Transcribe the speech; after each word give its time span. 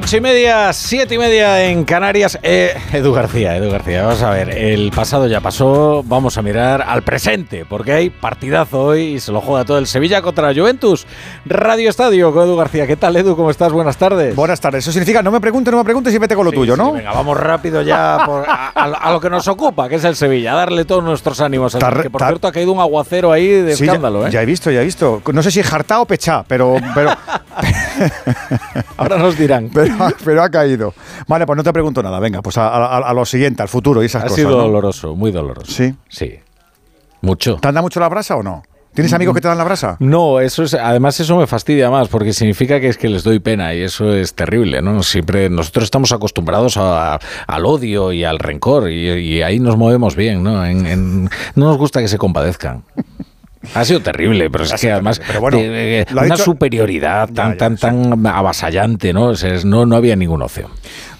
Ocho 0.00 0.16
y 0.16 0.20
media, 0.20 0.72
siete 0.72 1.16
y 1.16 1.18
media 1.18 1.64
en 1.64 1.82
Canarias. 1.84 2.38
Eh, 2.42 2.72
Edu 2.92 3.12
García, 3.12 3.56
Edu 3.56 3.68
García, 3.70 4.02
vamos 4.04 4.22
a 4.22 4.30
ver. 4.30 4.50
El 4.56 4.92
pasado 4.94 5.26
ya 5.26 5.40
pasó, 5.40 6.02
vamos 6.06 6.38
a 6.38 6.42
mirar 6.42 6.82
al 6.86 7.02
presente, 7.02 7.64
porque 7.68 7.92
hay 7.92 8.08
partidazo 8.08 8.80
hoy 8.84 9.02
y 9.14 9.20
se 9.20 9.32
lo 9.32 9.40
juega 9.40 9.64
todo 9.64 9.76
el 9.78 9.86
Sevilla 9.88 10.22
contra 10.22 10.50
la 10.52 10.58
Juventus. 10.58 11.04
Radio 11.44 11.90
Estadio 11.90 12.32
con 12.32 12.44
Edu 12.44 12.56
García. 12.56 12.86
¿Qué 12.86 12.96
tal, 12.96 13.16
Edu? 13.16 13.34
¿Cómo 13.36 13.50
estás? 13.50 13.72
Buenas 13.72 13.96
tardes. 13.96 14.36
Buenas 14.36 14.60
tardes. 14.60 14.84
Eso 14.84 14.92
significa 14.92 15.20
no 15.22 15.32
me 15.32 15.40
preguntes, 15.40 15.72
no 15.72 15.78
me 15.78 15.84
preguntes 15.84 16.14
y 16.14 16.18
vete 16.18 16.36
con 16.36 16.44
lo 16.44 16.52
Sí, 16.52 16.56
tuyo, 16.56 16.74
sí, 16.76 16.80
¿no? 16.80 16.92
venga, 16.92 17.12
vamos 17.12 17.36
rápido 17.38 17.82
ya 17.82 18.22
por- 18.24 18.48
a, 18.48 18.68
a- 18.74 18.84
a 18.84 19.12
lo 19.12 19.20
que 19.20 19.28
nos 19.28 19.48
ocupa, 19.48 19.88
que 19.88 19.96
es 19.96 20.04
el 20.04 20.14
Sevilla, 20.14 20.52
a 20.52 20.56
darle 20.56 20.84
todos 20.84 21.02
nuestros 21.02 21.40
ánimos. 21.40 21.74
al- 21.74 21.80
Tar- 21.80 22.02
que 22.02 22.08
por 22.10 22.20
tar- 22.20 22.28
cierto 22.30 22.46
ha 22.48 22.52
caído 22.52 22.72
un 22.72 22.80
aguacero 22.80 23.32
ahí 23.32 23.48
de 23.48 23.74
Sí, 23.74 23.84
ya- 23.84 23.92
escándalo, 23.92 24.28
ya, 24.28 24.40
¿eh? 24.40 24.42
he 24.44 24.46
visto, 24.46 24.70
ya 24.70 24.80
he 24.80 24.84
visto. 24.84 25.20
No 25.32 25.42
sé 25.42 25.50
si 25.50 25.60
jartá 25.62 26.00
o 26.00 26.06
pechá, 26.06 26.44
pero, 26.46 26.76
pero, 26.94 27.10
Ahora 28.96 29.16
nos 29.18 29.36
dirán. 29.36 29.68
pero, 29.74 29.87
pero 30.24 30.42
ha 30.42 30.50
caído. 30.50 30.94
Vale, 31.26 31.46
pues 31.46 31.56
no 31.56 31.62
te 31.62 31.72
pregunto 31.72 32.02
nada. 32.02 32.18
Venga, 32.20 32.42
pues 32.42 32.56
a, 32.58 32.68
a- 32.68 32.98
a 32.98 33.12
lo 33.14 33.24
siguiente, 33.24 33.62
al 33.62 33.68
futuro 33.68 34.02
y 34.02 34.06
esas 34.06 34.22
Ha 34.22 34.26
cosas. 34.26 34.36
sido 34.36 34.50
¿no? 34.50 34.56
doloroso, 34.64 35.14
muy 35.14 35.30
doloroso. 35.30 35.70
Sí. 35.72 35.94
Sí. 36.08 36.34
Mucho. 37.20 37.56
¿Te 37.56 37.68
anda 37.68 37.82
mucho 37.82 38.00
la 38.00 38.08
brasa 38.08 38.36
o 38.36 38.42
no? 38.42 38.62
¿Tienes 38.94 39.12
amigos 39.12 39.34
que 39.34 39.40
te 39.40 39.46
dan 39.46 39.58
la 39.58 39.64
brasa? 39.64 39.96
No, 40.00 40.40
eso 40.40 40.64
es, 40.64 40.74
además 40.74 41.20
eso 41.20 41.36
me 41.36 41.46
fastidia 41.46 41.88
más 41.88 42.08
porque 42.08 42.32
significa 42.32 42.80
que 42.80 42.88
es 42.88 42.98
que 42.98 43.08
les 43.08 43.22
doy 43.22 43.38
pena 43.38 43.72
y 43.72 43.82
eso 43.82 44.12
es 44.12 44.34
terrible, 44.34 44.82
¿no? 44.82 45.02
Siempre 45.04 45.48
nosotros 45.50 45.84
estamos 45.84 46.10
acostumbrados 46.10 46.76
a- 46.78 47.20
al 47.46 47.66
odio 47.66 48.12
y 48.12 48.24
al 48.24 48.40
rencor 48.40 48.90
y, 48.90 49.08
y 49.08 49.42
ahí 49.42 49.60
nos 49.60 49.76
movemos 49.76 50.16
bien, 50.16 50.42
¿no? 50.42 50.64
En- 50.66 50.86
en- 50.86 51.24
no 51.54 51.66
nos 51.66 51.76
gusta 51.78 52.00
que 52.00 52.08
se 52.08 52.18
compadezcan. 52.18 52.82
Ha 53.74 53.84
sido 53.84 54.00
terrible, 54.00 54.50
pero 54.50 54.64
es 54.64 54.72
que 54.72 54.90
además 54.92 55.18
terrible, 55.18 55.26
pero 55.28 55.40
bueno, 55.40 55.58
de- 55.58 55.68
de- 55.68 56.06
lo 56.10 56.20
ha 56.20 56.24
una 56.24 56.34
dicho- 56.34 56.44
superioridad 56.44 57.28
tan 57.30 57.48
Ya, 57.48 57.52
ya, 57.52 57.56
tan 57.58 57.76
sí. 57.76 57.80
tan 57.82 58.26
avasallante, 58.26 59.12
¿no? 59.12 59.26
O 59.26 59.36
sea, 59.36 59.54
es- 59.54 59.64
no 59.64 59.86
no 59.86 59.96
había 59.96 60.16
ninguna 60.16 60.44
opción. 60.46 60.70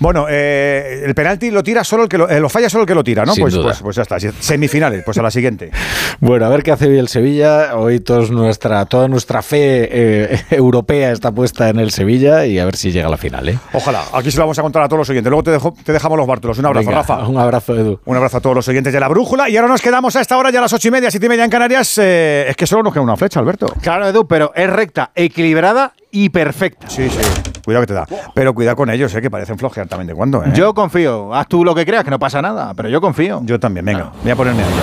Bueno, 0.00 0.26
eh, 0.30 1.02
el 1.04 1.14
penalti 1.14 1.50
lo 1.50 1.62
tira 1.64 1.82
solo 1.82 2.04
el 2.04 2.08
que 2.08 2.18
lo, 2.18 2.28
eh, 2.28 2.38
lo 2.38 2.48
falla 2.48 2.68
solo 2.70 2.82
el 2.82 2.86
que 2.88 2.94
lo 2.94 3.02
tira, 3.02 3.24
¿no? 3.24 3.34
Sin 3.34 3.42
Pues, 3.42 3.54
duda. 3.54 3.64
pues, 3.64 3.80
pues 3.82 3.96
ya 3.96 4.02
está. 4.02 4.16
Semifinales, 4.20 5.02
pues 5.04 5.18
a 5.18 5.22
la 5.22 5.30
siguiente. 5.30 5.70
Bueno, 6.20 6.46
a 6.46 6.48
ver 6.48 6.64
qué 6.64 6.72
hace 6.72 6.86
hoy 6.88 6.98
el 6.98 7.06
Sevilla. 7.08 7.76
Hoy 7.76 8.00
todos 8.00 8.30
nuestra, 8.32 8.84
toda 8.86 9.06
nuestra 9.08 9.40
fe 9.40 9.88
eh, 9.90 10.40
europea 10.50 11.12
está 11.12 11.30
puesta 11.30 11.68
en 11.68 11.78
el 11.78 11.90
Sevilla 11.92 12.44
y 12.44 12.58
a 12.58 12.64
ver 12.64 12.74
si 12.76 12.90
llega 12.90 13.06
a 13.06 13.10
la 13.10 13.16
final, 13.16 13.48
¿eh? 13.48 13.58
Ojalá. 13.72 14.02
Aquí 14.12 14.30
se 14.32 14.36
lo 14.38 14.42
vamos 14.44 14.58
a 14.58 14.62
contar 14.62 14.82
a 14.82 14.88
todos 14.88 14.98
los 14.98 15.10
oyentes. 15.10 15.30
Luego 15.30 15.44
te, 15.44 15.50
dejo- 15.52 15.74
te 15.84 15.92
dejamos 15.92 16.18
los 16.18 16.26
bártulos. 16.26 16.58
Un 16.58 16.66
abrazo, 16.66 16.86
Venga, 16.88 16.98
Rafa. 17.02 17.26
Un 17.28 17.38
abrazo, 17.38 17.74
Edu. 17.76 18.00
Un 18.04 18.16
abrazo 18.16 18.38
a 18.38 18.40
todos 18.40 18.56
los 18.56 18.66
oyentes 18.68 18.92
de 18.92 18.98
la 19.00 19.06
brújula. 19.08 19.48
Y 19.48 19.56
ahora 19.56 19.68
nos 19.68 19.80
quedamos 19.80 20.16
a 20.16 20.20
esta 20.20 20.36
hora, 20.36 20.50
ya 20.50 20.58
a 20.58 20.62
las 20.62 20.72
ocho 20.72 20.88
y 20.88 20.90
media, 20.90 21.10
siete 21.10 21.26
y 21.26 21.28
media 21.28 21.44
en 21.44 21.50
Canarias. 21.50 21.98
Eh, 22.02 22.27
es 22.48 22.56
que 22.56 22.66
solo 22.66 22.82
nos 22.82 22.92
queda 22.92 23.02
una 23.02 23.16
flecha, 23.16 23.40
Alberto. 23.40 23.66
Claro, 23.80 24.06
Edu, 24.06 24.26
pero 24.26 24.52
es 24.54 24.68
recta, 24.70 25.10
equilibrada 25.14 25.92
y 26.10 26.28
perfecta. 26.30 26.88
Sí, 26.88 27.08
sí. 27.08 27.18
Cuidado 27.64 27.82
que 27.82 27.86
te 27.88 27.94
da. 27.94 28.06
Pero 28.34 28.54
cuidado 28.54 28.76
con 28.76 28.88
ellos, 28.90 29.14
eh, 29.14 29.20
que 29.20 29.30
parecen 29.30 29.58
flojear 29.58 29.86
también 29.88 30.06
de 30.06 30.14
cuando. 30.14 30.42
¿eh? 30.42 30.50
Yo 30.54 30.72
confío. 30.72 31.34
Haz 31.34 31.48
tú 31.48 31.64
lo 31.64 31.74
que 31.74 31.84
creas, 31.84 32.04
que 32.04 32.10
no 32.10 32.18
pasa 32.18 32.40
nada, 32.40 32.72
pero 32.74 32.88
yo 32.88 33.00
confío. 33.00 33.40
Yo 33.44 33.60
también, 33.60 33.84
venga. 33.84 34.10
Voy 34.22 34.30
a 34.30 34.36
ponerme 34.36 34.62
a 34.62 34.66
ello. 34.66 34.82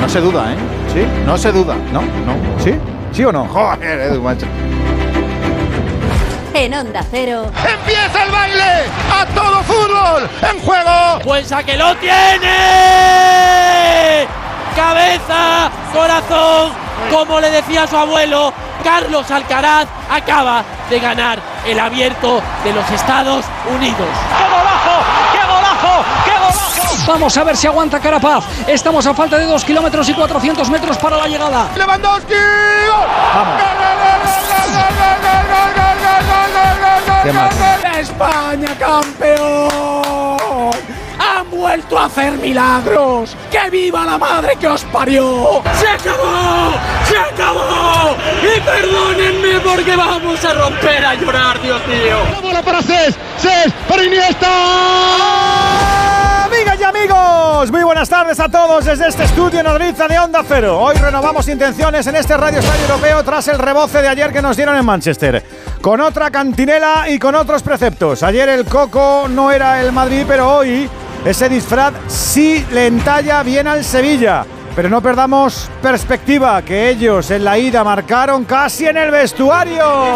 No 0.00 0.08
se 0.08 0.20
duda, 0.20 0.52
¿eh? 0.52 0.56
¿Sí? 0.94 1.06
No 1.26 1.36
se 1.36 1.52
duda. 1.52 1.74
¿No? 1.92 2.00
¿No? 2.00 2.34
¿Sí? 2.62 2.74
¿Sí 3.12 3.24
o 3.24 3.32
no? 3.32 3.46
Joder, 3.46 4.00
Edu, 4.00 4.22
macho. 4.22 4.46
En 6.54 6.74
Onda 6.74 7.04
Cero. 7.10 7.44
¡Empieza 7.46 8.24
el 8.24 8.32
baile! 8.32 8.84
¡A 9.12 9.26
todo 9.34 9.62
fútbol! 9.62 10.28
¡En 10.50 10.58
juego! 10.60 11.20
Pues 11.22 11.52
que 11.64 11.76
lo 11.76 11.94
tiene. 11.96 12.48
Cabeza, 14.78 15.72
corazón, 15.92 16.70
como 17.10 17.40
le 17.40 17.50
decía 17.50 17.84
su 17.88 17.96
abuelo, 17.96 18.52
Carlos 18.84 19.28
Alcaraz 19.28 19.88
acaba 20.08 20.62
de 20.88 21.00
ganar 21.00 21.40
el 21.66 21.80
abierto 21.80 22.40
de 22.62 22.72
los 22.72 22.88
Estados 22.88 23.44
Unidos. 23.74 24.06
¡Qué 24.38 24.44
golazo! 24.44 25.02
¡Qué 25.32 25.40
golazo! 25.52 26.04
¡Qué 26.24 26.30
golazo! 26.30 27.12
Vamos 27.12 27.36
a 27.36 27.42
ver 27.42 27.56
si 27.56 27.66
aguanta 27.66 27.98
Carapaz. 27.98 28.44
Estamos 28.68 29.04
a 29.04 29.14
falta 29.14 29.36
de 29.36 29.46
2 29.46 29.64
kilómetros 29.64 30.08
y 30.10 30.14
400 30.14 30.70
metros 30.70 30.96
para 30.98 31.16
la 31.16 31.26
llegada. 31.26 31.66
¡Lewandowski! 31.76 32.34
¡Gol! 32.88 33.08
¡España 37.98 38.68
campeón! 38.78 40.07
¡Han 41.58 41.62
vuelto 41.62 41.98
a 41.98 42.04
hacer 42.04 42.34
milagros! 42.34 43.36
¡Que 43.50 43.68
viva 43.68 44.04
la 44.04 44.16
madre 44.16 44.54
que 44.54 44.68
os 44.68 44.84
parió! 44.84 45.60
¡Se 45.74 45.88
acabó! 45.88 46.72
¡Se 47.04 47.18
acabó! 47.18 48.14
Y 48.42 48.60
perdónenme 48.60 49.58
porque 49.68 49.96
vamos 49.96 50.44
a 50.44 50.54
romper 50.54 51.04
a 51.04 51.14
llorar, 51.16 51.60
Dios 51.60 51.84
mío. 51.88 52.18
¡La 52.32 52.40
bola 52.40 52.62
para 52.62 52.80
Cés! 52.80 53.16
¡Cés 53.38 53.72
para 53.88 54.04
Iniesta! 54.04 54.46
Amigas 56.44 56.78
y 56.80 56.84
amigos, 56.84 57.72
muy 57.72 57.82
buenas 57.82 58.08
tardes 58.08 58.38
a 58.38 58.48
todos 58.48 58.84
desde 58.84 59.08
este 59.08 59.24
estudio 59.24 59.58
en 59.58 59.66
Madrid 59.66 59.94
de 59.94 60.18
Onda 60.20 60.44
Cero. 60.46 60.78
Hoy 60.78 60.94
renovamos 60.94 61.48
intenciones 61.48 62.06
en 62.06 62.14
este 62.14 62.36
Radio 62.36 62.60
Estadio 62.60 62.82
Europeo 62.82 63.24
tras 63.24 63.48
el 63.48 63.58
reboce 63.58 64.00
de 64.00 64.06
ayer 64.06 64.32
que 64.32 64.42
nos 64.42 64.56
dieron 64.56 64.76
en 64.76 64.84
Manchester. 64.84 65.44
Con 65.80 66.00
otra 66.00 66.30
cantinela 66.30 67.08
y 67.08 67.18
con 67.18 67.34
otros 67.34 67.64
preceptos. 67.64 68.22
Ayer 68.22 68.48
el 68.48 68.64
Coco 68.64 69.26
no 69.28 69.50
era 69.50 69.80
el 69.80 69.90
Madrid, 69.90 70.24
pero 70.28 70.58
hoy 70.58 70.88
ese 71.24 71.48
disfraz 71.48 71.94
sí 72.06 72.64
le 72.72 72.86
entalla 72.86 73.42
bien 73.42 73.66
al 73.66 73.84
Sevilla. 73.84 74.44
Pero 74.74 74.88
no 74.88 75.02
perdamos 75.02 75.68
perspectiva, 75.82 76.62
que 76.62 76.88
ellos 76.88 77.30
en 77.32 77.42
la 77.42 77.58
ida 77.58 77.82
marcaron 77.82 78.44
casi 78.44 78.86
en 78.86 78.96
el 78.96 79.10
vestuario. 79.10 80.14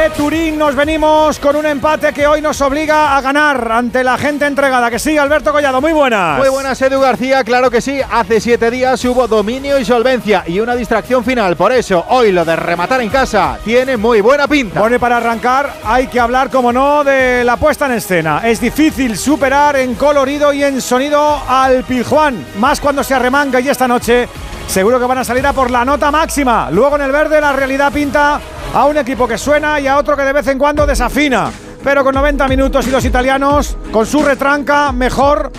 De 0.00 0.08
Turín 0.08 0.56
nos 0.56 0.74
venimos 0.74 1.38
con 1.38 1.56
un 1.56 1.66
empate 1.66 2.14
que 2.14 2.26
hoy 2.26 2.40
nos 2.40 2.58
obliga 2.62 3.18
a 3.18 3.20
ganar 3.20 3.70
ante 3.70 4.02
la 4.02 4.16
gente 4.16 4.46
entregada. 4.46 4.90
Que 4.90 4.98
sí, 4.98 5.18
Alberto 5.18 5.52
Collado, 5.52 5.78
muy 5.82 5.92
buenas. 5.92 6.38
Muy 6.38 6.48
buenas, 6.48 6.80
Edu 6.80 7.00
García, 7.00 7.44
claro 7.44 7.70
que 7.70 7.82
sí. 7.82 8.00
Hace 8.10 8.40
siete 8.40 8.70
días 8.70 9.04
hubo 9.04 9.28
dominio 9.28 9.78
y 9.78 9.84
solvencia 9.84 10.42
y 10.46 10.58
una 10.58 10.74
distracción 10.74 11.22
final. 11.22 11.54
Por 11.54 11.70
eso, 11.72 12.02
hoy 12.08 12.32
lo 12.32 12.46
de 12.46 12.56
rematar 12.56 13.02
en 13.02 13.10
casa 13.10 13.58
tiene 13.62 13.98
muy 13.98 14.22
buena 14.22 14.48
pinta. 14.48 14.80
Bueno, 14.80 14.96
y 14.96 14.98
para 14.98 15.18
arrancar 15.18 15.70
hay 15.84 16.06
que 16.06 16.18
hablar, 16.18 16.48
como 16.48 16.72
no, 16.72 17.04
de 17.04 17.44
la 17.44 17.58
puesta 17.58 17.84
en 17.84 17.92
escena. 17.92 18.40
Es 18.42 18.58
difícil 18.58 19.18
superar 19.18 19.76
en 19.76 19.96
colorido 19.96 20.50
y 20.54 20.64
en 20.64 20.80
sonido 20.80 21.42
al 21.46 21.84
Pijuán, 21.84 22.42
más 22.58 22.80
cuando 22.80 23.04
se 23.04 23.12
arremanga 23.12 23.60
y 23.60 23.68
esta 23.68 23.86
noche 23.86 24.30
seguro 24.70 25.00
que 25.00 25.06
van 25.06 25.18
a 25.18 25.24
salir 25.24 25.44
a 25.44 25.52
por 25.52 25.68
la 25.68 25.84
nota 25.84 26.12
máxima. 26.12 26.70
Luego 26.70 26.94
en 26.94 27.02
el 27.02 27.10
verde 27.10 27.40
la 27.40 27.52
realidad 27.52 27.92
pinta 27.92 28.40
a 28.72 28.84
un 28.84 28.96
equipo 28.96 29.26
que 29.26 29.36
suena 29.36 29.80
y 29.80 29.88
a 29.88 29.98
otro 29.98 30.16
que 30.16 30.22
de 30.22 30.32
vez 30.32 30.46
en 30.46 30.58
cuando 30.58 30.86
desafina. 30.86 31.50
Pero 31.82 32.04
con 32.04 32.14
90 32.14 32.46
minutos 32.46 32.86
y 32.86 32.90
los 32.90 33.04
italianos, 33.04 33.76
con 33.90 34.06
su 34.06 34.22
retranca, 34.22 34.92
mejor 34.92 35.50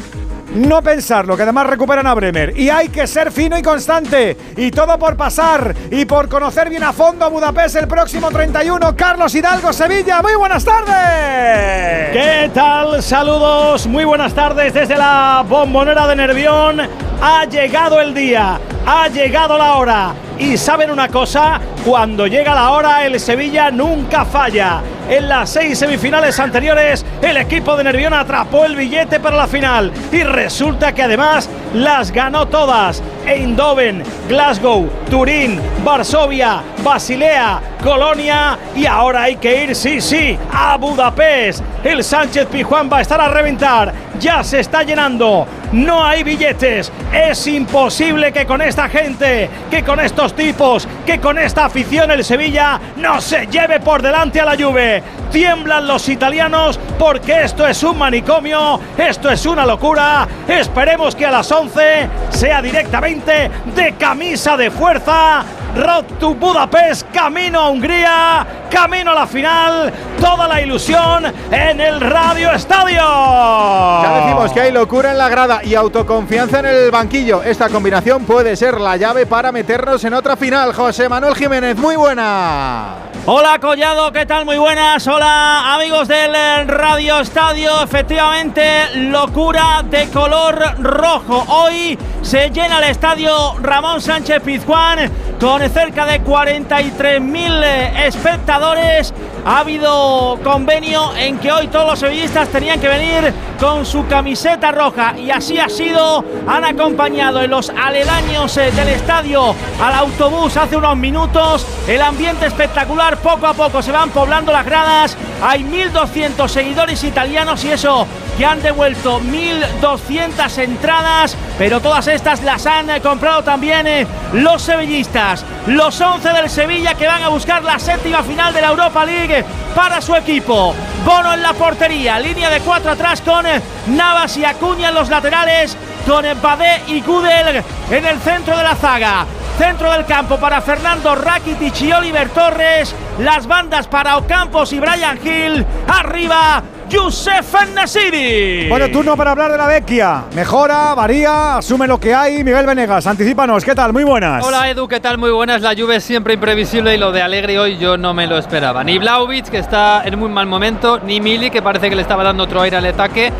no 0.55 0.81
pensarlo, 0.81 1.35
que 1.37 1.43
además 1.43 1.67
recuperan 1.67 2.07
a 2.07 2.13
Bremer. 2.13 2.57
Y 2.57 2.69
hay 2.69 2.89
que 2.89 3.07
ser 3.07 3.31
fino 3.31 3.57
y 3.57 3.61
constante. 3.61 4.37
Y 4.57 4.71
todo 4.71 4.97
por 4.97 5.15
pasar 5.15 5.73
y 5.89 6.05
por 6.05 6.27
conocer 6.29 6.69
bien 6.69 6.83
a 6.83 6.93
fondo 6.93 7.25
a 7.25 7.29
Budapest 7.29 7.75
el 7.77 7.87
próximo 7.87 8.29
31. 8.29 8.95
Carlos 8.95 9.33
Hidalgo, 9.33 9.71
Sevilla. 9.73 10.21
Muy 10.21 10.35
buenas 10.35 10.65
tardes. 10.65 12.11
¿Qué 12.11 12.51
tal? 12.53 13.01
Saludos, 13.01 13.87
muy 13.87 14.05
buenas 14.05 14.33
tardes 14.33 14.73
desde 14.73 14.97
la 14.97 15.45
bombonera 15.47 16.07
de 16.07 16.15
Nervión. 16.15 16.81
Ha 17.21 17.45
llegado 17.45 17.99
el 18.01 18.13
día, 18.13 18.59
ha 18.85 19.07
llegado 19.07 19.57
la 19.57 19.75
hora. 19.75 20.13
Y 20.39 20.57
saben 20.57 20.89
una 20.89 21.07
cosa, 21.07 21.61
cuando 21.85 22.25
llega 22.25 22.55
la 22.55 22.71
hora 22.71 23.05
el 23.05 23.19
Sevilla 23.19 23.69
nunca 23.69 24.25
falla. 24.25 24.81
En 25.07 25.29
las 25.29 25.51
seis 25.51 25.77
semifinales 25.77 26.39
anteriores 26.39 27.05
el 27.21 27.37
equipo 27.37 27.75
de 27.75 27.83
Nervión 27.83 28.13
atrapó 28.13 28.65
el 28.65 28.75
billete 28.75 29.19
para 29.19 29.37
la 29.37 29.47
final 29.47 29.91
y 30.11 30.23
resulta 30.43 30.91
que 30.91 31.03
además 31.03 31.47
las 31.75 32.11
ganó 32.11 32.47
todas. 32.47 33.03
Eindhoven, 33.27 34.03
Glasgow, 34.27 34.89
Turín, 35.07 35.59
Varsovia, 35.83 36.63
Basilea, 36.83 37.61
Colonia 37.83 38.57
y 38.75 38.87
ahora 38.87 39.23
hay 39.23 39.35
que 39.35 39.63
ir, 39.63 39.75
sí, 39.75 40.01
sí, 40.01 40.37
a 40.51 40.77
Budapest. 40.77 41.63
El 41.83 42.03
Sánchez 42.03 42.47
Pijuán 42.47 42.89
va 42.91 42.97
a 42.97 43.01
estar 43.01 43.21
a 43.21 43.29
reventar. 43.29 43.93
Ya 44.19 44.43
se 44.43 44.59
está 44.59 44.83
llenando. 44.83 45.47
No 45.71 46.03
hay 46.05 46.23
billetes. 46.23 46.91
Es 47.13 47.47
imposible 47.47 48.31
que 48.33 48.45
con 48.45 48.61
esta 48.61 48.89
gente, 48.89 49.49
que 49.69 49.83
con 49.83 49.99
estos 49.99 50.35
tipos, 50.35 50.87
que 51.05 51.19
con 51.19 51.37
esta 51.37 51.65
afición 51.65 52.11
el 52.11 52.23
Sevilla 52.23 52.79
no 52.97 53.21
se 53.21 53.47
lleve 53.47 53.79
por 53.79 54.01
delante 54.01 54.41
a 54.41 54.45
la 54.45 54.55
Juve. 54.55 55.01
tiemblan 55.31 55.87
los 55.87 56.09
italianos 56.09 56.77
porque 56.99 57.43
esto 57.43 57.65
es 57.65 57.81
un 57.83 57.97
manicomio, 57.97 58.79
esto 58.97 59.29
es 59.29 59.45
una 59.45 59.65
locura. 59.65 60.27
Esperemos 60.47 61.15
que 61.15 61.25
a 61.25 61.31
las 61.31 61.51
11 61.51 62.09
sea 62.29 62.61
directamente 62.61 63.49
de 63.75 63.93
camisa 63.95 64.57
de 64.57 64.69
fuerza. 64.69 65.43
Road 65.75 66.03
to 66.19 66.33
Budapest, 66.33 67.09
camino 67.13 67.61
a 67.61 67.69
Hungría, 67.69 68.45
camino 68.69 69.11
a 69.11 69.15
la 69.15 69.27
final, 69.27 69.93
toda 70.19 70.45
la 70.45 70.61
ilusión 70.61 71.25
en 71.49 71.79
el 71.79 72.01
Radio 72.01 72.51
Estadio. 72.51 73.01
Ya 73.01 74.21
decimos 74.21 74.51
que 74.51 74.59
hay 74.59 74.71
locura 74.73 75.11
en 75.11 75.17
la 75.17 75.29
grada 75.29 75.61
y 75.63 75.75
autoconfianza 75.75 76.59
en 76.59 76.65
el 76.65 76.91
banquillo. 76.91 77.41
Esta 77.41 77.69
combinación 77.69 78.25
puede 78.25 78.57
ser 78.57 78.81
la 78.81 78.97
llave 78.97 79.25
para 79.25 79.53
meternos 79.53 80.03
en 80.03 80.13
otra 80.13 80.35
final. 80.35 80.73
José 80.73 81.07
Manuel 81.07 81.35
Jiménez, 81.35 81.77
muy 81.77 81.95
buena. 81.95 82.95
Hola 83.25 83.59
Collado, 83.59 84.11
¿qué 84.11 84.25
tal? 84.25 84.45
Muy 84.45 84.57
buenas. 84.57 85.07
Hola 85.07 85.75
amigos 85.75 86.07
del 86.07 86.67
Radio 86.67 87.19
Estadio. 87.19 87.83
Efectivamente, 87.83 88.95
locura 88.95 89.83
de 89.87 90.09
color 90.21 90.75
rojo. 90.77 91.43
Hoy 91.47 91.97
se 92.21 92.51
llena 92.51 92.77
el 92.77 92.91
estadio 92.91 93.55
Ramón 93.59 93.99
Sánchez 93.99 94.43
Pizjuán 94.43 95.11
con 95.39 95.67
cerca 95.67 96.05
de 96.05 96.21
43.000 96.23 98.05
espectadores. 98.05 99.11
Ha 99.43 99.61
habido 99.61 100.37
convenio 100.43 101.15
en 101.17 101.39
que 101.39 101.51
hoy 101.51 101.67
todos 101.69 101.87
los 101.87 101.99
sevillistas 101.99 102.49
tenían 102.49 102.79
que 102.79 102.87
venir 102.87 103.33
con 103.59 103.83
su 103.83 104.05
camiseta 104.05 104.71
roja 104.71 105.17
y 105.17 105.31
así 105.31 105.57
ha 105.57 105.67
sido. 105.67 106.23
Han 106.47 106.65
acompañado 106.65 107.41
en 107.41 107.49
los 107.49 107.71
aledaños 107.71 108.55
eh, 108.57 108.71
del 108.71 108.89
estadio 108.89 109.55
al 109.81 109.93
autobús 109.95 110.55
hace 110.55 110.77
unos 110.77 110.95
minutos. 110.97 111.65
El 111.87 112.03
ambiente 112.03 112.45
espectacular, 112.45 113.17
poco 113.17 113.47
a 113.47 113.55
poco 113.55 113.81
se 113.81 113.91
van 113.91 114.11
poblando 114.11 114.51
las 114.51 114.65
gradas. 114.67 115.17
Hay 115.41 115.63
1.200 115.63 116.47
seguidores 116.47 117.03
italianos 117.03 117.63
y 117.63 117.71
eso 117.71 118.05
que 118.37 118.45
han 118.45 118.61
devuelto 118.61 119.19
1.200 119.19 120.10
entradas, 120.19 121.37
pero 121.57 121.79
todas 121.79 122.07
estas 122.07 122.43
las 122.43 122.65
han 122.65 122.89
eh, 122.89 123.01
comprado 123.01 123.43
también 123.43 123.87
eh, 123.87 124.05
los 124.33 124.61
sevillistas. 124.61 125.45
Los 125.67 125.99
11 125.99 126.29
del 126.33 126.49
Sevilla 126.49 126.95
que 126.95 127.07
van 127.07 127.23
a 127.23 127.29
buscar 127.29 127.63
la 127.63 127.79
séptima 127.79 128.23
final 128.23 128.53
de 128.53 128.61
la 128.61 128.69
Europa 128.69 129.05
League 129.05 129.45
para 129.75 130.01
su 130.01 130.15
equipo. 130.15 130.75
Bono 131.05 131.33
en 131.33 131.41
la 131.41 131.53
portería, 131.53 132.19
línea 132.19 132.49
de 132.49 132.59
cuatro 132.59 132.91
atrás 132.91 133.21
con 133.21 133.45
eh, 133.45 133.61
Navas 133.87 134.35
y 134.37 134.45
Acuña 134.45 134.89
en 134.89 134.95
los 134.95 135.09
laterales, 135.09 135.77
con 136.05 136.25
Badé 136.41 136.81
y 136.87 137.01
Gudel 137.01 137.63
en 137.89 138.05
el 138.05 138.19
centro 138.19 138.57
de 138.57 138.63
la 138.63 138.75
zaga. 138.75 139.25
Centro 139.57 139.91
del 139.91 140.05
campo 140.05 140.37
para 140.37 140.61
Fernando 140.61 141.13
Rakitic 141.13 141.81
y 141.81 141.91
Oliver 141.93 142.29
Torres. 142.29 142.95
Las 143.19 143.45
bandas 143.45 143.87
para 143.87 144.17
Ocampos 144.17 144.73
y 144.73 144.79
Brian 144.79 145.19
Hill. 145.23 145.65
Arriba, 145.87 146.63
Youssef 146.91 147.55
Nasiri. 147.73 148.67
Bueno, 148.67 148.89
turno 148.89 149.15
para 149.15 149.31
hablar 149.31 149.49
de 149.49 149.57
la 149.57 149.65
Vecchia. 149.65 150.25
Mejora, 150.35 150.93
varía, 150.93 151.55
asume 151.55 151.87
lo 151.87 151.97
que 151.97 152.13
hay. 152.13 152.43
Miguel 152.43 152.65
Venegas, 152.65 153.07
anticipanos, 153.07 153.63
¿qué 153.63 153.73
tal? 153.73 153.93
Muy 153.93 154.03
buenas. 154.03 154.45
Hola 154.45 154.69
Edu, 154.69 154.89
¿qué 154.89 154.99
tal? 154.99 155.17
Muy 155.17 155.31
buenas. 155.31 155.61
La 155.61 155.71
lluvia 155.71 155.95
es 155.95 156.03
siempre 156.03 156.33
imprevisible 156.33 156.93
y 156.93 156.97
lo 156.97 157.13
de 157.13 157.21
Alegre 157.21 157.57
hoy 157.59 157.77
yo 157.77 157.97
no 157.97 158.13
me 158.13 158.27
lo 158.27 158.37
esperaba. 158.37 158.83
Ni 158.83 158.97
Blaovic, 158.97 159.45
que 159.45 159.59
está 159.59 160.03
en 160.03 160.19
muy 160.19 160.29
mal 160.29 160.47
momento, 160.47 160.99
ni 160.99 161.21
Mili, 161.21 161.49
que 161.49 161.61
parece 161.61 161.89
que 161.89 161.95
le 161.95 162.01
estaba 162.01 162.25
dando 162.25 162.43
otro 162.43 162.61
aire 162.61 162.75
al 162.75 162.85
ataque. 162.85 163.31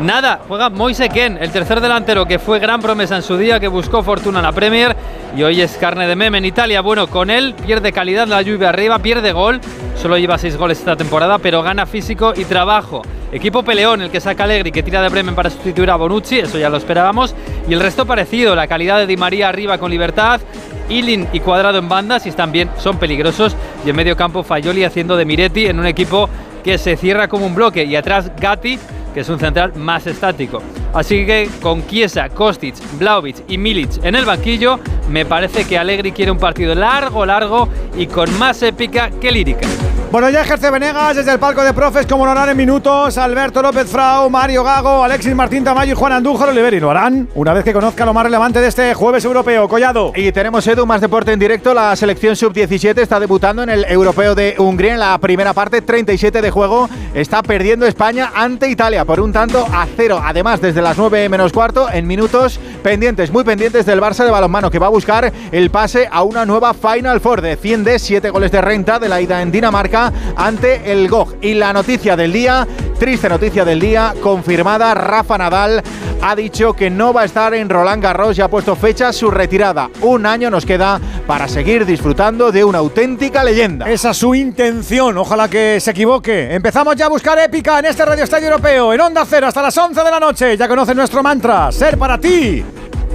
Nada, 0.00 0.40
juega 0.48 0.70
Moise 0.70 1.08
Ken, 1.08 1.38
el 1.40 1.50
tercer 1.50 1.80
delantero 1.80 2.26
que 2.26 2.38
fue 2.38 2.58
gran 2.58 2.80
promesa 2.80 3.16
en 3.16 3.22
su 3.22 3.36
día, 3.36 3.60
que 3.60 3.68
buscó 3.68 4.02
fortuna 4.02 4.40
en 4.40 4.44
la 4.44 4.52
Premier 4.52 4.96
y 5.36 5.42
hoy 5.42 5.60
es 5.60 5.76
carne 5.76 6.06
de 6.06 6.16
meme 6.16 6.38
en 6.38 6.44
Italia. 6.44 6.80
Bueno, 6.80 7.06
con 7.06 7.30
él 7.30 7.54
pierde 7.64 7.92
calidad 7.92 8.26
la 8.26 8.42
lluvia 8.42 8.68
arriba, 8.68 8.98
pierde 8.98 9.32
gol, 9.32 9.60
solo 10.00 10.18
lleva 10.18 10.38
seis 10.38 10.56
goles 10.56 10.78
esta 10.78 10.96
temporada, 10.96 11.38
pero 11.38 11.62
gana 11.62 11.86
físico 11.86 12.32
y 12.36 12.44
trabajo. 12.44 12.93
Equipo 13.32 13.62
peleón, 13.62 14.02
el 14.02 14.10
que 14.10 14.20
saca 14.20 14.44
Allegri, 14.44 14.70
que 14.70 14.82
tira 14.82 15.02
de 15.02 15.08
Bremen 15.08 15.34
para 15.34 15.50
sustituir 15.50 15.90
a 15.90 15.96
Bonucci, 15.96 16.38
eso 16.38 16.58
ya 16.58 16.68
lo 16.68 16.76
esperábamos. 16.76 17.34
Y 17.68 17.74
el 17.74 17.80
resto 17.80 18.06
parecido, 18.06 18.54
la 18.54 18.66
calidad 18.66 18.98
de 18.98 19.06
Di 19.06 19.16
María 19.16 19.48
arriba 19.48 19.78
con 19.78 19.90
libertad, 19.90 20.40
Ilin 20.88 21.28
y 21.32 21.40
Cuadrado 21.40 21.78
en 21.78 21.88
bandas 21.88 22.26
y 22.26 22.28
están 22.28 22.52
bien, 22.52 22.70
son 22.78 22.98
peligrosos. 22.98 23.56
Y 23.84 23.90
en 23.90 23.96
medio 23.96 24.16
campo 24.16 24.42
Fayoli 24.42 24.84
haciendo 24.84 25.16
de 25.16 25.24
Miretti 25.24 25.66
en 25.66 25.78
un 25.78 25.86
equipo 25.86 26.28
que 26.62 26.78
se 26.78 26.96
cierra 26.96 27.28
como 27.28 27.46
un 27.46 27.54
bloque. 27.54 27.84
Y 27.84 27.96
atrás 27.96 28.30
Gatti 28.40 28.78
que 29.14 29.20
es 29.20 29.28
un 29.28 29.38
central 29.38 29.74
más 29.76 30.06
estático. 30.06 30.60
Así 30.92 31.24
que 31.24 31.48
con 31.62 31.86
Chiesa, 31.86 32.28
Kostic, 32.28 32.74
Blaovic 32.98 33.44
y 33.48 33.56
Milic 33.56 34.04
en 34.04 34.16
el 34.16 34.24
banquillo, 34.24 34.80
me 35.08 35.24
parece 35.24 35.64
que 35.64 35.78
Allegri 35.78 36.12
quiere 36.12 36.30
un 36.30 36.38
partido 36.38 36.74
largo, 36.74 37.24
largo 37.24 37.68
y 37.96 38.06
con 38.06 38.36
más 38.38 38.62
épica 38.62 39.10
que 39.20 39.30
lírica. 39.30 39.66
Bueno, 40.14 40.30
ya 40.30 40.42
ejerce 40.42 40.70
Venegas 40.70 41.16
desde 41.16 41.32
el 41.32 41.40
palco 41.40 41.64
de 41.64 41.74
profes, 41.74 42.06
como 42.06 42.24
lo 42.24 42.30
harán 42.30 42.48
en 42.48 42.56
minutos 42.56 43.18
Alberto 43.18 43.60
López 43.60 43.90
Frau, 43.90 44.30
Mario 44.30 44.62
Gago, 44.62 45.02
Alexis 45.02 45.34
Martín 45.34 45.64
Tamayo 45.64 45.90
y 45.90 45.96
Juan 45.96 46.12
Andújar 46.12 46.50
Oliveri. 46.50 46.78
Lo 46.78 46.88
harán 46.88 47.28
una 47.34 47.52
vez 47.52 47.64
que 47.64 47.72
conozca 47.72 48.06
lo 48.06 48.14
más 48.14 48.22
relevante 48.22 48.60
de 48.60 48.68
este 48.68 48.94
jueves 48.94 49.24
europeo. 49.24 49.68
Collado. 49.68 50.12
Y 50.14 50.30
tenemos, 50.30 50.64
Edu, 50.68 50.86
más 50.86 51.00
deporte 51.00 51.32
en 51.32 51.40
directo. 51.40 51.74
La 51.74 51.96
selección 51.96 52.36
sub-17 52.36 52.96
está 52.98 53.18
debutando 53.18 53.64
en 53.64 53.70
el 53.70 53.84
europeo 53.86 54.36
de 54.36 54.54
Hungría 54.56 54.92
en 54.92 55.00
la 55.00 55.18
primera 55.18 55.52
parte, 55.52 55.82
37 55.82 56.40
de 56.40 56.50
juego. 56.52 56.88
Está 57.12 57.42
perdiendo 57.42 57.84
España 57.84 58.30
ante 58.36 58.68
Italia 58.68 59.03
por 59.04 59.20
un 59.20 59.32
tanto 59.32 59.66
a 59.72 59.86
cero. 59.96 60.20
Además, 60.22 60.60
desde 60.60 60.82
las 60.82 60.96
9 60.96 61.28
menos 61.28 61.52
cuarto, 61.52 61.90
en 61.90 62.06
minutos 62.06 62.58
pendientes, 62.82 63.30
muy 63.30 63.44
pendientes 63.44 63.86
del 63.86 64.00
Barça 64.00 64.24
de 64.24 64.30
balonmano, 64.30 64.70
que 64.70 64.78
va 64.78 64.86
a 64.86 64.90
buscar 64.90 65.32
el 65.52 65.70
pase 65.70 66.08
a 66.10 66.22
una 66.22 66.44
nueva 66.44 66.74
Final 66.74 67.20
Four. 67.20 67.40
Defiende 67.40 67.98
7 67.98 68.30
goles 68.30 68.50
de 68.52 68.60
renta 68.60 68.98
de 68.98 69.08
la 69.08 69.20
ida 69.20 69.42
en 69.42 69.50
Dinamarca 69.50 70.12
ante 70.36 70.90
el 70.90 71.08
GOG. 71.08 71.36
Y 71.42 71.54
la 71.54 71.72
noticia 71.72 72.16
del 72.16 72.32
día, 72.32 72.66
triste 72.98 73.28
noticia 73.28 73.64
del 73.64 73.80
día, 73.80 74.14
confirmada, 74.22 74.94
Rafa 74.94 75.38
Nadal 75.38 75.82
ha 76.26 76.34
dicho 76.34 76.72
que 76.72 76.88
no 76.88 77.12
va 77.12 77.20
a 77.20 77.24
estar 77.26 77.52
en 77.52 77.68
Roland 77.68 78.02
Garros 78.02 78.38
y 78.38 78.40
ha 78.40 78.48
puesto 78.48 78.74
fecha 78.76 79.12
su 79.12 79.30
retirada. 79.30 79.90
Un 80.00 80.24
año 80.24 80.48
nos 80.50 80.64
queda 80.64 80.98
para 81.26 81.48
seguir 81.48 81.84
disfrutando 81.84 82.50
de 82.50 82.64
una 82.64 82.78
auténtica 82.78 83.44
leyenda. 83.44 83.90
Esa 83.90 84.12
es 84.12 84.16
su 84.16 84.34
intención, 84.34 85.18
ojalá 85.18 85.48
que 85.48 85.78
se 85.80 85.90
equivoque. 85.90 86.54
Empezamos 86.54 86.96
ya 86.96 87.06
a 87.06 87.08
buscar 87.10 87.38
épica 87.38 87.78
en 87.78 87.84
este 87.84 88.06
Radio 88.06 88.24
Estadio 88.24 88.46
Europeo, 88.46 88.93
en 88.94 89.00
Onda 89.00 89.24
Cero 89.28 89.48
hasta 89.48 89.60
las 89.60 89.76
11 89.76 90.04
de 90.04 90.10
la 90.10 90.20
noche. 90.20 90.56
Ya 90.56 90.68
conocen 90.68 90.96
nuestro 90.96 91.22
mantra, 91.22 91.72
ser 91.72 91.98
para 91.98 92.18
ti 92.18 92.64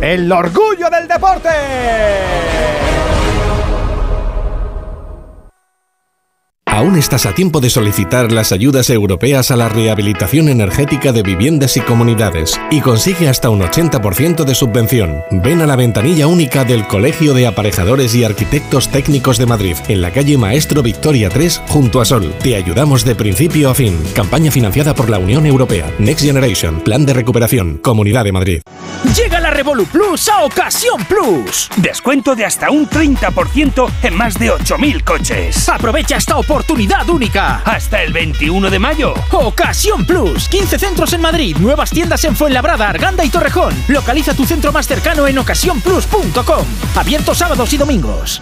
el 0.02 0.31
orgullo 0.31 0.90
del 0.90 1.08
deporte. 1.08 1.50
Aún 6.71 6.98
estás 6.98 7.25
a 7.25 7.33
tiempo 7.33 7.62
de 7.62 7.69
solicitar 7.71 8.31
las 8.31 8.51
ayudas 8.51 8.92
europeas 8.92 9.50
a 9.50 9.56
la 9.56 9.69
rehabilitación 9.69 10.50
energética 10.50 11.12
de 11.12 11.24
viviendas 11.24 11.75
y 11.77 11.81
comunidades 11.81 12.60
y 12.69 12.80
consigue 12.80 13.27
hasta 13.27 13.50
un 13.50 13.62
80% 13.62 14.44
de 14.45 14.54
subvención. 14.54 15.24
Ven 15.31 15.62
a 15.62 15.66
la 15.66 15.75
ventanilla 15.75 16.27
única 16.27 16.66
del 16.66 16.86
Colegio 16.86 17.33
de 17.33 17.48
Aparejadores 17.48 18.13
y 18.13 18.24
Arquitectos 18.24 18.89
Técnicos 18.89 19.39
de 19.39 19.48
Madrid, 19.48 19.77
en 19.88 20.01
la 20.01 20.12
calle 20.12 20.38
Maestro 20.38 20.83
Victoria 20.83 21.30
3, 21.30 21.63
junto 21.69 22.01
a 22.01 22.06
Sol. 22.06 22.33
Te 22.44 22.56
ayudamos 22.56 23.04
de 23.04 23.15
principio 23.15 23.72
a 23.72 23.74
fin. 23.74 23.98
Campaña 24.13 24.51
financiada 24.51 24.94
por 24.94 25.10
la 25.10 25.18
Unión 25.18 25.48
Europea. 25.48 25.92
Next 25.98 26.24
Generation, 26.24 26.81
Plan 26.81 27.04
de 27.04 27.13
Recuperación, 27.13 27.80
Comunidad 27.80 28.24
de 28.24 28.31
Madrid. 28.31 28.62
Llega 29.15 29.39
la 29.39 29.50
Revolu 29.50 29.86
Plus 29.86 30.30
a 30.30 30.44
Ocasión 30.44 31.04
Plus. 31.06 31.69
Descuento 31.77 32.36
de 32.36 32.45
hasta 32.45 32.69
un 32.69 32.88
30% 32.88 33.89
en 34.03 34.13
más 34.13 34.38
de 34.38 34.51
8.000 34.51 35.03
coches. 35.03 35.70
Aprovecha 35.70 36.17
esta 36.17 36.38
oportunidad 36.38 36.59
única. 37.10 37.62
Hasta 37.66 38.01
el 38.04 38.13
21 38.13 38.70
de 38.70 38.80
mayo. 38.80 39.13
Ocasión 39.32 40.06
Plus. 40.06 40.48
15 40.50 40.80
centros 40.80 41.13
en 41.13 41.22
Madrid. 41.22 41.58
Nuevas 41.58 41.89
tiendas 41.89 42.24
en 42.25 42.36
Fuenlabrada, 42.36 42.89
Arganda 42.89 43.24
y 43.24 43.30
Torrejón. 43.30 43.74
Localiza 43.88 44.34
tu 44.34 44.46
centro 44.46 44.72
más 44.72 44.88
cercano 44.88 45.28
en 45.28 45.38
ocasiónplus.com. 45.38 46.66
Abierto 46.96 47.34
sábados 47.34 47.74
y 47.74 47.78
domingos. 47.78 48.42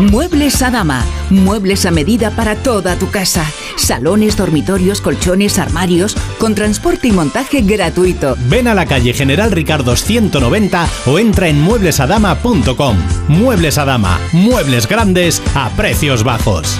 Muebles 0.00 0.62
a 0.62 0.70
dama. 0.70 1.04
Muebles 1.28 1.84
a 1.84 1.90
medida 1.90 2.30
para 2.30 2.56
toda 2.56 2.96
tu 2.96 3.10
casa. 3.10 3.44
Salones, 3.76 4.34
dormitorios, 4.34 5.02
colchones, 5.02 5.58
armarios, 5.58 6.16
con 6.38 6.54
transporte 6.54 7.08
y 7.08 7.12
montaje 7.12 7.60
gratuito. 7.60 8.34
Ven 8.48 8.66
a 8.66 8.74
la 8.74 8.86
calle 8.86 9.12
General 9.12 9.50
Ricardo 9.50 9.94
190 9.94 10.88
o 11.04 11.18
entra 11.18 11.48
en 11.48 11.60
mueblesadama.com. 11.60 12.96
Muebles 13.28 13.76
a 13.76 13.84
dama. 13.84 14.18
Muebles 14.32 14.88
grandes 14.88 15.42
a 15.54 15.68
precios 15.70 16.24
bajos. 16.24 16.78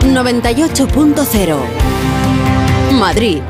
98.0 0.00 1.56
Madrid. 2.98 3.40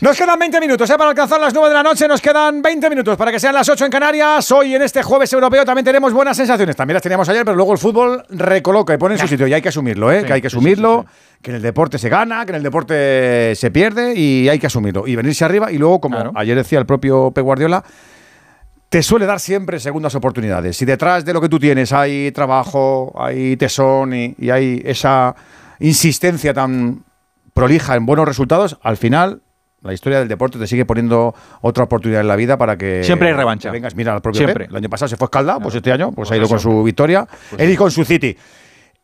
Nos 0.00 0.16
quedan 0.16 0.38
20 0.38 0.60
minutos 0.60 0.88
¿eh? 0.90 0.94
para 0.96 1.10
alcanzar 1.10 1.40
las 1.40 1.54
9 1.54 1.68
de 1.68 1.74
la 1.74 1.82
noche. 1.82 2.08
Nos 2.08 2.20
quedan 2.20 2.62
20 2.62 2.90
minutos 2.90 3.16
para 3.16 3.30
que 3.30 3.38
sean 3.38 3.54
las 3.54 3.68
8 3.68 3.84
en 3.84 3.90
Canarias. 3.90 4.50
Hoy, 4.50 4.74
en 4.74 4.82
este 4.82 5.02
jueves 5.02 5.32
europeo, 5.32 5.64
también 5.64 5.84
tenemos 5.84 6.12
buenas 6.12 6.36
sensaciones. 6.36 6.76
También 6.76 6.94
las 6.94 7.02
teníamos 7.02 7.28
ayer, 7.28 7.44
pero 7.44 7.56
luego 7.56 7.72
el 7.72 7.78
fútbol 7.78 8.24
recoloca 8.30 8.94
y 8.94 8.98
pone 8.98 9.14
en 9.14 9.20
su 9.20 9.28
sitio. 9.28 9.46
Y 9.46 9.52
hay 9.52 9.62
que 9.62 9.68
asumirlo, 9.68 10.10
¿eh? 10.10 10.20
Sí, 10.20 10.26
que 10.26 10.32
hay 10.32 10.42
que 10.42 10.50
sí, 10.50 10.56
asumirlo. 10.56 11.06
Que 11.40 11.50
en 11.50 11.56
el 11.56 11.62
deporte 11.62 11.98
se 11.98 12.08
gana, 12.08 12.44
que 12.44 12.52
en 12.52 12.56
el 12.56 12.62
deporte 12.62 13.54
se 13.54 13.70
pierde 13.70 14.14
y 14.14 14.48
hay 14.48 14.58
que 14.58 14.66
asumirlo. 14.66 15.06
Y 15.06 15.16
venirse 15.16 15.44
arriba. 15.44 15.70
Y 15.70 15.78
luego, 15.78 16.00
como 16.00 16.32
ayer 16.34 16.56
decía 16.56 16.78
el 16.78 16.86
propio 16.86 17.30
Pep 17.30 17.44
Guardiola, 17.44 17.84
te 18.88 19.02
suele 19.02 19.26
dar 19.26 19.40
siempre 19.40 19.78
segundas 19.78 20.14
oportunidades. 20.14 20.76
Si 20.76 20.84
detrás 20.84 21.24
de 21.24 21.32
lo 21.32 21.40
que 21.40 21.48
tú 21.48 21.58
tienes 21.58 21.92
hay 21.92 22.32
trabajo, 22.32 23.12
hay 23.16 23.56
tesón 23.56 24.14
y, 24.14 24.34
y 24.38 24.50
hay 24.50 24.82
esa 24.84 25.34
insistencia 25.80 26.54
tan 26.54 27.04
prolija 27.52 27.96
en 27.96 28.06
buenos 28.06 28.26
resultados, 28.26 28.78
al 28.82 28.96
final 28.96 29.42
la 29.86 29.92
historia 29.94 30.18
del 30.18 30.28
deporte 30.28 30.58
te 30.58 30.66
sigue 30.66 30.84
poniendo 30.84 31.34
otra 31.62 31.84
oportunidad 31.84 32.20
en 32.20 32.28
la 32.28 32.36
vida 32.36 32.58
para 32.58 32.76
que 32.76 33.02
Siempre 33.04 33.28
hay 33.28 33.34
revancha. 33.34 33.70
vengas, 33.70 33.94
mira 33.94 34.12
al 34.12 34.20
propio 34.20 34.40
Siempre. 34.40 34.64
Pep. 34.66 34.70
El 34.72 34.76
año 34.76 34.88
pasado 34.90 35.08
se 35.08 35.16
fue 35.16 35.26
escalda, 35.26 35.58
pues 35.60 35.74
este 35.74 35.92
año 35.92 36.12
pues 36.12 36.30
ha 36.30 36.36
ido 36.36 36.48
con 36.48 36.60
su 36.60 36.82
victoria, 36.82 37.26
él 37.56 37.70
y 37.70 37.76
con 37.76 37.90
su 37.90 38.04
City. 38.04 38.36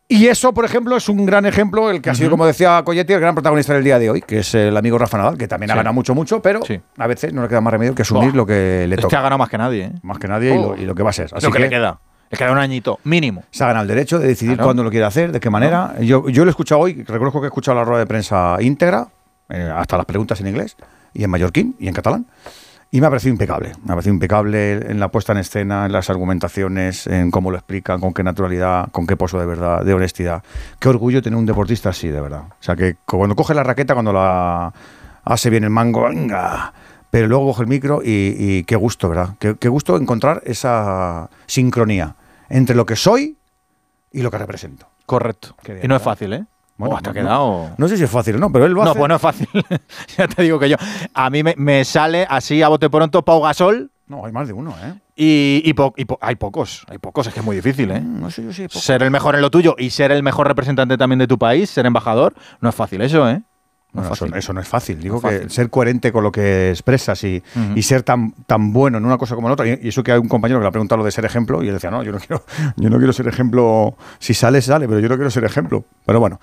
Y 0.09 0.27
eso, 0.27 0.53
por 0.53 0.67
ejemplo, 0.67 0.95
es 0.97 1.09
un 1.09 1.25
gran 1.25 1.47
ejemplo, 1.47 1.91
el 1.91 2.03
que 2.03 2.11
ha 2.11 2.15
sido, 2.15 2.29
como 2.29 2.45
decía 2.45 2.83
Coyetti, 2.85 3.15
el 3.15 3.21
gran 3.21 3.35
protagonista 3.35 3.73
del 3.73 3.83
día 3.85 3.99
de 3.99 4.11
hoy, 4.11 4.21
que 4.21 4.41
es 4.41 4.55
el 4.55 4.77
amigo 4.77 4.99
Rafa 4.99 5.17
Nadal, 5.17 5.39
que 5.39 5.49
también 5.49 5.71
ha 5.71 5.75
Sí. 5.75 5.79
ganado 5.79 5.95
mucho, 5.95 6.15
mucho, 6.15 6.43
pero 6.43 6.61
a 6.99 7.07
veces 7.07 7.33
no 7.33 7.41
le 7.43 7.49
queda 7.49 7.63
más 7.63 7.73
remedio 7.73 7.95
que 7.95 8.03
asumir 8.03 8.35
lo 8.35 8.45
que 8.45 8.85
le 8.89 8.95
Es 8.97 9.01
toca. 9.01 9.09
que 9.11 9.17
ha 9.17 9.23
ganado 9.23 9.39
más 9.39 9.49
que 9.49 9.57
nadie, 9.57 9.85
¿eh? 9.85 9.93
Más 10.03 10.19
que 10.19 10.29
nadie 10.29 10.55
y, 10.55 10.59
lo, 10.61 10.77
y 10.77 10.85
lo 10.85 10.95
que 10.95 11.03
va 11.03 11.11
a 11.11 11.13
ser. 11.15 11.31
Así 11.33 11.47
lo 11.47 11.53
que, 11.53 11.61
le 11.61 11.71
queda. 11.71 11.99
Le 12.31 12.37
queda 12.37 12.53
un 12.53 12.59
añito, 12.59 12.99
mínimo. 13.05 13.45
se 13.51 13.65
ha 13.65 13.69
ganado 13.69 13.83
el 13.85 13.89
derecho 13.89 14.19
de 14.19 14.27
decidir 14.27 14.57
Claro. 14.57 14.67
cuándo 14.67 14.85
lo 14.85 14.91
quiere 14.91 15.07
hacer, 15.07 15.33
de 15.33 15.41
qué 15.41 15.49
manera. 15.49 15.95
Yo, 16.01 16.29
yo 16.29 16.45
lo 16.45 16.51
he 16.51 16.53
escuchado 16.53 16.83
hoy, 16.83 17.05
reconozco 17.05 17.41
que 17.41 17.47
he 17.47 17.49
escuchado 17.49 17.79
la 17.79 17.85
rueda 17.85 18.01
de 18.01 18.07
prensa 18.07 18.57
íntegra, 18.61 19.07
eh, 19.53 19.73
hasta 19.75 19.97
las 19.97 20.07
preguntas 20.07 20.41
en 20.41 20.49
inglés, 20.49 20.77
y 21.15 21.23
en 21.23 21.31
mallorquín, 21.31 21.77
y 21.79 21.89
en 21.89 21.95
catalán. 21.95 22.27
Y 22.91 23.01
me 23.01 23.07
ha 23.07 23.11
parecido 23.11 23.33
impecable. 23.33 23.73
Me 23.85 23.93
ha 23.93 23.95
parecido 23.95 24.13
impecable 24.13 24.73
en 24.91 25.01
la 25.01 25.09
puesta 25.09 25.33
en 25.33 25.39
escena, 25.39 25.87
en 25.87 25.93
las 25.93 26.11
argumentaciones, 26.11 27.07
en 27.07 27.31
cómo 27.31 27.51
lo 27.51 27.57
explican, 27.57 28.01
con 28.01 28.13
qué 28.13 28.23
naturalidad, 28.23 28.91
con 28.93 29.07
qué 29.07 29.17
pozo 29.17 29.41
de 29.41 29.47
verdad, 29.47 29.83
de 29.83 29.95
honestidad. 29.95 30.43
Qué 30.79 30.91
orgullo 30.91 31.23
tener 31.23 31.39
un 31.39 31.47
deportista 31.47 31.89
así, 31.89 32.09
de 32.09 32.21
verdad. 32.21 32.43
O 32.51 32.63
sea, 32.63 32.77
que 32.77 32.97
cuando 33.07 33.35
coge 33.35 33.55
la 33.55 33.63
raqueta, 33.63 33.95
cuando 33.95 34.13
la 34.13 34.75
hace 35.25 35.49
bien 35.49 35.65
el 35.65 35.71
mango, 35.71 36.03
venga. 36.03 36.75
Pero 37.11 37.29
luego 37.29 37.47
coge 37.47 37.63
el 37.63 37.69
micro 37.69 38.03
y, 38.05 38.37
y 38.39 38.65
qué 38.65 38.77
gusto, 38.77 39.09
¿verdad? 39.09 39.37
Qué, 39.39 39.57
qué 39.57 39.71
gusto 39.71 39.97
encontrar 39.97 40.43
esa 40.45 41.31
sincronía 41.47 42.17
entre 42.51 42.77
lo 42.77 42.85
que 42.85 42.97
soy 42.97 43.39
y 44.13 44.21
lo 44.21 44.31
que 44.31 44.37
represento. 44.37 44.87
Correcto. 45.07 45.57
Qué 45.63 45.81
y 45.83 45.89
no 45.89 45.97
es 45.97 46.03
fácil, 46.03 46.35
¿eh? 46.35 46.45
Bueno, 46.83 46.95
Buah, 46.97 47.01
te 47.03 47.11
ha 47.11 47.13
no- 47.13 47.21
quedado. 47.21 47.71
No 47.79 47.87
sé 47.89 47.97
si 47.97 48.03
es 48.03 48.11
fácil 48.11 48.35
o 48.37 48.39
no, 48.39 48.51
pero 48.51 48.67
él 48.67 48.73
lo 48.73 48.83
No, 48.85 48.91
hace. 48.91 48.99
pues 48.99 49.09
no 49.09 49.15
es 49.15 49.23
fácil. 49.23 49.49
ya 50.19 50.27
te 50.27 50.43
digo 50.43 50.59
que 50.59 50.69
yo. 50.69 50.77
A 51.15 51.31
mí 51.31 51.43
me, 51.45 51.55
me 51.57 51.85
sale 51.85 52.27
así 52.29 52.61
a 52.61 52.67
bote 52.69 52.91
pronto 52.91 53.23
Pau 53.25 53.41
Gasol. 53.43 53.91
No, 54.09 54.27
hay 54.27 54.33
más 54.33 54.49
de 54.49 54.53
uno, 54.53 54.75
¿eh? 54.85 54.95
Y, 55.15 55.63
y 55.65 55.73
po- 55.75 55.95
y 55.97 56.05
po- 56.07 56.19
hay 56.21 56.35
pocos, 56.35 56.85
hay 56.89 56.99
pocos, 56.99 57.27
es 57.29 57.33
que 57.35 57.39
es 57.41 57.47
muy 57.47 57.55
difícil, 57.55 57.91
¿eh? 57.93 58.01
No 58.01 58.31
sé 58.31 58.43
yo 58.43 58.51
pocos. 58.69 58.83
Ser 58.83 59.03
el 59.05 59.11
mejor 59.13 59.37
en 59.37 59.43
lo 59.43 59.51
tuyo 59.51 59.77
y 59.79 59.91
ser 59.91 60.11
el 60.11 60.23
mejor 60.25 60.49
representante 60.49 60.99
también 60.99 61.21
de 61.21 61.29
tu 61.29 61.39
país, 61.39 61.71
ser 61.71 61.87
embajador, 61.87 62.35
no 62.61 62.69
es 62.69 62.75
fácil 62.75 63.01
eso, 63.01 63.31
¿eh? 63.31 63.43
No 63.95 64.03
Bueno, 64.03 64.37
eso, 64.37 64.53
no 64.53 64.61
es 64.61 64.69
fácil. 64.69 65.01
Digo 65.01 65.17
No 65.17 65.29
que 65.29 65.35
fácil. 65.35 65.51
ser 65.51 65.69
coherente 65.71 66.13
con 66.13 66.25
lo 66.25 66.33
que 66.33 66.71
expresas 66.71 67.23
y, 67.25 67.43
ser 67.83 68.03
tan, 68.03 68.33
tan 68.47 68.73
bueno 68.73 68.99
en 68.99 69.05
una 69.05 69.19
cosa 69.19 69.35
como 69.35 69.49
en 69.49 69.53
otra. 69.53 69.67
Y, 69.69 69.79
y 69.83 69.89
eso 69.89 70.03
que 70.03 70.13
hay 70.13 70.19
un 70.19 70.29
compañero 70.29 70.61
que 70.61 70.63
le 70.65 70.69
ha 70.69 70.73
preguntado 70.73 70.99
lo 70.99 71.05
de 71.05 71.11
ser 71.11 71.25
ejemplo 71.25 71.63
y 71.63 71.69
él 71.69 71.75
decía, 71.75 71.91
no, 71.91 72.03
yo 72.03 72.13
no 72.13 72.19
quiero, 72.19 72.43
yo 72.77 72.89
no 72.91 72.97
quiero 72.99 73.13
ser 73.13 73.29
ejemplo. 73.29 73.95
Si 74.19 74.35
sale, 74.35 74.63
sale, 74.63 74.89
pero 74.89 75.01
yo 75.01 75.09
no 75.09 75.17
quiero 75.17 75.31
ser 75.31 75.45
ejemplo. 75.45 75.85
Pero 76.07 76.21
bueno, 76.21 76.41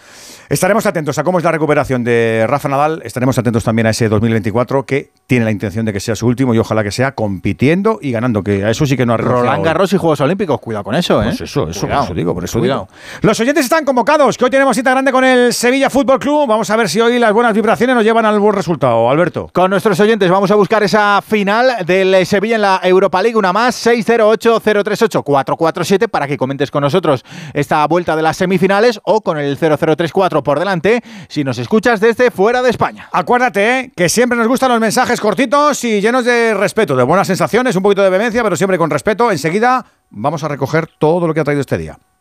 estaremos 0.49 0.85
atentos 0.85 1.17
a 1.17 1.23
cómo 1.23 1.39
es 1.39 1.43
la 1.43 1.51
recuperación 1.51 2.03
de 2.03 2.45
Rafa 2.47 2.69
Nadal. 2.69 3.01
Estaremos 3.03 3.37
atentos 3.37 3.63
también 3.63 3.87
a 3.87 3.89
ese 3.91 4.09
2024 4.09 4.85
que 4.85 5.11
tiene 5.27 5.45
la 5.45 5.51
intención 5.51 5.85
de 5.85 5.93
que 5.93 5.99
sea 5.99 6.15
su 6.15 6.27
último 6.27 6.53
y 6.53 6.59
ojalá 6.59 6.83
que 6.83 6.91
sea 6.91 7.13
compitiendo 7.13 7.99
y 8.01 8.11
ganando, 8.11 8.43
que 8.43 8.63
a 8.63 8.69
eso 8.69 8.85
sí 8.85 8.95
que 8.95 9.05
no 9.05 9.13
ha 9.13 9.17
Roland. 9.17 9.63
Garros 9.63 9.91
y 9.93 9.97
Juegos 9.97 10.21
Olímpicos, 10.21 10.59
cuidado 10.59 10.83
con 10.83 10.95
eso, 10.95 11.21
¿eh? 11.21 11.25
Pues 11.25 11.41
eso, 11.41 11.69
eso, 11.69 11.81
Cuidado. 11.81 12.03
eso 12.05 12.13
digo, 12.13 12.33
por 12.33 12.43
eso 12.43 12.59
Cuidado. 12.59 12.87
digo. 12.91 13.27
Los 13.27 13.39
oyentes 13.39 13.63
están 13.65 13.85
convocados, 13.85 14.37
que 14.37 14.45
hoy 14.45 14.51
tenemos 14.51 14.75
cita 14.75 14.91
grande 14.91 15.11
con 15.11 15.23
el 15.23 15.53
Sevilla 15.53 15.89
Fútbol 15.89 16.19
Club. 16.19 16.47
Vamos 16.47 16.69
a 16.69 16.75
ver 16.75 16.89
si 16.89 16.99
hoy 16.99 17.17
las 17.19 17.33
buenas 17.39 17.55
vibraciones 17.55 17.95
nos 17.95 18.03
llevan 18.03 18.25
al 18.25 18.37
buen 18.37 18.53
resultado. 18.53 19.09
Alberto. 19.09 19.49
Con 19.53 19.71
nuestros 19.71 19.97
oyentes 20.01 20.29
vamos 20.29 20.51
a 20.51 20.55
buscar 20.55 20.83
esa 20.83 21.21
final 21.21 21.85
del 21.85 22.13
eh, 22.13 22.25
Sevilla 22.25 22.55
en 22.55 22.61
la 22.63 22.81
Europa 22.83 23.21
League, 23.21 23.37
una 23.37 23.53
más, 23.53 23.87
608-038-447 23.87 26.09
para 26.09 26.27
que 26.27 26.35
comentes 26.35 26.69
con 26.69 26.81
nosotros 26.81 27.23
esta 27.53 27.87
vuelta 27.87 28.17
de 28.17 28.23
las 28.23 28.35
semifinales 28.35 28.99
o 29.05 29.21
con 29.21 29.37
el 29.37 29.57
0034 29.57 30.43
por 30.43 30.59
delante 30.59 31.01
si 31.29 31.45
nos 31.45 31.57
escuchas 31.59 32.01
desde 32.01 32.29
fuera 32.29 32.61
de 32.61 32.71
España. 32.71 33.07
Acuérdate 33.13 33.79
¿eh? 33.79 33.89
que 33.95 34.09
siempre 34.09 34.37
nos 34.37 34.49
gustan 34.49 34.71
los 34.71 34.81
mensajes 34.81 35.21
cortitos 35.21 35.81
y 35.85 36.01
llenos 36.01 36.25
de 36.25 36.53
respeto, 36.53 36.97
de 36.97 37.03
buenas 37.03 37.27
sensaciones, 37.27 37.73
un 37.73 37.83
poquito 37.83 38.03
de 38.03 38.09
vehemencia, 38.09 38.43
pero 38.43 38.57
siempre 38.57 38.77
con 38.77 38.89
respeto. 38.89 39.31
Enseguida 39.31 39.85
vamos 40.09 40.43
a 40.43 40.49
recoger 40.49 40.89
todo 40.99 41.25
lo 41.25 41.33
que 41.33 41.39
ha 41.39 41.45
traído 41.45 41.61
este 41.61 41.77
día. 41.77 41.97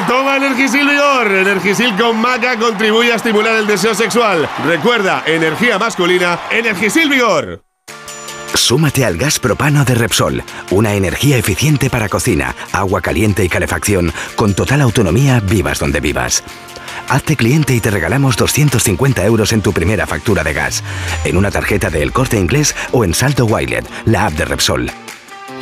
Toma 0.00 0.36
Energisil 0.36 0.88
Vigor. 0.88 1.26
Energisil 1.30 1.94
con 1.96 2.16
maca 2.18 2.58
contribuye 2.58 3.12
a 3.12 3.16
estimular 3.16 3.56
el 3.56 3.66
deseo 3.66 3.94
sexual. 3.94 4.48
Recuerda, 4.64 5.22
energía 5.26 5.78
masculina, 5.78 6.40
Energisil 6.50 7.08
Vigor. 7.10 7.62
Súmate 8.54 9.04
al 9.04 9.16
gas 9.16 9.38
propano 9.38 9.84
de 9.84 9.94
Repsol, 9.94 10.42
una 10.70 10.94
energía 10.94 11.36
eficiente 11.36 11.90
para 11.90 12.08
cocina, 12.08 12.54
agua 12.72 13.00
caliente 13.00 13.44
y 13.44 13.48
calefacción, 13.48 14.12
con 14.36 14.54
total 14.54 14.80
autonomía 14.80 15.40
vivas 15.40 15.78
donde 15.78 16.00
vivas. 16.00 16.42
Hazte 17.08 17.36
cliente 17.36 17.74
y 17.74 17.80
te 17.80 17.90
regalamos 17.90 18.36
250 18.36 19.24
euros 19.24 19.52
en 19.52 19.62
tu 19.62 19.72
primera 19.72 20.06
factura 20.06 20.42
de 20.42 20.52
gas, 20.52 20.82
en 21.24 21.36
una 21.36 21.50
tarjeta 21.50 21.90
de 21.90 22.02
El 22.02 22.12
Corte 22.12 22.38
Inglés 22.38 22.74
o 22.92 23.04
en 23.04 23.14
Salto 23.14 23.44
Wilet, 23.46 23.86
la 24.06 24.26
app 24.26 24.32
de 24.32 24.44
Repsol. 24.44 24.90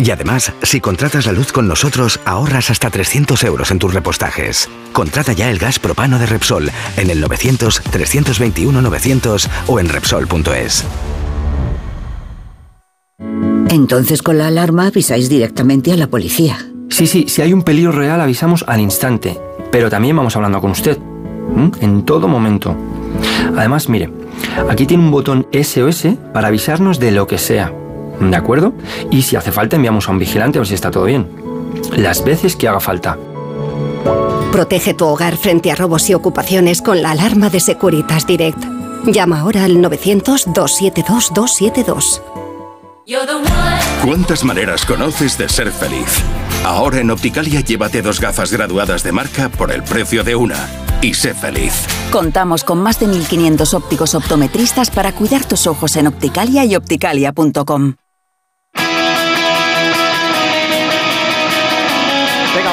Y 0.03 0.11
además, 0.11 0.55
si 0.63 0.81
contratas 0.81 1.27
la 1.27 1.33
luz 1.33 1.53
con 1.53 1.69
nosotros, 1.69 2.21
ahorras 2.25 2.71
hasta 2.71 2.89
300 2.89 3.45
euros 3.45 3.71
en 3.71 3.79
tus 3.79 3.93
repostajes. 3.93 4.71
Contrata 4.93 5.35
ya 5.35 5.51
el 5.51 5.59
gas 5.59 5.79
propano 5.79 6.19
de 6.19 6.25
Repsol 6.25 6.71
en 6.97 7.11
el 7.11 7.23
900-321-900 7.23 9.47
o 9.67 9.79
en 9.79 9.91
Repsol.es. 9.91 10.87
Entonces 13.69 14.23
con 14.23 14.39
la 14.39 14.47
alarma 14.47 14.87
avisáis 14.87 15.29
directamente 15.29 15.93
a 15.93 15.97
la 15.97 16.07
policía. 16.07 16.57
Sí, 16.89 17.07
sí, 17.07 17.27
si 17.29 17.43
hay 17.43 17.53
un 17.53 17.63
peligro 17.63 17.93
real 17.93 18.23
avisamos 18.23 18.65
al 18.67 18.81
instante, 18.81 19.39
pero 19.71 19.91
también 19.91 20.17
vamos 20.17 20.35
hablando 20.35 20.63
con 20.63 20.71
usted, 20.71 20.97
¿m? 21.55 21.73
en 21.81 22.07
todo 22.07 22.27
momento. 22.27 22.75
Además, 23.57 23.91
mire, 23.91 24.11
aquí 24.69 24.87
tiene 24.87 25.05
un 25.05 25.11
botón 25.11 25.47
SOS 25.53 26.07
para 26.33 26.49
avisarnos 26.49 26.99
de 26.99 27.11
lo 27.13 27.27
que 27.27 27.37
sea, 27.39 27.75
¿de 28.21 28.37
acuerdo? 28.37 28.75
Y 29.11 29.23
si 29.23 29.37
hace 29.37 29.53
falta 29.53 29.77
enviamos 29.77 30.09
a 30.09 30.13
un 30.13 30.19
vigilante 30.19 30.59
a 30.59 30.61
ver 30.61 30.69
si 30.69 30.75
está 30.75 30.91
todo 30.91 31.05
bien. 31.05 31.29
Las 31.97 32.23
veces 32.25 32.57
que 32.57 32.69
haga 32.69 32.81
falta. 32.81 33.17
Protege 34.53 34.95
tu 34.95 35.07
hogar 35.07 35.37
frente 35.37 35.71
a 35.71 35.77
robos 35.77 36.11
y 36.11 36.15
ocupaciones 36.15 36.83
con 36.83 37.03
la 37.03 37.13
alarma 37.13 37.51
de 37.51 37.61
Securitas 37.61 38.27
Direct. 38.27 38.59
Llama 39.07 39.39
ahora 39.41 39.65
al 39.65 39.77
900-272-272. 39.77 42.21
¿Cuántas 44.05 44.45
maneras 44.45 44.85
conoces 44.85 45.39
de 45.39 45.49
ser 45.49 45.73
feliz? 45.73 46.23
Ahora 46.65 47.01
en 47.01 47.11
Opticalia 47.11 47.61
llévate 47.61 48.03
dos 48.03 48.21
gafas 48.21 48.53
graduadas 48.53 49.03
de 49.03 49.11
marca 49.13 49.49
por 49.49 49.73
el 49.73 49.83
precio 49.83 50.23
de 50.23 50.37
una. 50.37 50.69
Y 51.03 51.15
sé 51.15 51.35
feliz. 51.35 51.87
Contamos 52.13 52.63
con 52.63 52.83
más 52.83 53.01
de 53.01 53.07
1.500 53.07 53.75
ópticos 53.75 54.15
optometristas 54.15 54.91
para 54.91 55.13
cuidar 55.13 55.47
tus 55.47 55.67
ojos 55.67 55.97
en 55.97 56.09
Opticalia 56.09 56.65
y 56.65 56.77
opticalia.com. 56.77 57.95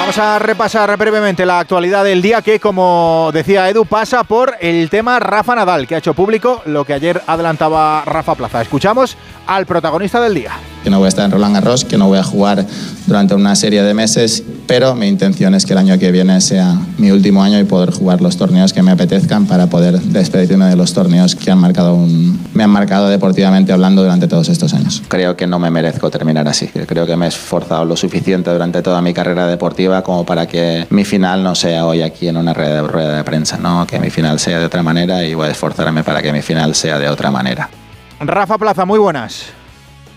Vamos 0.08 0.20
a 0.20 0.40
repasar 0.40 0.96
brevemente 0.96 1.46
la 1.46 1.60
actualidad 1.60 2.06
del 2.06 2.22
día 2.22 2.42
que, 2.42 2.62
como 2.62 3.30
decía 3.34 3.68
Edu, 3.68 3.84
pasa 3.84 4.24
por 4.24 4.56
el 4.62 4.90
tema 4.90 5.20
Rafa 5.20 5.54
Nadal, 5.54 5.86
que 5.86 5.96
ha 5.96 5.98
hecho 5.98 6.14
público 6.14 6.62
lo 6.66 6.86
que 6.86 6.94
ayer 6.94 7.22
adelantaba 7.28 8.06
Rafa 8.06 8.36
Plaza. 8.36 8.62
Escuchamos 8.62 9.18
al 9.48 9.66
protagonista 9.66 10.22
del 10.22 10.36
día. 10.36 10.52
Que 10.84 10.90
no 10.90 11.00
voy 11.00 11.08
a 11.08 11.10
estar 11.10 11.26
en 11.26 11.32
Roland 11.32 11.56
Garros, 11.56 11.84
que 11.84 11.98
no 11.98 12.08
voy 12.08 12.20
a 12.20 12.24
jugar 12.24 12.66
durante 13.08 13.34
una 13.34 13.56
serie 13.56 13.82
de 13.82 13.94
meses, 13.94 14.44
pero 14.68 14.96
mi 14.96 15.08
intención 15.08 15.56
es 15.56 15.66
que 15.66 15.74
el 15.74 15.80
año 15.80 15.98
que 15.98 16.12
viene 16.12 16.40
sea 16.42 16.78
mi 16.98 17.12
último 17.12 17.42
año 17.42 17.60
y 17.60 17.64
poder 17.64 17.92
jugar 17.92 18.22
los 18.22 18.38
torneos 18.38 18.74
que 18.74 18.84
me 18.84 18.92
apetezcan 18.92 19.48
para 19.48 19.68
poder 19.68 20.00
despedirme 20.00 20.66
de 20.66 20.76
los 20.76 20.94
torneos 20.94 21.36
que 21.36 21.50
han 21.50 21.58
marcado 21.58 21.96
un, 21.96 22.40
me 22.54 22.64
han 22.64 22.70
marcado 22.70 23.10
deportivamente 23.10 23.72
hablando 23.72 24.04
durante 24.04 24.28
todos 24.28 24.50
estos 24.50 24.74
años. 24.74 25.02
Creo 25.08 25.36
que 25.36 25.48
no 25.48 25.60
me 25.60 25.72
merezco 25.72 26.10
terminar 26.10 26.48
así. 26.48 26.68
Creo 26.68 27.06
que 27.06 27.16
me 27.16 27.26
he 27.26 27.30
esforzado 27.30 27.86
lo 27.86 27.96
suficiente 27.96 28.52
durante 28.52 28.82
toda 28.82 29.02
mi 29.02 29.14
carrera 29.14 29.48
deportiva 29.48 30.04
como 30.04 30.26
para 30.26 30.48
que 30.48 30.86
mi 30.90 31.06
final 31.06 31.44
no 31.44 31.56
sea 31.56 31.86
hoy 31.86 32.02
aquí 32.02 32.28
en 32.28 32.38
una 32.38 32.54
rueda 32.54 32.82
de, 32.82 32.88
rueda 32.88 33.18
de 33.18 33.24
prensa, 33.24 33.58
¿no? 33.58 33.88
que 33.88 34.00
mi 34.00 34.10
final 34.10 34.40
sea 34.40 34.60
de 34.60 34.66
otra 34.66 34.84
manera 34.84 35.24
y 35.24 35.34
voy 35.34 35.48
a 35.48 35.52
esforzarme 35.52 36.04
para 36.04 36.22
que 36.22 36.34
mi 36.34 36.42
final 36.42 36.76
sea 36.76 37.00
de 37.00 37.10
otra 37.10 37.32
manera. 37.32 37.70
Rafa 38.20 38.58
Plaza, 38.58 38.86
muy 38.86 39.00
buenas. 39.00 39.54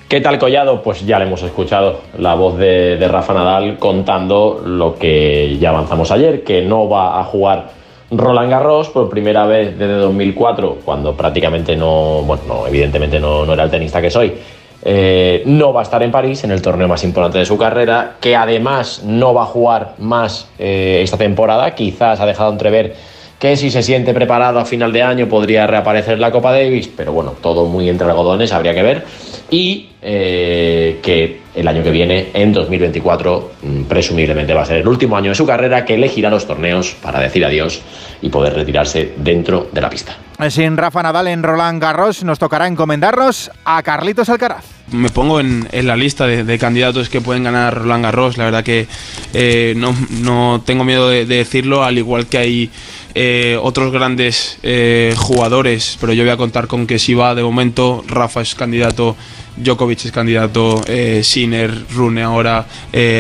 ¿Qué 0.09 0.21
tal 0.21 0.39
Collado? 0.39 0.83
Pues 0.83 1.07
ya 1.07 1.19
le 1.19 1.27
hemos 1.27 1.43
escuchado 1.43 2.01
la 2.19 2.35
voz 2.35 2.57
de, 2.57 3.07
Rafa 3.07 3.35
Nadal 3.35 3.79
contando 3.79 4.63
lo 4.65 4.97
que 4.97 5.57
ya 5.61 5.69
avanzamos 5.69 6.11
ayer, 6.11 6.43
que 6.43 6.63
no 6.63 6.89
va 6.89 7.21
a 7.21 7.25
jugar 7.25 7.71
Roland 8.11 8.51
Garros 8.51 8.89
por 8.89 9.09
primera 9.09 9.47
vez 9.47 9.79
desde 9.79 9.95
2004, 9.95 10.79
cuando 10.85 11.15
prácticamente 11.15 11.77
no, 11.77 12.23
bueno, 12.23 12.43
no, 12.49 12.67
evidentemente 12.67 13.21
no, 13.21 13.45
no 13.45 13.53
era 13.53 13.65
el 13.65 13.71
tenista 13.71 14.03
que 14.03 14.11
soy, 14.11 14.35
eh, 14.83 15.43
no 15.45 15.73
va 15.73 15.81
a 15.81 15.83
estar 15.83 16.03
en 16.03 16.11
París, 16.11 16.43
en 16.43 16.51
el 16.51 16.63
torneo 16.63 16.89
más 16.89 17.05
importante 17.05 17.39
de 17.39 17.45
su 17.45 17.59
carrera, 17.59 18.17
que 18.21 18.35
además 18.35 19.03
no 19.05 19.35
va 19.35 19.43
a 19.43 19.47
jugar 19.47 19.95
más 19.99 20.49
eh, 20.59 21.01
esta 21.05 21.19
temporada, 21.19 21.75
quizás 21.75 22.19
ha 22.19 22.27
dejado 22.27 22.51
entrever 22.51 22.97
que 23.41 23.57
si 23.57 23.71
se 23.71 23.83
siente 23.83 24.13
preparado 24.13 24.59
a 24.61 24.67
final 24.67 24.93
de 24.93 25.03
año 25.03 25.27
podría 25.27 25.67
reaparecer 25.67 26.19
la 26.19 26.31
Copa 26.31 26.53
Davis, 26.53 26.91
pero 26.95 27.13
bueno, 27.13 27.35
todo 27.41 27.65
muy 27.65 27.89
entre 27.89 28.07
algodones, 28.07 28.53
habría 28.53 28.75
que 28.75 28.83
ver. 28.83 29.05
Y 29.51 29.89
eh, 30.03 31.01
que 31.03 31.41
el 31.55 31.67
año 31.67 31.83
que 31.83 31.91
viene, 31.91 32.29
en 32.35 32.53
2024, 32.53 33.53
mm, 33.63 33.83
presumiblemente 33.85 34.53
va 34.53 34.63
a 34.63 34.67
ser 34.67 34.77
el 34.77 34.89
último 34.89 35.17
año 35.17 35.31
de 35.31 35.35
su 35.35 35.47
carrera, 35.47 35.87
que 35.87 35.95
elegirá 35.95 36.29
los 36.29 36.47
torneos 36.47 36.95
para 37.03 37.19
decir 37.19 37.43
adiós 37.45 37.81
y 38.21 38.29
poder 38.29 38.53
retirarse 38.53 39.15
dentro 39.17 39.69
de 39.73 39.81
la 39.81 39.89
pista. 39.89 40.17
Sin 40.51 40.77
Rafa 40.77 41.03
Nadal 41.03 41.29
en 41.29 41.43
Roland 41.43 41.83
Garros, 41.83 42.23
nos 42.23 42.39
tocará 42.39 42.67
encomendarnos 42.67 43.51
a 43.65 43.83
Carlitos 43.83 44.29
Alcaraz 44.29 44.81
me 44.93 45.09
pongo 45.11 45.41
en, 45.41 45.69
la 45.73 45.97
lista 45.97 46.27
de, 46.27 46.59
candidatos 46.59 47.09
que 47.09 47.21
pueden 47.21 47.45
ganar 47.45 47.75
Roland 47.75 48.05
Garros. 48.05 48.37
La 48.37 48.45
verdad 48.45 48.65
que 48.65 48.87
eh, 49.33 49.75
no, 49.77 50.63
tengo 50.65 50.85
miedo 50.85 51.09
de, 51.09 51.27
decirlo, 51.27 51.85
al 51.85 51.99
igual 51.99 52.27
que 52.27 52.39
hay 52.39 52.71
eh, 53.15 53.59
otros 53.61 53.93
grandes 53.93 54.59
eh, 54.63 55.15
jugadores, 55.17 55.97
pero 56.01 56.13
yo 56.13 56.23
voy 56.23 56.33
a 56.33 56.37
contar 56.37 56.67
con 56.67 56.87
que 56.87 56.99
si 56.99 57.15
va 57.15 57.35
de 57.35 57.43
momento, 57.43 58.05
Rafa 58.07 58.41
es 58.41 58.55
candidato, 58.55 59.17
Djokovic 59.57 60.05
es 60.05 60.13
candidato, 60.13 60.83
Sinner, 61.23 61.71
Rune 61.93 62.23
ahora, 62.23 62.67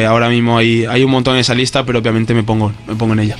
ahora 0.08 0.28
mismo 0.28 0.56
hay, 0.56 0.86
hay 0.86 1.04
un 1.04 1.10
montón 1.10 1.34
en 1.34 1.40
esa 1.40 1.54
lista, 1.54 1.84
pero 1.84 1.98
obviamente 1.98 2.34
me 2.34 2.42
pongo, 2.42 2.72
me 2.86 2.94
pongo 2.94 3.12
en 3.14 3.20
ella. 3.20 3.36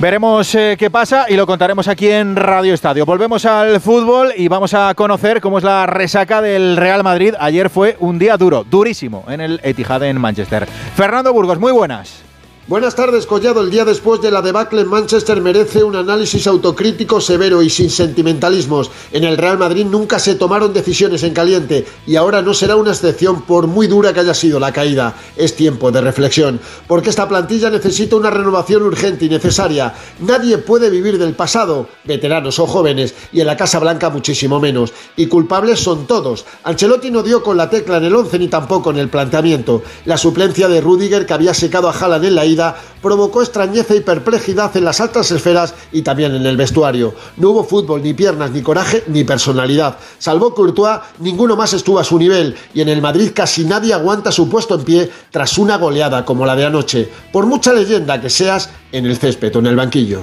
Veremos 0.00 0.54
eh, 0.54 0.76
qué 0.78 0.90
pasa 0.90 1.26
y 1.28 1.34
lo 1.34 1.44
contaremos 1.44 1.88
aquí 1.88 2.08
en 2.08 2.36
Radio 2.36 2.72
Estadio. 2.72 3.04
Volvemos 3.04 3.44
al 3.44 3.80
fútbol 3.80 4.32
y 4.36 4.46
vamos 4.46 4.72
a 4.72 4.94
conocer 4.94 5.40
cómo 5.40 5.58
es 5.58 5.64
la 5.64 5.86
resaca 5.86 6.40
del 6.40 6.76
Real 6.76 7.02
Madrid. 7.02 7.34
Ayer 7.40 7.68
fue 7.68 7.96
un 7.98 8.16
día 8.16 8.36
duro, 8.36 8.62
durísimo, 8.62 9.24
en 9.28 9.40
el 9.40 9.60
Etihad 9.64 10.04
en 10.04 10.20
Manchester. 10.20 10.68
Fernando 10.94 11.32
Burgos, 11.32 11.58
muy 11.58 11.72
buenas. 11.72 12.27
Buenas 12.68 12.94
tardes, 12.94 13.24
Collado. 13.24 13.62
El 13.62 13.70
día 13.70 13.86
después 13.86 14.20
de 14.20 14.30
la 14.30 14.42
debacle 14.42 14.82
en 14.82 14.88
Manchester 14.88 15.40
merece 15.40 15.82
un 15.82 15.96
análisis 15.96 16.46
autocrítico 16.46 17.18
severo 17.18 17.62
y 17.62 17.70
sin 17.70 17.88
sentimentalismos. 17.88 18.90
En 19.10 19.24
el 19.24 19.38
Real 19.38 19.56
Madrid 19.56 19.86
nunca 19.86 20.18
se 20.18 20.34
tomaron 20.34 20.74
decisiones 20.74 21.22
en 21.22 21.32
caliente 21.32 21.86
y 22.06 22.16
ahora 22.16 22.42
no 22.42 22.52
será 22.52 22.76
una 22.76 22.90
excepción 22.90 23.40
por 23.40 23.68
muy 23.68 23.86
dura 23.86 24.12
que 24.12 24.20
haya 24.20 24.34
sido 24.34 24.60
la 24.60 24.70
caída. 24.70 25.14
Es 25.34 25.56
tiempo 25.56 25.90
de 25.90 26.02
reflexión, 26.02 26.60
porque 26.86 27.08
esta 27.08 27.26
plantilla 27.26 27.70
necesita 27.70 28.16
una 28.16 28.28
renovación 28.28 28.82
urgente 28.82 29.24
y 29.24 29.30
necesaria. 29.30 29.94
Nadie 30.20 30.58
puede 30.58 30.90
vivir 30.90 31.16
del 31.16 31.32
pasado, 31.32 31.88
veteranos 32.04 32.58
o 32.58 32.66
jóvenes, 32.66 33.14
y 33.32 33.40
en 33.40 33.46
la 33.46 33.56
Casa 33.56 33.78
Blanca 33.78 34.10
muchísimo 34.10 34.60
menos. 34.60 34.92
Y 35.16 35.24
culpables 35.28 35.80
son 35.80 36.06
todos. 36.06 36.44
Ancelotti 36.64 37.10
no 37.10 37.22
dio 37.22 37.42
con 37.42 37.56
la 37.56 37.70
tecla 37.70 37.96
en 37.96 38.04
el 38.04 38.14
11 38.14 38.38
ni 38.38 38.48
tampoco 38.48 38.90
en 38.90 38.98
el 38.98 39.08
planteamiento. 39.08 39.82
La 40.04 40.18
suplencia 40.18 40.68
de 40.68 40.82
Rudiger 40.82 41.24
que 41.24 41.32
había 41.32 41.54
secado 41.54 41.88
a 41.88 41.92
Haaland 41.92 42.26
en 42.26 42.34
la 42.34 42.44
ida 42.44 42.57
provocó 43.02 43.42
extrañeza 43.42 43.94
y 43.94 44.00
perplejidad 44.00 44.76
en 44.76 44.84
las 44.84 45.00
altas 45.00 45.30
esferas 45.30 45.74
y 45.92 46.02
también 46.02 46.34
en 46.34 46.46
el 46.46 46.56
vestuario. 46.56 47.14
No 47.36 47.50
hubo 47.50 47.64
fútbol, 47.64 48.02
ni 48.02 48.14
piernas, 48.14 48.50
ni 48.50 48.62
coraje, 48.62 49.04
ni 49.06 49.24
personalidad. 49.24 49.96
Salvo 50.18 50.54
Courtois, 50.54 51.00
ninguno 51.18 51.56
más 51.56 51.72
estuvo 51.72 51.98
a 51.98 52.04
su 52.04 52.18
nivel 52.18 52.56
y 52.74 52.80
en 52.80 52.88
el 52.88 53.02
Madrid 53.02 53.30
casi 53.34 53.64
nadie 53.64 53.94
aguanta 53.94 54.32
su 54.32 54.48
puesto 54.48 54.74
en 54.74 54.84
pie 54.84 55.10
tras 55.30 55.58
una 55.58 55.78
goleada 55.78 56.24
como 56.24 56.44
la 56.44 56.56
de 56.56 56.66
anoche, 56.66 57.08
por 57.32 57.46
mucha 57.46 57.72
leyenda 57.72 58.20
que 58.20 58.30
seas 58.30 58.70
en 58.92 59.06
el 59.06 59.16
césped 59.16 59.54
o 59.56 59.58
en 59.60 59.66
el 59.66 59.76
banquillo. 59.76 60.22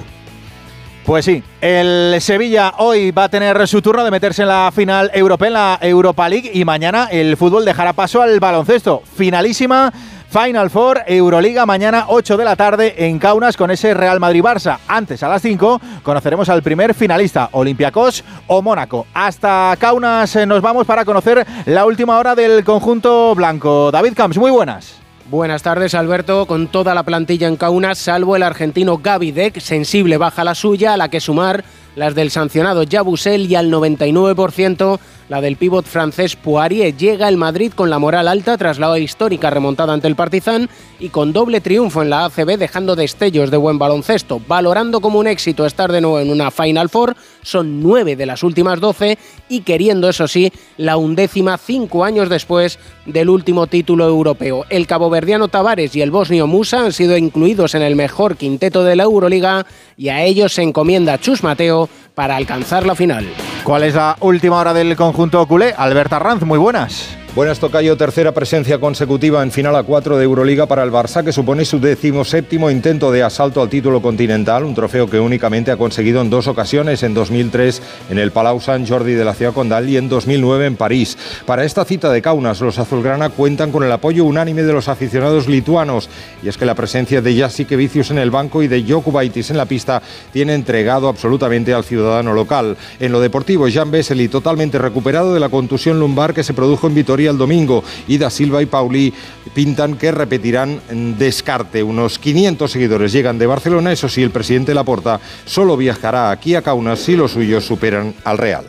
Pues 1.06 1.24
sí, 1.24 1.40
el 1.60 2.16
Sevilla 2.20 2.74
hoy 2.78 3.12
va 3.12 3.24
a 3.24 3.28
tener 3.28 3.68
su 3.68 3.80
turno 3.80 4.04
de 4.04 4.10
meterse 4.10 4.42
en 4.42 4.48
la 4.48 4.72
final 4.74 5.08
europea, 5.14 5.46
en 5.46 5.54
la 5.54 5.78
Europa 5.80 6.28
League, 6.28 6.50
y 6.52 6.64
mañana 6.64 7.06
el 7.12 7.36
fútbol 7.36 7.64
dejará 7.64 7.92
paso 7.92 8.20
al 8.22 8.40
baloncesto. 8.40 9.04
Finalísima 9.14 9.92
Final 10.28 10.70
Four, 10.70 11.02
Euroliga, 11.06 11.64
mañana 11.66 12.06
8 12.08 12.36
de 12.36 12.44
la 12.44 12.56
tarde 12.56 13.06
en 13.06 13.18
Kaunas 13.18 13.56
con 13.56 13.70
ese 13.70 13.94
Real 13.94 14.20
Madrid-Barça. 14.20 14.78
Antes, 14.88 15.22
a 15.22 15.28
las 15.28 15.40
5, 15.40 15.80
conoceremos 16.02 16.48
al 16.48 16.62
primer 16.62 16.94
finalista, 16.94 17.48
Olympiacos 17.52 18.24
o 18.46 18.60
Mónaco. 18.60 19.06
Hasta 19.14 19.74
Kaunas 19.78 20.34
eh, 20.36 20.44
nos 20.44 20.60
vamos 20.60 20.86
para 20.86 21.04
conocer 21.04 21.46
la 21.66 21.86
última 21.86 22.18
hora 22.18 22.34
del 22.34 22.64
conjunto 22.64 23.34
blanco. 23.34 23.90
David 23.90 24.14
Camps, 24.14 24.36
muy 24.36 24.50
buenas. 24.50 24.96
Buenas 25.30 25.62
tardes, 25.62 25.94
Alberto. 25.94 26.46
Con 26.46 26.68
toda 26.68 26.94
la 26.94 27.02
plantilla 27.02 27.48
en 27.48 27.56
Kaunas, 27.56 27.98
salvo 27.98 28.36
el 28.36 28.42
argentino 28.42 28.98
Gaby 28.98 29.32
Deck, 29.32 29.60
sensible 29.60 30.18
baja 30.18 30.44
la 30.44 30.54
suya, 30.54 30.94
a 30.94 30.96
la 30.96 31.08
que 31.08 31.20
sumar 31.20 31.64
las 31.96 32.14
del 32.14 32.30
sancionado 32.30 32.84
Jabusel 32.88 33.50
y 33.50 33.56
al 33.56 33.72
99% 33.72 35.00
la 35.28 35.40
del 35.40 35.56
pívot 35.56 35.84
francés 35.84 36.36
Poirier. 36.36 36.96
Llega 36.96 37.28
el 37.28 37.36
Madrid 37.36 37.72
con 37.74 37.90
la 37.90 37.98
moral 37.98 38.28
alta 38.28 38.56
tras 38.56 38.78
la 38.78 38.96
histórica 38.98 39.50
remontada 39.50 39.92
ante 39.92 40.06
el 40.06 40.16
Partizan 40.16 40.68
y 41.00 41.08
con 41.08 41.32
doble 41.32 41.60
triunfo 41.60 42.02
en 42.02 42.10
la 42.10 42.26
ACB 42.26 42.56
dejando 42.58 42.96
destellos 42.96 43.50
de 43.50 43.56
buen 43.56 43.78
baloncesto. 43.78 44.40
Valorando 44.46 45.00
como 45.00 45.18
un 45.18 45.26
éxito 45.26 45.66
estar 45.66 45.90
de 45.90 46.00
nuevo 46.00 46.20
en 46.20 46.30
una 46.30 46.50
Final 46.50 46.88
Four, 46.88 47.16
son 47.42 47.82
nueve 47.82 48.16
de 48.16 48.26
las 48.26 48.42
últimas 48.42 48.80
doce 48.80 49.18
y 49.48 49.60
queriendo, 49.60 50.08
eso 50.08 50.28
sí, 50.28 50.52
la 50.76 50.96
undécima 50.96 51.58
cinco 51.58 52.04
años 52.04 52.28
después 52.28 52.78
del 53.04 53.28
último 53.28 53.66
título 53.66 54.06
europeo. 54.06 54.64
El 54.68 54.86
caboverdiano 54.86 55.48
Tavares 55.48 55.94
y 55.96 56.02
el 56.02 56.10
bosnio 56.10 56.46
Musa 56.46 56.84
han 56.84 56.92
sido 56.92 57.16
incluidos 57.16 57.74
en 57.74 57.82
el 57.82 57.96
mejor 57.96 58.36
quinteto 58.36 58.84
de 58.84 58.96
la 58.96 59.04
Euroliga 59.04 59.66
y 59.96 60.08
a 60.08 60.24
ellos 60.24 60.52
se 60.52 60.62
encomienda 60.62 61.18
Chus 61.18 61.42
Mateo 61.42 61.85
para 62.14 62.36
alcanzar 62.36 62.86
la 62.86 62.94
final. 62.94 63.26
¿Cuál 63.64 63.84
es 63.84 63.94
la 63.94 64.16
última 64.20 64.58
hora 64.58 64.72
del 64.72 64.96
conjunto 64.96 65.46
culé? 65.46 65.74
Alberta 65.76 66.18
Ranz, 66.18 66.42
muy 66.42 66.58
buenas. 66.58 67.16
Buenas, 67.36 67.60
Tocayo. 67.60 67.98
Tercera 67.98 68.32
presencia 68.32 68.78
consecutiva 68.78 69.42
en 69.42 69.52
final 69.52 69.76
a 69.76 69.82
4 69.82 70.16
de 70.16 70.24
Euroliga 70.24 70.64
para 70.64 70.82
el 70.82 70.90
Barça, 70.90 71.22
que 71.22 71.34
supone 71.34 71.66
su 71.66 71.78
decimoséptimo 71.78 72.70
intento 72.70 73.12
de 73.12 73.22
asalto 73.22 73.60
al 73.60 73.68
título 73.68 74.00
continental, 74.00 74.64
un 74.64 74.74
trofeo 74.74 75.06
que 75.06 75.20
únicamente 75.20 75.70
ha 75.70 75.76
conseguido 75.76 76.22
en 76.22 76.30
dos 76.30 76.46
ocasiones, 76.46 77.02
en 77.02 77.12
2003 77.12 77.82
en 78.08 78.18
el 78.18 78.30
Palau 78.30 78.58
Sant 78.58 78.88
Jordi 78.88 79.12
de 79.12 79.26
la 79.26 79.34
ciudad 79.34 79.52
condal 79.52 79.86
y 79.86 79.98
en 79.98 80.08
2009 80.08 80.64
en 80.64 80.76
París. 80.76 81.18
Para 81.44 81.66
esta 81.66 81.84
cita 81.84 82.10
de 82.10 82.22
Kaunas, 82.22 82.62
los 82.62 82.78
azulgrana 82.78 83.28
cuentan 83.28 83.70
con 83.70 83.84
el 83.84 83.92
apoyo 83.92 84.24
unánime 84.24 84.62
de 84.62 84.72
los 84.72 84.88
aficionados 84.88 85.46
lituanos, 85.46 86.08
y 86.42 86.48
es 86.48 86.56
que 86.56 86.64
la 86.64 86.74
presencia 86.74 87.20
de 87.20 87.38
Jasik 87.38 87.76
Vicius 87.76 88.12
en 88.12 88.18
el 88.18 88.30
banco 88.30 88.62
y 88.62 88.68
de 88.68 88.82
Jokubaitis 88.82 89.50
en 89.50 89.58
la 89.58 89.66
pista 89.66 90.00
tiene 90.32 90.54
entregado 90.54 91.06
absolutamente 91.06 91.74
al 91.74 91.84
ciudadano 91.84 92.32
local. 92.32 92.78
En 92.98 93.12
lo 93.12 93.20
deportivo, 93.20 93.66
Jan 93.70 93.90
Vesely 93.90 94.28
totalmente 94.28 94.78
recuperado 94.78 95.34
de 95.34 95.40
la 95.40 95.50
contusión 95.50 96.00
lumbar 96.00 96.32
que 96.32 96.42
se 96.42 96.54
produjo 96.54 96.86
en 96.86 96.94
Vitoria 96.94 97.25
el 97.30 97.38
domingo 97.38 97.82
y 98.06 98.18
Da 98.18 98.30
Silva 98.30 98.62
y 98.62 98.66
Pauli 98.66 99.12
pintan 99.54 99.96
que 99.96 100.12
repetirán 100.12 100.80
descarte. 101.18 101.82
Unos 101.82 102.18
500 102.18 102.70
seguidores 102.70 103.12
llegan 103.12 103.38
de 103.38 103.46
Barcelona, 103.46 103.92
eso 103.92 104.08
sí, 104.08 104.22
el 104.22 104.30
presidente 104.30 104.74
Laporta 104.74 105.20
solo 105.44 105.76
viajará 105.76 106.30
aquí 106.30 106.54
a 106.54 106.62
Kaunas 106.62 107.00
si 107.00 107.16
los 107.16 107.32
suyos 107.32 107.64
superan 107.64 108.14
al 108.24 108.38
Real. 108.38 108.64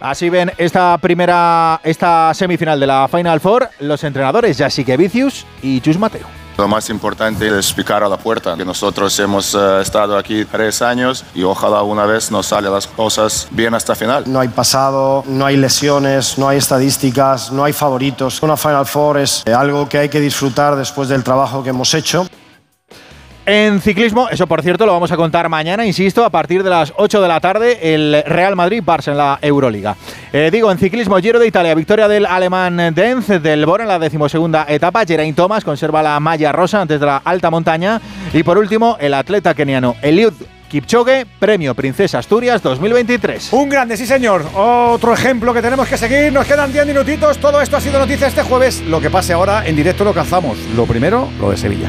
Así 0.00 0.28
ven 0.28 0.52
esta 0.58 0.98
primera, 0.98 1.80
esta 1.82 2.34
semifinal 2.34 2.78
de 2.78 2.86
la 2.86 3.08
Final 3.08 3.40
Four, 3.40 3.70
los 3.80 4.04
entrenadores 4.04 4.58
Jasique 4.58 4.96
Vicius 4.96 5.46
y 5.62 5.80
Chus 5.80 5.98
Mateo. 5.98 6.43
Lo 6.56 6.68
más 6.68 6.88
importante 6.88 7.58
es 7.58 7.72
picar 7.72 8.04
a 8.04 8.08
la 8.08 8.16
puerta, 8.16 8.56
que 8.56 8.64
nosotros 8.64 9.18
hemos 9.18 9.54
eh, 9.54 9.80
estado 9.80 10.16
aquí 10.16 10.44
tres 10.44 10.82
años 10.82 11.24
y 11.34 11.42
ojalá 11.42 11.82
una 11.82 12.06
vez 12.06 12.30
nos 12.30 12.46
salgan 12.46 12.72
las 12.72 12.86
cosas 12.86 13.48
bien 13.50 13.74
hasta 13.74 13.96
final. 13.96 14.22
No 14.26 14.38
hay 14.38 14.48
pasado, 14.48 15.24
no 15.26 15.46
hay 15.46 15.56
lesiones, 15.56 16.38
no 16.38 16.48
hay 16.48 16.58
estadísticas, 16.58 17.50
no 17.50 17.64
hay 17.64 17.72
favoritos. 17.72 18.40
Una 18.42 18.56
Final 18.56 18.86
Four 18.86 19.18
es 19.18 19.44
algo 19.46 19.88
que 19.88 19.98
hay 19.98 20.08
que 20.08 20.20
disfrutar 20.20 20.76
después 20.76 21.08
del 21.08 21.24
trabajo 21.24 21.64
que 21.64 21.70
hemos 21.70 21.92
hecho. 21.94 22.26
En 23.46 23.82
ciclismo, 23.82 24.30
eso 24.30 24.46
por 24.46 24.62
cierto 24.62 24.86
lo 24.86 24.92
vamos 24.92 25.12
a 25.12 25.16
contar 25.16 25.50
mañana, 25.50 25.84
insisto, 25.84 26.24
a 26.24 26.30
partir 26.30 26.62
de 26.62 26.70
las 26.70 26.94
8 26.96 27.20
de 27.20 27.28
la 27.28 27.40
tarde, 27.40 27.94
el 27.94 28.22
Real 28.26 28.56
Madrid-Barça 28.56 29.08
en 29.08 29.18
la 29.18 29.38
Euroliga. 29.42 29.96
Eh, 30.32 30.48
digo, 30.50 30.72
en 30.72 30.78
ciclismo, 30.78 31.18
Giro 31.18 31.38
de 31.38 31.46
Italia, 31.46 31.74
victoria 31.74 32.08
del 32.08 32.24
alemán 32.24 32.94
Denz 32.94 33.28
del 33.28 33.66
Bor 33.66 33.82
en 33.82 33.88
la 33.88 33.98
decimosegunda 33.98 34.64
etapa. 34.66 35.04
Geraint 35.04 35.36
Thomas 35.36 35.62
conserva 35.62 36.02
la 36.02 36.18
malla 36.20 36.52
rosa 36.52 36.80
antes 36.80 36.98
de 36.98 37.04
la 37.04 37.18
alta 37.18 37.50
montaña. 37.50 38.00
Y 38.32 38.42
por 38.42 38.56
último, 38.56 38.96
el 38.98 39.12
atleta 39.12 39.52
keniano 39.52 39.94
Eliud 40.00 40.32
Kipchoge, 40.70 41.26
Premio 41.38 41.74
Princesa 41.74 42.18
Asturias 42.18 42.62
2023. 42.62 43.52
Un 43.52 43.68
grande, 43.68 43.98
sí 43.98 44.06
señor. 44.06 44.44
Otro 44.54 45.12
ejemplo 45.12 45.52
que 45.52 45.60
tenemos 45.60 45.86
que 45.86 45.98
seguir. 45.98 46.32
Nos 46.32 46.46
quedan 46.46 46.72
10 46.72 46.86
minutitos. 46.86 47.38
Todo 47.38 47.60
esto 47.60 47.76
ha 47.76 47.80
sido 47.80 47.98
noticia 47.98 48.26
este 48.26 48.42
jueves. 48.42 48.80
Lo 48.80 49.00
que 49.02 49.10
pase 49.10 49.34
ahora 49.34 49.66
en 49.66 49.76
directo 49.76 50.02
lo 50.02 50.14
cazamos. 50.14 50.58
Lo 50.74 50.86
primero, 50.86 51.28
lo 51.38 51.50
de 51.50 51.58
Sevilla. 51.58 51.88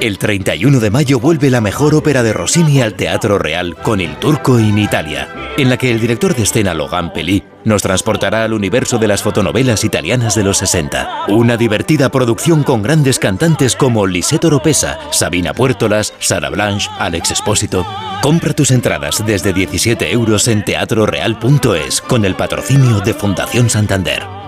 El 0.00 0.18
31 0.18 0.78
de 0.78 0.90
mayo 0.90 1.18
vuelve 1.18 1.50
la 1.50 1.60
mejor 1.60 1.92
ópera 1.96 2.22
de 2.22 2.32
Rossini 2.32 2.80
al 2.80 2.94
Teatro 2.94 3.36
Real 3.36 3.74
con 3.74 4.00
El 4.00 4.16
Turco 4.20 4.60
in 4.60 4.78
Italia, 4.78 5.28
en 5.56 5.68
la 5.68 5.76
que 5.76 5.90
el 5.90 5.98
director 6.00 6.36
de 6.36 6.44
escena 6.44 6.72
Logan 6.72 7.12
Pelli 7.12 7.42
nos 7.64 7.82
transportará 7.82 8.44
al 8.44 8.52
universo 8.52 8.98
de 8.98 9.08
las 9.08 9.24
fotonovelas 9.24 9.82
italianas 9.82 10.36
de 10.36 10.44
los 10.44 10.58
60. 10.58 11.24
Una 11.30 11.56
divertida 11.56 12.10
producción 12.10 12.62
con 12.62 12.80
grandes 12.80 13.18
cantantes 13.18 13.74
como 13.74 14.06
Lisette 14.06 14.44
Oropesa, 14.44 15.00
Sabina 15.10 15.52
Puertolas, 15.52 16.14
Sara 16.20 16.50
Blanche, 16.50 16.88
Alex 17.00 17.32
Espósito. 17.32 17.84
Compra 18.22 18.54
tus 18.54 18.70
entradas 18.70 19.24
desde 19.26 19.52
17 19.52 20.12
euros 20.12 20.46
en 20.46 20.64
teatroreal.es 20.64 22.00
con 22.02 22.24
el 22.24 22.36
patrocinio 22.36 23.00
de 23.00 23.14
Fundación 23.14 23.68
Santander. 23.68 24.47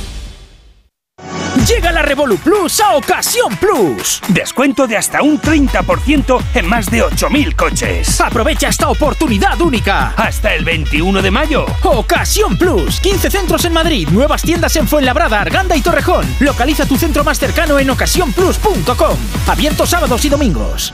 Llega 1.67 1.91
la 1.91 2.01
Revolu 2.01 2.37
Plus 2.37 2.79
a 2.79 2.95
Ocasión 2.95 3.55
Plus. 3.57 4.21
Descuento 4.29 4.87
de 4.87 4.97
hasta 4.97 5.21
un 5.21 5.39
30% 5.39 6.41
en 6.55 6.65
más 6.65 6.89
de 6.89 7.03
8.000 7.03 7.55
coches. 7.55 8.21
Aprovecha 8.21 8.69
esta 8.69 8.89
oportunidad 8.89 9.59
única. 9.59 10.13
Hasta 10.15 10.53
el 10.53 10.63
21 10.63 11.21
de 11.21 11.31
mayo. 11.31 11.65
Ocasión 11.83 12.57
Plus. 12.57 12.99
15 13.01 13.29
centros 13.29 13.65
en 13.65 13.73
Madrid. 13.73 14.07
Nuevas 14.09 14.41
tiendas 14.41 14.75
en 14.77 14.87
Fuenlabrada, 14.87 15.41
Arganda 15.41 15.75
y 15.75 15.81
Torrejón. 15.81 16.25
Localiza 16.39 16.85
tu 16.85 16.97
centro 16.97 17.23
más 17.23 17.37
cercano 17.37 17.79
en 17.79 17.89
ocasiónplus.com. 17.89 19.17
Abierto 19.47 19.85
sábados 19.85 20.23
y 20.25 20.29
domingos. 20.29 20.93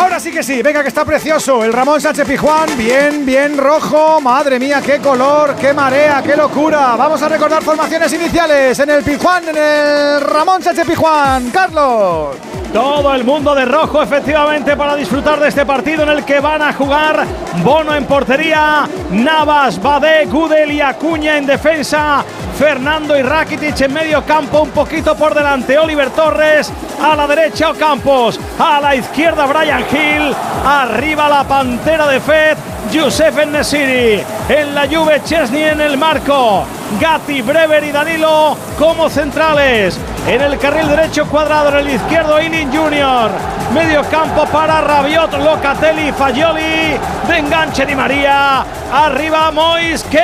Ahora 0.00 0.18
sí 0.18 0.32
que 0.32 0.42
sí, 0.42 0.62
venga 0.62 0.80
que 0.80 0.88
está 0.88 1.04
precioso. 1.04 1.62
El 1.62 1.74
Ramón 1.74 2.00
Sánchez 2.00 2.26
Pijuán, 2.26 2.70
bien, 2.78 3.26
bien 3.26 3.58
rojo. 3.58 4.18
Madre 4.18 4.58
mía, 4.58 4.80
qué 4.84 4.98
color, 4.98 5.54
qué 5.56 5.74
marea, 5.74 6.22
qué 6.22 6.34
locura. 6.36 6.96
Vamos 6.96 7.20
a 7.20 7.28
recordar 7.28 7.62
formaciones 7.62 8.10
iniciales 8.14 8.78
en 8.78 8.88
el 8.88 9.04
Pijuán, 9.04 9.50
en 9.50 9.56
el 9.58 10.20
Ramón 10.22 10.62
Sánchez 10.62 10.86
Pijuán. 10.86 11.50
Carlos. 11.50 12.59
Todo 12.72 13.12
el 13.14 13.24
mundo 13.24 13.52
de 13.52 13.64
rojo, 13.64 14.00
efectivamente, 14.00 14.76
para 14.76 14.94
disfrutar 14.94 15.40
de 15.40 15.48
este 15.48 15.66
partido 15.66 16.04
en 16.04 16.10
el 16.10 16.24
que 16.24 16.38
van 16.38 16.62
a 16.62 16.72
jugar 16.72 17.26
Bono 17.64 17.92
en 17.96 18.04
portería, 18.04 18.88
Navas, 19.10 19.82
Badé, 19.82 20.26
Gudel 20.26 20.70
y 20.70 20.80
Acuña 20.80 21.36
en 21.36 21.46
defensa, 21.46 22.24
Fernando 22.56 23.18
y 23.18 23.22
Rakitic 23.22 23.80
en 23.80 23.92
medio 23.92 24.24
campo, 24.24 24.60
un 24.60 24.70
poquito 24.70 25.16
por 25.16 25.34
delante, 25.34 25.78
Oliver 25.78 26.10
Torres, 26.10 26.72
a 27.02 27.16
la 27.16 27.26
derecha 27.26 27.70
Ocampos, 27.70 28.38
a 28.60 28.80
la 28.80 28.94
izquierda 28.94 29.46
Brian 29.46 29.84
Hill, 29.90 30.32
arriba 30.64 31.28
la 31.28 31.42
pantera 31.42 32.06
de 32.06 32.20
Fed, 32.20 32.56
Youssef 32.92 33.46
Nesiri, 33.46 34.22
en 34.48 34.74
la 34.76 34.86
Juve 34.86 35.20
Chesney 35.24 35.64
en 35.64 35.80
el 35.80 35.98
marco, 35.98 36.64
Gatti, 36.98 37.42
Brever 37.42 37.84
y 37.84 37.92
Danilo 37.92 38.56
como 38.78 39.08
centrales. 39.08 39.98
En 40.26 40.40
el 40.40 40.58
carril 40.58 40.88
derecho 40.88 41.26
cuadrado, 41.26 41.68
en 41.70 41.76
el 41.86 41.90
izquierdo 41.94 42.40
Inin 42.40 42.72
Junior. 42.72 43.30
Medio 43.74 44.02
campo 44.10 44.44
para 44.46 44.80
Rabiot, 44.80 45.32
Locatelli, 45.38 46.10
Fagioli. 46.12 46.98
De 47.28 47.38
enganche 47.38 47.86
Di 47.86 47.94
María. 47.94 48.64
Arriba 48.92 49.50
Moisken. 49.50 50.20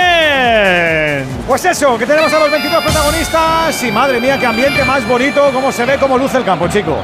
Pues 1.46 1.64
eso, 1.64 1.96
que 1.96 2.07
tenemos 2.07 2.33
a 2.33 2.38
los 2.40 2.50
22 2.50 2.83
protagonistas. 2.83 3.83
Y 3.83 3.92
madre 3.92 4.20
mía, 4.20 4.38
qué 4.38 4.46
ambiente 4.46 4.85
más 4.85 5.07
bonito. 5.07 5.50
Cómo 5.52 5.70
se 5.70 5.85
ve, 5.85 5.98
cómo 5.98 6.18
luce 6.18 6.38
el 6.38 6.44
campo, 6.44 6.66
chico. 6.68 6.96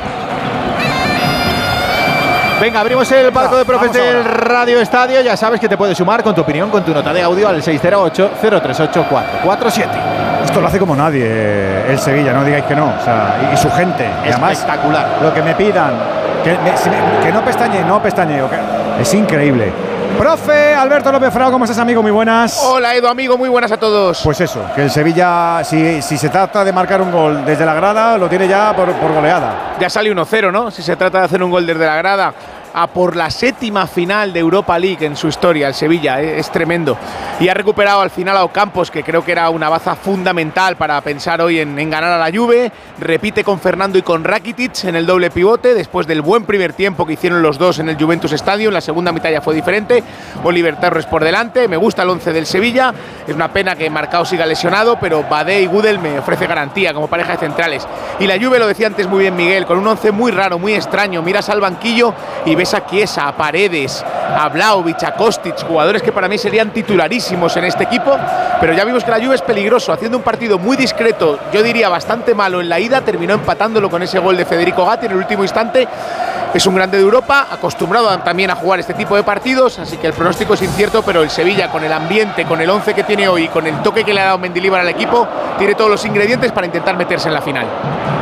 Venga, 2.63 2.79
abrimos 2.79 3.11
el 3.11 3.33
palco 3.33 3.57
de 3.57 3.65
profes 3.65 3.93
del 3.93 4.25
Radio 4.25 4.81
Estadio. 4.81 5.21
Ya 5.21 5.37
sabes 5.37 5.59
que 5.59 5.69
te 5.69 5.77
puedes 5.77 5.99
sumar 5.99 6.23
con 6.23 6.33
tu 6.33 6.43
opinión, 6.43 6.71
con 6.71 6.85
tu 6.85 6.95
nota 6.95 7.13
de 7.13 7.21
audio 7.21 7.49
al 7.49 7.61
608-038-447. 7.61 9.87
Esto 10.45 10.61
lo 10.61 10.69
hace 10.69 10.79
como 10.79 10.95
nadie 10.95 11.91
el 11.91 11.99
Sevilla, 11.99 12.33
no 12.33 12.45
digáis 12.45 12.63
que 12.65 12.77
no. 12.77 12.87
O 12.87 13.05
sea, 13.05 13.49
y, 13.51 13.55
y 13.55 13.57
su 13.57 13.69
gente. 13.73 14.07
Y 14.25 14.29
además, 14.29 14.53
Espectacular. 14.53 15.09
Lo 15.21 15.35
que 15.35 15.43
me 15.43 15.57
pidan. 15.57 15.91
Que, 16.45 16.57
me- 16.59 16.77
si 16.77 16.89
me- 16.89 17.19
que 17.21 17.33
no 17.33 17.45
pestañe, 17.45 17.83
no 17.83 18.01
pestañeo. 18.01 18.49
que- 18.49 19.03
es 19.03 19.13
increíble. 19.15 19.73
Profe 20.19 20.75
Alberto 20.75 21.11
López 21.11 21.33
Frao, 21.33 21.51
¿cómo 21.51 21.65
estás, 21.65 21.79
amigo? 21.79 22.03
Muy 22.03 22.11
buenas. 22.11 22.63
Hola 22.65 22.95
Edu, 22.95 23.09
amigo, 23.09 23.37
muy 23.37 23.49
buenas 23.49 23.73
a 23.73 23.77
todos. 23.77 24.21
Pues 24.23 24.41
eso, 24.41 24.65
que 24.75 24.83
el 24.83 24.91
Sevilla, 24.91 25.63
si, 25.65 26.01
si 26.01 26.17
se 26.17 26.29
trata 26.29 26.65
de 26.65 26.73
marcar 26.73 27.01
un 27.03 27.11
gol 27.11 27.45
desde 27.45 27.65
la 27.67 27.75
grada, 27.75 28.17
lo 28.19 28.29
tiene 28.29 28.47
ya 28.47 28.75
por, 28.75 28.93
por 28.93 29.13
goleada. 29.13 29.75
Ya 29.81 29.91
sale 29.91 30.15
1-0, 30.15 30.53
¿no? 30.53 30.71
Si 30.71 30.83
se 30.83 30.97
trata 30.97 31.21
de 31.21 31.25
hacer 31.25 31.43
un 31.43 31.51
gol 31.51 31.67
desde 31.67 31.87
la 31.87 31.97
grada 31.97 32.33
a 32.75 32.87
por 32.87 33.17
la 33.17 33.31
séptima 33.31 33.87
final 33.87 34.33
de 34.33 34.41
Europa 34.41 34.79
League 34.79 35.05
en 35.05 35.17
su 35.17 35.29
historia, 35.29 35.69
el 35.69 35.75
Sevilla, 35.75 36.21
eh, 36.21 36.39
es 36.39 36.51
tremendo. 36.51 36.97
Y 37.41 37.49
ha 37.49 37.55
recuperado 37.55 38.01
al 38.01 38.11
final 38.11 38.37
a 38.37 38.45
Ocampos, 38.45 38.91
que 38.91 39.03
creo 39.03 39.25
que 39.25 39.33
era 39.33 39.51
una 39.51 39.69
baza 39.69 39.95
fundamental 39.95 40.77
para 40.77 41.01
pensar 41.01 41.41
hoy 41.41 41.59
en, 41.59 41.77
ganar 41.91 42.13
a 42.13 42.19
la 42.19 42.37
Juve. 42.37 42.71
Repite 43.01 43.43
con 43.43 43.59
Fernando 43.59 43.99
y 43.99 44.03
con 44.03 44.25
Rakitic 44.25 44.85
en 44.85 44.97
el 44.97 45.07
doble 45.07 45.31
pivote, 45.31 45.75
después 45.75 46.07
del 46.07 46.23
buen 46.23 46.45
primer 46.45 46.73
tiempo 46.73 47.05
que 47.05 47.15
hicieron 47.15 47.43
los 47.43 47.59
dos 47.59 47.79
en 47.79 47.89
el 47.89 47.97
Juventus 47.97 48.33
Stadium. 48.33 48.73
La 48.73 48.81
segunda 48.81 49.13
mitad 49.13 49.31
ya 49.31 49.41
fue 49.41 49.55
diferente. 49.55 50.03
Oliver 50.45 50.77
Torres 50.77 51.07
por 51.07 51.25
delante. 51.25 51.69
Me 51.69 51.77
gusta 51.77 52.03
el 52.03 52.11
11 52.11 52.33
del 52.33 52.47
Sevilla. 52.47 52.95
Es 53.27 53.35
una 53.35 53.53
pena 53.53 53.75
que 53.75 53.91
Marcao 53.91 54.25
siga 54.25 54.47
lesionado, 54.47 54.99
pero 55.01 55.25
Badé 55.29 55.63
y 55.63 55.67
Gudel 55.67 55.99
me 55.99 56.19
ofrece 56.19 56.47
garantía 56.47 56.95
como 56.95 57.09
pareja 57.09 57.33
de 57.33 57.39
centrales. 57.39 57.87
Y 58.21 58.27
la 58.27 58.39
Juve, 58.39 58.59
lo 58.59 58.67
decía 58.67 58.87
antes 58.87 59.09
muy 59.09 59.21
bien 59.21 59.37
Miguel, 59.37 59.67
con 59.67 59.79
un 59.79 59.87
11 59.87 60.13
muy 60.13 60.31
raro, 60.31 60.59
muy 60.59 60.75
extraño. 60.75 61.23
Miras 61.23 61.49
al 61.49 61.61
banquillo 61.61 62.15
y 62.47 62.55
ves 62.55 62.62
ves 62.63 62.75
a 62.75 62.87
Chiesa, 62.87 63.27
a 63.27 63.37
Paredes, 63.37 64.05
a 64.39 64.49
Vlaovic, 64.49 65.03
a 65.03 65.15
Kostic, 65.15 65.67
jugadores 65.67 66.01
que 66.01 66.13
para 66.13 66.29
mí 66.29 66.39
serían 66.39 66.71
titularísimos 66.71 67.57
en 67.57 67.65
este 67.65 67.83
equipo, 67.83 68.17
pero 68.61 68.73
ya 68.73 68.85
vimos 68.85 69.03
que 69.03 69.11
la 69.11 69.17
Juve 69.17 69.35
es 69.35 69.43
peligroso, 69.43 69.93
haciendo 69.93 70.17
un 70.17 70.23
partido 70.23 70.61
muy 70.61 70.77
discreto, 70.77 71.41
yo 71.53 71.61
diría 71.61 71.89
bastante 71.89 72.37
malo 72.37 72.61
en 72.61 72.69
la 72.69 72.79
ida, 72.79 73.01
terminó 73.01 73.35
empatándolo 73.35 73.91
con 73.91 74.01
ese 74.05 74.21
gol 74.21 74.37
de 74.37 74.45
Federico 74.45 74.87
Gatti 74.87 75.07
en 75.07 75.13
el 75.13 75.19
último 75.19 75.43
instante. 75.43 75.89
Es 76.55 76.67
un 76.67 76.75
grande 76.75 76.99
de 76.99 77.03
Europa, 77.03 77.49
acostumbrado 77.51 78.17
también 78.19 78.51
a 78.51 78.55
jugar 78.55 78.79
este 78.79 78.93
tipo 78.93 79.17
de 79.17 79.23
partidos, 79.23 79.79
así 79.79 79.97
que 79.97 80.07
el 80.07 80.13
pronóstico 80.13 80.55
es 80.55 80.63
incierto, 80.63 81.03
pero 81.03 81.23
el 81.23 81.31
Sevilla 81.31 81.69
con 81.69 81.83
el 81.83 81.93
ambiente, 81.93 82.45
con 82.45 82.61
el 82.61 82.69
11 82.71 82.95
que 82.95 83.03
tiene 83.05 83.27
hoy, 83.27 83.49
con 83.49 83.67
el 83.67 83.83
toque 83.83 84.05
que 84.05 84.13
le 84.13 84.21
ha 84.21 84.27
dado 84.27 84.39
Mendilibar 84.39 84.83
al 84.83 84.89
equipo, 84.89 85.27
tiene 85.59 85.75
todos 85.75 85.91
los 85.91 86.05
ingredientes 86.05 86.53
para 86.53 86.67
intentar 86.67 86.97
meterse 86.97 87.29
en 87.29 87.35
la 87.35 87.41
final. 87.41 87.67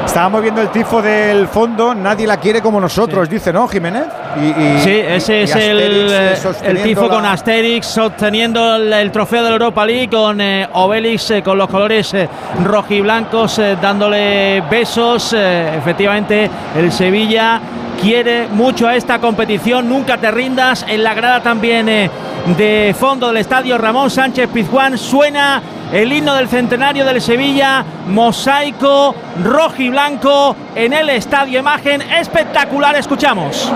Estábamos 0.07 0.42
viendo 0.42 0.61
el 0.61 0.70
tifo 0.70 1.03
del 1.03 1.48
fondo, 1.48 1.94
nadie 1.94 2.26
la 2.26 2.38
quiere 2.38 2.62
como 2.62 2.81
nosotros, 2.81 3.29
dice, 3.29 3.53
¿no, 3.53 3.68
Jiménez? 3.68 4.05
Y, 4.37 4.49
y- 4.49 4.81
Sí, 4.81 4.90
ese 5.07 5.40
y 5.40 5.43
es 5.45 5.57
el, 5.57 5.79
eh, 5.81 6.33
eh, 6.35 6.53
el 6.64 6.83
tifo 6.83 7.03
la- 7.03 7.09
con 7.14 7.25
Asterix 7.27 7.87
sosteniendo 7.87 8.77
el, 8.77 8.93
el 8.93 9.11
trofeo 9.11 9.43
de 9.43 9.49
la 9.51 9.55
Europa 9.57 9.85
League 9.85 10.09
con 10.09 10.40
eh, 10.40 10.69
Obelix 10.73 11.31
eh, 11.31 11.43
con 11.43 11.59
los 11.59 11.69
colores 11.69 12.14
eh, 12.14 12.29
rojiblancos 12.64 13.61
dándole 13.81 14.62
besos. 14.71 15.33
efectivamente, 15.33 16.49
el 16.77 16.93
Sevilla 16.93 17.61
quiere 18.00 18.48
mucho 18.48 18.88
a 18.88 18.96
esta 18.96 19.18
competición. 19.20 19.88
Nunca 19.88 20.18
te 20.18 20.30
rindas. 20.30 20.84
En 20.88 21.04
la 21.04 21.14
grada 21.14 21.42
también 21.42 21.88
eh, 21.88 22.10
de 22.56 22.94
fondo 22.98 23.28
del 23.28 23.36
estadio 23.36 23.78
Ramón 23.78 24.10
Sánchez 24.10 24.48
Pizjuán 24.52 24.96
suena 24.98 25.62
el 25.92 26.12
himno 26.12 26.34
del 26.34 26.48
centenario 26.48 27.04
del 27.04 27.20
Sevilla, 27.20 27.84
mosaico 28.08 29.14
rojo 29.42 29.82
y 29.82 29.90
blanco 29.90 30.56
en 30.74 30.92
el 30.92 31.10
estadio. 31.10 31.60
Imagen 31.60 32.02
espectacular. 32.02 32.96
Escuchamos. 32.96 33.70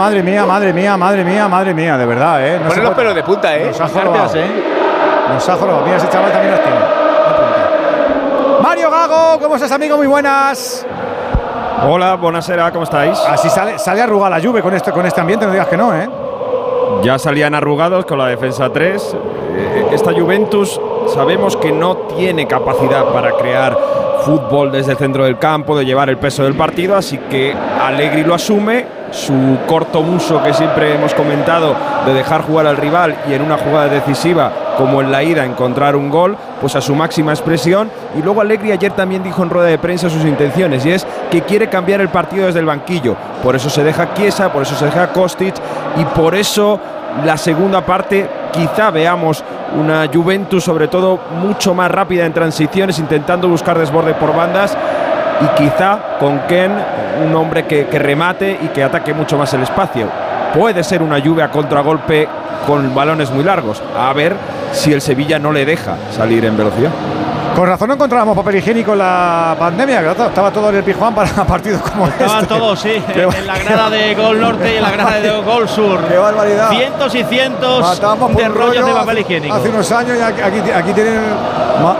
Madre 0.00 0.22
mía, 0.22 0.46
madre 0.46 0.72
mía, 0.72 0.96
madre 0.96 1.22
mía, 1.22 1.46
madre 1.46 1.74
mía, 1.74 1.98
de 1.98 2.06
verdad, 2.06 2.42
¿eh? 2.42 2.56
Ponen 2.56 2.72
se 2.72 2.80
los 2.80 2.94
pelos 2.94 3.14
de 3.14 3.22
punta, 3.22 3.54
¿eh? 3.54 3.66
Nos 3.66 3.80
ha 3.82 3.86
jorobado. 3.86 4.34
¿eh? 4.34 4.46
Nos 5.28 5.46
ha 5.46 5.56
jorobado. 5.56 5.84
Mira, 5.84 5.98
ese 5.98 6.08
chaval 6.08 6.32
también 6.32 6.52
los 6.52 6.62
tiene. 6.62 6.78
Mario 8.62 8.90
Gago, 8.90 9.38
¿cómo 9.38 9.56
estás, 9.56 9.70
amigo? 9.72 9.98
Muy 9.98 10.06
buenas. 10.06 10.86
Hola, 11.86 12.14
buonasera, 12.14 12.72
¿cómo 12.72 12.84
estáis? 12.84 13.18
Así 13.28 13.50
sale, 13.50 13.78
sale 13.78 14.00
arrugada 14.00 14.30
la 14.30 14.38
lluvia 14.38 14.62
con 14.62 14.72
este, 14.72 14.90
con 14.90 15.04
este 15.04 15.20
ambiente, 15.20 15.44
no 15.44 15.52
digas 15.52 15.68
que 15.68 15.76
no, 15.76 15.94
¿eh? 15.94 16.08
Ya 17.02 17.18
salían 17.18 17.54
arrugados 17.54 18.06
con 18.06 18.16
la 18.16 18.28
defensa 18.28 18.70
3. 18.72 19.16
Eh, 19.54 19.86
Esta 19.92 20.14
Juventus 20.14 20.80
sabemos 21.12 21.58
que 21.58 21.72
no 21.72 21.98
tiene 22.16 22.46
capacidad 22.46 23.04
para 23.12 23.32
crear 23.32 23.76
fútbol 24.24 24.72
desde 24.72 24.92
el 24.92 24.96
centro 24.98 25.24
del 25.24 25.38
campo, 25.38 25.76
de 25.76 25.84
llevar 25.84 26.08
el 26.08 26.16
peso 26.16 26.44
del 26.44 26.54
partido, 26.54 26.96
así 26.96 27.18
que 27.18 27.54
Allegri 27.54 28.24
lo 28.24 28.32
asume. 28.32 28.99
Su 29.10 29.58
corto 29.66 30.00
uso 30.00 30.42
que 30.42 30.54
siempre 30.54 30.94
hemos 30.94 31.14
comentado 31.14 31.74
de 32.06 32.14
dejar 32.14 32.42
jugar 32.42 32.66
al 32.66 32.76
rival 32.76 33.16
y 33.28 33.34
en 33.34 33.42
una 33.42 33.58
jugada 33.58 33.88
decisiva 33.88 34.52
como 34.78 35.00
en 35.00 35.10
la 35.10 35.22
ida 35.22 35.44
encontrar 35.44 35.96
un 35.96 36.10
gol, 36.10 36.36
pues 36.60 36.76
a 36.76 36.80
su 36.80 36.94
máxima 36.94 37.32
expresión. 37.32 37.90
Y 38.16 38.22
luego 38.22 38.40
Allegri 38.40 38.72
ayer 38.72 38.92
también 38.92 39.22
dijo 39.22 39.42
en 39.42 39.50
rueda 39.50 39.66
de 39.66 39.78
prensa 39.78 40.08
sus 40.08 40.24
intenciones 40.24 40.86
y 40.86 40.92
es 40.92 41.06
que 41.30 41.42
quiere 41.42 41.68
cambiar 41.68 42.00
el 42.00 42.08
partido 42.08 42.46
desde 42.46 42.60
el 42.60 42.66
banquillo. 42.66 43.16
Por 43.42 43.56
eso 43.56 43.68
se 43.68 43.82
deja 43.82 44.14
Chiesa, 44.14 44.52
por 44.52 44.62
eso 44.62 44.76
se 44.76 44.86
deja 44.86 45.08
Kostic 45.08 45.54
y 45.96 46.04
por 46.04 46.34
eso 46.34 46.78
la 47.24 47.36
segunda 47.36 47.80
parte 47.80 48.28
quizá 48.52 48.90
veamos 48.90 49.44
una 49.78 50.08
Juventus 50.12 50.64
sobre 50.64 50.88
todo 50.88 51.18
mucho 51.42 51.74
más 51.74 51.90
rápida 51.90 52.24
en 52.26 52.32
transiciones, 52.32 52.98
intentando 52.98 53.48
buscar 53.48 53.78
desborde 53.78 54.14
por 54.14 54.34
bandas 54.34 54.76
y 55.40 55.46
quizá 55.62 55.98
con 56.18 56.40
Ken 56.40 56.72
un 57.24 57.34
hombre 57.34 57.64
que, 57.66 57.86
que 57.86 57.98
remate 57.98 58.58
y 58.62 58.68
que 58.68 58.82
ataque 58.84 59.14
mucho 59.14 59.36
más 59.38 59.52
el 59.54 59.62
espacio. 59.62 60.06
Puede 60.54 60.82
ser 60.84 61.02
una 61.02 61.18
lluvia 61.18 61.46
a 61.46 61.50
contragolpe 61.50 62.28
con 62.66 62.94
balones 62.94 63.30
muy 63.30 63.44
largos. 63.44 63.82
A 63.98 64.12
ver 64.12 64.34
si 64.72 64.92
el 64.92 65.00
Sevilla 65.00 65.38
no 65.38 65.52
le 65.52 65.64
deja 65.64 65.96
salir 66.10 66.44
en 66.44 66.56
velocidad. 66.56 66.90
Con 67.54 67.66
razón 67.66 67.88
no 67.88 67.94
encontrábamos 67.94 68.36
papel 68.36 68.56
higiénico 68.56 68.92
en 68.92 68.98
la 68.98 69.56
pandemia, 69.58 70.00
que 70.02 70.10
estaba 70.22 70.50
todo 70.52 70.68
en 70.70 70.76
el 70.76 70.84
Pijuán 70.84 71.14
para 71.14 71.28
partidos 71.46 71.80
como 71.82 72.06
Estaban 72.06 72.42
este. 72.42 72.46
todos, 72.54 72.78
sí, 72.80 73.02
Qué 73.12 73.22
en, 73.22 73.32
en 73.34 73.46
la 73.46 73.58
grada 73.58 73.90
de 73.90 74.14
Gol 74.14 74.40
Norte 74.40 74.72
y 74.72 74.76
en 74.76 74.82
la 74.82 74.90
grada 74.92 75.20
de 75.20 75.30
Gol 75.42 75.68
Sur. 75.68 76.00
¡Qué 76.06 76.16
barbaridad! 76.16 76.70
Cientos 76.70 77.14
y 77.14 77.24
cientos 77.24 77.80
Matamos 77.80 78.36
de 78.36 78.48
rollos 78.48 78.66
rollo 78.76 78.86
de 78.86 78.92
papel 78.92 79.08
hace- 79.10 79.20
higiénico. 79.22 79.54
Hace 79.54 79.68
unos 79.68 79.92
años 79.92 80.16
y 80.18 80.22
aquí, 80.22 80.40
aquí- 80.40 80.70
aquí 80.70 80.92
tienen 80.92 81.20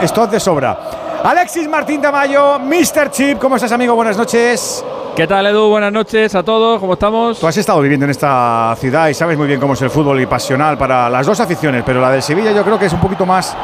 stock 0.03 0.31
de 0.31 0.39
sobra. 0.41 0.77
Alexis 1.23 1.69
Martín 1.69 2.01
Tamayo, 2.01 2.59
Mr. 2.59 3.11
Chip, 3.11 3.39
¿cómo 3.39 3.57
estás, 3.57 3.71
amigo? 3.73 3.95
Buenas 3.95 4.17
noches. 4.17 4.83
¿Qué 5.15 5.27
tal, 5.27 5.45
Edu? 5.47 5.69
Buenas 5.69 5.93
noches 5.93 6.35
a 6.35 6.43
todos, 6.43 6.81
¿cómo 6.81 6.95
estamos? 6.95 7.39
Tú 7.39 7.47
has 7.47 7.57
estado 7.57 7.81
viviendo 7.83 8.05
en 8.05 8.11
esta 8.11 8.75
ciudad 8.79 9.09
y 9.09 9.15
sabes 9.15 9.37
muy 9.37 9.47
bien 9.47 9.61
cómo 9.61 9.75
es 9.75 9.83
el 9.83 9.91
fútbol 9.91 10.19
y 10.21 10.27
pasional 10.27 10.79
para 10.79 11.11
las 11.11 11.27
dos 11.27 11.39
aficiones, 11.41 11.83
pero 11.85 12.01
la 12.01 12.11
del 12.11 12.23
Sevilla 12.23 12.53
yo 12.53 12.65
creo 12.65 12.79
que 12.79 12.87
es 12.87 12.93
un 12.93 13.01
poquito 13.01 13.27
más, 13.27 13.55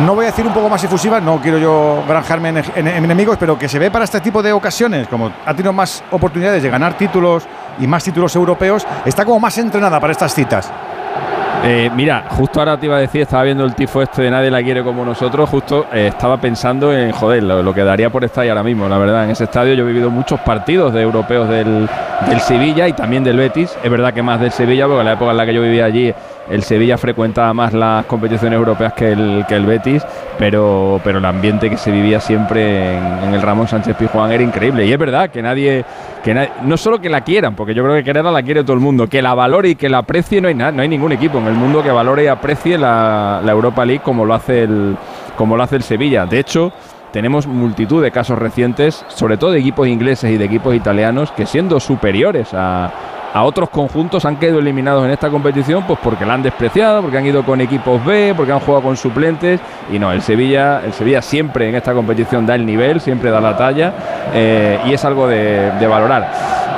no 0.00 0.14
voy 0.14 0.24
a 0.26 0.30
decir 0.30 0.46
un 0.46 0.52
poco 0.52 0.68
más 0.68 0.84
efusiva, 0.84 1.18
no 1.20 1.40
quiero 1.40 1.56
yo 1.58 2.02
granjarme 2.06 2.50
en, 2.50 2.56
en- 2.58 2.88
en 2.88 3.04
enemigos, 3.04 3.38
pero 3.40 3.58
que 3.58 3.68
se 3.70 3.78
ve 3.78 3.90
para 3.90 4.04
este 4.04 4.20
tipo 4.20 4.42
de 4.42 4.52
ocasiones, 4.52 5.08
como 5.08 5.32
ha 5.46 5.54
tenido 5.54 5.72
más 5.72 6.02
oportunidades 6.10 6.62
de 6.62 6.68
ganar 6.68 6.98
títulos 6.98 7.44
y 7.78 7.86
más 7.86 8.04
títulos 8.04 8.34
europeos, 8.36 8.86
está 9.06 9.24
como 9.24 9.40
más 9.40 9.56
entrenada 9.56 9.98
para 9.98 10.12
estas 10.12 10.34
citas. 10.34 10.70
Eh, 11.64 11.90
mira, 11.94 12.24
justo 12.30 12.60
ahora 12.60 12.78
te 12.78 12.86
iba 12.86 12.96
a 12.96 13.00
decir, 13.00 13.22
estaba 13.22 13.42
viendo 13.42 13.64
el 13.64 13.74
tifo 13.74 14.00
este 14.00 14.22
de 14.22 14.30
Nadie 14.30 14.50
la 14.50 14.62
quiere 14.62 14.82
como 14.84 15.04
nosotros, 15.04 15.48
justo 15.50 15.86
eh, 15.92 16.06
estaba 16.08 16.40
pensando 16.40 16.92
en, 16.92 17.10
joder, 17.10 17.42
lo, 17.42 17.74
que 17.74 17.82
daría 17.82 18.10
por 18.10 18.24
estar 18.24 18.44
ahí 18.44 18.48
ahora 18.48 18.62
mismo, 18.62 18.88
la 18.88 18.96
verdad, 18.96 19.24
en 19.24 19.30
ese 19.30 19.44
estadio. 19.44 19.74
Yo 19.74 19.84
he 19.84 19.86
vivido 19.86 20.08
muchos 20.08 20.38
partidos 20.40 20.94
de 20.94 21.02
europeos 21.02 21.48
del, 21.48 21.88
Sevilla 22.40 22.86
y 22.86 22.92
también 22.92 23.24
del 23.24 23.36
Betis, 23.36 23.76
es 23.82 23.90
verdad 23.90 24.14
que 24.14 24.22
más 24.22 24.40
del 24.40 24.52
Sevilla, 24.52 24.86
porque 24.86 25.00
en 25.00 25.06
la 25.06 25.12
época 25.14 25.32
en 25.32 25.36
la 25.36 25.46
que 25.46 25.54
yo 25.54 25.60
vivía 25.60 25.84
allí, 25.84 26.14
el 26.48 26.62
Sevilla 26.62 26.96
frecuentaba 26.96 27.52
más 27.52 27.74
las 27.74 28.06
competiciones 28.06 28.56
europeas 28.56 28.92
que 28.92 29.12
el, 29.12 29.44
que 29.46 29.56
el 29.56 29.66
Betis, 29.66 30.06
pero, 30.38 31.00
pero 31.04 31.18
el 31.18 31.24
ambiente 31.24 31.68
que 31.68 31.76
se 31.76 31.90
vivía 31.90 32.20
siempre 32.20 32.96
en, 32.96 33.04
en 33.24 33.34
el 33.34 33.42
Ramón 33.42 33.68
Sánchez 33.68 33.96
Pizjuán 33.96 34.30
era 34.30 34.42
increíble, 34.42 34.86
y 34.86 34.92
es 34.92 34.98
verdad 34.98 35.28
que 35.30 35.42
nadie, 35.42 35.84
que 36.22 36.48
no 36.62 36.76
solo 36.76 37.00
que 37.00 37.08
la 37.08 37.22
quieran, 37.22 37.54
porque 37.54 37.74
yo 37.74 37.82
creo 37.84 37.96
que 37.96 38.04
quererla 38.04 38.30
la 38.30 38.42
quiere 38.42 38.62
todo 38.62 38.74
el 38.74 38.80
mundo, 38.80 39.06
que 39.06 39.22
la 39.22 39.34
valore 39.34 39.70
y 39.70 39.74
que 39.76 39.88
la 39.88 39.98
aprecie, 39.98 40.40
no 40.40 40.48
hay, 40.48 40.54
nada, 40.54 40.72
no 40.72 40.82
hay 40.82 40.88
ningún 40.88 41.12
equipo 41.12 41.38
en 41.38 41.46
el 41.46 41.54
mundo 41.54 41.82
que 41.82 41.90
valore 41.90 42.24
y 42.24 42.26
aprecie 42.26 42.78
la, 42.78 43.40
la 43.44 43.52
Europa 43.52 43.84
League 43.84 44.02
como 44.02 44.24
lo 44.24 44.34
hace 44.34 44.64
el, 44.64 44.96
como 45.36 45.56
lo 45.56 45.62
hace 45.62 45.76
el 45.76 45.82
Sevilla. 45.82 46.26
De 46.26 46.38
hecho, 46.38 46.72
tenemos 47.12 47.46
multitud 47.46 48.02
de 48.02 48.10
casos 48.10 48.38
recientes, 48.38 49.04
sobre 49.08 49.36
todo 49.36 49.52
de 49.52 49.60
equipos 49.60 49.88
ingleses 49.88 50.30
y 50.30 50.36
de 50.36 50.44
equipos 50.44 50.74
italianos, 50.74 51.32
que 51.32 51.46
siendo 51.46 51.80
superiores 51.80 52.48
a, 52.52 52.92
a 53.32 53.42
otros 53.42 53.68
conjuntos 53.68 54.24
han 54.24 54.36
quedado 54.36 54.58
eliminados 54.58 55.04
en 55.04 55.10
esta 55.10 55.28
competición 55.28 55.84
pues 55.86 55.98
porque 56.02 56.24
la 56.24 56.34
han 56.34 56.42
despreciado, 56.42 57.02
porque 57.02 57.18
han 57.18 57.26
ido 57.26 57.44
con 57.44 57.60
equipos 57.60 58.04
B, 58.04 58.32
porque 58.36 58.52
han 58.52 58.60
jugado 58.60 58.82
con 58.82 58.96
suplentes 58.96 59.60
y 59.92 59.98
no, 59.98 60.12
el 60.12 60.22
Sevilla, 60.22 60.80
el 60.84 60.92
Sevilla 60.92 61.20
siempre 61.22 61.68
en 61.68 61.74
esta 61.74 61.92
competición 61.92 62.46
da 62.46 62.54
el 62.54 62.64
nivel, 62.64 63.00
siempre 63.00 63.30
da 63.30 63.40
la 63.40 63.56
talla 63.56 63.92
eh, 64.32 64.80
y 64.86 64.92
es 64.92 65.04
algo 65.04 65.26
de, 65.26 65.86
valorar. 65.88 66.28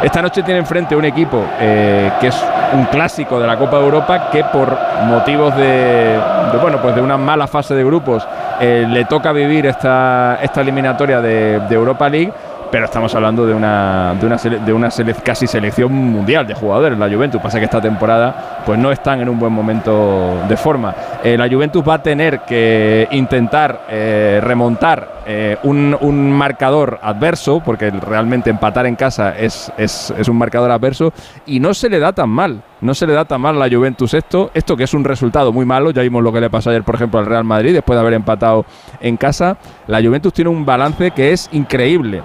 Esta 0.02 0.22
noche 0.22 0.42
tiene 0.42 0.60
enfrente 0.60 0.96
un 0.96 1.04
equipo 1.04 1.44
eh, 1.60 2.10
que 2.20 2.28
es 2.28 2.44
un 2.72 2.84
clásico 2.86 3.38
de 3.40 3.46
la 3.46 3.56
Copa 3.58 3.78
de 3.78 3.84
Europa 3.84 4.30
que 4.30 4.44
por 4.44 4.76
motivos 5.06 5.54
de, 5.56 6.18
bueno 6.60 6.80
pues 6.80 6.94
de 6.94 7.00
una 7.00 7.16
mala 7.16 7.46
fase 7.46 7.74
de 7.74 7.84
grupos 7.84 8.26
eh, 8.60 8.86
le 8.88 9.04
toca 9.04 9.32
vivir 9.32 9.66
esta, 9.66 10.38
esta 10.40 10.60
eliminatoria 10.60 11.20
de 11.20 11.74
Europa 11.74 12.08
League 12.08 12.32
pero 12.70 12.84
estamos 12.86 13.14
hablando 13.14 13.46
de 13.46 13.54
una, 13.54 14.14
de 14.20 14.26
una, 14.26 14.36
sele- 14.36 14.58
de 14.64 14.72
una 14.72 14.88
casi 15.24 15.46
selección 15.46 15.92
mundial 15.92 16.46
de 16.46 16.54
jugadores, 16.54 16.98
la 16.98 17.08
Juventus. 17.08 17.40
Pasa 17.40 17.58
que 17.58 17.64
esta 17.64 17.80
temporada 17.80 18.62
pues 18.64 18.78
no 18.78 18.92
están 18.92 19.20
en 19.20 19.28
un 19.28 19.38
buen 19.38 19.52
momento 19.52 20.38
de 20.48 20.56
forma. 20.56 20.94
Eh, 21.24 21.36
la 21.36 21.48
Juventus 21.48 21.82
va 21.86 21.94
a 21.94 22.02
tener 22.02 22.40
que 22.40 23.08
intentar 23.12 23.86
eh, 23.90 24.40
remontar 24.42 25.20
eh, 25.26 25.56
un, 25.64 25.96
un 26.00 26.32
marcador 26.32 26.98
adverso, 27.02 27.60
porque 27.64 27.90
realmente 27.90 28.50
empatar 28.50 28.86
en 28.86 28.96
casa 28.96 29.36
es, 29.36 29.72
es, 29.76 30.12
es 30.16 30.28
un 30.28 30.36
marcador 30.38 30.70
adverso, 30.70 31.12
y 31.46 31.60
no 31.60 31.74
se 31.74 31.88
le 31.88 31.98
da 31.98 32.12
tan 32.12 32.30
mal. 32.30 32.62
No 32.80 32.94
se 32.94 33.06
le 33.06 33.12
da 33.12 33.26
tan 33.26 33.42
mal 33.42 33.56
a 33.56 33.68
la 33.68 33.74
Juventus 33.76 34.14
esto, 34.14 34.50
esto 34.54 34.74
que 34.74 34.84
es 34.84 34.94
un 34.94 35.04
resultado 35.04 35.52
muy 35.52 35.66
malo. 35.66 35.90
Ya 35.90 36.00
vimos 36.00 36.22
lo 36.22 36.32
que 36.32 36.40
le 36.40 36.48
pasó 36.48 36.70
ayer, 36.70 36.82
por 36.82 36.94
ejemplo, 36.94 37.20
al 37.20 37.26
Real 37.26 37.44
Madrid 37.44 37.74
después 37.74 37.94
de 37.94 38.00
haber 38.00 38.14
empatado 38.14 38.64
en 39.02 39.18
casa. 39.18 39.58
La 39.86 40.00
Juventus 40.02 40.32
tiene 40.32 40.48
un 40.48 40.64
balance 40.64 41.10
que 41.10 41.32
es 41.32 41.50
increíble 41.52 42.22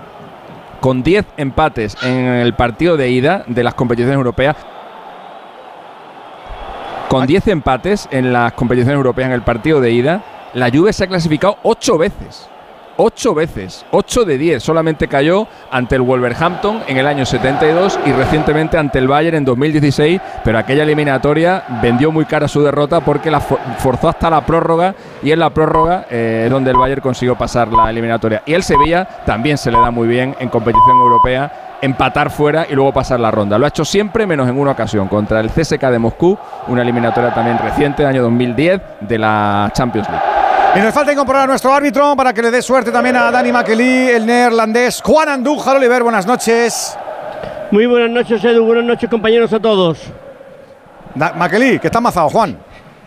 con 0.85 1.01
10 1.01 1.25
empates 1.37 1.97
en 2.03 2.25
el 2.27 2.53
partido 2.53 2.95
de 2.95 3.09
ida 3.09 3.43
de 3.47 3.63
las 3.63 3.73
competiciones 3.73 4.17
europeas. 4.17 4.55
Con 7.09 7.25
10 7.25 7.47
empates 7.47 8.07
en 8.11 8.31
las 8.31 8.53
competiciones 8.53 8.95
europeas 8.95 9.29
en 9.29 9.33
el 9.33 9.41
partido 9.41 9.81
de 9.81 9.89
ida, 9.89 10.23
la 10.53 10.69
Juve 10.69 10.93
se 10.93 11.05
ha 11.05 11.07
clasificado 11.07 11.57
8 11.63 11.97
veces. 11.97 12.47
8 12.97 13.33
veces, 13.33 13.85
8 13.91 14.25
de 14.25 14.37
10. 14.37 14.63
Solamente 14.63 15.07
cayó 15.07 15.47
ante 15.71 15.95
el 15.95 16.01
Wolverhampton 16.01 16.81
en 16.87 16.97
el 16.97 17.07
año 17.07 17.25
72 17.25 17.99
y 18.05 18.11
recientemente 18.11 18.77
ante 18.77 18.99
el 18.99 19.07
Bayern 19.07 19.37
en 19.37 19.45
2016, 19.45 20.21
pero 20.43 20.57
aquella 20.57 20.83
eliminatoria 20.83 21.63
vendió 21.81 22.11
muy 22.11 22.25
cara 22.25 22.47
su 22.47 22.61
derrota 22.63 23.01
porque 23.01 23.29
la 23.31 23.39
for- 23.41 23.59
forzó 23.79 24.09
hasta 24.09 24.29
la 24.29 24.41
prórroga 24.45 24.95
y 25.23 25.31
en 25.31 25.39
la 25.39 25.49
prórroga 25.49 26.05
eh, 26.09 26.43
es 26.45 26.51
donde 26.51 26.71
el 26.71 26.77
Bayern 26.77 27.01
consiguió 27.01 27.35
pasar 27.35 27.67
la 27.69 27.89
eliminatoria. 27.89 28.41
Y 28.45 28.53
el 28.53 28.63
Sevilla 28.63 29.05
también 29.25 29.57
se 29.57 29.71
le 29.71 29.77
da 29.79 29.91
muy 29.91 30.07
bien 30.07 30.35
en 30.39 30.49
competición 30.49 30.97
europea 30.97 31.77
empatar 31.81 32.31
fuera 32.31 32.65
y 32.69 32.73
luego 32.73 32.93
pasar 32.93 33.19
la 33.19 33.29
ronda. 33.29 33.57
Lo 33.57 33.65
ha 33.65 33.69
hecho 33.69 33.85
siempre 33.85 34.25
menos 34.25 34.47
en 34.49 34.57
una 34.57 34.71
ocasión 34.71 35.07
contra 35.07 35.39
el 35.39 35.49
CSK 35.51 35.81
de 35.89 35.99
Moscú, 35.99 36.37
una 36.67 36.81
eliminatoria 36.81 37.33
también 37.33 37.59
reciente, 37.59 38.05
año 38.05 38.23
2010 38.23 38.81
de 39.01 39.17
la 39.19 39.69
Champions 39.73 40.09
League. 40.09 40.34
Y 40.75 40.79
nos 40.79 40.93
falta 40.93 41.13
incorporar 41.13 41.43
a 41.43 41.47
nuestro 41.47 41.73
árbitro 41.73 42.15
para 42.17 42.33
que 42.33 42.41
le 42.41 42.51
dé 42.51 42.61
suerte 42.61 42.91
también 42.91 43.15
a 43.15 43.31
Dani 43.31 43.51
Makeli, 43.51 44.09
el 44.09 44.25
neerlandés 44.25 45.01
Juan 45.01 45.29
Andújar. 45.29 45.77
Oliver, 45.77 46.03
buenas 46.03 46.27
noches. 46.27 46.97
Muy 47.71 47.85
buenas 47.85 48.09
noches, 48.11 48.43
Edu. 48.43 48.65
Buenas 48.65 48.83
noches, 48.83 49.09
compañeros, 49.09 49.53
a 49.53 49.59
todos. 49.59 49.99
Da- 51.15 51.33
que 51.49 51.79
está 51.87 51.99
amazado, 51.99 52.29
Juan. 52.29 52.57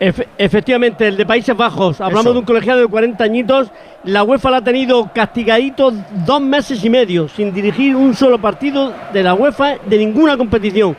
Efe- 0.00 0.28
efectivamente, 0.38 1.08
el 1.08 1.16
de 1.18 1.26
Países 1.26 1.54
Bajos. 1.54 2.00
Hablamos 2.00 2.24
Eso. 2.26 2.32
de 2.32 2.38
un 2.38 2.44
colegiado 2.46 2.80
de 2.80 2.86
40 2.86 3.22
añitos. 3.22 3.70
La 4.04 4.22
UEFA 4.22 4.50
la 4.50 4.56
ha 4.58 4.64
tenido 4.64 5.10
castigadito 5.12 5.92
dos 6.24 6.40
meses 6.40 6.82
y 6.82 6.88
medio, 6.88 7.28
sin 7.28 7.52
dirigir 7.52 7.94
un 7.96 8.14
solo 8.14 8.38
partido 8.40 8.92
de 9.12 9.22
la 9.22 9.34
UEFA 9.34 9.74
de 9.84 9.98
ninguna 9.98 10.38
competición, 10.38 10.96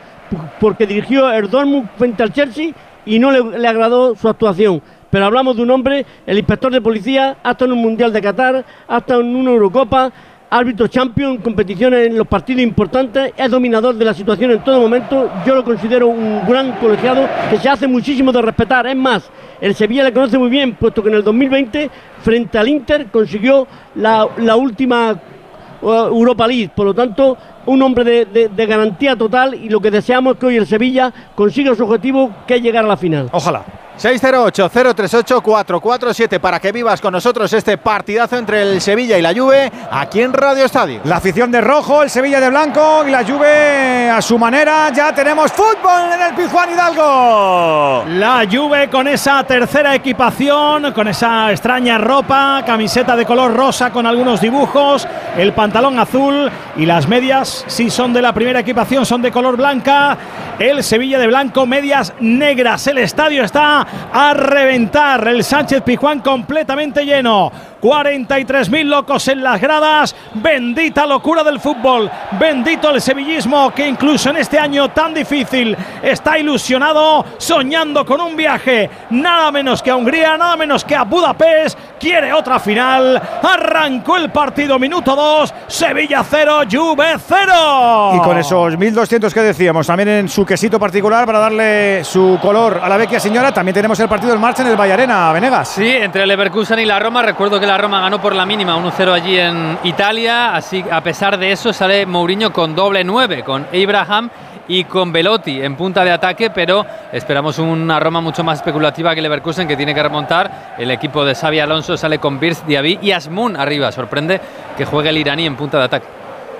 porque 0.60 0.86
dirigió 0.86 1.30
el 1.32 1.50
Dortmund 1.50 1.88
frente 1.98 2.22
al 2.22 2.32
Chelsea 2.32 2.70
y 3.04 3.18
no 3.18 3.32
le, 3.32 3.58
le 3.58 3.66
agradó 3.66 4.14
su 4.14 4.28
actuación. 4.28 4.80
Pero 5.10 5.24
hablamos 5.26 5.56
de 5.56 5.62
un 5.62 5.70
hombre, 5.70 6.06
el 6.26 6.38
inspector 6.38 6.72
de 6.72 6.80
policía, 6.80 7.36
ha 7.42 7.50
estado 7.52 7.72
en 7.72 7.78
un 7.78 7.82
Mundial 7.84 8.12
de 8.12 8.22
Qatar, 8.22 8.64
ha 8.86 8.98
estado 8.98 9.20
en 9.22 9.34
una 9.34 9.50
Eurocopa, 9.50 10.12
árbitro 10.52 10.86
champion, 10.88 11.38
competiciones 11.38 12.08
en 12.08 12.16
los 12.18 12.26
partidos 12.26 12.62
importantes, 12.62 13.32
es 13.36 13.50
dominador 13.50 13.94
de 13.94 14.04
la 14.04 14.14
situación 14.14 14.50
en 14.52 14.60
todo 14.64 14.80
momento. 14.80 15.30
Yo 15.46 15.54
lo 15.54 15.64
considero 15.64 16.08
un 16.08 16.42
gran 16.46 16.72
colegiado 16.72 17.28
que 17.50 17.56
se 17.58 17.68
hace 17.68 17.86
muchísimo 17.86 18.32
de 18.32 18.42
respetar. 18.42 18.86
Es 18.86 18.96
más, 18.96 19.30
el 19.60 19.74
Sevilla 19.74 20.04
le 20.04 20.12
conoce 20.12 20.38
muy 20.38 20.48
bien, 20.48 20.74
puesto 20.74 21.02
que 21.02 21.08
en 21.08 21.16
el 21.16 21.24
2020, 21.24 21.90
frente 22.22 22.58
al 22.58 22.68
Inter, 22.68 23.06
consiguió 23.12 23.66
la, 23.96 24.26
última 24.56 25.12
eh, 25.12 25.86
Europa 25.86 26.46
League. 26.46 26.70
Por 26.74 26.86
lo 26.86 26.94
tanto, 26.94 27.36
un 27.66 27.82
hombre 27.82 28.04
de- 28.26 28.48
de 28.48 28.66
garantía 28.66 29.14
total 29.16 29.54
y 29.54 29.68
lo 29.68 29.80
que 29.80 29.90
deseamos 29.90 30.34
es 30.34 30.40
que 30.40 30.46
hoy 30.46 30.56
el 30.56 30.66
Sevilla 30.66 31.12
consiga 31.34 31.74
su 31.74 31.84
objetivo, 31.84 32.30
que 32.46 32.56
es 32.56 32.62
llegar 32.62 32.84
a 32.84 32.88
la 32.88 32.96
final. 32.96 33.28
Ojalá. 33.32 33.62
608-038-447 33.98 36.38
para 36.40 36.60
que 36.60 36.72
vivas 36.72 37.00
con 37.00 37.12
nosotros 37.12 37.50
este 37.52 37.78
partidazo 37.78 38.36
entre 38.36 38.62
el 38.62 38.80
Sevilla 38.80 39.16
y 39.18 39.22
la 39.22 39.32
Juve 39.34 39.70
aquí 39.90 40.22
en 40.22 40.32
Radio 40.32 40.64
Estadio. 40.64 41.00
La 41.04 41.16
afición 41.16 41.52
de 41.52 41.60
rojo, 41.60 42.02
el 42.02 42.10
Sevilla 42.10 42.40
de 42.40 42.48
blanco 42.48 43.04
y 43.06 43.10
la 43.10 43.24
Juve 43.24 44.10
a 44.10 44.22
su 44.22 44.38
manera. 44.38 44.90
Ya 44.90 45.14
tenemos 45.14 45.52
fútbol 45.52 46.12
en 46.14 46.22
el 46.22 46.34
Pizjuán 46.34 46.72
Hidalgo. 46.72 48.04
La 48.08 48.46
Juve 48.50 48.88
con 48.88 49.06
esa 49.08 49.44
tercera 49.44 49.94
equipación, 49.94 50.92
con 50.92 51.08
esa 51.08 51.50
extraña 51.50 51.98
ropa, 51.98 52.62
camiseta 52.66 53.16
de 53.16 53.26
color 53.26 53.54
rosa 53.54 53.90
con 53.90 54.06
algunos 54.06 54.40
dibujos, 54.40 55.06
el 55.36 55.52
pantalón 55.52 55.98
azul 55.98 56.50
y 56.76 56.86
las 56.86 57.08
medias, 57.08 57.64
si 57.66 57.90
son 57.90 58.12
de 58.12 58.22
la 58.22 58.32
primera 58.32 58.60
equipación, 58.60 59.04
son 59.04 59.22
de 59.22 59.30
color 59.30 59.56
blanca. 59.56 60.16
El 60.58 60.84
Sevilla 60.84 61.18
de 61.18 61.26
blanco, 61.26 61.66
medias 61.66 62.12
negras. 62.20 62.86
El 62.86 62.98
estadio 62.98 63.44
está 63.44 63.86
a 64.12 64.34
reventar. 64.34 65.26
El 65.28 65.44
Sánchez 65.44 65.82
Pizjuán 65.82 66.20
completamente 66.20 67.04
lleno. 67.04 67.52
43.000 67.80 68.84
locos 68.84 69.28
en 69.28 69.42
las 69.42 69.60
gradas. 69.60 70.14
Bendita 70.34 71.06
locura 71.06 71.42
del 71.42 71.60
fútbol. 71.60 72.10
Bendito 72.38 72.90
el 72.90 73.00
sevillismo 73.00 73.72
que 73.72 73.88
incluso 73.88 74.30
en 74.30 74.36
este 74.36 74.58
año 74.58 74.90
tan 74.90 75.14
difícil 75.14 75.76
está 76.02 76.38
ilusionado, 76.38 77.24
soñando 77.38 78.04
con 78.04 78.20
un 78.20 78.36
viaje 78.36 78.90
nada 79.10 79.50
menos 79.50 79.82
que 79.82 79.90
a 79.90 79.96
Hungría, 79.96 80.36
nada 80.36 80.56
menos 80.56 80.84
que 80.84 80.94
a 80.94 81.04
Budapest. 81.04 81.78
Quiere 81.98 82.32
otra 82.32 82.58
final. 82.58 83.20
Arrancó 83.42 84.16
el 84.16 84.30
partido, 84.30 84.78
minuto 84.78 85.14
2. 85.14 85.54
Sevilla 85.66 86.24
0, 86.28 86.60
Juve 86.70 87.16
0. 87.18 88.12
Y 88.16 88.20
con 88.20 88.38
esos 88.38 88.74
1.200 88.74 89.32
que 89.32 89.40
decíamos, 89.40 89.86
también 89.86 90.08
en 90.08 90.28
su 90.28 90.44
quesito 90.44 90.78
particular 90.78 91.26
para 91.26 91.38
darle 91.38 92.04
su 92.04 92.38
color 92.40 92.80
a 92.82 92.88
la 92.88 92.96
vecchia 92.96 93.20
señora, 93.20 93.52
también 93.52 93.69
tenemos 93.72 93.98
el 94.00 94.08
partido 94.08 94.32
en 94.32 94.40
marcha 94.40 94.62
en 94.62 94.68
el 94.68 94.76
Vallarena, 94.76 95.32
Venegas. 95.32 95.68
Sí, 95.68 95.88
entre 95.88 96.22
el 96.22 96.28
Leverkusen 96.28 96.78
y 96.78 96.84
la 96.84 96.98
Roma. 96.98 97.22
Recuerdo 97.22 97.60
que 97.60 97.66
la 97.66 97.76
Roma 97.76 98.00
ganó 98.00 98.20
por 98.20 98.34
la 98.34 98.46
mínima 98.46 98.76
1-0 98.76 99.12
allí 99.12 99.38
en 99.38 99.78
Italia. 99.84 100.54
Así, 100.54 100.84
a 100.90 101.00
pesar 101.02 101.38
de 101.38 101.52
eso, 101.52 101.72
sale 101.72 102.06
Mourinho 102.06 102.52
con 102.52 102.74
doble 102.74 103.04
9, 103.04 103.42
con 103.44 103.66
Abraham 103.72 104.30
y 104.68 104.84
con 104.84 105.12
Velotti 105.12 105.60
en 105.60 105.76
punta 105.76 106.04
de 106.04 106.12
ataque, 106.12 106.50
pero 106.50 106.86
esperamos 107.12 107.58
una 107.58 107.98
Roma 107.98 108.20
mucho 108.20 108.44
más 108.44 108.58
especulativa 108.58 109.14
que 109.14 109.20
Leverkusen, 109.20 109.66
que 109.66 109.76
tiene 109.76 109.94
que 109.94 110.02
remontar. 110.02 110.74
El 110.78 110.90
equipo 110.92 111.24
de 111.24 111.34
Xavi 111.34 111.58
Alonso 111.58 111.96
sale 111.96 112.18
con 112.18 112.38
Birz, 112.38 112.64
Diaby 112.66 113.00
y 113.02 113.10
Asmun 113.10 113.56
arriba. 113.56 113.90
Sorprende 113.90 114.40
que 114.76 114.84
juegue 114.84 115.10
el 115.10 115.16
iraní 115.16 115.44
en 115.46 115.56
punta 115.56 115.78
de 115.78 115.84
ataque. 115.84 116.06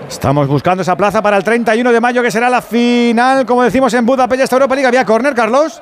Estamos 0.08 0.48
buscando 0.48 0.82
esa 0.82 0.96
plaza 0.96 1.22
para 1.22 1.36
el 1.36 1.44
31 1.44 1.92
de 1.92 2.00
mayo, 2.00 2.22
que 2.22 2.30
será 2.30 2.50
la 2.50 2.62
final, 2.62 3.46
como 3.46 3.62
decimos, 3.62 3.94
en 3.94 4.04
Budapest, 4.04 4.42
esta 4.42 4.56
Europa 4.56 4.74
League. 4.74 4.88
¿Había 4.88 5.04
córner, 5.04 5.34
Carlos? 5.34 5.80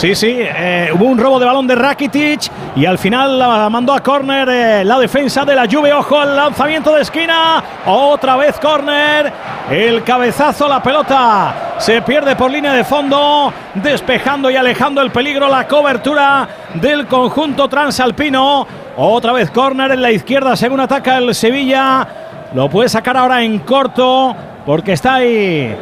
Sí, 0.00 0.14
sí, 0.14 0.34
eh, 0.38 0.88
hubo 0.94 1.04
un 1.04 1.18
robo 1.18 1.38
de 1.38 1.44
balón 1.44 1.66
de 1.66 1.74
Rakitic 1.74 2.50
y 2.74 2.86
al 2.86 2.96
final 2.96 3.38
la 3.38 3.68
mandó 3.68 3.92
a 3.92 4.00
córner 4.02 4.48
eh, 4.48 4.82
la 4.82 4.98
defensa 4.98 5.44
de 5.44 5.54
la 5.54 5.66
Juve. 5.70 5.92
Ojo 5.92 6.18
al 6.18 6.34
lanzamiento 6.34 6.94
de 6.94 7.02
esquina. 7.02 7.62
Otra 7.84 8.34
vez 8.36 8.58
córner. 8.58 9.30
El 9.68 10.02
cabezazo, 10.02 10.66
la 10.68 10.82
pelota 10.82 11.74
se 11.76 12.00
pierde 12.00 12.34
por 12.34 12.50
línea 12.50 12.72
de 12.72 12.82
fondo, 12.82 13.52
despejando 13.74 14.48
y 14.48 14.56
alejando 14.56 15.02
el 15.02 15.10
peligro 15.10 15.50
la 15.50 15.68
cobertura 15.68 16.48
del 16.72 17.06
conjunto 17.06 17.68
transalpino. 17.68 18.66
Otra 18.96 19.34
vez 19.34 19.50
córner 19.50 19.90
en 19.90 20.00
la 20.00 20.10
izquierda 20.10 20.56
según 20.56 20.80
ataca 20.80 21.18
el 21.18 21.34
Sevilla. 21.34 22.08
Lo 22.54 22.70
puede 22.70 22.88
sacar 22.88 23.18
ahora 23.18 23.42
en 23.42 23.58
corto 23.58 24.34
porque 24.64 24.94
está 24.94 25.16
ahí 25.16 25.76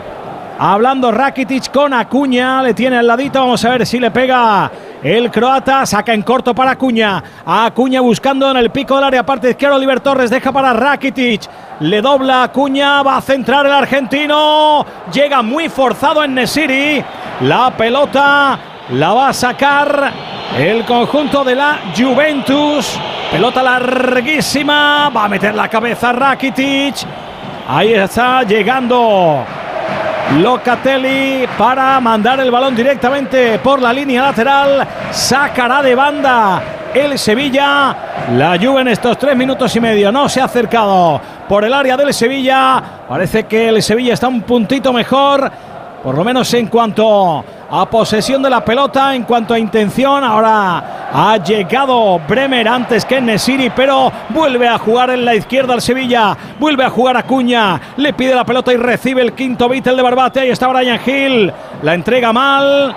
Hablando 0.60 1.12
Rakitic 1.12 1.70
con 1.70 1.94
Acuña, 1.94 2.60
le 2.62 2.74
tiene 2.74 2.98
al 2.98 3.06
ladito, 3.06 3.38
vamos 3.38 3.64
a 3.64 3.70
ver 3.70 3.86
si 3.86 4.00
le 4.00 4.10
pega 4.10 4.68
el 5.04 5.30
croata, 5.30 5.86
saca 5.86 6.12
en 6.12 6.22
corto 6.22 6.52
para 6.52 6.72
Acuña, 6.72 7.22
Acuña 7.46 8.00
buscando 8.00 8.50
en 8.50 8.56
el 8.56 8.70
pico 8.70 8.96
del 8.96 9.04
área, 9.04 9.24
parte 9.24 9.50
izquierda 9.50 9.76
Oliver 9.76 10.00
Torres, 10.00 10.30
deja 10.30 10.50
para 10.50 10.72
Rakitic, 10.72 11.42
le 11.78 12.02
dobla 12.02 12.42
Acuña, 12.42 13.04
va 13.04 13.18
a 13.18 13.20
centrar 13.20 13.66
el 13.66 13.72
argentino, 13.72 14.84
llega 15.12 15.42
muy 15.42 15.68
forzado 15.68 16.24
en 16.24 16.34
Nesiri, 16.34 17.04
la 17.42 17.70
pelota 17.76 18.58
la 18.94 19.12
va 19.12 19.28
a 19.28 19.32
sacar 19.32 20.12
el 20.58 20.84
conjunto 20.84 21.44
de 21.44 21.54
la 21.54 21.78
Juventus, 21.96 22.98
pelota 23.30 23.62
larguísima, 23.62 25.08
va 25.10 25.26
a 25.26 25.28
meter 25.28 25.54
la 25.54 25.68
cabeza 25.68 26.12
Rakitic, 26.12 26.96
ahí 27.68 27.92
está 27.92 28.42
llegando 28.42 29.44
Locatelli 30.36 31.46
para 31.56 31.98
mandar 32.00 32.38
el 32.40 32.50
balón 32.50 32.76
directamente 32.76 33.58
por 33.60 33.80
la 33.80 33.92
línea 33.92 34.22
lateral. 34.22 34.86
Sacará 35.10 35.82
de 35.82 35.94
banda 35.94 36.62
el 36.92 37.18
Sevilla. 37.18 37.96
La 38.36 38.58
Juve 38.60 38.82
en 38.82 38.88
estos 38.88 39.16
tres 39.16 39.34
minutos 39.34 39.74
y 39.74 39.80
medio 39.80 40.12
no 40.12 40.28
se 40.28 40.42
ha 40.42 40.44
acercado 40.44 41.18
por 41.48 41.64
el 41.64 41.72
área 41.72 41.96
del 41.96 42.12
Sevilla. 42.12 42.82
Parece 43.08 43.44
que 43.44 43.70
el 43.70 43.82
Sevilla 43.82 44.12
está 44.12 44.28
un 44.28 44.42
puntito 44.42 44.92
mejor. 44.92 45.50
Por 46.02 46.14
lo 46.14 46.22
menos 46.24 46.52
en 46.52 46.66
cuanto 46.66 47.44
a 47.70 47.88
posesión 47.88 48.42
de 48.42 48.50
la 48.50 48.64
pelota 48.64 49.14
en 49.14 49.24
cuanto 49.24 49.54
a 49.54 49.58
intención. 49.58 50.24
Ahora 50.24 51.10
ha 51.12 51.36
llegado 51.38 52.18
Bremer 52.20 52.68
antes 52.68 53.04
que 53.04 53.20
Nesiri, 53.20 53.70
pero 53.70 54.10
vuelve 54.30 54.66
a 54.66 54.78
jugar 54.78 55.10
en 55.10 55.24
la 55.24 55.34
izquierda 55.34 55.74
al 55.74 55.82
Sevilla. 55.82 56.36
Vuelve 56.58 56.84
a 56.84 56.90
jugar 56.90 57.16
a 57.16 57.22
Cuña. 57.24 57.80
Le 57.96 58.12
pide 58.12 58.34
la 58.34 58.44
pelota 58.44 58.72
y 58.72 58.76
recibe 58.76 59.22
el 59.22 59.32
quinto 59.32 59.70
el 59.72 59.82
de 59.82 60.02
Barbate. 60.02 60.40
Ahí 60.40 60.50
está 60.50 60.68
Brian 60.68 61.00
Hill. 61.04 61.52
La 61.82 61.94
entrega 61.94 62.32
mal. 62.32 62.94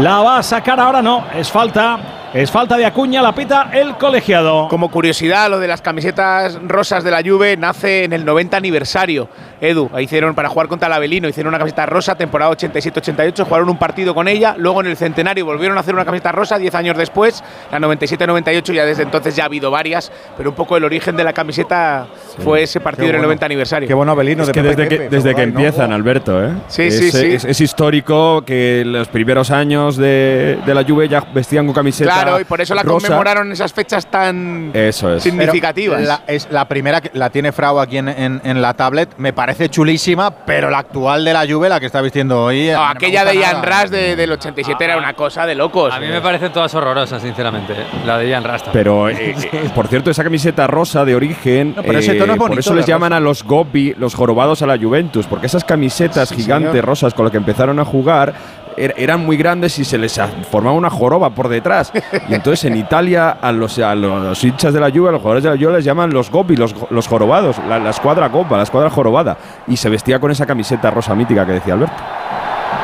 La 0.00 0.20
va 0.20 0.38
a 0.38 0.42
sacar 0.42 0.80
ahora, 0.80 1.02
no. 1.02 1.24
Es 1.34 1.50
falta. 1.50 1.98
Es 2.34 2.50
falta 2.50 2.76
de 2.76 2.84
Acuña, 2.84 3.22
la 3.22 3.32
pita 3.32 3.70
el 3.72 3.94
colegiado. 3.94 4.66
Como 4.66 4.90
curiosidad, 4.90 5.48
lo 5.48 5.60
de 5.60 5.68
las 5.68 5.80
camisetas 5.80 6.58
rosas 6.66 7.04
de 7.04 7.12
la 7.12 7.22
Juve 7.22 7.56
nace 7.56 8.02
en 8.02 8.12
el 8.12 8.24
90 8.24 8.56
aniversario. 8.56 9.28
Edu, 9.68 9.90
hicieron 9.98 10.34
para 10.34 10.48
jugar 10.48 10.68
contra 10.68 10.86
el 10.88 10.92
Avelino, 10.94 11.28
hicieron 11.28 11.48
una 11.50 11.58
camiseta 11.58 11.86
rosa, 11.86 12.14
temporada 12.14 12.50
87-88, 12.52 13.44
jugaron 13.44 13.68
un 13.68 13.78
partido 13.78 14.14
con 14.14 14.28
ella, 14.28 14.54
luego 14.58 14.80
en 14.80 14.86
el 14.88 14.96
centenario 14.96 15.44
volvieron 15.44 15.76
a 15.76 15.80
hacer 15.80 15.94
una 15.94 16.04
camiseta 16.04 16.32
rosa 16.32 16.58
10 16.58 16.74
años 16.74 16.96
después, 16.96 17.42
la 17.70 17.78
97-98, 17.78 18.72
ya 18.72 18.84
desde 18.84 19.02
entonces 19.02 19.34
ya 19.36 19.44
ha 19.44 19.46
habido 19.46 19.70
varias, 19.70 20.10
pero 20.36 20.50
un 20.50 20.56
poco 20.56 20.76
el 20.76 20.84
origen 20.84 21.16
de 21.16 21.24
la 21.24 21.32
camiseta 21.32 22.06
fue 22.42 22.62
ese 22.62 22.80
partido 22.80 23.08
en 23.08 23.16
el 23.16 23.22
90 23.22 23.46
aniversario. 23.46 23.88
Qué 23.88 23.94
bueno 23.94 24.12
Avelino 24.12 24.42
Es 24.42 24.48
de 24.48 24.52
que 24.52 24.62
Pepe 24.62 24.76
desde 24.76 24.88
que, 24.98 25.08
desde 25.08 25.34
que 25.34 25.46
¿no? 25.46 25.58
empiezan, 25.60 25.92
Alberto, 25.92 26.44
¿eh? 26.44 26.50
Sí, 26.68 26.82
es, 26.82 26.98
sí, 26.98 27.10
sí. 27.10 27.32
Es, 27.34 27.44
es 27.44 27.60
histórico 27.60 28.42
que 28.44 28.82
los 28.84 29.08
primeros 29.08 29.50
años 29.50 29.96
de, 29.96 30.58
de 30.66 30.74
la 30.74 30.84
Juve 30.84 31.08
ya 31.08 31.20
vestían 31.32 31.66
con 31.66 31.74
camiseta 31.74 32.12
Claro, 32.12 32.40
y 32.40 32.44
por 32.44 32.60
eso 32.60 32.74
la 32.74 32.82
rosa. 32.82 33.06
conmemoraron 33.06 33.46
en 33.46 33.52
esas 33.52 33.72
fechas 33.72 34.06
tan 34.10 34.70
Eso 34.74 35.14
es. 35.14 35.22
significativas. 35.22 36.02
La, 36.02 36.22
es 36.26 36.48
la 36.50 36.66
primera 36.66 37.00
que 37.00 37.10
la 37.14 37.30
tiene 37.30 37.52
Frau 37.52 37.78
aquí 37.78 37.98
en, 37.98 38.08
en- 38.08 38.40
en 38.44 38.60
la 38.60 38.74
tablet. 38.74 39.10
Me 39.18 39.32
parece 39.32 39.53
chulísima, 39.70 40.30
pero 40.30 40.70
la 40.70 40.78
actual 40.78 41.24
de 41.24 41.32
la 41.32 41.46
Juve, 41.46 41.68
la 41.68 41.80
que 41.80 41.86
está 41.86 42.00
vistiendo 42.00 42.44
hoy. 42.44 42.66
No, 42.66 42.72
mí 42.72 42.72
no 42.72 42.80
me 42.84 42.90
aquella 42.90 43.24
de 43.24 43.36
Ian. 43.36 43.62
Ras 43.62 43.90
de- 43.90 44.16
del 44.16 44.32
87 44.32 44.84
era 44.84 44.96
una 44.98 45.14
cosa 45.14 45.46
de 45.46 45.54
locos. 45.54 45.92
A 45.92 46.00
mí 46.00 46.06
me 46.08 46.20
parecen 46.20 46.52
todas 46.52 46.74
horrorosas, 46.74 47.22
sinceramente. 47.22 47.72
¿eh? 47.72 47.84
La 48.06 48.18
de 48.18 48.28
Ian 48.28 48.44
Rasta. 48.44 48.70
Pero, 48.72 49.08
eh, 49.08 49.34
eh, 49.52 49.70
por 49.74 49.86
cierto, 49.88 50.10
esa 50.10 50.22
camiseta 50.24 50.66
rosa 50.66 51.04
de 51.04 51.14
origen, 51.14 51.74
No, 51.76 51.82
pero 51.82 51.98
ese 51.98 52.14
tono 52.14 52.32
es 52.34 52.36
eh, 52.36 52.40
por 52.40 52.58
eso 52.58 52.74
les 52.74 52.86
llaman 52.86 53.10
rosa. 53.10 53.16
a 53.16 53.20
los 53.20 53.44
Gobbi, 53.44 53.94
los 53.98 54.14
jorobados 54.14 54.62
a 54.62 54.66
la 54.66 54.76
Juventus, 54.78 55.26
porque 55.26 55.46
esas 55.46 55.64
camisetas 55.64 56.28
Sí, 56.28 56.36
gigantes 56.36 56.70
señor. 56.72 56.84
rosas 56.84 57.14
con 57.14 57.24
las 57.24 57.30
que 57.32 57.38
empezaron 57.38 57.78
a 57.80 57.84
jugar 57.84 58.34
er- 58.76 58.94
eran 58.96 59.24
muy 59.24 59.36
grandes 59.36 59.78
y 59.78 59.84
se 59.84 59.98
les 59.98 60.20
formaba 60.50 60.76
una 60.76 60.90
joroba 60.90 61.30
por 61.30 61.48
detrás. 61.48 61.92
Y 62.28 62.34
entonces 62.34 62.64
en 62.64 62.76
Italia 62.76 63.36
a 63.40 63.52
los, 63.52 63.78
a 63.78 63.94
los 63.94 64.42
hinchas 64.44 64.72
de 64.74 64.80
la 64.80 64.90
Juve, 64.90 65.08
a 65.08 65.12
los 65.12 65.20
jugadores 65.20 65.44
de 65.44 65.50
la 65.50 65.56
Juve 65.56 65.76
les 65.76 65.84
llaman 65.84 66.12
los 66.12 66.30
Gobbi, 66.30 66.56
los, 66.56 66.74
los 66.90 67.06
jorobados, 67.08 67.56
la, 67.68 67.78
la 67.78 67.90
escuadra 67.90 68.28
Gobba, 68.28 68.56
la 68.56 68.62
escuadra 68.64 68.90
jorobada. 68.90 69.36
Y 69.66 69.76
se 69.76 69.88
vestía 69.88 70.18
con 70.18 70.30
esa 70.30 70.46
camiseta 70.46 70.90
rosa 70.90 71.14
mítica 71.14 71.44
que 71.46 71.52
decía 71.52 71.74
Alberto. 71.74 71.94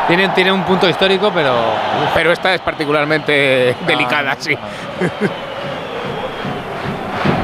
Tiene, 0.09 0.28
tiene 0.30 0.51
un 0.51 0.64
punto 0.64 0.88
histórico, 0.88 1.30
pero. 1.32 1.53
Pero 2.14 2.32
esta 2.32 2.53
es 2.55 2.61
particularmente 2.62 3.76
delicada, 3.86 4.34
sí. 4.38 4.55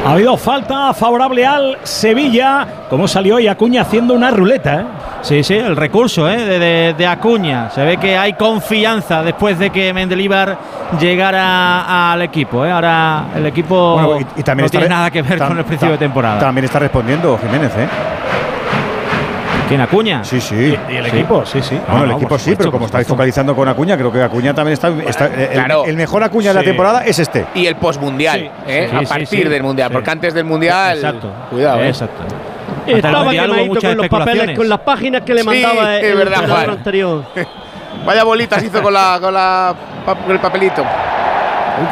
Ha 0.07 0.13
habido 0.13 0.37
falta 0.37 0.95
favorable 0.95 1.45
al 1.47 1.79
Sevilla. 1.83 2.67
Como 2.89 3.09
salió 3.09 3.39
y 3.41 3.49
Acuña 3.49 3.83
haciendo 3.83 4.15
una 4.15 4.31
ruleta, 4.31 4.81
¿eh? 4.81 4.85
Sí, 5.23 5.43
sí, 5.43 5.55
el 5.55 5.75
recurso 5.75 6.29
¿eh? 6.31 6.37
de, 6.45 6.59
de- 6.61 6.95
de 6.97 7.07
Acuña. 7.07 7.69
Se 7.71 7.85
ve 7.85 7.97
que 7.97 8.17
hay 8.17 8.35
confianza 8.35 9.23
después 9.25 9.59
de 9.59 9.71
que 9.71 9.93
Mendelibar 9.93 10.57
llegara 11.01 12.13
al 12.13 12.23
equipo. 12.23 12.65
¿eh? 12.65 12.71
Ahora 12.71 13.25
el 13.35 13.47
equipo 13.47 13.95
Bueno, 14.01 14.21
y, 14.37 14.41
y 14.41 14.43
también 14.45 14.67
no 14.67 14.71
tiene 14.71 14.89
nada 14.89 15.11
que 15.11 15.23
ver 15.23 15.39
con 15.39 15.59
el 15.59 15.65
principio 15.65 15.93
de 15.93 15.99
temporada. 15.99 16.39
También 16.39 16.65
está 16.67 16.79
respondiendo 16.79 17.37
Jiménez, 17.43 17.73
¿eh? 17.77 17.89
¿Quién 19.69 19.81
Acuña? 19.81 20.23
Sí, 20.25 20.41
sí. 20.41 20.77
Y 20.89 20.95
el 20.97 21.07
equipo, 21.07 21.45
sí, 21.45 21.61
sí. 21.61 21.79
Bueno, 21.89 22.05
el 22.05 22.11
no, 22.11 22.17
equipo 22.17 22.29
por 22.31 22.41
sí, 22.41 22.55
pero 22.57 22.71
como 22.71 22.87
estáis 22.87 23.07
focalizando 23.07 23.55
con 23.57 23.69
Acuña, 23.69 23.97
creo 23.97 24.13
que 24.13 24.23
Acuña 24.23 24.55
también 24.55 24.75
está. 24.75 24.89
está- 24.89 25.27
el- 25.27 25.49
claro. 25.51 25.85
el, 25.85 25.97
mejor 25.97 26.23
Acuña 26.23 26.51
de 26.51 26.55
la 26.55 26.63
temporada 26.63 27.05
es 27.05 27.19
este. 27.19 27.47
Y 27.55 27.67
el 27.67 27.75
postmundial, 27.77 28.39
Sí, 28.41 28.51
¿eh? 28.69 28.89
sí, 28.91 28.97
a 29.05 29.09
partir 29.09 29.27
sí. 29.29 29.49
del 29.49 29.63
mundial, 29.65 29.89
Sí. 29.89 29.95
porque 29.95 30.11
antes 30.11 30.35
del 30.35 30.45
mundial. 30.45 30.97
Exacto. 30.99 31.33
Cuidado, 31.51 31.81
¿eh? 31.83 31.89
Exacto. 31.89 32.23
El 32.87 32.97
Estaba 32.97 33.31
quemadito 33.33 33.81
con 33.81 33.97
los 33.97 34.09
papeles, 34.09 34.57
con 34.57 34.69
las 34.69 34.79
páginas 34.81 35.23
que 35.23 35.35
le 35.35 35.41
Sí, 35.41 35.47
mandaba 35.47 35.97
es 35.97 36.05
el 36.05 36.17
verdad, 36.17 36.49
Juan. 36.49 36.71
anterior. 36.71 37.25
Vaya 38.07 38.23
bolitas 38.23 38.63
hizo 38.63 38.81
con 38.83 38.93
la 38.93 39.19
con 39.21 39.35
la 39.35 39.75
con 40.05 40.31
el 40.31 40.39
papelito. 40.39 40.85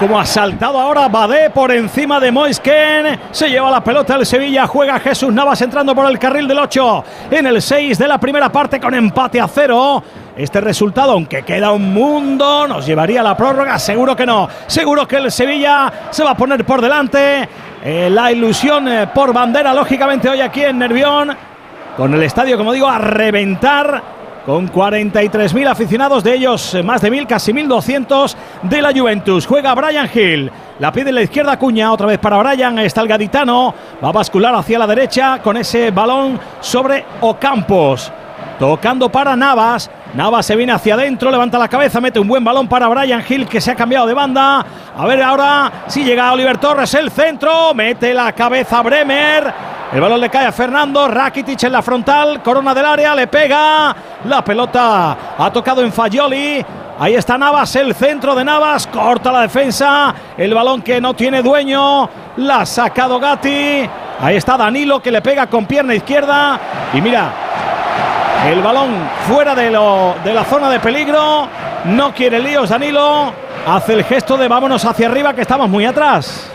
Como 0.01 0.18
ha 0.18 0.24
saltado 0.24 0.80
ahora 0.80 1.09
Badé 1.09 1.51
por 1.51 1.70
encima 1.70 2.18
de 2.18 2.32
Moisken. 2.32 3.20
Se 3.30 3.51
lleva 3.51 3.70
la 3.70 3.85
pelota 3.85 4.16
el 4.16 4.24
Sevilla. 4.24 4.66
Juega 4.66 4.99
Jesús 4.99 5.32
Navas 5.32 5.61
entrando 5.61 5.95
por 5.95 6.11
el 6.11 6.18
carril 6.18 6.49
del 6.49 6.59
8. 6.59 7.05
En 7.30 7.47
el 7.47 7.61
6 7.61 7.99
de 7.99 8.09
la 8.09 8.18
primera 8.18 8.51
parte 8.51 8.80
con 8.80 8.95
empate 8.95 9.41
a 9.41 9.47
cero. 9.47 10.03
Este 10.37 10.61
resultado, 10.62 11.12
aunque 11.12 11.43
queda 11.43 11.70
un 11.70 11.93
mundo, 11.93 12.66
nos 12.66 12.87
llevaría 12.87 13.20
a 13.20 13.24
la 13.24 13.37
prórroga. 13.37 13.78
Seguro 13.78 14.16
que 14.16 14.24
no. 14.24 14.49
Seguro 14.66 15.07
que 15.07 15.16
el 15.16 15.30
Sevilla 15.30 15.93
se 16.11 16.24
va 16.24 16.30
a 16.30 16.37
poner 16.37 16.64
por 16.64 16.80
delante. 16.80 17.47
Eh, 17.85 18.09
la 18.11 18.32
ilusión 18.32 18.89
eh, 18.89 19.07
por 19.14 19.35
bandera, 19.35 19.74
lógicamente, 19.74 20.30
hoy 20.30 20.41
aquí 20.41 20.62
en 20.62 20.78
Nervión. 20.78 21.37
Con 21.97 22.14
el 22.14 22.22
estadio, 22.22 22.57
como 22.57 22.72
digo, 22.72 22.89
a 22.89 22.99
reventar 22.99 24.03
con 24.47 24.70
43.000 24.70 25.68
aficionados, 25.68 26.22
de 26.22 26.34
ellos 26.34 26.74
eh, 26.74 26.82
más 26.82 27.01
de 27.01 27.11
1.000, 27.11 27.26
casi 27.26 27.53
1.200 27.53 28.34
de 28.62 28.82
la 28.82 28.92
Juventus. 28.92 29.47
Juega 29.47 29.74
Brian 29.74 30.09
Hill, 30.12 30.51
la 30.78 30.92
pide 30.92 31.09
en 31.09 31.14
la 31.14 31.22
izquierda 31.22 31.59
Cuña, 31.59 31.92
otra 31.92 32.07
vez 32.07 32.18
para 32.18 32.38
Brian, 32.38 32.78
está 32.78 33.01
el 33.01 33.09
gaditano, 33.09 33.74
va 34.03 34.09
a 34.09 34.12
bascular 34.12 34.55
hacia 34.55 34.78
la 34.78 34.86
derecha 34.86 35.40
con 35.42 35.57
ese 35.57 35.90
balón 35.90 36.38
sobre 36.61 37.05
Ocampos. 37.20 38.12
Tocando 38.59 39.09
para 39.09 39.34
Navas. 39.34 39.90
Navas 40.14 40.47
se 40.47 40.55
viene 40.55 40.72
hacia 40.72 40.95
adentro, 40.95 41.28
levanta 41.28 41.59
la 41.59 41.66
cabeza, 41.66 42.01
mete 42.01 42.20
un 42.20 42.28
buen 42.28 42.45
balón 42.45 42.68
para 42.68 42.86
Brian 42.86 43.24
Hill 43.28 43.49
que 43.49 43.61
se 43.61 43.72
ha 43.72 43.74
cambiado 43.74 44.07
de 44.07 44.14
banda. 44.14 44.64
A 44.97 45.07
ver 45.07 45.20
ahora 45.20 45.72
si 45.88 46.05
llega 46.05 46.32
Oliver 46.32 46.59
Torres, 46.59 46.95
el 46.95 47.11
centro, 47.11 47.74
mete 47.74 48.14
la 48.14 48.32
cabeza 48.32 48.80
Bremer. 48.82 49.73
El 49.95 50.01
balón 50.01 50.20
le 50.20 50.28
cae 50.28 50.47
a 50.47 50.53
Fernando, 50.53 51.07
Rakitic 51.07 51.62
en 51.62 51.72
la 51.72 51.80
frontal, 51.82 52.42
corona 52.42 52.74
del 52.74 52.84
área, 52.84 53.14
le 53.14 53.28
pega. 53.28 53.95
La 54.24 54.42
pelota 54.42 55.16
ha 55.38 55.51
tocado 55.53 55.82
en 55.82 55.92
Fagioli. 55.92 56.64
Ahí 56.99 57.14
está 57.14 57.38
Navas, 57.38 57.74
el 57.76 57.95
centro 57.95 58.34
de 58.34 58.45
Navas, 58.45 58.88
corta 58.88 59.30
la 59.30 59.42
defensa. 59.42 60.12
El 60.36 60.53
balón 60.53 60.82
que 60.82 61.01
no 61.01 61.14
tiene 61.14 61.42
dueño, 61.42 62.09
la 62.38 62.61
ha 62.62 62.66
sacado 62.66 63.20
Gatti. 63.20 63.88
Ahí 64.20 64.36
está 64.36 64.57
Danilo 64.57 65.01
que 65.01 65.12
le 65.12 65.22
pega 65.22 65.47
con 65.47 65.64
pierna 65.66 65.95
izquierda. 65.95 66.59
Y 66.92 67.01
mira, 67.01 67.30
el 68.51 68.61
balón 68.62 68.90
fuera 69.28 69.55
de, 69.55 69.70
lo- 69.70 70.16
de 70.24 70.34
la 70.34 70.42
zona 70.45 70.68
de 70.70 70.80
peligro. 70.80 71.47
No 71.84 72.12
quiere 72.12 72.40
líos 72.40 72.68
Danilo. 72.68 73.32
Hace 73.66 73.92
el 73.95 74.03
gesto 74.05 74.36
de 74.36 74.49
vámonos 74.49 74.84
hacia 74.84 75.07
arriba 75.07 75.32
que 75.34 75.42
estamos 75.42 75.68
muy 75.68 75.84
atrás. 75.84 76.51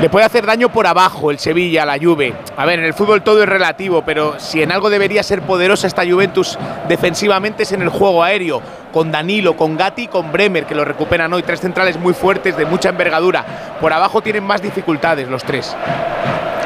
Le 0.00 0.08
puede 0.08 0.26
hacer 0.26 0.44
daño 0.46 0.68
por 0.68 0.86
abajo 0.86 1.30
el 1.30 1.38
Sevilla, 1.38 1.86
la 1.86 1.98
Juve. 1.98 2.34
A 2.56 2.66
ver, 2.66 2.80
en 2.80 2.84
el 2.84 2.94
fútbol 2.94 3.22
todo 3.22 3.42
es 3.42 3.48
relativo, 3.48 4.02
pero 4.04 4.38
si 4.40 4.62
en 4.62 4.72
algo 4.72 4.90
debería 4.90 5.22
ser 5.22 5.42
poderosa 5.42 5.86
esta 5.86 6.04
Juventus 6.04 6.58
defensivamente 6.88 7.62
es 7.62 7.72
en 7.72 7.82
el 7.82 7.88
juego 7.88 8.24
aéreo, 8.24 8.60
con 8.92 9.12
Danilo, 9.12 9.56
con 9.56 9.76
Gatti 9.76 10.08
con 10.08 10.32
Bremer, 10.32 10.66
que 10.66 10.74
lo 10.74 10.84
recuperan 10.84 11.32
hoy. 11.32 11.42
Tres 11.42 11.60
centrales 11.60 11.98
muy 11.98 12.14
fuertes, 12.14 12.56
de 12.56 12.66
mucha 12.66 12.88
envergadura. 12.88 13.44
Por 13.80 13.92
abajo 13.92 14.22
tienen 14.22 14.44
más 14.44 14.60
dificultades 14.60 15.28
los 15.28 15.44
tres. 15.44 15.74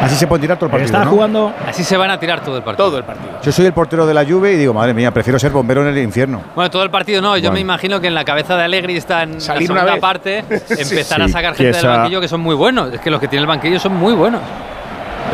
Así 0.01 0.15
se 0.17 0.27
puede 0.27 0.43
tirar 0.43 0.57
todo 0.59 0.67
el 0.67 0.71
partido. 0.73 0.87
Está 0.87 1.05
¿no? 1.05 1.11
jugando. 1.11 1.53
Así 1.67 1.83
se 1.85 1.97
van 1.97 2.11
a 2.11 2.19
tirar 2.21 2.41
todo 2.43 2.57
el 2.59 2.63
partido. 2.63 2.87
Todo 2.89 2.99
el 2.99 3.05
partido. 3.05 3.41
Yo 3.43 3.53
soy 3.53 3.67
el 3.67 3.73
portero 3.73 4.07
de 4.07 4.15
la 4.15 4.25
Juve 4.25 4.53
y 4.53 4.57
digo, 4.57 4.75
madre 4.75 4.93
mía, 4.95 5.11
prefiero 5.11 5.39
ser 5.39 5.53
bombero 5.53 5.83
en 5.83 5.89
el 5.89 5.99
infierno. 5.99 6.43
Bueno, 6.55 6.71
todo 6.71 6.83
el 6.83 6.91
partido 6.91 7.23
no. 7.23 7.37
Yo 7.37 7.43
Bueno. 7.45 7.53
me 7.55 7.61
imagino 7.61 8.01
que 8.01 8.07
en 8.09 8.15
la 8.15 8.25
cabeza 8.25 8.57
de 8.57 8.65
Allegri 8.65 8.97
está 8.97 9.23
en 9.23 9.41
Salir 9.41 9.69
la 9.69 9.73
una 9.75 9.81
segunda 9.83 10.01
parte 10.01 10.39
empezar 10.69 11.23
a 11.23 11.29
sacar 11.29 11.55
gente 11.55 11.77
del 11.79 11.87
banquillo 11.87 12.21
que 12.21 12.29
son 12.29 12.41
muy 12.41 12.55
buenos. 12.55 12.93
Es 12.93 13.01
que 13.01 13.11
los 13.11 13.21
que 13.21 13.29
tiene 13.29 13.41
el 13.43 13.47
banquillo 13.47 13.79
son 13.81 13.95
muy 13.97 14.13
buenos. 14.15 14.41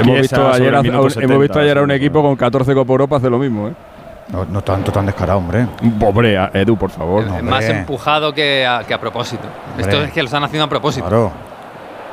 Hemos 0.01 0.21
visto, 0.21 0.49
ayer, 0.53 0.73
hemos 0.75 1.13
70, 1.13 1.39
visto 1.39 1.59
ayer 1.61 1.77
a 1.79 1.83
un 1.83 1.91
equipo 1.91 2.23
con 2.23 2.35
14 2.35 2.73
Copa 2.75 2.93
Europa 2.93 3.17
hace 3.17 3.29
lo 3.29 3.39
mismo, 3.39 3.69
¿eh? 3.69 3.73
No, 4.29 4.47
no 4.47 4.63
tanto 4.63 4.91
tan 4.91 5.05
descarado, 5.05 5.39
hombre. 5.39 5.67
Hombre, 6.01 6.39
a- 6.39 6.51
Edu, 6.55 6.77
por 6.77 6.91
favor. 6.91 7.27
No, 7.27 7.43
Más 7.43 7.65
empujado 7.65 8.33
que 8.33 8.65
a, 8.67 8.83
que 8.87 8.95
a 8.95 8.99
propósito. 9.01 9.43
Esto 9.77 10.03
es 10.03 10.13
que 10.13 10.23
lo 10.23 10.27
están 10.27 10.45
haciendo 10.45 10.65
a 10.65 10.69
propósito. 10.69 11.07
Claro. 11.07 11.33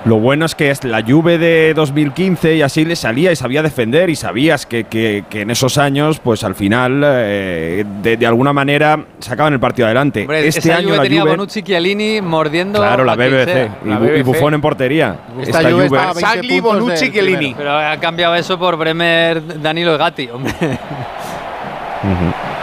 Lo 0.06 0.16
bueno 0.16 0.46
es 0.46 0.56
que 0.56 0.72
es 0.72 0.86
la 0.86 1.04
Juve 1.06 1.38
de 1.38 1.74
2015 1.74 2.56
y 2.56 2.62
así 2.62 2.86
le 2.86 2.96
salía 2.96 3.34
y 3.34 3.36
sabía 3.36 3.62
defender 3.62 4.10
y 4.10 4.16
sabías 4.16 4.66
que, 4.66 4.86
que- 4.86 5.26
que 5.30 5.42
en 5.42 5.52
esos 5.52 5.78
años, 5.78 6.20
pues 6.24 6.44
al 6.46 6.56
final, 6.56 7.02
eh, 7.06 7.84
de, 8.02 8.16
de 8.16 8.26
alguna 8.26 8.54
manera, 8.54 8.98
sacaban 9.20 9.52
el 9.54 9.60
partido 9.60 9.88
adelante. 9.88 10.22
Hombre, 10.22 10.48
este 10.48 10.60
esa 10.62 10.78
año 10.78 10.88
Juve 10.88 10.98
la 10.98 11.04
tenía 11.04 11.22
Juve, 11.22 11.32
Bonucci, 11.32 11.64
Chiellini 11.64 12.22
mordiendo. 12.22 12.80
claro, 12.80 13.04
la 13.04 13.16
BBC, 13.16 13.70
y, 13.86 13.90
La 13.90 14.00
Bu- 14.00 14.06
y 14.06 14.10
BBC. 14.22 14.24
Buffon 14.24 14.54
en 14.54 14.62
portería. 14.62 15.16
Esta 15.42 15.70
Juve 15.70 15.86
estaba 15.86 16.02
a 16.12 16.14
20 16.14 16.22
Sagli, 16.22 16.60
Bonucci, 16.62 17.12
Chiellini. 17.12 17.54
Pero 17.58 17.78
ha 17.78 17.98
cambiado 17.98 18.36
eso 18.36 18.58
por 18.58 18.78
Bremer, 18.78 19.62
Danilo 19.62 19.96
y 19.96 19.98
Gatti, 19.98 20.30
hombre. 20.30 20.54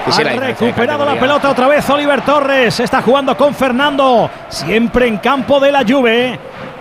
Ha 0.09 0.22
recuperado 0.22 1.05
la 1.05 1.18
pelota 1.18 1.51
otra 1.51 1.66
vez 1.68 1.91
Oliver 1.91 2.20
Torres. 2.22 2.78
Está 2.80 3.03
jugando 3.03 3.37
con 3.37 3.53
Fernando. 3.55 4.30
Siempre 4.49 5.09
en 5.09 5.18
campo 5.18 5.59
de 5.61 5.72
la 5.72 5.84
Juve. 5.87 6.39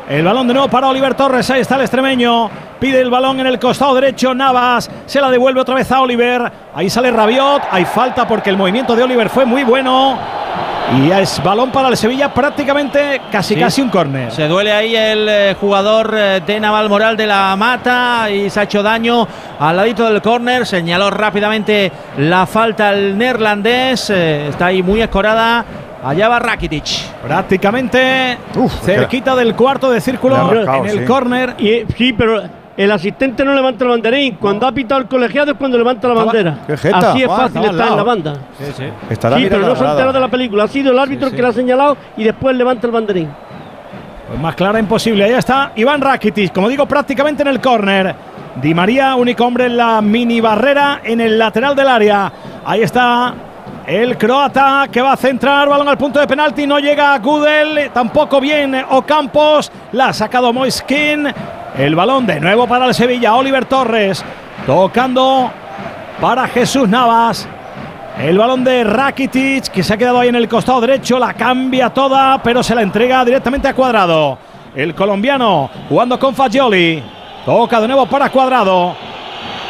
El 0.08 0.24
balón 0.24 0.48
de 0.48 0.54
nuevo 0.54 0.70
para 0.70 0.88
Oliver 0.88 1.16
Torres. 1.16 1.50
Ahí 1.50 1.62
está 1.62 1.76
el 1.76 1.82
extremeño. 1.82 2.50
Pide 2.80 3.02
el 3.02 3.10
balón 3.10 3.40
en 3.40 3.48
el 3.48 3.58
costado 3.58 3.96
derecho. 3.96 4.36
Navas 4.36 4.90
se 5.06 5.20
la 5.20 5.32
devuelve 5.32 5.62
otra 5.62 5.74
vez 5.76 5.92
a 5.92 6.02
Oliver. 6.02 6.52
Ahí 6.76 6.90
sale 6.90 7.10
Rabiot. 7.12 7.64
Hay 7.72 7.86
falta 7.86 8.28
porque 8.28 8.52
el 8.52 8.58
movimiento 8.58 8.96
de 8.96 9.04
Oliver 9.04 9.30
fue 9.30 9.46
muy 9.46 9.64
bueno. 9.64 10.18
Y 11.02 11.10
es 11.10 11.42
balón 11.44 11.72
para 11.72 11.88
el 11.88 11.98
Sevilla, 11.98 12.32
prácticamente 12.32 13.20
casi 13.32 13.56
Sí. 13.56 13.60
casi 13.60 13.82
un 13.82 13.90
córner. 13.90 14.32
Se 14.32 14.48
duele 14.48 14.72
ahí 14.72 14.96
el 14.96 15.28
eh, 15.28 15.56
jugador 15.60 16.14
eh, 16.16 16.42
de 16.46 16.60
Naval 16.60 16.88
Moral 16.88 17.18
de 17.18 17.26
la 17.26 17.56
Mata 17.56 18.30
y 18.30 18.52
se 18.52 18.60
ha 18.60 18.64
hecho 18.64 18.84
daño 18.84 19.28
al 19.60 19.76
ladito 19.76 20.06
del 20.06 20.22
córner. 20.22 20.68
Señaló 20.68 21.10
rápidamente 21.10 21.92
la 22.20 22.46
falta 22.46 22.92
el 22.94 23.18
neerlandés. 23.18 24.12
eh, 24.12 24.50
está 24.50 24.68
ahí 24.68 24.84
muy 24.84 25.02
escorada. 25.02 25.66
Allá 26.06 26.30
va 26.30 26.38
Rakitic. 26.38 26.86
Prácticamente 27.24 28.38
cerquita 28.84 29.36
del 29.36 29.56
cuarto 29.56 29.90
de 29.90 30.00
círculo 30.00 30.54
en 30.54 30.86
el 30.86 31.04
córner. 31.04 31.56
Y, 31.58 31.84
sí, 31.98 32.14
pero 32.14 32.44
el 32.78 32.92
asistente 32.92 33.44
no 33.44 33.56
levanta 33.56 33.86
el 33.86 33.90
banderín. 33.90 34.36
Cuando 34.36 34.68
ha 34.68 34.72
pitado 34.72 35.02
el 35.02 35.08
colegiado 35.08 35.54
es 35.54 35.58
cuando 35.58 35.80
levanta 35.80 36.08
la 36.08 36.14
bandera. 36.14 36.60
qué 36.68 36.78
jeta, 36.78 37.10
Así 37.10 37.24
es 37.24 37.28
Juan, 37.28 37.40
fácil 37.40 37.72
estar 37.72 37.88
en 37.88 37.98
la 37.98 38.04
banda. 38.04 38.34
Estará 39.10 39.38
sí, 39.38 39.44
mirando 39.44 39.50
pero 39.50 39.62
la 39.62 39.68
no 39.68 39.76
se 39.76 39.92
enterado 39.92 40.14
de 40.14 40.20
la 40.20 40.28
película. 40.28 40.64
Ha 40.66 40.68
sido 40.68 40.92
el 40.92 41.00
árbitro 41.00 41.28
el 41.30 41.36
que 41.36 41.42
la 41.42 41.48
ha 41.48 41.54
señalado 41.54 41.98
y 42.18 42.24
después 42.24 42.56
levanta 42.56 42.86
el 42.86 42.94
banderín. 42.94 43.30
Pues 44.28 44.40
más 44.40 44.54
clara 44.54 44.78
imposible. 44.78 45.24
Ahí 45.24 45.34
está 45.34 45.72
Iván 45.76 46.02
Rakitic, 46.02 46.54
como 46.54 46.70
digo, 46.70 46.86
prácticamente 46.86 47.42
en 47.42 47.48
el 47.48 47.60
córner. 47.60 48.16
Di 48.62 48.76
María, 48.76 49.16
único 49.16 49.44
hombre 49.44 49.66
en 49.66 49.78
la 49.78 50.02
mini 50.04 50.40
barrera 50.40 51.02
en 51.04 51.20
el 51.20 51.40
lateral 51.40 51.76
del 51.76 51.88
área. 51.88 52.32
Ahí 52.64 52.84
está 52.84 53.34
el 53.88 54.18
croata 54.18 54.88
que 54.92 55.02
va 55.02 55.14
a 55.14 55.18
centrar, 55.18 55.70
balón 55.70 55.88
al 55.88 55.98
punto 55.98 56.20
de 56.20 56.28
penalti, 56.28 56.66
no 56.66 56.80
llega 56.80 57.18
Gudel, 57.20 57.92
tampoco 57.94 58.40
bien 58.40 58.76
Ocampos, 58.90 59.72
la 59.92 60.08
ha 60.08 60.14
sacado 60.14 60.52
Moiskin. 60.52 61.28
El 61.78 61.96
balón 61.96 62.26
de 62.26 62.40
nuevo 62.40 62.68
para 62.68 62.86
el 62.86 62.94
Sevilla, 62.94 63.36
Oliver 63.36 63.66
Torres 63.66 64.24
tocando 64.66 65.52
para 66.20 66.48
Jesús 66.48 66.88
Navas. 66.90 67.48
El 68.18 68.38
balón 68.38 68.64
de 68.64 68.84
Rakitic 68.84 69.68
que 69.68 69.84
se 69.84 69.94
ha 69.94 69.98
quedado 69.98 70.20
ahí 70.20 70.30
en 70.30 70.36
el 70.36 70.48
costado 70.48 70.82
derecho, 70.82 71.20
la 71.20 71.34
cambia 71.34 71.90
toda, 71.90 72.42
pero 72.42 72.64
se 72.64 72.74
la 72.74 72.82
entrega 72.82 73.26
directamente 73.26 73.68
a 73.68 73.74
Cuadrado. 73.74 74.38
El 74.74 74.96
colombiano 74.96 75.70
jugando 75.90 76.18
con 76.18 76.34
Fagioli. 76.34 77.04
Toca 77.46 77.80
de 77.82 77.88
nuevo 77.88 78.06
para 78.08 78.30
Cuadrado. 78.30 78.96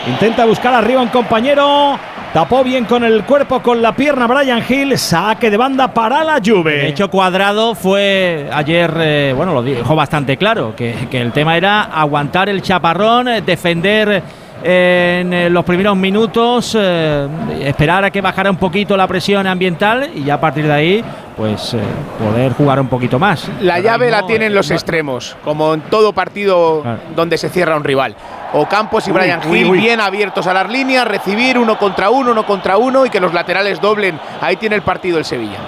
Intenta 0.07 0.45
buscar 0.45 0.73
arriba 0.73 1.01
un 1.01 1.09
compañero. 1.09 1.97
Tapó 2.35 2.65
bien 2.65 2.83
con 2.83 3.05
el 3.05 3.23
cuerpo, 3.23 3.61
con 3.61 3.81
la 3.81 3.95
pierna 3.95 4.27
Brian 4.27 4.61
Hill. 4.67 4.97
Saque 4.97 5.49
de 5.49 5.55
banda 5.55 5.93
para 5.93 6.21
la 6.21 6.41
Juve. 6.45 6.79
De 6.79 6.87
hecho, 6.89 7.09
Cuadrado 7.09 7.75
fue 7.75 8.49
ayer, 8.51 8.93
eh, 8.99 9.33
bueno, 9.33 9.53
lo 9.53 9.63
dijo 9.63 9.95
bastante 9.95 10.35
claro, 10.35 10.75
que, 10.75 11.07
que 11.09 11.21
el 11.21 11.31
tema 11.31 11.55
era 11.55 11.83
aguantar 11.83 12.49
el 12.49 12.61
chaparrón, 12.61 13.29
eh, 13.29 13.41
defender 13.41 14.21
en 14.67 15.31
eh, 15.31 15.47
los 15.51 15.63
primeros 15.63 15.95
minutos, 15.95 16.75
eh, 16.79 17.27
esperar 17.61 18.03
a 18.03 18.09
que 18.09 18.19
bajara 18.19 18.49
un 18.49 18.57
poquito 18.57 18.97
la 18.97 19.05
presión 19.05 19.45
ambiental 19.45 20.09
y 20.15 20.23
ya 20.23 20.33
a 20.35 20.39
partir 20.41 20.65
de 20.65 20.73
ahí, 20.73 21.03
pues 21.37 21.75
eh, 21.75 21.79
poder 22.17 22.53
jugar 22.53 22.79
un 22.79 22.87
poquito 22.87 23.19
más. 23.19 23.47
La 23.61 23.75
Pero 23.75 23.85
llave 23.85 24.05
no, 24.09 24.11
la 24.21 24.25
tienen 24.25 24.55
los 24.55 24.67
no- 24.69 24.75
extremos, 24.75 25.37
como 25.43 25.75
en 25.75 25.81
todo 25.81 26.13
partido 26.13 26.83
donde 27.15 27.37
se 27.37 27.49
cierra 27.49 27.75
un 27.77 27.83
rival. 27.83 28.15
Ocampos 28.53 29.07
y 29.07 29.11
Uy, 29.11 29.17
Brian 29.17 29.39
uy, 29.47 29.59
Hill 29.59 29.67
uy. 29.69 29.77
bien 29.77 29.99
abiertos 29.99 30.47
a 30.47 30.53
las 30.53 30.67
líneas, 30.67 31.07
recibir 31.07 31.59
uno 31.59 31.77
contra 31.77 32.09
uno, 32.09 32.31
uno 32.31 32.43
contra 32.43 32.77
uno 32.77 33.05
y 33.05 33.11
que 33.11 33.19
los 33.19 33.35
laterales 33.35 33.79
doblen. 33.79 34.19
Ahí 34.41 34.55
tiene 34.55 34.75
el 34.77 34.81
partido 34.81 35.19
el 35.19 35.25
Sevilla. 35.25 35.59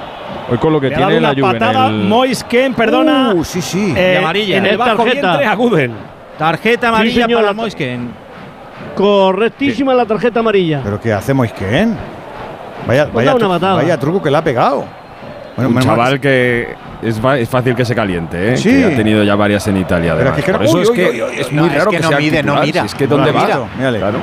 Hoy 0.49 0.57
con 0.57 0.73
lo 0.73 0.81
que 0.81 0.89
Le 0.89 0.95
tiene 0.95 1.19
la 1.21 1.29
Juve 1.35 1.41
en 1.41 1.51
patada 1.59 1.87
el- 1.87 2.05
Moisken, 2.07 2.73
perdona. 2.73 3.33
Uh, 3.35 3.43
sí, 3.43 3.61
sí. 3.61 3.93
eh, 3.95 4.13
Y 4.15 4.17
amarilla. 4.23 4.57
En 4.57 4.65
el 4.65 4.77
bajo 4.77 5.03
tarjeta. 5.03 5.37
vientre. 5.37 5.91
Tarjeta 6.39 6.81
Sí, 6.81 6.93
amarilla 6.95 7.25
señor, 7.25 7.41
para 7.41 7.53
Moisken. 7.53 8.26
Correctísima 8.97 9.93
la 9.93 10.05
tarjeta 10.05 10.39
amarilla. 10.39 10.81
¿Pero 10.83 10.99
qué 10.99 11.13
hace 11.13 11.33
Moisken? 11.33 11.95
Vaya, 12.87 13.05
Pues 13.11 13.25
vaya, 13.25 13.35
una 13.45 13.57
vaya 13.75 13.97
truco 13.99 14.21
que 14.21 14.31
le 14.31 14.37
ha 14.37 14.43
pegado. 14.43 14.85
Bueno, 15.55 15.71
un 15.71 15.79
chaval 15.79 16.19
que 16.19 16.75
es, 17.01 17.19
es 17.39 17.49
fácil 17.49 17.75
que 17.75 17.83
se 17.83 17.95
caliente, 17.95 18.53
¿eh? 18.53 18.57
Sí. 18.57 18.69
que 18.69 18.85
ha 18.85 18.95
tenido 18.95 19.23
ya 19.23 19.35
varias 19.35 19.67
en 19.67 19.77
Italia. 19.77 20.13
Pero 20.15 20.29
Además. 20.31 20.39
es 20.39 20.45
que 20.45 20.51
no- 20.51 20.57
Por 20.59 20.65
eso 20.67 20.77
uy, 20.77 20.83
es 20.83 20.89
que 20.91 21.09
uy, 21.09 21.21
uy, 21.23 21.39
es 21.39 21.47
uy, 21.47 21.53
muy 21.53 21.61
no, 21.61 21.65
es 21.67 21.77
raro 21.79 21.91
que 21.91 21.97
que, 21.97 22.03
no 22.03 22.09
sea 22.09 22.17
mide, 22.19 22.31
no 22.43 22.53
titular, 22.53 22.65
mira. 22.65 22.81
si 22.81 22.85
es 22.87 22.95
que 22.95 23.07
No 23.07 23.15
dónde 23.17 23.31
va. 23.31 23.43
mira. 23.43 23.59
Mírale. 23.77 23.99
Claro. 23.99 24.17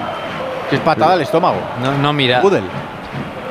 Es 0.70 0.80
patada 0.80 1.12
al 1.14 1.20
estómago. 1.22 1.56
No, 1.82 1.98
no 1.98 2.12
mira. 2.12 2.40
Gudel. 2.40 2.64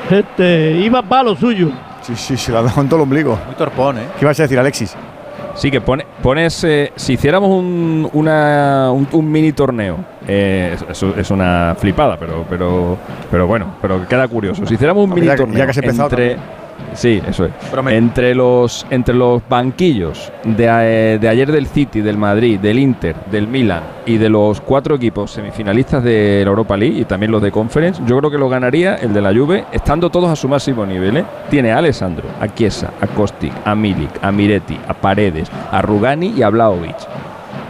Este, 0.10 0.72
iba 0.72 1.02
para 1.02 1.24
lo 1.24 1.36
suyo. 1.36 1.70
Sí, 2.02 2.16
sí, 2.16 2.38
se 2.38 2.52
la 2.52 2.60
ha 2.60 2.64
dejado 2.64 2.82
en 2.82 2.90
todo 2.90 2.98
el 2.98 3.04
ombligo. 3.04 3.40
Muy 3.46 3.56
torpón, 3.56 3.98
¿eh? 3.98 4.08
¿Qué 4.20 4.26
ibas 4.26 4.40
a 4.40 4.44
decir, 4.44 4.60
Alexis? 4.60 4.96
Sí, 5.56 5.70
que 5.70 5.82
pone, 5.82 6.06
pones. 6.22 6.64
eh, 6.64 6.92
si 6.96 7.14
hiciéramos 7.14 7.50
un, 7.50 8.10
una- 8.14 8.92
un, 8.92 9.08
un 9.12 9.32
mini 9.32 9.52
torneo, 9.54 9.98
eh, 10.28 10.76
eso 10.90 11.14
es 11.18 11.30
una 11.32 11.76
flipada, 11.78 12.18
pero, 12.18 12.44
pero, 12.50 12.98
pero 13.30 13.46
bueno, 13.48 13.76
pero 13.82 14.08
queda 14.08 14.28
curioso. 14.28 14.66
Si 14.66 14.74
hiciéramos 14.74 15.04
un 15.06 15.14
mini 15.14 15.28
ya 15.28 15.36
torneo 15.36 15.58
ya 15.60 15.66
que 15.66 15.72
has 15.72 15.78
empezado 15.78 16.10
entre. 16.10 16.38
Sí, 16.94 17.22
eso 17.28 17.46
es. 17.46 17.52
Entre 17.88 18.36
los, 18.36 18.86
entre 18.90 19.16
los 19.16 19.42
banquillos 19.48 20.32
de, 20.44 20.68
eh, 20.68 21.18
de 21.20 21.28
ayer 21.30 21.52
del 21.52 21.68
City, 21.68 22.02
del 22.02 22.18
Madrid, 22.18 22.60
del 22.60 22.80
Inter, 22.80 23.16
del 23.32 23.48
Milan 23.48 23.84
y 24.06 24.18
de 24.18 24.30
los 24.30 24.62
cuatro 24.62 24.96
equipos 24.96 25.32
semifinalistas 25.32 26.04
de 26.04 26.42
la 26.44 26.50
Europa 26.50 26.78
League 26.78 27.00
y 27.00 27.06
también 27.06 27.32
los 27.32 27.42
de 27.42 27.52
Conference, 27.52 28.02
yo 28.06 28.18
creo 28.18 28.32
que 28.32 28.38
lo 28.38 28.50
ganaría 28.50 28.96
el 28.96 29.14
de 29.14 29.22
la 29.22 29.34
Juve, 29.34 29.66
estando 29.72 30.10
todos 30.10 30.30
a 30.30 30.36
su 30.36 30.48
máximo 30.48 30.86
nivel. 30.86 31.18
¿eh? 31.18 31.26
Tiene 31.50 31.72
a 31.72 31.78
Alessandro, 31.78 32.28
a 32.40 32.48
Chiesa, 32.54 32.92
a 33.02 33.08
Kostic, 33.08 33.54
a 33.66 33.76
Milik, 33.76 34.12
a 34.22 34.32
Miretti, 34.32 34.78
a 34.88 34.94
Paredes, 34.94 35.50
a 35.72 35.82
Rugani 35.82 36.34
y 36.36 36.44
a 36.44 36.50
Vlaovic. 36.50 36.96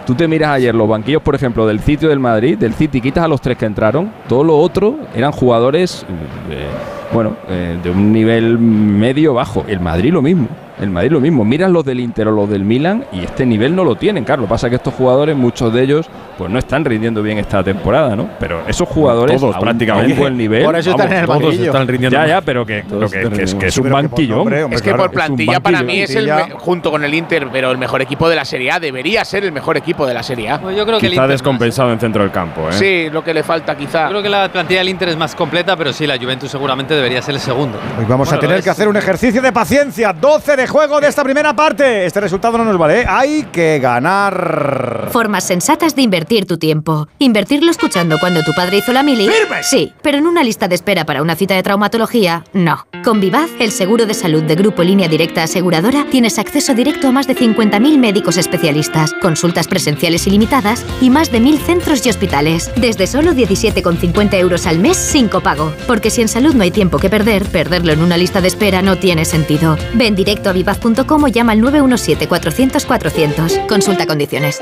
Tú 0.06 0.16
te 0.16 0.28
miras 0.28 0.50
ayer 0.50 0.76
los 0.76 0.90
banquillos, 0.90 1.22
por 1.22 1.34
ejemplo, 1.34 1.66
del 1.66 1.80
City 1.80 2.08
del 2.08 2.20
Madrid, 2.20 2.58
del 2.58 2.74
City 2.74 3.00
quitas 3.00 3.24
a 3.24 3.28
los 3.28 3.40
tres 3.40 3.58
que 3.58 3.66
entraron, 3.66 4.12
todo 4.28 4.44
lo 4.44 4.58
otro 4.58 4.98
eran 5.16 5.32
jugadores, 5.32 6.06
eh, 6.50 6.68
bueno, 7.14 7.36
eh, 7.50 7.78
de 7.82 7.90
un 7.90 8.12
nivel 8.12 8.58
medio-bajo. 8.58 9.66
El 9.68 9.80
Madrid 9.80 10.12
lo 10.12 10.22
mismo, 10.22 10.48
el 10.82 10.90
Madrid 10.90 11.12
lo 11.12 11.20
mismo. 11.20 11.44
Miras 11.46 11.70
los 11.72 11.84
del 11.86 12.00
Inter 12.00 12.28
o 12.28 12.32
los 12.32 12.50
del 12.50 12.64
Milan 12.64 13.06
y 13.12 13.24
este 13.24 13.46
nivel 13.46 13.76
no 13.76 13.84
lo 13.84 13.96
tienen, 13.96 14.24
claro. 14.24 14.42
Lo 14.42 14.48
que 14.48 14.52
pasa 14.52 14.68
es 14.68 14.72
que 14.72 14.76
estos 14.78 14.94
jugadores, 14.94 15.36
muchos 15.36 15.74
de 15.74 15.84
ellos, 15.84 16.10
pues 16.38 16.50
no 16.52 16.58
están 16.60 16.84
rindiendo 16.86 17.22
bien 17.22 17.38
esta 17.38 17.64
temporada, 17.64 18.16
¿no? 18.16 18.28
Pero 18.40 18.62
esos 18.68 18.88
jugadores, 18.88 19.40
Todos, 19.40 19.56
a 19.56 19.60
un- 19.60 19.64
prácticamente. 19.64 20.12
a 20.12 20.16
un 20.16 20.20
buen 20.20 20.38
nivel, 20.38 20.64
Por 20.64 20.76
eso 20.76 20.92
están 20.92 21.12
en 21.12 21.20
el 21.20 21.26
todos 21.26 21.42
banquillo. 21.44 21.66
están 21.66 21.88
rindiendo 21.88 22.18
Ya, 22.18 22.28
ya, 22.28 22.42
pero 22.42 22.66
que, 22.66 22.84
pero 22.90 23.10
que- 23.10 23.44
es, 23.44 23.56
que 23.56 23.68
es 23.68 23.76
rindiendo 23.76 23.82
un 23.84 23.92
banquillo. 24.10 24.50
Es 24.72 24.82
que 24.82 24.94
por 24.94 25.12
plantilla 25.12 25.60
para 25.60 25.84
mí 25.84 26.00
es 26.02 26.16
el 26.16 26.32
junto 26.58 26.92
con 26.92 27.04
el 27.04 27.14
Inter, 27.14 27.48
pero 27.52 27.72
el 27.72 27.78
mejor 27.78 28.02
equipo 28.02 28.28
de 28.30 28.36
la 28.36 28.46
Serie 28.46 28.72
A. 28.72 28.80
Debería 28.80 29.24
ser 29.26 29.44
el 29.46 29.52
mejor 29.52 29.78
equipo 29.78 30.06
de 30.08 30.14
la 30.14 30.24
Serie 30.24 30.50
A. 30.50 30.60
Pues 30.60 30.76
yo 30.76 30.86
creo 30.86 31.00
que 31.00 31.06
el 31.06 31.12
Quizá 31.12 31.22
Inter 31.24 31.34
descompensado 31.34 31.92
en 31.94 32.00
centro 32.00 32.24
del 32.24 32.32
campo, 32.32 32.68
¿eh? 32.70 32.74
Sí, 32.74 33.10
lo 33.12 33.24
que 33.24 33.34
le 33.34 33.44
falta 33.44 33.76
quizá. 33.78 34.04
Yo 34.06 34.10
creo 34.10 34.24
que 34.24 34.30
la 34.30 34.52
plantilla 34.52 34.80
del 34.80 34.90
Inter 34.90 35.10
es 35.10 35.18
más 35.18 35.36
completa, 35.36 35.76
pero 35.78 35.94
sí, 35.94 36.08
la 36.08 36.18
Juventus 36.18 36.50
seguramente 36.50 36.94
debería 36.96 37.22
ser 37.22 37.36
el 37.36 37.42
segundo. 37.42 37.78
Hoy 38.00 38.06
vamos 38.08 38.28
Bueno, 38.28 38.38
a 38.38 38.42
tener 38.42 38.58
es- 38.58 38.64
que 38.64 38.70
hacer 38.72 38.88
un 38.88 38.98
ejercicio 38.98 39.42
de 39.42 39.52
paciencia. 39.52 40.14
12 40.14 40.56
de 40.56 40.63
juego 40.68 41.00
de 41.02 41.08
esta 41.08 41.24
primera 41.24 41.56
parte. 41.56 42.06
Este 42.06 42.20
resultado 42.20 42.58
no 42.58 42.66
nos 42.66 42.78
vale. 42.78 43.02
¿eh? 43.02 43.06
Hay 43.08 43.44
que 43.52 43.80
ganar. 43.80 45.10
Formas 45.12 45.46
sensatas 45.46 45.96
de 45.96 46.02
invertir 46.02 46.46
tu 46.46 46.58
tiempo. 46.58 47.08
Invertirlo 47.20 47.72
escuchando 47.72 48.18
cuando 48.20 48.44
tu 48.44 48.54
padre 48.54 48.78
hizo 48.78 48.94
la 48.94 49.04
mili. 49.04 49.30
Sí, 49.62 49.94
pero 50.02 50.18
en 50.18 50.28
una 50.28 50.44
lista 50.44 50.68
de 50.68 50.76
espera 50.76 51.06
para 51.06 51.22
una 51.22 51.36
cita 51.36 51.56
de 51.56 51.64
traumatología, 51.64 52.44
no. 52.54 52.86
Con 53.04 53.20
Vivaz, 53.20 53.50
el 53.60 53.72
seguro 53.72 54.06
de 54.06 54.14
salud 54.14 54.44
de 54.44 54.56
Grupo 54.56 54.84
Línea 54.84 55.08
Directa 55.08 55.44
Aseguradora, 55.44 56.06
tienes 56.10 56.40
acceso 56.40 56.74
directo 56.74 57.08
a 57.08 57.12
más 57.12 57.28
de 57.28 57.36
50.000 57.36 57.98
médicos 57.98 58.38
especialistas, 58.38 59.14
consultas 59.22 59.68
presenciales 59.68 60.26
ilimitadas 60.28 60.86
y 61.02 61.10
más 61.10 61.32
de 61.32 61.42
1.000 61.42 61.58
centros 61.60 62.06
y 62.06 62.10
hospitales. 62.10 62.72
Desde 62.78 63.08
solo 63.08 63.34
17,50 63.34 64.36
euros 64.36 64.66
al 64.68 64.80
mes 64.80 64.98
sin 64.98 65.28
copago. 65.28 65.74
Porque 65.88 66.10
si 66.10 66.22
en 66.22 66.28
salud 66.28 66.54
no 66.54 66.64
hay 66.64 66.72
tiempo 66.72 67.00
que 67.00 67.10
perder, 67.10 67.46
perderlo 67.46 67.92
en 67.94 68.02
una 68.02 68.18
lista 68.18 68.42
de 68.42 68.48
espera 68.48 68.82
no 68.82 68.98
tiene 68.98 69.26
sentido. 69.26 69.78
Ven 69.94 70.16
directo 70.16 70.50
a 70.54 70.54
vivaz.com 70.54 71.24
o 71.24 71.28
llama 71.28 71.54
al 71.54 71.60
917-400-400. 71.60 73.68
Consulta 73.68 74.06
condiciones. 74.06 74.62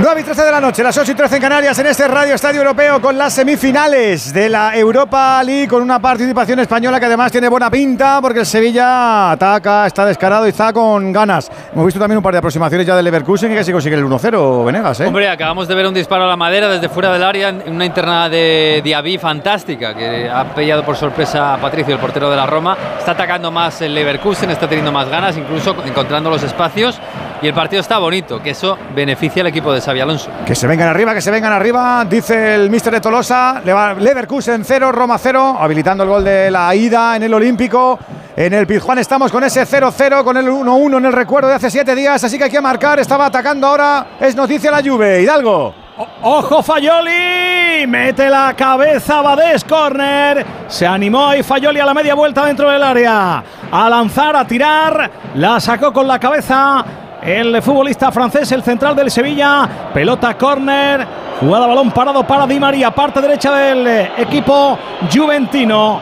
9 0.00 0.20
y 0.20 0.24
13 0.24 0.44
de 0.44 0.52
la 0.52 0.60
noche, 0.60 0.82
las 0.82 0.96
8 0.96 1.12
y 1.12 1.14
13 1.14 1.36
en 1.36 1.42
Canarias, 1.42 1.78
en 1.78 1.86
este 1.86 2.06
Radio 2.06 2.34
Estadio 2.34 2.60
Europeo 2.60 3.00
con 3.00 3.18
las 3.18 3.32
semifinales 3.32 4.32
de 4.32 4.48
la 4.48 4.76
Europa 4.76 5.42
League, 5.42 5.66
con 5.66 5.82
una 5.82 5.98
participación 5.98 6.60
española 6.60 7.00
que 7.00 7.06
además 7.06 7.32
tiene 7.32 7.48
buena 7.48 7.70
pinta, 7.70 8.20
porque 8.20 8.40
el 8.40 8.46
Sevilla 8.46 9.32
ataca, 9.32 9.86
está 9.86 10.06
descarado 10.06 10.46
y 10.46 10.50
está 10.50 10.72
con 10.72 11.12
ganas. 11.12 11.50
Hemos 11.72 11.86
visto 11.86 11.98
también 11.98 12.18
un 12.18 12.22
par 12.22 12.32
de 12.32 12.38
aproximaciones 12.38 12.86
ya 12.86 12.94
del 12.94 13.04
Leverkusen 13.04 13.52
que 13.52 13.64
se 13.64 13.72
consigue 13.72 13.96
el 13.96 14.04
1-0, 14.04 14.64
Venegas, 14.64 15.00
¿eh? 15.00 15.06
Hombre, 15.06 15.28
acabamos 15.28 15.66
de 15.66 15.74
ver 15.74 15.86
un 15.86 15.94
disparo 15.94 16.24
a 16.24 16.28
la 16.28 16.36
madera 16.36 16.68
desde 16.68 16.88
fuera 16.88 17.12
del 17.12 17.24
área 17.24 17.48
en 17.48 17.74
una 17.74 17.84
internada 17.84 18.28
de 18.28 18.80
Diaby 18.84 19.18
fantástica 19.18 19.94
que 19.94 20.30
ha 20.30 20.44
pillado 20.54 20.84
por 20.84 20.96
sorpresa 20.96 21.54
a 21.54 21.56
Patricio, 21.58 21.94
el 21.94 22.00
portero 22.00 22.30
de 22.30 22.36
la 22.36 22.46
Roma. 22.46 22.76
Está 22.98 23.12
atacando 23.12 23.50
más 23.50 23.80
el 23.82 23.94
Leverkusen, 23.94 24.50
está 24.50 24.68
teniendo 24.68 24.92
más 24.92 25.08
ganas, 25.08 25.36
incluso 25.36 25.74
encontrando 25.84 26.30
los 26.30 26.42
espacios. 26.42 27.00
Y 27.40 27.46
el 27.46 27.54
partido 27.54 27.80
está 27.80 27.98
bonito, 27.98 28.42
que 28.42 28.50
eso 28.50 28.76
beneficia 28.94 29.42
al 29.42 29.46
equipo 29.46 29.72
de 29.72 29.80
Xavi 29.80 30.00
Alonso. 30.00 30.28
Que 30.44 30.56
se 30.56 30.66
vengan 30.66 30.88
arriba, 30.88 31.14
que 31.14 31.20
se 31.20 31.30
vengan 31.30 31.52
arriba, 31.52 32.04
dice 32.04 32.56
el 32.56 32.68
míster 32.68 32.92
de 32.92 33.00
Tolosa. 33.00 33.62
Le 33.64 33.72
va 33.72 33.94
Leverkusen 33.94 34.64
0, 34.64 34.90
Roma 34.90 35.18
0, 35.18 35.56
habilitando 35.60 36.02
el 36.02 36.10
gol 36.10 36.24
de 36.24 36.50
la 36.50 36.74
ida 36.74 37.14
en 37.14 37.22
el 37.22 37.32
Olímpico. 37.32 37.98
En 38.34 38.54
el 38.54 38.66
Pizjuán 38.66 38.98
estamos 38.98 39.30
con 39.30 39.44
ese 39.44 39.62
0-0, 39.62 40.24
con 40.24 40.36
el 40.36 40.46
1-1 40.46 40.98
en 40.98 41.04
el 41.06 41.12
recuerdo 41.12 41.48
de 41.48 41.54
hace 41.54 41.70
siete 41.70 41.94
días, 41.94 42.22
así 42.22 42.38
que 42.38 42.44
hay 42.44 42.50
que 42.50 42.60
marcar. 42.60 42.98
Estaba 42.98 43.26
atacando 43.26 43.66
ahora, 43.66 44.06
es 44.20 44.34
noticia 44.34 44.70
la 44.70 44.82
Juve. 44.82 45.22
Hidalgo. 45.22 45.74
Ojo 46.22 46.62
Fayoli, 46.62 47.86
mete 47.88 48.28
la 48.28 48.54
cabeza 48.56 49.20
Badés, 49.20 49.64
corner. 49.64 50.46
Se 50.68 50.86
animó 50.86 51.34
y 51.34 51.42
Fayoli 51.42 51.80
a 51.80 51.86
la 51.86 51.94
media 51.94 52.14
vuelta 52.14 52.44
dentro 52.46 52.70
del 52.70 52.82
área. 52.82 53.42
A 53.70 53.88
lanzar, 53.88 54.36
a 54.36 54.44
tirar. 54.44 55.10
La 55.34 55.58
sacó 55.58 55.92
con 55.92 56.06
la 56.06 56.20
cabeza 56.20 56.84
el 57.22 57.60
futbolista 57.62 58.12
francés, 58.12 58.50
el 58.52 58.62
central 58.62 58.94
del 58.94 59.10
Sevilla. 59.10 59.68
Pelota 59.92 60.36
corner. 60.36 61.06
Jugada 61.40 61.66
balón 61.66 61.90
parado 61.90 62.26
para 62.26 62.46
Di 62.46 62.58
María, 62.58 62.90
parte 62.90 63.20
derecha 63.20 63.54
del 63.54 63.86
equipo 64.16 64.78
juventino. 65.12 66.00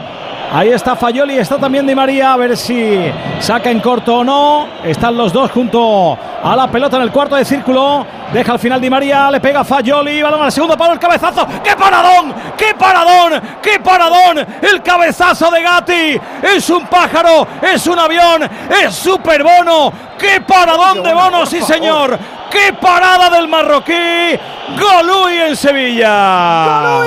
Ahí 0.52 0.70
está 0.70 0.94
Fayoli, 0.96 1.38
está 1.38 1.58
también 1.58 1.86
Di 1.86 1.94
María, 1.94 2.32
a 2.32 2.36
ver 2.36 2.56
si 2.56 3.12
saca 3.40 3.70
en 3.70 3.80
corto 3.80 4.18
o 4.18 4.24
no. 4.24 4.66
Están 4.84 5.16
los 5.16 5.32
dos 5.32 5.50
junto 5.50 6.16
a 6.42 6.56
la 6.56 6.68
pelota 6.68 6.96
en 6.96 7.02
el 7.02 7.10
cuarto 7.10 7.34
de 7.36 7.44
círculo. 7.44 8.06
Deja 8.32 8.52
al 8.52 8.58
final 8.58 8.80
Di 8.80 8.88
María, 8.88 9.30
le 9.30 9.40
pega 9.40 9.64
Fayoli, 9.64 10.22
balón 10.22 10.42
al 10.42 10.52
segundo 10.52 10.76
palo, 10.76 10.92
el 10.94 10.98
cabezazo. 10.98 11.46
¡Qué 11.62 11.76
paradón! 11.76 12.34
¡Qué 12.56 12.74
paradón! 12.74 13.42
¡Qué 13.60 13.80
paradón! 13.80 14.46
El 14.62 14.82
cabezazo 14.82 15.50
de 15.50 15.62
Gatti. 15.62 16.20
Es 16.42 16.70
un 16.70 16.86
pájaro, 16.86 17.46
es 17.60 17.86
un 17.86 17.98
avión, 17.98 18.48
es 18.82 18.94
super 18.94 19.42
bono. 19.42 19.92
¡Qué 20.16 20.40
paradón 20.40 21.02
de 21.02 21.12
bono, 21.12 21.44
sí 21.44 21.60
señor! 21.60 22.18
¡Qué 22.50 22.72
parada 22.72 23.28
del 23.30 23.48
marroquí! 23.48 24.38
Golui 24.78 25.38
en 25.38 25.56
Sevilla. 25.56 27.00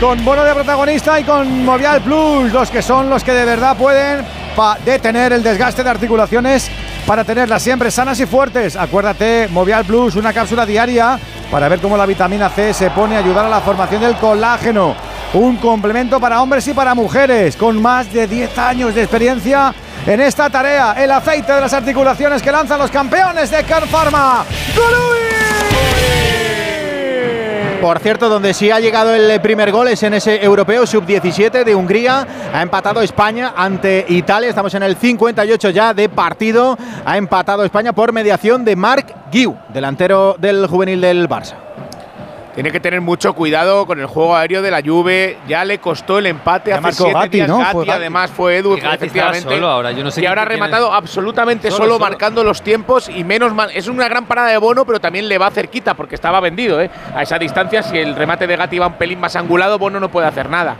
Con 0.00 0.24
bono 0.24 0.44
de 0.44 0.54
protagonista 0.54 1.18
y 1.20 1.24
con 1.24 1.64
Movial 1.64 2.00
Plus, 2.00 2.52
los 2.52 2.70
que 2.70 2.82
son 2.82 3.08
los 3.08 3.22
que 3.22 3.32
de 3.32 3.44
verdad 3.44 3.76
pueden 3.76 4.24
detener 4.84 5.32
el 5.32 5.42
desgaste 5.42 5.82
de 5.82 5.90
articulaciones 5.90 6.70
para 7.06 7.24
tenerlas 7.24 7.62
siempre 7.62 7.90
sanas 7.90 8.18
y 8.20 8.26
fuertes. 8.26 8.76
Acuérdate, 8.76 9.48
Movial 9.50 9.84
Plus, 9.84 10.16
una 10.16 10.32
cápsula 10.32 10.64
diaria 10.66 11.18
para 11.50 11.68
ver 11.68 11.80
cómo 11.80 11.96
la 11.96 12.06
vitamina 12.06 12.48
C 12.48 12.72
se 12.72 12.90
pone 12.90 13.16
a 13.16 13.18
ayudar 13.18 13.46
a 13.46 13.48
la 13.48 13.60
formación 13.60 14.00
del 14.00 14.16
colágeno. 14.16 14.94
Un 15.34 15.56
complemento 15.56 16.20
para 16.20 16.40
hombres 16.40 16.66
y 16.68 16.74
para 16.74 16.94
mujeres, 16.94 17.56
con 17.56 17.80
más 17.80 18.12
de 18.12 18.26
10 18.26 18.58
años 18.58 18.94
de 18.94 19.02
experiencia 19.02 19.74
en 20.06 20.20
esta 20.20 20.48
tarea. 20.48 20.94
El 20.96 21.10
aceite 21.10 21.52
de 21.52 21.60
las 21.60 21.72
articulaciones 21.72 22.42
que 22.42 22.52
lanzan 22.52 22.78
los 22.78 22.90
campeones 22.90 23.50
de 23.50 23.64
Can 23.64 23.88
Pharma. 23.88 24.44
Por 27.84 27.98
cierto, 27.98 28.30
donde 28.30 28.54
sí 28.54 28.70
ha 28.70 28.80
llegado 28.80 29.14
el 29.14 29.38
primer 29.42 29.70
gol 29.70 29.88
es 29.88 30.02
en 30.04 30.14
ese 30.14 30.42
europeo 30.42 30.86
sub-17 30.86 31.64
de 31.64 31.74
Hungría. 31.74 32.26
Ha 32.50 32.62
empatado 32.62 33.02
España 33.02 33.52
ante 33.54 34.06
Italia. 34.08 34.48
Estamos 34.48 34.72
en 34.72 34.84
el 34.84 34.96
58 34.96 35.68
ya 35.68 35.92
de 35.92 36.08
partido. 36.08 36.78
Ha 37.04 37.18
empatado 37.18 37.62
España 37.62 37.92
por 37.92 38.10
mediación 38.14 38.64
de 38.64 38.74
Marc 38.74 39.14
Guiu, 39.30 39.58
delantero 39.68 40.34
del 40.38 40.66
juvenil 40.66 40.98
del 40.98 41.28
Barça. 41.28 41.56
Tiene 42.54 42.70
que 42.70 42.78
tener 42.78 43.00
mucho 43.00 43.32
cuidado 43.32 43.84
con 43.84 43.98
el 43.98 44.06
juego 44.06 44.36
aéreo 44.36 44.62
de 44.62 44.70
la 44.70 44.80
Juve. 44.80 45.38
Ya 45.48 45.64
le 45.64 45.78
costó 45.78 46.18
el 46.20 46.26
empate 46.26 46.70
Ya 46.70 46.76
hace 46.78 46.92
siete 46.92 47.12
Gatti, 47.12 47.28
días. 47.38 47.48
¿no? 47.48 47.58
Gatti, 47.58 47.72
Fue 47.72 47.84
Gatti. 47.86 47.98
además 47.98 48.30
fue 48.30 48.56
Edu, 48.58 48.76
Y 48.76 48.80
Gatti 48.80 48.94
efectivamente. 48.94 49.38
estaba 49.38 49.54
solo 49.56 49.68
ahora, 49.68 49.90
yo 49.90 50.04
no 50.04 50.10
sé 50.12 50.22
y 50.22 50.26
ahora 50.26 50.42
ha 50.42 50.44
rematado 50.44 50.92
absolutamente 50.92 51.68
Solo, 51.70 51.84
solo, 51.84 51.94
solo. 51.94 52.04
marcando 52.04 52.44
los 52.44 52.62
tiempos 52.62 53.08
y 53.08 53.24
menos 53.24 53.52
mal. 53.52 53.70
Es 53.74 53.88
una 53.88 54.08
gran 54.08 54.26
parada 54.26 54.48
de 54.50 54.58
Bono, 54.58 54.84
pero 54.84 55.00
también 55.00 55.28
le 55.28 55.36
va 55.36 55.50
cerquita 55.50 55.94
porque 55.94 56.14
estaba 56.14 56.38
vendido. 56.38 56.80
¿eh? 56.80 56.88
A 57.14 57.22
esa 57.22 57.38
distancia, 57.40 57.82
si 57.82 57.98
el 57.98 58.14
remate 58.14 58.46
de 58.46 58.56
Gatti 58.56 58.78
va 58.78 58.86
un 58.86 58.94
pelín 58.94 59.18
más 59.18 59.34
angulado, 59.34 59.76
Bono 59.78 59.98
no 59.98 60.08
puede 60.08 60.28
hacer 60.28 60.48
nada. 60.48 60.76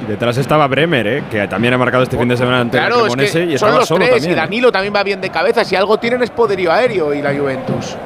Y 0.00 0.04
detrás 0.08 0.38
estaba 0.38 0.66
Bremer, 0.68 1.06
¿eh? 1.08 1.22
que 1.28 1.48
también 1.48 1.74
ha 1.74 1.78
marcado 1.78 2.04
este 2.04 2.16
fin 2.16 2.28
de 2.28 2.36
semana 2.36 2.60
ante 2.60 2.78
el 2.78 2.84
Claro, 2.86 3.06
es 3.06 3.12
y 3.14 3.16
que 3.16 3.26
son 3.28 3.50
estaba 3.50 3.74
los 3.78 3.88
solo 3.88 4.04
tres. 4.04 4.10
también. 4.14 4.30
y 4.30 4.32
¿eh? 4.32 4.36
Danilo 4.36 4.70
también 4.72 4.94
va 4.94 5.02
bien 5.02 5.20
de 5.20 5.28
cabeza. 5.30 5.64
Si 5.64 5.74
algo 5.74 5.98
tienen 5.98 6.22
es 6.22 6.30
poderío 6.30 6.70
aéreo 6.72 7.12
y 7.12 7.20
la 7.20 7.34
Juventus. 7.34 7.96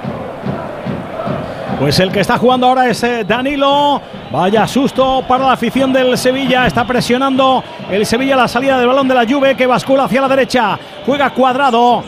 Pues 1.79 1.99
el 1.99 2.13
que 2.13 2.21
está 2.21 2.39
jugando 2.39 2.69
ahora 2.69 2.89
es 2.89 3.03
eh, 3.03 3.25
Danilo. 3.25 4.01
Vaya 4.31 4.67
susto 4.67 5.25
para 5.27 5.45
la 5.45 5.53
afición 5.53 5.93
del 5.93 6.17
Sevilla. 6.17 6.67
Está 6.67 6.87
presionando 6.87 7.65
el 7.91 8.07
Sevilla 8.07 8.37
la 8.37 8.49
salida 8.49 8.79
del 8.79 8.87
balón 8.87 9.09
de 9.09 9.15
la 9.15 9.27
Juve 9.27 9.57
que 9.57 9.67
bascula 9.67 10.05
hacia 10.05 10.21
la 10.21 10.29
derecha. 10.29 10.79
Juega 11.05 11.31
cuadrado. 11.31 12.05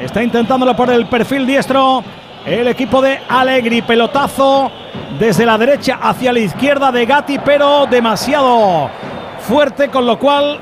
Está 0.00 0.22
intentándolo 0.22 0.76
por 0.76 0.90
el 0.90 1.06
perfil 1.06 1.46
diestro. 1.46 2.04
El 2.46 2.68
equipo 2.68 3.02
de 3.02 3.18
Allegri. 3.28 3.82
Pelotazo 3.82 4.70
desde 5.18 5.44
la 5.46 5.58
derecha 5.58 5.98
hacia 6.00 6.32
la 6.32 6.38
izquierda 6.38 6.92
de 6.92 7.04
Gatti, 7.04 7.38
pero 7.38 7.86
demasiado 7.86 8.88
fuerte, 9.40 9.88
con 9.88 10.06
lo 10.06 10.18
cual 10.18 10.58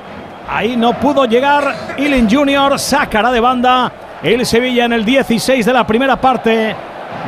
ahí 0.48 0.76
no 0.76 0.94
pudo 0.94 1.26
llegar. 1.26 1.94
Ilin 1.98 2.28
Junior 2.28 2.78
sacará 2.78 3.30
de 3.30 3.40
banda 3.40 3.92
el 4.22 4.44
Sevilla 4.46 4.86
en 4.86 4.94
el 4.94 5.04
16 5.04 5.64
de 5.64 5.72
la 5.72 5.86
primera 5.86 6.16
parte. 6.16 6.74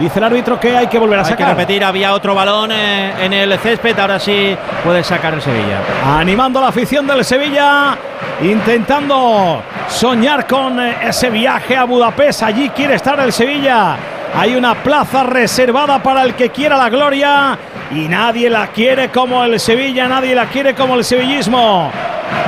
Dice 0.01 0.19
el 0.19 0.25
árbitro 0.25 0.59
que 0.59 0.77
hay 0.77 0.87
que 0.87 0.99
volver 0.99 1.19
a 1.19 1.23
Hay 1.23 1.27
que 1.27 1.43
sacar. 1.43 1.49
repetir, 1.51 1.85
había 1.85 2.15
otro 2.15 2.35
balón 2.35 2.73
eh, 2.73 3.13
en 3.25 3.33
el 3.33 3.59
césped, 3.59 3.99
ahora 3.99 4.19
sí 4.19 4.57
puede 4.83 5.05
sacar 5.05 5.35
el 5.35 5.43
Sevilla. 5.43 5.79
Animando 6.17 6.59
a 6.59 6.63
la 6.63 6.69
afición 6.69 7.07
del 7.07 7.25
Sevilla, 7.25 7.97
intentando 8.43 9.63
soñar 9.89 10.47
con 10.47 10.81
eh, 10.81 10.97
ese 11.03 11.31
viaje 11.31 11.77
a 11.77 11.85
Budapest. 11.85 12.43
Allí 12.43 12.71
quiere 12.71 12.95
estar 12.95 13.21
el 13.21 13.33
Sevilla. 13.33 13.97
Hay 14.35 14.57
una 14.57 14.75
plaza 14.75 15.25
reservada 15.25 16.03
para 16.03 16.23
el 16.23 16.35
que 16.35 16.49
quiera 16.49 16.77
la 16.79 16.89
gloria 16.89 17.59
y 17.91 18.09
nadie 18.09 18.49
la 18.49 18.69
quiere 18.69 19.11
como 19.11 19.45
el 19.45 19.61
Sevilla, 19.61 20.09
nadie 20.09 20.35
la 20.35 20.47
quiere 20.47 20.75
como 20.75 20.95
el 20.95 21.05
sevillismo. 21.05 21.91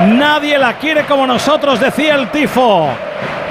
Nadie 0.07 0.57
la 0.57 0.73
quiere 0.73 1.05
como 1.05 1.27
nosotros, 1.27 1.79
decía 1.79 2.15
el 2.15 2.29
tifo. 2.29 2.89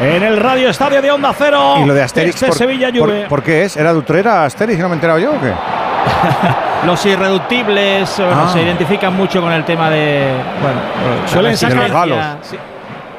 En 0.01 0.23
el 0.23 0.37
Radio 0.37 0.69
Estadio 0.71 1.01
de 1.01 1.11
Onda 1.11 1.33
Cero. 1.37 1.77
¿Y 1.83 1.85
lo 1.87 1.95
de 1.95 2.03
Asterix? 2.03 2.35
Este 2.35 2.47
por, 2.49 2.57
Sevilla 2.57 2.91
Juve. 2.95 3.27
por 3.29 3.43
qué 3.43 3.65
es? 3.65 3.77
¿Era 3.77 3.93
de 3.93 3.99
Utrera 3.99 4.45
Asterix? 4.45 4.79
¿No 4.81 4.89
me 4.89 4.95
he 4.95 4.97
enterado 4.97 5.19
yo 5.19 5.31
o 5.33 5.41
qué? 5.41 5.53
Los 6.87 7.05
irreductibles 7.07 8.15
bueno, 8.19 8.43
Ah. 8.47 8.51
se 8.53 8.61
identifican 8.62 9.15
mucho 9.17 9.41
con 9.41 9.53
el 9.53 9.65
tema 9.65 9.89
de. 9.89 10.33
Bueno, 10.61 10.79
Suelen 11.27 11.57
sacar- 11.57 11.77
los 11.85 11.93
galos. 11.93 12.19
sí. 12.43 12.57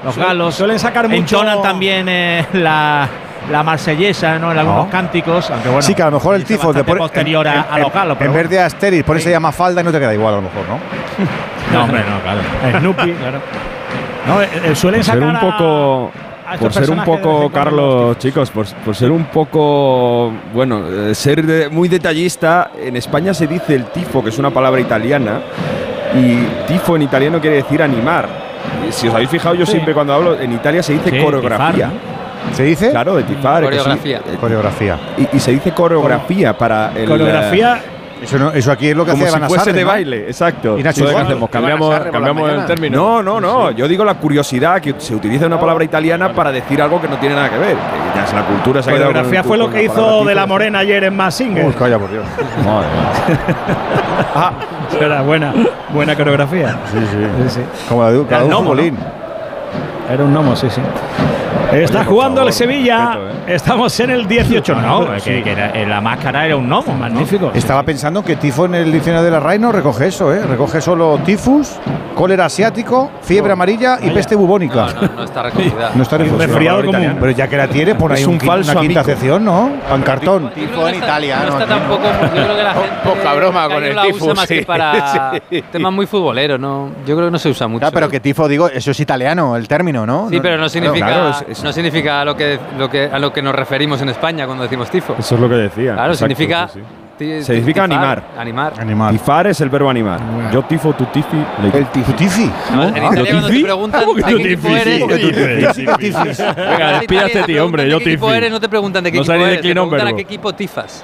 Los 0.04 0.14
Suelen- 0.16 0.28
galos. 0.28 0.56
suelen 0.56 0.80
sacar 0.80 1.08
mucho- 1.10 1.38
Entonan 1.40 1.62
también 1.64 2.08
eh, 2.08 2.46
la, 2.54 3.08
la 3.52 3.64
marsellesa 3.64 4.38
¿no? 4.38 4.52
en 4.52 4.60
algunos 4.60 4.86
No. 4.86 4.92
cánticos. 4.92 5.50
Aunque 5.50 5.70
bueno, 5.70 5.82
sí, 5.82 5.96
que 5.96 6.04
a 6.04 6.06
lo 6.06 6.12
mejor 6.12 6.36
el 6.36 6.46
tifo 6.46 6.72
de 6.72 6.84
por- 6.84 7.00
posterior 7.00 7.48
a, 7.48 7.54
en- 7.54 7.66
a 7.72 7.78
los 7.80 7.88
en- 7.88 7.94
galos. 7.94 8.18
En 8.22 8.34
vez 8.34 8.50
de 8.50 8.60
Asterix, 8.60 9.04
por 9.04 9.18
eso 9.18 9.24
se 9.24 9.32
llama 9.32 9.52
falda 9.52 9.82
y 9.82 9.84
no 9.84 9.92
te 9.92 10.00
queda 10.00 10.14
igual 10.14 10.34
a 10.34 10.38
lo 10.38 10.44
mejor, 10.44 10.62
¿no? 10.68 10.78
No, 11.76 11.84
hombre, 11.86 12.02
no, 12.08 12.20
claro. 12.22 12.80
Snoopy, 12.80 13.12
claro. 13.20 13.40
No, 14.28 14.42
eh, 14.44 14.50
eh, 14.66 14.76
suelen 14.76 15.04
sacar 15.04 15.24
un 15.24 15.40
poco. 15.40 16.12
a 16.14 16.35
Por 16.60 16.72
ser 16.74 16.90
un 16.92 17.04
poco, 17.04 17.50
Carlos, 17.50 18.18
chicos, 18.20 18.52
por, 18.52 18.66
por 18.68 18.96
ser 18.96 19.12
un 19.12 19.26
poco, 19.26 20.32
bueno, 20.54 20.84
eh, 20.88 21.16
ser 21.16 21.46
de- 21.46 21.70
muy 21.70 21.88
detallista, 21.90 22.72
en 22.80 22.96
España 22.96 23.34
se 23.34 23.48
dice 23.48 23.76
el 23.76 23.86
tifo, 23.86 24.24
que 24.24 24.30
es 24.30 24.38
una 24.38 24.52
palabra 24.52 24.80
italiana, 24.80 25.40
y 26.16 26.38
tifo 26.68 26.96
en 26.96 27.02
italiano 27.02 27.42
quiere 27.42 27.58
decir 27.58 27.82
animar. 27.82 28.28
Y 28.88 28.92
si 28.92 29.08
os 29.08 29.14
habéis 29.16 29.30
fijado, 29.30 29.56
yo 29.56 29.66
Sí. 29.66 29.74
siempre 29.74 29.94
cuando 29.94 30.14
hablo, 30.14 30.40
en 30.40 30.54
Italia 30.54 30.82
se 30.84 30.94
dice 30.94 31.10
Sí, 31.10 31.20
coreografía. 31.24 31.90
¿Se 32.54 32.64
dice? 32.64 32.92
Claro, 32.92 33.16
de 33.16 33.24
tifar. 33.24 33.60
sí. 33.60 33.66
Coreografía. 33.66 34.18
Eh, 34.18 34.38
Coreografía. 34.40 34.98
Y, 35.18 35.36
y 35.38 35.40
se 35.40 35.52
dice 35.52 35.72
coreografía 35.72 36.56
para 36.58 36.92
el. 36.96 37.08
Coreografía. 37.10 37.82
Eso, 38.24 38.40
no- 38.40 38.52
eso 38.52 38.72
aquí 38.72 38.88
es 38.90 38.96
lo 38.96 39.06
que 39.06 39.12
como 39.12 39.24
hace 39.26 39.34
si 39.34 39.40
Van 39.40 39.50
fuese 39.50 39.66
Sarre, 39.66 39.78
de 39.78 39.84
¿no? 39.84 39.88
baile, 39.90 40.18
exacto. 40.28 40.78
Y 40.80 40.84
Nacho 40.84 41.02
Entonces, 41.02 41.16
¿qué 41.16 41.22
hacemos? 41.34 41.50
Cambiamos, 41.50 41.94
Sarre 41.94 42.12
por 42.12 42.14
la 42.22 42.28
cambiamos 42.28 42.44
el 42.50 42.56
mañana. 42.56 42.68
término. 42.68 42.98
No, 42.98 43.22
no, 43.24 43.40
no. 43.42 43.72
Yo 43.72 43.88
digo 43.88 44.06
la 44.06 44.14
curiosidad 44.16 44.82
que 44.82 44.96
se 44.98 45.14
utiliza 45.14 45.46
una 45.48 45.60
palabra 45.60 45.84
italiana 45.84 46.34
para 46.34 46.52
decir 46.52 46.82
algo 46.82 47.02
que 47.02 47.08
no 47.08 47.18
tiene 47.18 47.36
nada 47.36 47.50
que 47.50 47.58
ver. 47.58 47.76
Que 47.76 48.18
ya 48.20 48.24
es 48.26 48.34
la 48.34 48.46
cultura. 48.46 48.82
se 48.82 48.90
ha 48.90 48.94
quedado 48.94 49.10
Coreografía 49.12 49.44
fue 49.44 49.58
lo 49.58 49.66
con 49.66 49.74
que 49.74 49.84
la 49.84 49.94
palabra 49.94 50.16
hizo 50.16 50.26
de 50.30 50.36
la 50.36 50.46
Morena 50.46 50.80
ayer 50.80 51.04
en 51.04 51.16
Massinger. 51.16 51.66
Uy, 51.66 51.74
calla, 51.74 52.00
por 52.00 52.10
Dios. 52.12 52.26
Madre 52.66 52.88
mía. 52.88 53.46
Ah, 54.34 54.52
era 55.00 55.22
buena, 55.22 55.54
buena 55.94 56.16
coreografía. 56.16 56.78
Sí, 56.92 57.00
sí. 57.00 57.18
Sí, 57.44 57.50
sí. 57.50 57.62
Como 57.90 58.04
la 58.04 58.12
de, 58.12 58.22
Era 58.22 58.40
futbolín. 58.56 58.98
Era 60.10 60.24
un 60.24 60.34
gnomo, 60.34 60.56
sí, 60.56 60.68
sí. 60.70 60.82
Está 61.74 62.00
por 62.00 62.14
jugando 62.14 62.36
favor, 62.38 62.48
el 62.50 62.54
Sevilla. 62.54 63.06
respeto, 63.16 63.30
¿eh? 63.30 63.56
Estamos 63.56 64.00
en 64.00 64.10
el 64.12 64.28
18. 64.28 64.76
No, 64.76 65.02
No, 65.06 65.14
que, 65.14 65.20
sí. 65.20 65.42
que 65.44 65.52
era- 65.52 65.70
eh, 65.72 65.86
la 65.86 66.00
máscara 66.00 66.46
era 66.46 66.56
un 66.56 66.68
gnomo. 66.70 66.94
magnífico. 66.94 67.52
Estaba 67.54 67.84
pensando 67.84 68.24
que 68.24 68.36
tifo 68.36 68.66
en 68.66 68.76
el 68.76 68.92
diccionario 68.92 69.26
de 69.26 69.32
la 69.32 69.40
RAI 69.40 69.60
no 69.60 69.72
recoge 69.72 70.08
eso, 70.08 70.34
¿eh? 70.34 70.42
Recoge 70.46 70.80
solo 70.80 71.20
tifus, 71.26 71.74
cólera 72.16 72.46
asiático, 72.46 73.12
fiebre 73.22 73.54
amarilla 73.54 73.98
y 74.02 74.10
peste 74.12 74.36
bubónica. 74.36 74.88
No, 74.94 75.02
no, 75.02 75.10
no 75.18 75.24
está 75.24 75.44
recogida. 75.44 75.92
No 75.96 76.04
está 76.04 76.18
refugio. 76.18 76.46
resfriado 76.46 76.86
común. 76.86 77.18
Pero 77.20 77.32
ya 77.32 77.48
que 77.48 77.58
la 77.58 77.68
tiene, 77.68 77.96
pon 77.96 78.12
ahí 78.12 78.22
Es 78.22 78.28
un 78.28 78.40
falso 78.40 78.72
una 78.72 78.82
quinta 78.82 79.04
sección, 79.04 79.44
¿no? 79.44 79.72
En 79.94 80.02
cartón. 80.04 80.44
Yo 80.44 80.50
creo 80.52 80.68
Tifo 80.68 80.88
en 80.88 80.96
italiano, 80.96 81.52
No 81.52 81.60
está 81.60 81.66
tampoco. 81.76 82.04
Yo 82.04 82.30
creo 82.44 82.56
que 82.56 82.64
la 82.64 82.74
gente. 82.74 82.90
poca 83.04 83.34
broma 83.34 83.68
con 83.70 83.84
el 83.84 83.98
tifo, 84.02 84.34
más 84.36 84.48
que 84.48 84.64
para 84.64 85.34
temas 85.72 85.92
muy 85.92 86.06
futboleros, 86.06 86.60
¿no? 86.60 86.90
Yo 87.06 87.16
creo 87.16 87.28
que 87.28 87.32
no 87.32 87.40
se 87.40 87.50
usa 87.50 87.68
mucho. 87.68 87.90
Pero 87.92 88.10
que 88.10 88.20
tifo, 88.20 88.48
digo, 88.48 88.70
eso 88.70 88.92
es 88.92 89.00
italiano, 89.00 89.56
el 89.56 89.68
término, 89.68 89.95
¿no? 90.04 90.28
Sí, 90.32 90.40
pero 90.42 90.58
no 90.58 90.68
significa, 90.68 91.06
claro, 91.06 91.30
es- 91.30 91.46
es- 91.60 91.64
no 91.64 91.72
significa 91.72 92.26
lo 92.26 92.36
que, 92.36 92.58
lo 92.80 92.90
que, 92.90 93.04
a 93.06 93.20
lo 93.20 93.32
que 93.32 93.44
nos 93.44 93.54
referimos 93.54 94.02
en 94.02 94.10
España 94.10 94.48
cuando 94.48 94.64
decimos 94.64 94.90
tifo. 94.90 95.16
Eso 95.20 95.36
es 95.36 95.42
lo 95.42 95.48
que 95.48 95.56
decía. 95.56 95.94
Claro, 95.94 96.14
Exacto, 96.14 96.36
significa 96.36 96.68
sí, 96.74 96.80
Significa 97.44 97.88
tifar, 97.88 98.24
animar. 98.38 98.74
Animar. 98.78 99.12
Tifar 99.14 99.48
es 99.48 99.62
el 99.62 99.70
verbo 99.70 99.90
animar. 99.90 100.20
Yo 100.52 100.64
tifo, 100.64 100.92
tu 100.94 101.06
tifi. 101.06 101.38
El 101.74 101.86
tifi. 101.88 102.52
En 102.74 103.04
Italia 103.06 103.32
cuando 103.32 103.48
te 103.48 103.62
preguntan 103.62 104.02
¿Cómo 104.04 104.16
que 104.16 104.22
de 104.24 104.32
yo 104.32 104.38
qué 104.38 104.44
equipo 104.52 104.68
tifi? 104.68 104.80
eres, 104.82 105.00
¿Cómo 105.00 105.14
que 105.14 105.20
tú 105.20 105.92
tifis? 105.98 106.38
Venga, 106.58 106.92
despídate, 107.00 107.44
tío, 107.44 107.66
hombre. 107.66 107.90
Yo 107.90 108.00
¿De 108.00 108.04
qué 108.04 108.10
equipo 108.12 108.26
tifi. 108.28 108.38
eres? 108.38 108.52
No 108.52 108.60
te 108.60 108.68
preguntan 108.68 109.04
de 109.06 109.12
qué 109.14 109.18
No 109.18 109.22
equipo 109.24 109.32
sabes 109.34 109.46
de 109.46 109.52
eres, 109.54 109.62
qué 109.62 109.68
te 109.70 109.74
preguntan 109.74 109.98
nombre, 110.00 110.14
a 110.14 110.16
qué 110.18 110.22
equipo 110.24 110.54
tifas. 110.54 111.04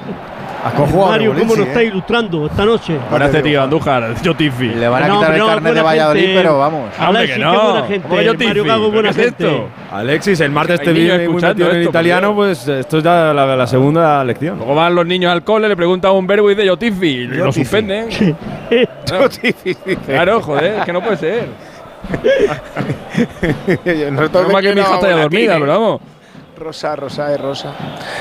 Mario, 1.07 1.33
¿cómo 1.37 1.55
nos 1.55 1.65
¿eh? 1.65 1.69
está 1.69 1.83
ilustrando 1.83 2.45
esta 2.45 2.65
noche? 2.65 2.95
Espérate, 2.95 3.41
tío, 3.41 3.63
Andújar. 3.63 4.15
Yo 4.21 4.35
tifi. 4.35 4.69
Le 4.69 4.87
van 4.87 5.03
a 5.03 5.07
No, 5.07 5.15
quitar 5.15 5.29
el 5.31 5.35
pero 5.35 5.47
carnet 5.47 5.73
de 5.73 5.81
Valladolid, 5.81 6.21
gente. 6.21 6.35
pero 6.37 6.59
vamos. 6.59 6.81
Hombre, 6.99 7.05
Alexis, 7.05 7.35
que 7.35 7.39
qué 7.39 7.45
no. 7.45 7.71
buena 7.71 7.87
gente. 7.87 8.07
¿Cómo 8.07 8.19
que 8.19 8.25
yo 8.25 8.33
Mario 8.37 8.91
buena 8.91 9.09
qué 9.13 9.19
es 9.21 9.25
gente. 9.25 9.45
esto? 9.47 9.67
Alexis, 9.91 10.39
el 10.39 10.51
martes 10.51 10.81
te 10.81 10.93
vi 10.93 11.01
muy 11.01 11.09
escuchando 11.11 11.65
metido 11.65 11.81
en 11.81 11.89
italiano, 11.89 12.35
pues 12.35 12.67
esto 12.67 12.97
es 12.99 13.03
ya 13.03 13.33
la, 13.33 13.55
la 13.55 13.67
segunda 13.67 14.23
lección. 14.23 14.57
Luego 14.57 14.75
van 14.75 14.93
los 14.95 15.05
niños 15.05 15.31
al 15.31 15.43
cole, 15.43 15.67
le 15.67 15.75
preguntan 15.75 16.11
un 16.13 16.27
verbo 16.27 16.49
y 16.51 16.55
dice 16.55 16.67
yo 16.67 16.77
tifi. 16.77 17.07
Y 17.07 17.27
Yo 17.27 17.45
lo 17.45 17.51
suspenden. 17.51 18.09
Yo 18.71 19.29
tifi. 19.29 19.75
Claro, 20.05 20.41
joder, 20.41 20.75
es 20.79 20.85
que 20.85 20.93
no 20.93 21.01
puede 21.01 21.17
ser. 21.17 21.45
Nosotros 24.11 24.47
No 24.47 24.53
más 24.53 24.61
que 24.61 24.73
mi 24.73 24.81
hija 24.81 24.95
está 24.95 25.09
ya 25.09 25.21
dormida, 25.21 25.53
pero 25.59 25.67
vamos. 25.67 26.01
Rosa, 26.61 26.95
rosa, 26.95 27.33
es 27.33 27.41
rosa. 27.41 27.69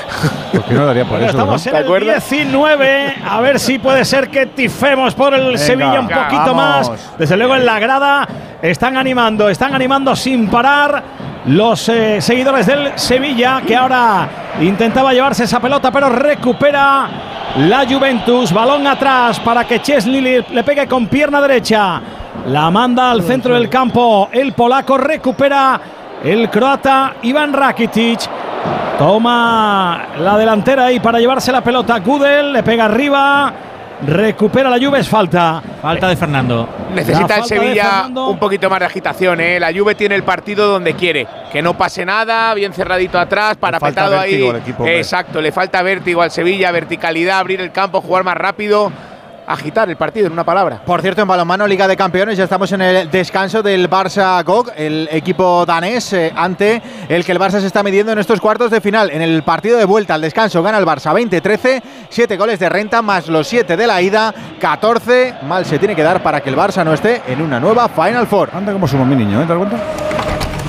¿Por 0.51 0.63
qué 0.65 0.73
no 0.73 0.87
daría 0.87 1.03
por 1.03 1.11
Bueno, 1.19 1.25
eso? 1.27 1.37
estamos 1.37 1.63
no? 1.63 1.69
en 1.69 1.75
¿Te 1.75 1.77
el 1.79 1.85
acuerdas? 1.85 2.29
19. 2.31 3.15
A 3.29 3.39
ver 3.39 3.59
si 3.59 3.77
puede 3.77 4.03
ser 4.03 4.29
que 4.29 4.47
tifemos 4.47 5.13
por 5.13 5.35
el 5.35 5.45
Venga, 5.45 5.57
Sevilla 5.59 5.99
un 5.99 6.07
poquito 6.07 6.55
vamos. 6.55 6.89
más. 6.89 7.17
Desde 7.19 7.37
luego 7.37 7.55
en 7.55 7.67
la 7.67 7.77
grada 7.79 8.27
están 8.59 8.97
animando, 8.97 9.47
están 9.47 9.75
animando 9.75 10.15
sin 10.15 10.49
parar 10.49 11.03
los 11.45 11.87
eh, 11.89 12.19
seguidores 12.19 12.65
del 12.65 12.97
Sevilla 12.97 13.61
que 13.65 13.75
ahora 13.75 14.27
intentaba 14.59 15.13
llevarse 15.13 15.43
esa 15.43 15.59
pelota 15.59 15.91
pero 15.91 16.09
recupera 16.09 17.09
la 17.57 17.85
Juventus. 17.87 18.51
Balón 18.51 18.87
atrás 18.87 19.39
para 19.39 19.65
que 19.67 19.83
Chesney 19.83 20.19
le, 20.19 20.45
le 20.49 20.63
pegue 20.63 20.87
con 20.87 21.05
pierna 21.05 21.39
derecha. 21.41 22.01
La 22.47 22.71
manda 22.71 23.11
al 23.11 23.21
centro 23.21 23.53
del 23.53 23.69
campo. 23.69 24.29
El 24.31 24.53
polaco 24.53 24.97
recupera 24.97 25.79
el 26.23 26.49
croata 26.49 27.15
Iván 27.23 27.53
Rakitic. 27.53 28.21
Toma 28.97 30.09
la 30.19 30.37
delantera 30.37 30.85
ahí 30.85 30.99
para 30.99 31.19
llevarse 31.19 31.51
la 31.51 31.61
pelota. 31.61 31.99
Gudel 31.99 32.53
le 32.53 32.63
pega 32.63 32.85
arriba. 32.85 33.53
Recupera 34.05 34.67
la 34.69 34.83
Juve, 34.83 34.99
es 34.99 35.07
falta. 35.07 35.61
Falta 35.81 36.07
de 36.07 36.15
Fernando. 36.15 36.67
Necesita 36.93 37.37
el 37.37 37.45
Sevilla 37.45 38.07
un 38.07 38.39
poquito 38.39 38.67
más 38.67 38.79
de 38.79 38.85
agitación, 38.85 39.39
¿eh? 39.39 39.59
La 39.59 39.71
Juve 39.71 39.93
tiene 39.93 40.15
el 40.15 40.23
partido 40.23 40.67
donde 40.67 40.95
quiere. 40.95 41.27
Que 41.51 41.61
no 41.61 41.75
pase 41.75 42.03
nada, 42.03 42.53
bien 42.55 42.73
cerradito 42.73 43.19
atrás, 43.19 43.57
parapetado 43.57 44.19
ahí. 44.19 44.43
equipo. 44.43 44.87
Exacto, 44.87 45.39
le 45.39 45.51
falta 45.51 45.83
vértigo 45.83 46.23
al 46.23 46.31
Sevilla, 46.31 46.71
verticalidad, 46.71 47.39
abrir 47.39 47.61
el 47.61 47.71
campo, 47.71 48.01
jugar 48.01 48.23
más 48.23 48.37
rápido. 48.37 48.91
Agitar 49.51 49.89
el 49.89 49.97
partido, 49.97 50.27
en 50.27 50.33
una 50.33 50.45
palabra. 50.45 50.81
Por 50.85 51.01
cierto, 51.01 51.21
en 51.21 51.27
balonmano 51.27 51.67
Liga 51.67 51.87
de 51.87 51.97
Campeones 51.97 52.37
ya 52.37 52.45
estamos 52.45 52.71
en 52.71 52.81
el 52.81 53.11
descanso 53.11 53.61
del 53.61 53.89
Barça 53.89 54.43
GOG, 54.45 54.71
el 54.77 55.09
equipo 55.11 55.65
danés, 55.65 56.13
eh, 56.13 56.31
ante 56.35 56.81
el 57.09 57.25
que 57.25 57.33
el 57.33 57.39
Barça 57.39 57.59
se 57.59 57.67
está 57.67 57.83
midiendo 57.83 58.13
en 58.13 58.19
estos 58.19 58.39
cuartos 58.39 58.71
de 58.71 58.79
final. 58.79 59.09
En 59.11 59.21
el 59.21 59.43
partido 59.43 59.77
de 59.77 59.83
vuelta 59.83 60.13
al 60.13 60.21
descanso 60.21 60.63
gana 60.63 60.77
el 60.77 60.85
Barça 60.85 61.13
20-13, 61.13 61.81
7 62.09 62.37
goles 62.37 62.59
de 62.59 62.69
renta 62.69 63.01
más 63.01 63.27
los 63.27 63.47
7 63.47 63.75
de 63.75 63.87
la 63.87 64.01
ida, 64.01 64.33
14. 64.59 65.35
Mal 65.43 65.65
se 65.65 65.79
tiene 65.79 65.95
que 65.95 66.03
dar 66.03 66.23
para 66.23 66.39
que 66.39 66.49
el 66.49 66.55
Barça 66.55 66.85
no 66.85 66.93
esté 66.93 67.21
en 67.27 67.41
una 67.41 67.59
nueva 67.59 67.89
Final 67.89 68.27
Four. 68.27 68.51
Anda 68.53 68.71
como 68.71 68.87
somos 68.87 69.05
mi 69.05 69.15
niño, 69.15 69.41
¿eh? 69.41 69.45
¿Te 69.45 69.53
das 69.53 69.57
cuenta? 69.57 70.40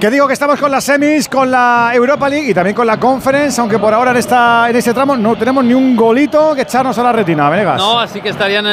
Que 0.00 0.10
digo 0.10 0.26
que 0.26 0.34
estamos 0.34 0.60
con 0.60 0.70
las 0.70 0.84
semis, 0.84 1.26
con 1.26 1.50
la 1.50 1.90
Europa 1.94 2.28
League 2.28 2.50
y 2.50 2.54
también 2.54 2.76
con 2.76 2.86
la 2.86 3.00
Conference, 3.00 3.58
aunque 3.58 3.78
por 3.78 3.94
ahora 3.94 4.10
en, 4.10 4.76
este 4.76 4.92
tramo 4.92 5.16
no 5.16 5.36
tenemos 5.36 5.64
ni 5.64 5.72
un 5.72 5.96
golito 5.96 6.54
que 6.54 6.62
echarnos 6.62 6.98
a 6.98 7.02
la 7.02 7.12
retina, 7.12 7.48
Venegas. 7.48 7.78
No, 7.78 7.98
así 7.98 8.20
que 8.20 8.28
estarían, 8.28 8.66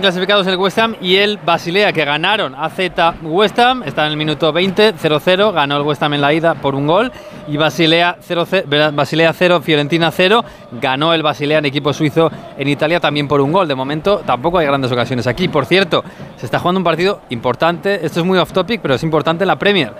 clasificados 0.00 0.46
el 0.46 0.56
West 0.56 0.78
Ham 0.78 0.94
y 1.00 1.16
el 1.16 1.38
Basilea, 1.38 1.92
que 1.92 2.04
ganaron 2.04 2.54
a 2.54 2.70
Z 2.70 3.14
West 3.22 3.58
Ham. 3.58 3.82
Está 3.82 4.06
en 4.06 4.12
el 4.12 4.16
minuto 4.16 4.52
20, 4.52 4.94
0-0. 4.94 5.52
Ganó 5.52 5.76
el 5.78 5.82
West 5.82 6.00
Ham 6.02 6.14
en 6.14 6.20
la 6.20 6.32
ida 6.32 6.54
por 6.54 6.76
un 6.76 6.86
gol. 6.86 7.10
Y 7.48 7.56
Basilea 7.56 8.16
0, 8.20 8.46
Basilea 8.92 9.32
0, 9.32 9.60
Fiorentina 9.60 10.12
0. 10.12 10.44
Ganó 10.80 11.12
el 11.12 11.24
Basilea 11.24 11.58
en 11.58 11.64
equipo 11.64 11.92
suizo 11.92 12.30
en 12.56 12.68
Italia 12.68 13.00
también 13.00 13.26
por 13.26 13.40
un 13.40 13.50
gol. 13.50 13.66
De 13.66 13.74
momento 13.74 14.18
tampoco 14.24 14.58
hay 14.58 14.66
grandes 14.66 14.92
ocasiones 14.92 15.26
aquí. 15.26 15.48
Por 15.48 15.66
cierto, 15.66 16.04
se 16.36 16.46
está 16.46 16.60
jugando 16.60 16.78
un 16.78 16.84
partido 16.84 17.20
importante. 17.30 18.06
Esto 18.06 18.20
es 18.20 18.26
muy 18.26 18.38
off 18.38 18.52
topic, 18.52 18.80
pero 18.80 18.94
es 18.94 19.02
importante 19.02 19.44
la 19.44 19.58
Premier. 19.58 19.92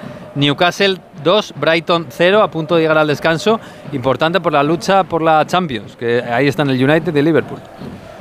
Newcastle 0.52 0.96
2, 1.22 1.54
Brighton 1.60 2.06
0, 2.08 2.42
a 2.42 2.50
punto 2.50 2.74
de 2.76 2.80
llegar 2.82 2.96
al 2.96 3.06
descanso. 3.06 3.60
Importante 3.92 4.40
por 4.40 4.52
la 4.54 4.62
lucha 4.62 5.04
por 5.04 5.20
la 5.20 5.44
Champions, 5.46 5.94
que 5.96 6.22
ahí 6.22 6.48
están 6.48 6.70
el 6.70 6.82
United 6.82 7.14
y 7.14 7.18
el 7.18 7.24
Liverpool. 7.26 7.58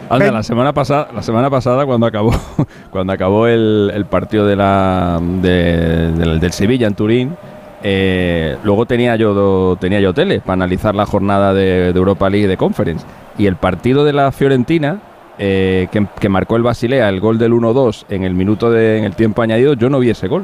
Anda, 0.10 0.32
la 0.32 0.44
semana 0.44 0.74
pasada, 0.74 1.08
la 1.14 1.22
semana 1.22 1.50
pasada 1.50 1.86
cuando 1.86 2.06
acabó, 2.06 2.32
cuando 2.92 3.14
acabó 3.14 3.48
el, 3.48 3.92
el 3.94 4.06
partido 4.06 4.46
de 4.46 4.56
la, 4.58 5.20
de- 5.22 6.12
del, 6.12 6.40
del 6.42 6.52
Sevilla 6.52 6.88
en 6.88 6.96
Turín, 6.96 7.36
eh, 7.84 8.58
luego 8.64 8.86
tenía 8.86 9.16
yo 9.16 9.34
do- 9.34 9.76
tenía 9.78 10.00
yo 10.02 10.14
tele 10.14 10.40
para 10.42 10.54
analizar 10.54 10.96
la 10.96 11.06
jornada 11.06 11.54
de, 11.54 11.94
de 11.94 11.98
Europa 11.98 12.30
League 12.30 12.46
y 12.46 12.50
de 12.50 12.58
Conference. 12.58 13.06
Y 13.38 13.46
el 13.46 13.56
partido 13.56 14.04
de 14.04 14.14
la 14.14 14.32
Fiorentina, 14.32 15.00
eh, 15.40 15.88
que, 15.92 16.06
que 16.20 16.28
marcó 16.30 16.56
el 16.58 16.64
Basilea, 16.64 17.08
el 17.10 17.20
gol 17.20 17.38
del 17.38 17.54
1-2 17.54 18.06
en 18.10 18.24
el 18.24 18.34
minuto 18.34 18.70
de, 18.72 18.98
en 18.98 19.04
el 19.06 19.14
tiempo 19.16 19.42
añadido, 19.42 19.74
yo 19.76 19.90
no 19.90 20.00
vi 20.00 20.10
ese 20.10 20.28
gol. 20.28 20.44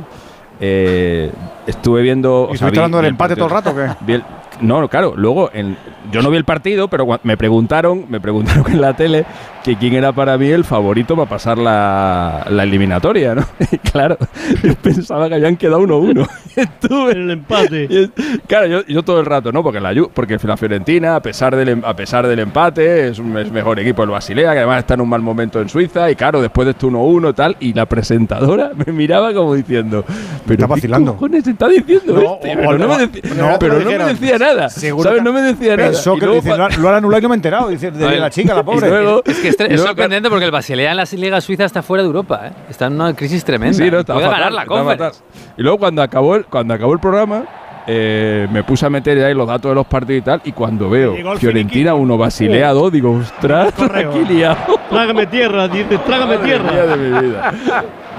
Eh, 0.66 1.30
estuve 1.68 2.02
viendo. 2.02 2.48
¿Y 2.50 2.54
estuviste 2.54 2.80
hablando 2.80 3.00
vi- 3.00 3.04
del 3.04 3.12
vi 3.12 3.16
empate 3.16 3.36
todo 3.36 3.46
el 3.48 3.52
rato 3.52 3.72
o 3.72 3.76
qué? 3.76 4.14
El- 4.14 4.24
no, 4.62 4.88
claro, 4.88 5.14
luego 5.18 5.50
en- 5.54 5.76
yo 6.12 6.22
no 6.22 6.30
vi 6.30 6.38
el 6.38 6.46
partido, 6.46 6.88
pero 6.88 7.08
me 7.24 7.38
preguntaron, 7.38 8.06
me 8.10 8.20
preguntaron 8.20 8.66
en 8.72 8.82
la 8.82 8.96
tele 8.96 9.26
que 9.64 9.78
quién 9.78 9.94
era 9.94 10.12
para 10.12 10.38
mí 10.38 10.48
el 10.50 10.64
favorito 10.66 11.16
para 11.16 11.30
pasar 11.30 11.58
la, 11.58 12.46
la 12.50 12.64
eliminatoria, 12.64 13.36
¿no? 13.36 13.46
Y 13.72 13.78
claro, 13.78 14.18
yo 14.64 14.76
pensaba 14.76 15.30
que 15.30 15.36
habían 15.36 15.56
quedado 15.56 15.82
1-1. 15.82 16.28
Estuve 16.56 17.12
en 17.14 17.22
el 17.24 17.32
empate. 17.32 17.88
Y 17.90 18.12
claro, 18.48 18.68
yo, 18.68 18.86
yo 18.86 19.04
todo 19.04 19.20
el 19.20 19.26
rato, 19.26 19.52
¿no? 19.52 19.64
Porque 19.64 19.80
la 19.80 19.94
Ju- 19.94 20.10
porque 20.14 20.38
la 20.44 20.58
Fiorentina, 20.58 21.16
a 21.16 21.22
pesar 21.22 21.56
del 21.56 21.70
em- 21.70 21.86
a 21.86 21.96
pesar 21.96 22.28
del 22.28 22.40
empate, 22.40 23.08
es 23.08 23.20
un 23.20 23.38
es 23.38 23.52
mejor 23.52 23.80
equipo 23.80 24.04
el 24.04 24.10
Basilea, 24.10 24.52
que 24.52 24.58
además 24.60 24.80
está 24.80 24.94
en 24.96 25.02
un 25.02 25.10
mal 25.10 25.22
momento 25.22 25.62
en 25.62 25.70
Suiza 25.70 26.12
y 26.12 26.16
claro, 26.16 26.42
después 26.42 26.66
de 26.66 26.72
este 26.72 26.86
1-1 26.86 27.30
y 27.30 27.34
tal, 27.34 27.58
y 27.60 27.74
la 27.74 27.86
presentadora 27.88 28.72
me 28.86 28.92
miraba 28.94 29.34
como 29.34 29.56
diciendo, 29.56 30.04
pero 30.46 30.54
Está 30.54 30.66
¿qué 30.66 30.70
vacilando. 30.72 31.14
cojones 31.14 31.48
está 31.48 31.68
diciendo 31.70 32.14
No, 32.14 32.20
este? 32.22 32.28
o- 32.36 32.40
Pero 32.42 32.78
no, 32.78 32.86
o- 32.86 32.98
me, 32.98 33.06
no, 33.36 33.60
pero 33.60 33.80
no 33.80 33.86
me 33.90 33.98
decía 34.14 34.38
nada. 34.38 34.70
Seguro 34.70 35.10
¿Sabes? 35.10 35.24
No 35.24 35.34
me 35.34 35.42
decía 35.42 35.78
nada. 35.78 35.93
Luego 36.20 36.36
dice, 36.36 36.58
lo, 36.58 36.66
han- 36.66 36.82
lo 36.82 36.90
han 36.90 36.96
anulado 36.96 37.20
y 37.20 37.22
no 37.24 37.30
me 37.30 37.36
he 37.36 37.38
enterado. 37.38 37.70
Dice, 37.70 37.92
de 37.92 38.20
la 38.20 38.30
chica, 38.30 38.54
la 38.54 38.64
pobre. 38.66 38.90
luego- 38.90 39.22
es 39.26 39.40
que 39.40 39.50
es, 39.50 39.82
sorprendente 39.82 40.30
porque 40.30 40.46
el 40.46 40.52
Basilea 40.52 40.92
en 40.92 40.98
la 40.98 41.06
Liga 41.14 41.42
Suiza 41.42 41.66
está 41.66 41.82
fuera 41.82 42.04
de 42.04 42.08
Europa. 42.08 42.48
¿eh? 42.48 42.52
Está 42.70 42.88
en 42.88 42.94
una 42.94 43.14
crisis 43.16 43.44
tremenda. 43.44 43.78
Sí, 43.78 43.90
no, 43.90 44.00
está 44.00 44.14
Puede 44.14 44.26
fatal, 44.28 44.40
ganar 44.42 44.54
la 44.54 44.66
Conference. 44.66 45.22
Y 45.58 45.62
luego 45.62 45.78
cuando 45.78 46.02
acabó 46.02 46.36
el, 46.36 46.46
cuando 46.46 46.74
acabó 46.74 46.94
el 46.94 47.00
programa, 47.00 47.44
eh, 47.86 48.48
me 48.52 48.64
puse 48.64 48.86
a 48.86 48.90
meter 48.90 49.24
ahí 49.26 49.34
los 49.34 49.48
datos 49.48 49.70
de 49.72 49.76
los 49.76 49.86
partidos 49.86 50.22
y 50.22 50.24
tal, 50.24 50.42
y 50.46 50.52
cuando 50.54 50.90
veo 50.90 51.16
Fiorentina 51.38 51.94
1, 51.96 52.18
Basilea 52.18 52.72
2, 52.72 52.92
digo, 52.94 53.12
ostras, 53.18 53.74
aquí 53.78 54.24
liado. 54.34 54.80
Trágame 54.90 55.26
tierra, 55.28 55.68
dice, 55.68 55.98
trágame 56.06 56.38
tierra. 56.38 56.86
de 56.86 56.96
mi 56.98 57.28
vida. 57.28 57.54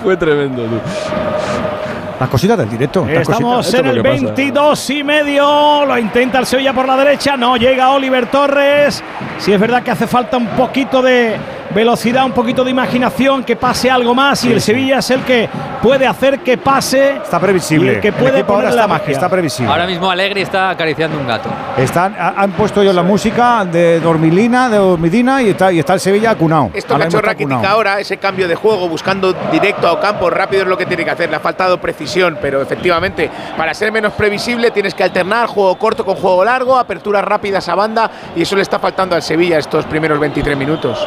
Fue 0.02 0.16
tremendo, 0.18 0.64
tú. 0.64 0.78
Las 2.18 2.28
cositas 2.28 2.56
del 2.56 2.70
directo. 2.70 3.06
Estamos 3.08 3.66
cositas. 3.66 3.80
en 3.80 3.86
el 3.86 4.02
22 4.02 4.90
y 4.90 5.02
medio. 5.02 5.84
Lo 5.84 5.98
intenta 5.98 6.38
el 6.38 6.46
Sevilla 6.46 6.72
por 6.72 6.86
la 6.86 6.96
derecha. 6.96 7.36
No 7.36 7.56
llega 7.56 7.90
Oliver 7.90 8.26
Torres. 8.26 9.02
Si 9.38 9.52
es 9.52 9.60
verdad 9.60 9.82
que 9.82 9.90
hace 9.90 10.06
falta 10.06 10.36
un 10.36 10.46
poquito 10.48 11.02
de 11.02 11.36
velocidad, 11.74 12.24
un 12.24 12.32
poquito 12.32 12.64
de 12.64 12.70
imaginación, 12.70 13.44
que 13.44 13.56
pase 13.56 13.90
algo 13.90 14.14
más. 14.14 14.44
Y 14.44 14.52
el 14.52 14.60
Sevilla 14.60 14.98
es 14.98 15.10
el 15.10 15.22
que 15.22 15.48
puede 15.82 16.06
hacer 16.06 16.40
que 16.40 16.56
pase. 16.56 17.16
Está 17.16 17.38
previsible. 17.40 17.92
Y 17.92 17.94
el 17.96 18.00
que 18.00 18.08
El 18.08 18.14
puede 18.14 18.38
equipo 18.38 18.54
ahora 18.54 18.68
poner 18.68 18.74
la 18.76 18.82
está- 18.82 18.94
magia. 18.98 19.12
está 19.12 19.28
previsible. 19.28 19.70
Ahora 19.72 19.86
mismo 19.86 20.10
Alegri 20.10 20.42
está 20.42 20.70
acariciando 20.70 21.18
un 21.18 21.26
gato. 21.26 21.48
Están, 21.76 22.14
ha- 22.18 22.34
han 22.36 22.52
puesto 22.52 22.80
ellos 22.82 22.94
la 22.94 23.02
música 23.02 23.64
de 23.64 24.00
Dormilina, 24.00 24.68
de 24.68 24.76
Dormidina 24.78 25.42
y 25.42 25.50
está, 25.50 25.72
y 25.72 25.78
está 25.80 25.94
el 25.94 26.00
Sevilla 26.00 26.30
acunado. 26.30 26.70
Esto 26.72 26.94
Ahora 26.94 27.04
que 27.08 27.16
ha 27.16 27.18
hecho 27.18 27.26
Rakitic 27.26 27.64
ahora, 27.64 28.00
ese 28.00 28.16
cambio 28.18 28.46
de 28.48 28.54
juego, 28.54 28.88
buscando 28.88 29.32
directo 29.52 29.88
a 29.88 30.00
campo 30.00 30.30
rápido 30.30 30.62
es 30.62 30.68
lo 30.68 30.78
que 30.78 30.86
tiene 30.86 31.04
que 31.04 31.10
hacer. 31.10 31.28
Le 31.30 31.36
ha 31.36 31.40
faltado 31.40 31.80
precisión, 31.80 32.38
pero 32.40 32.62
efectivamente, 32.62 33.30
para 33.56 33.74
ser 33.74 33.90
menos 33.92 34.12
previsible 34.14 34.70
tienes 34.70 34.94
que 34.94 35.02
alternar 35.04 35.46
juego 35.48 35.76
corto 35.76 36.04
con 36.04 36.14
juego 36.16 36.44
largo, 36.44 36.76
aperturas 36.78 37.24
rápidas 37.24 37.68
a 37.68 37.74
banda, 37.74 38.10
y 38.36 38.42
eso 38.42 38.56
le 38.56 38.62
está 38.62 38.78
faltando 38.78 39.14
al 39.16 39.22
Sevilla 39.22 39.58
estos 39.58 39.84
primeros 39.86 40.18
23 40.20 40.56
minutos. 40.56 41.06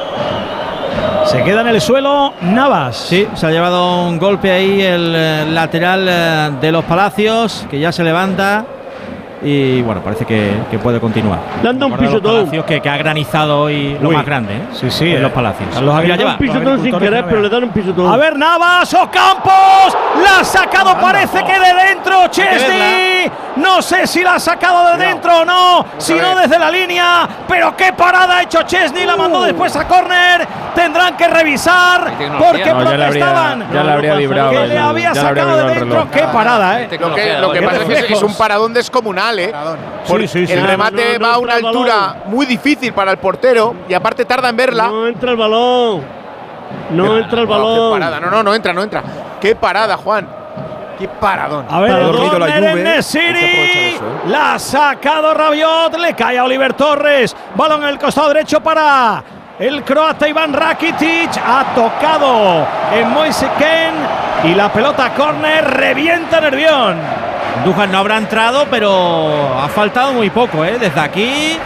Se 1.25 1.43
queda 1.43 1.61
en 1.61 1.67
el 1.67 1.81
suelo 1.81 2.33
Navas. 2.41 2.95
Sí, 2.97 3.27
se 3.33 3.45
ha 3.47 3.51
llevado 3.51 4.03
un 4.07 4.17
golpe 4.17 4.51
ahí 4.51 4.81
el 4.81 5.13
eh, 5.15 5.45
lateral 5.49 6.05
eh, 6.09 6.51
de 6.61 6.71
los 6.71 6.83
Palacios, 6.85 7.65
que 7.69 7.79
ya 7.79 7.91
se 7.91 8.03
levanta. 8.03 8.65
y 9.43 9.81
bueno, 9.83 10.01
parece 10.01 10.25
que, 10.25 10.51
que 10.71 10.79
puede 10.79 10.99
continuar. 10.99 11.39
Dando 11.61 11.85
un 11.87 11.91
los 11.91 11.99
pisotón. 12.01 12.35
Palacios 12.39 12.65
que, 12.65 12.79
que 12.81 12.89
ha 12.89 12.97
granizado 12.97 13.59
hoy 13.61 13.97
lo 14.01 14.09
más 14.11 14.25
grande, 14.25 14.53
¿eh? 14.55 14.61
Sí, 14.73 14.89
sí, 14.89 15.09
En 15.11 15.17
eh. 15.17 15.19
los 15.19 15.31
palacios. 15.31 15.69
Están 15.69 15.85
los 15.85 15.95
Mira, 16.01 16.15
agricultores- 16.15 16.19
lleva. 16.19 16.31
Un 16.33 16.37
pisotón 16.63 16.83
sin 16.83 16.97
querer, 16.99 17.23
que 17.23 17.29
pero 17.29 17.41
le 17.41 17.49
dan 17.49 17.63
un 17.65 17.69
pisotón. 17.69 18.11
A 18.13 18.17
ver, 18.17 18.37
Navas 18.37 18.93
o 18.93 19.09
Campos. 19.11 19.97
La 20.23 20.39
ha 20.39 20.43
sacado, 20.43 20.97
parece 20.99 21.43
que 21.43 21.53
de 21.59 21.87
dentro, 21.89 22.27
Chesney. 22.29 23.29
No 23.57 23.81
sé 23.81 24.05
si 24.07 24.23
la 24.23 24.35
ha 24.35 24.39
sacado 24.39 24.91
de 24.91 25.05
dentro 25.05 25.39
o 25.41 25.45
no, 25.45 25.85
si 25.97 26.13
no 26.13 26.35
desde 26.35 26.57
la 26.59 26.69
línea. 26.69 27.27
Pero 27.47 27.75
qué 27.75 27.93
parada 27.93 28.37
ha 28.37 28.41
hecho 28.43 28.61
Chesney. 28.63 29.05
La 29.05 29.15
mandó 29.15 29.41
después 29.43 29.75
a 29.75 29.87
córner. 29.87 30.47
Tendrán 30.75 31.17
que 31.17 31.27
revisar 31.27 32.03
porque 32.03 32.29
No, 32.29 32.39
ya 32.39 32.53
le 32.53 32.61
habría- 32.61 33.07
protestaban. 33.07 33.73
ya 33.73 33.83
le 33.83 33.91
habría 33.91 34.11
pasa 34.11 34.19
vibrado 34.19 34.51
Que 34.51 34.67
le 34.67 34.77
había 34.77 35.15
sacado 35.15 35.57
de 35.57 35.73
dentro. 35.73 36.07
Qué 36.11 36.21
parada, 36.31 36.81
¿eh? 36.81 36.89
Lo 36.99 37.15
que, 37.15 37.33
lo 37.39 37.51
que 37.51 37.61
pasa 37.63 37.81
es 37.81 38.05
que 38.05 38.13
es- 38.13 38.23
un 38.23 38.35
paradón 38.35 38.73
descomunal, 38.73 39.39
¿eh? 39.39 39.53
Porque 40.07 40.27
sí, 40.27 40.45
sí. 40.45 40.53
el 40.53 40.65
remate 40.67 41.13
no, 41.17 41.19
no 41.19 41.27
va 41.27 41.33
a 41.33 41.37
una 41.39 41.55
altura 41.55 42.15
muy 42.25 42.45
difícil 42.45 42.93
para 42.93 43.11
el 43.11 43.17
portero 43.17 43.73
y 43.89 43.93
aparte 43.93 44.23
tarda 44.25 44.49
en 44.49 44.55
verla. 44.57 44.87
No 44.87 45.07
entra 45.07 45.31
el 45.31 45.37
balón. 45.37 46.03
No 46.91 47.17
entra 47.17 47.41
el 47.41 47.47
balón. 47.47 47.91
parada. 47.99 48.19
No, 48.19 48.29
no, 48.29 48.43
no 48.43 48.53
entra, 48.53 48.71
no 48.73 48.83
entra. 48.83 49.01
Qué 49.41 49.55
parada, 49.55 49.97
Juan. 49.97 50.27
Qué 50.97 51.07
paradón. 51.07 51.65
A 51.69 51.79
ver, 51.79 51.99
dormido 51.99 52.39
la 52.39 52.47
Juve. 52.47 52.97
Eso, 52.97 53.19
¿eh? 53.19 53.99
La 54.27 54.55
ha 54.55 54.59
sacado 54.59 55.33
Rabiot. 55.33 55.97
Le 55.97 56.13
cae 56.13 56.37
a 56.37 56.43
Oliver 56.43 56.73
Torres. 56.73 57.35
Balón 57.55 57.83
en 57.83 57.89
el 57.89 57.99
costado 57.99 58.29
derecho 58.29 58.61
para 58.61 59.23
el 59.59 59.83
croata 59.83 60.27
Iván 60.27 60.53
Rakitic. 60.53 61.37
Ha 61.37 61.65
tocado 61.75 62.65
en 62.93 63.09
Moise 63.11 63.47
Ken. 63.59 63.93
Y 64.51 64.55
la 64.55 64.71
pelota 64.71 65.13
córner 65.13 65.65
revienta 65.65 66.41
Nervión. 66.41 66.97
Dujan 67.65 67.91
no 67.91 67.97
habrá 67.99 68.17
entrado, 68.17 68.65
pero 68.69 69.59
ha 69.59 69.67
faltado 69.67 70.13
muy 70.13 70.29
poco, 70.29 70.63
¿eh? 70.63 70.77
Desde 70.79 70.99
aquí 70.99 71.57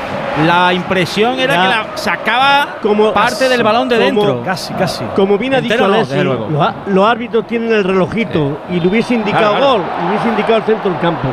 la 0.45 0.73
impresión 0.73 1.39
era 1.39 1.55
Ya. 1.55 1.61
que 1.61 1.67
la 1.67 1.85
sacaba 1.97 2.67
Como- 2.81 3.13
parte 3.13 3.49
del 3.49 3.63
balón 3.63 3.89
de 3.89 3.95
como- 3.97 4.05
dentro. 4.25 4.43
Casi, 4.43 4.73
casi. 4.73 5.03
Como 5.15 5.37
bien 5.37 5.55
ha 5.55 5.61
dicho 5.61 5.77
no, 5.77 5.87
luego. 6.23 6.71
los, 6.87 7.05
árbitros 7.09 7.45
tienen 7.47 7.71
el 7.71 7.83
relojito 7.83 8.59
y 8.69 8.79
le 8.79 8.87
hubiese 8.87 9.13
indicado 9.15 9.51
Claro, 9.51 9.57
claro. 9.57 9.71
gol, 9.73 9.83
le 10.03 10.09
hubiese 10.09 10.27
indicado 10.29 10.57
el 10.57 10.63
centro 10.63 10.91
del 10.91 10.99
campo. 10.99 11.27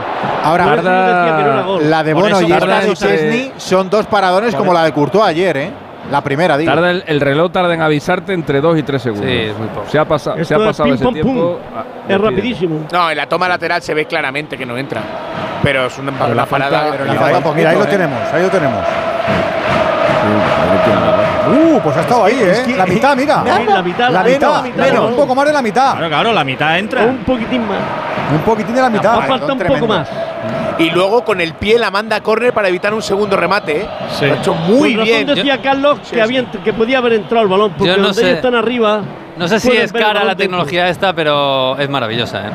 Ahora, 0.44 0.64
no 0.76 1.66
gol. 1.66 1.90
la 1.90 2.03
de 2.03 2.14
Bono 2.14 2.40
y 2.40 2.49
tarda 2.49 2.80
de 2.80 2.94
Chesney 2.94 3.53
son 3.57 3.88
dos 3.90 4.07
paradones 4.07 4.55
como 4.55 4.72
la 4.72 4.84
de 4.84 4.92
Courtois 4.92 5.24
ayer, 5.26 5.57
¿eh? 5.57 5.72
La 6.11 6.23
primera, 6.23 6.57
digo. 6.57 6.73
Tarda 6.73 6.91
el, 6.91 7.05
el 7.07 7.21
reloj 7.21 7.53
tarda 7.53 7.75
en 7.75 7.83
avisarte 7.83 8.33
entre 8.33 8.61
2 8.61 8.79
y 8.79 8.83
3 8.83 9.03
segundos. 9.03 9.29
Sí, 9.29 9.37
es 9.37 9.59
muy 9.59 9.69
poco. 9.69 9.89
Se 9.91 9.99
ha, 9.99 10.05
pasa- 10.07 10.43
se 10.45 10.55
ha 10.55 10.57
es 10.59 10.63
pasado 10.65 10.95
ese 10.95 11.05
pam, 11.05 11.13
tiempo. 11.15 11.33
pum. 11.33 11.57
ah, 11.77 11.85
Es 12.09 12.19
rapidísimo. 12.21 12.87
No, 12.93 13.11
en 13.11 13.17
la 13.17 13.27
toma 13.27 13.47
lateral 13.49 13.83
se 13.83 13.93
ve 13.95 14.07
claramente 14.07 14.57
que 14.57 14.65
no 14.65 14.77
entra. 14.79 15.03
Pero 15.63 15.87
es 15.87 15.99
una, 15.99 16.13
Pero 16.13 16.27
una 16.27 16.35
la 16.35 16.47
falta- 16.47 16.71
parada. 16.71 16.91
pero 16.93 17.05
que 17.05 17.13
la 17.15 17.21
falta 17.21 17.53
Mira, 17.53 17.71
ahí 17.71 17.77
lo 17.77 17.85
¿eh? 17.85 17.87
tenemos, 17.89 18.19
ahí 18.33 18.43
lo 18.43 18.49
tenemos. 18.49 18.85
Uh, 21.51 21.81
pues 21.81 21.97
ha 21.97 22.01
estado 22.01 22.25
ahí, 22.25 22.39
¿eh? 22.41 22.75
La 22.77 22.87
mitad, 22.87 23.17
mira. 23.17 23.43
La 23.69 23.83
mitad, 23.83 24.11
La 24.11 24.23
la 24.23 24.25
mitad, 24.25 24.63
mitad, 24.63 24.85
menos, 24.85 25.01
¿no? 25.03 25.09
un 25.09 25.17
poco 25.17 25.35
más 25.35 25.47
de 25.47 25.53
la 25.53 25.63
mitad. 25.63 25.93
Claro, 25.93 26.09
claro, 26.09 26.33
la 26.33 26.45
mitad 26.45 26.79
entra. 26.79 27.05
Un 27.05 27.19
poquitín 27.19 27.67
más. 27.67 27.79
Un 28.33 28.39
poquitín 28.41 28.75
de 28.75 28.83
la 28.83 28.91
mitad. 28.91 29.17
Va 29.19 29.25
a 29.25 29.27
faltar 29.27 29.51
un 29.53 29.59
poco 29.59 29.87
más. 29.87 30.09
Y 30.79 30.91
luego 30.91 31.24
con 31.24 31.41
el 31.41 31.55
pie 31.55 31.79
la 31.79 31.91
manda 31.91 32.16
a 32.16 32.20
córner 32.22 32.53
para 32.53 32.68
evitar 32.68 32.95
un 32.95 33.03
segundo 33.03 33.37
remate. 33.37 33.81
¿eh? 33.83 33.89
Sí. 34.18 34.26
Lo 34.26 34.33
ha 34.35 34.37
hecho 34.37 34.55
muy 34.55 34.93
razón 34.95 35.05
bien. 35.05 35.26
decía 35.26 35.61
Carlos 35.62 35.99
Sí, 36.05 36.14
que, 36.14 36.22
había, 36.22 36.43
ent- 36.43 36.62
que 36.62 36.72
podía 36.72 36.99
haber 36.99 37.14
entrado 37.14 37.43
el 37.45 37.51
balón, 37.51 37.72
porque 37.76 37.91
no 37.97 38.03
donde 38.05 38.14
sé. 38.14 38.20
ellos 38.26 38.37
están 38.37 38.55
arriba. 38.55 39.03
No 39.37 39.47
sé 39.49 39.61
si 39.61 39.70
es 39.76 39.93
cara 39.93 40.14
la 40.14 40.20
dentro. 40.31 40.37
tecnología 40.37 40.89
esta, 40.89 41.12
pero 41.12 41.76
es 41.79 41.89
maravillosa. 41.89 42.47
¿eh? 42.49 42.51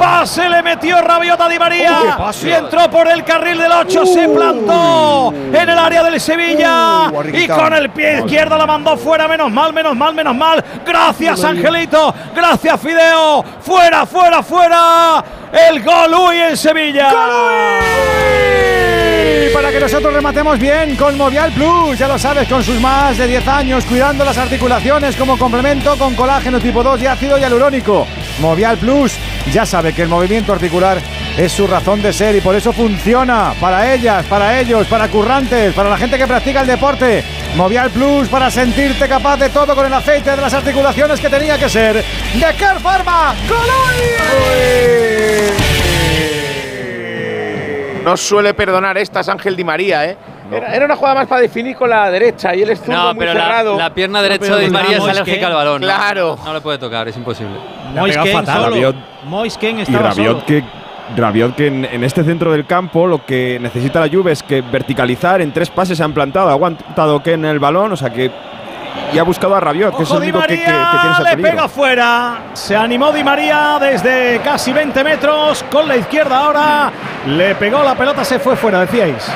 ¡Qué 0.00 0.06
pase 0.06 0.48
le 0.48 0.62
metió 0.62 0.98
Rabiota 1.02 1.44
a 1.44 1.48
Di 1.50 1.58
María! 1.58 2.16
Uh, 2.18 2.46
y 2.46 2.50
entró 2.52 2.90
por 2.90 3.06
el 3.06 3.22
carril 3.22 3.58
del 3.58 3.70
8, 3.70 4.06
se 4.06 4.28
plantó 4.30 5.30
en 5.34 5.68
el 5.68 5.78
área 5.78 6.02
del 6.02 6.18
Sevilla 6.18 7.10
Uh, 7.10 7.22
y 7.30 7.46
con 7.46 7.74
el 7.74 7.90
pie 7.90 8.20
izquierdo 8.20 8.56
la 8.56 8.66
mandó 8.66 8.96
fuera. 8.96 9.28
Menos 9.28 9.52
mal, 9.52 9.74
menos 9.74 9.94
mal, 9.94 10.14
menos 10.14 10.34
mal. 10.34 10.64
Gracias, 10.86 11.44
Angelito. 11.44 12.14
Gracias, 12.34 12.80
Fideo. 12.80 13.44
Fuera, 13.60 14.06
fuera, 14.06 14.42
fuera. 14.42 15.22
El 15.52 15.82
gol 15.82 16.14
Uy 16.14 16.36
en 16.38 16.56
Sevilla. 16.56 17.10
Para 19.52 19.72
que 19.72 19.80
nosotros 19.80 20.12
rematemos 20.14 20.58
bien 20.58 20.96
con 20.96 21.16
Movial 21.16 21.52
Plus, 21.52 21.98
ya 21.98 22.08
lo 22.08 22.18
sabes, 22.18 22.48
con 22.48 22.62
sus 22.62 22.80
más 22.80 23.18
de 23.18 23.26
10 23.26 23.48
años 23.48 23.84
cuidando 23.84 24.24
las 24.24 24.38
articulaciones 24.38 25.16
como 25.16 25.38
complemento 25.38 25.96
con 25.96 26.14
colágeno 26.14 26.58
tipo 26.60 26.82
2 26.82 27.02
y 27.02 27.06
ácido 27.06 27.38
hialurónico. 27.38 28.06
Movial 28.38 28.78
Plus 28.78 29.12
ya 29.52 29.66
sabe 29.66 29.92
que 29.92 30.02
el 30.02 30.08
movimiento 30.08 30.52
articular 30.52 30.98
es 31.36 31.52
su 31.52 31.66
razón 31.66 32.02
de 32.02 32.12
ser 32.12 32.36
y 32.36 32.40
por 32.40 32.54
eso 32.54 32.72
funciona 32.72 33.54
para 33.60 33.92
ellas, 33.92 34.24
para 34.26 34.60
ellos, 34.60 34.86
para 34.86 35.08
currantes, 35.08 35.74
para 35.74 35.90
la 35.90 35.98
gente 35.98 36.16
que 36.16 36.26
practica 36.26 36.62
el 36.62 36.66
deporte. 36.66 37.24
Movial 37.56 37.90
Plus 37.90 38.28
para 38.28 38.50
sentirte 38.50 39.08
capaz 39.08 39.36
de 39.36 39.50
todo 39.50 39.74
con 39.74 39.86
el 39.86 39.92
aceite 39.92 40.30
de 40.30 40.36
las 40.36 40.54
articulaciones 40.54 41.20
que 41.20 41.28
tenía 41.28 41.58
que 41.58 41.68
ser. 41.68 41.96
De 42.34 42.54
Care 42.58 42.80
Pharma. 42.80 43.34
No 48.04 48.16
suele 48.16 48.54
perdonar 48.54 48.96
estas 48.98 49.28
Ángel 49.28 49.56
Di 49.56 49.64
María, 49.64 50.04
¿eh? 50.06 50.16
Era, 50.52 50.74
era 50.74 50.84
una 50.86 50.96
jugada 50.96 51.14
más 51.14 51.26
para 51.28 51.40
definir 51.42 51.76
con 51.76 51.88
la 51.90 52.10
derecha 52.10 52.54
y 52.56 52.62
él 52.62 52.70
es 52.70 52.80
zurdo 52.80 52.92
No, 52.96 53.14
muy 53.14 53.18
pero 53.20 53.34
la, 53.34 53.40
cerrado. 53.44 53.78
la 53.78 53.94
pierna 53.94 54.20
derecha 54.22 54.56
de 54.56 54.64
Di 54.64 54.70
María 54.70 54.96
es 54.98 55.04
alérgica 55.04 55.46
al 55.46 55.54
balón. 55.54 55.80
¿no? 55.80 55.86
Claro. 55.86 56.38
No, 56.44 56.54
le 56.54 56.60
puede 56.60 56.78
tocar, 56.78 57.06
es 57.08 57.16
imposible. 57.16 57.54
Fatal. 58.32 58.46
solo. 58.46 58.70
Rabiot. 58.70 58.96
Moisken 59.26 59.78
Y 59.80 59.84
Rabiot 59.84 60.14
solo. 60.34 60.44
que, 60.46 60.64
Rabiot 61.16 61.54
que 61.54 61.66
en, 61.68 61.84
en 61.84 62.02
este 62.04 62.24
centro 62.24 62.50
del 62.52 62.66
campo 62.66 63.06
lo 63.06 63.24
que 63.24 63.58
necesita 63.60 64.00
la 64.00 64.08
Juve 64.08 64.32
es 64.32 64.42
que 64.42 64.60
verticalizar, 64.62 65.40
en 65.40 65.52
tres 65.52 65.70
pases 65.70 65.98
se 65.98 66.02
han 66.04 66.12
plantado, 66.12 66.48
ha 66.48 66.52
aguantado 66.52 67.22
que 67.22 67.34
en 67.34 67.44
el 67.44 67.58
balón, 67.60 67.92
o 67.92 67.96
sea 67.96 68.10
que 68.10 68.30
y 69.12 69.18
ha 69.18 69.22
buscado 69.22 69.54
a 69.56 69.60
Rabiot, 69.60 69.96
que 69.96 70.02
es 70.04 70.10
el 70.10 70.20
Di 70.20 70.28
único 70.30 70.40
que, 70.40 70.46
que- 70.58 70.64
que 70.64 70.70
María 70.70 70.90
tiene 70.92 71.12
ese 71.14 71.22
le 71.24 71.30
peligro. 71.30 71.50
pega 71.50 71.68
fuera. 71.68 72.38
Se 72.54 72.76
animó 72.76 73.12
Di 73.12 73.24
María 73.24 73.78
desde 73.80 74.40
casi 74.44 74.72
20 74.72 75.02
metros 75.04 75.64
con 75.70 75.88
la 75.88 75.96
izquierda 75.96 76.36
ahora. 76.38 76.90
Le 77.26 77.54
pegó 77.56 77.82
la 77.82 77.94
pelota, 77.94 78.24
se 78.24 78.38
fue 78.38 78.56
fuera, 78.56 78.80
decíais. 78.80 79.26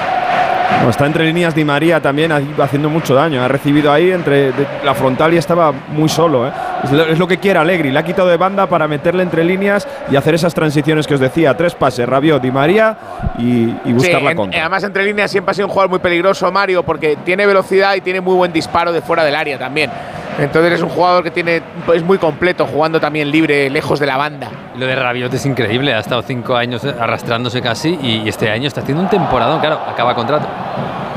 No, 0.82 0.90
está 0.90 1.06
entre 1.06 1.24
líneas 1.24 1.54
Di 1.54 1.64
María 1.64 2.00
también 2.00 2.32
haciendo 2.60 2.88
mucho 2.88 3.14
daño. 3.14 3.42
Ha 3.42 3.48
recibido 3.48 3.92
ahí 3.92 4.10
entre 4.10 4.52
la 4.84 4.94
frontal 4.94 5.32
y 5.34 5.36
estaba 5.38 5.72
muy 5.88 6.08
solo. 6.08 6.46
¿eh? 6.48 6.52
Es, 6.84 6.92
lo, 6.92 7.04
es 7.04 7.18
lo 7.18 7.26
que 7.26 7.38
quiere 7.38 7.58
Allegri. 7.58 7.90
Le 7.90 7.98
ha 7.98 8.02
quitado 8.04 8.28
de 8.28 8.36
banda 8.36 8.66
para 8.66 8.86
meterle 8.86 9.22
entre 9.22 9.42
líneas 9.44 9.86
y 10.10 10.16
hacer 10.16 10.34
esas 10.34 10.54
transiciones 10.54 11.06
que 11.06 11.14
os 11.14 11.20
decía. 11.20 11.56
Tres 11.56 11.74
pases, 11.74 12.08
Rabiot, 12.08 12.40
Di 12.42 12.50
María 12.50 12.96
y, 13.38 13.74
y 13.84 13.92
buscar 13.92 14.18
Sí, 14.20 14.24
la 14.24 14.30
en- 14.32 14.36
contra. 14.36 14.60
además, 14.60 14.84
entre 14.84 15.04
líneas 15.04 15.30
siempre 15.30 15.50
ha 15.52 15.54
sido 15.54 15.66
un 15.66 15.72
jugador 15.72 15.90
muy 15.90 15.98
peligroso, 15.98 16.50
Mario, 16.52 16.82
porque 16.82 17.16
tiene 17.24 17.46
velocidad 17.46 17.94
y 17.94 18.00
tiene 18.00 18.20
muy 18.20 18.34
buen 18.34 18.52
disparo 18.52 18.92
de 18.92 19.00
fuera 19.02 19.24
del 19.24 19.34
área 19.34 19.58
también. 19.58 19.90
Entonces 20.36 20.72
es 20.72 20.82
un 20.82 20.88
jugador 20.88 21.22
que 21.22 21.30
tiene 21.30 21.62
es 21.94 22.02
muy 22.02 22.18
completo, 22.18 22.66
jugando 22.66 22.98
también 23.00 23.30
libre, 23.30 23.70
lejos 23.70 24.00
de 24.00 24.06
la 24.06 24.16
banda. 24.16 24.48
Y 24.74 24.78
Lo 24.80 24.86
de 24.86 24.96
Rabiot 24.96 25.32
es 25.32 25.46
increíble, 25.46 25.94
ha 25.94 26.00
estado 26.00 26.22
cinco 26.22 26.56
años 26.56 26.84
arrastrándose 26.84 27.62
casi 27.62 27.96
y 28.02 28.28
este 28.28 28.50
año 28.50 28.66
está 28.66 28.80
haciendo 28.80 29.04
un 29.04 29.08
temporadón, 29.08 29.60
claro, 29.60 29.78
acaba 29.88 30.12
contrato. 30.14 30.46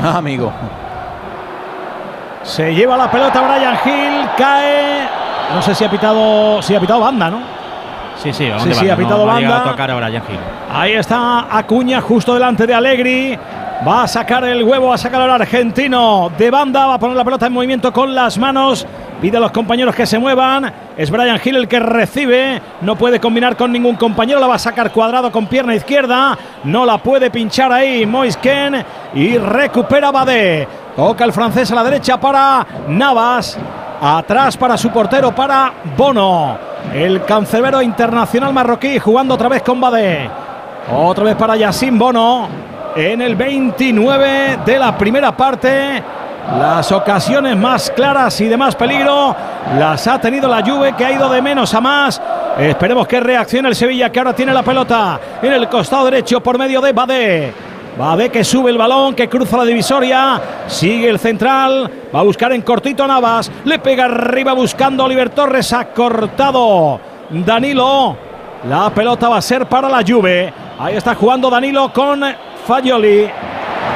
Ah, 0.04 0.18
amigo. 0.20 0.54
Se 2.44 2.74
lleva 2.74 2.96
la 2.96 3.10
pelota 3.10 3.42
Brian 3.42 3.78
Hill, 3.84 4.30
cae. 4.38 4.97
No 5.54 5.62
sé 5.62 5.74
si 5.76 5.84
ha 5.84 5.90
pitado, 5.90 6.62
si 6.62 6.76
ha 6.76 6.80
pitado 6.80 7.00
banda, 7.00 7.30
¿no? 7.30 7.40
Sí, 8.22 8.34
sí, 8.34 8.50
Sí, 8.64 8.74
sí, 8.74 8.90
ha 8.90 8.96
pitado 8.96 9.26
no, 9.26 9.32
ha 9.32 9.36
banda. 9.36 9.58
a 9.62 9.64
tocar 9.72 9.92
a 9.92 9.96
Brian 9.96 10.24
Hill. 10.28 10.40
Ahí 10.72 10.94
está 10.94 11.46
Acuña 11.56 12.02
justo 12.02 12.34
delante 12.34 12.66
de 12.66 12.74
Allegri. 12.74 13.38
Va 13.88 14.04
a 14.04 14.08
sacar 14.08 14.44
el 14.44 14.64
huevo, 14.64 14.88
va 14.88 14.96
a 14.96 14.98
sacar 14.98 15.22
al 15.22 15.30
argentino 15.30 16.32
de 16.36 16.50
banda, 16.50 16.88
va 16.88 16.96
a 16.96 17.00
poner 17.00 17.16
la 17.16 17.24
pelota 17.24 17.46
en 17.46 17.54
movimiento 17.54 17.94
con 17.94 18.14
las 18.16 18.38
manos. 18.40 18.88
Pide 19.22 19.38
a 19.38 19.40
los 19.40 19.52
compañeros 19.52 19.96
que 19.96 20.06
se 20.06 20.18
muevan. 20.18 20.72
Es 20.98 21.10
Brian 21.12 21.40
Hill 21.44 21.56
el 21.58 21.68
que 21.68 21.80
recibe. 21.80 22.62
No 22.82 22.96
puede 22.96 23.20
combinar 23.20 23.56
con 23.56 23.72
ningún 23.72 23.96
compañero. 23.96 24.40
La 24.40 24.48
va 24.48 24.56
a 24.56 24.60
sacar 24.60 24.92
cuadrado 24.92 25.32
con 25.32 25.46
pierna 25.48 25.76
izquierda. 25.76 26.38
No 26.64 26.86
la 26.86 26.98
puede 26.98 27.30
pinchar 27.32 27.72
ahí 27.72 28.06
Moisken. 28.06 28.84
Y 29.14 29.38
recupera 29.38 30.12
Badé. 30.12 30.68
Toca 30.98 31.26
el 31.26 31.32
francés 31.32 31.72
a 31.72 31.76
la 31.76 31.84
derecha 31.84 32.20
para 32.20 32.66
Navas. 32.88 33.56
Atrás 34.02 34.58
para 34.58 34.76
su 34.76 34.90
portero, 34.90 35.34
para 35.34 35.72
Bono. 35.96 36.58
El 36.92 37.24
cancerbero 37.24 37.84
internacional 37.84 38.52
marroquí 38.52 38.98
jugando 38.98 39.36
otra 39.36 39.48
vez 39.48 39.62
con 39.62 39.80
Badé. 39.80 40.28
Otra 40.92 41.24
vez 41.24 41.36
para 41.36 41.56
Yassin 41.56 42.00
Bono. 42.00 42.48
En 42.96 43.22
el 43.22 43.36
29 43.36 44.58
de 44.66 44.80
la 44.80 44.98
primera 44.98 45.38
parte. 45.38 46.02
Las 46.58 46.92
ocasiones 46.92 47.56
más 47.56 47.92
claras 47.92 48.42
y 48.42 48.46
de 48.46 48.58
más 48.58 48.76
peligro 48.76 49.36
las 49.78 50.08
ha 50.08 50.20
tenido 50.20 50.50
la 50.50 50.66
Juve 50.66 50.94
que 50.94 51.06
ha 51.06 51.12
ido 51.12 51.30
de 51.30 51.44
menos 51.44 51.76
a 51.76 51.80
más. 51.80 52.20
Esperemos 52.58 53.08
que 53.08 53.20
reaccione 53.20 53.70
el 53.70 53.76
Sevilla 53.76 54.12
que 54.12 54.18
ahora 54.18 54.34
tiene 54.34 54.52
la 54.52 54.64
pelota 54.64 55.20
en 55.44 55.54
el 55.54 55.70
costado 55.70 56.06
derecho 56.06 56.42
por 56.42 56.58
medio 56.58 56.82
de 56.82 56.92
Badé. 56.92 57.67
Badé 57.98 58.30
que 58.30 58.44
sube 58.44 58.70
el 58.70 58.78
balón, 58.78 59.16
que 59.16 59.28
cruza 59.28 59.58
la 59.58 59.66
divisoria. 59.66 60.40
Sigue 60.68 61.10
el 61.10 61.18
central. 61.18 61.90
Va 62.14 62.20
a 62.20 62.24
buscar 62.24 62.52
en 62.54 62.62
cortito 62.62 63.08
Navas. 63.08 63.52
Le 63.66 63.80
pega 63.80 64.06
arriba 64.06 64.54
buscando 64.54 65.02
a 65.02 65.08
Oliver 65.08 65.32
Torres. 65.32 65.74
Ha 65.74 65.86
cortado 65.86 67.00
Danilo. 67.32 68.16
La 68.70 68.92
pelota 68.92 69.30
va 69.30 69.38
a 69.38 69.42
ser 69.42 69.66
para 69.66 69.90
la 69.90 70.04
Juve. 70.08 70.54
Ahí 70.80 70.96
está 70.96 71.16
jugando 71.16 71.50
Danilo 71.50 71.92
con 71.92 72.22
Fagioli. 72.68 73.28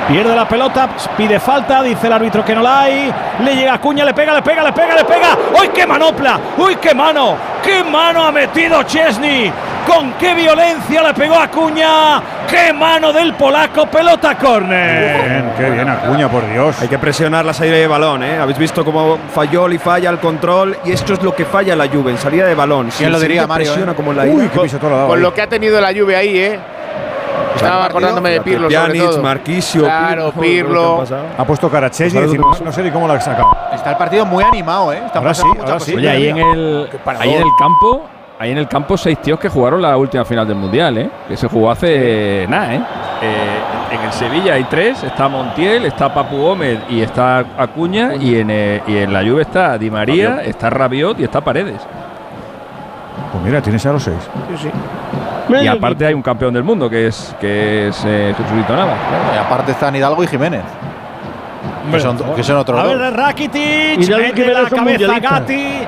Pierde 0.07 0.35
la 0.35 0.47
pelota, 0.47 0.89
pide 1.15 1.39
falta, 1.39 1.83
dice 1.83 2.07
el 2.07 2.13
árbitro 2.13 2.43
que 2.43 2.55
no 2.55 2.61
la 2.61 2.81
hay. 2.81 3.13
Le 3.43 3.55
llega 3.55 3.79
Cuña, 3.79 4.03
le 4.03 4.13
pega, 4.13 4.33
le 4.33 4.41
pega, 4.41 4.63
le 4.63 4.73
pega, 4.73 4.95
le 4.95 5.05
pega. 5.05 5.37
¡Uy, 5.59 5.69
qué 5.69 5.85
manopla! 5.85 6.39
¡Uy, 6.57 6.75
qué 6.77 6.93
mano! 6.95 7.35
¡Qué 7.63 7.83
mano 7.83 8.23
ha 8.23 8.31
metido 8.31 8.81
Chesney! 8.83 9.51
¡Con 9.87 10.13
qué 10.13 10.33
violencia 10.33 11.01
le 11.03 11.13
pegó 11.13 11.35
a 11.35 11.47
Cuña! 11.49 12.21
¡Qué 12.49 12.71
mano 12.73 13.11
del 13.11 13.33
polaco! 13.33 13.87
Pelota 13.87 14.37
córner. 14.37 15.23
Bien, 15.25 15.51
qué 15.57 15.69
bien 15.69 15.89
Acuña, 15.89 16.29
por 16.29 16.47
Dios. 16.51 16.79
Hay 16.81 16.87
que 16.87 16.97
presionar 16.99 17.43
la 17.45 17.53
salida 17.53 17.75
de 17.75 17.87
balón, 17.87 18.23
¿eh? 18.23 18.37
Habéis 18.37 18.57
visto 18.57 18.85
cómo 18.85 19.17
falló 19.33 19.69
y 19.69 19.77
falla 19.77 20.09
el 20.09 20.19
control 20.19 20.77
y 20.85 20.91
esto 20.91 21.13
es 21.13 21.23
lo 21.23 21.33
que 21.35 21.45
falla 21.45 21.75
la 21.75 21.87
Juve 21.87 22.11
en 22.11 22.17
salida 22.17 22.45
de 22.45 22.55
balón. 22.55 22.91
Si 22.91 22.99
¿Quién 22.99 23.11
lo 23.11 23.17
el 23.17 23.23
diría, 23.23 23.47
Mario, 23.47 23.67
presiona 23.67 23.91
eh? 23.91 23.95
como 23.95 24.11
en 24.11 24.17
la 24.17 24.23
Uy, 24.23 24.49
qué 24.49 24.77
Con 24.79 24.93
ahí. 24.93 25.21
lo 25.21 25.33
que 25.33 25.41
ha 25.41 25.47
tenido 25.47 25.81
la 25.81 25.91
lluvia 25.91 26.19
ahí, 26.19 26.37
¿eh? 26.37 26.59
Estaba 27.55 27.85
acordándome 27.85 28.29
de 28.31 28.41
Pirlo, 28.41 28.67
Pjanic. 28.69 29.17
Marquisio, 29.21 29.83
Claro, 29.83 30.31
Pirlo, 30.31 30.99
Pirlo. 31.01 31.05
¿qué 31.07 31.41
ha 31.41 31.45
puesto 31.45 31.69
cara 31.69 31.87
a 31.87 31.91
Chesney 31.91 32.23
y 32.23 32.25
decir, 32.25 32.39
no, 32.39 32.71
sé 32.71 32.81
ni 32.83 32.91
cómo 32.91 33.07
lo 33.07 33.13
ha 33.13 33.19
sacado. 33.21 33.55
Está 33.73 33.91
el 33.91 33.97
partido 33.97 34.25
muy 34.25 34.43
animado, 34.43 34.93
¿eh? 34.93 35.01
Está 35.05 35.19
Ahora 35.19 35.33
sí, 35.33 35.45
muchas 35.45 35.63
ahora 35.65 35.79
sí. 35.79 35.91
cosas. 35.91 35.97
Oye, 35.97 36.09
ahí 36.09 36.27
en 36.29 36.37
el, 36.37 36.89
ahí 37.19 37.33
en 37.33 37.41
el 37.41 37.49
campo, 37.59 38.05
ahí 38.41 38.51
en 38.51 38.57
el 38.57 38.67
campo 38.67 38.97
seis 38.97 39.19
tíos 39.21 39.39
que 39.39 39.49
jugaron 39.49 39.83
la 39.83 39.95
última 39.95 40.25
final 40.25 40.47
del 40.47 40.57
mundial, 40.57 40.97
¿eh? 40.97 41.09
Que 41.27 41.37
se 41.37 41.47
jugó 41.47 41.69
hace 41.69 42.47
nada, 42.49 42.73
¿eh? 42.73 42.81
Eh, 43.21 43.93
En 43.93 44.01
el 44.01 44.11
Sevilla 44.11 44.55
hay 44.55 44.63
tres, 44.63 45.03
está 45.03 45.27
Montiel, 45.27 45.85
está 45.85 46.11
Papu 46.11 46.37
Gómez 46.37 46.79
y 46.89 47.01
está 47.01 47.45
Acuña, 47.55 48.15
y 48.15 48.39
en, 48.39 48.49
eh, 48.49 48.81
y 48.87 48.97
en 48.97 49.13
la 49.13 49.21
Juve 49.21 49.43
está 49.43 49.77
Di 49.77 49.91
María, 49.91 50.29
Rabiot. 50.29 50.47
está 50.47 50.69
Rabiot 50.71 51.19
y 51.19 51.23
está 51.23 51.41
Paredes. 51.41 51.81
Pues 53.31 53.43
mira, 53.43 53.61
tienes 53.61 53.85
a 53.85 53.91
los 53.91 54.03
seis. 54.03 54.29
Y 55.61 55.67
aparte 55.67 56.07
hay 56.07 56.15
un 56.15 56.23
campeón 56.23 56.53
del 56.53 56.63
mundo 56.63 56.89
que 56.89 57.07
es 57.07 57.35
que 57.39 57.89
es 57.89 58.03
eh. 58.07 58.33
Y 58.35 59.37
aparte 59.37 59.73
están 59.73 59.95
Hidalgo 59.95 60.23
y 60.23 60.27
Jiménez. 60.27 60.63
Que 61.91 61.99
son, 61.99 62.17
que 62.35 62.43
son 62.43 62.57
otros 62.57 62.79
A 62.79 62.83
ver, 62.85 63.13
Rakitic, 63.13 63.99
Y 63.99 64.03
Jiménez 64.03 64.53
la 64.53 64.69
cabeza. 64.69 65.19
Gatti, 65.19 65.87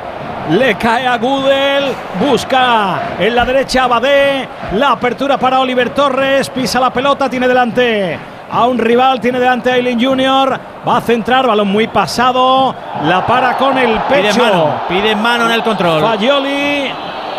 le 0.51 0.75
cae 0.75 1.07
a 1.07 1.17
Gudel, 1.17 1.85
busca 2.19 3.15
en 3.19 3.35
la 3.35 3.45
derecha 3.45 3.85
a 3.85 3.87
Badé, 3.87 4.47
la 4.73 4.91
apertura 4.91 5.37
para 5.37 5.59
Oliver 5.59 5.89
Torres, 5.91 6.49
pisa 6.49 6.79
la 6.79 6.91
pelota, 6.91 7.29
tiene 7.29 7.47
delante 7.47 8.17
a 8.51 8.65
un 8.67 8.77
rival, 8.77 9.19
tiene 9.19 9.39
delante 9.39 9.71
a 9.71 9.75
Aileen 9.75 10.03
Junior, 10.03 10.59
va 10.87 10.97
a 10.97 11.01
centrar, 11.01 11.47
balón 11.47 11.69
muy 11.69 11.87
pasado, 11.87 12.75
la 13.03 13.25
para 13.25 13.57
con 13.57 13.77
el 13.77 13.97
Pide 14.01 14.21
pecho. 14.23 14.43
mano, 14.43 14.81
pide 14.87 15.15
mano 15.15 15.45
en 15.45 15.51
el 15.51 15.63
control. 15.63 16.01
Fagioli. 16.01 16.91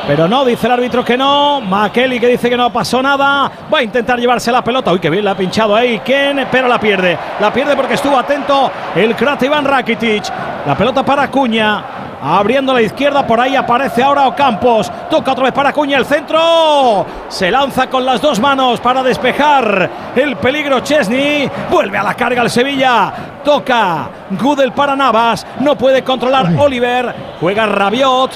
Pero 0.07 0.29
no, 0.29 0.45
dice 0.45 0.67
el 0.67 0.73
árbitro 0.75 1.03
que 1.03 1.17
no. 1.17 1.63
Makeli 1.63 2.21
que 2.21 2.27
dice 2.27 2.51
que 2.51 2.59
no 2.59 2.71
pasó 2.71 3.03
nada. 3.03 3.51
Va 3.73 3.79
a 3.79 3.83
intentar 3.83 4.19
llevarse 4.19 4.53
la 4.53 4.63
pelota. 4.63 4.93
Uy, 4.93 4.99
que 4.99 5.09
bien 5.09 5.25
la 5.25 5.31
ha 5.31 5.35
pinchado 5.35 5.75
ahí. 5.75 6.01
Ken, 6.01 6.47
pero 6.51 6.69
la 6.69 6.79
pierde. 6.79 7.17
La 7.41 7.51
pierde 7.51 7.75
porque 7.75 7.95
estuvo 7.95 8.19
atento 8.19 8.71
el 8.95 9.17
crack 9.17 9.41
Iván 9.45 9.65
Rakitic. 9.65 10.25
La 10.67 10.75
pelota 10.75 11.03
para 11.03 11.31
Cuña. 11.31 11.83
Abriendo 12.27 12.73
la 12.73 12.81
izquierda, 12.81 13.27
por 13.27 13.39
ahí 13.39 13.55
aparece 13.55 14.03
ahora 14.03 14.27
Ocampos. 14.27 14.91
Toca 15.11 15.33
otra 15.33 15.45
vez 15.45 15.53
para 15.53 15.75
Cuña 15.75 15.99
el 15.99 16.07
centro. 16.07 17.05
Se 17.29 17.51
lanza 17.51 17.91
con 17.91 18.03
las 18.07 18.23
dos 18.23 18.41
manos 18.41 18.81
para 18.81 19.03
despejar 19.03 19.91
el 20.17 20.35
peligro 20.37 20.81
Chesney. 20.81 21.51
Vuelve 21.71 21.99
a 21.99 22.03
la 22.03 22.15
carga 22.15 22.41
el 22.41 22.49
Sevilla. 22.49 23.13
Toca 23.45 24.09
Gudel 24.31 24.73
para 24.73 24.97
Navas. 24.97 25.47
No 25.61 25.77
puede 25.77 26.03
controlar 26.03 26.51
Oliver. 26.57 27.15
Juega 27.39 27.67
Rabiot. 27.67 28.31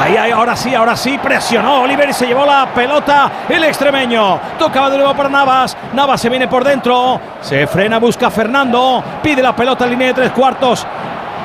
Ahí, 0.00 0.16
ahí, 0.16 0.32
ahora 0.32 0.56
sí, 0.56 0.74
ahora 0.74 0.96
sí, 0.96 1.16
presionó 1.22 1.82
Oliver 1.82 2.08
y 2.08 2.12
se 2.14 2.26
llevó 2.26 2.44
la 2.44 2.66
pelota 2.74 3.30
el 3.48 3.62
extremeño. 3.62 4.40
Tocaba 4.58 4.90
de 4.90 4.98
nuevo 4.98 5.14
para 5.14 5.28
Navas. 5.28 5.76
Navas 5.92 6.20
se 6.20 6.28
viene 6.28 6.48
por 6.48 6.64
dentro. 6.64 7.20
Se 7.40 7.68
frena, 7.68 7.98
busca 7.98 8.26
a 8.26 8.30
Fernando. 8.32 9.00
Pide 9.22 9.40
la 9.42 9.54
pelota 9.54 9.84
en 9.84 9.90
línea 9.90 10.08
de 10.08 10.14
tres 10.14 10.32
cuartos. 10.32 10.84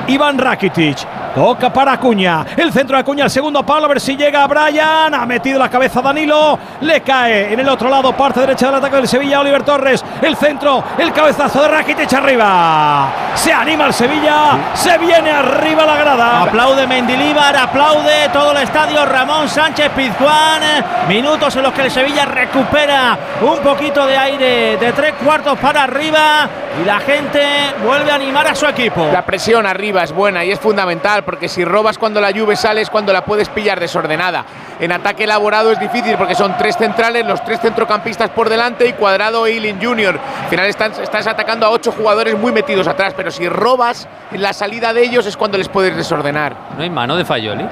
Iván 0.08 0.36
Rakitic. 0.38 1.23
Toca 1.34 1.72
para 1.72 1.92
Acuña. 1.94 2.46
El 2.56 2.72
centro 2.72 2.96
de 2.96 3.00
Acuña, 3.00 3.24
el 3.24 3.30
segundo 3.30 3.64
palo. 3.64 3.86
A 3.86 3.88
ver 3.88 4.00
si 4.00 4.16
llega 4.16 4.46
Brian. 4.46 5.12
Ha 5.12 5.26
metido 5.26 5.58
la 5.58 5.68
cabeza 5.68 6.00
Danilo. 6.00 6.56
Le 6.80 7.00
cae 7.00 7.52
en 7.52 7.58
el 7.58 7.68
otro 7.68 7.90
lado, 7.90 8.12
parte 8.12 8.38
derecha 8.40 8.66
del 8.66 8.76
ataque 8.76 8.96
del 8.96 9.08
Sevilla. 9.08 9.40
Oliver 9.40 9.64
Torres. 9.64 10.04
El 10.22 10.36
centro, 10.36 10.84
el 10.96 11.12
cabezazo 11.12 11.62
de 11.62 11.68
Rakitic 11.68 12.12
arriba. 12.12 13.08
Se 13.34 13.52
anima 13.52 13.86
el 13.86 13.92
Sevilla. 13.92 14.58
Se 14.74 14.96
viene 14.98 15.30
arriba 15.30 15.84
la 15.84 15.96
grada. 15.96 16.42
Aplaude 16.42 16.86
Mendilíbar, 16.86 17.56
aplaude 17.56 18.28
todo 18.32 18.52
el 18.52 18.58
estadio 18.58 19.04
Ramón 19.04 19.48
Sánchez 19.48 19.90
Pizjuán. 19.90 20.62
Minutos 21.08 21.56
en 21.56 21.62
los 21.64 21.72
que 21.72 21.82
el 21.82 21.90
Sevilla 21.90 22.26
recupera 22.26 23.18
un 23.42 23.58
poquito 23.58 24.06
de 24.06 24.16
aire 24.16 24.76
de 24.76 24.92
tres 24.92 25.14
cuartos 25.14 25.58
para 25.58 25.82
arriba 25.82 26.48
y 26.80 26.84
la 26.84 27.00
gente 27.00 27.42
vuelve 27.84 28.10
a 28.12 28.14
animar 28.14 28.46
a 28.46 28.54
su 28.54 28.66
equipo. 28.66 29.08
La 29.12 29.24
presión 29.24 29.66
arriba 29.66 30.04
es 30.04 30.12
buena 30.12 30.44
y 30.44 30.52
es 30.52 30.60
fundamental 30.60 31.23
porque 31.24 31.48
si 31.48 31.64
robas 31.64 31.98
cuando 31.98 32.20
la 32.20 32.30
lluvia 32.30 32.56
sale 32.56 32.80
es 32.80 32.90
cuando 32.90 33.12
la 33.12 33.24
puedes 33.24 33.48
pillar 33.48 33.80
desordenada. 33.80 34.44
En 34.80 34.92
ataque 34.92 35.24
elaborado 35.24 35.72
es 35.72 35.80
difícil 35.80 36.16
porque 36.16 36.34
son 36.34 36.56
tres 36.58 36.76
centrales, 36.76 37.26
los 37.26 37.42
tres 37.44 37.60
centrocampistas 37.60 38.30
por 38.30 38.48
delante 38.48 38.86
y 38.88 38.92
cuadrado 38.92 39.46
e 39.46 39.52
Eilin 39.52 39.78
Junior. 39.82 40.18
Al 40.44 40.48
final 40.50 40.66
están- 40.66 40.92
estás 40.92 41.26
atacando 41.26 41.66
a 41.66 41.70
ocho 41.70 41.92
jugadores 41.92 42.38
muy 42.38 42.52
metidos 42.52 42.86
atrás, 42.88 43.14
pero 43.16 43.30
si 43.30 43.48
robas 43.48 44.08
en 44.32 44.42
la 44.42 44.52
salida 44.52 44.92
de 44.92 45.02
ellos 45.04 45.26
es 45.26 45.36
cuando 45.36 45.56
les 45.58 45.68
puedes 45.68 45.96
desordenar. 45.96 46.54
¿No 46.76 46.82
hay 46.82 46.90
mano 46.90 47.16
de 47.16 47.24
Fayoli? 47.24 47.64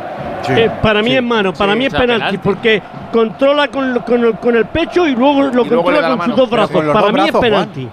Eh, 0.48 0.70
para 0.82 1.02
mí 1.02 1.14
es 1.14 1.22
mano, 1.22 1.52
para 1.52 1.72
Sí, 1.72 1.78
mí 1.78 1.84
o 1.84 1.86
es 1.88 1.92
sea, 1.92 2.00
penalti, 2.00 2.20
penalti. 2.22 2.38
porque 2.38 2.82
controla 3.12 3.68
con, 3.68 4.00
con 4.00 4.24
el, 4.24 4.34
con 4.38 4.56
el 4.56 4.66
pecho 4.66 5.06
y 5.06 5.14
luego 5.14 5.42
lo 5.42 5.64
Y 5.64 5.68
luego 5.68 5.90
le 5.90 5.98
controla 5.98 6.16
con 6.16 6.26
sus 6.26 6.36
dos 6.36 6.50
brazos. 6.50 6.84
Para 6.86 7.00
dos 7.00 7.12
mí 7.12 7.20
es 7.24 7.30
Juan. 7.30 7.42
penalti. 7.42 7.88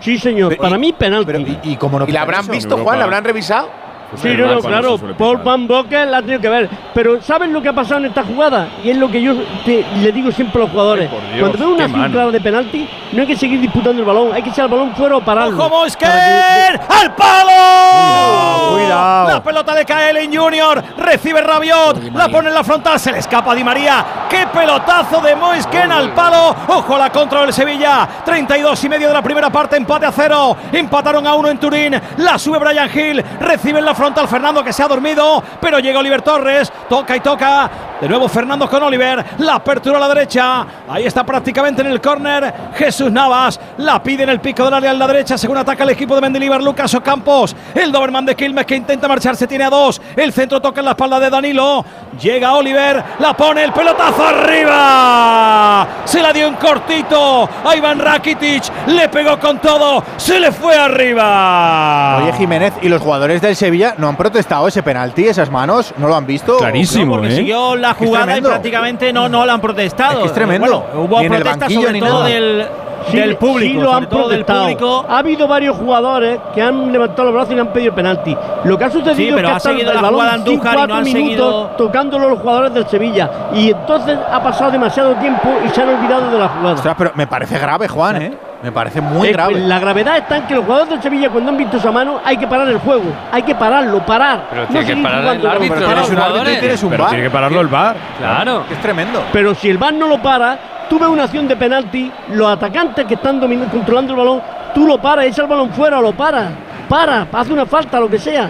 Sí, 0.00 0.18
señor, 0.18 0.56
para 0.56 0.78
mí 0.78 0.92
penalti. 0.92 1.26
Pero, 1.26 1.38
¿y, 1.40 1.58
y 1.62 1.76
cómo 1.76 1.98
no 1.98 2.06
¿Y 2.06 2.12
la 2.12 2.22
habrán 2.22 2.42
eso? 2.42 2.52
visto, 2.52 2.76
Juan? 2.78 2.98
¿La 2.98 3.04
habrán 3.04 3.24
revisado? 3.24 3.68
Sí, 4.14 4.28
no, 4.36 4.54
no, 4.54 4.60
claro, 4.60 4.96
Paul 5.18 5.38
Van 5.38 5.66
Bokel 5.66 6.10
la 6.10 6.18
ha 6.18 6.20
tenido 6.22 6.40
que 6.40 6.48
ver. 6.48 6.70
Pero 6.94 7.20
¿saben 7.20 7.52
lo 7.52 7.60
que 7.60 7.68
ha 7.68 7.72
pasado 7.72 7.98
en 8.00 8.06
esta 8.06 8.22
jugada? 8.22 8.68
Y 8.84 8.90
es 8.90 8.96
lo 8.96 9.10
que 9.10 9.20
yo 9.20 9.34
te- 9.64 9.84
le 10.00 10.12
digo 10.12 10.30
siempre 10.30 10.60
a 10.60 10.64
los 10.64 10.70
jugadores. 10.70 11.10
Dios, 11.34 11.50
Cuando 11.50 11.58
ven 11.58 11.74
una 11.74 11.88
mano. 11.88 12.12
clara 12.12 12.30
de 12.30 12.40
penalti, 12.40 12.88
no 13.12 13.20
hay 13.22 13.26
que 13.26 13.36
seguir 13.36 13.60
disputando 13.60 14.00
el 14.00 14.06
balón, 14.06 14.32
hay 14.32 14.42
que 14.42 14.50
echar 14.50 14.66
el 14.66 14.70
balón 14.70 14.94
fuera 14.94 15.16
o 15.16 15.20
pararlo. 15.20 15.56
¡Ojo, 15.66 15.84
que- 15.98 16.06
¡Al 16.06 17.14
palo! 17.14 18.74
cuidado. 18.76 19.28
La 19.28 19.42
pelota 19.42 19.74
le 19.74 19.84
cae 19.84 20.10
Ellen 20.10 20.34
Junior. 20.36 20.82
Recibe 20.98 21.40
Rabiot. 21.40 22.12
La 22.14 22.28
pone 22.28 22.48
en 22.48 22.54
la 22.54 22.64
frontal. 22.64 22.98
Se 22.98 23.12
le 23.12 23.18
escapa 23.18 23.52
a 23.52 23.54
Di 23.54 23.64
María. 23.64 24.04
¡Qué 24.28 24.46
pelotazo 24.52 25.20
de 25.20 25.34
Moisken 25.36 25.90
al 25.92 26.12
palo! 26.12 26.54
¡Ojo 26.68 26.96
a 26.96 26.98
la 26.98 27.10
contra 27.10 27.40
del 27.42 27.52
Sevilla! 27.52 28.06
32 28.24 28.82
y 28.84 28.88
medio 28.88 29.08
de 29.08 29.14
la 29.14 29.22
primera 29.22 29.50
parte. 29.50 29.76
Empate 29.76 30.06
a 30.06 30.12
cero. 30.12 30.56
Empataron 30.72 31.26
a 31.26 31.34
uno 31.34 31.48
en 31.48 31.58
Turín. 31.58 32.00
La 32.18 32.38
sube 32.38 32.58
Brian 32.58 32.88
Hill. 32.92 33.24
Recibe 33.40 33.78
en 33.78 33.84
la 33.84 33.94
frontal 33.96 34.28
Fernando 34.28 34.62
que 34.62 34.72
se 34.72 34.82
ha 34.82 34.88
dormido, 34.88 35.42
pero 35.60 35.78
llega 35.78 35.98
Oliver 35.98 36.22
Torres, 36.22 36.72
toca 36.88 37.16
y 37.16 37.20
toca. 37.20 37.70
De 38.00 38.08
nuevo 38.08 38.28
Fernando 38.28 38.68
con 38.68 38.82
Oliver, 38.82 39.24
la 39.38 39.54
apertura 39.54 39.96
a 39.96 40.00
la 40.00 40.08
derecha. 40.08 40.66
Ahí 40.88 41.06
está 41.06 41.24
prácticamente 41.24 41.80
en 41.80 41.88
el 41.88 42.00
córner 42.00 42.52
Jesús 42.74 43.10
Navas, 43.10 43.58
la 43.78 44.02
pide 44.02 44.24
en 44.24 44.28
el 44.28 44.40
pico 44.40 44.64
del 44.64 44.74
área 44.74 44.90
a 44.90 44.94
la 44.94 45.06
derecha, 45.06 45.38
según 45.38 45.56
ataca 45.56 45.84
el 45.84 45.90
equipo 45.90 46.14
de 46.14 46.20
Mendilibar, 46.20 46.62
Lucas 46.62 46.94
Ocampos. 46.94 47.56
El 47.74 47.90
Doberman 47.90 48.26
de 48.26 48.36
Quilmes 48.36 48.66
que 48.66 48.76
intenta 48.76 49.08
marcharse, 49.08 49.46
tiene 49.46 49.64
a 49.64 49.70
dos. 49.70 50.00
El 50.14 50.32
centro 50.32 50.60
toca 50.60 50.80
en 50.80 50.84
la 50.84 50.90
espalda 50.92 51.18
de 51.18 51.30
Danilo. 51.30 51.84
Llega 52.20 52.52
Oliver, 52.54 53.02
la 53.18 53.34
pone 53.34 53.64
el 53.64 53.72
pelotazo 53.72 54.26
arriba. 54.26 55.86
Se 56.04 56.20
la 56.20 56.32
dio 56.32 56.46
en 56.46 56.54
cortito 56.54 57.48
a 57.64 57.74
Iván 57.74 57.98
Rakitic, 57.98 58.64
le 58.88 59.08
pegó 59.08 59.38
con 59.38 59.58
todo, 59.58 60.04
se 60.16 60.38
le 60.38 60.52
fue 60.52 60.76
arriba. 60.76 62.18
Oye, 62.22 62.32
Jiménez, 62.34 62.74
¿y 62.82 62.88
los 62.88 63.00
jugadores 63.00 63.40
del 63.40 63.56
Sevilla 63.56 63.85
no 63.98 64.08
han 64.08 64.16
protestado 64.16 64.68
ese 64.68 64.82
penalti, 64.82 65.26
esas 65.26 65.50
manos? 65.50 65.94
¿No 65.98 66.08
lo 66.08 66.16
han 66.16 66.26
visto? 66.26 66.56
Clarísimo, 66.58 67.14
porque 67.14 67.28
¿eh? 67.28 67.36
siguió 67.36 67.76
la 67.76 67.90
Es 67.90 67.96
que 67.96 68.04
es 68.04 68.10
jugada 68.10 68.38
y 68.38 68.40
prácticamente 68.42 69.12
no, 69.12 69.28
no 69.28 69.44
la 69.46 69.54
han 69.54 69.60
protestado. 69.60 70.12
Es 70.14 70.18
que 70.20 70.26
es 70.26 70.32
tremendo. 70.34 70.80
Bueno, 70.80 71.04
hubo 71.04 71.20
Ni 71.20 71.26
en 71.26 71.32
el 71.34 71.42
protestas 71.42 71.60
banquillo 71.60 71.80
sobre 71.80 71.92
ni 71.92 72.00
todo 72.00 72.12
nada. 72.14 72.24
del, 72.26 72.66
Sí, 73.10 73.16
del 73.18 73.36
público. 73.36 73.72
sí 73.72 73.78
lo 73.80 73.88
han 73.90 73.94
sobre 73.94 74.06
todo 74.08 74.28
del 74.28 74.44
protestado. 74.44 74.62
público. 74.62 75.06
Ha 75.08 75.18
habido 75.18 75.46
varios 75.46 75.76
jugadores 75.76 76.40
que 76.52 76.60
han 76.62 76.90
levantado 76.90 77.24
los 77.24 77.34
brazos 77.34 77.52
y 77.52 77.54
le 77.54 77.60
han 77.60 77.68
pedido 77.68 77.94
penalti. 77.94 78.36
Lo 78.64 78.76
que 78.76 78.84
ha 78.84 78.90
sucedido 78.90 79.14
Sí, 79.16 79.28
es 79.28 79.34
pero 79.34 79.48
que 79.48 79.54
ha 79.54 79.60
seguido 79.60 79.90
el 79.90 79.94
la 79.96 80.02
balón 80.02 80.14
jugada 80.20 80.32
cinco, 80.38 80.50
Andújar 80.50 80.72
y 80.72 80.74
no 80.74 80.78
cuatro 80.80 80.94
han 80.96 81.04
minutos 81.04 81.24
seguido- 81.36 81.66
tocándolo 81.76 82.28
los 82.30 82.38
jugadores 82.40 82.74
del 82.74 82.86
Sevilla. 82.88 83.30
Y 83.54 83.70
entonces 83.70 84.18
ha 84.28 84.42
pasado 84.42 84.70
demasiado 84.72 85.14
tiempo 85.16 85.48
y 85.64 85.68
se 85.68 85.82
han 85.82 85.88
olvidado 85.90 86.30
de 86.30 86.38
la 86.38 86.48
jugada. 86.48 86.74
Ostras, 86.74 86.94
pero 86.98 87.12
me 87.14 87.26
parece 87.28 87.58
grave, 87.60 87.86
Juan, 87.86 88.22
¿eh? 88.22 88.32
Me 88.66 88.72
parece 88.72 89.00
muy 89.00 89.28
Eh, 89.28 89.32
grave. 89.32 89.60
La 89.60 89.78
gravedad 89.78 90.16
está 90.16 90.38
en 90.38 90.46
que 90.48 90.54
los 90.56 90.64
jugadores 90.64 90.90
del 90.90 91.00
Sevilla, 91.00 91.30
cuando 91.30 91.52
han 91.52 91.56
visto 91.56 91.76
esa 91.76 91.92
mano, 91.92 92.20
hay 92.24 92.36
que 92.36 92.48
parar 92.48 92.66
el 92.66 92.78
juego. 92.78 93.04
Hay 93.30 93.44
que 93.44 93.54
pararlo, 93.54 94.04
parar. 94.04 94.48
Pero 94.50 94.62
No 94.62 94.68
tiene 94.70 94.86
que 94.86 94.96
parar 95.04 95.20
el 95.36 95.46
árbitro, 95.46 95.50
como 95.52 95.80
no 95.80 95.86
para- 95.86 96.00
los 96.00 96.08
jugadores. 96.10 96.58
Pero 96.90 97.06
tiene 97.06 97.22
que 97.22 97.30
pararlo 97.30 97.60
el 97.60 97.68
VAR. 97.68 97.96
Claro. 98.18 98.64
Es 98.68 98.80
tremendo. 98.82 99.22
Pero 99.32 99.54
si 99.54 99.70
el 99.70 99.78
VAR 99.78 99.94
no 99.94 100.08
lo 100.08 100.20
para, 100.20 100.58
tú 100.90 100.98
ves 100.98 101.08
una 101.08 101.22
acción 101.22 101.46
de 101.46 101.54
penalti, 101.54 102.10
los 102.32 102.48
atacantes 102.48 103.04
que 103.06 103.14
están 103.14 103.38
controlando 103.70 104.14
el 104.14 104.18
balón, 104.18 104.42
tú 104.74 104.84
lo 104.84 104.98
paras, 105.00 105.26
echa 105.26 105.42
el 105.42 105.48
balón 105.48 105.70
fuera, 105.70 106.00
lo 106.00 106.10
para, 106.12 106.48
para, 106.88 107.28
hace 107.32 107.52
una 107.52 107.66
falta, 107.66 108.00
lo 108.00 108.10
que 108.10 108.18
sea, 108.18 108.48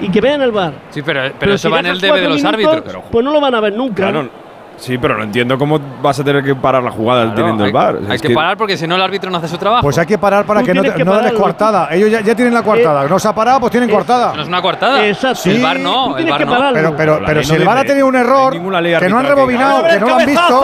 y 0.00 0.08
que 0.08 0.18
vean 0.22 0.40
el 0.40 0.50
VAR. 0.50 0.72
Sí, 0.88 1.02
pero, 1.02 1.30
pero, 1.38 1.52
eso 1.52 1.68
si 1.68 1.74
va 1.74 1.80
en 1.80 1.86
el 1.86 2.00
debe 2.00 2.22
de 2.22 2.28
los 2.30 2.42
minutos, 2.42 2.72
árbitros. 2.74 3.04
Pues 3.12 3.22
no 3.22 3.32
lo 3.32 3.38
van 3.42 3.54
a 3.54 3.60
ver 3.60 3.74
nunca. 3.74 3.96
Claro. 4.04 4.30
Sí, 4.78 4.96
pero 4.96 5.16
no 5.16 5.24
entiendo 5.24 5.58
cómo 5.58 5.78
vas 6.00 6.18
a 6.20 6.24
tener 6.24 6.42
que 6.44 6.54
parar 6.54 6.82
la 6.82 6.90
jugada 6.92 7.22
Claro, 7.24 7.36
teniendo 7.36 7.64
hay, 7.64 7.68
el 7.70 7.74
VAR. 7.74 7.98
hay 8.08 8.16
Es 8.16 8.22
que, 8.22 8.30
parar 8.30 8.56
porque 8.56 8.76
si 8.76 8.86
no 8.86 8.94
el 8.94 9.02
árbitro 9.02 9.28
no 9.30 9.38
hace 9.38 9.48
su 9.48 9.58
trabajo. 9.58 9.82
Pues 9.82 9.98
hay 9.98 10.06
que 10.06 10.18
parar 10.18 10.44
para 10.44 10.60
Tú 10.60 10.66
que 10.66 10.74
no, 10.74 10.82
que 10.82 11.04
no 11.04 11.12
pararlo. 11.12 11.38
coartada. 11.38 11.88
Ellos 11.90 12.10
ya, 12.10 12.20
ya 12.20 12.34
tienen 12.34 12.54
la 12.54 12.62
coartada. 12.62 13.08
no 13.08 13.18
se 13.18 13.26
ha 13.28 13.34
parado, 13.34 13.60
pues 13.60 13.72
tienen 13.72 13.90
coartada. 13.90 14.34
no 14.34 14.42
es 14.42 14.48
una 14.48 14.62
coartada. 14.62 15.04
Exacto. 15.06 15.50
El 15.50 15.60
VAR 15.62 15.80
no, 15.80 16.16
el 16.16 16.24
que 16.36 16.44
no. 16.44 16.72
Pero, 16.72 16.96
pero, 16.96 17.20
pero 17.26 17.42
si 17.42 17.52
no 17.52 17.58
el 17.58 17.64
VAR 17.64 17.78
ha 17.78 17.84
tenido 17.84 18.06
un 18.06 18.16
error, 18.16 18.52
que 18.52 19.08
no 19.08 19.18
han 19.18 19.26
rebobinado, 19.26 19.82
que 19.84 19.98
no 20.00 20.06
lo 20.06 20.16
han 20.16 20.26
visto. 20.26 20.62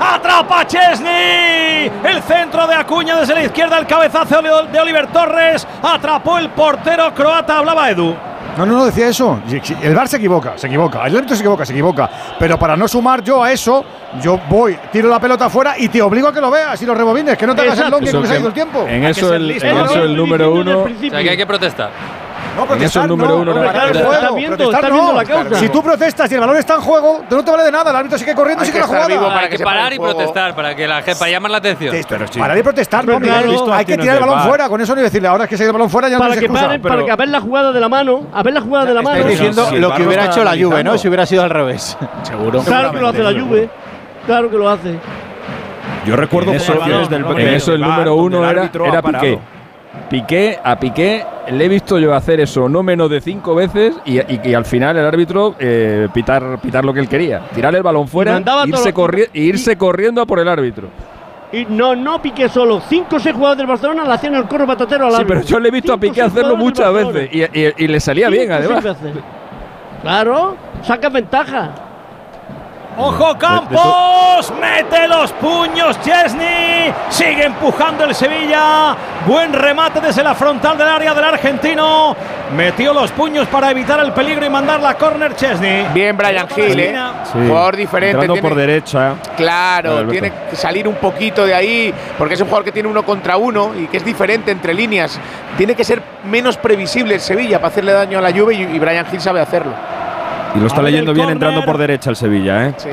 atrapa 0.00 0.66
Chesney, 0.66 1.90
el 2.04 2.22
centro 2.22 2.66
de 2.66 2.74
Acuña 2.74 3.16
desde 3.18 3.34
la 3.34 3.42
izquierda, 3.44 3.78
el 3.78 3.86
cabezazo 3.86 4.40
de 4.40 4.80
Oliver 4.80 5.08
Torres, 5.08 5.66
atrapó 5.82 6.38
el 6.38 6.48
portero 6.50 7.12
croata, 7.14 7.58
hablaba 7.58 7.90
Edu. 7.90 8.14
No, 8.58 8.66
no, 8.66 8.74
no 8.78 8.84
decía 8.86 9.08
eso. 9.08 9.40
El 9.82 9.94
VAR 9.94 10.08
se 10.08 10.16
equivoca, 10.16 10.54
se 10.56 10.66
equivoca. 10.66 11.06
El 11.06 11.16
árbitro 11.16 11.36
se 11.36 11.42
equivoca, 11.42 11.64
se 11.64 11.72
equivoca. 11.72 12.10
Pero 12.38 12.58
para 12.58 12.76
no 12.76 12.88
sumar 12.88 13.22
yo 13.22 13.42
a 13.42 13.52
eso, 13.52 13.84
yo 14.20 14.38
voy, 14.48 14.76
tiro 14.90 15.08
la 15.08 15.20
pelota 15.20 15.46
afuera 15.46 15.74
y 15.78 15.88
te 15.88 16.02
obligo 16.02 16.26
a 16.28 16.32
que 16.34 16.40
lo 16.40 16.50
veas 16.50 16.80
y 16.82 16.84
lo 16.86 16.94
rebobines, 16.94 17.38
que 17.38 17.46
no 17.46 17.54
te 17.54 17.62
hagas 17.62 17.78
el 17.78 17.90
longe 17.90 18.04
que 18.04 18.10
Eso 18.10 18.22
se 18.24 18.28
ha 18.28 18.32
que- 18.34 18.38
ido 18.40 18.48
el 18.48 18.54
tiempo. 18.54 18.84
En 18.88 19.00
que 19.00 19.10
eso, 19.10 19.32
el, 19.32 19.50
en 19.52 19.76
eso 19.78 20.02
el 20.02 20.16
número 20.16 20.52
uno. 20.52 20.80
O 20.82 20.88
sea, 20.88 21.22
que 21.22 21.30
hay 21.30 21.36
que 21.36 21.46
protestar. 21.46 21.90
No, 22.58 22.74
En 22.74 22.82
eso 22.82 23.00
el 23.00 23.06
protestar 23.06 23.08
número 23.08 23.28
no, 23.30 23.36
uno 23.42 23.54
no, 23.54 23.60
era- 23.62 23.72
parar 23.72 23.90
el 23.90 23.96
era- 23.96 24.06
juego, 24.06 24.22
Está 24.22 24.34
viendo, 24.34 24.56
protestar 24.56 24.84
está 24.84 24.94
viendo 24.94 25.12
no. 25.12 25.18
la 25.18 25.24
causa. 25.24 25.54
Si 25.60 25.68
tú 25.68 25.82
protestas 25.82 26.30
y 26.30 26.34
el 26.34 26.40
balón 26.40 26.56
está 26.56 26.74
en 26.74 26.80
juego, 26.80 27.20
no 27.30 27.44
te 27.44 27.50
vale 27.50 27.62
de 27.64 27.72
nada. 27.72 27.90
El 27.90 27.96
árbitro 27.96 28.18
sigue 28.18 28.34
corriendo 28.34 28.64
sigue 28.64 28.74
que 28.74 28.80
la 28.80 28.86
jugada. 28.86 29.06
vivo 29.06 29.26
para 29.28 29.40
hay 29.42 29.48
que 29.48 29.58
se 29.58 29.64
parar 29.64 29.92
y 29.92 29.98
protestar 29.98 30.54
para, 30.56 30.74
que 30.74 30.88
la, 30.88 31.02
para 31.02 31.30
llamar 31.30 31.50
la 31.52 31.58
atención. 31.58 31.94
Te- 31.94 32.04
Pero 32.08 32.26
sí. 32.26 32.38
Parar 32.38 32.58
y 32.58 32.62
protestar, 32.62 33.04
no, 33.04 33.06
Pero 33.06 33.20
Miguel. 33.20 33.34
claro. 33.36 33.50
Visto 33.52 33.72
Hay 33.72 33.84
que 33.84 33.96
tirar 33.98 34.16
el 34.16 34.20
balón 34.24 34.40
fuera. 34.40 34.68
Con 34.68 34.80
eso 34.80 34.94
ni 34.96 35.02
decirle, 35.02 35.28
ahora 35.28 35.44
es 35.44 35.50
que 35.50 35.56
se 35.56 35.62
ha 35.62 35.64
ido 35.64 35.70
el 35.70 35.74
balón 35.74 35.90
fuera, 35.90 36.08
ya 36.08 36.14
no 36.16 36.20
para 36.20 36.32
tienes 36.32 36.40
que 36.50 36.56
excusa. 36.58 36.82
para 36.88 37.04
que 37.04 37.10
a 37.12 37.16
ver 37.16 37.28
la 37.28 37.40
jugada 37.40 37.72
de 37.72 37.80
la 37.80 37.88
mano, 37.88 38.22
a 38.34 38.42
ver 38.42 38.54
la 38.54 38.60
jugada 38.60 38.84
de 38.86 38.94
la 38.94 39.02
mano. 39.02 39.24
Diciendo 39.24 39.68
lo 39.78 39.94
que 39.94 40.02
hubiera 40.06 40.24
hecho 40.26 40.42
la 40.44 40.52
Juve, 40.56 40.82
¿no? 40.84 40.98
Si 40.98 41.06
hubiera 41.08 41.26
sido 41.26 41.42
al 41.44 41.50
revés. 41.50 41.96
Seguro. 42.22 42.60
Claro 42.62 42.90
que 42.92 42.98
lo 43.00 43.08
hace 43.08 43.22
la 43.22 43.40
Juve. 43.40 43.70
Claro 44.26 44.50
que 44.50 44.56
lo 44.56 44.68
hace. 44.68 44.98
Yo 46.04 46.16
recuerdo 46.16 46.50
En 46.52 46.56
eso, 46.56 46.72
acciones 46.72 47.08
del 47.08 47.24
en 47.24 47.48
eso 47.48 47.72
el 47.72 47.80
número 47.80 48.14
uno 48.14 48.38
el 48.44 48.50
era, 48.50 48.60
árbitro 48.62 48.86
era 48.86 48.98
ha 48.98 49.02
parado. 49.02 49.24
Piqué. 49.24 49.38
Piqué, 50.10 50.58
a 50.62 50.78
Piqué 50.78 51.24
le 51.50 51.64
he 51.64 51.68
visto 51.68 51.98
yo 51.98 52.14
hacer 52.14 52.40
eso 52.40 52.68
no 52.68 52.82
menos 52.82 53.10
de 53.10 53.20
cinco 53.20 53.54
veces 53.54 53.94
y, 54.04 54.18
y- 54.18 54.40
y 54.44 54.54
al 54.54 54.64
final 54.64 54.96
el 54.96 55.04
árbitro 55.06 55.54
eh, 55.58 56.08
pitar, 56.12 56.58
pitar 56.60 56.84
lo 56.84 56.92
que 56.94 57.00
él 57.00 57.08
quería. 57.08 57.40
Tirar 57.54 57.74
el 57.74 57.82
balón 57.82 58.06
fuera 58.08 58.32
mandaba 58.34 58.66
irse, 58.66 58.94
corri- 58.94 59.28
e 59.32 59.40
irse 59.40 59.76
corriendo 59.76 60.20
a 60.22 60.26
por 60.26 60.38
el 60.38 60.48
árbitro. 60.48 60.88
Y 61.52 61.64
no, 61.66 61.96
no 61.96 62.20
Piqué 62.20 62.48
solo. 62.48 62.80
Cinco 62.88 63.16
o 63.16 63.18
seis 63.18 63.34
jugadores 63.34 63.58
del 63.58 63.66
Barcelona 63.66 64.04
le 64.04 64.12
hacían 64.12 64.34
el 64.34 64.44
corro 64.44 64.66
patatero 64.66 65.06
al 65.06 65.10
Sí, 65.12 65.16
árbitro. 65.16 65.36
pero 65.36 65.48
yo 65.48 65.58
le 65.60 65.68
he 65.68 65.72
visto 65.72 65.92
a 65.92 65.96
Cinco 65.96 66.08
Piqué 66.12 66.22
hacerlo 66.22 66.56
muchas 66.56 66.92
veces 66.92 67.30
y, 67.32 67.42
y- 67.42 67.72
y 67.78 67.86
le 67.88 68.00
salía 68.00 68.28
bien 68.28 68.42
Cinco 68.44 68.54
además. 68.54 68.84
veces. 68.84 69.12
Claro, 70.02 70.56
saca 70.82 71.08
ventaja. 71.08 71.70
¡Ojo 72.96 73.38
Campos! 73.38 74.52
¡Mete 74.60 75.06
los 75.06 75.30
puños 75.34 76.00
Chesney! 76.00 76.92
Sigue 77.10 77.44
empujando 77.44 78.04
el 78.04 78.14
Sevilla. 78.14 78.96
Buen 79.26 79.52
remate 79.52 80.00
desde 80.00 80.24
la 80.24 80.34
frontal 80.34 80.76
del 80.76 80.88
área 80.88 81.14
del 81.14 81.24
argentino. 81.24 82.16
Metió 82.56 82.92
los 82.92 83.12
puños 83.12 83.46
para 83.48 83.70
evitar 83.70 84.00
el 84.00 84.12
peligro 84.12 84.44
y 84.46 84.48
mandar 84.50 84.80
la 84.80 84.94
córner 84.94 85.36
Chesney. 85.36 85.86
Bien 85.94 86.16
Brian 86.16 86.48
Hill, 86.56 86.80
¿eh? 86.80 86.96
Sí. 87.32 87.38
Jugador 87.46 87.76
diferente. 87.76 88.10
Entrando 88.16 88.32
tiene- 88.34 88.48
por 88.48 88.56
derecha. 88.58 89.14
Claro, 89.36 90.06
tiene 90.08 90.32
que 90.50 90.56
salir 90.56 90.88
un 90.88 90.96
poquito 90.96 91.44
de 91.46 91.54
ahí, 91.54 91.94
porque 92.16 92.34
es 92.34 92.40
un 92.40 92.46
jugador 92.48 92.64
que 92.64 92.72
tiene 92.72 92.88
uno 92.88 93.04
contra 93.04 93.36
uno 93.36 93.72
y 93.78 93.86
que 93.86 93.98
es 93.98 94.04
diferente 94.04 94.50
entre 94.50 94.74
líneas. 94.74 95.20
Tiene 95.56 95.76
que 95.76 95.84
ser 95.84 96.02
menos 96.24 96.56
previsible 96.56 97.14
el 97.14 97.20
Sevilla 97.20 97.58
para 97.58 97.68
hacerle 97.68 97.92
daño 97.92 98.18
a 98.18 98.22
la 98.22 98.32
Juve 98.32 98.54
y, 98.54 98.62
y 98.62 98.78
Brian 98.80 99.06
Hill 99.12 99.20
sabe 99.20 99.40
hacerlo. 99.40 99.72
Y 100.54 100.60
lo 100.60 100.66
está 100.66 100.82
leyendo 100.82 101.12
bien 101.12 101.30
entrando 101.30 101.64
por 101.64 101.78
derecha 101.78 102.10
el 102.10 102.16
Sevilla, 102.16 102.66
¿eh? 102.66 102.74
Sí. 102.76 102.90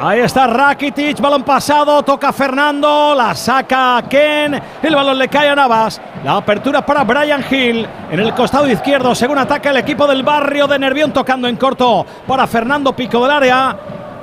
Ahí 0.00 0.20
está 0.20 0.48
Rakitic, 0.48 1.20
balón 1.20 1.44
pasado, 1.44 2.02
toca 2.02 2.32
Fernando, 2.32 3.14
la 3.16 3.32
saca 3.34 4.02
Ken, 4.08 4.60
el 4.82 4.94
balón 4.94 5.16
le 5.16 5.28
cae 5.28 5.48
a 5.48 5.54
Navas. 5.54 6.00
La 6.24 6.36
apertura 6.36 6.84
para 6.84 7.04
Brian 7.04 7.44
Hill 7.48 7.86
en 8.10 8.20
el 8.20 8.34
costado 8.34 8.68
izquierdo, 8.68 9.14
según 9.14 9.38
ataca 9.38 9.70
el 9.70 9.76
equipo 9.76 10.06
del 10.08 10.24
barrio 10.24 10.66
de 10.66 10.80
Nervión, 10.80 11.12
tocando 11.12 11.46
en 11.46 11.56
corto 11.56 12.04
para 12.26 12.46
Fernando 12.48 12.92
Pico 12.92 13.22
del 13.22 13.30
área. 13.30 13.76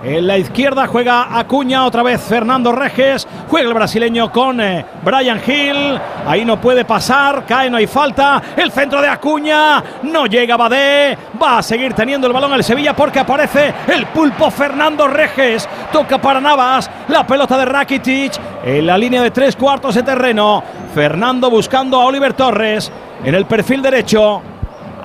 En 0.04 0.26
la 0.26 0.36
izquierda 0.36 0.88
juega 0.88 1.38
Acuña, 1.38 1.86
otra 1.86 2.02
vez 2.02 2.20
Fernando 2.20 2.72
Reges. 2.72 3.28
Juega 3.47 3.68
el 3.68 3.74
brasileño 3.76 4.32
con 4.32 4.60
eh, 4.60 4.84
Brian 5.04 5.39
Hill. 5.45 5.99
Ahí 6.26 6.43
no 6.43 6.60
puede 6.60 6.86
pasar, 6.86 7.45
cae, 7.45 7.70
no 7.70 7.78
hay 7.78 7.86
falta. 7.86 8.41
El 8.58 8.72
centro 8.72 8.99
de 8.99 9.08
Acuña, 9.08 9.84
no 10.02 10.26
llega 10.26 10.58
Badé. 10.58 11.16
Va 11.41 11.60
a 11.60 11.62
seguir 11.62 11.93
teniendo 11.93 12.26
el 12.26 12.34
balón 12.34 12.54
el 12.54 12.64
Sevilla 12.64 12.95
porque 12.95 13.20
aparece 13.20 13.72
el 13.89 14.08
pulpo 14.08 14.49
Fernando 14.49 15.08
Reges. 15.08 15.70
Toca 15.91 16.20
para 16.20 16.41
Navas, 16.41 16.89
la 17.08 17.28
pelota 17.28 17.56
de 17.60 17.66
Rakitic 17.66 18.34
en 18.66 18.88
la 18.88 18.97
línea 18.97 19.22
de 19.22 19.30
tres 19.30 19.56
cuartos 19.56 19.93
de 19.93 20.02
terreno. 20.02 20.64
Fernando 20.95 21.52
buscando 21.52 22.02
a 22.02 22.06
Oliver 22.06 22.34
Torres 22.34 22.91
en 23.24 23.36
el 23.36 23.45
perfil 23.45 23.84
derecho. 23.84 24.41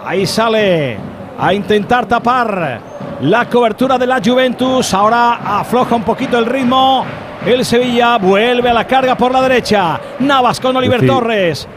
Ahí 0.06 0.24
sale 0.24 0.96
a 1.38 1.52
intentar 1.52 2.06
tapar 2.06 2.95
la 3.20 3.48
cobertura 3.48 3.98
de 3.98 4.06
la 4.06 4.20
Juventus. 4.24 4.92
Ahora 4.94 5.58
afloja 5.60 5.94
un 5.94 6.02
poquito 6.02 6.38
el 6.38 6.46
ritmo. 6.46 7.04
El 7.44 7.64
Sevilla 7.64 8.18
vuelve 8.18 8.70
a 8.70 8.74
la 8.74 8.86
carga 8.86 9.14
por 9.16 9.32
la 9.32 9.42
derecha. 9.42 10.00
Navas 10.20 10.58
con 10.60 10.76
Oliver 10.76 11.00
Sí. 11.00 11.06
Torres. 11.06 11.68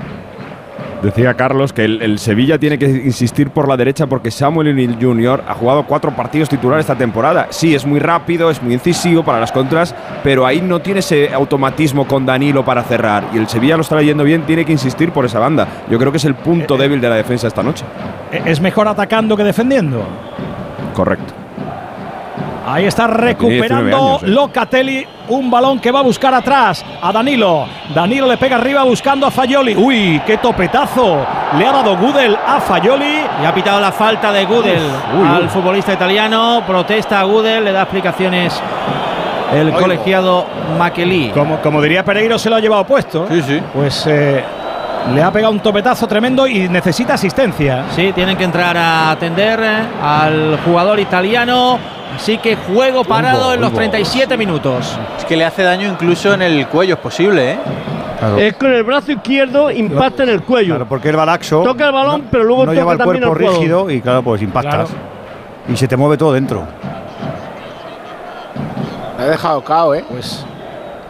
Decía 1.01 1.33
Carlos 1.35 1.71
que 1.71 1.85
el, 1.85 2.01
el 2.01 2.19
Sevilla 2.19 2.57
tiene 2.59 2.77
que 2.77 2.85
insistir 2.85 3.51
por 3.51 3.69
la 3.69 3.77
derecha 3.77 4.05
porque 4.07 4.31
Samuel 4.31 4.67
O'Neill 4.69 4.97
Jr. 4.99 5.43
ha 5.47 5.53
jugado 5.53 5.83
cuatro 5.83 6.11
partidos 6.13 6.49
titulares 6.49 6.83
esta 6.83 6.95
temporada. 6.97 7.47
Sí, 7.51 7.73
es 7.73 7.85
muy 7.85 7.99
rápido, 8.01 8.49
es 8.49 8.61
muy 8.61 8.73
incisivo 8.73 9.23
para 9.23 9.39
las 9.39 9.53
contras, 9.53 9.95
pero 10.23 10.45
ahí 10.45 10.59
no 10.61 10.79
tiene 10.81 10.99
ese 10.99 11.33
automatismo 11.33 12.05
con 12.05 12.25
Danilo 12.25 12.65
para 12.65 12.83
cerrar. 12.83 13.23
Y 13.33 13.37
el 13.37 13.47
Sevilla 13.47 13.77
lo 13.77 13.81
está 13.83 13.95
leyendo 13.95 14.25
bien, 14.25 14.41
tiene 14.41 14.65
que 14.65 14.73
insistir 14.73 15.11
por 15.13 15.23
esa 15.23 15.39
banda. 15.39 15.67
Yo 15.89 15.97
creo 15.97 16.11
que 16.11 16.17
es 16.17 16.25
el 16.25 16.35
punto 16.35 16.75
débil 16.75 16.99
de 16.99 17.07
la 17.07 17.15
defensa 17.15 17.47
esta 17.47 17.63
noche. 17.63 17.85
Es 18.43 18.59
mejor 18.59 18.89
atacando 18.89 19.37
que 19.37 19.45
defendiendo. 19.45 20.03
Correcto. 20.99 21.33
Ahí 22.67 22.85
está 22.85 23.05
Tiene 23.07 23.33
19 23.35 23.57
recuperando 23.61 23.97
años, 23.97 24.23
eh. 24.23 24.27
Locatelli. 24.27 25.07
Un 25.29 25.49
balón 25.49 25.79
que 25.79 25.91
va 25.91 25.99
a 25.99 26.03
buscar 26.03 26.33
atrás 26.33 26.83
a 27.01 27.13
Danilo. 27.13 27.65
Danilo 27.95 28.27
le 28.27 28.35
pega 28.35 28.57
arriba 28.57 28.83
buscando 28.83 29.25
a 29.25 29.31
Fayoli. 29.31 29.75
Uy, 29.77 30.21
qué 30.25 30.37
topetazo. 30.39 31.25
Le 31.57 31.65
ha 31.65 31.71
dado 31.71 31.95
Gudel 31.95 32.35
a 32.45 32.59
Fayoli. 32.59 33.21
Y 33.41 33.45
ha 33.45 33.53
pitado 33.55 33.79
la 33.79 33.93
falta 33.93 34.33
de 34.33 34.43
Gudel 34.43 34.81
Uy, 35.15 35.21
uy. 35.21 35.27
al 35.27 35.49
futbolista 35.49 35.93
italiano. 35.93 36.63
Protesta 36.67 37.21
a 37.21 37.23
Gudel, 37.23 37.63
le 37.63 37.71
da 37.71 37.83
explicaciones 37.83 38.61
el 39.53 39.67
Oigo. 39.67 39.79
colegiado 39.79 40.45
Maquelí. 40.77 41.29
Como, 41.29 41.59
como 41.61 41.81
diría 41.81 42.03
Pereiro, 42.03 42.37
se 42.37 42.49
lo 42.49 42.57
ha 42.57 42.59
llevado 42.59 42.83
puesto. 42.83 43.23
¿eh? 43.23 43.27
Sí, 43.31 43.41
sí. 43.43 43.61
Pues 43.73 44.05
eh, 44.07 44.43
Le 45.13 45.23
ha 45.23 45.31
pegado 45.31 45.53
un 45.53 45.59
topetazo 45.59 46.07
tremendo 46.07 46.45
y 46.47 46.69
necesita 46.69 47.15
asistencia. 47.15 47.85
Sí, 47.95 48.11
tienen 48.13 48.37
que 48.37 48.43
entrar 48.43 48.77
a 48.77 49.11
atender 49.11 49.59
eh, 49.63 49.79
al 50.01 50.59
jugador 50.63 50.99
italiano. 50.99 51.79
Así 52.15 52.37
que 52.37 52.55
juego 52.55 53.03
parado 53.03 53.53
en 53.53 53.61
los 53.61 53.73
37 53.73 54.35
minutos. 54.37 54.97
Es 55.17 55.25
que 55.25 55.35
le 55.35 55.45
hace 55.45 55.63
daño 55.63 55.87
incluso 55.87 56.33
en 56.33 56.41
el 56.41 56.67
cuello, 56.67 56.95
es 56.95 56.99
posible, 56.99 57.53
¿eh? 57.53 57.57
Es 58.37 58.55
con 58.55 58.73
el 58.73 58.83
brazo 58.83 59.13
izquierdo 59.13 59.71
impacta 59.71 60.23
en 60.23 60.29
el 60.29 60.43
cuello. 60.43 60.75
Claro, 60.75 60.89
porque 60.89 61.09
el 61.09 61.15
balaxo. 61.15 61.63
Toca 61.63 61.85
el 61.87 61.93
balón, 61.93 62.25
pero 62.29 62.43
luego 62.43 62.65
no 62.65 62.71
toca 62.71 62.79
lleva 62.79 62.91
el 62.93 62.97
también 62.97 63.23
cuerpo 63.23 63.35
rígido 63.35 63.89
y 63.89 64.01
claro, 64.01 64.23
pues 64.23 64.41
impactas. 64.41 64.89
Y 65.69 65.77
se 65.77 65.87
te 65.87 65.95
mueve 65.95 66.17
todo 66.17 66.33
dentro. 66.33 66.65
Me 69.17 69.23
ha 69.23 69.27
dejado 69.27 69.63
cao, 69.63 69.93
¿eh? 69.95 70.03
Pues. 70.09 70.45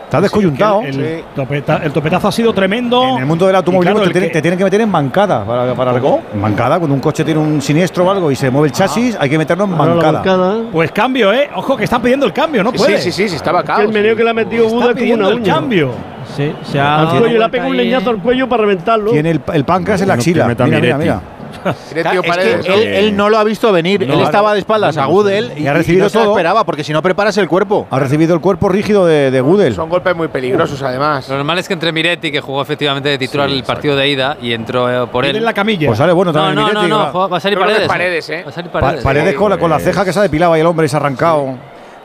Estás 0.10 0.24
descoyuntado. 0.24 0.82
El, 0.82 1.00
el 1.00 1.24
topeta- 1.36 1.82
el 1.84 1.92
topetazo 1.94 2.28
ha 2.30 2.32
sido 2.32 2.52
tremendo. 2.52 3.04
En 3.10 3.20
el 3.20 3.26
mundo 3.28 3.46
del 3.46 3.56
automovilismo 3.56 4.00
claro, 4.00 4.06
te, 4.06 4.08
el 4.10 4.14
tienen, 4.14 4.32
te 4.32 4.42
tienen 4.42 4.58
que 4.58 4.64
meter 4.64 4.82
en 4.82 4.92
bancada 4.92 5.46
para, 5.46 5.76
para 5.76 6.00
¿Cómo? 6.00 6.24
En 6.34 6.42
bancada, 6.42 6.80
cuando 6.80 6.96
un 6.96 7.00
coche 7.00 7.24
tiene 7.24 7.40
un 7.40 7.62
siniestro 7.62 8.06
o 8.06 8.10
algo 8.10 8.32
y 8.32 8.36
se 8.36 8.50
mueve 8.50 8.70
el 8.70 8.74
chasis, 8.74 9.16
hay 9.20 9.30
que 9.30 9.38
meterlo 9.38 9.66
en 9.66 9.78
bancada. 9.78 10.24
Pues 10.72 10.92
cambio, 10.92 11.32
¿eh? 11.32 11.48
Ojo 11.56 11.78
que 11.78 11.84
están 11.84 12.02
pidiendo 12.02 12.26
el 12.26 12.34
cambio, 12.34 12.64
no 12.64 12.72
Sí, 12.72 12.78
puede. 12.80 12.98
sí, 13.00 13.12
sí, 13.12 13.30
sí, 13.30 13.36
estaba 13.36 13.62
cao. 13.62 13.82
El 13.82 13.90
meneo 13.90 14.16
que 14.16 14.24
le 14.24 14.32
ha 14.32 14.34
metido 14.34 14.64
Está 14.66 14.76
Buda 14.76 14.86
es 14.88 14.92
como 14.94 15.00
pidiendo 15.02 15.28
una 15.28 15.36
el 15.38 15.44
cambio. 15.44 15.92
Sí, 16.36 16.54
se 16.64 16.80
Al 16.80 17.08
ha 17.08 17.10
cuello, 17.12 17.38
le 17.38 17.46
ha 17.46 17.50
pegado 17.50 17.70
un 17.70 17.78
leñazo 17.78 18.10
al 18.10 18.18
cuello 18.18 18.50
para 18.50 18.62
reventarlo. 18.64 19.12
Tiene 19.12 19.30
el, 19.30 19.42
el 19.54 19.64
páncreas 19.64 20.02
en 20.02 20.08
la 20.08 20.14
axila. 20.16 20.48
Mira, 20.48 20.66
mira, 20.80 20.98
mira. 20.98 21.22
Tío, 22.12 22.22
Es 22.22 22.28
Paredes, 22.28 22.66
que 22.66 22.70
¿no? 22.70 22.76
él, 22.76 22.88
él 22.88 23.16
no 23.18 23.30
lo 23.30 23.38
ha 23.38 23.44
visto 23.44 23.72
venir. 23.72 24.08
No, 24.08 24.14
él 24.14 24.20
estaba 24.22 24.42
claro. 24.44 24.54
de 24.54 24.60
espaldas 24.60 24.98
a 24.98 25.06
Gudel 25.06 25.54
y, 25.58 25.64
Y 25.64 25.68
ha 25.68 25.74
recibido 25.74 26.04
no 26.06 26.10
se 26.10 26.18
lo 26.18 26.24
todo. 26.26 26.34
esperaba, 26.34 26.64
porque 26.66 26.84
si 26.84 26.94
no 26.94 27.02
preparas 27.02 27.38
el 27.38 27.48
cuerpo. 27.48 27.88
Ha 27.90 28.00
recibido 28.00 28.34
el 28.34 28.42
cuerpo 28.42 28.70
rígido 28.70 29.06
de, 29.06 29.32
de 29.32 29.42
Gudel. 29.42 29.76
Son 29.76 29.90
golpes 29.90 30.16
muy 30.16 30.28
peligrosos, 30.28 30.82
además. 30.82 31.28
Lo 31.30 31.36
normal 31.36 31.60
es 31.60 31.68
que 31.68 31.74
entre 31.74 31.92
Miretti, 31.92 32.32
que 32.32 32.42
jugó 32.42 32.62
efectivamente 32.62 33.10
de 33.10 33.18
titular 33.18 33.50
el 33.50 33.64
partido 33.64 33.96
de 33.96 34.08
ida, 34.10 34.38
y 34.42 34.54
entró 34.54 35.04
eh, 35.04 35.08
por 35.08 35.26
él. 35.26 35.36
en 35.36 35.46
la 35.46 35.54
camilla. 35.54 35.88
Pues 35.88 35.98
sale 35.98 36.14
bueno 36.14 36.32
No, 36.32 36.40
también 36.40 36.56
no, 36.56 36.62
no, 36.62 36.68
Miretti, 36.70 36.90
no, 36.90 36.98
va. 37.00 37.12
jo- 37.12 37.30
va 37.30 37.38
a 37.38 37.40
salir 37.40 37.58
Creo 37.58 37.68
que 37.76 37.82
es 37.84 37.88
paredes. 37.88 38.26
Paredes, 38.26 38.30
¿eh? 38.30 38.44
Va 38.46 38.50
a 38.50 38.54
salir 38.54 38.72
Pa- 38.72 38.80
paredes. 38.80 39.04
Paredes 39.04 39.36
con 39.36 39.50
la, 39.50 39.58
con 39.58 39.70
la 39.70 39.80
ceja 39.80 40.06
que 40.06 40.14
se 40.14 40.20
ha 40.20 40.22
depilado 40.24 40.56
y 40.58 40.60
el 40.60 40.66
hombre 40.66 40.88
se 40.88 40.96
ha 40.96 41.00
arrancado. 41.00 41.56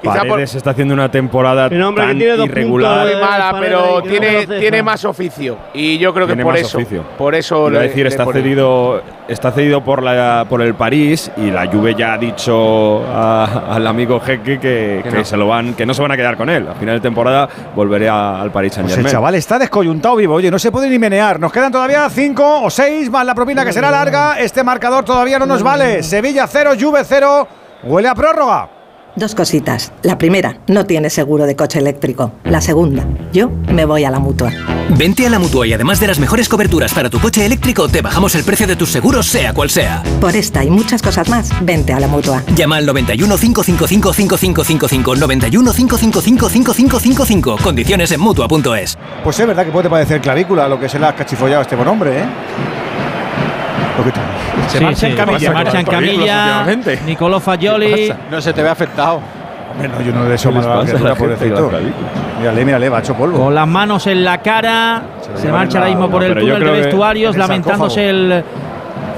Por- 0.04 0.28
Paredes 0.28 0.54
está 0.54 0.70
haciendo 0.70 0.94
una 0.94 1.10
temporada 1.10 1.66
hombre 1.66 2.04
tan 2.06 2.16
tiene 2.18 2.36
dos 2.36 2.46
irregular. 2.46 3.06
muy 3.06 3.20
mala, 3.20 3.56
pero 3.60 4.02
que 4.02 4.08
no 4.20 4.20
tiene, 4.20 4.46
tiene 4.60 4.78
¿no? 4.78 4.84
más 4.84 5.04
oficio. 5.04 5.56
Y 5.74 5.98
yo 5.98 6.12
creo 6.14 6.26
que 6.26 6.32
Tiene 6.32 6.42
por 6.44 6.52
más 6.54 6.62
eso. 6.62 6.78
oficio. 6.78 7.02
Por 7.18 7.34
eso 7.34 7.68
le- 7.70 7.80
decir, 7.80 8.02
le 8.04 8.08
está 8.08 8.24
pone- 8.24 8.40
cedido, 8.40 9.02
está 9.28 9.52
cedido 9.52 9.82
por, 9.82 10.02
la, 10.02 10.46
por 10.48 10.62
el 10.62 10.74
París 10.74 11.30
y 11.36 11.50
la 11.50 11.66
Juve 11.66 11.94
ya 11.94 12.14
ha 12.14 12.18
dicho 12.18 13.02
a- 13.06 13.66
al 13.74 13.86
amigo 13.86 14.20
Jeque 14.20 14.58
que, 14.58 15.00
Que 15.02 15.10
que 15.10 15.16
no. 15.18 15.24
se 15.24 15.36
lo 15.36 15.46
van, 15.48 15.74
que 15.74 15.84
no 15.86 15.94
se 15.94 16.02
van 16.02 16.12
a 16.12 16.16
quedar 16.16 16.36
con 16.36 16.48
él. 16.50 16.66
A 16.68 16.74
final 16.74 16.96
de 16.96 17.00
temporada 17.00 17.48
volveré 17.74 18.08
a- 18.08 18.40
al 18.40 18.50
Paris 18.50 18.74
Saint 18.74 18.86
Pues 18.86 18.92
el 18.92 18.96
Germain. 19.04 19.12
chaval 19.12 19.34
está 19.34 19.58
descoyuntado 19.58 20.16
vivo. 20.16 20.34
Oye, 20.34 20.50
no 20.50 20.58
se 20.58 20.70
puede 20.72 20.88
ni 20.88 20.98
menear. 20.98 21.38
Nos 21.40 21.52
quedan 21.52 21.72
todavía 21.72 22.08
cinco 22.10 22.62
o 22.62 22.70
seis 22.70 23.10
más 23.10 23.24
la 23.26 23.34
propina 23.34 23.64
que 23.64 23.72
será 23.72 23.90
larga. 23.90 24.38
Este 24.38 24.62
marcador 24.64 25.04
todavía 25.04 25.38
no 25.38 25.46
nos 25.46 25.62
vale. 25.62 26.02
Sevilla 26.02 26.46
0, 26.46 26.72
Juve 26.80 27.02
0. 27.04 27.46
Huele 27.84 28.08
a 28.08 28.14
prórroga. 28.14 28.68
Dos 29.16 29.36
cositas. 29.36 29.92
La 30.02 30.18
primera, 30.18 30.58
no 30.66 30.86
tienes 30.86 31.12
seguro 31.12 31.46
de 31.46 31.54
coche 31.54 31.78
eléctrico. 31.78 32.32
La 32.42 32.60
segunda, 32.60 33.06
yo 33.32 33.48
me 33.72 33.84
voy 33.84 34.04
a 34.04 34.10
la 34.10 34.18
mutua. 34.18 34.50
Vente 34.98 35.24
a 35.24 35.30
la 35.30 35.38
mutua 35.38 35.68
y 35.68 35.72
además 35.72 36.00
de 36.00 36.08
las 36.08 36.18
mejores 36.18 36.48
coberturas 36.48 36.92
para 36.92 37.08
tu 37.08 37.20
coche 37.20 37.46
eléctrico, 37.46 37.88
te 37.88 38.02
bajamos 38.02 38.34
el 38.34 38.42
precio 38.42 38.66
de 38.66 38.74
tus 38.74 38.90
seguros, 38.90 39.26
sea 39.26 39.54
cual 39.54 39.70
sea. 39.70 40.02
Por 40.20 40.34
esta 40.34 40.64
y 40.64 40.70
muchas 40.70 41.00
cosas 41.00 41.28
más, 41.28 41.50
vente 41.64 41.92
a 41.92 42.00
la 42.00 42.08
mutua. 42.08 42.42
Llama 42.56 42.76
al 42.76 42.86
91 42.86 43.36
555 43.38 44.12
5555 44.12 45.16
91 45.16 45.72
555 45.72 46.48
5555. 46.48 47.58
Condiciones 47.62 48.10
en 48.10 48.20
mutua.es. 48.20 48.98
Pues 49.22 49.38
es 49.38 49.46
verdad 49.46 49.64
que 49.64 49.70
puede 49.70 49.88
parecer 49.88 50.20
clavícula 50.20 50.68
lo 50.68 50.80
que 50.80 50.88
se 50.88 50.98
le 50.98 51.06
ha 51.06 51.14
cachifollado 51.14 51.60
a 51.60 51.62
este 51.62 51.76
buen 51.76 51.86
hombre, 51.88 52.18
¿eh? 52.18 52.24
Lo 53.98 54.04
que 54.04 54.10
tú- 54.10 54.20
Se 54.68 54.78
Sí, 54.78 54.84
marcha 54.84 55.00
sí, 55.00 55.06
en 55.06 55.16
camilla. 55.16 55.38
Se 55.38 55.50
marcha 55.50 55.80
en 55.80 55.86
camilla. 55.86 56.66
Nicolò 57.06 57.40
Fagioli. 57.40 58.12
No 58.30 58.40
se 58.40 58.52
te 58.52 58.62
ve 58.62 58.68
afectado. 58.68 59.20
Hombre, 59.72 59.88
no, 59.88 60.00
yo 60.02 60.12
no 60.12 60.24
le 60.24 60.30
deseo 60.30 60.50
¿Qué 60.52 60.58
les 60.58 60.66
mal 60.66 60.78
a 60.78 60.80
la 60.80 60.86
criatura, 60.86 61.14
pobrecito. 61.14 61.70
Mírale, 62.38 62.64
mírale, 62.64 62.88
va 62.88 62.98
hecho 63.00 63.14
polvo. 63.14 63.38
Con 63.38 63.54
las 63.54 63.66
manos 63.66 64.06
en 64.06 64.24
la 64.24 64.38
cara. 64.38 65.02
Se 65.34 65.50
marcha 65.50 65.78
ahora 65.78 65.90
la- 65.90 65.96
mismo 65.96 66.10
por 66.10 66.22
no, 66.22 66.26
el 66.28 66.38
túnel 66.38 66.64
de 66.64 66.70
vestuarios, 66.70 67.36
lamentándose 67.36 68.08
el 68.08 68.44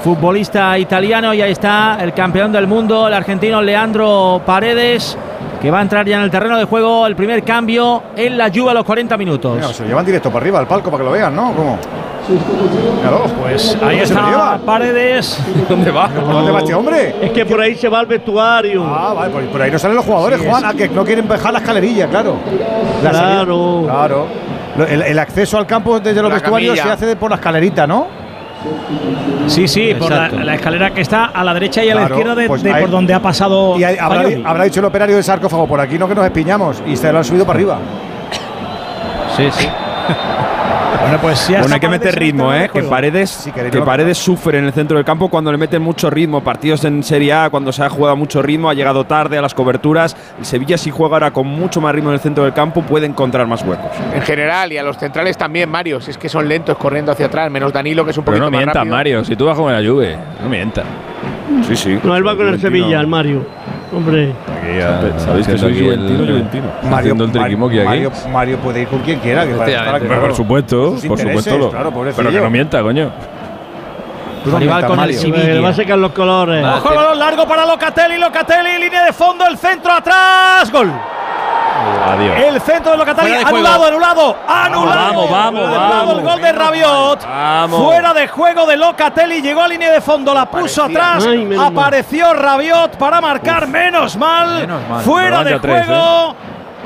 futbolista 0.03 0.78
italiano. 0.78 1.35
Y 1.35 1.43
ahí 1.43 1.53
está 1.53 1.98
el 2.01 2.12
campeón 2.15 2.53
del 2.53 2.66
mundo, 2.66 3.09
el 3.09 3.15
argentino 3.15 3.61
Leandro 3.62 4.40
Paredes, 4.47 5.16
que 5.61 5.70
va 5.70 5.78
a 5.78 5.83
entrar 5.83 6.07
ya 6.07 6.16
en 6.19 6.23
el 6.23 6.31
terreno 6.31 6.57
de 6.59 6.65
juego. 6.65 7.07
El 7.07 7.16
primer 7.16 7.43
cambio 7.43 8.03
en 8.16 8.37
la 8.39 8.51
Juve 8.55 8.70
a 8.70 8.74
los 8.74 8.85
40 8.85 9.16
minutos. 9.16 9.55
Mira, 9.57 9.69
se 9.73 9.83
lo 9.83 9.89
llevan 9.89 10.05
directo 10.07 10.31
para 10.31 10.43
arriba 10.43 10.59
al 10.59 10.66
palco 10.66 10.91
para 10.91 11.03
que 11.03 11.05
lo 11.05 11.12
vean, 11.12 11.35
¿no? 11.35 11.53
¿Cómo? 11.55 11.78
Míralo. 12.97 13.24
Pues 13.41 13.74
ahí 13.83 13.97
¿Cómo 13.97 14.07
se 14.07 14.15
lo 14.15 14.20
está? 14.28 14.59
Paredes. 14.65 15.39
¿Dónde 15.69 15.91
va? 15.91 16.09
¿Por 16.09 16.24
dónde 16.33 16.51
va 16.53 16.59
este 16.61 16.74
hombre? 16.74 17.15
Es 17.23 17.31
que 17.31 17.47
por 17.47 17.61
ahí 17.61 17.74
se 17.77 17.89
va 17.89 18.01
al 18.01 18.07
vestuario. 18.07 18.85
Ah, 18.85 19.12
vale, 19.15 19.33
por, 19.33 19.43
por 19.45 19.62
ahí 19.62 19.70
no 19.70 19.78
salen 19.78 19.97
los 19.97 20.05
jugadores, 20.05 20.41
Sí, 20.41 20.47
Juan. 20.49 20.65
es- 20.65 20.70
Ah, 20.70 20.74
que 20.77 20.89
no 20.89 21.05
quieren 21.05 21.28
bajar 21.28 21.53
la 21.53 21.61
escalerilla, 21.61 22.09
claro. 22.09 22.37
La 23.03 23.11
Claro. 23.11 23.83
salida- 23.87 23.93
claro. 23.93 24.27
El, 24.89 25.03
el 25.03 25.19
acceso 25.19 25.57
al 25.57 25.66
campo 25.66 25.99
desde 26.01 26.20
los 26.20 26.28
La 26.31 26.35
vestuarios 26.37 26.77
camilla. 26.77 26.97
se 26.99 27.05
hace 27.07 27.16
por 27.16 27.31
la 27.31 27.37
escalerita, 27.37 27.87
¿no? 27.87 28.26
Sí, 29.47 29.69
sí, 29.69 29.95
por 29.99 30.11
la, 30.11 30.55
escalera 30.55 30.93
que 30.93 31.01
está 31.01 31.27
a 31.27 31.45
la 31.45 31.55
derecha 31.55 31.85
y 31.85 31.91
a 31.91 31.95
la 31.95 32.03
izquierda 32.03 32.35
de, 32.35 32.49
pues 32.49 32.63
de 32.63 32.75
por 32.75 32.91
donde 32.91 33.15
ha 33.15 33.21
pasado. 33.21 33.79
Y 33.79 33.85
habrá, 33.85 34.29
habrá 34.45 34.65
dicho 34.65 34.81
el 34.81 34.87
operario 34.87 35.15
del 35.15 35.25
sarcófago, 35.25 35.67
por 35.67 35.81
aquí 35.81 35.99
no 35.99 36.09
que 36.09 36.15
nos 36.15 36.25
espiñamos. 36.25 36.83
Y 36.87 36.97
se 36.97 37.13
lo 37.13 37.19
han 37.19 37.25
subido 37.25 37.47
para 37.47 37.59
arriba. 37.59 37.79
Sí, 39.37 39.49
sí. 39.51 39.69
Bueno, 41.01 41.18
pues 41.20 41.48
ya 41.48 41.60
Bueno, 41.60 41.74
hay 41.74 41.81
que 41.81 41.89
meter 41.89 42.09
el 42.09 42.14
ritmo, 42.14 42.52
¿eh? 42.52 42.70
Que. 42.73 42.82
Paredes, 42.82 43.31
Sí, 43.31 43.52
que 43.52 43.82
Paredes 43.82 44.18
sufre 44.18 44.59
en 44.59 44.64
el 44.66 44.73
centro 44.73 44.97
del 44.97 45.05
campo 45.05 45.28
cuando 45.28 45.51
le 45.52 45.59
meten 45.59 45.82
mucho 45.82 46.09
ritmo. 46.10 46.43
Partidos 46.43 46.85
en 46.85 47.02
Serie 47.02 47.32
A, 47.32 47.51
cuando 47.51 47.73
se 47.73 47.82
ha 47.82 47.89
jugado 47.89 48.16
mucho 48.16 48.43
ritmo, 48.43 48.70
ha 48.70 48.74
llegado 48.74 49.05
tarde 49.05 49.39
a 49.39 49.43
las 49.43 49.55
coberturas. 49.55 50.16
El 50.39 50.44
Sevilla, 50.44 50.78
si 50.78 50.90
juega 50.90 51.16
ahora 51.16 51.31
con 51.32 51.47
mucho 51.47 51.81
más 51.81 51.94
ritmo 51.94 52.10
en 52.10 52.14
el 52.14 52.20
centro 52.20 52.44
del 52.44 52.52
campo, 52.52 52.82
puede 52.82 53.06
encontrar 53.06 53.47
más 53.47 53.62
huecos. 53.62 53.90
En 54.14 54.23
general, 54.23 54.73
y 54.73 54.78
a 54.78 54.82
los 54.82 54.97
centrales 54.98 55.36
también, 55.36 55.68
Mario. 55.68 56.01
Si 56.01 56.10
es 56.10 56.18
que 56.18 56.28
son 56.28 56.48
lentos 56.48 56.77
corriendo 56.78 57.12
hacia 57.12 57.27
atrás, 57.27 57.51
menos 57.51 57.73
Danilo, 57.73 58.05
que 58.05 58.10
es 58.12 58.18
un 58.18 58.24
Pero 58.24 58.36
poquito 58.36 58.44
no 58.47 58.51
más 58.51 58.59
mientas, 58.59 58.77
rápido. 58.77 58.94
Mario. 58.97 59.24
Si 59.24 59.36
tú 59.36 59.47
vas 59.47 59.56
con 59.56 59.73
la 59.73 59.78
Juve, 59.89 60.16
no 60.43 60.48
mientas. 60.48 60.85
Sí, 61.68 61.77
sí. 61.77 61.98
No, 62.02 62.16
él 62.16 62.27
va 62.27 62.36
con 62.36 62.48
el 62.48 62.60
Sevilla, 62.60 63.01
el 63.01 63.06
Mario. 63.06 63.47
Hombre. 63.95 64.33
Aquí 64.33 64.79
ya- 64.79 65.19
¿Sabéis 65.19 65.47
que 65.47 65.59
soy 65.59 65.73
aquí 65.73 65.79
el- 65.89 65.97
juventino, 65.97 66.27
juventino? 66.27 66.65
El 66.83 66.91
aquí. 67.83 67.85
Mario, 67.89 68.13
Mario 68.33 68.59
puede 68.59 68.83
ir 68.83 68.89
con 68.89 68.99
quien 69.01 69.21
quiera. 69.21 69.47
Que 69.47 69.55
para 69.55 69.71
estar 69.71 69.95
aquí, 69.95 70.07
claro. 70.07 70.23
por 70.23 70.35
supuesto, 70.35 70.97
por 71.07 71.19
supuesto. 71.19 71.59
lo- 71.59 71.71
claro, 71.71 71.91
pobrecillo. 71.93 72.23
pero 72.25 72.37
que 72.37 72.43
no 72.45 72.51
mienta, 72.51 72.83
coño. 72.83 73.11
Rival 74.45 74.61
mientas, 74.61 74.83
con 74.85 74.91
el 74.93 74.97
Mario. 74.97 75.21
Sevilla. 75.21 75.45
Le 75.55 75.61
va 75.61 75.69
a 75.71 75.75
secar 75.75 75.99
los 75.99 76.13
colores. 76.13 76.65
Ojo 76.65 76.91
el 76.91 76.97
balón 76.97 77.19
largo 77.19 77.49
para 77.49 77.67
Locatelli, 77.67 78.19
Locatelli, 78.19 78.79
línea 78.81 79.05
de 79.05 79.13
fondo, 79.13 79.45
el 79.47 79.59
centro 79.59 79.93
atrás, 79.93 80.71
gol. 80.71 80.93
Adiós. 82.12 82.36
El 82.39 82.61
centro 82.61 82.93
de 82.93 82.98
Locatelli, 82.98 83.31
de 83.31 83.36
anulado, 83.39 83.86
anulado, 83.86 84.36
anulado. 84.48 85.05
vamos, 85.05 85.31
vamos, 85.31 85.61
Anulado 85.62 85.89
vamos. 86.07 86.19
el 86.19 86.24
gol 86.24 86.40
de 86.43 86.53
Rabiot. 86.53 87.27
Vamos. 87.27 87.82
Fuera 87.85 88.15
de 88.15 88.28
juego 88.28 88.66
de 88.66 88.77
Locatelli, 88.77 89.43
llegó 89.43 89.62
a 89.62 89.69
línea 89.69 89.90
de 89.93 90.01
fondo, 90.01 90.32
la 90.32 90.47
puso 90.47 90.82
Parecía. 90.82 90.85
atrás, 91.12 91.27
Ay, 91.27 91.44
menos 91.44 91.70
mal. 91.73 91.82
apareció 91.85 92.32
Rabiot 92.35 92.97
para 92.97 93.20
marcar, 93.20 93.66
menos 93.69 94.16
mal. 94.16 94.61
menos 94.61 94.81
mal. 94.89 95.01
Fuera 95.03 95.44
de 95.44 95.59
juego 95.59 96.35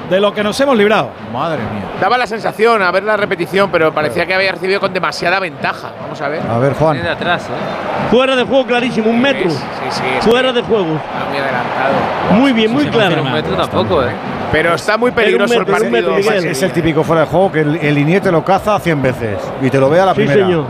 de 0.09 0.21
lo 0.21 0.33
que 0.35 0.43
nos 0.43 0.59
hemos 0.59 0.77
librado. 0.77 1.11
Madre 1.33 1.59
mía. 1.59 1.85
Daba 2.01 2.19
la 2.19 2.27
sensación 2.27 2.83
a 2.83 2.91
ver 2.91 3.05
la 3.05 3.17
repetición, 3.17 3.71
pero 3.71 3.93
parecía 3.95 4.27
que 4.27 4.35
había 4.35 4.51
recibido 4.53 4.81
con 4.81 4.93
demasiada 4.93 5.39
ventaja. 5.39 5.91
Vamos 6.03 6.21
a 6.21 6.29
ver. 6.29 6.43
A 6.51 6.59
ver, 6.59 6.75
Juan. 6.75 6.95
Viene 6.95 7.09
de 7.09 7.15
atrás, 7.15 7.43
¿eh? 7.45 8.11
Fuera 8.11 8.35
de 8.35 8.43
juego 8.43 8.67
clarísimo, 8.67 9.09
un 9.11 9.21
metro. 9.21 9.49
Sí, 9.51 9.59
sí, 9.91 10.03
Fuera 10.29 10.53
de 10.53 10.63
juego. 10.63 10.97
está 10.97 11.29
muy 11.29 11.39
adelantado. 11.39 11.95
Muy 12.33 12.53
bien, 12.53 12.73
muy 12.73 12.87
claro. 12.87 13.23
Un 13.23 13.33
metro 13.33 13.55
tampoco, 13.57 14.03
¿eh? 14.03 14.11
Pero 14.53 14.75
está 14.75 14.97
muy 14.97 15.11
peligroso 15.13 15.55
el 15.61 15.67
partido. 15.67 16.17
Es 16.17 16.63
el 16.63 16.73
típico 16.73 17.05
fuera 17.05 17.23
de 17.23 17.27
juego 17.29 17.53
que 17.53 17.61
el, 17.61 17.77
el 17.77 18.21
te 18.21 18.33
lo 18.33 18.45
caza 18.45 18.79
100 18.79 19.03
veces 19.03 19.39
y 19.63 19.71
te 19.71 19.79
lo 19.79 19.89
ve 19.89 20.01
a 20.01 20.07
la 20.07 20.15
Sí, 20.15 20.17
primera. 20.23 20.47
señor. 20.47 20.65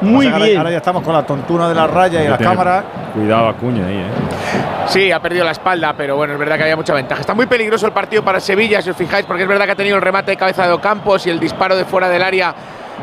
Muy 0.00 0.28
bien. 0.30 0.58
Ahora 0.58 0.70
ya 0.70 0.76
estamos 0.76 1.02
con 1.02 1.12
la 1.12 1.24
tontuna 1.24 1.68
de 1.68 1.74
la 1.74 1.86
raya 1.86 2.22
y 2.24 2.28
la 2.28 2.38
cámara. 2.38 2.84
Cuidado, 3.14 3.48
Acuña 3.48 3.84
ahí, 3.86 3.96
¿eh? 3.96 4.06
Sí, 4.86 5.10
ha 5.10 5.20
perdido 5.20 5.44
la 5.44 5.50
espalda, 5.50 5.92
pero 5.96 6.16
bueno, 6.16 6.34
es 6.34 6.38
verdad 6.38 6.56
que 6.56 6.62
había 6.62 6.76
mucha 6.76 6.94
ventaja. 6.94 7.20
Está 7.20 7.34
muy 7.34 7.46
peligroso 7.46 7.86
el 7.86 7.92
partido 7.92 8.22
para 8.22 8.38
Sevilla, 8.38 8.80
si 8.80 8.90
os 8.90 8.96
fijáis, 8.96 9.26
porque 9.26 9.42
es 9.42 9.48
verdad 9.48 9.64
que 9.66 9.72
ha 9.72 9.76
tenido 9.76 9.96
el 9.96 10.02
remate 10.02 10.30
de 10.30 10.36
cabeza 10.36 10.66
de 10.66 10.72
Ocampos 10.72 11.26
y 11.26 11.30
el 11.30 11.40
disparo 11.40 11.76
de 11.76 11.84
fuera 11.84 12.08
del 12.08 12.22
área 12.22 12.54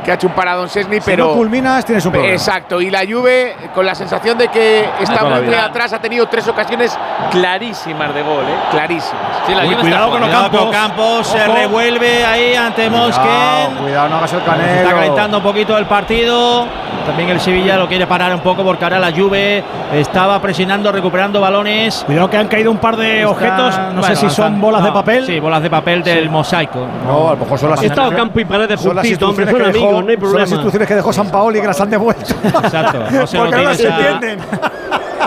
que 0.04 0.12
ha 0.12 0.16
hecho 0.16 0.28
un 0.28 0.34
paradón 0.34 0.70
Sesni, 0.70 0.96
Si 0.98 1.02
pero. 1.06 1.28
no 1.28 1.34
culminas, 1.34 1.86
tienes 1.86 2.06
un 2.06 2.12
problema. 2.12 2.34
Exacto, 2.34 2.82
y 2.82 2.90
la 2.92 3.00
Juve, 3.10 3.56
con 3.74 3.86
la 3.86 3.96
sensación 3.96 4.38
de 4.38 4.48
que 4.50 4.88
está 5.00 5.24
la 5.24 5.42
muy 5.42 5.54
atrás, 5.54 5.94
ha 5.94 6.00
tenido 6.00 6.28
tres 6.28 6.48
ocasiones 6.48 6.98
clarísimas 7.32 8.14
de 8.14 8.22
gol, 8.22 8.44
¿eh? 8.44 8.56
Clarísimas. 8.72 9.22
Sí, 9.48 9.54
la 9.54 9.62
Uy, 9.64 9.68
Juve 9.70 9.82
cuidado 9.82 10.06
está 10.08 10.20
con 10.20 10.28
jugando. 10.30 10.58
Ocampos. 10.68 10.76
Campos 10.76 11.28
se 11.28 11.48
revuelve 11.48 12.26
ahí 12.26 12.56
ante 12.56 12.88
Cuidado, 12.88 13.08
Mosquen. 13.08 13.78
cuidado, 13.84 14.10
no 14.10 14.16
hagas 14.18 14.34
el 14.34 14.44
canelo. 14.44 14.72
está 14.74 14.92
calentando 14.94 15.38
un 15.38 15.44
poquito 15.44 15.78
el 15.78 15.86
partido. 15.86 16.68
También 17.06 17.30
el 17.30 17.40
Sevilla 17.40 17.78
lo 17.78 17.88
quiere 17.88 18.08
parar 18.08 18.34
un 18.34 18.42
poco 18.42 18.64
porque 18.64 18.84
ahora 18.84 19.00
la 19.00 19.12
Juve 19.12 19.64
estaba 19.94 20.40
presionando, 20.42 20.92
recuperando 20.92 21.40
balones. 21.42 22.04
Cuidado 22.06 22.30
que 22.30 22.38
han 22.38 22.48
caído 22.48 22.72
un 22.72 22.78
par 22.78 22.96
de 22.98 23.20
Está- 23.22 23.30
objetos, 23.32 23.78
no 23.78 23.90
sé 23.92 24.00
bueno, 24.00 24.16
si 24.16 24.22
son 24.22 24.30
están- 24.30 24.62
bolas 24.62 24.82
de 24.84 24.88
no, 24.90 24.94
papel. 24.94 25.26
Sí, 25.26 25.40
bolas 25.40 25.62
de 25.62 25.70
papel 25.70 26.04
del 26.04 26.30
mosaico. 26.30 26.88
No, 27.06 27.28
a 27.30 27.32
lo 27.32 27.38
mejor 27.38 27.60
son 27.60 27.70
las 27.72 27.82
He 27.84 27.88
estado 27.88 28.12
campo 28.16 28.40
y 28.40 28.46
paredes 28.46 28.80
justito, 28.80 29.30
hombre, 29.30 29.46
son 29.46 29.62
no 29.92 29.98
hay 30.00 30.04
son 30.04 30.08
las 30.08 30.20
problema. 30.20 30.50
instrucciones 30.50 30.88
que 30.88 30.96
dejó 30.96 31.14
San 31.14 31.30
Paoli 31.32 31.62
que 31.62 31.68
las 31.68 31.82
han 31.82 31.90
devuelto. 31.90 32.34
Exacto, 32.64 33.04
no 33.12 33.28
se 33.28 33.38
Porque 33.40 33.56
no 33.56 33.64
las 33.64 33.80
entienden. 33.80 34.40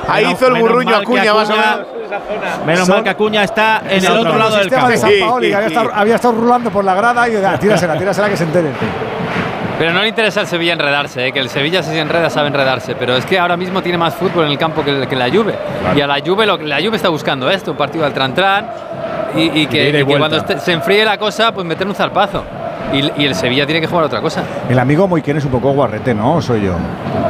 Ahí 0.08 0.24
Menos- 0.24 0.38
hizo 0.40 0.48
el 0.54 0.60
burruño 0.60 0.90
mal 0.90 1.00
que 1.00 1.04
Acuña, 1.04 1.34
más 1.34 1.50
o 1.50 1.52
menos. 1.52 1.78
Menos 2.66 2.86
Son- 2.86 2.94
mal 2.96 3.04
que 3.04 3.10
Acuña 3.10 3.44
está 3.44 3.82
en 3.88 4.04
el 4.04 4.12
otro 4.16 4.36
lado 4.38 4.50
del 4.52 4.60
sistema 4.64 4.82
campo. 4.88 4.92
de 4.92 4.96
San 4.98 5.10
Paoli, 5.28 5.48
que 5.48 5.54
había 5.56 5.68
estado, 5.68 5.90
había 5.94 6.14
estado 6.14 6.34
rulando 6.34 6.70
por 6.70 6.84
la 6.84 6.94
grada 6.94 7.28
y 7.28 7.36
ah, 7.36 7.58
tírasela, 7.58 7.98
tírasela 7.98 8.28
que 8.28 8.36
se 8.36 8.44
enteren. 8.44 8.72
Pero 9.78 9.92
no 9.92 10.00
le 10.02 10.08
interesa 10.08 10.40
al 10.40 10.46
Sevilla 10.48 10.72
enredarse, 10.72 11.28
¿eh? 11.28 11.32
que 11.32 11.38
el 11.38 11.48
Sevilla 11.48 11.82
si 11.84 11.90
se 11.90 12.00
enreda 12.00 12.28
sabe 12.30 12.48
enredarse, 12.48 12.96
pero 12.96 13.14
es 13.16 13.24
que 13.24 13.38
ahora 13.38 13.56
mismo 13.56 13.80
tiene 13.80 13.96
más 13.96 14.12
fútbol 14.14 14.46
en 14.46 14.50
el 14.50 14.58
campo 14.58 14.84
que, 14.84 15.06
que 15.06 15.14
la 15.14 15.30
Juve. 15.30 15.54
Y 15.94 16.00
a 16.00 16.06
la 16.08 16.18
Juve, 16.24 16.46
lo, 16.46 16.56
la 16.56 16.78
Juve 16.82 16.96
está 16.96 17.10
buscando 17.10 17.48
esto, 17.48 17.70
un 17.72 17.76
partido 17.76 18.04
al 18.04 18.12
tran-tran, 18.12 18.66
y, 19.36 19.60
y 19.62 19.66
que, 19.68 19.84
y 19.84 19.88
y 20.00 20.04
que 20.04 20.18
cuando 20.18 20.38
este- 20.38 20.58
se 20.58 20.72
enfríe 20.72 21.04
la 21.04 21.16
cosa, 21.16 21.52
pues 21.52 21.64
meter 21.64 21.86
un 21.86 21.94
zarpazo. 21.94 22.42
Y, 22.92 23.22
y 23.22 23.26
el 23.26 23.34
Sevilla 23.34 23.66
tiene 23.66 23.80
que 23.82 23.86
jugar 23.86 24.04
otra 24.06 24.20
cosa. 24.20 24.42
El 24.68 24.78
amigo 24.78 25.06
Moiken 25.06 25.36
es 25.36 25.44
un 25.44 25.50
poco 25.50 25.72
guarrete, 25.72 26.14
¿no? 26.14 26.40
Soy 26.40 26.62
yo. 26.62 26.72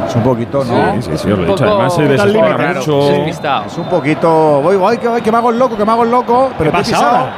Es 0.06 0.14
un 0.14 0.22
poquito, 0.22 0.62
¿no? 0.64 0.94
Sí, 0.94 1.02
sí, 1.02 1.18
sí, 1.18 1.30
os 1.32 1.38
lo 1.38 1.44
he 1.44 1.48
dicho. 1.48 1.64
Además 1.64 1.94
se 1.94 2.02
desespera 2.02 2.56
claro, 2.56 2.80
mucho. 2.80 3.02
sí. 3.02 3.30
Es 3.66 3.78
un 3.78 3.88
poquito. 3.88 4.60
Voy, 4.62 4.76
voy, 4.76 4.98
que, 4.98 5.08
voy, 5.08 5.20
que 5.20 5.32
me 5.32 5.38
hago 5.38 5.50
el 5.50 5.58
loco, 5.58 5.76
que 5.76 5.84
me 5.84 5.90
hago 5.92 6.04
el 6.04 6.10
loco. 6.10 6.50
Pero 6.56 6.70
te 6.70 6.76
he 6.76 6.80
pasa 6.80 6.90
pisado. 6.92 7.16
ahora? 7.16 7.32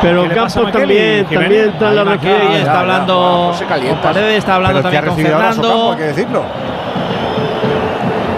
Pero 0.00 0.22
¿Qué 0.28 0.34
pasa 0.36 0.60
a 0.60 0.62
Campos 0.62 0.80
también, 0.80 1.26
también 1.26 1.52
está 1.70 1.88
en 1.88 1.96
la 1.96 2.02
está 2.56 2.80
hablando 2.80 3.48
no 3.48 3.54
se 3.54 3.64
calienta. 3.64 4.02
Paredes, 4.02 4.38
está 4.38 4.54
hablando 4.54 4.78
Pero 4.78 4.82
también 4.84 5.04
con 5.06 5.16
Fernando. 5.24 5.90
hay 5.90 5.96
que 5.96 6.04
decirlo. 6.04 6.42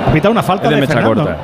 Ha 0.09 0.12
pitado 0.12 0.32
una 0.32 0.43
falta 0.43 0.69
de 0.69 0.74
de, 0.74 0.81
mecha 0.81 0.94
Fernando. 0.94 1.24
corta. 1.24 1.36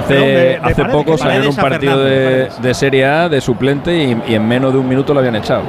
Hace, 0.00 0.14
de- 0.14 0.24
de 0.24 0.60
hace 0.62 0.84
poco 0.86 1.16
salió 1.16 1.42
en 1.42 1.48
un 1.48 1.56
partido 1.56 1.92
Fernando, 1.92 2.04
de, 2.04 2.50
de 2.60 2.74
Serie 2.74 3.06
A 3.06 3.28
de 3.28 3.40
suplente 3.40 3.94
y, 3.96 4.20
y 4.26 4.34
en 4.34 4.46
menos 4.46 4.72
de 4.72 4.78
un 4.80 4.88
minuto 4.88 5.14
lo 5.14 5.20
habían 5.20 5.36
echado. 5.36 5.62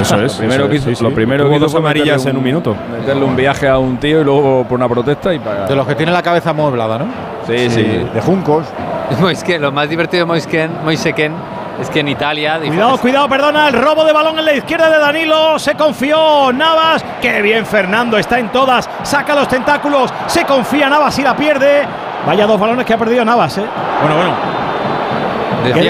Eso 0.00 0.16
Lo 0.16 0.26
es. 0.26 0.34
primero 0.34 0.62
eso 0.64 0.70
que 0.70 0.76
es, 0.76 0.82
hizo, 0.82 0.90
sí, 0.90 0.96
sí. 0.96 1.04
lo 1.04 1.10
primero 1.10 1.44
que 1.48 1.56
hizo 1.56 1.60
dos 1.60 1.72
fue 1.72 1.80
amarillas 1.80 2.24
en 2.26 2.36
un 2.36 2.42
minuto. 2.44 2.76
Meterle 2.92 3.24
un 3.24 3.36
viaje 3.36 3.68
a 3.68 3.78
un 3.78 3.98
tío 3.98 4.20
y 4.20 4.24
luego 4.24 4.64
por 4.68 4.78
una 4.78 4.88
protesta 4.88 5.32
y 5.34 5.38
pagar. 5.38 5.68
De 5.68 5.74
los 5.74 5.86
que 5.86 5.94
tienen 5.94 6.14
la 6.14 6.22
cabeza 6.22 6.50
amueblada, 6.50 6.98
¿no? 6.98 7.06
Sí, 7.46 7.70
sí. 7.70 7.82
De 7.82 8.20
Juncos. 8.20 8.66
Moisken, 9.20 9.62
lo 9.62 9.72
más 9.72 9.88
divertido 9.88 10.22
de 10.22 10.26
Moisken, 10.26 10.70
Moiseken 10.84 11.32
es 11.80 11.88
que 11.90 12.00
en 12.00 12.08
Italia. 12.08 12.58
Cuidado, 12.64 12.98
cuidado, 12.98 13.28
perdona, 13.28 13.68
el 13.68 13.74
robo 13.74 14.04
de 14.04 14.12
balón 14.12 14.38
en 14.38 14.44
la 14.44 14.52
izquierda 14.52 14.90
de 14.90 14.98
Danilo, 14.98 15.58
se 15.58 15.74
confió 15.74 16.52
Navas, 16.52 17.04
qué 17.22 17.40
bien 17.40 17.64
Fernando, 17.64 18.18
está 18.18 18.38
en 18.38 18.48
todas, 18.48 18.88
saca 19.02 19.34
los 19.34 19.48
tentáculos, 19.48 20.12
se 20.26 20.44
confía 20.44 20.88
Navas 20.88 21.18
y 21.18 21.22
la 21.22 21.36
pierde. 21.36 21.82
Vaya 22.26 22.46
dos 22.46 22.58
balones 22.58 22.84
que 22.84 22.94
ha 22.94 22.98
perdido 22.98 23.24
Navas, 23.24 23.58
¿eh? 23.58 23.64
Bueno, 24.02 24.16
bueno. 24.16 24.58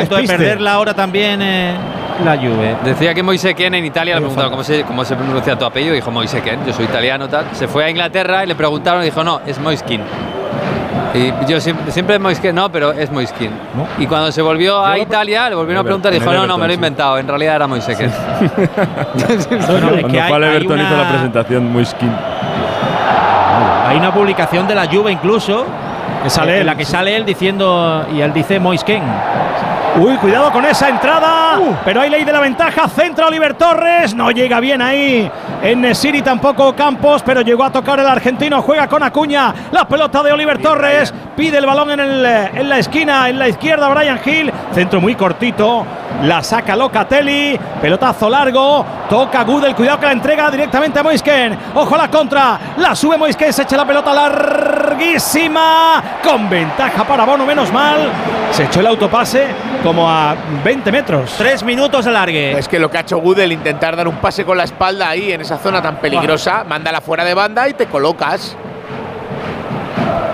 Punto 0.00 0.16
de 0.16 0.26
perderla 0.26 0.72
ahora 0.72 0.94
también 0.94 1.40
eh, 1.42 1.74
la 2.24 2.36
Juve. 2.36 2.76
Decía 2.84 3.14
que 3.14 3.22
Moiseken 3.22 3.74
en 3.74 3.84
Italia 3.84 4.14
le 4.16 4.20
preguntaron 4.20 4.50
cómo 4.50 4.64
se, 4.64 4.82
cómo 4.84 5.04
se 5.04 5.14
pronuncia 5.16 5.56
tu 5.58 5.64
apellido. 5.64 5.94
Dijo 5.94 6.10
Moiseken, 6.10 6.64
yo 6.66 6.72
soy 6.72 6.84
italiano, 6.86 7.28
tal. 7.28 7.46
Se 7.52 7.68
fue 7.68 7.84
a 7.84 7.90
Inglaterra 7.90 8.44
y 8.44 8.46
le 8.48 8.54
preguntaron 8.54 9.02
y 9.02 9.06
dijo, 9.06 9.22
no, 9.24 9.40
es 9.46 9.58
Moiskin. 9.58 10.00
Y 11.14 11.32
yo 11.50 11.58
siempre, 11.60 11.90
siempre 11.90 12.18
Moiskin, 12.18 12.54
no, 12.54 12.70
pero 12.70 12.92
es 12.92 13.10
Moiskin. 13.10 13.50
Y 13.98 14.06
cuando 14.06 14.30
se 14.30 14.42
volvió 14.42 14.84
a 14.84 14.98
Italia, 14.98 15.48
le 15.48 15.54
volvieron 15.54 15.80
a 15.80 15.84
preguntar 15.84 16.12
y 16.12 16.18
dijo, 16.18 16.32
no, 16.32 16.46
no, 16.46 16.58
me 16.58 16.66
lo 16.66 16.72
he 16.72 16.74
inventado. 16.74 17.18
En 17.18 17.26
realidad 17.26 17.56
era 17.56 17.66
Moiseken. 17.66 18.10
Bueno, 19.68 19.90
es 19.94 20.02
Cuando 20.28 20.46
hay 20.46 20.56
Everton 20.56 20.78
hizo 20.80 20.94
una- 20.94 21.02
la 21.02 21.08
presentación 21.08 21.72
muy 21.72 21.84
skin. 21.84 22.12
Hay 23.88 23.96
una 23.96 24.12
publicación 24.12 24.66
de 24.68 24.74
la 24.74 24.86
Juve 24.86 25.10
incluso 25.12 25.64
Que 26.22 26.28
sale 26.30 26.54
en 26.56 26.60
él, 26.60 26.66
la 26.66 26.74
que 26.76 26.84
sí. 26.84 26.92
sale 26.92 27.16
él 27.16 27.24
diciendo 27.24 28.04
y 28.12 28.20
él 28.20 28.32
dice 28.32 28.60
Moisken. 28.60 29.02
Uy, 29.96 30.16
cuidado 30.18 30.52
con 30.52 30.64
esa 30.64 30.88
entrada. 30.88 31.58
pero 31.84 32.00
hay 32.00 32.10
ley 32.10 32.24
de 32.24 32.32
la 32.32 32.40
ventaja. 32.40 32.88
Centra 32.88 33.26
Oliver 33.26 33.54
Torres. 33.54 34.14
No 34.14 34.30
llega 34.30 34.60
bien 34.60 34.80
ahí. 34.80 35.30
En 35.62 35.80
Nesiri 35.80 36.22
tampoco 36.22 36.74
Campos, 36.76 37.22
pero 37.24 37.40
llegó 37.40 37.64
a 37.64 37.72
tocar 37.72 37.98
el 37.98 38.06
argentino. 38.06 38.62
Juega 38.62 38.86
con 38.86 39.02
Acuña. 39.02 39.52
La 39.72 39.88
pelota 39.88 40.22
de 40.22 40.32
Oliver 40.32 40.58
Torres. 40.58 41.12
Pide 41.38 41.58
el 41.58 41.66
balón 41.66 41.92
en, 41.92 42.00
el, 42.00 42.26
eh, 42.26 42.50
en 42.52 42.68
la 42.68 42.78
esquina, 42.78 43.28
en 43.28 43.38
la 43.38 43.46
izquierda, 43.46 43.88
Brian 43.88 44.18
Hill. 44.24 44.52
Centro 44.74 45.00
muy 45.00 45.14
cortito. 45.14 45.86
La 46.24 46.42
saca 46.42 46.74
Locatelli. 46.74 47.56
Pelotazo 47.80 48.28
largo. 48.28 48.84
Toca 49.08 49.44
Gudel. 49.44 49.76
Cuidado 49.76 50.00
que 50.00 50.06
la 50.06 50.12
entrega 50.12 50.50
directamente 50.50 50.98
a 50.98 51.04
Moisken. 51.04 51.56
Ojo 51.76 51.94
a 51.94 51.98
la 51.98 52.10
contra. 52.10 52.58
La 52.78 52.96
sube 52.96 53.16
Moisken. 53.16 53.52
Se 53.52 53.62
echa 53.62 53.76
la 53.76 53.86
pelota 53.86 54.12
larguísima. 54.12 56.02
Con 56.24 56.50
ventaja 56.50 57.04
para 57.04 57.24
Bono, 57.24 57.46
menos 57.46 57.72
mal. 57.72 58.10
Se 58.50 58.64
echó 58.64 58.80
el 58.80 58.88
autopase 58.88 59.46
como 59.84 60.10
a 60.10 60.34
20 60.64 60.90
metros. 60.90 61.36
Tres 61.38 61.62
minutos 61.62 62.04
de 62.04 62.10
largue. 62.10 62.58
Es 62.58 62.66
que 62.66 62.80
lo 62.80 62.90
que 62.90 62.98
ha 62.98 63.02
hecho 63.02 63.18
Gudel, 63.18 63.52
intentar 63.52 63.94
dar 63.94 64.08
un 64.08 64.16
pase 64.16 64.44
con 64.44 64.58
la 64.58 64.64
espalda 64.64 65.08
ahí 65.08 65.30
en 65.30 65.42
esa 65.42 65.56
zona 65.56 65.80
tan 65.80 65.98
peligrosa, 65.98 66.64
mándala 66.64 67.00
fuera 67.00 67.22
de 67.22 67.34
banda 67.34 67.68
y 67.68 67.74
te 67.74 67.86
colocas. 67.86 68.56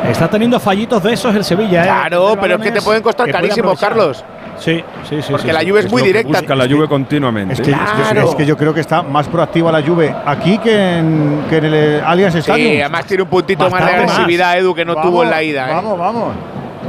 Está 0.08 0.28
teniendo 0.28 0.60
fallitos 0.60 1.02
de 1.02 1.12
esos 1.14 1.34
el 1.34 1.44
Sevilla, 1.44 1.82
¿eh? 1.82 1.86
Claro, 1.86 2.30
De 2.30 2.36
pero 2.40 2.54
es 2.56 2.60
que 2.62 2.70
te 2.72 2.82
pueden 2.82 3.02
costar 3.02 3.26
que 3.26 3.32
puede 3.32 3.42
carísimo, 3.48 3.70
aprovechar. 3.70 3.88
Carlos. 3.90 4.24
Sí, 4.58 4.84
sí, 5.08 5.20
sí. 5.20 5.28
Porque 5.32 5.48
sí, 5.48 5.52
la. 5.52 5.60
Juve 5.68 5.80
es 5.80 5.90
muy 5.90 6.00
lo 6.00 6.04
que 6.04 6.12
directa. 6.12 6.38
Busca 6.40 6.54
la 6.54 6.68
Juve 6.68 6.86
continuamente. 6.88 7.54
Es 7.54 7.60
que, 7.60 7.70
es 7.72 7.76
que- 7.76 8.02
Claro. 8.02 8.28
es 8.28 8.34
que 8.36 8.46
yo 8.46 8.56
creo 8.56 8.72
que 8.72 8.80
está 8.80 9.02
más 9.02 9.26
proactiva 9.28 9.72
la 9.72 9.82
Juve 9.82 10.14
aquí 10.24 10.58
que 10.58 10.98
en, 10.98 11.44
que 11.50 11.56
en 11.56 11.64
el 11.64 11.74
eh, 11.74 12.02
Allianz 12.04 12.36
Stadium. 12.36 12.72
Sí, 12.74 12.80
además 12.80 13.04
tiene 13.06 13.22
un 13.24 13.28
puntito 13.28 13.68
más 13.68 13.84
de 13.84 13.90
agresividad, 13.92 14.56
Edu, 14.58 14.74
que 14.74 14.84
no 14.84 14.94
Vamos, 14.94 15.10
tuvo 15.10 15.24
en 15.24 15.30
la 15.30 15.42
ida. 15.42 15.70
¿eh? 15.70 15.74
Vamos, 15.74 15.98
vamos. 15.98 16.34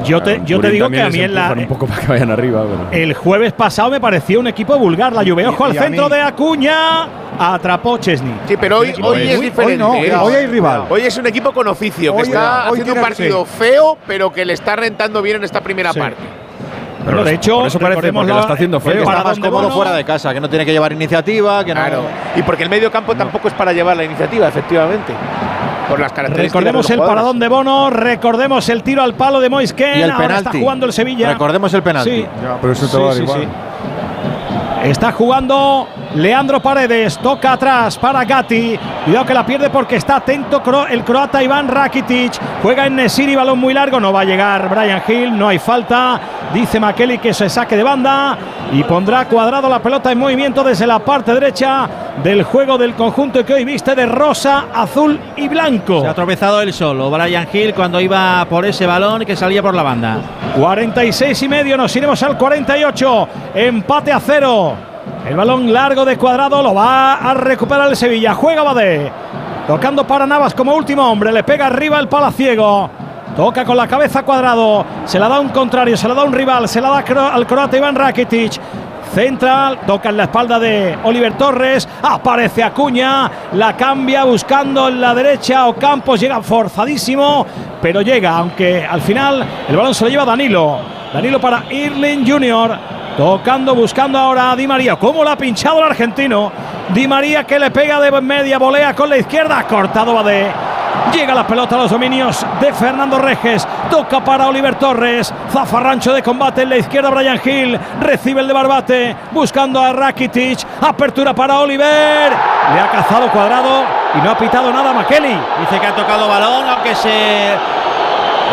Yo 0.04 0.22
te, 0.22 0.42
yo 0.46 0.60
te 0.60 0.70
digo 0.72 0.90
que 0.90 1.02
a 1.02 1.10
mí 1.10 1.20
en 1.22 1.34
la, 1.34 1.54
un 1.58 1.66
poco 1.68 1.88
para 1.88 2.02
que 2.02 2.08
vayan 2.08 2.30
arriba. 2.30 2.64
pero- 2.92 3.02
el 3.04 3.14
jueves 3.16 3.54
pasado 3.54 3.90
me 3.90 4.00
pareció 4.00 4.40
un 4.40 4.48
equipo 4.48 4.78
vulgar 4.78 5.14
la 5.14 5.24
Juve. 5.24 5.48
Ojo 5.48 5.68
Y- 5.68 5.78
al 5.78 5.84
centro 5.86 6.10
mí- 6.10 6.16
de 6.16 6.22
Acuña. 6.22 7.08
Atrapó 7.40 7.98
Chesney. 7.98 8.34
Sí, 8.48 8.56
pero 8.60 8.80
hoy, 8.80 8.94
hoy 9.02 9.22
es 9.30 9.42
diferente. 9.42 9.84
hoy 9.84 9.90
no, 9.92 10.04
¿eh? 10.04 10.16
hoy 10.16 10.34
hay 10.36 10.48
rival. 10.48 10.84
Hoy 10.90 11.02
es 11.02 11.18
un 11.18 11.28
equipo 11.28 11.52
con 11.52 11.68
oficio, 11.68 12.14
que 12.14 12.22
Hoy- 12.22 12.28
está 12.28 12.68
haciendo 12.68 12.94
un 12.94 13.02
partido 13.02 13.46
feo, 13.46 13.98
pero 14.08 14.32
que 14.32 14.46
le 14.46 14.54
está 14.54 14.76
rentando 14.76 15.22
bien 15.22 15.38
en 15.38 15.44
esta 15.44 15.62
primera 15.62 15.92
Sí. 15.94 16.00
parte. 16.00 16.18
Bueno, 17.04 17.24
de 17.24 17.34
hecho, 17.36 17.58
por 17.60 17.68
eso 17.68 17.80
parece, 17.80 18.12
porque 18.12 18.28
la- 18.30 18.34
lo 18.36 18.42
está 18.42 18.54
haciendo 18.54 18.80
feo. 18.80 18.94
está 18.94 19.12
Está 19.12 19.24
más 19.24 19.38
cómodo 19.40 19.62
Bono. 19.64 19.76
fuera 19.76 19.92
de 19.94 20.04
casa, 20.04 20.34
que 20.34 20.40
no 20.42 20.50
tiene 20.50 20.66
que 20.66 20.72
llevar 20.72 20.92
iniciativa, 20.92 21.64
que 21.64 21.76
no-. 21.76 21.82
Y 22.36 22.42
porque 22.42 22.64
el 22.64 22.70
medio 22.70 22.92
campo 22.92 23.14
tampoco 23.16 23.48
es 23.48 23.54
para 23.54 23.72
llevar 23.74 23.96
la 23.96 24.04
iniciativa, 24.04 24.48
efectivamente. 24.48 25.14
Por 25.88 26.00
las 26.00 26.12
características. 26.14 26.52
Recordemos 26.64 26.88
de 26.88 26.94
el 26.96 27.00
jugadores. 27.00 27.16
paradón 27.22 27.40
de 27.40 27.48
Bono, 27.48 27.90
recordemos 27.92 28.68
el 28.70 28.82
tiro 28.82 29.04
al 29.04 29.14
palo 29.14 29.40
de 29.40 29.50
Moisken. 29.50 30.00
Y 30.00 30.02
el 30.02 30.10
Ahora 30.10 30.26
está 30.26 30.38
penalti. 30.40 30.60
jugando 30.62 30.86
el 30.88 30.94
Sevilla. 30.94 31.30
Recordemos 31.34 31.72
el 31.76 31.84
penalti. 31.84 32.10
Sí. 32.10 32.22
Ya, 32.42 32.58
pero 32.60 32.74
eso 32.74 32.88
te 32.88 32.98
va 32.98 33.04
a 33.12 33.14
dar 33.14 33.22
igual. 33.22 33.42
sí. 33.42 33.48
Está 34.90 35.12
jugando 35.12 35.88
Leandro 36.16 36.62
Paredes, 36.62 37.18
toca 37.18 37.54
atrás 37.54 37.98
para 37.98 38.24
Gatti. 38.24 38.80
Cuidado 39.04 39.26
que 39.26 39.34
la 39.34 39.46
pierde 39.46 39.70
porque 39.70 39.98
está 39.98 40.16
atento 40.16 40.64
el 40.90 41.04
croata 41.04 41.44
Iván 41.44 41.68
Rakitic. 41.68 42.40
Juega 42.64 42.88
en 42.88 42.96
Nesiri, 42.96 43.36
balón 43.36 43.60
muy 43.60 43.74
largo, 43.74 44.00
no 44.00 44.14
va 44.14 44.22
a 44.22 44.24
llegar 44.24 44.70
Brian 44.70 45.04
Hill, 45.06 45.38
no 45.38 45.50
hay 45.50 45.60
falta. 45.60 46.20
Dice 46.54 46.80
Makeli 46.80 47.18
que 47.18 47.34
se 47.34 47.50
saque 47.50 47.76
de 47.76 47.84
banda 47.84 48.38
y 48.72 48.82
pondrá 48.84 49.26
cuadrado 49.26 49.68
la 49.68 49.80
pelota 49.80 50.10
en 50.10 50.18
movimiento 50.18 50.64
desde 50.64 50.88
la 50.88 51.00
parte 51.00 51.34
derecha 51.34 51.90
del 52.24 52.44
juego 52.44 52.78
del 52.78 52.94
conjunto 52.94 53.44
que 53.46 53.54
hoy 53.54 53.66
viste 53.66 53.94
de 53.94 54.06
rosa, 54.06 54.68
azul 54.74 55.20
y 55.36 55.50
blanco. 55.50 56.00
Se 56.00 56.08
ha 56.08 56.14
tropezado 56.14 56.62
él 56.62 56.72
solo, 56.72 57.12
Brian 57.12 57.48
Hill, 57.52 57.74
cuando 57.74 58.00
iba 58.00 58.46
por 58.50 58.66
ese 58.66 58.86
balón 58.86 59.26
que 59.26 59.36
salía 59.36 59.62
por 59.62 59.76
la 59.76 59.84
banda. 59.84 60.20
46 60.58 61.44
y 61.44 61.50
medio, 61.50 61.76
nos 61.76 61.94
iremos 61.94 62.24
al 62.24 62.38
48. 62.38 63.28
Empate 63.54 64.14
a 64.14 64.20
cero. 64.22 64.95
El 65.28 65.36
balón 65.36 65.74
largo 65.74 66.06
de 66.06 66.18
cuadrado 66.18 66.62
lo 66.62 66.76
va 66.76 67.16
a 67.16 67.34
recuperar 67.34 67.90
el 67.90 67.96
Sevilla. 67.96 68.36
Juega 68.36 68.62
Badé. 68.62 69.12
Tocando 69.66 70.06
para 70.06 70.28
Navas 70.28 70.54
como 70.54 70.76
último 70.76 71.10
hombre. 71.10 71.32
Le 71.32 71.44
pega 71.44 71.66
arriba 71.66 72.00
el 72.00 72.08
palaciego. 72.08 72.88
Toca 73.36 73.66
con 73.66 73.76
la 73.76 73.88
cabeza 73.88 74.22
cuadrado. 74.22 74.86
Se 75.06 75.18
la 75.18 75.28
da 75.28 75.40
un 75.40 75.50
contrario, 75.50 75.98
se 75.98 76.08
la 76.08 76.14
da 76.14 76.24
un 76.24 76.32
rival. 76.32 76.70
Se 76.70 76.80
la 76.80 76.90
da 76.90 77.30
al 77.34 77.48
croata 77.48 77.76
Iván 77.76 77.96
Rakitic. 77.96 78.62
Central, 79.16 79.80
toca 79.88 80.10
en 80.10 80.18
la 80.18 80.24
espalda 80.24 80.60
de 80.60 80.98
Oliver 81.04 81.38
Torres, 81.38 81.88
aparece 82.02 82.62
Acuña, 82.64 83.32
la 83.54 83.78
cambia 83.78 84.26
buscando 84.26 84.90
en 84.90 85.00
la 85.00 85.16
derecha, 85.16 85.68
Ocampos 85.68 86.20
llega 86.20 86.42
forzadísimo, 86.42 87.46
pero 87.82 88.02
llega, 88.02 88.36
aunque 88.36 88.84
al 88.84 89.00
final 89.00 89.46
el 89.70 89.78
balón 89.78 89.94
se 89.96 90.04
lo 90.04 90.10
lleva 90.10 90.26
Danilo. 90.26 90.80
Danilo 91.14 91.40
para 91.40 91.64
Irling 91.72 92.30
Junior, 92.30 92.78
tocando, 93.18 93.76
buscando 93.76 94.18
ahora 94.18 94.52
a 94.52 94.56
Di 94.56 94.68
María. 94.68 94.96
¿Cómo 94.96 95.24
la 95.24 95.34
ha 95.34 95.38
pinchado 95.38 95.80
el 95.80 95.86
argentino? 95.86 96.52
Di 96.90 97.08
María 97.08 97.44
que 97.44 97.60
le 97.60 97.72
pega 97.72 98.00
de 98.00 98.22
media 98.22 98.58
volea 98.58 98.94
con 98.94 99.10
la 99.10 99.18
izquierda, 99.18 99.64
cortado 99.68 100.14
Badé. 100.14 100.52
Llega 101.14 101.34
la 101.34 101.46
pelota 101.46 101.76
a 101.76 101.80
los 101.80 101.92
dominios 101.92 102.46
de 102.60 102.74
Fernando 102.74 103.20
Reges. 103.20 103.68
Toca 103.90 104.24
para 104.24 104.48
Oliver 104.48 104.76
Torres. 104.76 105.34
Zafarrancho 105.52 106.14
de 106.14 106.24
combate 106.24 106.64
en 106.64 106.70
la 106.70 106.78
izquierda. 106.78 107.10
Brian 107.10 107.40
Hill 107.44 107.80
recibe 108.02 108.42
el 108.42 108.48
de 108.48 108.54
Barbate. 108.54 109.16
Buscando 109.32 109.82
a 109.82 109.94
Rakitic. 109.94 110.60
Apertura 110.82 111.34
para 111.34 111.60
Oliver. 111.60 112.32
Le 112.74 112.80
ha 112.80 112.90
cazado 112.92 113.30
cuadrado 113.30 113.84
y 114.16 114.22
no 114.24 114.32
ha 114.32 114.38
pitado 114.38 114.74
nada 114.74 114.94
Makeli. 114.94 115.38
Dice 115.60 115.80
que 115.80 115.88
ha 115.88 115.96
tocado 115.96 116.28
balón, 116.28 116.68
aunque 116.68 116.96
se 116.96 117.54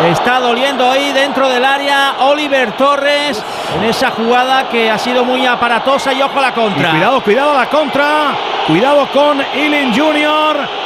Está 0.01 0.39
doliendo 0.39 0.89
ahí 0.89 1.11
dentro 1.13 1.47
del 1.47 1.63
área 1.63 2.15
Oliver 2.19 2.71
Torres 2.73 3.41
en 3.75 3.83
esa 3.83 4.09
jugada 4.11 4.67
que 4.67 4.89
ha 4.89 4.97
sido 4.97 5.23
muy 5.23 5.45
aparatosa 5.45 6.11
y 6.13 6.21
ojo 6.21 6.39
a 6.39 6.41
la 6.41 6.53
contra. 6.53 6.91
cuidado, 6.91 7.21
cuidado 7.23 7.51
a 7.51 7.55
la 7.59 7.69
contra. 7.69 8.31
Cuidado 8.67 9.07
con 9.11 9.41
Ealing 9.41 9.93
Junior. 9.95 10.82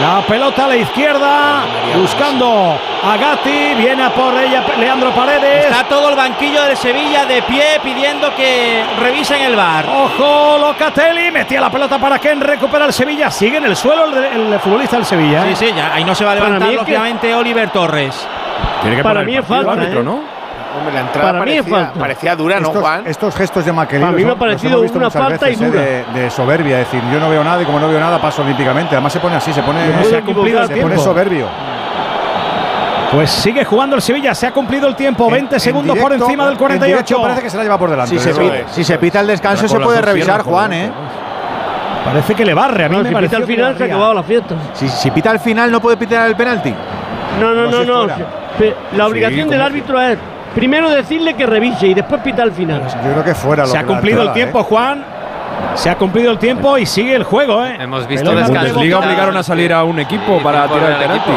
La 0.00 0.20
pelota 0.26 0.64
a 0.64 0.68
la 0.68 0.76
izquierda. 0.76 1.60
Buscando 1.96 2.76
a 3.04 3.16
Gatti. 3.16 3.74
Viene 3.76 4.04
a 4.04 4.10
por 4.10 4.34
ella 4.36 4.62
Leandro 4.78 5.10
Paredes. 5.10 5.66
Está 5.66 5.84
todo 5.84 6.08
el 6.10 6.16
banquillo 6.16 6.62
del 6.64 6.76
Sevilla 6.76 7.24
de 7.26 7.42
pie 7.42 7.78
pidiendo 7.84 8.34
que 8.34 8.82
revisen 9.00 9.42
el 9.42 9.54
bar. 9.54 9.84
Ojo, 9.86 10.58
Locatelli. 10.58 11.30
Metía 11.30 11.60
la 11.60 11.70
pelota 11.70 11.98
para 11.98 12.18
Ken. 12.18 12.40
Recupera 12.40 12.86
el 12.86 12.92
Sevilla. 12.92 13.30
Sigue 13.30 13.58
en 13.58 13.64
el 13.66 13.76
suelo 13.76 14.06
el, 14.06 14.52
el 14.54 14.60
futbolista 14.60 14.96
del 14.96 15.04
Sevilla. 15.04 15.46
¿eh? 15.46 15.54
Sí, 15.54 15.66
sí, 15.66 15.72
ya, 15.76 15.94
ahí 15.94 16.04
no 16.04 16.14
se 16.14 16.24
va 16.24 16.32
a 16.32 16.34
levantar 16.36 16.68
que- 16.68 16.74
lógicamente 16.76 17.34
Oliver 17.34 17.70
Torres. 17.70 18.26
Tiene 18.80 18.96
que 18.96 19.02
Para 19.02 19.22
mí 19.22 19.36
es 19.36 19.46
falta, 19.46 19.72
árbitro, 19.72 20.00
¿eh? 20.00 20.04
¿no? 20.04 20.20
Hombre, 20.78 20.94
la 20.94 21.00
entrada 21.00 21.32
Para 21.32 21.44
mí 21.44 21.52
es 21.52 21.56
parecía, 21.62 21.84
falta. 21.86 22.00
parecía 22.00 22.36
dura, 22.36 22.60
¿no, 22.60 22.66
estos, 22.68 22.82
Juan? 22.82 23.02
estos 23.06 23.36
gestos 23.36 23.64
de 23.64 23.72
Maquelí 23.72 24.02
Para 24.02 24.16
mí 24.16 24.24
me 24.24 24.32
ha 24.32 24.36
parecido 24.36 24.80
una 24.80 25.10
falta 25.10 25.50
y 25.50 25.52
¿eh? 25.52 25.56
dura. 25.56 25.80
de, 25.80 26.04
de 26.14 26.30
soberbia, 26.30 26.80
es 26.80 26.90
decir, 26.90 27.02
yo 27.12 27.20
no 27.20 27.28
veo 27.28 27.44
nada 27.44 27.62
y 27.62 27.64
como 27.66 27.78
no 27.78 27.88
veo 27.88 28.00
nada 28.00 28.20
paso 28.20 28.42
olímpicamente. 28.42 28.94
Además 28.94 29.12
se 29.12 29.20
pone 29.20 29.36
así, 29.36 29.52
se 29.52 29.62
pone, 29.62 29.80
No 29.88 30.04
se 30.66 30.76
pone 30.76 30.98
soberbio. 30.98 31.46
Pues 33.12 33.30
sigue 33.30 33.64
jugando 33.66 33.94
el 33.96 34.00
Sevilla. 34.02 34.34
Se 34.34 34.46
ha 34.46 34.52
cumplido 34.52 34.88
el 34.88 34.96
tiempo. 34.96 35.30
20 35.30 35.46
En- 35.48 35.54
en 35.56 35.60
segundos 35.60 35.98
por 35.98 36.12
encima 36.14 36.44
del 36.44 36.54
en 36.54 36.58
48. 36.58 36.96
directo 36.96 37.22
parece 37.22 37.42
que 37.42 37.50
se 37.50 37.56
la 37.58 37.62
lleva 37.64 37.78
por 37.78 37.90
delante. 37.90 38.18
Si 38.18 38.18
se, 38.18 38.32
pita, 38.32 38.56
es. 38.56 38.70
si 38.70 38.84
se 38.84 38.98
pita 38.98 39.20
el 39.20 39.26
descanso 39.26 39.68
se 39.68 39.78
puede 39.78 40.00
revisar, 40.00 40.42
Juan, 40.42 40.72
¿eh? 40.72 40.90
Parece 42.06 42.34
que 42.34 42.44
le 42.44 42.54
barre. 42.54 42.86
A 42.86 42.88
mí 42.88 42.96
No, 42.96 43.02
me 43.02 43.10
si 43.10 43.14
pita 43.14 43.36
al 43.36 43.44
final 43.44 43.76
se 43.76 43.82
ha 43.84 43.86
acabado 43.86 44.14
la 44.14 44.22
fiesta. 44.22 44.54
Si, 44.72 44.88
si 44.88 45.10
pita 45.10 45.30
al 45.30 45.40
final 45.40 45.70
no 45.70 45.80
puede 45.80 45.96
pitar 45.98 46.26
el 46.26 46.34
penalti. 46.34 46.74
No, 47.38 47.52
no, 47.54 47.70
No, 47.70 47.84
no, 47.84 48.06
La 48.96 49.06
obligación 49.06 49.48
del 49.48 49.60
árbitro 49.60 50.00
es 50.00 50.16
primero 50.54 50.90
decirle 50.90 51.34
que 51.34 51.46
revise 51.46 51.86
y 51.86 51.94
después 51.94 52.20
pita 52.22 52.42
al 52.42 52.52
final. 52.52 52.82
Yo 52.86 53.12
creo 53.12 53.24
que 53.24 53.34
fuera. 53.34 53.62
lo 53.64 53.68
Se 53.70 53.78
ha 53.78 53.80
que 53.82 53.86
cumplido 53.86 54.22
el 54.22 54.32
tiempo, 54.32 54.60
¿eh? 54.60 54.64
Juan. 54.68 55.04
Se 55.74 55.90
ha 55.90 55.96
cumplido 55.96 56.30
el 56.32 56.38
tiempo 56.38 56.76
y 56.78 56.86
sigue 56.86 57.14
el 57.14 57.24
juego, 57.24 57.64
¿eh? 57.64 57.76
Hemos 57.80 58.06
visto 58.06 58.30
de 58.30 58.36
descanso. 58.36 58.60
Bundesliga 58.74 58.98
obligaron 58.98 59.36
a 59.36 59.42
salir 59.42 59.72
a 59.72 59.84
un 59.84 59.98
equipo 60.00 60.38
Sí, 60.38 60.44
para 60.44 60.66
tirar 60.68 60.92
el 60.92 60.96
penalti. 60.98 61.30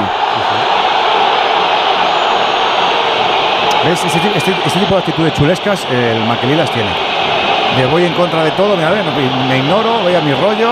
Este, 3.92 4.08
este- 4.08 4.56
este 4.66 4.80
tipo 4.80 4.96
de 4.96 5.00
actitudes 5.00 5.34
chulescas, 5.34 5.86
el 5.92 6.20
Maquelí 6.26 6.56
las 6.56 6.72
tiene. 6.72 6.90
De 7.78 7.86
voy 7.88 8.06
en 8.06 8.14
contra 8.14 8.44
de 8.44 8.52
todo, 8.52 8.76
mira, 8.76 8.88
a 8.88 8.92
ver, 8.92 9.04
me, 9.04 9.48
me 9.48 9.58
ignoro, 9.60 10.00
voy 10.02 10.16
a 10.16 10.22
mi 10.22 10.34
rollo. 10.34 10.72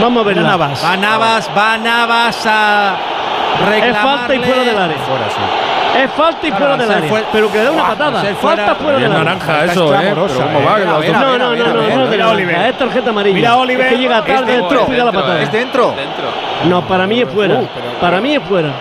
Vamos 0.00 0.22
a 0.24 0.26
verla. 0.26 0.42
Navas. 0.50 0.82
Va 0.84 0.96
Navas, 0.96 1.50
va 1.56 1.76
Navas 1.76 2.46
a 2.46 2.94
Es 2.96 3.96
falta 3.96 4.34
y 4.34 4.38
reclamarle. 4.38 4.38
fuera 4.46 4.62
del 4.62 4.78
área. 4.78 4.96
Fuera, 4.98 5.24
sí. 5.28 5.40
Es 5.96 6.10
falta 6.12 6.46
y 6.46 6.52
fuera 6.52 6.76
del 6.76 6.90
área. 6.90 7.08
fuera- 7.08 7.26
Pero 7.32 7.50
que 7.52 7.58
le 7.58 7.64
da 7.64 7.70
una 7.72 7.86
patada. 7.88 8.20
fuera- 8.20 8.36
Falta 8.36 8.74
fuera 8.76 8.96
Es 8.98 9.02
del 9.02 9.12
área. 9.12 9.24
naranja 9.24 9.64
eso, 9.64 10.00
¿eh? 10.00 10.14
¿cómo 10.14 10.26
¿eh? 10.26 10.64
va? 10.66 10.74
Ver, 10.98 11.12
No, 11.12 11.38
no, 11.38 11.56
no, 11.56 11.74
no, 11.74 12.06
Mira 12.06 12.28
Oliver. 12.28 12.56
Es 12.68 12.78
tarjeta 12.78 13.10
amarilla. 13.10 13.34
Mira 13.34 13.56
Oliver. 13.56 13.86
Es 13.86 13.92
que 13.92 13.98
llega 13.98 14.24
tarde, 14.24 14.52
dentro, 14.52 14.86
la 14.90 15.12
patada. 15.12 15.42
Es 15.42 15.52
dentro. 15.52 15.94
Dentro. 15.96 16.24
No, 16.66 16.86
para 16.86 17.06
mí 17.06 17.20
es 17.20 17.28
fuera. 17.28 17.60
Para 18.00 18.20
mí 18.20 18.34
es 18.34 18.42
fuera. 18.42 18.72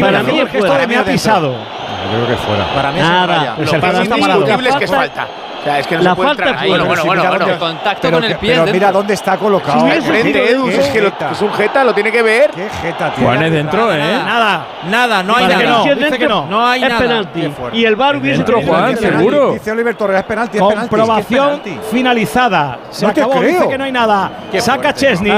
Para 0.00 0.22
mí 0.22 0.40
es 0.40 0.50
fuera. 0.50 0.86
me 0.86 0.96
ha 0.96 1.04
pisado. 1.04 1.52
Yo 1.52 2.24
creo 2.26 2.36
que 2.36 2.42
fuera. 2.42 2.64
Para 2.74 2.92
mí 2.92 3.00
es. 3.00 3.06
Pues 3.06 3.70
Lo 3.70 3.74
el 3.76 3.80
que 3.80 3.86
es 3.88 4.04
indiscutible 4.04 4.68
es 4.68 4.76
que 4.76 4.84
es 4.84 4.90
falta. 4.90 5.26
O 5.64 5.66
sea, 5.66 5.78
es 5.78 5.86
que 5.86 5.96
no 5.96 6.02
La 6.02 6.10
se 6.10 6.16
puede 6.16 6.28
falta 6.28 6.42
entrar 6.44 6.62
ahí. 6.62 6.68
Bueno, 6.68 6.84
bueno, 6.84 7.04
bueno. 7.06 7.22
bueno. 7.24 7.38
dónde- 7.38 7.58
Contacto 7.58 7.98
pero 8.02 8.16
con 8.18 8.24
el 8.24 8.36
pie 8.36 8.50
Pero 8.50 8.54
dentro. 8.64 8.72
mira 8.74 8.92
dónde 8.92 9.14
está 9.14 9.36
colocado. 9.38 9.82
Hubiese 9.84 10.02
frente, 10.02 10.50
Edu, 10.50 10.68
es 10.68 10.88
que 10.88 11.00
lo- 11.00 11.08
es 11.32 11.40
un 11.42 11.52
jeta, 11.54 11.84
lo 11.84 11.94
tiene 11.94 12.12
que 12.12 12.22
ver. 12.22 12.50
Qué 12.50 12.68
jeta 12.82 13.10
tiene. 13.14 13.30
Juan 13.30 13.42
es 13.44 13.52
dentro, 13.52 13.92
¿eh? 13.94 13.98
Nada, 13.98 14.66
nada, 14.90 15.22
no 15.22 15.34
hay 15.36 15.46
nada. 15.48 15.90
es 15.90 15.98
Dice 15.98 16.18
que 16.18 16.28
no, 16.28 16.46
no 16.46 16.66
hay 16.66 16.82
es 16.82 16.88
nada. 16.90 17.00
penalti. 17.00 17.50
Y 17.72 17.84
el 17.86 17.96
VAR 17.96 18.16
hubiese 18.16 18.36
Dentro, 18.36 18.60
Juan, 18.60 18.96
seguro. 18.96 19.52
Dice 19.52 19.72
Oliver 19.72 19.94
Torres, 19.94 20.18
es 20.18 20.24
penalti, 20.24 20.58
es 20.58 20.62
penalti. 20.62 20.78
es 20.78 20.82
es 20.84 20.88
Comprobación 20.90 21.62
finalizada. 21.90 22.78
Se 22.90 23.06
No 23.06 23.10
acabó, 23.12 23.40
dice 23.40 23.68
que 23.68 23.78
no 23.78 23.84
hay 23.84 23.92
nada. 23.92 24.30
Saca. 24.58 24.92
Chesney. 24.92 25.32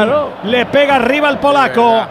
Le 0.45 0.67
pega 0.67 0.97
arriba 0.97 1.29
al 1.29 1.39
polaco. 1.39 2.05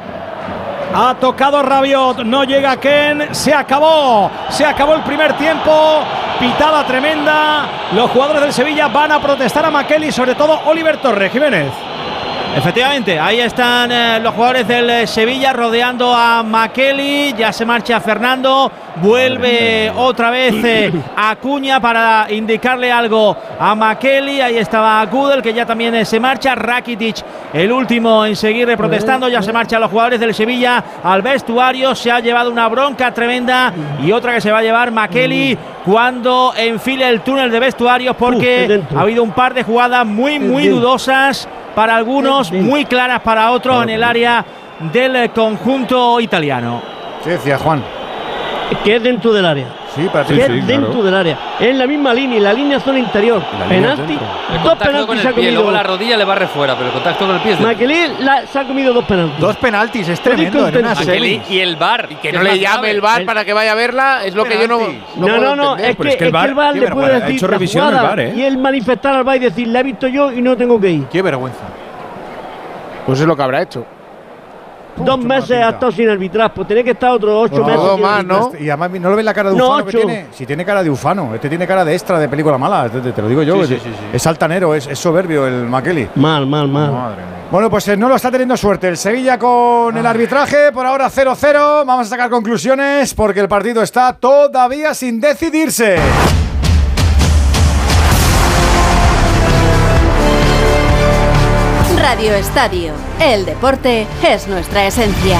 Ha 0.97 1.13
tocado 1.15 1.61
Rabiot, 1.61 2.19
no 2.23 2.45
llega 2.45 2.77
Ken, 2.77 3.35
se 3.35 3.53
acabó, 3.53 4.31
se 4.47 4.65
acabó 4.65 4.93
el 4.93 5.03
primer 5.03 5.33
tiempo, 5.33 6.01
pitada 6.39 6.87
tremenda, 6.87 7.65
los 7.91 8.09
jugadores 8.11 8.41
del 8.41 8.53
Sevilla 8.53 8.87
van 8.87 9.11
a 9.11 9.21
protestar 9.21 9.65
a 9.65 9.71
Makeli, 9.71 10.09
sobre 10.13 10.35
todo 10.35 10.61
Oliver 10.67 10.95
Torres, 11.01 11.33
Jiménez. 11.33 11.94
Efectivamente, 12.55 13.19
ahí 13.19 13.41
están 13.41 13.91
eh, 13.91 14.19
los 14.21 14.33
jugadores 14.33 14.65
del 14.65 14.89
eh, 14.89 15.07
Sevilla 15.07 15.51
rodeando 15.51 16.13
a 16.13 16.41
Makeli, 16.41 17.33
ya 17.37 17.51
se 17.51 17.65
marcha 17.65 17.99
Fernando, 17.99 18.71
vuelve 19.01 19.91
otra 19.93 20.29
vez 20.29 20.55
eh, 20.63 20.89
Acuña 21.17 21.81
para 21.81 22.27
indicarle 22.29 22.89
algo 22.89 23.35
a 23.59 23.75
Makeli, 23.75 24.39
ahí 24.39 24.57
estaba 24.57 25.05
Gudel 25.05 25.41
que 25.41 25.53
ya 25.53 25.65
también 25.65 25.95
eh, 25.95 26.05
se 26.05 26.17
marcha, 26.17 26.55
Rakitic 26.55 27.17
el 27.51 27.73
último 27.73 28.25
en 28.25 28.37
seguir 28.37 28.75
protestando, 28.77 29.27
ya 29.27 29.41
se 29.41 29.51
marchan 29.51 29.81
los 29.81 29.91
jugadores 29.91 30.21
del 30.21 30.33
Sevilla 30.33 30.81
al 31.03 31.21
vestuario, 31.21 31.93
se 31.93 32.09
ha 32.09 32.21
llevado 32.21 32.49
una 32.49 32.69
bronca 32.69 33.13
tremenda 33.13 33.73
y 34.01 34.13
otra 34.13 34.33
que 34.33 34.39
se 34.39 34.51
va 34.51 34.59
a 34.59 34.63
llevar 34.63 34.91
Makeli 34.91 35.57
cuando 35.83 36.53
enfile 36.55 37.09
el 37.09 37.19
túnel 37.19 37.51
de 37.51 37.59
vestuarios 37.59 38.15
Uh, 38.15 38.17
porque 38.17 38.67
dentro. 38.67 38.97
ha 38.97 39.01
habido 39.01 39.23
un 39.23 39.31
par 39.31 39.53
de 39.53 39.63
jugadas 39.63 40.05
muy 40.05 40.39
muy 40.39 40.67
dudosas 40.67 41.47
para 41.75 41.95
algunos, 41.95 42.51
muy 42.51 42.85
claras 42.85 43.21
para 43.21 43.51
otros 43.51 43.83
en 43.83 43.89
el 43.89 44.03
área 44.03 44.43
del 44.91 45.29
conjunto 45.31 46.19
italiano. 46.19 46.81
Sí, 47.23 47.29
decía 47.29 47.57
Juan. 47.57 47.83
Que 48.83 48.95
es 48.95 49.03
dentro 49.03 49.31
del 49.33 49.45
área. 49.45 49.67
Sí, 49.95 50.09
para 50.11 50.25
Que 50.25 50.41
es 50.41 50.67
dentro 50.67 51.01
del 51.01 51.15
área. 51.15 51.37
Es 51.59 51.75
la 51.75 51.87
misma 51.87 52.13
línea, 52.13 52.39
la 52.41 52.53
línea 52.53 52.79
zona 52.79 52.99
interior. 52.99 53.41
La 53.57 53.67
línea 53.67 53.95
Penalti. 53.95 54.17
Dos 54.63 54.77
penaltis 54.77 55.21
se 55.21 55.27
ha 55.27 55.31
comido. 55.31 55.51
luego 55.53 55.71
la 55.71 55.83
rodilla 55.83 56.17
le 56.17 56.25
barre 56.25 56.47
fuera, 56.47 56.75
pero 56.75 56.87
el 56.87 56.93
contacto 56.93 57.25
con 57.25 57.35
el 57.35 57.41
pie. 57.41 57.55
Maquelí 57.59 57.95
se 58.51 58.59
ha 58.59 58.63
comido 58.65 58.93
dos 58.93 59.05
penaltis. 59.05 59.39
Dos 59.39 59.55
penaltis, 59.57 60.09
es 60.09 60.19
tremendo. 60.21 60.67
En 60.67 60.77
una 60.77 60.95
y 61.49 61.59
el 61.59 61.75
bar. 61.75 62.09
Que 62.21 62.31
no 62.31 62.43
le 62.43 62.59
llame 62.59 62.91
el 62.91 63.01
bar 63.01 63.25
para 63.25 63.45
que 63.45 63.53
vaya 63.53 63.71
a 63.71 63.75
verla, 63.75 64.25
es 64.25 64.35
lo 64.35 64.43
que 64.43 64.59
yo 64.59 64.67
no. 64.67 64.79
No, 65.15 65.39
no, 65.39 65.55
no, 65.55 65.77
es 65.77 65.95
pero 65.95 66.03
que, 66.03 66.09
es 66.09 66.15
que 66.17 66.25
el 66.25 66.31
qué 66.31 66.79
le 66.79 66.91
puede 66.91 67.15
ha 67.15 67.19
decir 67.19 67.35
hecho 67.35 67.47
revisión 67.47 67.87
el 67.87 68.01
VAR, 68.01 68.19
¿eh? 68.19 68.33
y 68.35 68.41
él 68.41 68.57
manifestar 68.57 69.15
al 69.15 69.23
VAR 69.23 69.37
y 69.37 69.39
decir, 69.39 69.67
la 69.67 69.79
he 69.79 69.83
visto 69.83 70.07
yo 70.07 70.31
y 70.31 70.41
no 70.41 70.57
tengo 70.57 70.79
que 70.79 70.89
ir. 70.89 71.05
Qué 71.05 71.21
vergüenza. 71.21 71.63
Pues 73.05 73.19
es 73.19 73.27
lo 73.27 73.35
que 73.35 73.43
habrá 73.43 73.61
hecho. 73.61 73.85
Dos 74.97 75.19
meses 75.19 75.51
ha 75.61 75.69
estado 75.69 75.91
sin 75.91 76.09
arbitrar, 76.09 76.53
pues 76.53 76.67
tiene 76.67 76.83
que 76.83 76.91
estar 76.91 77.11
otros 77.11 77.49
ocho 77.51 77.59
No, 77.61 77.65
meses. 77.67 77.81
dos 77.81 77.99
más. 77.99 78.25
¿no? 78.25 78.51
Y 78.59 78.69
además 78.69 78.91
no 78.91 79.09
lo 79.09 79.15
ves 79.15 79.25
la 79.25 79.33
cara 79.33 79.49
de 79.51 79.57
No, 79.57 79.67
ufano 79.69 79.85
que 79.85 79.91
tiene. 79.91 80.25
Si 80.31 80.45
tiene 80.45 80.63
cara 80.65 80.83
de 80.83 80.89
ufano, 80.89 81.35
este 81.35 81.49
tiene 81.49 81.67
cara 81.67 81.83
de 81.83 81.93
extra 81.93 82.19
de 82.19 82.29
película 82.29 82.57
mala, 82.57 82.89
te, 82.89 83.01
te- 83.01 83.11
te 83.11 83.21
lo 83.21 83.27
digo 83.27 83.43
yo. 83.43 83.55
Sí, 83.55 83.61
es, 83.61 83.67
sí, 83.69 83.75
sí, 83.83 83.89
sí. 83.97 84.05
es 84.13 84.27
altanero, 84.27 84.73
es, 84.75 84.87
es 84.87 84.97
soberbio 84.99 85.45
el 85.47 85.65
Makeli. 85.65 86.07
Mal, 86.15 86.45
mal, 86.47 86.67
mal. 86.67 87.15
Bueno, 87.51 87.69
pues 87.69 87.87
eh, 87.89 87.95
no 87.97 88.09
lo 88.09 88.15
está 88.15 88.31
teniendo 88.31 88.57
suerte. 88.57 88.87
El 88.87 88.97
Sevilla 88.97 89.37
con 89.37 89.95
el 89.95 90.05
arbitraje, 90.05 90.71
por 90.71 90.85
ahora 90.85 91.09
0-0. 91.09 91.85
Vamos 91.85 92.07
a 92.07 92.09
sacar 92.09 92.29
conclusiones 92.29 93.13
porque 93.13 93.39
el 93.39 93.47
partido 93.47 93.81
está 93.83 94.13
todavía 94.13 94.93
sin 94.93 95.19
decidirse. 95.21 95.97
Radio 102.07 102.35
Estadio. 102.35 102.93
El 103.19 103.45
deporte 103.45 104.05
es 104.21 104.47
nuestra 104.47 104.85
esencia. 104.85 105.39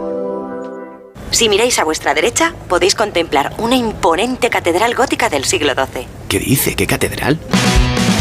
Si 1.31 1.49
miráis 1.49 1.79
a 1.79 1.83
vuestra 1.83 2.13
derecha, 2.13 2.53
podéis 2.67 2.93
contemplar 2.93 3.53
una 3.57 3.75
imponente 3.75 4.49
catedral 4.49 4.93
gótica 4.93 5.29
del 5.29 5.45
siglo 5.45 5.73
XII. 5.73 6.05
¿Qué 6.27 6.39
dice? 6.39 6.75
¿Qué 6.75 6.85
catedral? 6.85 7.39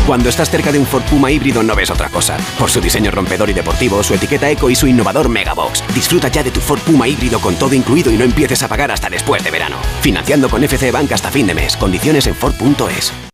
Cuando 0.06 0.28
estás 0.28 0.50
cerca 0.50 0.72
de 0.72 0.78
un 0.78 0.86
Ford 0.86 1.02
Puma 1.04 1.30
híbrido 1.30 1.62
no 1.62 1.76
ves 1.76 1.90
otra 1.90 2.08
cosa. 2.08 2.36
Por 2.58 2.70
su 2.70 2.80
diseño 2.80 3.10
rompedor 3.10 3.50
y 3.50 3.52
deportivo, 3.52 4.02
su 4.02 4.14
etiqueta 4.14 4.50
eco 4.50 4.70
y 4.70 4.74
su 4.74 4.86
innovador 4.86 5.28
Megabox. 5.28 5.84
Disfruta 5.94 6.28
ya 6.28 6.42
de 6.42 6.50
tu 6.50 6.60
Ford 6.60 6.80
Puma 6.80 7.06
híbrido 7.06 7.40
con 7.40 7.54
todo 7.56 7.74
incluido 7.74 8.10
y 8.10 8.16
no 8.16 8.24
empieces 8.24 8.62
a 8.62 8.68
pagar 8.68 8.90
hasta 8.90 9.08
después 9.08 9.44
de 9.44 9.50
verano. 9.50 9.76
Financiando 10.00 10.48
con 10.48 10.64
FC 10.64 10.90
Bank 10.90 11.12
hasta 11.12 11.30
fin 11.30 11.46
de 11.46 11.54
mes. 11.54 11.76
Condiciones 11.76 12.26
en 12.26 12.34
Ford.es. 12.34 13.29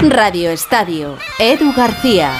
Radio 0.00 0.50
Estadio, 0.50 1.18
Edu 1.40 1.72
García. 1.72 2.30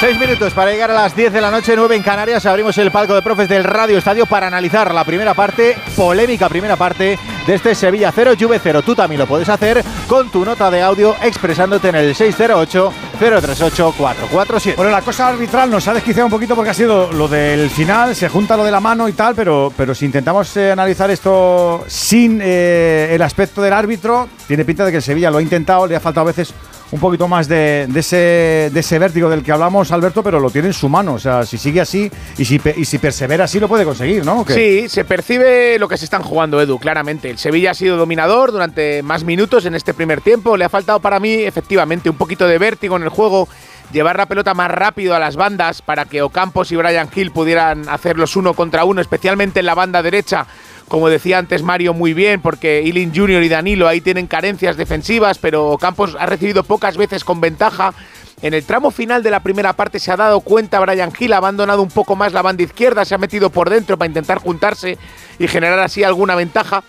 Seis 0.00 0.18
minutos 0.18 0.52
para 0.54 0.70
llegar 0.70 0.90
a 0.90 0.94
las 0.94 1.14
10 1.14 1.30
de 1.30 1.42
la 1.42 1.50
noche, 1.50 1.76
9 1.76 1.94
en 1.94 2.02
Canarias. 2.02 2.46
Abrimos 2.46 2.78
el 2.78 2.90
palco 2.90 3.14
de 3.14 3.20
profes 3.20 3.50
del 3.50 3.64
Radio 3.64 3.98
Estadio 3.98 4.24
para 4.24 4.46
analizar 4.46 4.94
la 4.94 5.04
primera 5.04 5.34
parte, 5.34 5.76
polémica 5.94 6.48
primera 6.48 6.76
parte 6.76 7.18
de 7.46 7.54
este 7.54 7.74
Sevilla 7.74 8.10
0, 8.10 8.32
Juve 8.40 8.58
0. 8.62 8.80
Tú 8.80 8.94
también 8.94 9.18
lo 9.18 9.26
puedes 9.26 9.50
hacer 9.50 9.84
con 10.08 10.30
tu 10.30 10.42
nota 10.42 10.70
de 10.70 10.80
audio 10.80 11.14
expresándote 11.20 11.90
en 11.90 11.96
el 11.96 12.14
608-038-447. 12.14 14.76
Bueno, 14.76 14.90
la 14.90 15.02
cosa 15.02 15.28
arbitral 15.28 15.70
nos 15.70 15.86
ha 15.86 15.92
desquiciado 15.92 16.28
un 16.28 16.32
poquito 16.32 16.56
porque 16.56 16.70
ha 16.70 16.74
sido 16.74 17.12
lo 17.12 17.28
del 17.28 17.68
final, 17.68 18.16
se 18.16 18.30
junta 18.30 18.56
lo 18.56 18.64
de 18.64 18.70
la 18.70 18.80
mano 18.80 19.06
y 19.06 19.12
tal, 19.12 19.34
pero, 19.34 19.70
pero 19.76 19.94
si 19.94 20.06
intentamos 20.06 20.56
eh, 20.56 20.72
analizar 20.72 21.10
esto 21.10 21.84
sin 21.86 22.40
eh, 22.42 23.10
el 23.12 23.20
aspecto 23.20 23.60
del 23.60 23.74
árbitro, 23.74 24.30
tiene 24.48 24.64
pinta 24.64 24.86
de 24.86 24.92
que 24.92 24.96
el 24.96 25.02
Sevilla 25.02 25.30
lo 25.30 25.36
ha 25.36 25.42
intentado, 25.42 25.86
le 25.86 25.94
ha 25.94 26.00
faltado 26.00 26.26
a 26.26 26.32
veces 26.32 26.54
un 26.92 26.98
poquito 26.98 27.28
más 27.28 27.46
de, 27.46 27.88
ese, 27.94 28.98
vértigo 28.98 29.28
del 29.30 29.42
que 29.42 29.52
hablamos, 29.52 29.92
Alberto, 29.92 30.22
pero 30.22 30.40
lo 30.40 30.50
tiene 30.50 30.68
en 30.68 30.74
su 30.74 30.88
mano. 30.88 31.14
O 31.14 31.18
sea, 31.18 31.44
si 31.46 31.56
sigue 31.56 31.80
así 31.80 32.10
y 32.36 32.44
si, 32.44 32.98
persevera 32.98 33.44
así, 33.44 33.60
lo 33.60 33.68
puede 33.68 33.84
conseguir, 33.84 34.24
¿no? 34.24 34.44
Sí, 34.48 34.88
se 34.88 35.04
percibe 35.04 35.78
lo 35.78 35.88
que 35.88 35.96
se 35.96 36.04
están 36.04 36.22
jugando, 36.22 36.60
Edu, 36.60 36.78
claramente. 36.78 37.30
El 37.30 37.38
Sevilla 37.38 37.70
ha 37.70 37.74
sido 37.74 37.96
dominador 37.96 38.50
durante 38.50 39.02
más 39.02 39.22
minutos 39.22 39.66
en 39.66 39.74
este 39.74 39.94
primer 39.94 40.20
tiempo. 40.20 40.56
Le 40.56 40.64
ha 40.64 40.68
faltado 40.68 41.00
para 41.00 41.20
mí, 41.20 41.32
efectivamente, 41.32 42.10
un 42.10 42.16
poquito 42.16 42.48
de 42.48 42.58
vértigo 42.58 42.96
en 42.96 43.04
el 43.04 43.08
juego, 43.08 43.48
llevar 43.92 44.16
la 44.16 44.26
pelota 44.26 44.54
más 44.54 44.70
rápido 44.70 45.14
a 45.14 45.20
las 45.20 45.36
bandas 45.36 45.82
para 45.82 46.06
que 46.06 46.22
Ocampos 46.22 46.72
y 46.72 46.76
Brian 46.76 47.08
Hill 47.14 47.30
pudieran 47.30 47.88
hacer 47.88 48.18
los 48.18 48.34
uno 48.34 48.54
contra 48.54 48.84
uno, 48.84 49.00
especialmente 49.00 49.60
en 49.60 49.66
la 49.66 49.74
banda 49.74 50.02
derecha. 50.02 50.46
Como 50.90 51.08
decía 51.08 51.38
antes 51.38 51.62
Mario 51.62 51.94
muy 51.94 52.14
bien, 52.14 52.40
porque 52.40 52.82
Ilin 52.82 53.14
Junior 53.14 53.44
y 53.44 53.48
Danilo 53.48 53.86
ahí 53.86 54.00
tienen 54.00 54.26
carencias 54.26 54.76
defensivas, 54.76 55.38
pero 55.38 55.68
Ocampos 55.68 56.16
ha 56.18 56.26
recibido 56.26 56.64
pocas 56.64 56.96
veces 56.96 57.22
con 57.22 57.40
ventaja. 57.40 57.94
En 58.42 58.54
el 58.54 58.64
tramo 58.64 58.90
final 58.90 59.22
de 59.22 59.30
la 59.30 59.38
primera 59.38 59.72
parte 59.74 60.00
se 60.00 60.10
ha 60.10 60.16
dado 60.16 60.40
cuenta 60.40 60.80
Brian 60.80 61.12
Hill, 61.16 61.32
ha 61.32 61.36
abandonado 61.36 61.80
un 61.80 61.90
poco 61.90 62.16
más 62.16 62.32
la 62.32 62.42
banda 62.42 62.64
izquierda, 62.64 63.04
se 63.04 63.14
ha 63.14 63.18
metido 63.18 63.50
por 63.50 63.70
dentro 63.70 63.96
para 63.98 64.08
intentar 64.08 64.38
juntarse 64.38 64.98
y 65.38 65.46
generar 65.46 65.78
así 65.78 66.02
alguna 66.02 66.34
ventaja. 66.34 66.82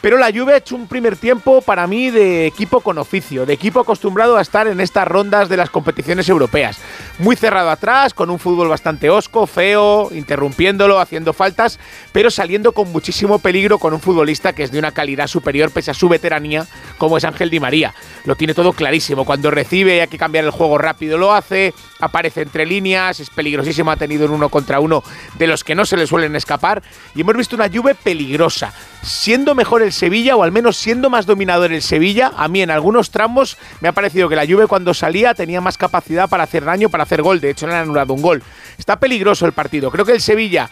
Pero 0.00 0.16
la 0.16 0.30
Juve 0.32 0.54
ha 0.54 0.58
hecho 0.58 0.76
un 0.76 0.86
primer 0.86 1.16
tiempo 1.16 1.60
para 1.60 1.88
mí 1.88 2.10
de 2.10 2.46
equipo 2.46 2.80
con 2.80 2.98
oficio, 2.98 3.44
de 3.44 3.54
equipo 3.54 3.80
acostumbrado 3.80 4.36
a 4.36 4.42
estar 4.42 4.68
en 4.68 4.80
estas 4.80 5.08
rondas 5.08 5.48
de 5.48 5.56
las 5.56 5.70
competiciones 5.70 6.28
europeas. 6.28 6.78
Muy 7.18 7.34
cerrado 7.34 7.68
atrás, 7.68 8.14
con 8.14 8.30
un 8.30 8.38
fútbol 8.38 8.68
bastante 8.68 9.10
osco, 9.10 9.48
feo, 9.48 10.10
interrumpiéndolo, 10.12 11.00
haciendo 11.00 11.32
faltas, 11.32 11.80
pero 12.12 12.30
saliendo 12.30 12.70
con 12.70 12.92
muchísimo 12.92 13.40
peligro 13.40 13.78
con 13.78 13.92
un 13.92 14.00
futbolista 14.00 14.52
que 14.52 14.62
es 14.62 14.70
de 14.70 14.78
una 14.78 14.92
calidad 14.92 15.26
superior 15.26 15.72
pese 15.72 15.90
a 15.90 15.94
su 15.94 16.08
veteranía, 16.08 16.64
como 16.96 17.16
es 17.16 17.24
Ángel 17.24 17.50
Di 17.50 17.58
María. 17.58 17.92
Lo 18.24 18.36
tiene 18.36 18.54
todo 18.54 18.72
clarísimo. 18.74 19.24
Cuando 19.24 19.50
recibe 19.50 20.00
hay 20.00 20.08
que 20.08 20.18
cambiar 20.18 20.44
el 20.44 20.52
juego 20.52 20.78
rápido, 20.78 21.18
lo 21.18 21.32
hace, 21.32 21.74
aparece 21.98 22.42
entre 22.42 22.66
líneas, 22.66 23.18
es 23.18 23.30
peligrosísimo, 23.30 23.90
ha 23.90 23.96
tenido 23.96 24.26
un 24.26 24.32
uno 24.32 24.48
contra 24.48 24.78
uno 24.78 25.02
de 25.36 25.48
los 25.48 25.64
que 25.64 25.74
no 25.74 25.84
se 25.84 25.96
le 25.96 26.06
suelen 26.06 26.36
escapar. 26.36 26.84
Y 27.16 27.22
hemos 27.22 27.36
visto 27.36 27.56
una 27.56 27.68
Juve 27.68 27.96
peligrosa. 27.96 28.72
Siendo 29.02 29.54
mejor 29.54 29.82
el 29.82 29.92
Sevilla, 29.92 30.36
o 30.36 30.42
al 30.42 30.52
menos 30.52 30.76
siendo 30.76 31.08
más 31.08 31.24
dominador 31.24 31.72
el 31.72 31.82
Sevilla, 31.82 32.32
a 32.36 32.48
mí 32.48 32.62
en 32.62 32.70
algunos 32.70 33.10
tramos 33.10 33.56
me 33.80 33.88
ha 33.88 33.92
parecido 33.92 34.28
que 34.28 34.36
la 34.36 34.46
Juve 34.46 34.66
cuando 34.66 34.92
salía 34.92 35.34
tenía 35.34 35.60
más 35.60 35.78
capacidad 35.78 36.28
para 36.28 36.44
hacer 36.44 36.64
daño, 36.64 36.88
para 36.88 37.04
hacer 37.04 37.22
gol. 37.22 37.40
De 37.40 37.50
hecho, 37.50 37.66
le 37.66 37.74
han 37.74 37.82
anulado 37.82 38.12
un 38.12 38.22
gol. 38.22 38.42
Está 38.76 38.98
peligroso 38.98 39.46
el 39.46 39.52
partido. 39.52 39.90
Creo 39.90 40.04
que 40.04 40.12
el 40.12 40.20
Sevilla 40.20 40.68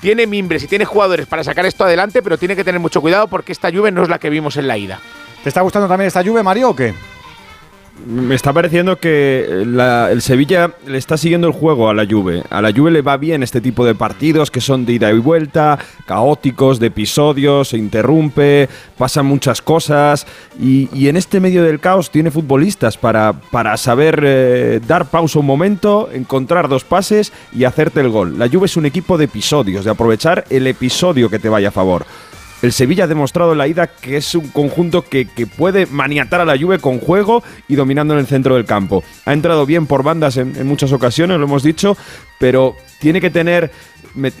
tiene 0.00 0.26
mimbres 0.26 0.62
y 0.62 0.66
tiene 0.66 0.84
jugadores 0.84 1.26
para 1.26 1.44
sacar 1.44 1.66
esto 1.66 1.84
adelante, 1.84 2.22
pero 2.22 2.38
tiene 2.38 2.56
que 2.56 2.64
tener 2.64 2.80
mucho 2.80 3.00
cuidado 3.00 3.28
porque 3.28 3.52
esta 3.52 3.70
Juve 3.70 3.90
no 3.90 4.02
es 4.02 4.08
la 4.08 4.18
que 4.18 4.30
vimos 4.30 4.56
en 4.56 4.68
la 4.68 4.78
ida. 4.78 5.00
¿Te 5.42 5.48
está 5.48 5.60
gustando 5.60 5.88
también 5.88 6.08
esta 6.08 6.22
lluvia, 6.22 6.42
Mario, 6.42 6.70
o 6.70 6.76
qué? 6.76 6.94
Me 8.06 8.34
está 8.34 8.52
pareciendo 8.52 8.96
que 8.96 9.46
eh, 9.48 10.10
el 10.10 10.20
Sevilla 10.20 10.72
le 10.86 10.98
está 10.98 11.16
siguiendo 11.16 11.46
el 11.46 11.52
juego 11.52 11.88
a 11.88 11.94
la 11.94 12.04
Juve. 12.04 12.42
A 12.50 12.60
la 12.60 12.72
Juve 12.72 12.90
le 12.90 13.02
va 13.02 13.16
bien 13.16 13.42
este 13.42 13.60
tipo 13.60 13.86
de 13.86 13.94
partidos 13.94 14.50
que 14.50 14.60
son 14.60 14.84
de 14.84 14.94
ida 14.94 15.12
y 15.12 15.18
vuelta, 15.18 15.78
caóticos, 16.04 16.80
de 16.80 16.88
episodios, 16.88 17.68
se 17.68 17.78
interrumpe, 17.78 18.68
pasan 18.98 19.26
muchas 19.26 19.62
cosas 19.62 20.26
y, 20.60 20.90
y 20.92 21.08
en 21.08 21.16
este 21.16 21.38
medio 21.38 21.62
del 21.62 21.80
caos 21.80 22.10
tiene 22.10 22.32
futbolistas 22.32 22.98
para, 22.98 23.32
para 23.32 23.76
saber 23.76 24.22
eh, 24.24 24.80
dar 24.86 25.06
pausa 25.06 25.38
un 25.38 25.46
momento, 25.46 26.10
encontrar 26.12 26.68
dos 26.68 26.84
pases 26.84 27.32
y 27.52 27.64
hacerte 27.64 28.00
el 28.00 28.10
gol. 28.10 28.38
La 28.38 28.48
Juve 28.48 28.66
es 28.66 28.76
un 28.76 28.86
equipo 28.86 29.16
de 29.16 29.26
episodios, 29.26 29.84
de 29.84 29.92
aprovechar 29.92 30.44
el 30.50 30.66
episodio 30.66 31.30
que 31.30 31.38
te 31.38 31.48
vaya 31.48 31.68
a 31.68 31.72
favor. 31.72 32.04
El 32.64 32.72
Sevilla 32.72 33.04
ha 33.04 33.06
demostrado 33.06 33.52
en 33.52 33.58
la 33.58 33.68
ida 33.68 33.88
que 33.88 34.16
es 34.16 34.34
un 34.34 34.48
conjunto 34.48 35.02
que, 35.02 35.26
que 35.26 35.46
puede 35.46 35.84
maniatar 35.84 36.40
a 36.40 36.46
la 36.46 36.58
Juve 36.58 36.78
con 36.78 36.98
juego 36.98 37.44
y 37.68 37.74
dominando 37.74 38.14
en 38.14 38.20
el 38.20 38.26
centro 38.26 38.54
del 38.54 38.64
campo. 38.64 39.04
Ha 39.26 39.34
entrado 39.34 39.66
bien 39.66 39.84
por 39.84 40.02
bandas 40.02 40.38
en, 40.38 40.56
en 40.56 40.66
muchas 40.66 40.90
ocasiones, 40.90 41.36
lo 41.36 41.44
hemos 41.44 41.62
dicho, 41.62 41.94
pero 42.38 42.74
tiene 43.00 43.20
que 43.20 43.28
tener, 43.28 43.70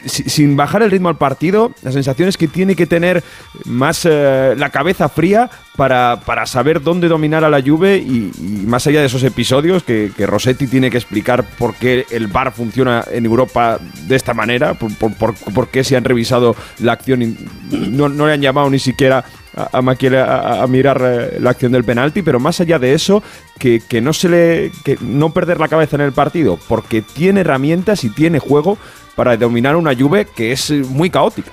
sin 0.06 0.56
bajar 0.56 0.82
el 0.82 0.90
ritmo 0.90 1.08
al 1.08 1.16
partido, 1.18 1.72
la 1.82 1.92
sensación 1.92 2.28
es 2.28 2.36
que 2.36 2.48
tiene 2.48 2.76
que 2.76 2.86
tener 2.86 3.22
más 3.64 4.06
eh, 4.08 4.54
la 4.56 4.70
cabeza 4.70 5.08
fría 5.08 5.50
para, 5.76 6.20
para 6.24 6.46
saber 6.46 6.80
dónde 6.82 7.08
dominar 7.08 7.42
a 7.44 7.50
la 7.50 7.60
Juve 7.60 7.96
y, 7.96 8.30
más 8.66 8.86
allá 8.86 9.00
de 9.00 9.06
esos 9.06 9.22
episodios 9.24 9.82
que, 9.82 10.12
que 10.16 10.26
Rossetti 10.26 10.66
tiene 10.68 10.90
que 10.90 10.98
explicar 10.98 11.44
por 11.58 11.74
qué 11.74 12.06
el 12.10 12.28
VAR 12.28 12.52
funciona 12.52 13.04
en 13.10 13.24
Europa 13.26 13.78
de 14.06 14.14
esta 14.16 14.34
manera, 14.34 14.74
por, 14.74 14.94
por- 14.96 15.14
por- 15.14 15.34
por 15.34 15.68
qué 15.68 15.82
se 15.84 15.96
han 15.96 16.04
revisado 16.04 16.54
la 16.78 16.92
acción 16.92 17.22
y 17.22 17.36
no, 17.70 18.08
no 18.08 18.26
le 18.26 18.34
han 18.34 18.40
llamado 18.40 18.70
ni 18.70 18.78
siquiera 18.78 19.24
a, 19.56 19.82
Maquiel 19.82 20.16
a, 20.16 20.24
a- 20.24 20.62
a 20.62 20.66
mirar 20.66 21.00
eh, 21.04 21.38
la 21.40 21.50
acción 21.50 21.72
del 21.72 21.84
penalti, 21.84 22.22
pero 22.22 22.38
más 22.40 22.60
allá 22.60 22.78
de 22.78 22.92
eso, 22.94 23.22
que, 23.58 23.80
que 23.88 24.00
no 24.00 24.12
se 24.12 24.28
le 24.28 24.72
que 24.84 24.96
no 25.00 25.32
perder 25.32 25.58
la 25.60 25.68
cabeza 25.68 25.96
en 25.96 26.02
el 26.02 26.12
partido, 26.12 26.58
porque 26.68 27.02
tiene 27.02 27.40
herramientas 27.40 28.04
y 28.04 28.10
tiene 28.10 28.38
juego 28.38 28.78
para 29.14 29.36
dominar 29.36 29.76
una 29.76 29.94
Juve 29.94 30.26
que 30.26 30.52
es 30.52 30.70
eh, 30.70 30.82
muy 30.88 31.10
caótica. 31.10 31.50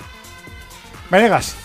Venegas. 1.09 1.55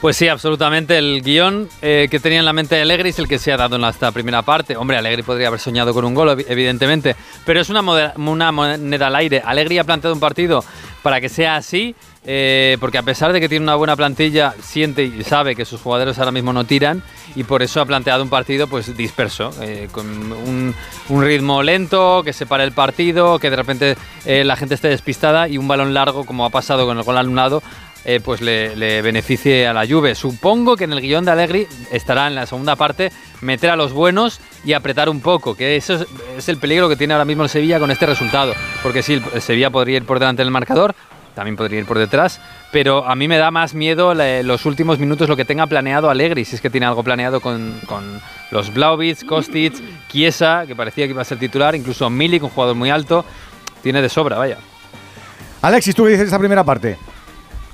Pues 0.00 0.16
sí, 0.16 0.26
absolutamente. 0.26 0.98
El 0.98 1.22
guion 1.22 1.68
eh, 1.80 2.08
que 2.10 2.18
tenía 2.18 2.40
en 2.40 2.44
la 2.44 2.52
mente 2.52 2.74
de 2.74 2.82
Allegri 2.82 3.10
es 3.10 3.18
el 3.20 3.28
que 3.28 3.38
se 3.38 3.52
ha 3.52 3.56
dado 3.56 3.76
en 3.76 3.82
la- 3.82 3.90
esta 3.90 4.10
primera 4.10 4.42
parte. 4.42 4.76
Hombre, 4.76 4.96
Allegri 4.96 5.22
podría 5.22 5.46
haber 5.46 5.60
soñado 5.60 5.94
con 5.94 6.04
un 6.04 6.12
gol, 6.14 6.28
evi- 6.30 6.44
evidentemente, 6.48 7.14
pero 7.46 7.60
es 7.60 7.70
una, 7.70 7.82
moda- 7.82 8.12
una 8.16 8.50
moneda 8.50 9.06
al 9.06 9.14
aire. 9.16 9.40
Allegri 9.44 9.78
ha 9.78 9.84
planteado 9.84 10.12
un 10.14 10.18
partido 10.20 10.64
para 11.02 11.20
que 11.20 11.28
sea 11.28 11.56
así 11.56 11.94
eh, 12.24 12.76
porque 12.78 12.98
a 12.98 13.02
pesar 13.02 13.32
de 13.32 13.40
que 13.40 13.48
tiene 13.48 13.64
una 13.64 13.74
buena 13.74 13.96
plantilla, 13.96 14.54
siente 14.62 15.02
y 15.02 15.24
sabe 15.24 15.56
que 15.56 15.64
sus 15.64 15.80
jugadores 15.80 16.18
ahora 16.20 16.30
mismo 16.30 16.52
no 16.52 16.64
tiran 16.64 17.02
y 17.34 17.42
por 17.42 17.62
eso 17.62 17.80
ha 17.80 17.84
planteado 17.84 18.22
un 18.22 18.28
partido 18.28 18.68
pues 18.68 18.96
disperso, 18.96 19.50
eh, 19.60 19.88
con 19.90 20.32
un, 20.32 20.74
ritmo 21.08 21.62
lento, 21.64 22.22
que 22.24 22.32
se 22.32 22.46
pare 22.46 22.62
el 22.62 22.72
partido, 22.72 23.40
que 23.40 23.50
de 23.50 23.56
repente 23.56 23.96
eh, 24.24 24.44
la 24.44 24.54
gente 24.54 24.76
esté 24.76 24.88
despistada 24.88 25.48
y 25.48 25.58
un 25.58 25.66
balón 25.66 25.94
largo, 25.94 26.24
como 26.24 26.44
ha 26.44 26.50
pasado 26.50 26.86
con 26.86 26.96
el 26.96 27.02
gol 27.02 27.18
anulado, 27.18 27.60
eh, 28.04 28.20
pues 28.22 28.40
le, 28.40 29.02
beneficie 29.02 29.66
a 29.66 29.72
la 29.72 29.86
Juve. 29.86 30.14
Supongo 30.14 30.76
que 30.76 30.84
en 30.84 30.92
el 30.92 31.00
guion 31.00 31.24
de 31.24 31.30
Allegri 31.30 31.66
estará 31.90 32.26
en 32.26 32.34
la 32.34 32.46
segunda 32.46 32.74
parte 32.74 33.12
meter 33.40 33.70
a 33.70 33.76
los 33.76 33.92
buenos 33.92 34.40
y 34.64 34.72
apretar 34.72 35.08
un 35.08 35.20
poco, 35.20 35.54
que 35.54 35.76
eso 35.76 36.04
es, 36.36 36.48
el 36.48 36.58
peligro 36.58 36.88
que 36.88 36.96
tiene 36.96 37.14
ahora 37.14 37.24
mismo 37.24 37.44
el 37.44 37.48
Sevilla 37.48 37.78
con 37.78 37.90
este 37.90 38.06
resultado, 38.06 38.54
porque 38.82 39.02
sí, 39.02 39.22
el 39.34 39.42
Sevilla 39.42 39.70
podría 39.70 39.98
ir 39.98 40.04
por 40.04 40.18
delante 40.18 40.42
del 40.42 40.50
marcador, 40.50 40.94
también 41.34 41.56
podría 41.56 41.80
ir 41.80 41.86
por 41.86 41.98
detrás, 41.98 42.40
pero 42.72 43.06
a 43.06 43.14
mí 43.14 43.26
me 43.26 43.38
da 43.38 43.50
más 43.50 43.74
miedo 43.74 44.14
los 44.14 44.66
últimos 44.66 44.98
minutos 44.98 45.28
lo 45.28 45.36
que 45.36 45.44
tenga 45.44 45.66
planeado 45.66 46.10
Allegri, 46.10 46.44
si 46.44 46.56
es 46.56 46.60
que 46.60 46.70
tiene 46.70 46.86
algo 46.86 47.02
planeado 47.02 47.40
con, 47.40 47.80
con 47.86 48.20
los 48.50 48.72
Blauvitz, 48.72 49.24
Kostic, 49.24 49.74
Chiesa, 50.08 50.64
que 50.66 50.76
parecía 50.76 51.06
que 51.06 51.12
iba 51.12 51.22
a 51.22 51.24
ser 51.24 51.38
titular, 51.38 51.74
incluso 51.74 52.08
Milik, 52.10 52.42
un 52.42 52.50
jugador 52.50 52.76
muy 52.76 52.90
alto, 52.90 53.24
tiene 53.82 54.02
de 54.02 54.08
sobra, 54.08 54.38
vaya. 54.38 54.58
Alexis, 55.62 55.94
¿tú 55.94 56.04
qué 56.04 56.10
dices 56.10 56.24
de 56.24 56.26
esta 56.26 56.38
primera 56.38 56.64
parte? 56.64 56.98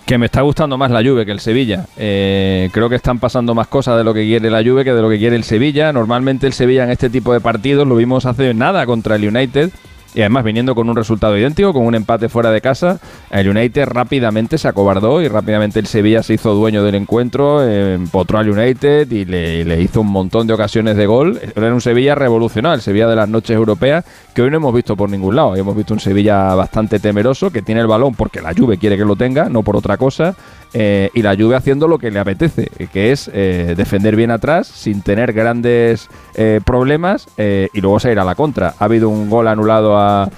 Que 0.09 0.17
me 0.17 0.25
está 0.25 0.41
gustando 0.41 0.79
más 0.79 0.91
la 0.91 1.03
Juve 1.03 1.27
que 1.27 1.33
el 1.33 1.39
Sevilla. 1.39 1.85
Eh, 1.99 2.71
creo 2.73 2.89
que 2.89 2.95
están 2.95 3.19
pasando 3.19 3.55
más 3.55 3.67
cosas 3.67 3.99
de 3.99 4.05
lo 4.05 4.15
que 4.15 4.23
quiere 4.23 4.49
la 4.49 4.63
Juve 4.63 4.83
que 4.83 4.95
de 4.95 5.03
lo 5.03 5.11
que 5.11 5.19
quiere 5.19 5.37
el 5.37 5.45
Sevilla. 5.45 5.93
Normalmente 5.93 6.47
el 6.47 6.55
Sevilla 6.55 6.85
en 6.85 6.91
este 6.91 7.11
tipo 7.11 7.31
de 7.35 7.41
partidos 7.41 7.87
lo 7.87 7.95
vimos 7.95 8.25
hace 8.25 8.55
nada 8.55 8.87
contra 8.87 9.17
el 9.17 9.29
United. 9.29 9.71
Y 10.15 10.21
además 10.21 10.45
viniendo 10.45 10.75
con 10.75 10.89
un 10.89 10.97
resultado 10.97 11.37
idéntico, 11.37 11.73
con 11.73 11.85
un 11.85 11.95
empate 11.95 12.29
fuera 12.29 12.51
de 12.51 12.61
casa, 12.61 12.99
el 13.31 13.49
United 13.49 13.87
rápidamente 13.87 14.57
se 14.57 14.67
acobardó 14.67 15.21
y 15.21 15.29
rápidamente 15.29 15.79
el 15.81 15.87
Sevilla 15.87 16.23
se 16.23 16.35
hizo 16.35 16.55
dueño 16.55 16.83
del 16.83 16.95
encuentro, 16.95 17.63
eh, 17.63 17.95
empotró 17.95 18.39
al 18.39 18.49
United 18.49 19.11
y 19.11 19.25
le, 19.27 19.81
hizo 19.83 20.01
un 20.01 20.09
montón 20.09 20.47
de 20.47 20.55
ocasiones 20.55 20.97
de 20.97 21.07
gol. 21.07 21.39
Era 21.55 21.75
un 21.75 21.81
Sevilla 21.81 22.15
revolucionario, 22.15 22.77
el 22.77 22.81
Sevilla 22.81 23.07
de 23.07 23.17
las 23.17 23.29
noches 23.29 23.55
europeas, 23.55 24.05
que 24.35 24.43
hoy 24.43 24.51
no 24.51 24.57
hemos 24.57 24.75
visto 24.75 24.97
por 24.97 25.11
ningún 25.11 25.37
lado. 25.37 25.55
Hemos 25.57 25.77
visto 25.77 25.93
un 25.93 26.01
Sevilla 26.01 26.55
bastante 26.55 26.99
temeroso, 26.99 27.51
que 27.51 27.63
tiene 27.63 27.83
el 27.83 27.87
balón 27.87 28.15
porque 28.15 28.41
la 28.41 28.55
Juve 28.55 28.79
quiere 28.79 28.97
que 28.97 29.05
lo 29.05 29.15
tenga, 29.15 29.49
no 29.49 29.63
por 29.63 29.77
otra 29.77 29.99
cosa. 29.99 30.35
Eh, 30.75 31.11
y 31.15 31.23
la 31.23 31.35
Juve 31.35 31.57
haciendo 31.57 31.89
lo 31.89 31.99
que 31.99 32.11
le 32.11 32.19
apetece, 32.19 32.69
que 32.93 33.13
es 33.13 33.31
eh, 33.33 33.75
defender 33.77 34.17
bien 34.17 34.31
atrás 34.31 34.67
sin 34.67 35.01
tener 35.03 35.33
grandes 35.33 36.09
eh, 36.35 36.61
problemas 36.65 37.27
y 37.39 37.81
luego 37.81 38.01
salir 38.01 38.19
a 38.19 38.25
la 38.25 38.35
contra. 38.35 38.75
Ha 38.79 38.85
habido 38.85 39.09
un 39.09 39.31
gol 39.31 39.49
anulado 39.49 39.97
a, 39.97 40.29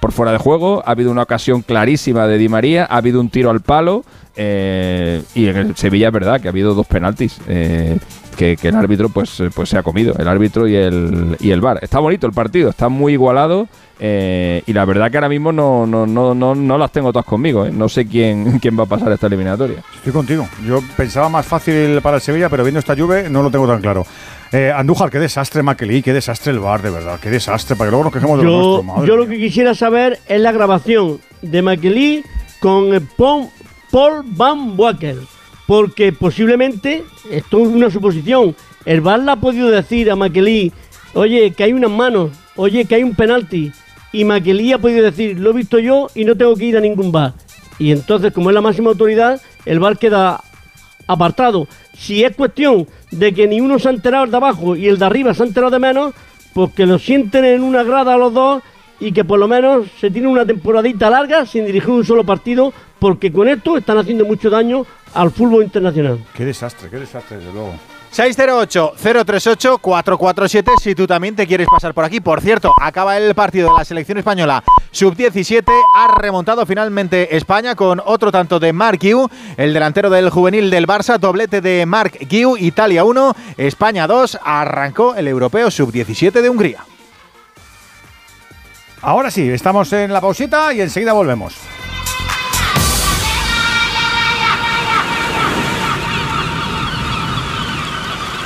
por 0.00 0.12
fuera 0.12 0.32
de 0.32 0.38
juego, 0.38 0.82
ha 0.84 0.90
habido 0.90 1.10
una 1.10 1.22
ocasión 1.22 1.62
clarísima 1.62 2.26
de 2.26 2.36
Di 2.36 2.48
María, 2.48 2.86
ha 2.90 2.98
habido 2.98 3.20
un 3.20 3.30
tiro 3.30 3.50
al 3.50 3.60
palo 3.60 4.04
y 4.36 4.40
en 5.46 5.56
el 5.56 5.76
Sevilla 5.76 6.08
es 6.08 6.12
verdad 6.12 6.40
que 6.40 6.48
ha 6.48 6.50
habido 6.50 6.74
dos 6.74 6.86
penaltis 6.86 7.38
que, 7.46 8.56
que 8.56 8.68
el 8.68 8.76
árbitro 8.76 9.08
pues, 9.08 9.42
pues 9.54 9.68
se 9.68 9.78
ha 9.78 9.82
comido, 9.82 10.14
el 10.18 10.28
árbitro 10.28 10.68
y 10.68 10.74
el, 10.74 11.36
y 11.40 11.50
el 11.50 11.60
VAR. 11.60 11.78
Está 11.82 11.98
bonito 12.00 12.26
el 12.26 12.32
partido, 12.32 12.70
está 12.70 12.88
muy 12.88 13.14
igualado 13.14 13.68
eh, 14.04 14.64
y 14.66 14.72
la 14.72 14.84
verdad 14.84 15.12
que 15.12 15.16
ahora 15.16 15.28
mismo 15.28 15.52
no, 15.52 15.86
no, 15.86 16.04
no, 16.08 16.34
no, 16.34 16.56
no 16.56 16.76
las 16.76 16.90
tengo 16.90 17.12
todas 17.12 17.24
conmigo, 17.24 17.64
eh. 17.64 17.70
no 17.72 17.88
sé 17.88 18.04
quién, 18.04 18.58
quién 18.60 18.76
va 18.76 18.82
a 18.82 18.86
pasar 18.86 19.12
esta 19.12 19.28
eliminatoria. 19.28 19.76
Estoy 19.94 20.12
contigo. 20.12 20.48
Yo 20.66 20.80
pensaba 20.96 21.28
más 21.28 21.46
fácil 21.46 22.00
para 22.02 22.16
el 22.16 22.20
Sevilla, 22.20 22.48
pero 22.48 22.64
viendo 22.64 22.80
esta 22.80 22.94
lluvia 22.94 23.28
no 23.28 23.44
lo 23.44 23.50
tengo 23.52 23.68
tan 23.68 23.80
claro. 23.80 24.04
Eh, 24.50 24.72
Andújar, 24.74 25.08
qué 25.08 25.20
desastre 25.20 25.62
Maquelí, 25.62 26.02
qué 26.02 26.12
desastre 26.12 26.50
el 26.52 26.58
bar, 26.58 26.82
de 26.82 26.90
verdad, 26.90 27.20
qué 27.20 27.30
desastre, 27.30 27.76
para 27.76 27.88
que 27.88 27.90
luego 27.92 28.04
nos 28.04 28.12
quejemos 28.12 28.38
de 28.38 28.44
lo 28.44 28.50
Yo, 28.50 28.56
nuestro, 28.58 28.82
madre 28.82 29.08
yo 29.08 29.16
lo 29.16 29.26
que 29.28 29.38
quisiera 29.38 29.74
saber 29.76 30.18
es 30.28 30.40
la 30.40 30.50
grabación 30.50 31.20
de 31.40 31.62
Maquelí 31.62 32.24
con 32.58 33.08
Pon- 33.16 33.50
Paul 33.92 34.22
Van 34.26 34.74
Wacker, 34.76 35.16
porque 35.66 36.12
posiblemente, 36.12 37.04
esto 37.30 37.60
es 37.60 37.68
una 37.68 37.88
suposición, 37.88 38.56
el 38.84 39.00
VAR 39.00 39.20
le 39.20 39.30
ha 39.30 39.36
podido 39.36 39.70
decir 39.70 40.10
a 40.10 40.16
Maquelí, 40.16 40.72
oye, 41.14 41.52
que 41.52 41.62
hay 41.64 41.72
unas 41.72 41.90
manos, 41.90 42.30
oye, 42.56 42.84
que 42.84 42.96
hay 42.96 43.04
un 43.04 43.14
penalti, 43.14 43.70
y 44.12 44.24
Maquelí 44.24 44.72
ha 44.72 44.78
podido 44.78 45.02
decir, 45.02 45.38
lo 45.38 45.50
he 45.50 45.54
visto 45.54 45.78
yo 45.78 46.08
y 46.14 46.24
no 46.24 46.36
tengo 46.36 46.54
que 46.54 46.66
ir 46.66 46.76
a 46.76 46.80
ningún 46.80 47.10
VAR. 47.10 47.32
Y 47.78 47.92
entonces, 47.92 48.32
como 48.32 48.50
es 48.50 48.54
la 48.54 48.60
máxima 48.60 48.90
autoridad, 48.90 49.40
el 49.64 49.80
VAR 49.80 49.98
queda 49.98 50.40
apartado. 51.06 51.66
Si 51.96 52.22
es 52.22 52.36
cuestión 52.36 52.86
de 53.10 53.32
que 53.32 53.46
ni 53.46 53.60
uno 53.60 53.78
se 53.78 53.88
ha 53.88 53.92
enterado 53.92 54.24
el 54.24 54.30
de 54.30 54.36
abajo 54.36 54.76
y 54.76 54.86
el 54.86 54.98
de 54.98 55.04
arriba 55.04 55.34
se 55.34 55.42
ha 55.42 55.46
enterado 55.46 55.72
de 55.72 55.78
menos, 55.78 56.14
pues 56.52 56.72
que 56.72 56.86
lo 56.86 56.98
sienten 56.98 57.44
en 57.44 57.62
una 57.62 57.82
grada 57.82 58.14
a 58.14 58.18
los 58.18 58.32
dos 58.32 58.62
y 59.00 59.12
que 59.12 59.24
por 59.24 59.38
lo 59.38 59.48
menos 59.48 59.86
se 59.98 60.10
tiene 60.10 60.28
una 60.28 60.46
temporadita 60.46 61.10
larga 61.10 61.44
sin 61.46 61.66
dirigir 61.66 61.90
un 61.90 62.04
solo 62.04 62.24
partido, 62.24 62.72
porque 62.98 63.32
con 63.32 63.48
esto 63.48 63.76
están 63.76 63.98
haciendo 63.98 64.24
mucho 64.24 64.48
daño 64.48 64.86
al 65.14 65.30
fútbol 65.30 65.64
internacional. 65.64 66.20
Qué 66.34 66.44
desastre, 66.44 66.88
qué 66.88 66.98
desastre, 66.98 67.38
desde 67.38 67.52
luego. 67.52 67.74
608-038-447 68.12 70.70
si 70.82 70.94
tú 70.94 71.06
también 71.06 71.34
te 71.34 71.46
quieres 71.46 71.66
pasar 71.70 71.94
por 71.94 72.04
aquí. 72.04 72.20
Por 72.20 72.42
cierto, 72.42 72.74
acaba 72.80 73.16
el 73.16 73.34
partido 73.34 73.72
de 73.72 73.78
la 73.78 73.84
selección 73.84 74.18
española 74.18 74.64
sub-17. 74.90 75.64
Ha 75.96 76.08
remontado 76.08 76.66
finalmente 76.66 77.34
España 77.36 77.74
con 77.74 78.02
otro 78.04 78.30
tanto 78.30 78.60
de 78.60 78.74
Mark 78.74 78.98
Guiu, 78.98 79.30
el 79.56 79.72
delantero 79.72 80.10
del 80.10 80.28
juvenil 80.30 80.70
del 80.70 80.86
Barça, 80.86 81.18
doblete 81.18 81.62
de 81.62 81.86
Mark 81.86 82.18
Guiu, 82.28 82.58
Italia 82.58 83.04
1, 83.04 83.34
España 83.56 84.06
2. 84.06 84.40
Arrancó 84.44 85.14
el 85.14 85.26
europeo 85.28 85.70
sub-17 85.70 86.42
de 86.42 86.50
Hungría. 86.50 86.84
Ahora 89.00 89.30
sí, 89.30 89.48
estamos 89.48 89.92
en 89.92 90.12
la 90.12 90.20
pausita 90.20 90.72
y 90.72 90.80
enseguida 90.80 91.12
volvemos. 91.12 91.54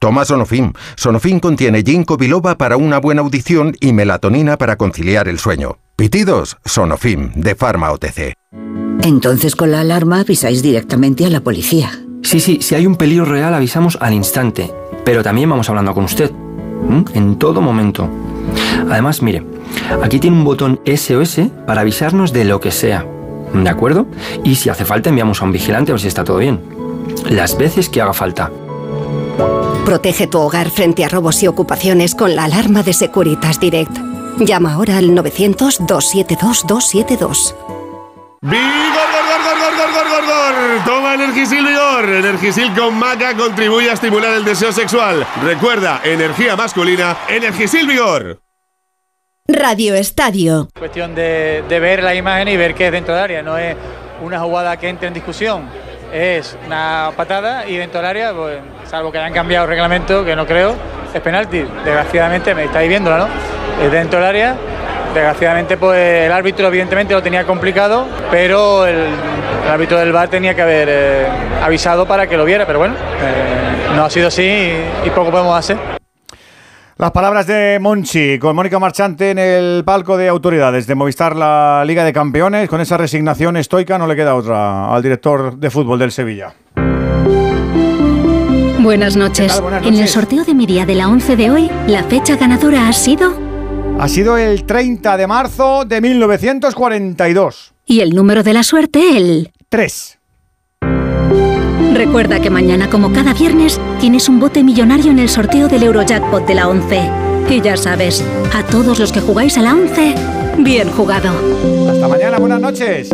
Toma 0.00 0.24
Sonofim. 0.24 0.72
Sonofim 0.96 1.40
contiene 1.40 1.82
ginkgo 1.82 2.16
biloba 2.16 2.56
para 2.56 2.78
una 2.78 2.98
buena 2.98 3.20
audición 3.20 3.76
y 3.80 3.92
melatonina 3.92 4.56
para 4.56 4.76
conciliar 4.76 5.28
el 5.28 5.38
sueño. 5.38 5.76
Pitidos, 5.94 6.56
Sonofim, 6.64 7.32
de 7.34 7.54
Pharma 7.54 7.92
OTC. 7.92 8.32
Entonces 9.02 9.54
con 9.54 9.70
la 9.70 9.80
alarma 9.80 10.20
avisáis 10.20 10.62
directamente 10.62 11.26
a 11.26 11.28
la 11.28 11.42
policía. 11.42 11.90
Sí, 12.22 12.40
sí, 12.40 12.60
si 12.62 12.74
hay 12.74 12.86
un 12.86 12.96
peligro 12.96 13.26
real 13.26 13.52
avisamos 13.52 13.98
al 14.00 14.14
instante, 14.14 14.72
pero 15.04 15.22
también 15.22 15.50
vamos 15.50 15.68
hablando 15.68 15.92
con 15.92 16.04
usted, 16.04 16.30
en 17.12 17.38
todo 17.38 17.60
momento. 17.60 18.08
Además, 18.88 19.20
mire, 19.20 19.44
aquí 20.02 20.18
tiene 20.18 20.38
un 20.38 20.44
botón 20.44 20.80
SOS 20.86 21.40
para 21.66 21.82
avisarnos 21.82 22.32
de 22.32 22.46
lo 22.46 22.58
que 22.58 22.70
sea, 22.70 23.04
¿de 23.52 23.68
acuerdo? 23.68 24.06
Y 24.44 24.54
si 24.54 24.70
hace 24.70 24.86
falta 24.86 25.10
enviamos 25.10 25.42
a 25.42 25.44
un 25.44 25.52
vigilante 25.52 25.92
a 25.92 25.94
ver 25.94 26.00
si 26.00 26.08
está 26.08 26.24
todo 26.24 26.38
bien. 26.38 26.58
Las 27.28 27.58
veces 27.58 27.90
que 27.90 28.00
haga 28.00 28.14
falta. 28.14 28.50
Protege 29.84 30.26
tu 30.26 30.38
hogar 30.38 30.70
frente 30.70 31.04
a 31.04 31.08
robos 31.08 31.42
y 31.42 31.48
ocupaciones 31.48 32.14
con 32.14 32.36
la 32.36 32.44
alarma 32.44 32.82
de 32.82 32.92
Securitas 32.92 33.58
Direct. 33.58 33.96
Llama 34.38 34.74
ahora 34.74 34.98
al 34.98 35.10
900-272-272. 35.10 37.54
¡Vigor, 38.42 38.52
gor, 38.52 39.24
gor, 39.26 39.40
gor, 39.44 39.58
gor, 39.76 39.92
gor, 39.92 40.08
gor, 40.08 40.24
gor! 40.26 40.54
Toma 40.86 41.14
Energisil 41.14 41.66
Vigor. 41.66 42.08
Energisil 42.08 42.72
con 42.74 42.94
maca 42.94 43.36
contribuye 43.36 43.90
a 43.90 43.94
estimular 43.94 44.32
el 44.34 44.44
deseo 44.44 44.72
sexual. 44.72 45.26
Recuerda, 45.42 46.00
energía 46.04 46.56
masculina, 46.56 47.16
Energisil 47.28 47.86
Vigor. 47.86 48.40
Radio 49.48 49.94
Estadio. 49.96 50.68
Cuestión 50.78 51.14
de, 51.14 51.64
de 51.68 51.80
ver 51.80 52.02
la 52.02 52.14
imagen 52.14 52.48
y 52.48 52.56
ver 52.56 52.74
que 52.74 52.86
es 52.86 52.92
dentro 52.92 53.14
del 53.14 53.24
área, 53.24 53.42
no 53.42 53.58
es 53.58 53.76
una 54.22 54.40
jugada 54.40 54.76
que 54.76 54.88
entre 54.88 55.08
en 55.08 55.14
discusión. 55.14 55.68
Es 56.12 56.56
una 56.66 57.12
patada 57.16 57.66
y 57.66 57.76
dentro 57.76 58.00
del 58.00 58.10
área, 58.10 58.32
pues, 58.32 58.58
salvo 58.88 59.12
que 59.12 59.18
hayan 59.18 59.32
cambiado 59.32 59.64
el 59.64 59.70
reglamento, 59.70 60.24
que 60.24 60.34
no 60.34 60.44
creo, 60.46 60.74
es 61.14 61.20
penalti. 61.20 61.64
Desgraciadamente, 61.84 62.54
me 62.54 62.64
estáis 62.64 62.88
viéndola, 62.88 63.18
¿no? 63.18 63.28
Es 63.84 63.92
dentro 63.92 64.18
del 64.18 64.28
área. 64.28 64.56
Desgraciadamente, 65.14 65.76
pues 65.76 66.26
el 66.26 66.32
árbitro 66.32 66.68
evidentemente 66.68 67.14
lo 67.14 67.22
tenía 67.22 67.44
complicado, 67.44 68.06
pero 68.30 68.86
el, 68.86 69.08
árbitro 69.68 69.98
del 69.98 70.12
VAR 70.12 70.28
tenía 70.28 70.54
que 70.54 70.62
haber 70.62 70.88
eh, 70.90 71.26
avisado 71.62 72.06
para 72.06 72.26
que 72.28 72.36
lo 72.36 72.44
viera, 72.44 72.66
pero 72.66 72.78
bueno, 72.78 72.94
eh, 72.94 73.94
no 73.94 74.04
ha 74.04 74.10
sido 74.10 74.28
así 74.28 74.72
y 75.04 75.10
poco 75.10 75.30
podemos 75.30 75.58
hacer. 75.58 75.99
Las 77.00 77.12
palabras 77.12 77.46
de 77.46 77.78
Monchi 77.80 78.38
con 78.38 78.54
Mónica 78.54 78.78
Marchante 78.78 79.30
en 79.30 79.38
el 79.38 79.84
palco 79.86 80.18
de 80.18 80.28
autoridades 80.28 80.86
de 80.86 80.94
Movistar, 80.94 81.34
la 81.34 81.82
Liga 81.86 82.04
de 82.04 82.12
Campeones. 82.12 82.68
Con 82.68 82.82
esa 82.82 82.98
resignación 82.98 83.56
estoica 83.56 83.96
no 83.96 84.06
le 84.06 84.14
queda 84.14 84.34
otra 84.34 84.94
al 84.94 85.02
director 85.02 85.56
de 85.56 85.70
fútbol 85.70 85.98
del 85.98 86.12
Sevilla. 86.12 86.52
Buenas 88.80 89.16
noches. 89.16 89.62
Buenas 89.62 89.86
En 89.86 89.94
el 89.94 90.08
sorteo 90.08 90.44
de 90.44 90.52
mi 90.52 90.66
día 90.66 90.84
de 90.84 90.94
la 90.94 91.08
11 91.08 91.36
de 91.36 91.50
hoy, 91.50 91.70
la 91.86 92.04
fecha 92.04 92.36
ganadora 92.36 92.86
ha 92.86 92.92
sido... 92.92 93.32
Ha 93.98 94.06
sido 94.06 94.36
el 94.36 94.66
30 94.66 95.16
de 95.16 95.26
marzo 95.26 95.86
de 95.86 96.02
1942. 96.02 97.72
Y 97.86 98.00
el 98.00 98.10
número 98.10 98.42
de 98.42 98.52
la 98.52 98.62
suerte, 98.62 99.16
el... 99.16 99.50
3. 99.70 100.19
Recuerda 101.94 102.40
que 102.40 102.50
mañana, 102.50 102.88
como 102.88 103.12
cada 103.12 103.34
viernes, 103.34 103.80
tienes 104.00 104.28
un 104.28 104.40
bote 104.40 104.62
millonario 104.62 105.10
en 105.10 105.18
el 105.18 105.28
sorteo 105.28 105.68
del 105.68 105.82
Eurojackpot 105.82 106.46
de 106.46 106.54
la 106.54 106.68
11. 106.68 107.10
Y 107.50 107.60
ya 107.60 107.76
sabes, 107.76 108.24
a 108.54 108.62
todos 108.64 108.98
los 108.98 109.12
que 109.12 109.20
jugáis 109.20 109.58
a 109.58 109.62
la 109.62 109.74
11, 109.74 110.14
bien 110.58 110.88
jugado. 110.90 111.30
Hasta 111.90 112.08
mañana, 112.08 112.38
buenas 112.38 112.60
noches. 112.60 113.10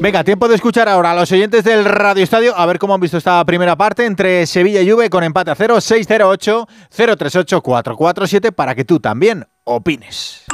Venga, 0.00 0.22
tiempo 0.22 0.48
de 0.48 0.54
escuchar 0.54 0.88
ahora 0.88 1.12
a 1.12 1.14
los 1.14 1.32
oyentes 1.32 1.64
del 1.64 1.84
Radio 1.84 2.22
Estadio 2.22 2.54
a 2.56 2.66
ver 2.66 2.78
cómo 2.78 2.94
han 2.94 3.00
visto 3.00 3.16
esta 3.16 3.42
primera 3.44 3.74
parte 3.74 4.04
entre 4.04 4.46
Sevilla 4.46 4.82
y 4.82 4.90
Juve 4.90 5.08
con 5.08 5.24
empate 5.24 5.50
a 5.50 5.54
0, 5.54 5.76
608-038-447 5.76 8.52
para 8.52 8.74
que 8.74 8.84
tú 8.84 9.00
también 9.00 9.46
opines. 9.64 10.44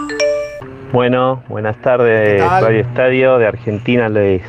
Bueno, 0.93 1.43
buenas 1.49 1.81
tardes. 1.83 2.41
Radio 2.41 2.81
Estadio 2.81 3.39
de 3.39 3.47
Argentina 3.47 4.09
les, 4.09 4.43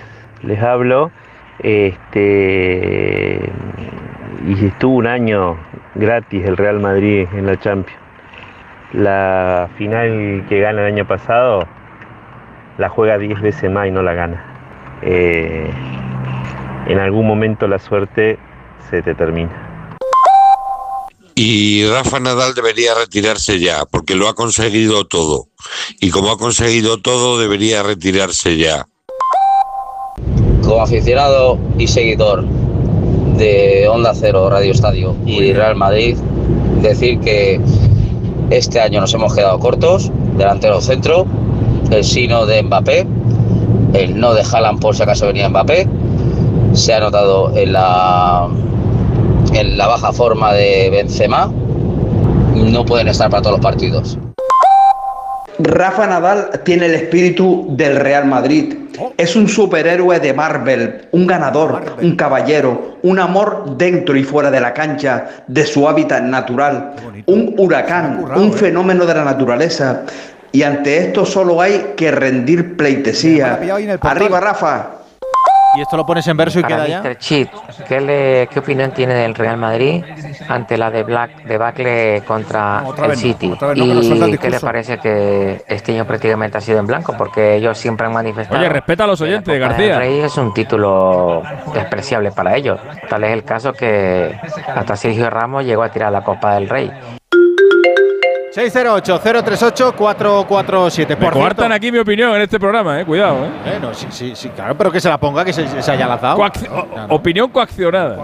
les 0.44 0.62
hablo. 0.62 1.12
Este 1.60 3.52
y 4.48 4.66
estuvo 4.66 4.96
un 4.96 5.08
año 5.08 5.58
gratis 5.96 6.46
el 6.46 6.58
Real 6.58 6.80
Madrid 6.80 7.28
en 7.34 7.46
la 7.46 7.60
Champions. 7.60 8.00
La 8.94 9.70
final 9.78 10.46
que 10.50 10.60
gana 10.60 10.82
el 10.82 10.94
año 10.94 11.08
pasado 11.08 11.68
la 12.78 12.90
juega 12.90 13.18
10 13.18 13.42
veces 13.42 13.72
más 13.72 13.88
y 13.88 13.92
no 13.92 14.02
la 14.02 14.14
gana. 14.14 14.44
Eh, 15.02 15.70
en 16.88 17.00
algún 17.00 17.28
momento 17.28 17.68
la 17.68 17.80
suerte 17.80 18.38
se 18.90 19.02
te 19.02 19.16
termina. 19.16 19.70
Y 21.36 21.88
Rafa 21.88 22.20
Nadal 22.20 22.54
debería 22.54 22.94
retirarse 22.94 23.60
ya, 23.60 23.86
porque 23.86 24.16
lo 24.16 24.28
ha 24.28 24.36
conseguido 24.36 25.08
todo. 25.08 25.48
Y 26.00 26.10
como 26.10 26.32
ha 26.32 26.38
conseguido 26.38 27.02
todo, 27.02 27.40
debería 27.40 27.84
retirarse 27.84 28.58
ya. 28.58 28.88
Como 30.72 30.84
aficionado 30.84 31.58
y 31.78 31.86
seguidor 31.86 32.46
de 33.38 33.90
Onda 33.90 34.14
Cero, 34.16 34.50
Radio 34.50 34.72
Estadio 34.72 35.18
y 35.26 35.52
Real 35.52 35.76
Madrid, 35.76 36.16
decir 36.82 37.20
que 37.20 37.60
este 38.52 38.80
año 38.80 39.02
nos 39.02 39.14
hemos 39.14 39.36
quedado 39.36 39.60
cortos, 39.60 40.10
delantero 40.38 40.80
centro, 40.80 41.26
el 41.92 42.06
sino 42.06 42.46
de 42.46 42.64
Mbappé, 42.64 43.06
el 43.96 44.18
no 44.18 44.34
de 44.34 44.44
Haaland 44.44 44.80
por 44.80 44.96
si 44.96 45.04
acaso 45.04 45.28
venía 45.28 45.50
Mbappé, 45.50 45.90
se 46.72 46.94
ha 46.94 47.02
notado 47.02 47.52
en 47.54 47.74
la, 47.74 48.48
en 49.54 49.78
la 49.78 49.88
baja 49.88 50.14
forma 50.14 50.54
de 50.54 50.90
Benzema, 50.90 51.52
no 52.56 52.86
pueden 52.86 53.10
estar 53.10 53.30
para 53.30 53.42
todos 53.42 53.58
los 53.58 53.62
partidos. 53.62 54.18
Rafa 55.64 56.08
Nadal 56.08 56.50
tiene 56.64 56.88
el 56.88 56.96
espíritu 56.96 57.68
del 57.72 57.96
Real 57.98 58.26
Madrid. 58.26 58.76
Es 59.18 59.36
un 59.36 59.48
superhéroe 59.48 60.20
de 60.20 60.34
Marvel, 60.34 61.08
un 61.12 61.26
ganador, 61.26 61.98
un 62.02 62.16
caballero, 62.16 62.98
un 63.04 63.20
amor 63.20 63.78
dentro 63.78 64.16
y 64.16 64.24
fuera 64.24 64.52
de 64.52 64.60
la 64.60 64.74
cancha, 64.74 65.44
de 65.48 65.66
su 65.66 65.88
hábitat 65.88 66.24
natural, 66.24 66.94
un 67.26 67.56
huracán, 67.58 68.26
un 68.36 68.54
fenómeno 68.54 69.06
de 69.06 69.14
la 69.14 69.24
naturaleza. 69.24 70.04
Y 70.52 70.64
ante 70.64 70.98
esto 70.98 71.26
solo 71.26 71.62
hay 71.62 71.94
que 71.96 72.12
rendir 72.12 72.76
pleitesía. 72.76 73.60
Arriba, 74.02 74.40
Rafa. 74.40 75.01
Y 75.76 75.82
esto 75.82 75.96
lo 75.96 76.06
pones 76.06 76.28
en 76.28 76.36
verso 76.36 76.60
y 76.60 76.64
Para 76.64 76.76
queda 76.86 76.88
ya. 76.88 77.02
Mr. 77.02 77.18
Chip, 77.18 77.50
¿qué, 77.88 78.02
le- 78.02 78.48
¿qué 78.52 78.60
opinión 78.60 78.92
tiene 78.92 79.14
del 79.14 79.34
Real 79.36 79.56
Madrid 79.58 80.04
ante 80.50 80.78
la 80.78 80.92
de 80.92 81.04
Black 81.04 81.44
debacle 81.46 82.24
contra 82.28 82.84
Otra 82.86 83.06
el 83.06 83.12
vez 83.12 83.20
no, 83.20 83.28
City? 83.30 83.52
otra 83.54 83.68
vez 83.70 83.78
no, 83.78 83.84
el 84.26 84.34
¿Y 84.34 84.38
qué 84.38 84.50
le 84.50 84.60
parece 84.60 84.98
que 84.98 85.64
este 85.68 85.94
año 85.94 86.06
prácticamente 86.06 86.58
ha 86.58 86.62
sido 86.62 86.80
en 86.80 86.88
blanco? 86.88 87.16
Porque 87.18 87.56
ellos 87.56 87.78
siempre 87.78 88.06
han 88.08 88.14
manifestado. 88.14 88.60
Oye, 88.60 88.68
respeta 88.70 89.06
a 89.06 89.08
los 89.08 89.22
oyentes, 89.22 89.60
García. 89.60 89.88
del 89.94 89.98
Rey 89.98 90.20
es 90.20 90.38
un 90.38 90.54
título 90.54 91.42
despreciable 91.74 92.32
para 92.32 92.56
ellos. 92.56 92.80
Tal 93.10 93.24
es 93.24 93.32
el 93.32 93.44
caso 93.46 93.72
que 93.72 94.38
hasta 94.76 94.96
Sergio 94.98 95.30
Ramos 95.30 95.64
llegó 95.64 95.84
a 95.84 95.90
tirar 95.90 96.12
la 96.12 96.22
Copa 96.24 96.56
del 96.56 96.68
Rey. 96.68 96.92
608-038-447. 98.54 101.18
Me 101.18 101.32
cierto, 101.32 101.66
aquí 101.66 101.92
mi 101.92 102.00
opinión 102.00 102.36
en 102.36 102.42
este 102.42 102.60
programa, 102.60 103.00
eh. 103.00 103.06
Cuidado, 103.06 103.46
eh. 103.46 103.50
Bueno, 103.66 103.94
sí, 103.94 104.08
sí, 104.10 104.34
sí, 104.36 104.50
claro, 104.50 104.76
pero 104.78 104.92
que 104.92 105.00
se 105.00 105.08
la 105.10 105.18
ponga, 105.18 105.46
que 105.46 105.54
se, 105.54 105.82
se 105.82 105.92
haya 105.92 106.06
lanzado. 106.08 106.38
Coacc- 106.38 106.68
o- 106.70 107.16
Opinión 107.16 107.50
coaccionada. 107.50 108.18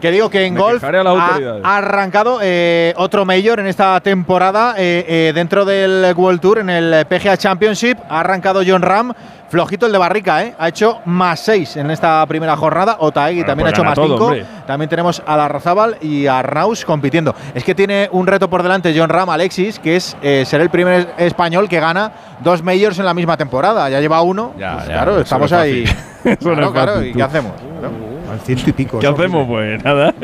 Que 0.00 0.10
digo 0.10 0.28
que 0.28 0.44
en 0.46 0.54
Me 0.54 0.60
golf 0.60 0.82
ha 0.84 1.76
arrancado 1.76 2.40
eh, 2.42 2.92
otro 2.96 3.24
mayor 3.24 3.60
en 3.60 3.66
esta 3.68 4.00
temporada 4.00 4.74
eh, 4.76 5.04
eh, 5.08 5.30
dentro 5.34 5.64
del 5.64 6.12
World 6.16 6.40
Tour, 6.40 6.58
en 6.58 6.70
el 6.70 7.06
PGA 7.06 7.36
Championship. 7.36 7.96
Ha 8.08 8.20
arrancado 8.20 8.62
John 8.66 8.82
Ram, 8.82 9.12
flojito 9.50 9.86
el 9.86 9.92
de 9.92 9.98
Barrica, 9.98 10.42
¿eh? 10.44 10.54
ha 10.58 10.68
hecho 10.68 11.00
más 11.04 11.40
6 11.40 11.76
en 11.76 11.90
esta 11.90 12.24
primera 12.26 12.56
jornada. 12.56 12.96
Otaegui 13.00 13.40
Bueno, 13.40 13.46
también 13.48 13.64
pues 13.64 13.72
ha 13.72 13.74
hecho 13.74 13.82
gana 13.82 13.90
más 13.90 13.94
todo, 13.96 14.08
5. 14.16 14.24
hombre. 14.24 14.46
También 14.66 14.88
tenemos 14.88 15.22
a 15.26 15.36
Larrazábal 15.36 15.96
y 16.00 16.26
a 16.26 16.38
Arnaus 16.38 16.84
compitiendo. 16.84 17.34
Es 17.54 17.64
que 17.64 17.74
tiene 17.74 18.08
un 18.12 18.26
reto 18.26 18.48
por 18.48 18.62
delante 18.62 18.94
John 18.96 19.10
Ram, 19.10 19.28
Alexis, 19.28 19.78
que 19.78 19.96
es 19.96 20.16
eh, 20.22 20.44
ser 20.46 20.60
el 20.60 20.70
primer 20.70 21.14
español 21.18 21.68
que 21.68 21.80
gana 21.80 22.12
dos 22.40 22.62
majors 22.62 22.98
en 22.98 23.04
la 23.04 23.12
misma 23.14 23.36
temporada. 23.36 23.90
Ya 23.90 24.00
lleva 24.00 24.22
uno. 24.22 24.54
Ya, 24.56 24.74
Pues 24.76 24.86
ya, 24.86 24.92
claro, 24.94 25.20
estamos 25.20 25.52
ahí. 25.52 25.84
no 26.24 26.36
Claro, 26.36 26.62
es 26.62 26.70
claro, 26.70 26.92
fácil, 26.94 27.10
¿y 27.10 27.12
qué 27.14 27.22
hacemos? 27.22 27.52
Al 28.30 28.40
ciento 28.40 28.70
y 28.70 28.72
pico. 28.72 28.98
¿Qué 28.98 29.06
eso, 29.06 29.14
hacemos? 29.14 29.46
Pues 29.46 29.82
nada. 29.82 30.14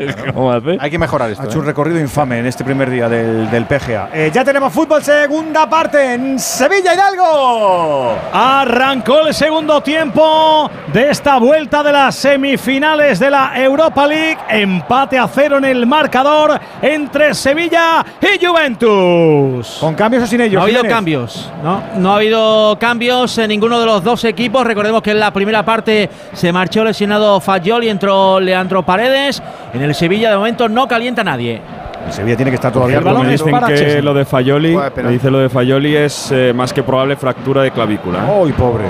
Hay 0.79 0.89
que 0.89 0.97
mejorar 0.97 1.31
esto. 1.31 1.43
Ha 1.43 1.45
hecho 1.45 1.59
un 1.59 1.65
¿eh? 1.65 1.67
recorrido 1.67 1.99
infame 1.99 2.39
en 2.39 2.45
este 2.45 2.63
primer 2.63 2.89
día 2.89 3.09
del, 3.09 3.49
del 3.49 3.65
PGA. 3.65 4.09
Eh, 4.13 4.31
ya 4.33 4.43
tenemos 4.43 4.71
fútbol, 4.71 5.03
segunda 5.03 5.69
parte 5.69 6.13
en 6.13 6.39
Sevilla 6.39 6.93
Hidalgo. 6.93 8.15
Arrancó 8.31 9.27
el 9.27 9.33
segundo 9.33 9.81
tiempo 9.81 10.69
de 10.93 11.09
esta 11.09 11.37
vuelta 11.37 11.83
de 11.83 11.91
las 11.91 12.15
semifinales 12.15 13.19
de 13.19 13.29
la 13.29 13.51
Europa 13.55 14.07
League. 14.07 14.37
Empate 14.49 15.17
a 15.17 15.27
cero 15.27 15.57
en 15.57 15.65
el 15.65 15.85
marcador 15.85 16.59
entre 16.81 17.33
Sevilla 17.33 18.05
y 18.21 18.45
Juventus. 18.45 19.77
¿Con 19.79 19.95
cambios 19.95 20.23
o 20.23 20.27
sin 20.27 20.41
ellos? 20.41 20.53
No 20.55 20.61
ha 20.61 20.63
habido 20.63 20.79
Jiménez? 20.79 20.95
cambios, 20.95 21.51
¿no? 21.63 21.83
No 21.97 22.13
ha 22.13 22.15
habido 22.17 22.77
cambios 22.79 23.37
en 23.37 23.49
ninguno 23.49 23.79
de 23.79 23.85
los 23.85 24.03
dos 24.03 24.23
equipos. 24.23 24.65
Recordemos 24.65 25.01
que 25.01 25.11
en 25.11 25.19
la 25.19 25.31
primera 25.31 25.63
parte 25.63 26.09
se 26.33 26.51
marchó 26.51 26.83
lesionado 26.83 27.39
Fayol 27.39 27.83
y 27.83 27.89
Leandro 28.39 28.83
Paredes. 28.83 29.41
En 29.73 29.81
el 29.81 29.95
Sevilla 29.95 30.29
de 30.29 30.37
momento 30.37 30.69
no 30.69 30.87
calienta 30.87 31.23
nadie. 31.23 31.61
El 32.07 32.13
Sevilla 32.13 32.35
tiene 32.35 32.51
que 32.51 32.55
estar 32.55 32.71
todavía 32.71 32.97
El 32.99 33.03
balón 33.03 33.25
me 33.25 33.31
dicen 33.33 33.53
que 33.67 33.75
Chesney. 33.75 34.01
lo 34.01 34.13
de 34.13 34.25
Fayoli, 34.25 34.77
me 35.03 35.09
dice 35.09 35.29
lo 35.29 35.39
de 35.39 35.49
Fayoli 35.49 35.95
es 35.95 36.31
eh, 36.31 36.53
más 36.55 36.71
que 36.73 36.81
probable 36.83 37.15
fractura 37.17 37.61
de 37.61 37.71
clavícula. 37.71 38.19
¿eh? 38.19 38.41
¡Ay, 38.45 38.51
pobre! 38.53 38.85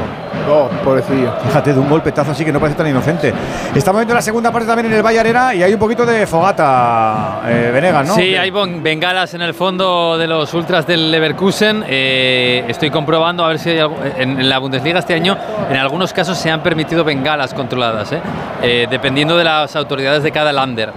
Oh, 0.49 0.69
pobrecillo. 0.81 1.33
Fíjate, 1.45 1.73
de 1.73 1.79
un 1.79 1.89
golpetazo 1.89 2.31
así 2.31 2.45
que 2.45 2.53
no 2.53 2.59
parece 2.59 2.77
tan 2.77 2.87
inocente. 2.87 3.33
Estamos 3.75 3.99
viendo 3.99 4.13
la 4.13 4.21
segunda 4.21 4.49
parte 4.49 4.65
también 4.65 4.85
en 4.85 4.93
el 4.93 5.03
Valle 5.05 5.19
Arena 5.19 5.53
y 5.53 5.61
hay 5.61 5.73
un 5.73 5.79
poquito 5.79 6.05
de 6.05 6.25
fogata, 6.25 7.41
eh, 7.47 7.69
Venegas, 7.73 8.07
¿no? 8.07 8.15
Sí, 8.15 8.33
hay 8.35 8.49
bengalas 8.51 9.33
en 9.33 9.41
el 9.41 9.53
fondo 9.53 10.17
de 10.17 10.25
los 10.27 10.53
ultras 10.53 10.87
del 10.87 11.11
Leverkusen. 11.11 11.83
Eh, 11.87 12.63
estoy 12.69 12.89
comprobando 12.91 13.43
a 13.43 13.49
ver 13.49 13.59
si 13.59 13.71
hay 13.71 13.79
algo- 13.79 13.97
en, 14.17 14.39
en 14.39 14.47
la 14.47 14.59
Bundesliga 14.59 14.99
este 14.99 15.15
año, 15.15 15.35
en 15.69 15.75
algunos 15.75 16.13
casos 16.13 16.37
se 16.37 16.49
han 16.49 16.61
permitido 16.61 17.03
bengalas 17.03 17.53
controladas, 17.53 18.13
¿eh? 18.13 18.19
Eh, 18.61 18.87
dependiendo 18.89 19.37
de 19.37 19.43
las 19.43 19.75
autoridades 19.75 20.23
de 20.23 20.31
cada 20.31 20.53
lander. 20.53 20.91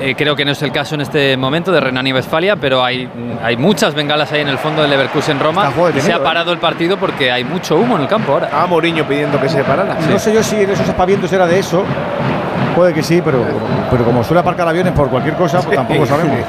Eh, 0.00 0.14
creo 0.16 0.36
que 0.36 0.44
no 0.44 0.52
es 0.52 0.62
el 0.62 0.72
caso 0.72 0.94
en 0.94 1.00
este 1.00 1.36
momento 1.36 1.72
de 1.72 1.80
Renania 1.80 2.10
y 2.10 2.14
Westfalia, 2.14 2.56
pero 2.56 2.84
hay, 2.84 3.08
hay 3.42 3.56
muchas 3.56 3.94
bengalas 3.94 4.30
ahí 4.32 4.40
en 4.40 4.48
el 4.48 4.58
fondo 4.58 4.82
del 4.82 4.90
Leverkusen 4.90 5.40
Roma. 5.40 5.72
Se 5.98 6.12
ha 6.12 6.16
¿eh? 6.16 6.20
parado 6.20 6.52
el 6.52 6.58
partido 6.58 6.96
porque 6.96 7.30
hay 7.32 7.44
mucho 7.44 7.76
humo 7.76 7.96
en 7.96 8.02
el 8.02 8.08
campo 8.08 8.32
ahora. 8.32 8.50
Ah, 8.52 8.66
Mourinho 8.66 9.06
pidiendo 9.06 9.40
que 9.40 9.48
se 9.48 9.64
parara. 9.64 9.96
No 10.08 10.18
sé 10.18 10.32
yo 10.32 10.42
si 10.42 10.56
en 10.56 10.70
esos 10.70 10.88
espavientos 10.88 11.32
era 11.32 11.46
de 11.46 11.58
eso. 11.58 11.84
Puede 12.74 12.92
que 12.92 13.02
sí, 13.02 13.22
pero, 13.24 13.42
pero 13.90 14.04
como 14.04 14.22
suele 14.22 14.40
aparcar 14.40 14.68
aviones 14.68 14.92
por 14.92 15.08
cualquier 15.08 15.34
cosa, 15.34 15.60
pues 15.62 15.76
tampoco 15.76 16.06
sabemos. 16.06 16.36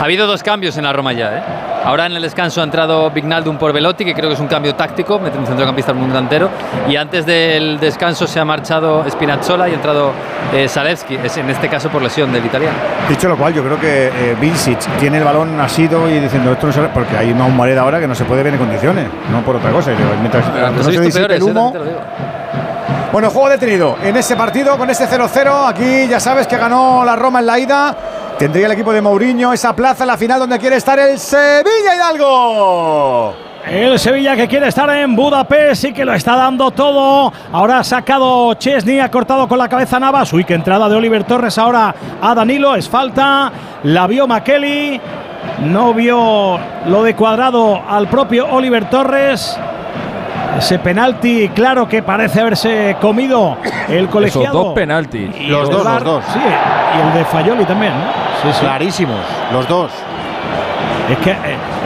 Ha 0.00 0.04
habido 0.04 0.28
dos 0.28 0.44
cambios 0.44 0.76
en 0.78 0.84
la 0.84 0.92
Roma 0.92 1.12
ya. 1.12 1.38
¿eh? 1.38 1.42
Ahora 1.88 2.04
en 2.04 2.12
el 2.12 2.20
descanso 2.20 2.60
ha 2.60 2.64
entrado 2.64 3.10
Vignaldum 3.10 3.56
por 3.56 3.72
Velotti, 3.72 4.04
que 4.04 4.12
creo 4.12 4.28
que 4.28 4.34
es 4.34 4.40
un 4.40 4.46
cambio 4.46 4.74
táctico, 4.74 5.18
mete 5.18 5.38
un 5.38 5.46
centrocampista 5.46 5.90
al 5.92 5.96
mundo 5.96 6.18
entero. 6.18 6.50
Y 6.86 6.96
antes 6.96 7.24
del 7.24 7.80
descanso 7.80 8.26
se 8.26 8.38
ha 8.38 8.44
marchado 8.44 9.08
Spinazzola 9.08 9.70
y 9.70 9.72
ha 9.72 9.74
entrado 9.76 10.12
eh, 10.52 10.68
Zalewski, 10.68 11.14
es 11.24 11.38
en 11.38 11.48
este 11.48 11.70
caso 11.70 11.88
por 11.88 12.02
lesión 12.02 12.30
del 12.30 12.44
italiano. 12.44 12.76
Dicho 13.08 13.26
lo 13.26 13.38
cual, 13.38 13.54
yo 13.54 13.64
creo 13.64 13.80
que 13.80 14.08
eh, 14.08 14.36
Vincic 14.38 14.80
tiene 15.00 15.16
el 15.16 15.24
balón 15.24 15.58
asido 15.58 16.06
y 16.10 16.20
diciendo 16.20 16.52
esto 16.52 16.66
no 16.66 16.74
se 16.74 16.82
porque 16.88 17.16
hay 17.16 17.32
una 17.32 17.46
humareda 17.46 17.80
ahora 17.80 17.98
que 17.98 18.06
no 18.06 18.14
se 18.14 18.26
puede 18.26 18.42
ver 18.42 18.52
en 18.52 18.58
condiciones, 18.58 19.08
no 19.32 19.40
por 19.40 19.56
otra 19.56 19.70
cosa. 19.70 19.90
Y 19.90 19.96
digo, 19.96 20.10
Mientras 20.20 20.44
Pero 20.44 20.70
no 20.70 20.82
se 20.82 20.90
disipe 20.90 21.10
peores, 21.10 21.38
el 21.38 21.42
humo. 21.42 21.72
Bueno, 23.10 23.30
juego 23.30 23.48
detenido 23.48 23.96
en 24.02 24.14
ese 24.18 24.36
partido 24.36 24.76
con 24.76 24.90
ese 24.90 25.08
0-0. 25.08 25.70
Aquí 25.70 26.06
ya 26.06 26.20
sabes 26.20 26.46
que 26.46 26.58
ganó 26.58 27.02
la 27.02 27.16
Roma 27.16 27.40
en 27.40 27.46
la 27.46 27.58
ida. 27.58 27.96
Tendría 28.38 28.66
el 28.66 28.72
equipo 28.72 28.92
de 28.92 29.02
Mourinho 29.02 29.52
esa 29.52 29.74
plaza 29.74 30.04
en 30.04 30.08
la 30.08 30.16
final 30.16 30.38
donde 30.38 30.60
quiere 30.60 30.76
estar 30.76 30.96
el 30.96 31.18
Sevilla 31.18 31.96
Hidalgo. 31.96 33.34
El 33.66 33.98
Sevilla 33.98 34.36
que 34.36 34.46
quiere 34.46 34.68
estar 34.68 34.88
en 34.90 35.16
Budapest 35.16 35.86
y 35.86 35.92
que 35.92 36.04
lo 36.04 36.14
está 36.14 36.36
dando 36.36 36.70
todo. 36.70 37.32
Ahora 37.50 37.80
ha 37.80 37.84
sacado 37.84 38.54
Chesney, 38.54 39.00
ha 39.00 39.10
cortado 39.10 39.48
con 39.48 39.58
la 39.58 39.68
cabeza 39.68 39.98
Navas. 39.98 40.32
Uy, 40.32 40.44
qué 40.44 40.54
entrada 40.54 40.88
de 40.88 40.94
Oliver 40.94 41.24
Torres 41.24 41.58
ahora 41.58 41.92
a 42.22 42.32
Danilo. 42.32 42.76
Es 42.76 42.88
falta. 42.88 43.50
La 43.82 44.06
vio 44.06 44.28
Makeli. 44.28 45.00
No 45.64 45.92
vio 45.92 46.60
lo 46.86 47.02
de 47.02 47.16
cuadrado 47.16 47.82
al 47.88 48.08
propio 48.08 48.46
Oliver 48.46 48.88
Torres. 48.88 49.58
Ese 50.58 50.78
penalti, 50.80 51.48
claro 51.50 51.88
que 51.88 52.02
parece 52.02 52.40
haberse 52.40 52.96
comido 53.00 53.56
el 53.88 54.08
colegiado. 54.08 54.44
Esos 54.44 54.64
dos 54.64 54.74
penaltis. 54.74 55.30
Y 55.40 55.46
los 55.46 55.70
dos, 55.70 55.84
los 55.84 56.04
dos. 56.04 56.24
Sí, 56.32 56.40
y 56.40 57.06
el 57.06 57.14
de 57.14 57.24
Fayoli 57.24 57.64
también, 57.64 57.92
¿no? 57.92 58.04
Sí, 58.42 58.48
sí. 58.52 58.60
Clarísimos, 58.60 59.20
los 59.52 59.68
dos. 59.68 59.92
Es 61.10 61.18
que 61.18 61.30
eh, 61.30 61.36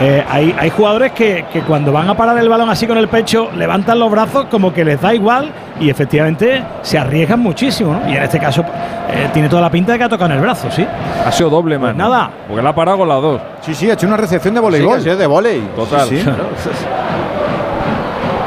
eh, 0.01 0.25
hay, 0.29 0.57
hay, 0.59 0.71
jugadores 0.71 1.13
que, 1.13 1.45
que, 1.53 1.61
cuando 1.61 1.93
van 1.93 2.09
a 2.09 2.17
parar 2.17 2.37
el 2.39 2.49
balón 2.49 2.71
así 2.71 2.87
con 2.87 2.97
el 2.97 3.09
pecho, 3.09 3.51
levantan 3.55 3.99
los 3.99 4.11
brazos 4.11 4.47
como 4.47 4.73
que 4.73 4.85
les 4.85 5.01
da 5.01 5.15
igual 5.15 5.53
y 5.79 5.91
efectivamente 5.91 6.65
se 6.81 6.99
arriesgan 6.99 7.41
muchísimo. 7.41 7.93
¿no? 7.93 8.11
Y 8.11 8.17
en 8.17 8.23
este 8.23 8.41
caso 8.41 8.65
eh, 9.11 9.29
tiene 9.33 9.49
toda 9.49 9.63
la 9.63 9.71
pinta 9.71 9.93
de 9.93 9.99
que 9.99 10.05
ha 10.05 10.09
tocado 10.09 10.31
en 10.31 10.39
el 10.39 10.43
brazo, 10.43 10.71
¿sí? 10.71 10.85
Ha 11.25 11.31
sido 11.31 11.51
doble, 11.51 11.79
pues 11.79 11.95
man. 11.95 11.97
nada. 11.97 12.31
Porque 12.49 12.63
la 12.63 12.71
ha 12.71 12.75
parado 12.75 12.99
con 12.99 13.09
las 13.09 13.23
dos. 13.23 13.41
Sí, 13.61 13.75
sí, 13.75 13.91
ha 13.91 13.93
hecho 13.93 14.07
una 14.07 14.17
recepción 14.17 14.55
de 14.55 14.61
voleibol. 14.61 15.01
Sí, 15.01 15.11
de 15.11 15.27
volei. 15.27 15.61
Total. 15.77 16.09
Sí, 16.09 16.19
sí. 16.19 16.31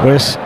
pues 0.06 0.38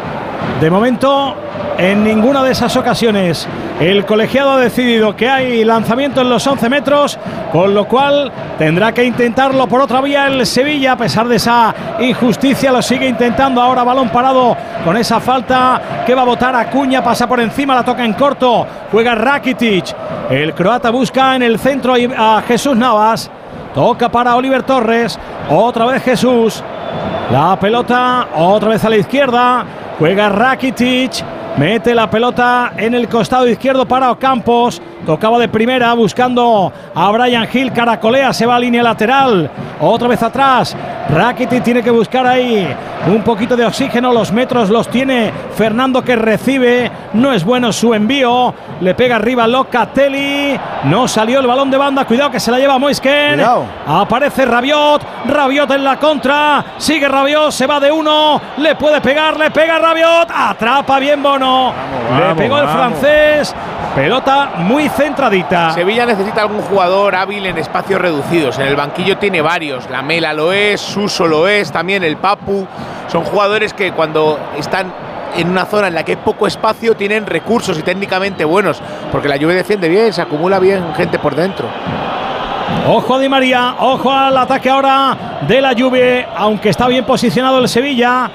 de 0.61 0.69
momento, 0.69 1.35
en 1.77 2.01
ninguna 2.01 2.41
de 2.43 2.51
esas 2.53 2.77
ocasiones, 2.77 3.45
el 3.81 4.05
colegiado 4.05 4.51
ha 4.51 4.57
decidido 4.57 5.17
que 5.17 5.27
hay 5.27 5.65
lanzamiento 5.65 6.21
en 6.21 6.29
los 6.29 6.47
11 6.47 6.69
metros, 6.69 7.19
con 7.51 7.73
lo 7.73 7.85
cual 7.85 8.31
tendrá 8.57 8.93
que 8.93 9.03
intentarlo 9.03 9.67
por 9.67 9.81
otra 9.81 9.99
vía 9.99 10.27
el 10.27 10.45
Sevilla, 10.45 10.93
a 10.93 10.97
pesar 10.97 11.27
de 11.27 11.35
esa 11.35 11.75
injusticia, 11.99 12.71
lo 12.71 12.81
sigue 12.81 13.05
intentando 13.05 13.61
ahora, 13.61 13.83
balón 13.83 14.07
parado 14.07 14.55
con 14.85 14.95
esa 14.95 15.19
falta 15.19 16.03
que 16.05 16.15
va 16.15 16.21
a 16.21 16.25
votar 16.25 16.55
Acuña, 16.55 17.03
pasa 17.03 17.27
por 17.27 17.41
encima, 17.41 17.75
la 17.75 17.83
toca 17.83 18.05
en 18.05 18.13
corto, 18.13 18.65
juega 18.89 19.13
Rakitic, 19.13 19.93
el 20.29 20.53
croata 20.53 20.89
busca 20.89 21.35
en 21.35 21.43
el 21.43 21.59
centro 21.59 21.95
a 22.17 22.41
Jesús 22.47 22.77
Navas, 22.77 23.29
toca 23.75 24.07
para 24.07 24.37
Oliver 24.37 24.63
Torres, 24.63 25.19
otra 25.49 25.83
vez 25.83 26.01
Jesús, 26.01 26.63
la 27.31 27.59
pelota 27.59 28.29
otra 28.35 28.69
vez 28.69 28.83
a 28.83 28.89
la 28.89 28.97
izquierda, 28.97 29.65
Juega 29.97 30.29
Rakitic. 30.29 31.38
Mete 31.59 31.93
la 31.93 32.09
pelota 32.09 32.71
en 32.77 32.93
el 32.93 33.09
costado 33.09 33.45
izquierdo 33.45 33.85
para 33.85 34.11
Ocampos. 34.11 34.81
Tocaba 35.05 35.37
de 35.39 35.49
primera 35.49 35.91
buscando 35.93 36.71
a 36.95 37.11
Brian 37.11 37.49
Hill. 37.51 37.73
Caracolea, 37.73 38.31
se 38.31 38.45
va 38.45 38.55
a 38.55 38.59
línea 38.59 38.81
lateral. 38.81 39.51
Otra 39.81 40.07
vez 40.07 40.23
atrás. 40.23 40.73
Rakitic 41.09 41.63
tiene 41.63 41.83
que 41.83 41.89
buscar 41.89 42.25
ahí 42.27 42.67
un 43.07 43.23
poquito 43.23 43.57
de 43.57 43.65
oxígeno. 43.65 44.13
Los 44.13 44.31
metros 44.31 44.69
los 44.69 44.87
tiene 44.87 45.33
Fernando 45.55 46.01
que 46.01 46.15
recibe. 46.15 46.91
No 47.13 47.33
es 47.33 47.43
bueno 47.43 47.73
su 47.73 47.93
envío. 47.93 48.53
Le 48.79 48.93
pega 48.93 49.17
arriba 49.17 49.47
Locatelli. 49.47 50.57
No 50.85 51.09
salió 51.09 51.39
el 51.39 51.47
balón 51.47 51.71
de 51.71 51.77
banda. 51.77 52.05
Cuidado 52.05 52.31
que 52.31 52.39
se 52.39 52.51
la 52.51 52.59
lleva 52.59 52.77
Moisken. 52.77 53.35
Cuidado. 53.35 53.65
Aparece 53.87 54.45
Rabiot. 54.45 55.01
Rabiot 55.27 55.71
en 55.71 55.83
la 55.83 55.97
contra. 55.97 56.63
Sigue 56.77 57.07
Rabiot. 57.07 57.51
Se 57.51 57.65
va 57.67 57.79
de 57.79 57.91
uno. 57.91 58.39
Le 58.57 58.75
puede 58.75 59.01
pegar. 59.01 59.37
Le 59.37 59.49
pega 59.49 59.79
Rabiot. 59.79 60.29
Atrapa 60.33 60.99
bien 60.99 61.23
Bono. 61.23 61.48
Vamos, 61.49 62.27
Le 62.29 62.35
pegó 62.35 62.57
el 62.57 62.65
vamos. 62.65 62.99
francés. 62.99 63.55
Pelota 63.95 64.51
muy 64.57 64.87
centradita. 64.89 65.71
Sevilla 65.71 66.05
necesita 66.05 66.41
algún 66.41 66.61
jugador 66.61 67.15
hábil 67.15 67.45
en 67.45 67.57
espacios 67.57 67.99
reducidos. 67.99 68.57
En 68.59 68.67
el 68.67 68.75
banquillo 68.75 69.17
tiene 69.17 69.41
varios. 69.41 69.89
La 69.89 70.01
Mela 70.01 70.33
lo 70.33 70.53
es, 70.53 70.79
Suso 70.79 71.27
lo 71.27 71.47
es, 71.47 71.71
también 71.71 72.03
el 72.03 72.17
Papu. 72.17 72.67
Son 73.07 73.23
jugadores 73.23 73.73
que 73.73 73.91
cuando 73.91 74.37
están 74.57 74.93
en 75.35 75.49
una 75.49 75.65
zona 75.65 75.87
en 75.87 75.95
la 75.95 76.03
que 76.03 76.13
hay 76.13 76.17
poco 76.17 76.47
espacio 76.47 76.95
tienen 76.95 77.25
recursos 77.25 77.77
y 77.77 77.81
técnicamente 77.81 78.45
buenos. 78.45 78.81
Porque 79.11 79.27
la 79.27 79.37
Juve 79.37 79.55
defiende 79.55 79.89
bien, 79.89 80.13
se 80.13 80.21
acumula 80.21 80.59
bien 80.59 80.93
gente 80.95 81.17
por 81.19 81.35
dentro. 81.35 81.67
Ojo 82.87 83.15
a 83.15 83.19
Di 83.19 83.27
María, 83.27 83.75
ojo 83.79 84.11
al 84.11 84.37
ataque 84.37 84.69
ahora 84.69 85.17
de 85.41 85.61
la 85.61 85.73
Juve, 85.77 86.27
aunque 86.35 86.69
está 86.69 86.87
bien 86.87 87.05
posicionado 87.05 87.59
el 87.59 87.67
Sevilla. 87.67 88.29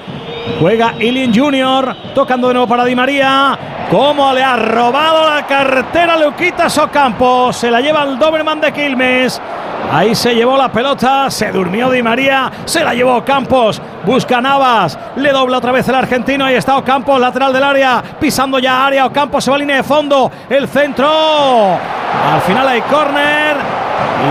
Juega 0.59 0.95
Ilin 0.99 1.33
Junior, 1.33 1.95
tocando 2.13 2.47
de 2.47 2.53
nuevo 2.53 2.67
para 2.67 2.85
Di 2.85 2.95
María. 2.95 3.57
Cómo 3.89 4.33
le 4.33 4.43
ha 4.43 4.55
robado 4.55 5.29
la 5.29 5.45
cartera 5.45 6.17
Luquitas 6.17 6.77
Ocampos. 6.77 7.55
Se 7.57 7.69
la 7.69 7.81
lleva 7.81 8.03
el 8.03 8.17
Doberman 8.17 8.61
de 8.61 8.71
Quilmes. 8.71 9.41
Ahí 9.91 10.15
se 10.15 10.35
llevó 10.35 10.57
la 10.57 10.71
pelota, 10.71 11.29
se 11.29 11.51
durmió 11.51 11.89
Di 11.89 12.01
María, 12.01 12.51
se 12.65 12.83
la 12.83 12.93
llevó 12.93 13.23
Campos, 13.23 13.81
busca 14.05 14.41
Navas, 14.41 14.97
le 15.15 15.31
dobla 15.31 15.57
otra 15.57 15.71
vez 15.71 15.87
el 15.87 15.95
argentino, 15.95 16.45
ahí 16.45 16.55
está 16.55 16.77
Ocampos, 16.77 17.19
lateral 17.19 17.53
del 17.53 17.63
área, 17.63 18.03
pisando 18.19 18.59
ya 18.59 18.85
área, 18.85 19.05
Ocampos 19.05 19.43
se 19.43 19.51
va 19.51 19.57
a 19.57 19.59
línea 19.59 19.77
de 19.77 19.83
fondo, 19.83 20.31
el 20.49 20.67
centro, 20.67 21.07
al 21.07 22.41
final 22.45 22.67
hay 22.67 22.81
córner 22.81 23.55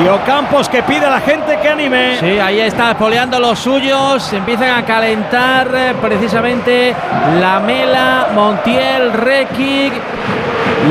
y 0.02 0.08
Ocampos 0.08 0.68
que 0.68 0.82
pide 0.82 1.06
a 1.06 1.10
la 1.10 1.20
gente 1.20 1.58
que 1.60 1.68
anime. 1.68 2.16
Sí, 2.18 2.38
ahí 2.38 2.60
está 2.60 2.90
espoleando 2.90 3.38
los 3.38 3.58
suyos. 3.58 4.32
Empiezan 4.32 4.70
a 4.70 4.84
calentar 4.84 5.68
eh, 5.74 5.94
precisamente 6.00 6.94
Lamela, 7.40 8.28
Montiel, 8.34 9.12
Rekic. 9.12 9.92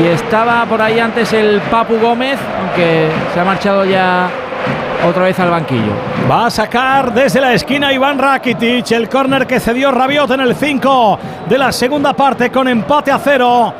Y 0.00 0.06
estaba 0.06 0.64
por 0.66 0.80
ahí 0.80 0.98
antes 0.98 1.32
el 1.32 1.60
Papu 1.62 1.98
Gómez, 1.98 2.38
aunque 2.60 3.08
se 3.32 3.40
ha 3.40 3.44
marchado 3.44 3.84
ya 3.84 4.28
otra 5.06 5.24
vez 5.24 5.38
al 5.38 5.50
banquillo. 5.50 5.92
Va 6.30 6.46
a 6.46 6.50
sacar 6.50 7.12
desde 7.12 7.40
la 7.40 7.52
esquina 7.52 7.92
Iván 7.92 8.18
Rakitic, 8.18 8.92
el 8.92 9.08
córner 9.08 9.46
que 9.46 9.60
cedió 9.60 9.90
Rabiot 9.90 10.30
en 10.30 10.40
el 10.40 10.54
5 10.54 11.18
de 11.48 11.58
la 11.58 11.72
segunda 11.72 12.12
parte 12.14 12.50
con 12.50 12.68
empate 12.68 13.10
a 13.10 13.18
cero. 13.18 13.74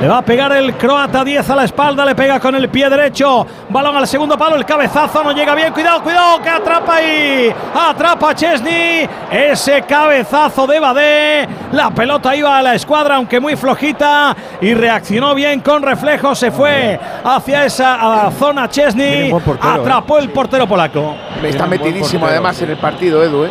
Le 0.00 0.08
va 0.08 0.18
a 0.18 0.22
pegar 0.22 0.52
el 0.52 0.74
croata 0.74 1.24
10 1.24 1.50
a 1.50 1.56
la 1.56 1.64
espalda, 1.64 2.04
le 2.04 2.14
pega 2.14 2.40
con 2.40 2.54
el 2.56 2.68
pie 2.68 2.90
derecho. 2.90 3.46
Balón 3.70 3.96
al 3.96 4.06
segundo 4.06 4.36
palo, 4.36 4.56
el 4.56 4.64
cabezazo 4.64 5.22
no 5.22 5.32
llega 5.32 5.54
bien. 5.54 5.72
Cuidado, 5.72 6.02
cuidado, 6.02 6.42
que 6.42 6.48
atrapa 6.48 6.96
ahí. 6.96 7.54
Atrapa 7.74 8.30
a 8.30 8.34
Chesney. 8.34 9.08
Ese 9.30 9.82
cabezazo 9.82 10.66
de 10.66 10.80
Badé. 10.80 11.48
La 11.72 11.90
pelota 11.90 12.34
iba 12.36 12.58
a 12.58 12.60
la 12.60 12.74
escuadra, 12.74 13.16
aunque 13.16 13.40
muy 13.40 13.56
flojita. 13.56 14.36
Y 14.60 14.74
reaccionó 14.74 15.34
bien 15.34 15.60
con 15.60 15.82
reflejo. 15.82 16.34
Se 16.34 16.50
fue 16.50 16.98
hacia 17.24 17.64
esa 17.64 18.30
zona 18.38 18.68
Chesney. 18.68 19.30
Portero, 19.30 19.58
Atrapó 19.62 20.18
el 20.18 20.28
portero 20.30 20.66
polaco. 20.66 21.14
Está 21.42 21.66
metidísimo 21.66 22.26
además 22.26 22.60
en 22.60 22.70
el 22.70 22.76
partido, 22.76 23.22
Edu. 23.22 23.44
¿eh? 23.44 23.50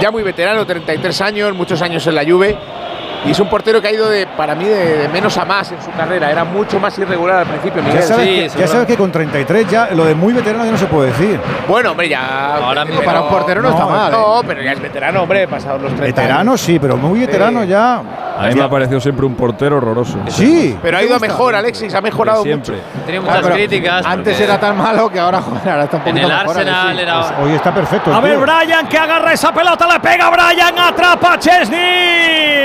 Ya 0.00 0.12
muy 0.12 0.22
veterano, 0.22 0.64
33 0.64 1.20
años, 1.22 1.54
muchos 1.54 1.82
años 1.82 2.06
en 2.06 2.14
la 2.14 2.24
Juve. 2.24 2.56
Y 3.26 3.32
es 3.32 3.40
un 3.40 3.48
portero 3.50 3.80
que 3.82 3.88
ha 3.88 3.92
ido 3.92 4.08
de, 4.08 4.26
para 4.26 4.54
mí 4.54 4.64
de, 4.64 4.98
de 4.98 5.08
menos 5.08 5.36
a 5.38 5.44
más 5.44 5.70
en 5.72 5.82
su 5.82 5.90
carrera. 5.90 6.30
Era 6.30 6.44
mucho 6.44 6.78
más 6.78 6.96
irregular 6.98 7.38
al 7.40 7.46
principio, 7.46 7.82
Ya 7.92 8.00
sabes, 8.02 8.24
Sí, 8.26 8.34
que, 8.34 8.42
ya 8.44 8.48
seguro. 8.50 8.68
sabes 8.68 8.86
que 8.86 8.96
con 8.96 9.10
33 9.12 9.68
ya 9.68 9.88
lo 9.90 10.04
de 10.04 10.14
muy 10.14 10.32
veterano 10.32 10.64
ya 10.64 10.70
no 10.70 10.78
se 10.78 10.86
puede 10.86 11.08
decir. 11.10 11.40
Bueno, 11.66 11.90
hombre, 11.90 12.08
ya. 12.08 12.56
Ahora 12.56 12.84
mismo 12.84 13.00
pero- 13.00 13.10
Para 13.10 13.22
un 13.22 13.28
portero 13.28 13.60
no, 13.62 13.68
no, 13.70 13.74
está 13.74 13.86
mal. 13.86 14.12
¿eh? 14.12 14.16
No, 14.16 14.40
pero 14.46 14.62
ya 14.62 14.72
es 14.72 14.80
veterano, 14.80 15.22
hombre, 15.22 15.48
pasados 15.48 15.82
los 15.82 15.94
30 15.94 16.04
Veterano 16.22 16.50
años. 16.52 16.60
sí, 16.60 16.78
pero 16.78 16.96
muy 16.96 17.20
veterano 17.20 17.62
Sí. 17.62 17.68
ya. 17.68 18.02
A 18.38 18.46
mí 18.46 18.54
me 18.54 18.62
ha 18.62 18.68
parecido 18.70 19.00
siempre 19.00 19.26
un 19.26 19.34
portero 19.34 19.78
horroroso. 19.78 20.16
Sí. 20.28 20.78
Pero 20.80 20.98
ha 20.98 21.02
ido 21.02 21.16
a 21.16 21.18
mejor, 21.18 21.56
Alexis, 21.56 21.92
ha 21.94 22.00
mejorado 22.00 22.44
Siempre. 22.44 22.76
mucho. 22.76 22.84
Tenía 23.04 23.20
Ah, 23.20 23.24
muchas 23.40 23.52
críticas. 23.52 24.06
Antes 24.06 24.38
era 24.40 24.60
tan 24.60 24.76
malo 24.76 25.10
que 25.10 25.18
ahora, 25.18 25.40
joder, 25.42 25.68
ahora 25.70 25.84
está 25.84 25.96
un 25.96 26.02
En 26.08 26.18
el 26.18 26.28
mejor, 26.28 26.56
Arsenal 26.56 26.98
era. 27.00 27.20
Hoy 27.42 27.52
está 27.52 27.74
perfecto. 27.74 28.14
A 28.14 28.20
ver, 28.20 28.36
tío. 28.36 28.40
Brian 28.42 28.86
que 28.86 28.96
agarra 28.96 29.32
esa 29.32 29.52
pelota, 29.52 29.88
le 29.92 29.98
pega 29.98 30.30
Brian, 30.30 30.78
atrapa 30.78 31.32
a 31.32 31.38
Chesney. 31.40 32.57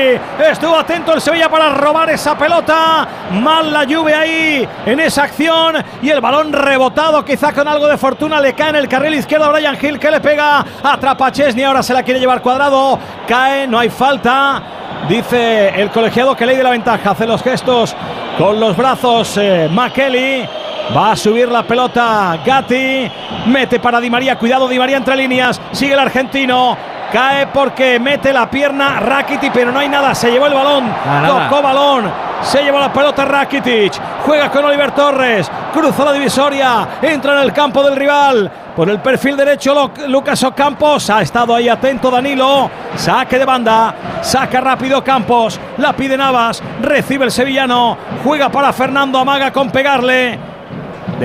Estuvo 0.50 0.76
atento 0.76 1.14
el 1.14 1.22
Sevilla 1.22 1.50
para 1.50 1.70
robar 1.70 2.10
esa 2.10 2.38
pelota. 2.38 3.08
Mal 3.32 3.72
la 3.72 3.84
lluvia 3.84 4.20
ahí 4.20 4.68
en 4.86 5.00
esa 5.00 5.24
acción. 5.24 5.76
Y 6.02 6.10
el 6.10 6.22
balón 6.22 6.52
rebotado, 6.52 7.24
quizá 7.24 7.54
con 7.54 7.68
algo 7.68 7.88
de 7.88 7.98
fortuna, 7.98 8.40
le 8.40 8.54
cae 8.54 8.70
en 8.70 8.76
el 8.78 8.88
carril 8.88 9.16
izquierdo 9.16 9.46
a 9.46 9.52
Brian 9.52 9.78
Hill 9.82 10.00
que 10.00 10.12
le 10.12 10.20
pega. 10.20 10.66
Atrapa 10.84 11.28
a 11.28 11.32
Chesney, 11.32 11.64
ahora 11.64 11.84
se 11.84 11.94
la 11.94 12.04
quiere 12.04 12.20
llevar 12.20 12.42
cuadrado. 12.42 13.00
Cae, 13.28 13.68
no 13.68 13.80
hay 13.80 13.90
falta. 13.90 14.62
Dice 15.08 15.70
el 15.70 15.90
colegiado 15.90 16.36
que 16.36 16.46
ley 16.46 16.58
de 16.58 16.64
la 16.64 16.70
ventaja. 16.70 17.12
Hace 17.12 17.28
los 17.28 17.42
gestos 17.42 17.96
con 18.38 18.60
los 18.60 18.76
brazos 18.76 19.38
eh, 19.38 19.70
McKelly. 19.72 20.48
Va 20.96 21.12
a 21.12 21.16
subir 21.16 21.48
la 21.48 21.64
pelota 21.64 22.38
Gatti. 22.46 23.10
Mete 23.48 23.80
para 23.80 24.00
Di 24.00 24.10
María. 24.10 24.38
Cuidado, 24.38 24.68
Di 24.68 24.78
María 24.78 24.98
entre 24.98 25.16
líneas. 25.16 25.60
Sigue 25.72 25.94
el 25.94 26.00
argentino. 26.00 26.93
Cae 27.14 27.46
porque 27.46 28.00
mete 28.00 28.34
la 28.34 28.50
pierna 28.50 29.00
Rakitic, 29.00 29.54
pero 29.54 29.72
no 29.72 29.78
hay 29.78 29.88
nada. 29.88 30.16
Se 30.16 30.32
llevó 30.32 30.48
el 30.48 30.54
balón. 30.56 30.88
Nada, 30.88 31.22
nada. 31.22 31.48
Tocó 31.48 31.62
balón. 31.62 32.12
Se 32.42 32.64
llevó 32.64 32.80
la 32.80 32.92
pelota 32.92 33.24
Rakitic. 33.24 33.94
Juega 34.26 34.50
con 34.50 34.66
Oliver 34.66 34.90
Torres. 34.94 35.52
Cruza 35.72 36.06
la 36.06 36.14
divisoria. 36.14 36.88
Entra 37.04 37.34
en 37.34 37.44
el 37.44 37.54
campo 37.54 37.84
del 37.84 37.96
rival. 37.96 38.52
Por 38.76 38.90
el 38.90 39.00
perfil 39.00 39.38
derecho 39.38 39.92
Lucas 40.08 40.44
Ocampos. 40.44 41.08
Ha 41.12 41.22
estado 41.22 41.54
ahí 41.54 41.70
atento 41.70 42.10
Danilo. 42.10 42.72
Saque 42.96 43.38
de 43.38 43.46
banda. 43.46 43.94
Saca 44.22 44.60
rápido 44.60 45.04
Campos. 45.04 45.60
La 45.78 45.94
pide 45.94 46.18
Navas. 46.18 46.64
Recibe 46.82 47.26
el 47.26 47.32
sevillano. 47.32 47.96
Juega 48.24 48.50
para 48.50 48.74
Fernando 48.74 49.20
Amaga 49.20 49.54
con 49.54 49.70
pegarle. 49.70 50.53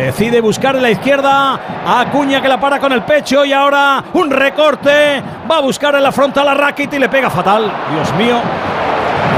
Decide 0.06 0.40
buscar 0.40 0.76
en 0.76 0.82
la 0.82 0.90
izquierda 0.90 1.60
a 1.86 2.00
Acuña 2.00 2.40
que 2.40 2.48
la 2.48 2.60
para 2.60 2.78
con 2.78 2.92
el 2.92 3.02
pecho 3.02 3.44
y 3.44 3.52
ahora 3.52 4.04
un 4.12 4.30
recorte. 4.30 5.22
Va 5.50 5.58
a 5.58 5.60
buscar 5.60 5.94
en 5.94 6.02
la 6.02 6.12
frontal 6.12 6.48
a 6.48 6.54
Rakitic 6.54 6.94
y 6.94 6.98
le 6.98 7.08
pega 7.08 7.30
fatal. 7.30 7.70
Dios 7.92 8.14
mío. 8.14 8.40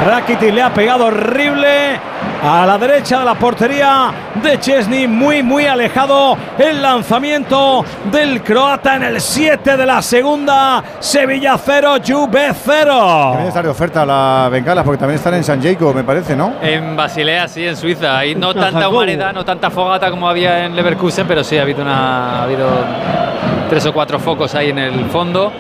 Rakitic 0.07 0.53
le 0.53 0.63
ha 0.63 0.73
pegado 0.73 1.07
horrible 1.07 2.01
a 2.43 2.67
la 2.67 2.79
derecha 2.79 3.19
de 3.19 3.25
la 3.25 3.35
portería 3.35 4.13
de 4.43 4.59
Chesney, 4.59 5.07
muy 5.07 5.43
muy 5.43 5.67
alejado 5.67 6.37
el 6.59 6.81
lanzamiento 6.81 7.85
del 8.11 8.43
croata 8.43 8.97
en 8.97 9.03
el 9.03 9.21
7 9.21 9.77
de 9.77 9.87
la 9.87 10.01
segunda, 10.01 10.83
Sevilla 10.99 11.59
0, 11.59 11.97
Juve 12.07 12.53
0. 12.55 13.31
Deben 13.33 13.47
estar 13.47 13.65
de 13.65 13.71
oferta 13.71 14.07
la 14.07 14.49
bengala 14.51 14.83
porque 14.83 14.99
también 14.99 15.17
están 15.17 15.35
en 15.35 15.45
San 15.45 15.63
Jacob, 15.63 15.95
me 15.95 16.05
parece, 16.05 16.35
¿no? 16.35 16.55
En 16.63 16.97
Basilea, 16.97 17.47
sí, 17.49 17.67
en 17.67 17.77
Suiza. 17.77 18.19
Ahí 18.19 18.35
no 18.35 18.55
tanta 18.55 18.89
humanidad, 18.89 19.33
no 19.33 19.45
tanta 19.45 19.71
fogata 19.71 20.11
como 20.11 20.29
había 20.29 20.65
en 20.65 20.75
Leverkusen, 20.75 21.27
pero 21.27 21.45
sí 21.45 21.59
ha 21.59 21.63
habido, 21.63 21.83
una, 21.83 22.41
ha 22.41 22.43
habido 22.45 22.69
tres 23.71 23.87
o 23.87 23.93
cuatro 23.93 24.19
focos 24.19 24.55
ahí 24.55 24.69
en 24.71 24.79
el 24.79 25.07
fondo 25.07 25.53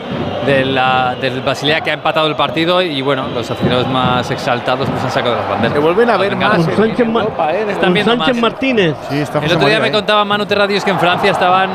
de 0.44 0.64
la, 0.64 1.14
del 1.20 1.40
Basilea 1.42 1.80
que 1.80 1.90
ha 1.90 1.94
empatado 1.94 2.26
el 2.26 2.34
partido 2.34 2.82
y 2.82 3.00
bueno, 3.02 3.28
los 3.34 3.50
aficionados 3.50 3.86
más 3.88 4.30
exaltados 4.30 4.88
pues 4.90 5.02
han 5.04 5.10
sacado 5.10 5.36
las 5.36 5.48
banderas. 5.48 5.72
Se 5.74 5.78
vuelven 5.78 6.10
a 6.10 6.16
ver 6.16 6.34
más 6.36 6.64
Sánchez, 6.64 6.98
Europa, 7.00 7.52
¿eh? 7.54 7.66
Están 7.68 7.92
viendo 7.94 8.12
Sánchez 8.16 8.34
más. 8.34 8.42
Martínez. 8.42 8.94
Sí, 9.08 9.18
está 9.18 9.38
El 9.38 9.44
otro 9.44 9.58
día 9.58 9.64
María 9.66 9.78
me 9.80 9.86
ahí. 9.86 9.92
contaba 9.92 10.24
Manu 10.24 10.44
Terradius 10.46 10.84
que 10.84 10.90
en 10.90 10.98
Francia 10.98 11.30
estaban 11.30 11.70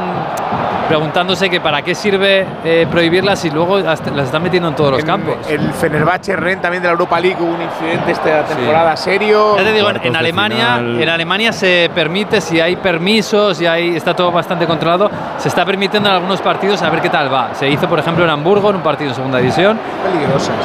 preguntándose 0.88 1.50
que 1.50 1.60
para 1.62 1.82
qué 1.82 1.96
sirve 1.96 2.46
eh, 2.64 2.88
prohibirlas 2.90 3.44
y 3.46 3.52
luego 3.52 3.80
las 3.80 4.00
están 4.02 4.44
metiendo 4.44 4.70
en 4.70 4.76
todos 4.76 4.92
los 4.92 5.04
campos. 5.04 5.36
El 5.50 5.72
Fenerbahce 5.74 6.36
Ren 6.36 6.62
también 6.62 6.82
de 6.82 6.88
la 6.88 6.94
Europa 6.94 7.20
League 7.20 7.38
hubo 7.40 7.54
un 7.54 7.62
incidente 7.62 8.12
esta 8.12 8.44
temporada 8.44 8.96
serio. 8.96 9.58
Ya 9.58 9.64
te 9.64 9.74
digo, 9.74 9.90
en, 9.90 10.16
Alemania, 10.16 10.76
final. 10.78 11.02
en 11.02 11.10
Alemania 11.10 11.52
se 11.52 11.90
permite, 11.94 12.42
si 12.42 12.60
hay 12.60 12.76
permisos, 12.76 13.62
y 13.62 13.66
hay, 13.66 13.96
está 13.96 14.16
todo 14.16 14.32
bastante 14.32 14.66
controlado, 14.66 15.10
se 15.38 15.50
está 15.50 15.66
permitiendo 15.66 16.10
en 16.10 16.16
algunos 16.16 16.42
partidos 16.42 16.82
a 16.82 16.90
ver 16.90 17.02
qué 17.02 17.10
tal 17.10 17.34
va. 17.34 17.54
Se 17.54 17.70
hizo, 17.70 17.88
por 17.88 18.00
ejemplo, 18.00 18.24
en 18.24 18.30
Hamburgo, 18.30 18.70
en 18.70 18.78
un 18.78 18.82
partido 18.82 19.10
en 19.10 19.16
segunda 19.16 19.38
división. 19.40 19.80
peligrosas. 20.04 20.56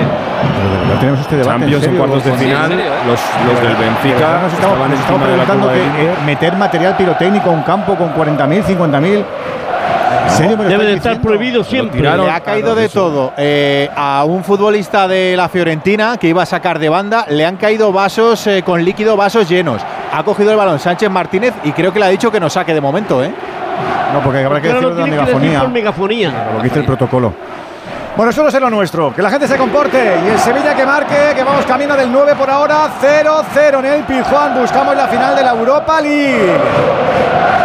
Sí. 0.00 0.06
Pero 0.88 1.00
tenemos 1.00 1.20
este 1.20 1.36
debate. 1.36 1.50
Champions 1.58 1.74
en 1.74 1.90
serio? 1.90 1.98
cuartos 1.98 2.24
de 2.24 2.30
Sí, 2.32 2.36
final, 2.44 2.68
serio, 2.68 2.84
¿eh? 2.84 2.88
los, 3.06 3.20
los 3.46 3.60
del 3.62 3.78
De 3.78 3.84
Benfica 3.84 4.40
Nos 4.42 4.52
estamos, 4.52 4.52
estaban 4.54 4.90
nos 4.90 5.00
estamos 5.00 5.22
encima 5.22 5.26
de 5.30 5.36
la 5.36 5.44
preguntando 5.44 5.68
de 5.68 5.74
que 5.96 6.04
eh, 6.12 6.14
meter 6.26 6.56
material 6.56 6.96
pirotécnico 6.96 7.50
a 7.50 7.52
un 7.52 7.62
campo 7.62 7.94
con 7.96 8.14
40.000, 8.14 8.64
50.000. 8.64 9.24
¿En 10.24 10.30
serio 10.30 10.56
Debe 10.56 10.84
de 10.86 10.94
estar 10.94 11.12
diciendo? 11.12 11.20
prohibido 11.22 11.64
siempre. 11.64 11.98
tiraron. 12.00 12.26
Le 12.26 12.32
ha 12.32 12.40
caído 12.40 12.74
de 12.74 12.88
todo. 12.88 13.32
Eh, 13.36 13.90
a 13.94 14.24
un 14.24 14.42
futbolista 14.44 15.06
de 15.06 15.34
la 15.36 15.48
Fiorentina 15.48 16.16
que 16.16 16.28
iba 16.28 16.42
a 16.42 16.46
sacar 16.46 16.78
de 16.78 16.88
banda, 16.88 17.26
le 17.28 17.44
han 17.44 17.56
caído 17.56 17.92
vasos 17.92 18.46
eh, 18.46 18.62
con 18.64 18.82
líquido, 18.84 19.16
vasos 19.16 19.48
llenos. 19.48 19.82
Ha 20.12 20.22
cogido 20.22 20.50
el 20.52 20.56
balón 20.56 20.78
Sánchez 20.78 21.10
Martínez 21.10 21.52
y 21.64 21.72
creo 21.72 21.92
que 21.92 21.98
le 21.98 22.06
ha 22.06 22.08
dicho 22.08 22.30
que 22.32 22.40
no 22.40 22.48
saque 22.48 22.72
de 22.72 22.80
momento, 22.80 23.22
¿eh? 23.22 23.32
No, 24.12 24.20
porque 24.20 24.44
habrá 24.44 24.60
que 24.60 24.68
Claro, 24.68 24.80
decirlo 24.80 24.90
lo 24.90 24.94
de 24.94 25.00
la 25.00 25.04
tiene 25.04 25.16
que 25.16 25.26
decir 25.26 25.40
megafonía. 25.40 25.60
por 25.60 25.70
megafonía. 25.70 26.50
Lo 26.54 26.58
que 26.58 26.64
dice 26.68 26.78
el 26.80 26.86
protocolo. 26.86 27.32
Bueno, 28.16 28.30
eso 28.30 28.42
no 28.42 28.48
es 28.48 28.60
lo 28.60 28.70
nuestro. 28.70 29.12
Que 29.12 29.22
la 29.22 29.30
gente 29.30 29.48
se 29.48 29.58
comporte. 29.58 29.98
Y 30.24 30.28
el 30.28 30.38
Sevilla 30.38 30.74
que 30.74 30.86
marque, 30.86 31.32
que 31.34 31.42
vamos 31.42 31.64
camino 31.66 31.96
del 31.96 32.12
9 32.12 32.34
por 32.36 32.48
ahora. 32.48 32.88
0-0 33.02 33.78
en 33.80 33.86
el 33.86 34.04
Pizjuán. 34.04 34.54
Buscamos 34.54 34.94
la 34.94 35.08
final 35.08 35.34
de 35.34 35.42
la 35.42 35.50
Europa 35.50 36.00
League. 36.00 37.63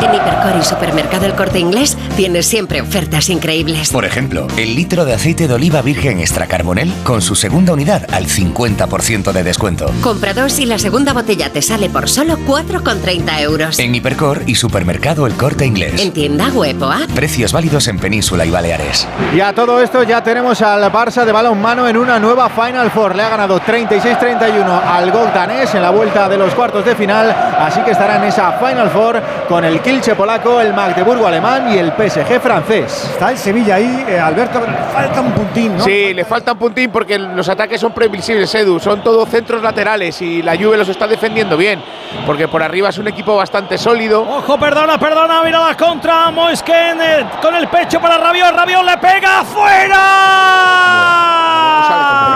En 0.00 0.14
Hipercor 0.14 0.56
y 0.60 0.64
Supermercado 0.64 1.26
El 1.26 1.34
Corte 1.34 1.58
Inglés 1.58 1.96
tienes 2.16 2.46
siempre 2.46 2.80
ofertas 2.80 3.28
increíbles. 3.30 3.90
Por 3.90 4.04
ejemplo, 4.04 4.46
el 4.56 4.76
litro 4.76 5.04
de 5.04 5.12
aceite 5.12 5.48
de 5.48 5.54
oliva 5.54 5.82
virgen 5.82 6.20
extra 6.20 6.46
carbonel 6.46 6.92
con 7.02 7.20
su 7.20 7.34
segunda 7.34 7.72
unidad 7.72 8.06
al 8.12 8.26
50% 8.26 9.32
de 9.32 9.42
descuento. 9.42 9.90
Compra 10.00 10.34
dos 10.34 10.60
y 10.60 10.66
la 10.66 10.78
segunda 10.78 11.12
botella 11.12 11.50
te 11.50 11.62
sale 11.62 11.90
por 11.90 12.08
solo 12.08 12.38
4,30 12.46 13.40
euros. 13.40 13.78
En 13.80 13.92
Hipercor 13.92 14.42
y 14.46 14.54
Supermercado 14.54 15.26
El 15.26 15.34
Corte 15.34 15.66
Inglés. 15.66 16.00
En 16.00 16.12
tienda 16.12 16.48
web 16.50 16.80
o 16.80 16.92
app. 16.92 17.10
Precios 17.10 17.52
válidos 17.52 17.88
en 17.88 17.98
Península 17.98 18.46
y 18.46 18.50
Baleares. 18.50 19.08
Y 19.34 19.40
a 19.40 19.52
todo 19.52 19.82
esto 19.82 20.04
ya 20.04 20.22
tenemos 20.22 20.62
al 20.62 20.92
Barça 20.92 21.24
de 21.24 21.32
balonmano 21.32 21.88
en 21.88 21.96
una 21.96 22.20
nueva 22.20 22.48
Final 22.48 22.90
Four. 22.92 23.16
Le 23.16 23.24
ha 23.24 23.30
ganado 23.30 23.60
36-31 23.60 24.80
al 24.86 25.10
gol 25.10 25.30
danés 25.34 25.74
en 25.74 25.82
la 25.82 25.90
vuelta 25.90 26.28
de 26.28 26.36
los 26.36 26.54
cuartos 26.54 26.84
de 26.84 26.94
final. 26.94 27.30
Así 27.58 27.80
que 27.80 27.90
estará 27.90 28.16
en 28.16 28.24
esa 28.24 28.52
Final 28.52 28.90
Four 28.90 29.20
con 29.48 29.64
el 29.64 29.80
Kielce 29.88 30.14
polaco, 30.14 30.60
el 30.60 30.74
Magdeburgo 30.74 31.26
alemán 31.26 31.72
y 31.72 31.78
el 31.78 31.92
PSG 31.92 32.38
francés. 32.42 33.08
Está 33.12 33.30
el 33.30 33.38
Sevilla 33.38 33.76
ahí, 33.76 34.04
eh, 34.06 34.20
Alberto, 34.20 34.60
pero 34.60 34.70
le 34.70 34.84
falta 34.92 35.20
un 35.22 35.32
puntín, 35.32 35.78
¿no? 35.78 35.82
Sí, 35.82 36.12
le 36.12 36.26
falta 36.26 36.52
un 36.52 36.58
puntín 36.58 36.90
porque 36.90 37.18
los 37.18 37.48
ataques 37.48 37.80
son 37.80 37.92
previsibles, 37.92 38.54
Edu. 38.54 38.78
Son 38.80 39.02
todos 39.02 39.26
centros 39.30 39.62
laterales 39.62 40.20
y 40.20 40.42
la 40.42 40.58
Juve 40.58 40.76
los 40.76 40.90
está 40.90 41.06
defendiendo 41.06 41.56
bien. 41.56 41.82
Porque 42.26 42.48
por 42.48 42.62
arriba 42.62 42.90
es 42.90 42.98
un 42.98 43.08
equipo 43.08 43.34
bastante 43.34 43.78
sólido. 43.78 44.20
Ojo, 44.28 44.58
perdona, 44.58 44.98
perdona, 44.98 45.42
mira 45.42 45.66
la 45.66 45.74
contra. 45.74 46.30
Moisken 46.32 47.00
eh, 47.00 47.26
con 47.40 47.54
el 47.54 47.66
pecho 47.68 47.98
para 47.98 48.18
Rabiot. 48.18 48.54
Rabiot 48.54 48.84
le 48.84 48.98
pega 48.98 49.42
fuera. 49.44 50.04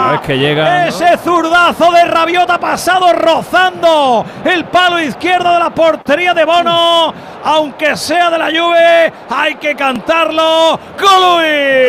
Una 0.00 0.12
vez 0.12 0.20
que 0.22 0.38
llega. 0.38 0.86
Ese 0.86 1.18
zurdazo 1.18 1.92
de 1.92 2.04
Rabiot 2.04 2.48
ha 2.48 2.58
pasado 2.58 3.12
rozando 3.12 4.24
el 4.42 4.64
palo 4.64 4.98
izquierdo 5.00 5.52
de 5.52 5.58
la 5.58 5.68
portería 5.68 6.32
de 6.32 6.46
Bono. 6.46 7.12
Aunque 7.44 7.96
sea 7.96 8.30
de 8.30 8.38
la 8.38 8.46
Juve, 8.46 9.12
hay 9.28 9.54
que 9.56 9.74
cantarlo. 9.74 10.78
¡Golui! 10.98 11.88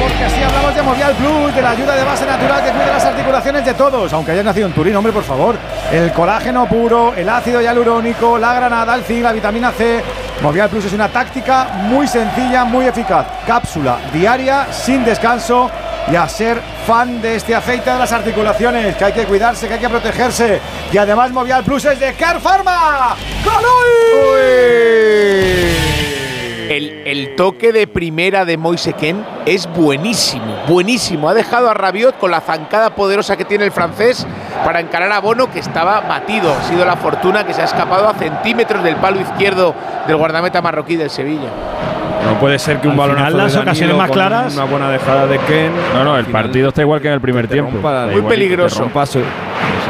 Porque 0.00 0.24
así 0.24 0.42
hablamos 0.42 0.74
de 0.74 0.82
Movial 0.82 1.12
Plus, 1.14 1.54
de 1.54 1.62
la 1.62 1.70
ayuda 1.70 1.94
de 1.96 2.04
base 2.04 2.26
natural 2.26 2.64
que 2.64 2.70
cuida 2.70 2.86
las 2.86 3.04
articulaciones 3.04 3.64
de 3.64 3.74
todos. 3.74 4.12
Aunque 4.12 4.32
hayas 4.32 4.44
nacido 4.44 4.66
en 4.66 4.72
Turín, 4.72 4.96
hombre, 4.96 5.12
por 5.12 5.22
favor. 5.24 5.56
El 5.92 6.12
colágeno 6.12 6.66
puro, 6.66 7.14
el 7.14 7.28
ácido 7.28 7.60
hialurónico, 7.60 8.38
la 8.38 8.54
granada, 8.54 8.94
el 8.94 9.04
zinc, 9.04 9.22
la 9.22 9.32
vitamina 9.32 9.70
C. 9.70 10.02
Movial 10.42 10.68
Plus 10.68 10.84
es 10.84 10.92
una 10.92 11.08
táctica 11.08 11.68
muy 11.82 12.06
sencilla, 12.06 12.64
muy 12.64 12.86
eficaz. 12.86 13.26
Cápsula 13.46 13.98
diaria, 14.12 14.66
sin 14.72 15.04
descanso. 15.04 15.70
Y 16.10 16.16
a 16.16 16.26
ser 16.26 16.58
fan 16.86 17.20
de 17.20 17.36
este 17.36 17.54
aceite 17.54 17.90
de 17.90 17.98
las 17.98 18.12
articulaciones, 18.12 18.96
que 18.96 19.04
hay 19.04 19.12
que 19.12 19.24
cuidarse, 19.24 19.68
que 19.68 19.74
hay 19.74 19.80
que 19.80 19.90
protegerse. 19.90 20.58
Y 20.90 20.96
además 20.96 21.30
Movial 21.32 21.62
Plus 21.64 21.84
es 21.84 22.00
de 22.00 22.14
Care 22.14 22.40
Pharma. 22.40 23.14
El, 26.70 27.02
el 27.04 27.36
toque 27.36 27.72
de 27.72 27.86
primera 27.86 28.46
de 28.46 28.56
Moise 28.56 28.94
Ken 28.94 29.22
es 29.44 29.66
buenísimo, 29.66 30.56
buenísimo. 30.66 31.28
Ha 31.28 31.34
dejado 31.34 31.68
a 31.68 31.74
Rabiot 31.74 32.18
con 32.18 32.30
la 32.30 32.40
zancada 32.40 32.94
poderosa 32.94 33.36
que 33.36 33.44
tiene 33.44 33.64
el 33.64 33.72
francés 33.72 34.26
para 34.64 34.80
encarar 34.80 35.12
a 35.12 35.20
Bono, 35.20 35.50
que 35.50 35.58
estaba 35.58 36.00
batido. 36.00 36.54
Ha 36.54 36.62
sido 36.64 36.86
la 36.86 36.96
fortuna 36.96 37.44
que 37.44 37.52
se 37.52 37.60
ha 37.60 37.64
escapado 37.66 38.08
a 38.08 38.14
centímetros 38.14 38.82
del 38.82 38.96
palo 38.96 39.20
izquierdo 39.20 39.74
del 40.06 40.16
guardameta 40.16 40.62
marroquí 40.62 40.96
del 40.96 41.10
Sevilla. 41.10 41.50
No 42.26 42.38
puede 42.40 42.58
ser 42.58 42.80
que 42.80 42.88
un 42.88 42.92
Al 42.92 42.98
balón 42.98 43.16
final, 43.16 43.36
las 43.36 43.56
ocasiones 43.56 43.96
más 43.96 44.10
claras- 44.10 44.54
Una 44.54 44.64
buena 44.64 44.90
dejada 44.90 45.26
de 45.26 45.38
Ken. 45.40 45.72
No, 45.94 46.04
no, 46.04 46.16
el 46.18 46.26
final 46.26 46.42
partido 46.42 46.68
está 46.68 46.82
igual 46.82 47.00
que 47.00 47.08
en 47.08 47.14
el 47.14 47.20
primer 47.20 47.48
tiempo. 47.48 47.70
rompa, 47.72 48.06
muy 48.10 48.22
peligroso. 48.22 48.80
rompa 48.82 49.06
su- 49.06 49.20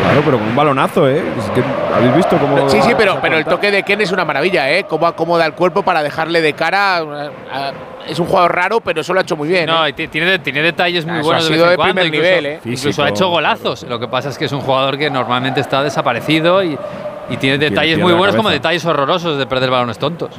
Claro, 0.03 0.23
pero 0.25 0.39
con 0.39 0.49
un 0.49 0.55
balonazo, 0.57 1.09
¿eh? 1.09 1.23
Es 1.39 1.51
que, 1.51 1.63
¿Habéis 1.95 2.15
visto 2.17 2.39
cómo.? 2.39 2.69
Sí, 2.71 2.81
sí, 2.83 2.93
pero, 2.97 3.19
pero 3.21 3.37
el 3.37 3.45
toque 3.45 3.71
de 3.71 3.83
Ken 3.83 4.01
es 4.01 4.13
una 4.13 4.25
maravilla, 4.25 4.71
¿eh? 4.71 4.85
Cómo 4.89 5.07
acomoda 5.07 5.45
el 5.45 5.53
cuerpo 5.55 5.83
para 5.83 6.03
dejarle 6.03 6.41
de 6.41 6.53
cara. 6.53 6.99
a- 6.99 7.01
a- 7.03 7.73
es 8.07 8.19
un 8.19 8.27
jugador 8.27 8.55
raro, 8.55 8.81
pero 8.81 9.01
eso 9.01 9.13
lo 9.13 9.19
ha 9.21 9.23
hecho 9.23 9.37
muy 9.37 9.49
bien. 9.49 9.67
No, 9.67 9.85
¿eh? 9.85 9.91
y 9.97 10.07
tiene, 10.07 10.39
tiene 10.39 10.63
detalles 10.63 11.05
muy 11.05 11.19
Eso 11.19 11.25
buenos. 11.27 11.45
ha 11.45 11.49
de 11.49 11.55
sido 11.55 11.65
vez 11.65 11.67
en 11.67 11.71
de 11.73 11.77
cuando, 11.77 11.95
primer 11.95 12.07
incluso- 12.15 12.29
nivel, 12.31 12.47
¿eh? 12.47 12.61
Incluso 12.65 12.87
Físico. 12.89 13.03
ha 13.03 13.09
hecho 13.09 13.29
golazos. 13.29 13.83
Lo 13.83 13.99
que 13.99 14.07
pasa 14.09 14.29
es 14.29 14.39
que 14.39 14.45
es 14.45 14.53
un 14.53 14.61
jugador 14.61 14.97
que 14.97 15.11
normalmente 15.11 15.61
está 15.61 15.83
desaparecido 15.83 16.63
y, 16.63 16.79
y 17.29 17.37
tiene 17.39 17.59
detalles 17.59 17.99
muy 17.99 18.13
buenos 18.13 18.37
como 18.37 18.49
detalles 18.51 18.85
horrorosos 18.87 19.37
de 19.37 19.47
perder 19.47 19.71
balones 19.71 19.99
tontos. 19.99 20.31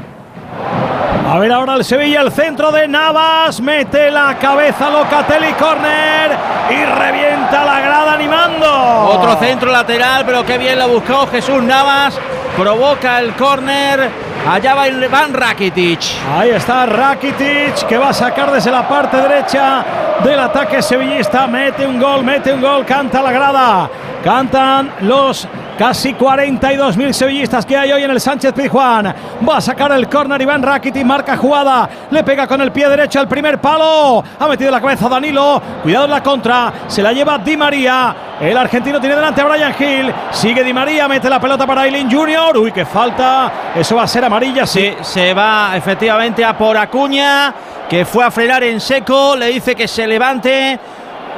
A 1.27 1.37
ver 1.37 1.51
ahora 1.51 1.75
el 1.75 1.83
Sevilla, 1.83 2.21
el 2.21 2.31
centro 2.31 2.71
de 2.71 2.87
Navas, 2.87 3.61
mete 3.61 4.09
la 4.09 4.37
cabeza 4.39 4.89
Locatelli, 4.89 5.53
corner 5.53 6.31
y 6.69 6.85
revienta 6.85 7.63
la 7.63 7.79
grada 7.81 8.13
animando. 8.13 8.67
Otro 9.09 9.37
centro 9.37 9.71
lateral, 9.71 10.23
pero 10.25 10.43
qué 10.43 10.57
bien 10.57 10.79
lo 10.79 10.87
buscó 10.87 11.27
Jesús 11.27 11.61
Navas. 11.61 12.17
Provoca 12.57 13.19
el 13.19 13.33
córner. 13.33 14.09
Allá 14.49 14.73
va 14.73 14.87
el 14.87 15.07
Van 15.09 15.33
Rakitic. 15.33 15.99
Ahí 16.35 16.49
está 16.49 16.85
Rakitic 16.85 17.85
que 17.87 17.97
va 17.97 18.09
a 18.09 18.13
sacar 18.13 18.51
desde 18.51 18.71
la 18.71 18.87
parte 18.87 19.17
derecha 19.17 19.83
del 20.23 20.39
ataque 20.39 20.81
sevillista. 20.81 21.45
Mete 21.45 21.85
un 21.85 21.99
gol, 21.99 22.23
mete 22.23 22.53
un 22.53 22.61
gol, 22.61 22.85
canta 22.85 23.21
la 23.21 23.31
grada. 23.31 23.89
Cantan 24.23 24.93
los 25.01 25.47
casi 25.79 26.13
42.000 26.13 27.13
sevillistas 27.13 27.65
que 27.65 27.77
hay 27.77 27.93
hoy 27.93 28.03
en 28.03 28.11
el 28.11 28.19
Sánchez 28.19 28.51
Pizjuán. 28.51 29.15
Va 29.47 29.57
a 29.57 29.61
sacar 29.61 29.93
el 29.93 30.09
córner 30.09 30.41
Iván 30.41 30.61
Rakitic, 30.61 31.05
marca 31.05 31.37
jugada. 31.37 31.89
Le 32.11 32.21
pega 32.21 32.45
con 32.45 32.59
el 32.59 32.73
pie 32.73 32.89
derecho 32.89 33.21
al 33.21 33.29
primer 33.29 33.61
palo. 33.61 34.21
Ha 34.37 34.47
metido 34.49 34.71
la 34.71 34.81
cabeza 34.81 35.07
Danilo. 35.07 35.61
Cuidado 35.81 36.03
en 36.03 36.11
la 36.11 36.21
contra. 36.21 36.73
Se 36.85 37.01
la 37.01 37.13
lleva 37.13 37.37
Di 37.37 37.55
María. 37.55 38.13
El 38.41 38.57
argentino 38.57 38.99
tiene 38.99 39.15
delante 39.15 39.39
a 39.39 39.45
Brian 39.45 39.73
Hill. 39.79 40.13
Sigue 40.31 40.65
Di 40.65 40.73
María, 40.73 41.07
mete 41.07 41.29
la 41.29 41.39
pelota 41.39 41.65
para 41.65 41.81
Aileen 41.81 42.11
Junior. 42.11 42.57
Uy, 42.57 42.73
qué 42.73 42.83
falta. 42.83 43.71
Eso 43.73 43.95
va 43.95 44.03
a 44.03 44.07
ser 44.07 44.25
amarilla, 44.25 44.67
sí. 44.67 44.79
Sí, 44.79 44.95
se 45.01 45.33
va 45.33 45.71
efectivamente 45.75 46.43
a 46.43 46.57
por 46.57 46.77
Acuña, 46.77 47.53
que 47.89 48.03
fue 48.03 48.25
a 48.25 48.31
frenar 48.31 48.63
en 48.65 48.81
seco. 48.81 49.37
Le 49.37 49.47
dice 49.47 49.75
que 49.75 49.87
se 49.87 50.05
levante 50.05 50.77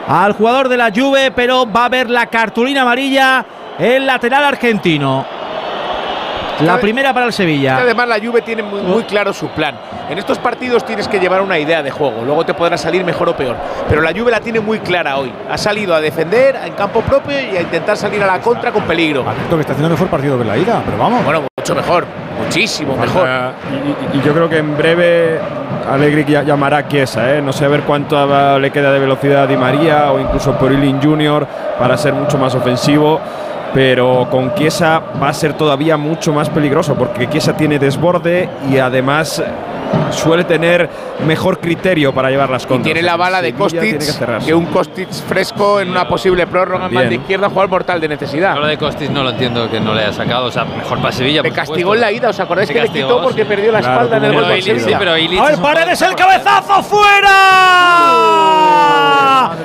al 0.07 0.33
jugador 0.33 0.67
de 0.67 0.77
la 0.77 0.91
Juve, 0.91 1.29
pero 1.31 1.71
va 1.71 1.83
a 1.83 1.85
haber 1.85 2.09
la 2.09 2.25
cartulina 2.25 2.81
amarilla 2.81 3.45
el 3.79 4.05
lateral 4.05 4.43
argentino. 4.43 5.25
La 6.61 6.79
primera 6.79 7.13
para 7.13 7.25
el 7.25 7.33
Sevilla. 7.33 7.77
Además, 7.77 8.07
la 8.07 8.19
Juve 8.19 8.41
tiene 8.41 8.61
muy, 8.61 8.81
muy, 8.81 9.03
claro 9.03 9.33
su 9.33 9.47
plan. 9.49 9.75
En 10.09 10.17
estos 10.17 10.37
partidos 10.37 10.85
tienes 10.85 11.07
que 11.07 11.19
llevar 11.19 11.41
una 11.41 11.57
idea 11.57 11.81
de 11.81 11.89
juego, 11.89 12.23
luego 12.23 12.45
te 12.45 12.53
podrá 12.53 12.77
salir 12.77 13.03
mejor 13.03 13.29
o 13.29 13.35
peor. 13.35 13.55
Pero 13.89 14.01
la 14.01 14.11
Juve 14.11 14.29
la 14.29 14.39
tiene 14.39 14.59
muy 14.59 14.79
clara 14.79 15.17
hoy. 15.17 15.33
Ha 15.49 15.57
salido 15.57 15.95
a 15.95 16.01
defender 16.01 16.59
en 16.63 16.73
campo 16.73 17.01
propio 17.01 17.39
y 17.39 17.57
a 17.57 17.61
intentar 17.61 17.97
salir 17.97 18.21
a 18.21 18.27
la 18.27 18.39
contra 18.41 18.71
con 18.71 18.83
peligro. 18.83 19.23
Lo 19.49 19.55
que 19.55 19.61
está 19.61 19.73
haciendo 19.73 19.87
el 19.87 19.93
mejor 19.93 20.07
partido 20.09 20.37
de 20.37 20.45
la 20.45 20.57
ida, 20.57 20.81
pero 20.85 20.97
vamos. 20.97 21.23
Bueno, 21.23 21.43
mucho 21.57 21.75
mejor, 21.75 22.05
muchísimo 22.43 22.95
mejor. 22.95 23.27
Y, 24.13 24.17
y, 24.17 24.21
yo 24.21 24.33
creo 24.33 24.49
que 24.49 24.57
en 24.57 24.77
breve 24.77 25.39
Allegri 25.89 26.25
llamará 26.25 26.77
a 26.77 26.87
Chiesa, 26.87 27.35
¿eh? 27.35 27.41
no 27.41 27.53
sé 27.53 27.65
a 27.65 27.67
ver 27.67 27.81
cuánto 27.81 28.59
le 28.59 28.71
queda 28.71 28.91
de 28.91 28.99
velocidad 28.99 29.43
a 29.43 29.47
Di 29.47 29.57
María 29.57 30.11
o 30.11 30.19
incluso 30.19 30.53
por 30.53 30.71
Ilin 30.71 31.01
Junior 31.01 31.47
para 31.79 31.97
ser 31.97 32.13
mucho 32.13 32.37
más 32.37 32.53
ofensivo 32.55 33.19
pero 33.73 34.27
con 34.29 34.53
Chiesa 34.55 35.01
va 35.21 35.29
a 35.29 35.33
ser 35.33 35.53
todavía 35.53 35.97
mucho 35.97 36.33
más 36.33 36.49
peligroso 36.49 36.95
porque 36.95 37.29
Chiesa 37.29 37.55
tiene 37.55 37.79
desborde 37.79 38.49
y 38.69 38.77
además 38.77 39.41
suele 40.11 40.43
tener 40.43 40.89
mejor 41.25 41.59
criterio 41.59 42.13
para 42.13 42.29
llevar 42.29 42.49
las 42.49 42.65
contras. 42.65 42.81
Y 42.87 42.93
tiene 42.93 43.01
la 43.01 43.15
bala 43.15 43.41
de 43.41 43.53
Kostic, 43.53 43.99
que, 43.99 44.45
que, 44.45 44.53
un 44.53 44.65
Kostic 44.65 45.09
fresco 45.09 45.79
en 45.79 45.89
una 45.89 46.07
posible 46.07 46.45
prórroga 46.47 46.87
en 46.87 46.93
banda 46.93 47.13
izquierda, 47.13 47.49
jugar 47.49 47.69
mortal 47.69 47.99
de 48.01 48.07
necesidad. 48.09 48.55
Lo 48.55 48.67
de 48.67 48.77
Kostic 48.77 49.09
no 49.09 49.23
lo 49.23 49.31
entiendo 49.31 49.69
que 49.69 49.79
no 49.79 49.93
le 49.93 50.01
haya 50.03 50.13
sacado, 50.13 50.45
o 50.47 50.51
sea, 50.51 50.65
mejor 50.65 50.99
para 50.99 51.11
Sevilla. 51.11 51.41
Le 51.41 51.51
castigó 51.51 51.95
en 51.95 52.01
la 52.01 52.11
ida, 52.11 52.29
¿os 52.29 52.39
acordáis 52.39 52.69
que 52.69 52.75
castigó, 52.75 52.93
le 52.95 53.03
quitó 53.03 53.23
porque 53.23 53.43
sí. 53.43 53.47
perdió 53.47 53.71
la 53.71 53.79
Claro, 53.79 53.93
espalda 54.03 54.17
en 54.17 54.23
el 54.25 54.33
gol? 54.33 54.61
Sí, 54.61 54.95
pero 54.97 55.17
Illich 55.17 55.39
A 55.39 55.45
ver, 55.45 55.57
Paredes, 55.59 56.01
el 56.01 56.15
cabezazo 56.15 56.83
fuera. 56.83 57.31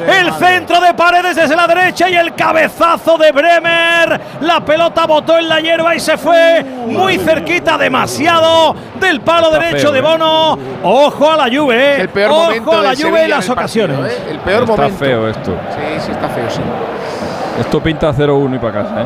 El 0.06 0.32
centro 0.34 0.80
de 0.80 0.94
Paredes 0.94 1.36
desde 1.36 1.56
la 1.56 1.66
derecha 1.66 2.08
y 2.08 2.14
el 2.16 2.34
cabezazo 2.34 3.18
de 3.18 3.32
Bremer. 3.32 4.20
La 4.40 4.64
pelota 4.64 5.06
botó 5.06 5.38
en 5.38 5.48
la 5.48 5.60
hierba 5.60 5.94
y 5.94 6.00
se 6.00 6.16
fue 6.16 6.64
muy 6.86 7.18
cerquita, 7.18 7.76
demasiado 7.78 8.74
del 9.00 9.20
palo 9.20 9.50
derecho 9.50 9.88
feo, 9.88 9.92
de 9.92 9.98
¿eh? 9.98 10.02
Bono. 10.06 10.58
Ojo 10.82 11.30
a 11.30 11.36
la 11.36 11.44
Juve. 11.56 12.00
El 12.00 12.08
peor 12.08 12.30
Ojo 12.30 12.42
momento 12.44 12.72
a 12.72 12.82
la 12.82 12.94
Juve 12.94 13.24
en 13.24 13.30
las 13.30 13.46
partido, 13.46 13.52
ocasiones. 13.54 13.98
¿eh? 14.12 14.22
El 14.30 14.38
peor 14.40 14.62
Está 14.62 14.76
momento. 14.76 14.98
feo 14.98 15.28
esto. 15.28 15.56
Sí, 15.70 16.00
sí, 16.06 16.10
está 16.12 16.28
feo, 16.28 16.50
sí. 16.50 16.60
Esto 17.60 17.82
pinta 17.82 18.12
0-1 18.12 18.54
y 18.54 18.58
para 18.58 18.72
casa, 18.82 19.00
¿eh? 19.00 19.04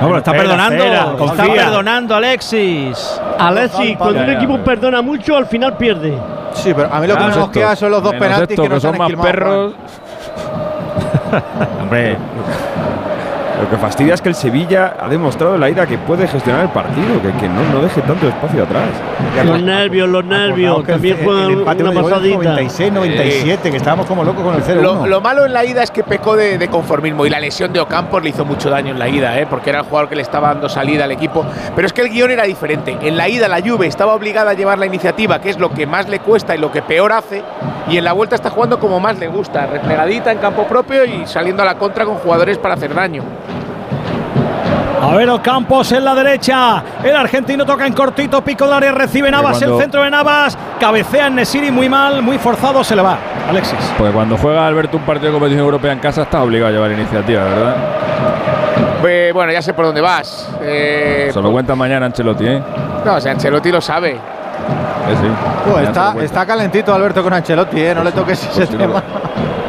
No, 0.00 0.06
pero 0.06 0.18
está 0.18 0.30
Espera, 0.30 0.48
perdonando. 0.48 0.84
espera, 0.84 1.00
está 1.00 1.16
confía. 1.44 1.64
perdonando 1.64 2.14
Alexis. 2.16 3.20
Alexis, 3.38 3.96
cuando 3.98 4.20
un 4.22 4.30
equipo 4.30 4.58
perdona 4.58 5.02
mucho, 5.02 5.36
al 5.36 5.46
final 5.46 5.76
pierde. 5.76 6.16
Sí, 6.54 6.72
pero 6.74 6.88
a 6.92 7.00
mí 7.00 7.06
lo 7.06 7.16
que 7.16 7.24
me 7.24 7.36
mosquea 7.36 7.76
son 7.76 7.90
los 7.90 8.02
dos 8.02 8.14
penaltis 8.14 8.58
que 8.58 8.68
nos 8.68 8.82
son 8.82 8.94
han 8.94 8.98
más 8.98 9.12
perros. 9.26 9.72
Hombre, 11.82 12.16
lo 13.62 13.68
que 13.70 13.76
fastidia 13.76 14.14
es 14.14 14.20
que 14.22 14.28
el 14.28 14.34
Sevilla 14.34 14.94
ha 15.00 15.08
demostrado 15.08 15.54
en 15.54 15.60
la 15.60 15.68
ida 15.70 15.86
que 15.86 15.98
puede 15.98 16.26
gestionar 16.26 16.62
el 16.62 16.68
partido, 16.70 17.20
que, 17.22 17.30
que 17.40 17.48
no, 17.48 17.62
no 17.72 17.80
deje 17.82 18.00
tanto 18.02 18.28
espacio 18.28 18.62
atrás. 18.64 18.84
Los 19.44 19.62
nervios, 19.62 20.08
los 20.08 20.24
nervios. 20.24 20.84
También 20.86 21.18
el- 21.18 21.24
juegan 21.24 21.44
el 21.44 21.58
empate 21.60 21.82
una 21.82 21.92
pasadita. 22.02 22.36
96, 22.38 22.92
97, 22.92 23.70
que 23.70 23.76
estábamos 23.76 24.06
como 24.06 24.24
locos 24.24 24.42
con 24.44 24.54
el 24.54 24.62
0-1. 24.62 24.80
Lo, 24.82 25.06
lo 25.06 25.20
malo 25.20 25.44
en 25.46 25.52
la 25.52 25.64
ida 25.64 25.82
es 25.82 25.90
que 25.90 26.02
pecó 26.04 26.36
de, 26.36 26.58
de 26.58 26.68
conformismo 26.68 27.26
y 27.26 27.30
la 27.30 27.40
lesión 27.40 27.72
de 27.72 27.80
Ocampos 27.80 28.22
le 28.22 28.30
hizo 28.30 28.44
mucho 28.44 28.70
daño 28.70 28.92
en 28.92 28.98
la 28.98 29.08
ida, 29.08 29.38
¿eh? 29.38 29.46
porque 29.48 29.70
era 29.70 29.80
el 29.80 29.84
jugador 29.86 30.08
que 30.08 30.16
le 30.16 30.22
estaba 30.22 30.48
dando 30.48 30.68
salida 30.68 31.04
al 31.04 31.12
equipo. 31.12 31.44
Pero 31.74 31.86
es 31.86 31.92
que 31.92 32.02
el 32.02 32.08
guion 32.10 32.30
era 32.30 32.44
diferente. 32.44 32.96
En 33.02 33.16
la 33.16 33.28
ida 33.28 33.48
la 33.48 33.60
Juve 33.60 33.86
estaba 33.86 34.14
obligada 34.14 34.50
a 34.52 34.54
llevar 34.54 34.78
la 34.78 34.86
iniciativa, 34.86 35.40
que 35.40 35.50
es 35.50 35.58
lo 35.58 35.70
que 35.70 35.86
más 35.86 36.08
le 36.08 36.20
cuesta 36.20 36.54
y 36.54 36.58
lo 36.58 36.70
que 36.72 36.82
peor 36.82 37.12
hace, 37.12 37.42
y 37.88 37.96
en 37.98 38.04
la 38.04 38.12
vuelta 38.12 38.34
está 38.36 38.50
jugando 38.50 38.78
como 38.78 39.00
más 39.00 39.18
le 39.18 39.28
gusta, 39.28 39.66
replegadita 39.66 40.30
en 40.32 40.38
campo 40.38 40.64
propio 40.64 41.04
y 41.04 41.26
saliendo 41.26 41.62
a 41.62 41.66
la 41.66 41.74
contra 41.76 42.04
con 42.04 42.16
jugadores 42.16 42.58
para 42.58 42.74
hacer 42.74 42.94
daño. 42.94 43.22
A 45.02 45.14
ver, 45.16 45.30
Ocampos 45.30 45.92
en 45.92 46.04
la 46.04 46.14
derecha. 46.14 46.82
El 47.02 47.16
argentino 47.16 47.64
toca 47.64 47.86
en 47.86 47.92
cortito, 47.94 48.42
pico 48.42 48.64
del 48.66 48.74
área, 48.74 48.92
recibe 48.92 49.30
Navas, 49.30 49.58
cuando- 49.58 49.76
el 49.76 49.82
centro 49.82 50.02
de 50.02 50.10
Navas. 50.10 50.56
Cabecea 50.78 51.26
en 51.28 51.36
Nesiri 51.36 51.70
muy 51.70 51.88
mal, 51.88 52.22
muy 52.22 52.38
forzado, 52.38 52.84
se 52.84 52.94
le 52.94 53.02
va. 53.02 53.16
Alexis. 53.48 53.78
Porque 53.96 54.12
cuando 54.12 54.36
juega 54.36 54.66
Alberto 54.66 54.98
un 54.98 55.02
partido 55.04 55.28
de 55.28 55.32
competición 55.32 55.64
europea 55.64 55.92
en 55.92 55.98
casa, 56.00 56.22
está 56.22 56.42
obligado 56.42 56.68
a 56.68 56.72
llevar 56.72 56.92
iniciativa, 56.92 57.44
¿verdad? 57.44 57.76
Eh, 59.04 59.30
bueno, 59.32 59.50
ya 59.52 59.62
sé 59.62 59.72
por 59.72 59.86
dónde 59.86 60.00
vas. 60.02 60.48
Eh, 60.60 61.30
Se 61.32 61.40
lo 61.40 61.50
cuenta 61.50 61.74
mañana 61.74 62.06
Ancelotti, 62.06 62.46
¿eh? 62.46 62.62
no, 63.04 63.14
o 63.14 63.20
sea, 63.20 63.32
Ancelotti 63.32 63.72
lo 63.72 63.80
sabe. 63.80 64.10
Eh, 64.12 64.18
sí. 65.20 65.28
Pues 65.72 65.88
está, 65.88 66.14
está 66.20 66.46
calentito 66.46 66.94
Alberto 66.94 67.22
con 67.22 67.32
Ancelotti, 67.32 67.80
¿eh? 67.80 67.94
no 67.94 68.04
le 68.04 68.12
toques 68.12 68.42
ese 68.44 68.50
Pues 68.66 68.68
sí, 68.68 68.76
tema. 68.76 69.02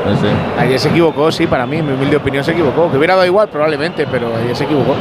Eh, 0.07 0.15
sí. 0.22 0.28
Ayer 0.60 0.80
se 0.80 0.90
equivocó, 0.90 1.32
sí, 1.32 1.48
para 1.48 1.65
mí, 1.65 1.78
en 1.78 1.88
mi 1.88 1.94
humilde 1.94 2.18
opinión 2.18 2.44
se 2.44 2.52
equivocó. 2.52 2.90
Que 2.91 2.98
hubiera 2.98 3.14
dado 3.15 3.26
igual, 3.26 3.48
probablemente, 3.49 4.07
pero 4.10 4.28
ayer 4.36 4.56
se 4.56 4.64
equivocó. 4.65 4.95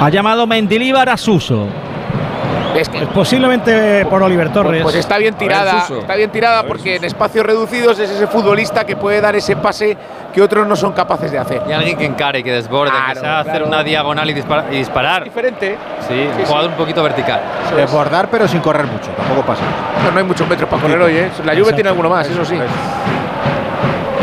Ha 0.00 0.08
llamado 0.08 0.46
Mendilíbar 0.46 1.08
a 1.08 1.16
Suso. 1.16 1.66
Es 2.74 2.88
que 2.88 3.00
Posiblemente 3.06 4.06
por 4.06 4.22
Oliver 4.22 4.52
Torres. 4.52 4.82
Pues 4.84 4.94
está 4.94 5.18
bien 5.18 5.34
tirada, 5.34 5.84
está 5.90 6.14
bien 6.14 6.30
tirada 6.30 6.62
porque 6.62 6.96
en 6.96 7.04
espacios 7.04 7.44
reducidos 7.44 7.98
es 7.98 8.08
ese 8.08 8.28
futbolista 8.28 8.84
que 8.86 8.94
puede 8.94 9.20
dar 9.20 9.34
ese 9.34 9.56
pase 9.56 9.96
que 10.32 10.40
otros 10.40 10.66
no 10.68 10.76
son 10.76 10.92
capaces 10.92 11.32
de 11.32 11.38
hacer. 11.38 11.62
Y 11.68 11.72
alguien 11.72 11.98
que 11.98 12.04
encare, 12.06 12.44
que 12.44 12.52
desborde, 12.52 12.92
que 12.92 12.96
Claro, 12.96 13.20
sea 13.20 13.40
hacer 13.40 13.52
claro. 13.54 13.66
una 13.66 13.82
diagonal 13.82 14.30
y, 14.30 14.34
dispara- 14.34 14.66
y 14.70 14.76
disparar. 14.76 15.24
Diferente. 15.24 15.76
Sí, 16.06 16.14
un 16.30 16.36
Sí, 16.36 16.42
jugador 16.46 16.70
un 16.70 16.76
poquito 16.76 17.02
vertical. 17.02 17.40
Desbordar, 17.74 18.28
pero 18.30 18.46
sin 18.46 18.60
correr 18.60 18.86
mucho, 18.86 19.10
tampoco 19.16 19.42
pasa. 19.42 19.62
No, 20.04 20.12
no 20.12 20.18
hay 20.18 20.24
muchos 20.24 20.48
metros 20.48 20.70
para 20.70 20.80
correr 20.80 21.02
hoy, 21.02 21.16
¿eh? 21.16 21.30
La 21.44 21.54
Juve 21.58 21.72
tiene 21.72 21.88
alguno 21.90 22.08
más, 22.08 22.28
eso 22.28 22.44
sí. 22.44 22.54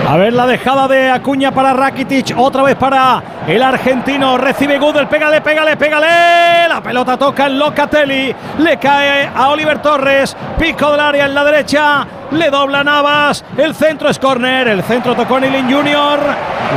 A 0.07 0.15
ver 0.15 0.31
la 0.31 0.47
dejada 0.47 0.88
de 0.88 1.11
Acuña 1.11 1.51
para 1.51 1.73
Rakitic, 1.73 2.34
otra 2.38 2.63
vez 2.63 2.77
para 2.77 3.21
el 3.45 3.61
argentino, 3.61 4.38
recibe 4.38 4.79
Gudel, 4.79 5.05
pégale, 5.07 5.41
pégale, 5.41 5.75
pégale, 5.75 6.69
la 6.69 6.81
pelota 6.81 7.17
toca 7.17 7.47
en 7.47 7.59
Locatelli, 7.59 8.34
le 8.59 8.77
cae 8.77 9.29
a 9.35 9.49
Oliver 9.49 9.81
Torres, 9.81 10.34
pico 10.57 10.91
del 10.91 11.01
área 11.01 11.25
en 11.25 11.35
la 11.35 11.43
derecha, 11.43 12.07
le 12.31 12.49
dobla 12.49 12.85
Navas, 12.85 13.43
el 13.57 13.75
centro 13.75 14.07
es 14.07 14.17
córner, 14.17 14.69
el 14.69 14.81
centro 14.84 15.13
tocó 15.13 15.41
Nilin 15.41 15.69
Junior, 15.69 16.19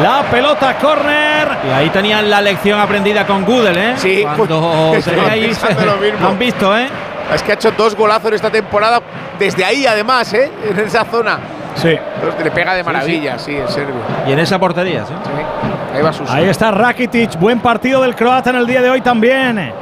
la 0.02 0.22
pelota 0.28 0.76
córner, 0.76 1.46
Y 1.68 1.72
ahí 1.72 1.88
tenían 1.90 2.28
la 2.28 2.40
lección 2.40 2.80
aprendida 2.80 3.24
con 3.28 3.44
Gudel, 3.44 3.78
¿eh? 3.78 3.92
Sí, 3.96 4.24
Cuando 4.36 4.88
pues, 4.90 5.06
mismo. 5.06 6.20
lo 6.20 6.28
han 6.30 6.38
visto, 6.40 6.76
¿eh? 6.76 6.88
Es 7.32 7.44
que 7.44 7.52
ha 7.52 7.54
hecho 7.54 7.70
dos 7.70 7.94
golazos 7.94 8.32
esta 8.32 8.50
temporada 8.50 9.00
desde 9.38 9.64
ahí, 9.64 9.86
además, 9.86 10.34
¿eh? 10.34 10.50
En 10.68 10.80
esa 10.80 11.04
zona. 11.04 11.38
Sí. 11.74 11.98
Entonces, 12.16 12.44
le 12.44 12.50
pega 12.50 12.74
de 12.74 12.82
maravilla, 12.82 13.38
sí, 13.38 13.56
el 13.56 13.68
serbio. 13.68 13.94
Y 14.26 14.32
en 14.32 14.38
esa 14.38 14.58
portería, 14.58 15.04
¿sí? 15.06 15.14
Sí. 15.24 15.96
Ahí 15.96 16.02
va 16.02 16.12
Suso. 16.12 16.32
Ahí 16.32 16.48
está 16.48 16.70
Rakitic, 16.70 17.38
buen 17.38 17.60
partido 17.60 18.02
del 18.02 18.14
croata 18.14 18.50
en 18.50 18.56
el 18.56 18.66
día 18.66 18.80
de 18.82 18.90
hoy 18.90 19.00
también. 19.00 19.72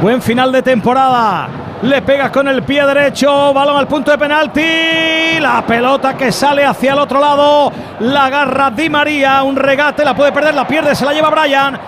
Buen 0.00 0.20
final 0.20 0.52
de 0.52 0.62
temporada. 0.62 1.48
Le 1.82 2.02
pega 2.02 2.30
con 2.32 2.48
el 2.48 2.62
pie 2.62 2.84
derecho, 2.86 3.52
balón 3.52 3.76
al 3.76 3.86
punto 3.86 4.10
de 4.10 4.18
penalti. 4.18 5.38
La 5.40 5.62
pelota 5.66 6.14
que 6.14 6.32
sale 6.32 6.64
hacia 6.64 6.92
el 6.92 6.98
otro 6.98 7.20
lado. 7.20 7.72
La 8.00 8.26
agarra 8.26 8.70
Di 8.70 8.88
María, 8.88 9.42
un 9.42 9.56
regate, 9.56 10.04
la 10.04 10.14
puede 10.14 10.32
perder, 10.32 10.54
la 10.54 10.66
pierde, 10.66 10.94
se 10.94 11.04
la 11.04 11.12
lleva 11.12 11.30
Brian. 11.30 11.78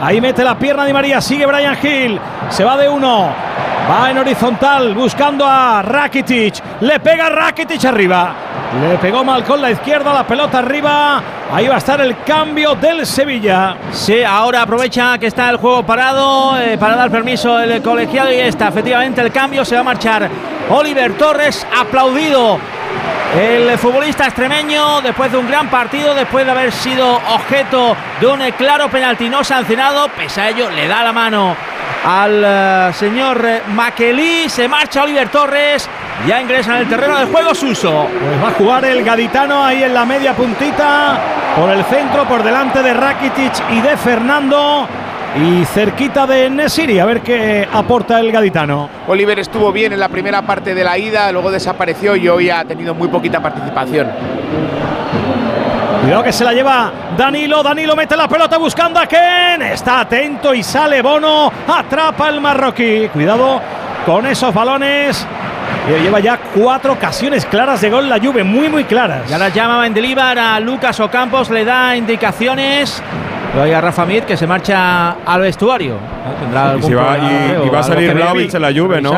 Ahí 0.00 0.20
mete 0.20 0.44
la 0.44 0.58
pierna 0.58 0.84
Di 0.84 0.92
María, 0.92 1.20
sigue 1.20 1.46
Brian 1.46 1.76
Hill. 1.82 2.20
Se 2.50 2.64
va 2.64 2.76
de 2.76 2.88
uno. 2.88 3.30
Va 3.88 4.10
en 4.10 4.18
horizontal 4.18 4.94
buscando 4.94 5.46
a 5.46 5.80
Rakitic. 5.80 6.80
Le 6.80 6.98
pega 6.98 7.28
Rakitic 7.28 7.84
arriba. 7.84 8.34
Le 8.80 8.98
pegó 8.98 9.22
mal 9.22 9.44
con 9.44 9.62
la 9.62 9.70
izquierda, 9.70 10.12
la 10.12 10.26
pelota 10.26 10.58
arriba. 10.58 11.22
Ahí 11.52 11.68
va 11.68 11.76
a 11.76 11.78
estar 11.78 12.00
el 12.00 12.20
cambio 12.24 12.74
del 12.74 13.06
Sevilla. 13.06 13.76
Sí, 13.92 14.24
ahora 14.24 14.62
aprovecha 14.62 15.16
que 15.18 15.28
está 15.28 15.48
el 15.50 15.58
juego 15.58 15.84
parado 15.84 16.58
eh, 16.58 16.76
para 16.76 16.96
dar 16.96 17.12
permiso 17.12 17.60
el 17.60 17.80
colegiado 17.80 18.32
y 18.32 18.40
está 18.40 18.68
efectivamente 18.68 19.20
el 19.20 19.30
cambio. 19.30 19.64
Se 19.64 19.76
va 19.76 19.82
a 19.82 19.84
marchar 19.84 20.28
Oliver 20.68 21.12
Torres, 21.12 21.64
aplaudido. 21.78 22.58
El 23.38 23.78
futbolista 23.78 24.24
extremeño, 24.24 25.00
después 25.00 25.30
de 25.30 25.38
un 25.38 25.46
gran 25.46 25.68
partido, 25.68 26.12
después 26.12 26.44
de 26.44 26.50
haber 26.50 26.72
sido 26.72 27.20
objeto 27.34 27.96
de 28.20 28.26
un 28.26 28.40
claro 28.58 28.88
penalti 28.88 29.28
no 29.28 29.44
sancionado, 29.44 30.08
pese 30.08 30.40
a 30.40 30.48
ello, 30.48 30.70
le 30.70 30.88
da 30.88 31.04
la 31.04 31.12
mano 31.12 31.54
al 32.06 32.42
eh, 32.44 32.92
señor 32.94 33.44
eh, 33.44 33.62
Maquelí. 33.76 34.48
Se 34.48 34.66
marcha 34.66 35.04
Oliver 35.04 35.28
Torres, 35.28 35.88
ya 36.26 36.40
ingresa 36.40 36.74
en 36.76 36.82
el 36.82 36.88
terreno 36.88 37.18
de 37.18 37.26
juego 37.26 37.54
Suso. 37.54 38.06
Pues 38.08 38.42
va 38.42 38.48
a 38.48 38.52
jugar 38.52 38.84
el 38.86 39.04
gaditano 39.04 39.62
ahí 39.62 39.82
en 39.84 39.92
la 39.92 40.06
media 40.06 40.34
puntita, 40.34 41.20
por 41.54 41.68
el 41.70 41.84
centro, 41.84 42.24
por 42.24 42.42
delante 42.42 42.82
de 42.82 42.94
Rakitic 42.94 43.52
y 43.70 43.80
de 43.82 43.96
Fernando. 43.98 44.88
Y 45.36 45.66
cerquita 45.66 46.26
de 46.26 46.48
Nesiri, 46.48 46.98
a 46.98 47.04
ver 47.04 47.20
qué 47.20 47.68
aporta 47.70 48.18
el 48.18 48.32
gaditano. 48.32 48.88
Oliver 49.06 49.38
estuvo 49.38 49.70
bien 49.70 49.92
en 49.92 50.00
la 50.00 50.08
primera 50.08 50.40
parte 50.40 50.74
de 50.74 50.82
la 50.82 50.96
ida, 50.96 51.30
luego 51.30 51.50
desapareció 51.50 52.16
y 52.16 52.26
hoy 52.26 52.48
ha 52.48 52.64
tenido 52.64 52.94
muy 52.94 53.08
poquita 53.08 53.40
participación. 53.40 54.08
Cuidado 56.02 56.22
que 56.22 56.32
se 56.32 56.44
la 56.44 56.52
lleva 56.52 56.92
Danilo. 57.16 57.62
Danilo 57.62 57.96
mete 57.96 58.16
la 58.16 58.28
pelota 58.28 58.58
buscando 58.58 59.00
a 59.00 59.06
Ken. 59.06 59.62
Está 59.62 60.00
atento 60.00 60.54
y 60.54 60.62
sale 60.62 61.02
Bono. 61.02 61.50
Atrapa 61.66 62.28
el 62.28 62.40
marroquí. 62.40 63.08
Cuidado 63.12 63.60
con 64.04 64.26
esos 64.26 64.52
balones. 64.54 65.26
Y 65.88 66.02
lleva 66.02 66.20
ya 66.20 66.38
cuatro 66.54 66.92
ocasiones 66.92 67.44
claras 67.46 67.80
de 67.80 67.90
gol 67.90 68.08
la 68.08 68.18
Juve, 68.18 68.44
muy 68.44 68.68
muy 68.68 68.84
claras. 68.84 69.28
Y 69.28 69.32
ahora 69.32 69.48
llama 69.48 69.80
Mendilibar 69.80 70.38
a 70.38 70.60
Lucas 70.60 70.98
Ocampos, 71.00 71.50
le 71.50 71.64
da 71.64 71.96
indicaciones. 71.96 73.02
Hay 73.60 73.72
a 73.72 73.80
Rafa 73.80 74.04
Mir 74.04 74.24
que 74.24 74.36
se 74.36 74.46
marcha 74.46 75.16
al 75.24 75.40
vestuario. 75.40 75.94
¿no? 75.94 76.34
Tendrá 76.40 76.74
Y, 76.78 76.82
si 76.82 76.94
va, 76.94 77.04
problema, 77.14 77.32
y- 77.32 77.48
creo, 77.48 77.64
y 77.64 77.68
va 77.68 77.78
a 77.78 77.82
algo 77.82 77.94
salir 77.94 78.14
Vlaovic 78.14 78.54
en 78.54 78.62
la 78.62 78.68
Juve, 78.72 79.00
¿no? 79.00 79.10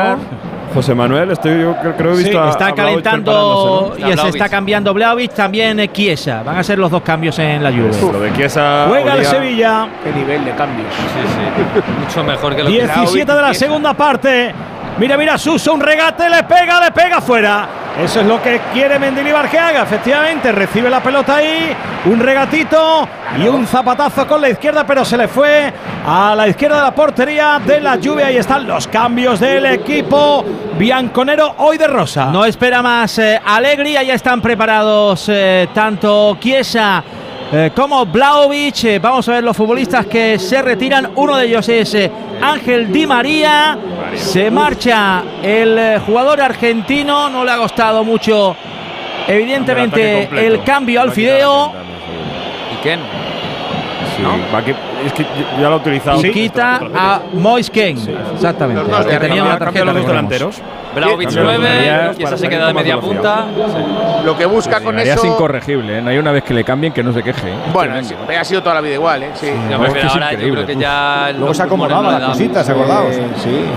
José 0.73 0.93
Manuel, 0.95 1.31
estoy, 1.31 1.61
yo 1.61 1.75
creo, 1.81 1.95
creo 1.95 2.11
que 2.13 2.19
he 2.19 2.23
Sí, 2.23 2.23
visto 2.25 2.43
a- 2.43 2.49
está 2.49 2.67
a 2.67 2.75
calentando 2.75 3.95
y 3.97 4.17
se 4.17 4.27
está 4.29 4.49
cambiando 4.49 4.93
Vlaovic, 4.93 5.33
también 5.33 5.79
Chiesa. 5.91 6.43
Van 6.43 6.57
a 6.57 6.63
ser 6.63 6.77
los 6.79 6.91
dos 6.91 7.01
cambios 7.01 7.37
en 7.39 7.63
la 7.63 7.71
Juve. 7.71 7.91
Lo 8.11 8.19
de 8.19 8.33
Chiesa 8.33 8.85
Juega 8.87 9.15
el 9.15 9.25
Sevilla. 9.25 9.87
Qué 10.03 10.11
nivel 10.11 10.45
de 10.45 10.51
cambios. 10.51 10.87
Sí, 10.93 11.21
sí. 11.27 11.81
Mucho 12.05 12.23
mejor 12.23 12.55
que 12.55 12.63
lo 12.63 12.69
que 12.69 12.75
17 12.83 13.33
de 13.33 13.41
la 13.41 13.53
segunda 13.53 13.93
parte. 13.93 14.53
Mira, 14.99 15.15
mira, 15.15 15.37
Suso, 15.37 15.73
un 15.73 15.79
regate, 15.79 16.29
le 16.29 16.43
pega, 16.43 16.81
le 16.83 16.91
pega 16.91 17.21
fuera. 17.21 17.69
Eso 18.03 18.19
es 18.19 18.25
lo 18.25 18.41
que 18.41 18.59
quiere 18.73 18.99
Mendilibar 18.99 19.49
que 19.49 19.57
haga, 19.57 19.83
efectivamente. 19.83 20.51
Recibe 20.51 20.89
la 20.89 21.01
pelota 21.01 21.37
ahí, 21.37 21.73
un 22.03 22.19
regatito 22.19 23.07
y 23.41 23.47
un 23.47 23.65
zapatazo 23.65 24.27
con 24.27 24.41
la 24.41 24.49
izquierda, 24.49 24.85
pero 24.85 25.05
se 25.05 25.15
le 25.15 25.29
fue 25.29 25.71
a 26.05 26.35
la 26.35 26.49
izquierda 26.49 26.77
de 26.77 26.83
la 26.83 26.93
portería 26.93 27.61
de 27.65 27.79
la 27.79 27.95
lluvia. 27.95 28.27
Ahí 28.27 28.35
están 28.35 28.67
los 28.67 28.89
cambios 28.89 29.39
del 29.39 29.67
equipo 29.67 30.43
bianconero 30.77 31.55
hoy 31.59 31.77
de 31.77 31.87
rosa. 31.87 32.25
No 32.25 32.43
espera 32.43 32.81
más 32.81 33.19
eh, 33.19 33.39
Allegri, 33.45 33.93
ya 33.93 34.01
están 34.01 34.41
preparados 34.41 35.29
eh, 35.29 35.69
tanto 35.73 36.37
Chiesa 36.41 37.01
eh, 37.51 37.71
como 37.75 38.05
Blaovic. 38.05 38.83
Eh, 38.85 38.99
vamos 38.99 39.27
a 39.29 39.33
ver 39.33 39.43
los 39.43 39.55
futbolistas 39.55 40.05
que 40.05 40.37
se 40.39 40.61
retiran. 40.61 41.11
Uno 41.15 41.35
de 41.37 41.45
ellos 41.47 41.67
es 41.69 41.93
eh, 41.95 42.11
Ángel 42.41 42.91
Di 42.91 43.05
María. 43.07 43.77
Se 44.15 44.49
marcha 44.51 45.23
el 45.43 45.77
eh, 45.77 45.99
jugador 46.05 46.41
argentino, 46.41 47.29
no 47.29 47.43
le 47.45 47.51
ha 47.51 47.57
costado 47.57 48.03
mucho, 48.03 48.55
evidentemente, 49.27 50.29
el 50.47 50.63
cambio 50.63 51.01
al 51.01 51.11
fideo. 51.11 51.71
¿Y 52.73 52.83
quién? 52.83 52.99
Sí, 54.17 54.23
va 54.53 54.63
que- 54.63 54.75
es 55.05 55.13
que 55.13 55.23
ya 55.59 55.69
lo 55.69 55.73
ha 55.73 55.77
utilizado. 55.77 56.25
Y 56.25 56.31
quita 56.31 56.81
a 56.95 57.21
Moisken. 57.33 57.97
Exactamente. 58.33 58.81
Los 58.81 58.91
dos, 58.91 59.05
que 59.05 59.17
tenía 59.17 59.43
una 59.43 59.57
tarjeta. 59.59 59.85
los 59.85 59.93
dos 59.95 60.03
recordemos. 60.03 60.29
delanteros. 60.29 60.61
Los 60.99 61.35
9, 61.35 61.69
delanteros 61.69 62.17
Chiesa 62.17 62.29
para 62.29 62.37
se 62.37 62.49
queda 62.49 62.67
de 62.67 62.73
media 62.73 62.99
punta. 62.99 63.45
Lo 64.23 64.37
que 64.37 64.45
busca 64.45 64.81
con 64.81 64.99
eso. 64.99 65.19
es 65.19 65.23
incorregible, 65.25 65.97
¿eh? 65.97 66.01
No 66.01 66.09
hay 66.09 66.17
una 66.17 66.31
vez 66.31 66.43
que 66.43 66.53
le 66.53 66.63
cambien 66.63 66.93
que 66.93 67.03
no 67.03 67.13
se 67.13 67.23
queje. 67.23 67.49
¿eh? 67.49 67.55
Bueno, 67.73 67.95
sí, 68.03 68.15
ha 68.37 68.43
sido 68.43 68.61
toda 68.61 68.75
la 68.75 68.81
vida 68.81 68.95
igual, 68.95 69.23
¿eh? 69.23 69.31
Sí. 69.35 69.47
Ya, 69.69 69.77
No, 69.77 69.85
es 69.85 69.93
que 69.93 69.99
es 69.99 70.05
ahora 70.05 70.27
yo 70.27 70.33
increíble, 70.33 70.63
creo 70.65 70.77
que 70.77 70.81
ya 70.81 71.31
Luego 71.37 71.53
se 71.53 71.63
acomodaba 71.63 72.19
las 72.19 72.29
cositas, 72.29 72.69
acordaos. 72.69 73.15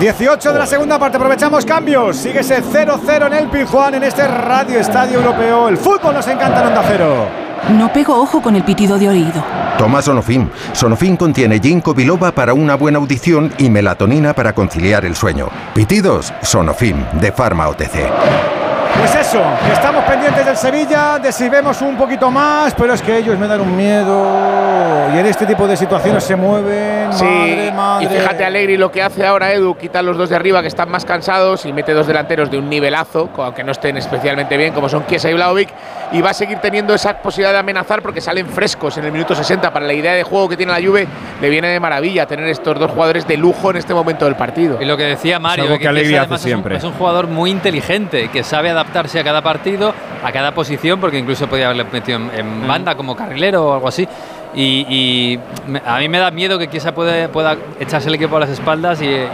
18 0.00 0.52
de 0.52 0.58
la 0.58 0.66
segunda 0.66 0.98
parte, 0.98 1.16
aprovechamos 1.16 1.64
cambios. 1.64 2.16
Síguese 2.16 2.62
0-0 2.62 3.26
en 3.26 3.32
el 3.34 3.48
Pizjuán 3.48 3.94
en 3.94 4.04
este 4.04 4.26
Radio 4.26 4.78
Estadio 4.78 5.18
Europeo. 5.18 5.68
El 5.68 5.76
fútbol 5.76 6.14
nos 6.14 6.26
encanta 6.28 6.60
en 6.60 6.66
Onda 6.68 6.82
Cero. 6.86 7.26
No 7.70 7.92
pego 7.92 8.20
ojo 8.20 8.42
con 8.42 8.56
el 8.56 8.64
pitido 8.64 8.98
de 8.98 9.08
oído. 9.08 9.44
Toma 9.82 10.00
Sonofim. 10.00 10.48
Sonofim 10.74 11.16
contiene 11.16 11.59
ginkgo 11.59 11.92
biloba 11.92 12.30
para 12.30 12.54
una 12.54 12.76
buena 12.76 12.98
audición 12.98 13.52
y 13.59 13.68
melatonina 13.68 14.32
para 14.32 14.52
conciliar 14.52 15.04
el 15.04 15.16
sueño. 15.16 15.48
Pitidos, 15.74 16.32
Sonofim, 16.40 16.98
de 17.20 17.32
Pharma 17.32 17.66
OTC. 17.66 18.71
Pues 18.98 19.14
eso, 19.16 19.43
que 19.66 19.73
estamos 19.73 20.05
pendientes 20.05 20.47
del 20.47 20.56
Sevilla, 20.56 21.19
de 21.19 21.32
si 21.32 21.48
vemos 21.48 21.81
un 21.82 21.97
poquito 21.97 22.31
más, 22.31 22.73
pero 22.74 22.94
es 22.94 23.02
que 23.02 23.16
ellos 23.19 23.36
me 23.39 23.48
dan 23.48 23.60
un 23.60 23.77
miedo. 23.77 25.09
Y 25.14 25.19
en 25.19 25.27
este 25.27 25.44
tipo 25.44 25.66
de 25.66 25.77
situaciones 25.77 26.23
se 26.23 26.36
mueven. 26.36 27.12
Sí, 27.12 27.24
madre, 27.24 27.73
madre. 27.73 28.05
y 28.05 28.09
fíjate 28.09 28.44
Alegri 28.44 28.77
lo 28.77 28.90
que 28.93 29.02
hace 29.02 29.27
ahora 29.27 29.52
Edu, 29.52 29.77
quita 29.77 30.02
los 30.02 30.16
dos 30.16 30.28
de 30.31 30.36
arriba 30.36 30.62
que 30.62 30.69
están 30.69 30.89
más 30.90 31.05
cansados 31.05 31.66
y 31.66 31.73
mete 31.73 31.93
dos 31.93 32.06
delanteros 32.06 32.51
de 32.51 32.59
un 32.59 32.69
nivelazo, 32.70 33.28
aunque 33.39 33.64
no 33.64 33.73
estén 33.73 33.97
especialmente 33.97 34.56
bien, 34.56 34.73
como 34.73 34.89
son 34.89 35.05
Chiesa 35.06 35.28
y 35.31 35.35
Vlaovic, 35.35 35.70
y 36.12 36.20
va 36.20 36.31
a 36.31 36.35
seguir 36.35 36.59
teniendo 36.59 36.94
esa 36.94 37.14
posibilidad 37.19 37.52
de 37.52 37.59
amenazar 37.59 38.02
porque 38.02 38.20
salen 38.20 38.47
frescos 38.47 38.97
en 38.98 39.05
el 39.05 39.12
minuto 39.12 39.35
60 39.35 39.73
para 39.73 39.86
la 39.86 39.93
idea 39.94 40.12
de 40.12 40.23
juego 40.23 40.48
que 40.48 40.56
tiene 40.56 40.73
la 40.73 40.86
Juve, 40.86 41.06
le 41.40 41.48
viene 41.51 41.69
de 41.69 41.81
maravilla 41.81 42.27
tener 42.27 42.47
estos 42.48 42.78
dos 42.78 42.90
jugadores 42.90 43.27
de 43.27 43.36
lujo 43.36 43.70
en 43.70 43.78
este 43.78 43.94
momento 43.94 44.27
del 44.27 44.36
partido. 44.36 44.78
Y 44.81 44.85
lo 44.85 44.97
que 44.97 45.05
decía 45.05 45.39
Mario, 45.39 45.64
algo 45.64 45.77
que 45.77 45.82
que 45.82 45.89
Allegri 45.89 46.10
Chiesa 46.10 46.23
hace 46.23 46.27
además 46.27 46.40
es 46.40 46.44
un- 46.44 46.48
siempre. 46.48 46.77
Es 46.77 46.85
un, 46.85 46.93
jugador 46.93 47.27
muy 47.27 47.51
inteligente, 47.51 48.28
que 48.28 48.43
sabe 48.44 48.70
adaptarse 48.82 49.20
a 49.20 49.24
cada 49.24 49.40
partido, 49.42 49.94
a 50.24 50.30
cada 50.32 50.52
posición, 50.52 51.00
porque 51.00 51.18
incluso 51.18 51.46
podía 51.46 51.66
haberle 51.66 51.84
metido 51.84 52.18
en, 52.18 52.30
en 52.34 52.66
banda 52.68 52.94
como 52.94 53.16
carrilero 53.16 53.66
o 53.68 53.74
algo 53.74 53.88
así. 53.88 54.06
Y, 54.54 54.84
y 54.88 55.40
a 55.86 55.98
mí 55.98 56.09
me 56.10 56.18
da 56.18 56.30
miedo 56.30 56.59
que 56.59 56.68
Chiesa 56.68 56.92
puede, 56.94 57.28
pueda 57.28 57.56
echarse 57.80 58.09
el 58.09 58.14
equipo 58.16 58.36
a 58.36 58.40
las 58.40 58.50
espaldas 58.50 59.00
y, 59.00 59.06
y- 59.06 59.28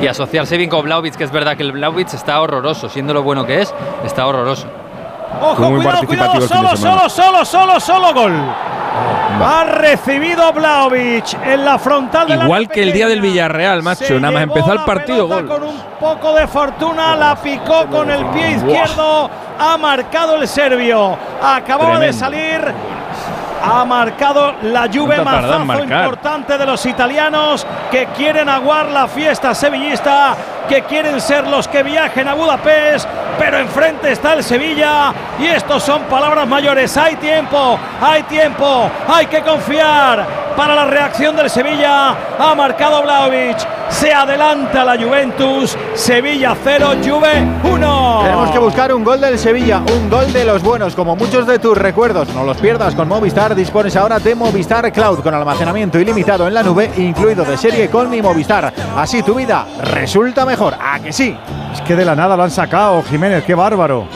y 0.00 0.06
asociarse 0.06 0.56
bien 0.56 0.70
con 0.70 0.82
Vlaovic, 0.82 1.14
que 1.14 1.24
es 1.24 1.30
verdad 1.30 1.58
que 1.58 1.62
el 1.62 1.72
Vlaovic 1.72 2.14
está 2.14 2.40
horroroso, 2.40 2.88
siendo 2.88 3.12
lo 3.12 3.22
bueno 3.22 3.44
que 3.44 3.60
es, 3.60 3.74
está 4.02 4.26
horroroso. 4.26 4.66
Ojo, 5.42 5.62
muy 5.70 5.82
cuidado, 6.06 6.06
cuidado, 6.06 6.40
solo, 6.48 6.76
solo, 6.76 7.08
solo, 7.10 7.44
solo, 7.44 7.80
solo 7.80 8.14
gol. 8.14 8.32
Ha 9.42 9.64
recibido 9.64 10.52
Vlaovic 10.52 11.34
en 11.44 11.64
la 11.64 11.78
frontal 11.78 12.28
del 12.28 12.42
Igual 12.42 12.68
que 12.68 12.82
el 12.82 12.92
día 12.92 13.08
del. 13.08 13.20
Villarreal, 13.20 13.82
macho. 13.82 14.04
Se 14.04 14.20
Nada 14.20 14.32
más 14.32 14.42
empezar 14.42 14.72
el 14.72 14.84
partido, 14.84 15.26
gol. 15.26 15.46
Con 15.46 15.62
un 15.62 15.80
poco 15.98 16.34
de 16.34 16.46
fortuna 16.46 17.16
la 17.16 17.36
picó 17.36 17.86
con 17.86 18.10
el 18.10 18.24
pie 18.26 18.52
izquierdo. 18.52 19.30
Ha 19.58 19.76
marcado 19.76 20.36
el 20.36 20.46
serbio. 20.48 21.16
Acababa 21.42 21.98
de 21.98 22.12
salir. 22.12 22.60
Ha 23.62 23.84
marcado 23.84 24.54
la 24.62 24.88
Juve 24.92 25.16
¿Cuánto 25.16 25.24
tarda 25.32 25.56
en 25.56 25.66
mazazo 25.66 25.84
importante 25.84 26.56
de 26.56 26.66
los 26.66 26.86
italianos 26.86 27.66
que 27.90 28.06
quieren 28.16 28.48
aguar 28.48 28.86
la 28.86 29.06
fiesta 29.06 29.54
sevillista, 29.54 30.34
que 30.68 30.82
quieren 30.82 31.20
ser 31.20 31.46
los 31.46 31.68
que 31.68 31.82
viajen 31.82 32.28
a 32.28 32.34
Budapest, 32.34 33.08
pero 33.38 33.58
enfrente 33.58 34.12
está 34.12 34.34
el 34.34 34.44
Sevilla 34.44 35.12
y 35.38 35.46
estos 35.46 35.82
son 35.82 36.02
palabras 36.02 36.46
mayores. 36.46 36.96
Hay 36.96 37.16
tiempo, 37.16 37.78
hay 38.00 38.22
tiempo, 38.24 38.90
hay 39.08 39.26
que 39.26 39.42
confiar 39.42 40.50
para 40.56 40.74
la 40.74 40.84
reacción 40.84 41.36
del 41.36 41.48
Sevilla. 41.48 42.14
Ha 42.38 42.54
marcado 42.54 43.02
Vlaovic, 43.02 43.56
se 43.88 44.12
adelanta 44.12 44.84
la 44.84 44.96
Juventus, 44.96 45.76
Sevilla 45.94 46.54
0, 46.62 46.90
Juve 47.02 47.46
1. 47.64 48.20
Tenemos 48.22 48.50
que 48.50 48.58
buscar 48.58 48.92
un 48.92 49.02
gol 49.02 49.20
del 49.20 49.38
Sevilla, 49.38 49.78
un 49.78 50.10
gol 50.10 50.32
de 50.32 50.44
los 50.44 50.62
buenos, 50.62 50.94
como 50.94 51.16
muchos 51.16 51.46
de 51.46 51.58
tus 51.58 51.76
recuerdos. 51.76 52.28
No 52.34 52.44
los 52.44 52.58
pierdas 52.58 52.94
con 52.94 53.08
Movistar. 53.08 53.54
Dispones 53.54 53.96
ahora 53.96 54.18
de 54.18 54.34
Movistar 54.34 54.92
Cloud 54.92 55.20
con 55.20 55.34
almacenamiento 55.34 55.98
ilimitado 55.98 56.46
en 56.46 56.54
la 56.54 56.62
nube, 56.62 56.90
incluido 56.96 57.44
de 57.44 57.56
serie 57.56 57.88
con 57.88 58.10
mi 58.10 58.20
Movistar. 58.20 58.72
Así 58.96 59.22
tu 59.22 59.34
vida 59.34 59.66
resulta 59.82 60.44
mejor. 60.50 60.74
¿A 60.80 60.98
que 61.00 61.12
sí? 61.12 61.36
Es 61.72 61.80
que 61.82 61.96
de 61.96 62.04
la 62.04 62.14
nada 62.14 62.36
lo 62.36 62.42
han 62.42 62.50
sacado, 62.50 63.02
Jiménez, 63.04 63.44
qué 63.44 63.54
bárbaro. 63.54 64.06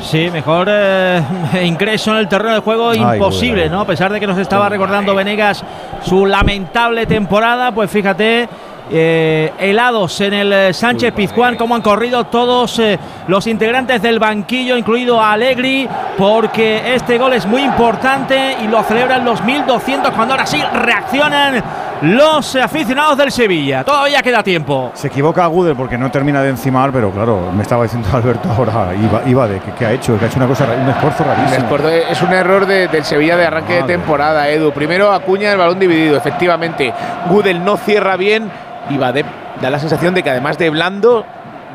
Sí, 0.00 0.30
mejor 0.32 0.68
eh, 0.70 1.20
ingreso 1.64 2.12
en 2.12 2.18
el 2.18 2.28
terreno 2.28 2.54
de 2.54 2.60
juego 2.60 2.90
Ay, 2.90 3.00
imposible, 3.00 3.62
bueno. 3.62 3.76
¿no? 3.76 3.82
A 3.82 3.86
pesar 3.86 4.12
de 4.12 4.20
que 4.20 4.26
nos 4.26 4.38
estaba 4.38 4.68
recordando 4.68 5.14
Venegas 5.14 5.62
su 6.02 6.24
lamentable 6.24 7.04
temporada, 7.06 7.72
pues 7.72 7.90
fíjate. 7.90 8.48
eh, 8.90 9.52
helados 9.58 10.18
en 10.22 10.32
el 10.32 10.50
eh, 10.50 10.72
Sánchez 10.72 11.12
Pizjuán, 11.12 11.56
como 11.56 11.74
han 11.74 11.82
corrido 11.82 12.24
todos 12.24 12.78
eh, 12.78 12.98
los 13.26 13.46
integrantes 13.46 14.00
del 14.00 14.18
banquillo, 14.18 14.78
incluido 14.78 15.20
a 15.20 15.32
Allegri, 15.32 15.86
porque 16.16 16.94
este 16.94 17.18
gol 17.18 17.34
es 17.34 17.44
muy 17.44 17.60
importante 17.62 18.56
y 18.62 18.66
lo 18.66 18.82
celebran 18.84 19.26
los 19.26 19.42
1200 19.44 20.10
cuando 20.14 20.32
ahora 20.32 20.46
sí 20.46 20.62
reaccionan 20.72 21.62
los 22.02 22.54
aficionados 22.56 23.16
del 23.16 23.30
Sevilla. 23.32 23.84
Todavía 23.84 24.22
queda 24.22 24.42
tiempo. 24.42 24.90
Se 24.94 25.08
equivoca 25.08 25.46
Gudel 25.46 25.74
porque 25.76 25.98
no 25.98 26.10
termina 26.10 26.42
de 26.42 26.50
encimar, 26.50 26.90
pero 26.92 27.10
claro, 27.10 27.50
me 27.54 27.62
estaba 27.62 27.82
diciendo 27.84 28.08
Alberto 28.12 28.50
ahora, 28.50 28.94
iba, 28.94 29.22
iba 29.26 29.48
de 29.48 29.60
que, 29.60 29.72
que 29.72 29.86
ha 29.86 29.92
hecho, 29.92 30.18
que 30.18 30.24
ha 30.24 30.28
hecho 30.28 30.38
una 30.38 30.46
cosa, 30.48 30.64
un 30.64 30.88
esfuerzo 30.88 31.24
rarísimo. 31.24 31.64
esfuerzo- 31.66 31.88
Es 31.88 32.22
un 32.22 32.32
error 32.32 32.66
de- 32.66 32.88
del 32.88 33.04
Sevilla 33.04 33.36
de 33.36 33.46
arranque 33.46 33.74
de 33.74 33.82
temporada, 33.82 34.48
Edu. 34.48 34.72
Primero 34.72 35.12
Acuña 35.12 35.50
el 35.52 35.58
balón 35.58 35.78
dividido, 35.78 36.16
efectivamente. 36.16 36.92
Gudel 37.28 37.64
no 37.64 37.76
cierra 37.76 38.16
bien 38.16 38.50
y 38.90 38.96
Badep 38.96 39.26
da 39.60 39.70
la 39.70 39.78
sensación 39.78 40.14
de 40.14 40.22
que 40.22 40.30
además 40.30 40.56
de 40.56 40.70
blando 40.70 41.26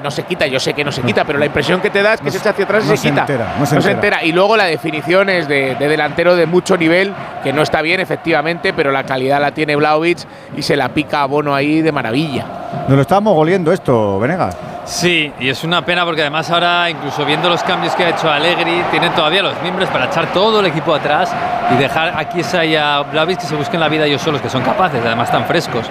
no 0.03 0.11
se 0.11 0.23
quita. 0.23 0.45
Yo 0.45 0.59
sé 0.59 0.73
que 0.73 0.84
no 0.84 0.91
se 0.91 1.01
quita, 1.01 1.23
pero 1.23 1.39
la 1.39 1.45
impresión 1.47 1.81
que 1.81 1.89
te 1.89 2.03
da 2.03 2.13
es 2.13 2.19
que 2.19 2.25
No 2.25 2.31
se 2.31 2.38
echa 2.38 2.51
hacia 2.51 2.65
atrás 2.65 2.85
y 2.85 2.89
no 2.89 2.95
se, 2.95 3.01
se 3.01 3.09
quita. 3.09 3.21
entera, 3.21 3.55
no 3.57 3.65
se 3.65 3.91
entera. 3.91 4.23
Y 4.23 4.31
luego 4.34 4.55
la 4.57 4.65
definición 4.65 5.30
es 5.30 5.47
de, 5.47 5.75
de 5.75 5.88
delantero 5.88 6.35
de 6.35 6.45
mucho 6.45 6.77
nivel, 6.77 7.13
que 7.43 7.53
no 7.53 7.61
está 7.63 7.81
bien, 7.81 7.99
efectivamente, 7.99 8.73
pero 8.73 8.91
la 8.91 9.03
calidad 9.05 9.41
la 9.41 9.51
tiene 9.51 9.75
Vlaovic 9.75 10.19
y 10.55 10.61
se 10.61 10.75
la 10.75 10.89
pica 10.89 11.21
a 11.21 11.25
Bono 11.25 11.55
ahí 11.55 11.81
de 11.81 11.91
maravilla. 11.91 12.45
Nos 12.88 12.95
lo 12.97 13.01
estábamos 13.01 13.34
goliendo 13.34 13.71
esto, 13.71 14.19
Venegas. 14.19 14.55
Sí, 14.85 15.31
y 15.39 15.47
es 15.47 15.64
una 15.64 15.85
pena 15.85 16.03
porque 16.03 16.22
además 16.22 16.51
ahora, 16.51 16.89
incluso 16.89 17.26
viendo 17.26 17.49
los 17.49 17.64
cambios 17.64 17.95
que 17.95 18.03
ha 18.03 18.10
hecho 18.10 18.30
Allegri, 18.30 18.84
tienen 18.91 19.14
todavía 19.14 19.41
los 19.41 19.61
miembros 19.61 19.88
para 19.89 20.05
echar 20.05 20.34
todo 20.34 20.60
el 20.60 20.65
equipo 20.65 20.93
atrás 20.93 21.34
y 21.73 21.76
dejar 21.77 22.10
a 22.10 22.27
Chiesa 22.27 22.65
y 22.65 22.76
a 22.76 23.01
Blavis 23.01 23.38
que 23.38 23.45
se 23.45 23.55
busquen 23.55 23.80
la 23.80 23.88
vida 23.88 24.05
ellos 24.05 24.22
solos, 24.22 24.41
que 24.41 24.49
son 24.49 24.61
capaces, 24.61 25.01
además 25.03 25.30
están 25.30 25.45
frescos. 25.45 25.85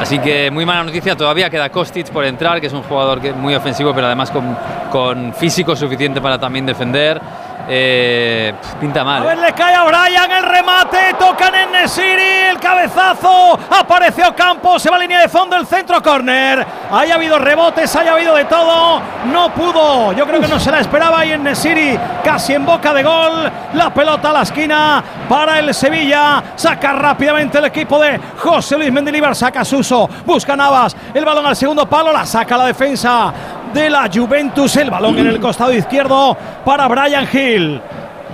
Así 0.00 0.18
que 0.18 0.50
muy 0.50 0.66
mala 0.66 0.82
noticia, 0.82 1.16
todavía 1.16 1.48
queda 1.48 1.70
Kostic 1.70 2.10
por 2.10 2.24
entrar, 2.24 2.60
que 2.60 2.66
es 2.66 2.72
un 2.72 2.82
jugador 2.82 3.20
muy 3.36 3.54
ofensivo, 3.54 3.94
pero 3.94 4.06
además 4.06 4.32
con, 4.32 4.56
con 4.90 5.32
físico 5.32 5.76
suficiente 5.76 6.20
para 6.20 6.36
también 6.36 6.66
defender. 6.66 7.20
Eh, 7.68 8.52
pinta 8.80 9.00
A 9.00 9.04
mal. 9.04 9.22
ver, 9.24 9.38
¿eh? 9.38 9.40
le 9.42 9.52
cae 9.52 9.74
a 9.74 9.84
Brian 9.84 10.30
el 10.30 10.42
remate, 10.44 11.14
tocan 11.18 11.54
en 11.54 11.72
Nesiri, 11.72 12.48
el 12.50 12.58
cabezazo, 12.58 13.58
apareció 13.70 14.34
Campos, 14.34 14.82
se 14.82 14.90
va 14.90 14.96
a 14.96 14.98
línea 14.98 15.20
de 15.20 15.28
fondo, 15.28 15.56
el 15.56 15.66
centro 15.66 16.02
córner. 16.02 16.64
Haya 16.90 17.14
habido 17.14 17.38
rebotes, 17.38 17.94
haya 17.96 18.12
habido 18.12 18.34
de 18.34 18.44
todo, 18.44 19.00
no 19.32 19.52
pudo, 19.52 20.12
yo 20.12 20.26
creo 20.26 20.40
que 20.40 20.48
no 20.48 20.58
se 20.58 20.70
la 20.70 20.80
esperaba 20.80 21.24
y 21.24 21.32
en 21.32 21.42
Nesiri 21.42 21.98
casi 22.22 22.54
en 22.54 22.64
boca 22.66 22.92
de 22.92 23.02
gol, 23.02 23.50
la 23.74 23.92
pelota 23.92 24.30
a 24.30 24.32
la 24.32 24.42
esquina 24.42 25.02
para 25.28 25.58
el 25.58 25.72
Sevilla, 25.74 26.42
saca 26.56 26.92
rápidamente 26.92 27.58
el 27.58 27.66
equipo 27.66 27.98
de 27.98 28.20
José 28.38 28.76
Luis 28.76 28.92
Mendilibar, 28.92 29.34
saca 29.34 29.64
Suso, 29.64 30.08
busca 30.24 30.56
Navas, 30.56 30.96
el 31.12 31.24
balón 31.24 31.46
al 31.46 31.56
segundo 31.56 31.86
palo, 31.88 32.12
la 32.12 32.26
saca 32.26 32.56
la 32.56 32.66
defensa 32.66 33.32
de 33.72 33.90
la 33.90 34.08
Juventus, 34.12 34.76
el 34.76 34.90
balón 34.90 35.18
en 35.18 35.26
el 35.26 35.40
costado 35.40 35.72
izquierdo 35.72 36.36
para 36.64 36.86
Brian 36.86 37.26
Hill. 37.32 37.53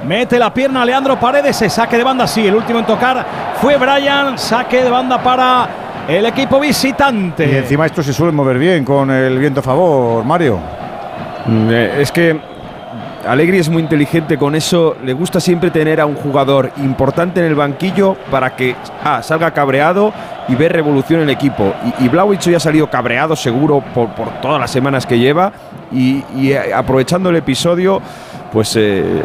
Mete 0.07 0.39
la 0.39 0.53
pierna 0.53 0.83
a 0.83 0.85
Leandro 0.85 1.19
Paredes, 1.21 1.57
se 1.57 1.69
saque 1.69 1.99
de 1.99 2.05
banda, 2.05 2.27
sí, 2.27 2.47
el 2.47 2.55
último 2.55 2.79
en 2.79 2.87
tocar 2.87 3.25
fue 3.61 3.77
Brian, 3.77 4.39
saque 4.39 4.83
de 4.83 4.91
banda 4.91 5.23
para 5.23 5.69
el 6.09 6.25
equipo 6.25 6.59
visitante. 6.59 7.47
Y 7.47 7.57
encima 7.57 7.87
esto 7.87 8.03
se 8.03 8.13
suele 8.13 8.33
mover 8.33 8.59
bien 8.59 8.85
con 8.85 9.11
el 9.11 9.39
viento 9.39 9.61
a 9.61 9.63
favor, 9.63 10.25
Mario. 10.25 10.59
Mm, 11.47 11.69
eh, 11.71 12.03
Es 12.03 12.11
que 12.11 12.41
Alegri 13.27 13.59
es 13.59 13.69
muy 13.69 13.83
inteligente 13.83 14.39
con 14.39 14.55
eso. 14.55 14.97
Le 15.05 15.13
gusta 15.13 15.41
siempre 15.41 15.71
tener 15.71 16.01
a 16.01 16.07
un 16.07 16.15
jugador 16.15 16.71
importante 16.79 17.41
en 17.41 17.47
el 17.47 17.55
banquillo 17.55 18.17
para 18.31 18.57
que 18.57 18.75
ah, 19.05 19.23
salga 19.23 19.51
cabreado 19.51 20.13
y 20.49 20.55
ver 20.55 20.73
revolución 20.73 21.21
en 21.21 21.29
el 21.29 21.35
equipo. 21.35 21.75
Y, 22.01 22.07
y 22.07 22.17
hoy 22.17 22.55
ha 22.55 22.61
salido 22.61 22.89
cabreado 22.89 23.37
seguro 23.37 23.83
por, 23.95 24.09
por 24.11 24.29
todas 24.41 24.59
las 24.59 24.71
semanas 24.71 25.05
que 25.05 25.19
lleva 25.19 25.53
y, 25.93 26.25
y, 26.35 26.53
eh, 26.53 26.73
aprovechando 26.75 27.31
el 27.31 27.37
episodio, 27.37 28.01
pues 28.53 28.75
eh, 28.77 29.23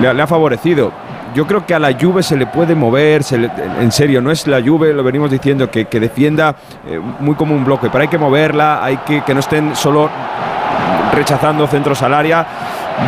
le, 0.00 0.14
le 0.14 0.22
ha 0.22 0.26
favorecido. 0.26 0.92
Yo 1.34 1.46
creo 1.48 1.66
que 1.66 1.74
a 1.74 1.78
la 1.80 1.92
Juve 2.00 2.22
se 2.22 2.36
le 2.36 2.46
puede 2.46 2.74
mover, 2.76 3.24
se 3.24 3.38
le- 3.38 3.50
en 3.80 3.90
serio, 3.90 4.20
no 4.22 4.30
es 4.30 4.46
la 4.46 4.62
Juve, 4.62 4.92
lo 4.92 5.02
venimos 5.02 5.30
diciendo, 5.30 5.68
que, 5.70 5.86
que 5.86 5.98
defienda 5.98 6.54
eh, 6.86 7.00
muy 7.20 7.34
como 7.34 7.54
un 7.54 7.64
bloque, 7.64 7.88
pero 7.90 8.02
hay 8.02 8.08
que 8.08 8.18
moverla, 8.18 8.84
hay 8.84 8.98
que 8.98 9.22
que 9.22 9.34
no 9.34 9.40
estén 9.40 9.74
solo 9.74 10.08
rechazando 11.12 11.66
centros 11.66 12.02
al 12.02 12.14
área 12.14 12.46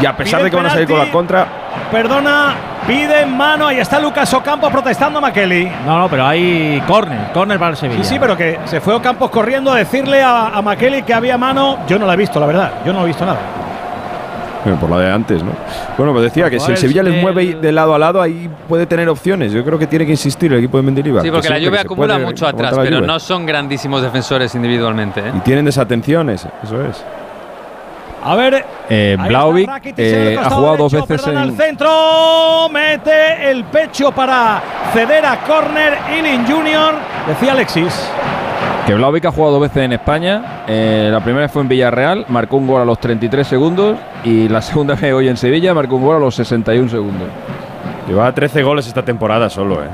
y 0.00 0.06
a 0.06 0.16
pesar 0.16 0.42
de 0.42 0.50
que 0.50 0.56
van 0.56 0.66
a 0.66 0.70
salir 0.70 0.88
con 0.88 0.98
la 0.98 1.10
contra, 1.10 1.46
Perdona, 1.90 2.54
pide 2.86 3.20
en 3.22 3.36
mano, 3.36 3.66
ahí 3.68 3.78
está 3.78 4.00
Lucas 4.00 4.32
Ocampo 4.34 4.68
protestando 4.70 5.18
a 5.18 5.22
Makeli. 5.22 5.70
No, 5.86 5.98
no, 6.00 6.08
pero 6.08 6.26
hay 6.26 6.82
córner, 6.86 7.30
córner 7.32 7.58
para 7.58 7.72
el 7.72 7.76
Sevilla. 7.76 8.02
Sí, 8.02 8.14
sí, 8.14 8.18
pero 8.18 8.36
que 8.36 8.58
se 8.64 8.80
fue 8.80 8.94
Ocampos 8.94 9.30
corriendo 9.30 9.70
a 9.72 9.76
decirle 9.76 10.20
a, 10.22 10.48
a 10.48 10.62
Makeli 10.62 11.02
que 11.02 11.14
había 11.14 11.38
mano. 11.38 11.78
Yo 11.86 11.98
no 11.98 12.06
la 12.06 12.14
he 12.14 12.16
visto, 12.16 12.40
la 12.40 12.46
verdad. 12.46 12.72
Yo 12.84 12.92
no 12.92 13.02
he 13.04 13.06
visto 13.06 13.24
nada. 13.24 13.38
Eh, 14.66 14.76
por 14.80 14.90
la 14.90 14.98
de 14.98 15.12
antes, 15.12 15.42
¿no? 15.42 15.52
Bueno, 15.96 16.12
pues 16.12 16.24
decía 16.24 16.50
que 16.50 16.60
si 16.60 16.70
el 16.72 16.76
Sevilla 16.76 17.02
les 17.02 17.22
mueve 17.22 17.54
de 17.54 17.72
lado 17.72 17.94
a 17.94 17.98
lado, 17.98 18.20
ahí 18.20 18.50
puede 18.68 18.86
tener 18.86 19.08
opciones. 19.08 19.52
Yo 19.52 19.64
creo 19.64 19.78
que 19.78 19.86
tiene 19.86 20.04
que 20.04 20.12
insistir 20.12 20.52
el 20.52 20.58
equipo 20.58 20.76
de 20.76 20.82
Mendilibar. 20.82 21.22
Sí, 21.22 21.28
que 21.28 21.32
porque 21.32 21.48
la 21.48 21.58
se 21.58 21.78
acumula 21.78 22.18
mucho 22.18 22.46
atrás, 22.46 22.74
pero 22.76 22.96
Juve. 22.98 23.06
no 23.06 23.18
son 23.20 23.46
grandísimos 23.46 24.02
defensores 24.02 24.54
individualmente. 24.54 25.20
¿eh? 25.20 25.32
Y 25.36 25.40
tienen 25.40 25.64
desatenciones, 25.64 26.46
eso 26.62 26.84
es. 26.84 27.04
A 28.24 28.34
ver, 28.34 28.64
Eh, 28.88 29.16
el 29.18 29.34
eh, 29.96 30.38
ha 30.40 30.50
jugado 30.50 30.76
dos 30.76 30.92
veces 30.92 31.06
perdona, 31.06 31.44
en, 31.44 31.50
al 31.50 31.56
centro, 31.56 32.68
mete 32.70 33.50
el 33.50 33.64
pecho 33.64 34.10
para 34.10 34.60
ceder 34.92 35.24
a 35.24 35.38
córner. 35.44 35.96
Ealing 36.10 36.44
Junior, 36.44 36.94
decía 37.28 37.52
Alexis. 37.52 38.10
Que 38.86 38.94
Vlahovic 38.94 39.24
ha 39.24 39.32
jugado 39.32 39.52
dos 39.54 39.62
veces 39.62 39.78
en 39.82 39.92
España. 39.92 40.62
Eh, 40.68 41.08
la 41.10 41.18
primera 41.20 41.48
fue 41.48 41.62
en 41.62 41.68
Villarreal, 41.68 42.24
marcó 42.28 42.56
un 42.56 42.68
gol 42.68 42.82
a 42.82 42.84
los 42.84 43.00
33 43.00 43.44
segundos. 43.46 43.96
Y 44.22 44.48
la 44.48 44.62
segunda 44.62 44.94
vez 45.00 45.12
hoy 45.12 45.28
en 45.28 45.36
Sevilla, 45.36 45.74
marcó 45.74 45.96
un 45.96 46.04
gol 46.04 46.16
a 46.16 46.20
los 46.20 46.34
61 46.36 46.88
segundos. 46.88 47.28
Lleva 48.06 48.32
13 48.32 48.62
goles 48.62 48.86
esta 48.86 49.02
temporada 49.02 49.50
solo, 49.50 49.82
¿eh? 49.82 49.88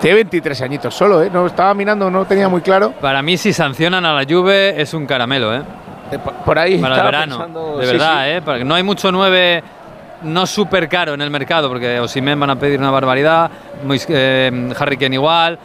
Tiene 0.00 0.16
23 0.16 0.62
añitos 0.62 0.94
solo, 0.94 1.20
¿eh? 1.22 1.30
No 1.32 1.46
estaba 1.46 1.74
mirando, 1.74 2.08
no 2.10 2.24
tenía 2.26 2.48
muy 2.48 2.60
claro. 2.60 2.92
Para 3.00 3.22
mí, 3.22 3.36
si 3.36 3.52
sancionan 3.52 4.04
a 4.04 4.12
la 4.12 4.22
Juve, 4.28 4.80
es 4.80 4.94
un 4.94 5.04
caramelo, 5.06 5.52
¿eh? 5.52 5.62
Por 6.44 6.58
ahí. 6.60 6.78
Para 6.78 6.94
el 6.94 7.00
estaba 7.00 7.10
verano. 7.10 7.36
pensando- 7.38 7.78
de 7.78 7.86
sí, 7.86 7.92
verdad, 7.92 8.22
sí. 8.24 8.30
¿eh? 8.30 8.42
Porque 8.44 8.64
no 8.64 8.74
hay 8.76 8.82
mucho 8.84 9.10
9 9.10 9.64
no 10.22 10.46
súper 10.46 10.88
caro 10.88 11.14
en 11.14 11.20
el 11.22 11.30
mercado, 11.30 11.68
porque 11.68 11.98
Osimen 11.98 12.38
van 12.38 12.50
a 12.50 12.56
pedir 12.56 12.78
una 12.78 12.90
barbaridad, 12.92 13.50
Mois- 13.84 14.06
eh, 14.08 14.72
Harry 14.78 14.96
Kane 14.96 15.16
igual, 15.16 15.58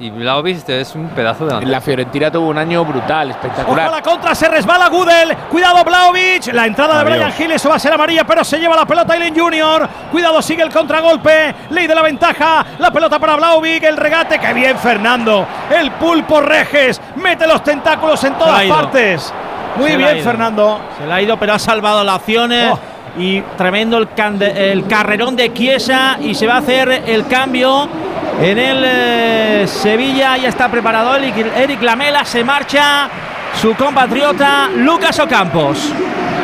y 0.00 0.10
Vlahovic 0.10 0.68
es 0.68 0.94
un 0.94 1.08
pedazo 1.08 1.46
de 1.46 1.66
la 1.66 1.80
Fiorentina 1.80 2.30
tuvo 2.30 2.48
un 2.48 2.58
año 2.58 2.84
brutal, 2.84 3.30
Ojo 3.30 3.38
espectacular. 3.38 3.88
a 3.88 3.90
la 3.92 4.02
contra, 4.02 4.34
se 4.34 4.48
resbala 4.48 4.88
Gudel. 4.88 5.36
Cuidado 5.50 5.84
Vlaovic. 5.84 6.52
La 6.52 6.66
entrada 6.66 6.98
de. 6.98 7.04
Brian 7.10 7.32
Hill, 7.38 7.52
eso 7.52 7.68
va 7.68 7.76
a 7.76 7.78
ser 7.78 7.92
amarilla, 7.92 8.24
pero 8.24 8.42
se 8.42 8.58
lleva 8.58 8.74
la 8.74 8.86
pelota 8.86 9.14
Eileen 9.14 9.38
Junior. 9.38 9.88
Cuidado, 10.10 10.42
sigue 10.42 10.62
el 10.62 10.70
contragolpe. 10.70 11.54
Ley 11.70 11.86
de 11.86 11.94
la 11.94 12.02
ventaja. 12.02 12.66
La 12.78 12.90
pelota 12.90 13.18
para 13.18 13.36
Vlaovic. 13.36 13.84
El 13.84 13.96
regate. 13.96 14.38
Qué 14.38 14.52
bien, 14.52 14.76
Fernando. 14.78 15.46
El 15.70 15.92
pulpo 15.92 16.40
Reges. 16.40 17.00
Mete 17.16 17.46
los 17.46 17.62
tentáculos 17.62 18.22
en 18.24 18.34
todas 18.34 18.66
la 18.66 18.74
partes. 18.74 19.32
Muy 19.76 19.90
Se 19.92 19.96
bien. 19.96 20.20
Fernando. 20.22 20.80
Se 20.98 21.06
le 21.06 21.12
ha 21.12 21.22
ido, 21.22 21.38
pero 21.38 21.54
ha 21.54 21.58
salvado 21.58 22.02
las 22.02 22.16
acciones. 22.16 22.72
Oh. 22.72 22.78
Y 23.16 23.40
tremendo 23.56 23.98
el, 23.98 24.08
el 24.56 24.86
carrerón 24.88 25.36
de 25.36 25.52
Chiesa. 25.52 26.18
Y 26.20 26.34
se 26.34 26.48
va 26.48 26.54
a 26.54 26.58
hacer 26.58 26.88
el 27.06 27.26
cambio 27.28 27.88
en 28.40 28.58
el 28.58 28.84
eh, 28.86 29.64
Sevilla. 29.66 30.36
Ya 30.36 30.48
está 30.48 30.70
preparado 30.70 31.14
Eric, 31.16 31.36
Eric 31.56 31.82
Lamela. 31.82 32.24
Se 32.24 32.44
marcha 32.44 33.08
su 33.60 33.74
compatriota 33.74 34.70
Lucas 34.74 35.18
Ocampos. 35.18 35.92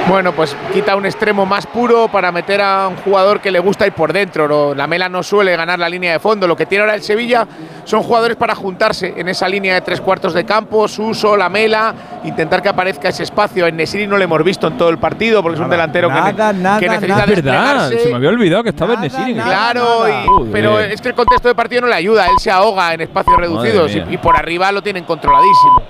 Bueno, 0.08 0.32
pues 0.32 0.56
quita 0.72 0.96
un 0.96 1.06
extremo 1.06 1.46
más 1.46 1.66
puro 1.68 2.08
para 2.08 2.32
meter 2.32 2.60
a 2.60 2.88
un 2.88 2.96
jugador 2.96 3.40
que 3.40 3.52
le 3.52 3.60
gusta 3.60 3.86
ir 3.86 3.92
por 3.92 4.12
dentro. 4.12 4.48
¿no? 4.48 4.74
La 4.74 4.88
Mela 4.88 5.08
no 5.08 5.22
suele 5.22 5.54
ganar 5.54 5.78
la 5.78 5.88
línea 5.88 6.12
de 6.12 6.18
fondo. 6.18 6.48
Lo 6.48 6.56
que 6.56 6.66
tiene 6.66 6.82
ahora 6.82 6.96
el 6.96 7.02
Sevilla 7.02 7.46
son 7.84 8.02
jugadores 8.02 8.36
para 8.36 8.56
juntarse 8.56 9.14
en 9.16 9.28
esa 9.28 9.48
línea 9.48 9.74
de 9.74 9.82
tres 9.82 10.00
cuartos 10.00 10.34
de 10.34 10.44
campo. 10.44 10.88
Suso, 10.88 11.36
La 11.36 11.48
Mela, 11.48 11.94
intentar 12.24 12.60
que 12.60 12.68
aparezca 12.68 13.10
ese 13.10 13.22
espacio. 13.22 13.68
En 13.68 13.76
Nesiri 13.76 14.08
no 14.08 14.16
le 14.16 14.24
hemos 14.24 14.42
visto 14.42 14.66
en 14.66 14.76
todo 14.76 14.88
el 14.88 14.98
partido 14.98 15.42
porque 15.44 15.54
es 15.58 15.60
un 15.60 15.70
delantero 15.70 16.08
que, 16.08 16.14
ne- 16.14 16.20
nada, 16.20 16.80
que 16.80 16.86
necesita 17.00 17.14
verdad, 17.52 17.88
se 18.02 18.08
me 18.08 18.16
había 18.16 18.28
olvidado 18.30 18.62
que 18.64 18.70
estaba 18.70 18.94
en 18.94 19.00
Nesiri. 19.02 19.34
Claro, 19.34 20.08
y- 20.08 20.50
pero 20.50 20.80
es 20.80 21.00
que 21.00 21.08
el 21.10 21.14
contexto 21.14 21.46
de 21.46 21.54
partido 21.54 21.82
no 21.82 21.86
le 21.86 21.94
ayuda. 21.94 22.26
Él 22.26 22.38
se 22.40 22.50
ahoga 22.50 22.94
en 22.94 23.02
espacios 23.02 23.36
reducidos 23.36 23.92
y 24.10 24.18
por 24.18 24.36
arriba 24.36 24.72
lo 24.72 24.82
tienen 24.82 25.04
controladísimo. 25.04 25.82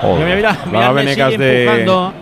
Joder. 0.00 0.24
Mira, 0.24 0.36
mira, 0.36 0.56
mira 0.66 0.78
Hablaba 0.88 0.92
Messi 0.94 1.20
Venegas 1.20 1.38
de-. 1.38 2.12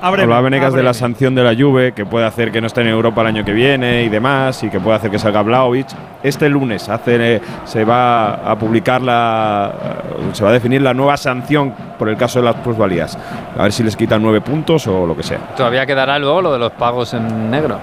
Hablaba 0.00 0.40
Venegas 0.42 0.74
de 0.74 0.82
la 0.84 0.94
sanción 0.94 1.34
de 1.34 1.42
la 1.42 1.56
Juve, 1.60 1.92
que 1.92 2.06
puede 2.06 2.24
hacer 2.24 2.52
que 2.52 2.60
no 2.60 2.68
esté 2.68 2.82
en 2.82 2.86
Europa 2.88 3.20
el 3.22 3.26
año 3.26 3.44
que 3.44 3.52
viene 3.52 4.04
y 4.04 4.08
demás, 4.08 4.62
y 4.62 4.70
que 4.70 4.78
puede 4.78 4.96
hacer 4.96 5.10
que 5.10 5.18
salga 5.18 5.42
Vlaovic. 5.42 5.88
Este 6.22 6.48
lunes 6.48 6.88
hace, 6.88 7.36
eh, 7.36 7.40
se 7.64 7.84
va 7.84 8.34
a 8.48 8.56
publicar 8.56 9.02
la. 9.02 9.72
eh, 9.74 10.30
se 10.34 10.44
va 10.44 10.50
a 10.50 10.52
definir 10.52 10.82
la 10.82 10.94
nueva 10.94 11.16
sanción 11.16 11.74
por 11.98 12.08
el 12.08 12.16
caso 12.16 12.38
de 12.38 12.44
las 12.44 12.54
plusvalías. 12.56 13.18
A 13.58 13.62
ver 13.64 13.72
si 13.72 13.82
les 13.82 13.96
quitan 13.96 14.22
nueve 14.22 14.40
puntos 14.40 14.86
o 14.86 15.04
lo 15.04 15.16
que 15.16 15.24
sea. 15.24 15.38
Todavía 15.56 15.84
quedará 15.84 16.16
luego 16.20 16.42
lo 16.42 16.52
de 16.52 16.60
los 16.60 16.70
pagos 16.72 17.14
en 17.14 17.50
negro. 17.50 17.78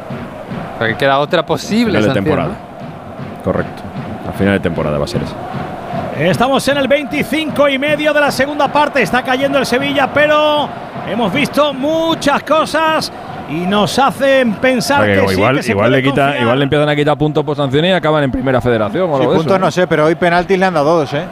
Porque 0.78 0.96
queda 0.96 1.20
otra 1.20 1.46
posible 1.46 2.00
Final 2.00 2.02
de 2.02 2.08
sanción, 2.08 2.24
temporada. 2.26 2.50
¿no? 2.50 3.44
Correcto. 3.44 3.84
A 4.30 4.32
final 4.32 4.54
de 4.54 4.60
temporada 4.62 4.98
va 4.98 5.04
a 5.04 5.08
ser 5.08 5.22
eso. 5.22 5.36
Estamos 6.18 6.66
en 6.70 6.78
el 6.78 6.88
25 6.88 7.68
y 7.70 7.78
medio 7.78 8.14
de 8.14 8.22
la 8.22 8.32
segunda 8.32 8.70
parte. 8.72 9.02
Está 9.02 9.22
cayendo 9.22 9.60
el 9.60 9.66
Sevilla, 9.66 10.10
pero 10.14 10.70
hemos 11.10 11.32
visto 11.34 11.74
muchas 11.74 12.42
cosas 12.44 13.12
y 13.50 13.56
nos 13.66 14.00
hacen 14.00 14.54
pensar 14.54 15.00
Porque 15.00 15.20
que 15.22 15.28
sí, 15.28 15.34
igual, 15.36 15.56
que 15.58 15.64
se 15.64 15.72
igual 15.72 15.90
puede 15.90 16.02
le 16.02 16.10
quita, 16.10 16.22
confiar. 16.24 16.42
igual 16.42 16.60
le 16.60 16.64
empiezan 16.64 16.90
a 16.90 16.96
quitar 16.96 17.18
puntos 17.18 17.44
por 17.44 17.58
sanciones 17.58 17.92
y 17.92 17.94
acaban 17.94 18.24
en 18.24 18.32
primera 18.32 18.62
federación 18.62 19.10
o 19.12 19.20
Sí, 19.20 19.26
puntos 19.26 19.46
eso, 19.46 19.60
no 19.60 19.70
sé, 19.72 19.88
pero 19.88 20.06
hoy 20.06 20.16
penaltis 20.16 20.58
le 20.58 20.66
han 20.66 20.74
dado 20.74 21.00
dos, 21.00 21.14
¿eh? 21.14 21.26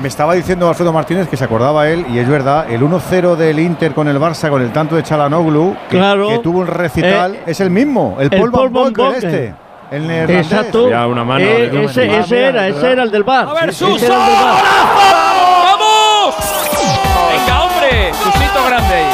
Me 0.00 0.08
estaba 0.08 0.34
diciendo 0.34 0.68
Alfredo 0.68 0.92
Martínez 0.92 1.28
que 1.28 1.36
se 1.36 1.44
acordaba 1.44 1.88
él, 1.88 2.04
y 2.12 2.18
es 2.18 2.28
verdad, 2.28 2.70
el 2.70 2.82
1-0 2.82 3.34
del 3.36 3.58
Inter 3.60 3.92
con 3.94 4.08
el 4.08 4.18
Barça, 4.18 4.48
con 4.50 4.62
el 4.62 4.70
tanto 4.72 4.94
de 4.96 5.02
Chalanoglu, 5.04 5.74
que, 5.88 5.96
Claro. 5.96 6.28
que 6.28 6.38
tuvo 6.38 6.58
un 6.60 6.66
recital, 6.66 7.34
Eh, 7.36 7.42
es 7.46 7.60
el 7.60 7.70
mismo, 7.70 8.16
el, 8.20 8.28
Boekel 8.28 8.68
Boekel. 8.68 9.14
este. 9.14 9.54
El 9.90 10.06
neerlandés. 10.06 10.46
Exacto. 10.52 10.84
Había 10.86 11.06
una 11.06 11.24
mano 11.24 11.44
Eh, 11.44 11.84
ese, 11.84 12.10
Ah, 12.10 12.20
ese 12.20 12.34
mira, 12.34 12.48
era, 12.48 12.60
¿verdad? 12.62 12.68
ese 12.78 12.92
era 12.92 13.02
el 13.04 13.10
del 13.10 13.22
bar. 13.24 13.48
A 13.48 13.52
ver, 13.54 13.74
Suso. 13.74 14.06
¡Vamos! 15.64 16.34
¡Venga, 17.30 17.62
hombre! 17.62 18.12
Susito 18.14 18.64
grande 18.68 18.94
ahí. 18.94 19.06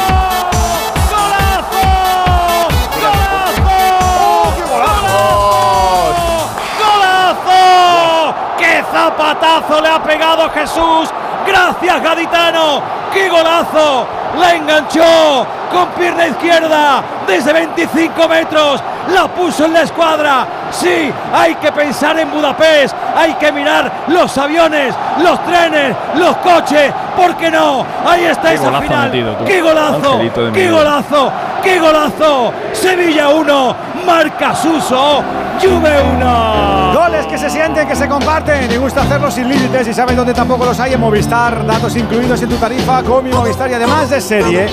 ¡Golazo! 6.79 8.35
¡Qué 8.57 8.83
zapatazo 8.91 9.81
le 9.81 9.89
ha 9.89 10.01
pegado 10.03 10.49
Jesús! 10.49 11.09
¡Gracias, 11.45 12.01
Gaditano! 12.03 12.81
¡Qué 13.13 13.29
golazo! 13.29 14.07
La 14.39 14.55
enganchó 14.55 15.45
con 15.71 15.87
pierna 15.89 16.27
izquierda 16.27 17.01
desde 17.27 17.53
25 17.53 18.27
metros. 18.27 18.81
La 19.13 19.27
puso 19.27 19.65
en 19.65 19.73
la 19.73 19.81
escuadra. 19.83 20.45
Sí, 20.71 21.11
hay 21.33 21.55
que 21.55 21.71
pensar 21.71 22.17
en 22.19 22.31
Budapest. 22.31 22.95
Hay 23.15 23.33
que 23.35 23.51
mirar 23.51 23.89
los 24.07 24.37
aviones, 24.37 24.93
los 25.19 25.41
trenes, 25.45 25.95
los 26.15 26.35
coches. 26.37 26.91
¿Por 27.15 27.35
qué 27.35 27.49
no? 27.51 27.85
Ahí 28.05 28.25
está 28.25 28.49
Qué 28.49 28.55
esa 28.55 28.81
final. 28.81 29.05
metido. 29.05 29.37
¡Qué 29.45 29.61
golazo! 29.61 30.19
¡Qué 30.53 30.69
golazo! 30.71 31.31
¡Qué 31.63 31.79
golazo! 31.79 32.53
Sevilla 32.73 33.29
1, 33.29 33.75
marca 34.05 34.53
Suso, 34.55 35.23
Juve 35.61 36.01
1. 36.15 36.94
Goles 37.05 37.27
que 37.27 37.37
se 37.37 37.51
sienten, 37.51 37.87
que 37.87 37.95
se 37.95 38.07
comparten 38.07 38.71
y 38.71 38.77
gusta 38.77 39.03
hacerlos 39.03 39.35
sin 39.35 39.47
límites 39.47 39.87
y 39.87 39.93
sabes 39.93 40.15
dónde 40.15 40.33
tampoco 40.33 40.65
los 40.65 40.79
hay 40.79 40.93
en 40.93 40.99
Movistar. 40.99 41.63
Datos 41.63 41.95
incluidos 41.95 42.41
en 42.41 42.49
tu 42.49 42.55
tarifa 42.55 43.03
con 43.03 43.23
mi 43.23 43.29
Movistar 43.29 43.69
y 43.69 43.75
además 43.75 44.09
de 44.09 44.19
serie, 44.19 44.67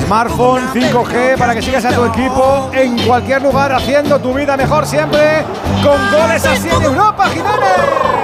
smartphone 0.00 0.62
5G 0.72 1.36
para 1.36 1.54
que 1.54 1.60
sigas 1.60 1.84
a 1.84 1.90
tu 1.90 2.06
equipo 2.06 2.70
en 2.72 2.98
cualquier 3.06 3.42
lugar 3.42 3.70
haciendo 3.72 4.18
tu 4.18 4.32
vida 4.32 4.56
mejor 4.56 4.86
siempre 4.86 5.44
con 5.82 6.10
goles 6.10 6.46
así 6.46 6.70
en 6.70 6.82
Europa, 6.84 7.26
Jiménez. 7.28 8.14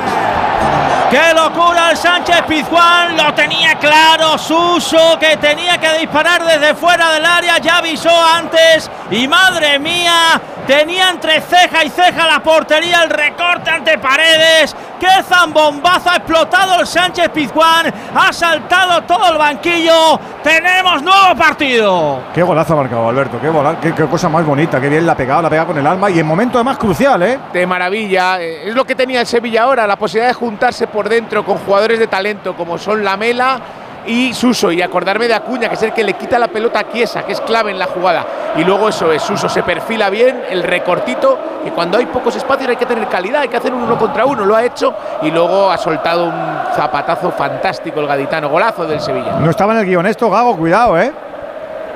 ¡Qué 1.11 1.35
locura 1.35 1.91
el 1.91 1.97
Sánchez 1.97 2.43
Pizjuán! 2.47 3.17
Lo 3.17 3.35
tenía 3.35 3.75
claro 3.75 4.39
Suso, 4.39 5.19
que 5.19 5.37
tenía 5.39 5.77
que 5.77 5.99
disparar 5.99 6.47
desde 6.47 6.73
fuera 6.75 7.11
del 7.11 7.27
área, 7.27 7.59
ya 7.59 7.79
avisó 7.79 8.11
antes. 8.37 8.89
Y 9.11 9.27
madre 9.27 9.81
mía, 9.81 10.41
tenía 10.71 11.11
entre 11.11 11.41
ceja 11.41 11.85
y 11.85 11.89
ceja 11.91 12.29
la 12.29 12.41
portería, 12.41 13.03
el 13.03 13.11
recorte 13.11 13.71
ante 13.71 13.99
paredes. 13.99 14.77
¡Qué 15.01 15.09
zambombazo 15.25 16.11
ha 16.11 16.17
explotado 16.17 16.79
el 16.81 16.87
Sánchez 16.87 17.31
Pizjuán! 17.31 17.93
Ha 18.15 18.33
saltado 18.33 19.03
todo 19.03 19.33
el 19.33 19.39
banquillo. 19.39 20.21
¡Tenemos 20.45 21.03
nuevo 21.03 21.35
partido! 21.37 22.21
Qué 22.33 22.43
golazo 22.43 22.75
ha 22.75 22.77
marcado 22.77 23.09
Alberto, 23.09 23.41
qué, 23.41 23.49
gola- 23.49 23.81
qué, 23.81 23.93
qué 23.95 24.05
cosa 24.07 24.29
más 24.29 24.45
bonita, 24.47 24.81
qué 24.81 24.89
bien 24.89 25.05
la 25.07 25.13
ha 25.13 25.17
pegado, 25.17 25.43
la 25.43 25.49
ha 25.49 25.51
pegado 25.51 25.69
con 25.69 25.79
el 25.79 25.87
alma 25.87 26.09
y 26.11 26.21
en 26.21 26.27
momento 26.27 26.59
además 26.59 26.79
crucial, 26.79 27.21
¿eh? 27.25 27.39
De 27.53 27.67
maravilla. 27.67 28.41
Eh, 28.41 28.69
Es 28.69 28.75
lo 28.75 28.85
que 28.85 28.95
tenía 28.95 29.21
el 29.23 29.27
Sevilla 29.27 29.63
ahora, 29.65 29.87
la 29.89 29.97
posibilidad 29.97 30.29
de 30.29 30.35
juntarse 30.35 30.87
por 30.87 31.09
dentro 31.09 31.45
con 31.45 31.59
jugadores 31.59 31.99
de 31.99 32.07
talento 32.07 32.55
como 32.55 32.79
son 32.79 33.03
Lamela 33.03 33.59
y 34.07 34.33
Suso. 34.35 34.73
Y 34.73 34.83
acordarme 34.83 35.29
de 35.29 35.35
Acuña, 35.35 35.69
que 35.69 35.75
es 35.75 35.83
el 35.83 35.93
que 35.93 36.05
le 36.05 36.15
quita 36.15 36.39
la 36.39 36.49
pelota 36.49 36.81
a 36.81 36.91
Chiesa, 36.91 37.25
que 37.25 37.33
es 37.33 37.41
clave 37.41 37.71
en 37.71 37.79
la 37.79 37.87
jugada. 37.87 38.25
Y 38.57 38.65
luego 38.65 38.89
eso 38.89 39.13
es, 39.13 39.23
Suso 39.23 39.49
se 39.49 39.63
perfila 39.63 40.11
bien, 40.11 40.43
el 40.51 40.63
recortito, 40.63 41.39
que 41.65 41.71
cuando 41.71 41.99
hay 41.99 42.07
pocos 42.07 42.35
espacios 42.37 42.69
hay 42.69 42.77
que 42.77 42.87
tener 42.87 43.07
calidad, 43.09 43.43
hay 43.43 43.49
que 43.49 43.57
hacer 43.57 43.73
un 43.73 43.83
uno 43.83 43.99
contra 43.99 44.27
uno, 44.27 44.45
lo 44.45 44.57
ha 44.57 44.65
hecho. 44.65 44.95
Y 45.23 45.31
luego 45.31 45.71
ha 45.71 45.79
soltado 45.79 46.25
un 46.25 46.75
zapatazo 46.75 47.31
fantástico 47.31 48.01
el 48.01 48.07
gaditano, 48.07 48.49
golazo 48.49 48.87
del 48.87 49.01
Sevilla. 49.01 49.33
No 49.39 49.51
estaba 49.51 49.73
en 49.75 49.81
el 49.81 49.87
guion 49.87 50.07
esto, 50.07 50.31
Gago, 50.31 50.57
cuidado, 50.57 50.99
¿eh? 50.99 51.13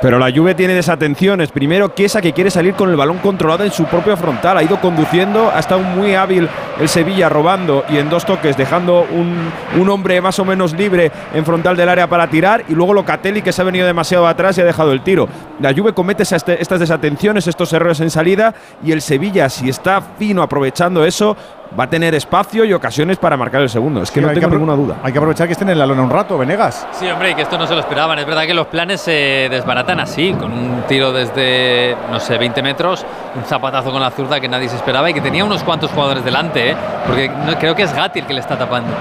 Pero 0.05 0.19
la 0.19 0.31
Juve 0.31 0.55
tiene 0.55 0.75
desatenciones. 0.75 1.51
Primero, 1.51 1.89
Chiesa 1.89 2.21
que 2.21 2.35
quiere 2.35 2.51
salir 2.51 2.75
con 2.75 2.91
el 2.91 2.97
balón 2.97 3.17
controlado 3.21 3.65
en 3.65 3.71
su 3.73 3.87
propio 3.87 4.19
frontal. 4.19 4.59
Ha 4.59 4.63
ido 4.63 4.79
conduciendo, 4.79 5.51
ha 5.51 5.59
estado 5.59 5.81
muy 5.81 6.15
hábil 6.15 6.47
el 6.79 6.91
Sevilla 6.91 7.31
robando 7.31 7.87
y 7.89 7.97
en 7.97 8.11
dos 8.11 8.27
toques 8.27 8.55
dejando 8.55 9.07
un, 9.11 9.35
un 9.81 9.89
hombre 9.89 10.21
más 10.21 10.39
o 10.39 10.45
menos 10.45 10.75
libre 10.75 11.11
en 11.33 11.47
frontal 11.47 11.75
del 11.75 11.89
área 11.89 12.07
para 12.07 12.27
tirar. 12.29 12.65
Y 12.69 12.75
luego 12.75 12.93
Locatelli 12.93 13.41
que 13.41 13.51
se 13.51 13.63
ha 13.63 13.65
venido 13.65 13.87
demasiado 13.87 14.29
atrás 14.29 14.59
y 14.59 14.61
ha 14.61 14.65
dejado 14.67 14.93
el 14.93 15.01
tiro. 15.01 15.27
La 15.59 15.73
Juve 15.73 15.95
comete 15.95 16.25
esas- 16.25 16.47
estas 16.51 16.81
desatenciones, 16.81 17.47
estos 17.47 17.73
errores 17.73 17.99
en 18.01 18.11
salida. 18.11 18.53
Y 18.85 18.93
el 18.93 19.01
Sevilla, 19.01 19.49
si 19.49 19.71
está 19.71 20.03
fino 20.19 20.43
aprovechando 20.43 21.03
eso, 21.07 21.35
va 21.79 21.85
a 21.85 21.91
tener 21.91 22.15
espacio 22.15 22.65
y 22.65 22.73
ocasiones 22.73 23.17
para 23.19 23.37
marcar 23.37 23.61
el 23.63 23.69
segundo. 23.69 24.03
Es 24.03 24.11
que 24.11 24.21
Sí, 24.21 24.25
no 24.25 24.29
hay 24.31 24.35
tengo 24.35 24.49
apro- 24.49 24.53
ninguna 24.53 24.75
duda. 24.75 24.97
Hay 25.03 25.13
que 25.13 25.19
aprovechar 25.19 25.47
que 25.49 25.53
estén 25.55 25.69
en 25.71 25.79
la 25.79 25.87
lona 25.87 26.03
un 26.03 26.11
rato, 26.11 26.39
Venegas. 26.39 26.87
Sí, 26.93 27.09
hombre, 27.11 27.31
y 27.31 27.35
que 27.35 27.43
esto 27.43 27.59
no 27.59 27.67
se 27.67 27.75
lo 27.75 27.81
esperaban. 27.81 28.19
Es 28.19 28.27
verdad 28.27 28.43
que 28.47 28.55
los 28.55 28.67
planes 28.69 29.01
se 29.01 29.49
desbaratan 29.51 29.99
así, 30.01 30.33
con 30.35 30.53
un 30.53 30.83
tiro 30.87 31.13
desde, 31.13 31.97
no 32.11 32.21
sé, 32.21 32.39
20 32.39 32.63
metros, 32.63 33.05
un 33.35 33.45
zapatazo 33.45 33.91
con 33.91 34.01
la 34.01 34.11
zurda 34.11 34.41
que 34.41 34.49
nadie 34.49 34.69
se 34.69 34.77
esperaba 34.77 35.11
y 35.11 35.15
que 35.15 35.21
tenía 35.21 35.45
unos 35.45 35.65
cuantos 35.65 35.91
jugadores 35.91 36.25
delante, 36.25 36.71
¿eh? 36.71 36.77
porque 37.07 37.29
no- 37.29 37.59
creo 37.59 37.75
que 37.75 37.83
es 37.83 37.93
Gatti 37.95 38.21
el 38.21 38.27
que 38.27 38.35
le 38.35 38.41
está 38.41 38.57
tapando. 38.57 38.93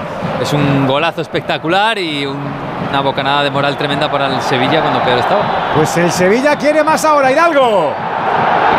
Es 0.42 0.52
un 0.52 0.86
golazo 0.86 1.20
espectacular 1.20 1.96
y 1.98 2.26
un- 2.26 2.36
una 2.90 3.00
bocanada 3.00 3.42
de 3.44 3.50
moral 3.50 3.76
tremenda 3.76 4.10
para 4.10 4.26
el 4.34 4.40
Sevilla 4.42 4.80
cuando 4.80 5.00
peor 5.02 5.18
estaba. 5.18 5.42
Pues 5.76 5.96
el 5.96 6.10
Sevilla 6.12 6.56
quiere 6.56 6.82
más 6.84 7.04
ahora, 7.04 7.30
Hidalgo. 7.32 7.92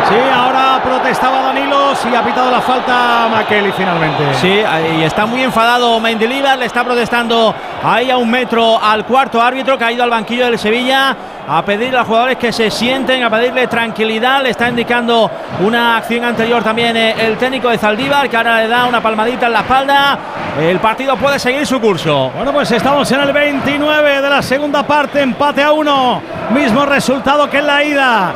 Sí, 0.08 0.14
ahora 0.32 0.80
protestaba 0.82 1.42
Danilo, 1.42 1.94
sí 1.96 2.14
ha 2.14 2.22
pitado 2.22 2.50
la 2.50 2.60
falta 2.60 3.28
Makeli 3.30 3.72
finalmente. 3.72 4.22
Sí, 4.34 4.62
y 4.98 5.02
está 5.02 5.26
muy 5.26 5.42
enfadado 5.42 5.98
Mendilibar, 6.00 6.58
le 6.58 6.66
está 6.66 6.84
protestando 6.84 7.54
ahí 7.82 8.10
a 8.10 8.16
un 8.16 8.30
metro 8.30 8.80
al 8.82 9.04
cuarto 9.04 9.42
árbitro 9.42 9.76
que 9.76 9.84
ha 9.84 9.92
ido 9.92 10.04
al 10.04 10.10
banquillo 10.10 10.44
del 10.44 10.58
Sevilla 10.58 11.16
a 11.48 11.64
pedirle 11.64 11.96
a 11.96 12.00
los 12.00 12.08
jugadores 12.08 12.36
que 12.38 12.52
se 12.52 12.70
sienten, 12.70 13.22
a 13.22 13.30
pedirle 13.30 13.66
tranquilidad. 13.66 14.42
Le 14.42 14.50
está 14.50 14.68
indicando 14.68 15.30
una 15.60 15.96
acción 15.98 16.24
anterior 16.24 16.62
también 16.62 16.96
eh, 16.96 17.14
el 17.18 17.36
técnico 17.36 17.68
de 17.70 17.78
Zaldívar, 17.78 18.28
que 18.28 18.36
ahora 18.36 18.60
le 18.60 18.68
da 18.68 18.86
una 18.86 19.00
palmadita 19.00 19.46
en 19.46 19.52
la 19.52 19.60
espalda. 19.60 20.18
El 20.60 20.78
partido 20.80 21.16
puede 21.16 21.38
seguir 21.38 21.66
su 21.66 21.80
curso. 21.80 22.30
Bueno, 22.34 22.52
pues 22.52 22.70
estamos 22.72 23.10
en 23.12 23.20
el 23.20 23.32
29 23.32 24.22
de 24.22 24.30
la 24.30 24.42
segunda 24.42 24.82
parte, 24.82 25.20
empate 25.20 25.62
a 25.62 25.72
uno. 25.72 26.22
Mismo 26.50 26.86
resultado 26.86 27.48
que 27.48 27.58
en 27.58 27.66
la 27.66 27.84
ida. 27.84 28.34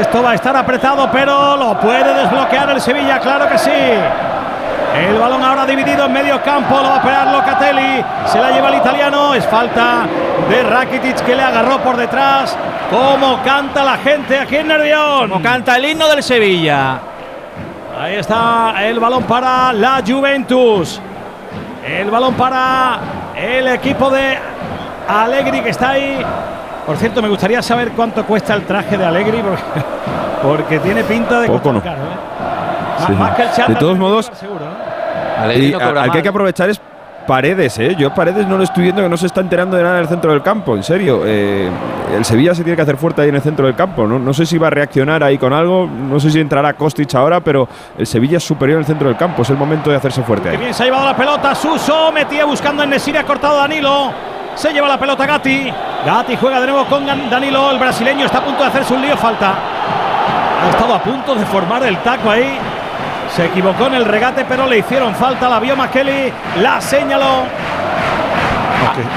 Esto 0.00 0.22
va 0.22 0.32
a 0.32 0.34
estar 0.34 0.56
apretado, 0.56 1.08
pero 1.12 1.56
lo 1.56 1.78
puede 1.78 2.12
desbloquear 2.12 2.70
el 2.70 2.80
Sevilla, 2.80 3.20
claro 3.20 3.48
que 3.48 3.58
sí. 3.58 3.70
El 4.98 5.18
balón 5.18 5.42
ahora 5.42 5.66
dividido 5.66 6.06
en 6.06 6.12
medio 6.12 6.42
campo, 6.42 6.76
lo 6.76 6.88
va 6.88 6.96
a 6.96 6.98
operar 6.98 7.26
Locatelli, 7.28 8.04
se 8.26 8.40
la 8.40 8.50
lleva 8.50 8.68
el 8.68 8.76
italiano, 8.76 9.34
es 9.34 9.46
falta 9.46 10.06
de 10.48 10.62
Rakitic 10.62 11.22
que 11.24 11.34
le 11.34 11.42
agarró 11.42 11.78
por 11.78 11.96
detrás. 11.96 12.56
¿Cómo 12.90 13.42
canta 13.42 13.84
la 13.84 13.98
gente 13.98 14.38
aquí 14.38 14.56
en 14.56 14.68
Nervión? 14.68 15.28
Como 15.28 15.42
canta 15.42 15.76
el 15.76 15.84
himno 15.84 16.08
del 16.08 16.22
Sevilla. 16.22 16.98
Ahí 18.00 18.14
está 18.16 18.74
el 18.84 18.98
balón 18.98 19.24
para 19.24 19.72
la 19.72 20.02
Juventus. 20.06 21.00
El 21.86 22.10
balón 22.10 22.34
para 22.34 22.98
el 23.36 23.68
equipo 23.68 24.10
de 24.10 24.38
Allegri 25.08 25.60
que 25.60 25.70
está 25.70 25.90
ahí. 25.90 26.24
Por 26.86 26.96
cierto, 26.96 27.20
me 27.20 27.28
gustaría 27.28 27.60
saber 27.62 27.90
cuánto 27.92 28.24
cuesta 28.24 28.54
el 28.54 28.62
traje 28.64 28.96
de 28.96 29.04
Allegri 29.04 29.42
porque, 29.42 29.62
porque 30.42 30.78
tiene 30.78 31.04
pinta 31.04 31.40
de 31.40 31.48
Poco 31.48 31.72
no. 31.72 31.82
caro, 31.82 32.02
¿eh? 32.02 33.06
Sí. 33.06 33.12
Más 33.12 33.34
que 33.34 33.42
el 33.42 33.68
De 33.68 33.74
todos 33.74 33.98
modos, 33.98 34.30
seguro, 34.34 34.64
¿no? 34.64 34.75
Y 35.56 35.70
no 35.72 35.78
al 35.78 36.10
que 36.10 36.18
hay 36.18 36.22
que 36.22 36.28
aprovechar 36.28 36.70
es 36.70 36.80
Paredes, 37.26 37.76
¿eh? 37.80 37.96
Yo 37.98 38.14
Paredes 38.14 38.46
no 38.46 38.56
lo 38.56 38.62
estoy 38.62 38.84
viendo 38.84 39.02
que 39.02 39.08
no 39.08 39.16
se 39.16 39.26
está 39.26 39.40
enterando 39.40 39.76
de 39.76 39.82
nada 39.82 39.96
en 39.96 40.02
el 40.02 40.08
centro 40.08 40.30
del 40.30 40.42
campo, 40.42 40.76
en 40.76 40.84
serio. 40.84 41.22
Eh, 41.24 41.68
el 42.16 42.24
Sevilla 42.24 42.54
se 42.54 42.62
tiene 42.62 42.76
que 42.76 42.82
hacer 42.82 42.96
fuerte 42.96 43.22
ahí 43.22 43.30
en 43.30 43.34
el 43.34 43.42
centro 43.42 43.66
del 43.66 43.74
campo. 43.74 44.06
¿no? 44.06 44.18
no 44.18 44.32
sé 44.32 44.46
si 44.46 44.58
va 44.58 44.68
a 44.68 44.70
reaccionar 44.70 45.24
ahí 45.24 45.36
con 45.36 45.52
algo, 45.52 45.88
no 45.88 46.20
sé 46.20 46.30
si 46.30 46.38
entrará 46.38 46.74
Kostic 46.74 47.12
ahora, 47.16 47.40
pero 47.40 47.68
el 47.98 48.06
Sevilla 48.06 48.36
es 48.36 48.44
superior 48.44 48.76
en 48.76 48.82
el 48.82 48.86
centro 48.86 49.08
del 49.08 49.16
campo. 49.16 49.42
Es 49.42 49.50
el 49.50 49.56
momento 49.56 49.90
de 49.90 49.96
hacerse 49.96 50.22
fuerte 50.22 50.50
Qué 50.50 50.54
ahí. 50.56 50.60
bien 50.62 50.72
se 50.72 50.84
ha 50.84 50.86
llevado 50.86 51.04
la 51.04 51.16
pelota. 51.16 51.52
Suso 51.56 52.12
metía 52.12 52.44
buscando 52.44 52.84
en 52.84 52.90
Nesiri, 52.90 53.18
ha 53.18 53.24
cortado 53.24 53.56
Danilo. 53.56 54.12
Se 54.54 54.72
lleva 54.72 54.86
la 54.86 54.98
pelota 54.98 55.26
Gatti. 55.26 55.70
Gatti 56.06 56.36
juega 56.36 56.60
de 56.60 56.66
nuevo 56.68 56.86
con 56.86 57.04
Danilo. 57.28 57.72
El 57.72 57.78
brasileño 57.78 58.24
está 58.26 58.38
a 58.38 58.44
punto 58.44 58.62
de 58.62 58.68
hacerse 58.68 58.94
un 58.94 59.02
lío. 59.02 59.16
Falta. 59.16 59.52
Ha 60.64 60.70
estado 60.70 60.94
a 60.94 61.02
punto 61.02 61.34
de 61.34 61.44
formar 61.44 61.82
el 61.82 61.98
taco 61.98 62.30
ahí. 62.30 62.56
Se 63.36 63.44
equivocó 63.44 63.88
en 63.88 63.96
el 63.96 64.06
regate, 64.06 64.46
pero 64.48 64.66
le 64.66 64.78
hicieron 64.78 65.14
falta. 65.14 65.46
La 65.50 65.60
vio 65.60 65.76
Makeli. 65.76 66.32
La 66.62 66.80
señaló. 66.80 67.65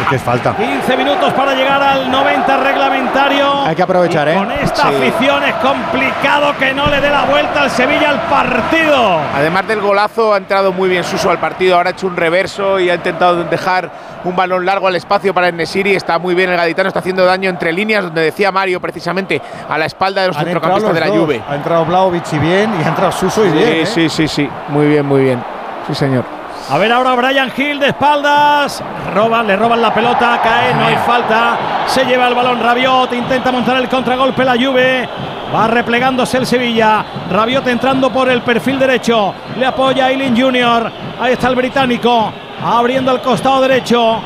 Es 0.01 0.07
que 0.09 0.15
es 0.15 0.21
falta. 0.21 0.55
15 0.55 0.97
minutos 0.97 1.33
para 1.33 1.53
llegar 1.53 1.81
al 1.81 2.09
90 2.11 2.57
reglamentario. 2.57 3.65
Hay 3.65 3.75
que 3.75 3.83
aprovechar, 3.83 4.27
Y 4.27 4.31
¿eh? 4.31 4.35
Con 4.35 4.51
esta 4.51 4.83
Sí. 4.89 4.95
afición 4.95 5.43
es 5.43 5.55
complicado 5.55 6.55
que 6.57 6.73
no 6.73 6.87
le 6.87 6.99
dé 7.01 7.09
la 7.09 7.23
vuelta 7.25 7.63
al 7.63 7.69
Sevilla 7.69 8.09
al 8.09 8.21
partido. 8.21 9.19
Además 9.35 9.67
del 9.67 9.81
golazo, 9.81 10.33
ha 10.33 10.37
entrado 10.37 10.71
muy 10.71 10.89
bien 10.89 11.03
Suso 11.03 11.29
al 11.29 11.39
partido. 11.39 11.75
Ahora 11.77 11.89
ha 11.89 11.93
hecho 11.93 12.07
un 12.07 12.15
reverso 12.15 12.79
y 12.79 12.89
ha 12.89 12.95
intentado 12.95 13.43
dejar 13.43 13.89
un 14.23 14.35
balón 14.35 14.65
largo 14.65 14.87
al 14.87 14.95
espacio 14.95 15.33
para 15.33 15.47
el 15.49 15.55
Nesiri. 15.55 15.95
Está 15.95 16.17
muy 16.19 16.35
bien 16.35 16.49
el 16.49 16.57
gaditano, 16.57 16.87
está 16.87 16.99
haciendo 16.99 17.25
daño 17.25 17.49
entre 17.49 17.71
líneas, 17.71 18.03
donde 18.03 18.21
decía 18.21 18.51
Mario 18.51 18.79
precisamente 18.81 19.41
a 19.69 19.77
la 19.77 19.85
espalda 19.85 20.21
de 20.21 20.27
los 20.29 20.37
Han 20.37 20.43
centrocampistas 20.45 20.93
de 20.93 20.99
la. 20.99 21.07
Juve. 21.07 21.41
Ha 21.49 21.55
entrado 21.55 21.85
Vlaovic 21.85 22.33
y 22.33 22.39
bien, 22.39 22.71
y 22.79 22.83
ha 22.83 22.89
entrado 22.89 23.11
Suso 23.11 23.45
y 23.45 23.49
Sí, 23.49 23.55
bien. 23.57 23.69
¿eh? 23.69 23.85
sí, 23.85 24.09
sí, 24.09 24.27
sí. 24.27 24.49
Muy 24.69 24.87
bien, 24.87 25.05
muy 25.05 25.21
bien. 25.23 25.43
Sí, 25.87 25.95
señor. 25.95 26.38
A 26.71 26.77
ver 26.77 26.91
ahora 26.91 27.15
Brian 27.15 27.51
Hill 27.57 27.79
de 27.79 27.87
espaldas. 27.87 28.83
Roban, 29.11 29.47
le 29.47 29.55
roban 29.55 29.81
la 29.81 29.91
pelota, 29.91 30.39
cae, 30.43 30.71
no 30.75 30.85
hay 30.85 30.97
falta. 30.97 31.57
Se 31.87 32.05
lleva 32.05 32.27
el 32.27 32.35
balón 32.35 32.59
Rabiot, 32.59 33.11
intenta 33.13 33.51
montar 33.51 33.77
el 33.77 33.89
contragolpe 33.89 34.45
la 34.45 34.53
Juve. 34.53 35.09
Va 35.53 35.65
replegándose 35.65 36.37
el 36.37 36.45
Sevilla. 36.45 37.03
Rabiot 37.31 37.65
entrando 37.67 38.11
por 38.11 38.29
el 38.29 38.43
perfil 38.43 38.77
derecho. 38.77 39.33
Le 39.57 39.65
apoya 39.65 40.05
Aileen 40.05 40.39
Junior. 40.39 40.91
Ahí 41.19 41.33
está 41.33 41.47
el 41.47 41.55
británico. 41.55 42.31
Abriendo 42.63 43.11
el 43.13 43.21
costado 43.21 43.61
derecho. 43.61 44.21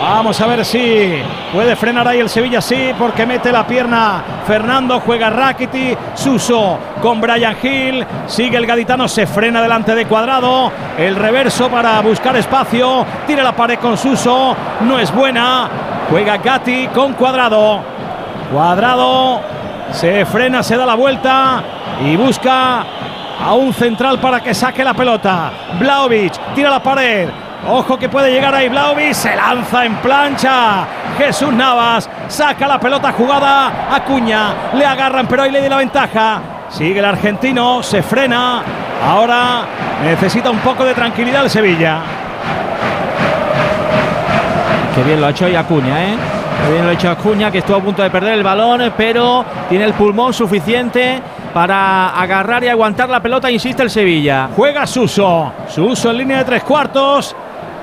Vamos 0.00 0.40
a 0.40 0.46
ver 0.46 0.64
si 0.64 1.12
puede 1.52 1.76
frenar 1.76 2.08
ahí 2.08 2.20
el 2.20 2.30
Sevilla, 2.30 2.62
sí, 2.62 2.90
porque 2.98 3.26
mete 3.26 3.52
la 3.52 3.66
pierna. 3.66 4.22
Fernando 4.46 4.98
juega 5.00 5.28
Rakiti, 5.28 5.94
Suso 6.14 6.78
con 7.02 7.20
Brian 7.20 7.54
Hill. 7.62 8.06
Sigue 8.26 8.56
el 8.56 8.66
gaditano, 8.66 9.06
se 9.06 9.26
frena 9.26 9.60
delante 9.60 9.94
de 9.94 10.06
Cuadrado. 10.06 10.72
El 10.96 11.16
reverso 11.16 11.68
para 11.68 12.00
buscar 12.00 12.34
espacio. 12.36 13.04
Tira 13.26 13.42
la 13.42 13.52
pared 13.54 13.78
con 13.78 13.98
Suso, 13.98 14.56
no 14.80 14.98
es 14.98 15.14
buena. 15.14 15.68
Juega 16.08 16.38
Gatti 16.38 16.88
con 16.88 17.12
Cuadrado. 17.12 17.80
Cuadrado 18.50 19.42
se 19.92 20.24
frena, 20.24 20.62
se 20.62 20.78
da 20.78 20.86
la 20.86 20.94
vuelta 20.94 21.62
y 22.04 22.16
busca 22.16 22.84
a 23.44 23.52
un 23.52 23.74
central 23.74 24.18
para 24.18 24.40
que 24.40 24.54
saque 24.54 24.82
la 24.82 24.94
pelota. 24.94 25.52
Blaovic 25.78 26.54
tira 26.54 26.70
la 26.70 26.82
pared. 26.82 27.28
Ojo 27.68 27.98
que 27.98 28.08
puede 28.08 28.32
llegar 28.32 28.54
ahí 28.54 28.68
Blaovic, 28.68 29.12
se 29.12 29.36
lanza 29.36 29.84
en 29.84 29.96
plancha. 29.96 30.86
Jesús 31.18 31.52
Navas. 31.52 32.08
Saca 32.28 32.66
la 32.66 32.80
pelota 32.80 33.12
jugada. 33.12 33.94
Acuña. 33.94 34.54
Le 34.74 34.84
agarran, 34.84 35.26
pero 35.26 35.42
ahí 35.42 35.50
le 35.50 35.60
dio 35.60 35.70
la 35.70 35.76
ventaja. 35.76 36.40
Sigue 36.70 36.98
el 36.98 37.04
argentino. 37.04 37.82
Se 37.82 38.02
frena. 38.02 38.62
Ahora 39.06 39.62
necesita 40.04 40.50
un 40.50 40.58
poco 40.58 40.84
de 40.84 40.94
tranquilidad 40.94 41.44
el 41.44 41.50
Sevilla. 41.50 42.00
Qué 44.94 45.02
bien 45.02 45.20
lo 45.20 45.26
ha 45.26 45.30
hecho 45.30 45.46
ahí 45.46 45.54
Acuña, 45.54 46.04
¿eh? 46.04 46.16
Qué 46.64 46.72
bien 46.72 46.84
lo 46.84 46.90
ha 46.90 46.94
hecho 46.94 47.10
Acuña, 47.10 47.50
que 47.50 47.58
estuvo 47.58 47.76
a 47.76 47.80
punto 47.80 48.02
de 48.02 48.10
perder 48.10 48.34
el 48.34 48.42
balón, 48.42 48.92
pero 48.96 49.44
tiene 49.68 49.84
el 49.84 49.94
pulmón 49.94 50.34
suficiente 50.34 51.22
para 51.54 52.10
agarrar 52.10 52.64
y 52.64 52.68
aguantar 52.68 53.08
la 53.08 53.20
pelota, 53.20 53.50
insiste 53.50 53.82
el 53.82 53.90
Sevilla. 53.90 54.48
Juega 54.54 54.86
Suso. 54.86 55.52
Suso 55.68 56.10
en 56.10 56.18
línea 56.18 56.38
de 56.38 56.44
tres 56.44 56.62
cuartos. 56.64 57.34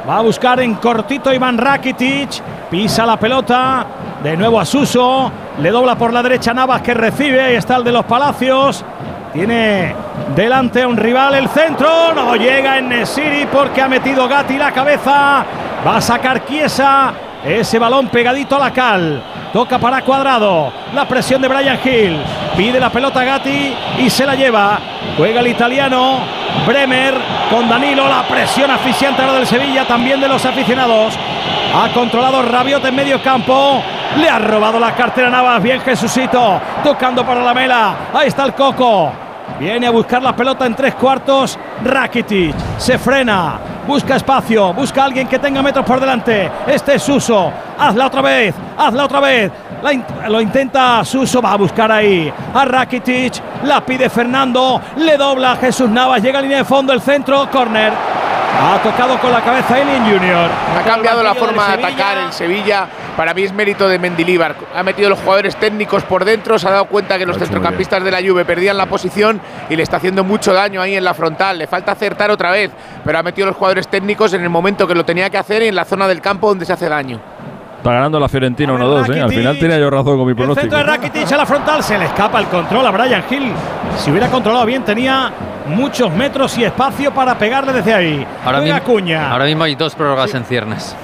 Va 0.07 0.19
a 0.19 0.21
buscar 0.21 0.61
en 0.61 0.75
cortito 0.75 1.33
Iván 1.33 1.57
Rakitic. 1.57 2.41
Pisa 2.69 3.05
la 3.05 3.19
pelota. 3.19 3.85
De 4.23 4.37
nuevo 4.37 4.57
a 4.57 4.63
Suso. 4.63 5.29
Le 5.59 5.69
dobla 5.69 5.97
por 5.97 6.13
la 6.13 6.23
derecha 6.23 6.53
Navas 6.53 6.81
que 6.81 6.93
recibe. 6.93 7.41
Ahí 7.41 7.55
está 7.55 7.75
el 7.75 7.83
de 7.83 7.91
los 7.91 8.05
Palacios. 8.05 8.85
Tiene 9.33 9.93
delante 10.33 10.83
a 10.83 10.87
un 10.87 10.95
rival 10.95 11.35
el 11.35 11.49
centro. 11.49 12.13
No 12.13 12.37
llega 12.37 12.77
en 12.77 12.87
Nesiri 12.87 13.47
porque 13.51 13.81
ha 13.81 13.89
metido 13.89 14.29
Gatti 14.29 14.57
la 14.57 14.71
cabeza. 14.71 15.45
Va 15.85 15.97
a 15.97 16.01
sacar 16.01 16.45
Chiesa. 16.45 17.11
Ese 17.43 17.77
balón 17.77 18.07
pegadito 18.07 18.55
a 18.55 18.59
la 18.59 18.71
cal. 18.71 19.21
Toca 19.53 19.79
para 19.79 20.01
Cuadrado. 20.01 20.71
La 20.93 21.07
presión 21.07 21.41
de 21.41 21.47
Brian 21.47 21.79
Hill. 21.83 22.19
Pide 22.55 22.79
la 22.79 22.89
pelota 22.89 23.23
Gatti 23.23 23.73
y 23.99 24.09
se 24.09 24.25
la 24.25 24.35
lleva. 24.35 24.79
Juega 25.17 25.39
el 25.39 25.47
italiano. 25.47 26.19
Bremer 26.65 27.15
con 27.49 27.67
Danilo. 27.69 28.07
La 28.07 28.23
presión 28.23 28.69
asfixiante 28.69 29.21
del 29.21 29.47
Sevilla, 29.47 29.85
también 29.85 30.19
de 30.19 30.27
los 30.27 30.45
aficionados. 30.45 31.13
Ha 31.75 31.89
controlado 31.93 32.41
Rabiot 32.41 32.83
en 32.85 32.95
medio 32.95 33.21
campo. 33.21 33.81
Le 34.17 34.29
ha 34.29 34.39
robado 34.39 34.79
la 34.79 34.93
cartera 34.93 35.29
Navas. 35.29 35.61
Bien 35.63 35.79
Jesucito. 35.81 36.59
Tocando 36.83 37.25
para 37.25 37.43
la 37.43 37.53
mela. 37.53 37.95
Ahí 38.13 38.27
está 38.27 38.43
el 38.45 38.53
Coco. 38.53 39.11
Viene 39.59 39.87
a 39.87 39.91
buscar 39.91 40.21
la 40.21 40.35
pelota 40.35 40.65
en 40.65 40.75
tres 40.75 40.93
cuartos. 40.95 41.57
Rakitic 41.83 42.55
se 42.77 42.97
frena. 42.97 43.76
Busca 43.87 44.17
espacio. 44.17 44.73
Busca 44.73 45.01
a 45.01 45.05
alguien 45.05 45.27
que 45.27 45.39
tenga 45.39 45.61
metros 45.61 45.85
por 45.85 45.99
delante. 45.99 46.51
Este 46.67 46.95
es 46.95 47.03
Suso. 47.03 47.51
Hazla 47.79 48.07
otra 48.07 48.21
vez. 48.21 48.53
Hazla 48.77 49.05
otra 49.05 49.19
vez. 49.21 49.51
La 49.81 49.93
in- 49.93 50.03
lo 50.27 50.41
intenta 50.41 51.03
Suso. 51.05 51.41
Va 51.41 51.53
a 51.53 51.57
buscar 51.57 51.91
ahí 51.91 52.31
a 52.53 52.65
Rakitic. 52.65 53.41
La 53.63 53.79
pide 53.81 54.09
Fernando. 54.09 54.81
Le 54.97 55.15
dobla 55.17 55.53
a 55.53 55.55
Jesús 55.55 55.89
Navas. 55.89 56.21
Llega 56.21 56.39
a 56.39 56.41
línea 56.41 56.57
de 56.59 56.65
fondo. 56.65 56.91
El 56.91 57.01
centro. 57.01 57.49
Corner. 57.49 57.93
Ha 58.59 58.77
tocado 58.81 59.17
con 59.19 59.31
la 59.31 59.39
cabeza 59.41 59.77
Elin 59.79 60.03
Junior. 60.03 60.49
Ha 60.79 60.83
cambiado 60.83 61.21
la 61.23 61.35
forma 61.35 61.67
de 61.67 61.73
atacar 61.85 62.17
el 62.17 62.33
Sevilla. 62.33 62.87
Para 63.17 63.33
mí 63.33 63.41
es 63.41 63.51
mérito 63.51 63.89
de 63.89 63.97
Mendilíbar. 63.97 64.55
Ha 64.75 64.83
metido 64.83 65.09
los 65.09 65.17
jugadores 65.19 65.55
técnicos 65.55 66.03
por 66.03 66.23
dentro. 66.23 66.59
Se 66.59 66.67
ha 66.67 66.71
dado 66.71 66.85
cuenta 66.85 67.17
que 67.17 67.25
los 67.25 67.35
centrocampistas 67.39 68.03
de 68.03 68.11
la 68.11 68.19
Juve 68.21 68.45
perdían 68.45 68.77
la 68.77 68.85
posición 68.85 69.41
y 69.71 69.75
le 69.75 69.81
está 69.81 69.97
haciendo 69.97 70.23
mucho 70.23 70.53
daño 70.53 70.81
ahí 70.83 70.95
en 70.95 71.03
la 71.03 71.15
frontal. 71.15 71.57
Le 71.57 71.65
falta 71.65 71.93
acertar 71.93 72.29
otra 72.29 72.51
vez, 72.51 72.69
pero 73.03 73.17
ha 73.17 73.23
metido 73.23 73.47
los 73.47 73.55
jugadores 73.55 73.87
técnicos 73.87 74.33
en 74.33 74.43
el 74.43 74.49
momento 74.49 74.87
que 74.87 74.93
lo 74.93 75.03
tenía 75.03 75.31
que 75.31 75.37
hacer 75.39 75.63
y 75.63 75.67
en 75.67 75.75
la 75.75 75.83
zona 75.83 76.07
del 76.07 76.21
campo 76.21 76.47
donde 76.47 76.65
se 76.65 76.73
hace 76.73 76.87
daño. 76.87 77.19
Está 77.77 77.91
ganando 77.91 78.19
la 78.19 78.29
Fiorentina 78.29 78.73
1-2, 78.73 79.15
¿eh? 79.15 79.21
Al 79.21 79.29
final 79.31 79.57
tenía 79.57 79.79
yo 79.79 79.89
razón 79.89 80.17
con 80.17 80.25
mi 80.25 80.31
El 80.31 80.35
pronóstico. 80.35 80.61
centro 80.61 80.77
de 80.77 80.83
Rakitic 80.83 81.31
a 81.31 81.37
la 81.37 81.45
frontal. 81.47 81.83
Se 81.83 81.97
le 81.97 82.05
escapa 82.05 82.39
el 82.39 82.45
control 82.47 82.85
a 82.85 82.91
Brian 82.91 83.23
Hill. 83.29 83.51
Si 83.97 84.11
hubiera 84.11 84.27
controlado 84.27 84.65
bien, 84.65 84.83
tenía 84.83 85.31
muchos 85.67 86.11
metros 86.11 86.55
y 86.59 86.65
espacio 86.65 87.11
para 87.11 87.35
pegarle 87.35 87.73
desde 87.73 87.93
ahí. 87.95 88.27
Mismo, 88.61 89.23
ahora 89.31 89.45
mismo 89.45 89.63
hay 89.63 89.73
dos 89.75 89.95
prórrogas 89.95 90.33
en 90.35 90.43
ciernes. 90.45 90.95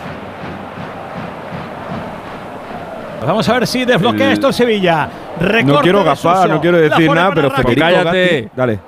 Vamos 3.25 3.47
a 3.49 3.53
ver 3.53 3.67
si 3.67 3.85
desbloquea 3.85 4.27
El- 4.27 4.33
esto 4.33 4.47
el 4.47 4.53
Sevilla. 4.53 5.09
No 5.65 5.79
quiero 5.81 6.03
gafar, 6.03 6.49
no 6.49 6.61
quiero 6.61 6.77
decir 6.77 7.09
nada, 7.11 7.31
pero. 7.33 7.49
Federico 7.51 7.79
cállate. 7.81 8.41
Gatti. 8.41 8.49
Dale. 8.55 8.79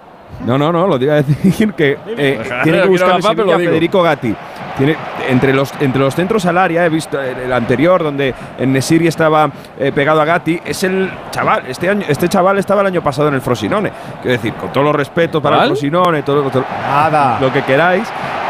No, 0.45 0.57
no, 0.57 0.71
no, 0.71 0.87
lo 0.87 0.97
iba 1.01 1.13
a 1.13 1.21
decir 1.21 1.73
que 1.73 1.97
eh, 2.17 2.41
tiene 2.63 2.81
que 2.81 2.87
buscar 2.87 3.21
digo. 3.57 3.71
Federico 3.71 4.01
Gatti. 4.03 4.35
Tiene, 4.77 4.95
entre, 5.29 5.53
los, 5.53 5.73
entre 5.79 6.01
los 6.01 6.13
centros 6.15 6.45
al 6.45 6.57
área, 6.57 6.85
he 6.85 6.89
visto 6.89 7.19
el, 7.21 7.37
el 7.37 7.53
anterior, 7.53 8.03
donde 8.03 8.33
en 8.59 8.73
Nesiri 8.73 9.07
estaba 9.07 9.49
eh, 9.79 9.91
pegado 9.93 10.19
a 10.21 10.25
Gatti, 10.25 10.59
es 10.65 10.83
el 10.83 11.09
chaval. 11.31 11.63
Este, 11.67 11.89
año, 11.89 12.05
este 12.07 12.27
chaval 12.27 12.57
estaba 12.57 12.81
el 12.81 12.87
año 12.87 13.01
pasado 13.01 13.29
en 13.29 13.35
el 13.35 13.41
Frosinone. 13.41 13.91
Quiero 14.21 14.31
decir, 14.37 14.53
con 14.53 14.71
todos 14.73 14.85
los 14.85 14.95
respetos 14.95 15.41
para 15.41 15.55
¿Cuál? 15.57 15.69
el 15.69 15.75
Frosinone, 15.75 16.23
todo, 16.23 16.41
todo- 16.49 16.65
Nada. 16.87 17.37
lo 17.39 17.51
que 17.53 17.61
queráis. 17.63 18.03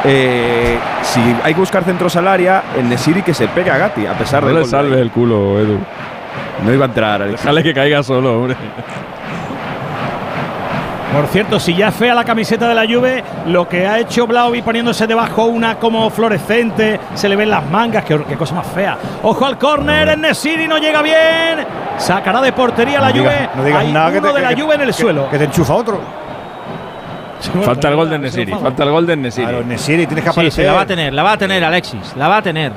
eh, 0.04 0.78
si 1.04 1.20
hay 1.44 1.54
que 1.54 1.60
buscar 1.60 1.84
centros 1.84 2.16
al 2.16 2.28
área, 2.28 2.64
en 2.78 2.90
Nesiri 2.90 3.22
que 3.22 3.34
se 3.34 3.48
pegue 3.48 3.70
a 3.72 3.78
Gatti, 3.78 4.06
a 4.08 4.14
pesar 4.14 4.42
No 4.44 4.50
de 4.50 4.56
le 4.56 4.66
salve 4.66 5.00
el 5.00 5.12
culo, 5.12 5.60
Edu. 5.60 5.78
No 6.64 6.74
iba 6.74 6.86
a 6.86 6.88
entrar. 6.88 7.22
Alex. 7.22 7.42
Déjale 7.42 7.64
que 7.64 7.74
caiga 7.74 8.02
solo, 8.02 8.38
hombre. 8.40 8.56
Por 11.14 11.28
cierto, 11.28 11.60
si 11.60 11.74
ya 11.74 11.90
es 11.90 11.96
fea 11.96 12.14
la 12.14 12.26
camiseta 12.26 12.68
de 12.68 12.76
la 12.76 12.84
Juve, 12.86 13.24
lo 13.48 13.70
que 13.70 13.88
ha 13.88 14.00
hecho 14.00 14.28
Blaovi 14.28 14.62
poniéndose 14.62 15.08
debajo 15.08 15.46
una 15.46 15.76
como 15.76 16.10
fluorescente, 16.10 17.00
se 17.14 17.30
le 17.30 17.36
ven 17.38 17.50
las 17.50 17.64
mangas, 17.70 18.04
qué, 18.04 18.22
qué 18.28 18.36
cosa 18.36 18.56
más 18.56 18.68
fea. 18.68 18.98
Ojo 19.24 19.46
al 19.46 19.58
córner, 19.58 20.10
en 20.10 20.22
Nesiri 20.22 20.68
no 20.68 20.78
llega 20.78 21.02
bien. 21.02 21.66
Sacará 21.98 22.42
de 22.42 22.52
portería 22.52 23.00
la 23.00 23.10
No 23.10 23.14
digas- 23.14 23.34
Juve. 23.34 23.50
no 23.56 23.64
digas 23.64 23.82
Hay 23.82 23.92
nada 23.94 24.12
que 24.12 24.18
uno 24.18 24.28
te- 24.30 24.36
de 24.36 24.42
la 24.42 24.50
que- 24.56 24.62
Juve 24.62 24.76
en 24.76 24.82
el 24.82 24.88
que- 24.88 24.94
suelo. 24.94 25.30
Que 25.30 25.38
te 25.38 25.44
enchufa 25.46 25.74
otro. 25.76 26.02
Falta 27.64 27.88
el 27.90 27.96
gol 27.96 28.10
de 28.10 28.20
Nesiri. 28.20 28.52
Falta 28.54 28.84
el 28.84 28.90
gol 28.92 29.06
de 29.06 29.16
Nesiri. 29.16 29.48
Claro, 29.48 29.64
Nesiri, 29.64 30.08
tienes 30.08 30.24
que 30.26 30.30
Sí, 30.32 30.34
sí, 30.34 30.40
aparecer. 30.40 30.66
la 30.66 30.74
va 30.74 30.82
a 30.82 30.86
tener, 30.86 31.14
la 31.14 31.24
va 31.24 31.32
a 31.34 31.38
tener 31.38 31.64
Alexis, 31.64 32.14
la 32.18 32.28
va 32.28 32.38
a 32.38 32.42
tener. 32.42 32.72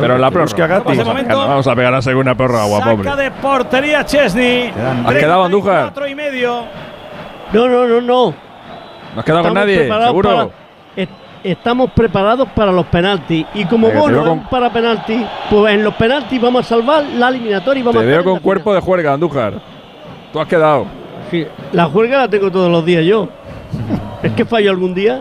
Pero 0.00 0.16
la 0.16 0.28
que 0.28 0.32
prórroga. 0.34 0.80
momento- 1.04 1.38
Vamos 1.48 1.66
a 1.66 1.74
pegar 1.74 1.94
a 1.94 2.00
segunda 2.00 2.34
prórroga, 2.34 2.64
guapo. 2.64 3.02
Saca 3.04 3.16
de 3.16 3.30
portería 3.32 4.06
Chesney. 4.06 4.72
¿Has 5.06 5.14
quedado, 5.14 5.44
Andújar? 5.44 5.82
Cuatro 5.82 6.06
y 6.06 6.14
medio. 6.14 6.62
No, 7.52 7.68
no, 7.68 7.86
no, 7.86 8.00
no. 8.00 8.34
¿No 9.14 9.18
has 9.20 9.24
quedado 9.24 9.42
con 9.44 9.54
nadie? 9.54 9.88
¿Seguro? 9.88 10.28
para- 10.30 10.48
est- 10.96 11.10
estamos 11.44 11.90
preparados 11.92 12.48
para 12.54 12.72
los 12.72 12.86
penaltis. 12.86 13.44
Y 13.54 13.64
como 13.66 13.88
Venga, 13.88 14.00
Bono 14.00 14.24
con- 14.24 14.42
para 14.44 14.72
penaltis, 14.72 15.20
pues 15.50 15.74
en 15.74 15.84
los 15.84 15.94
penaltis 15.94 16.40
vamos 16.40 16.64
a 16.64 16.68
salvar 16.68 17.04
la 17.18 17.28
eliminatoria 17.28 17.80
y 17.80 17.82
vamos 17.82 18.00
Te 18.02 18.08
a 18.08 18.10
veo 18.10 18.24
con 18.24 18.38
cuerpo 18.40 18.72
de 18.74 18.80
juerga, 18.80 19.12
Andújar. 19.12 19.54
Tú 20.32 20.40
has 20.40 20.46
quedado. 20.48 20.86
Sí, 21.30 21.46
la 21.72 21.86
juerga 21.86 22.18
la 22.18 22.28
tengo 22.28 22.50
todos 22.50 22.70
los 22.70 22.84
días 22.84 23.04
yo. 23.04 23.28
¿Es 24.22 24.32
que 24.32 24.44
fallo 24.44 24.70
algún 24.70 24.94
día? 24.94 25.20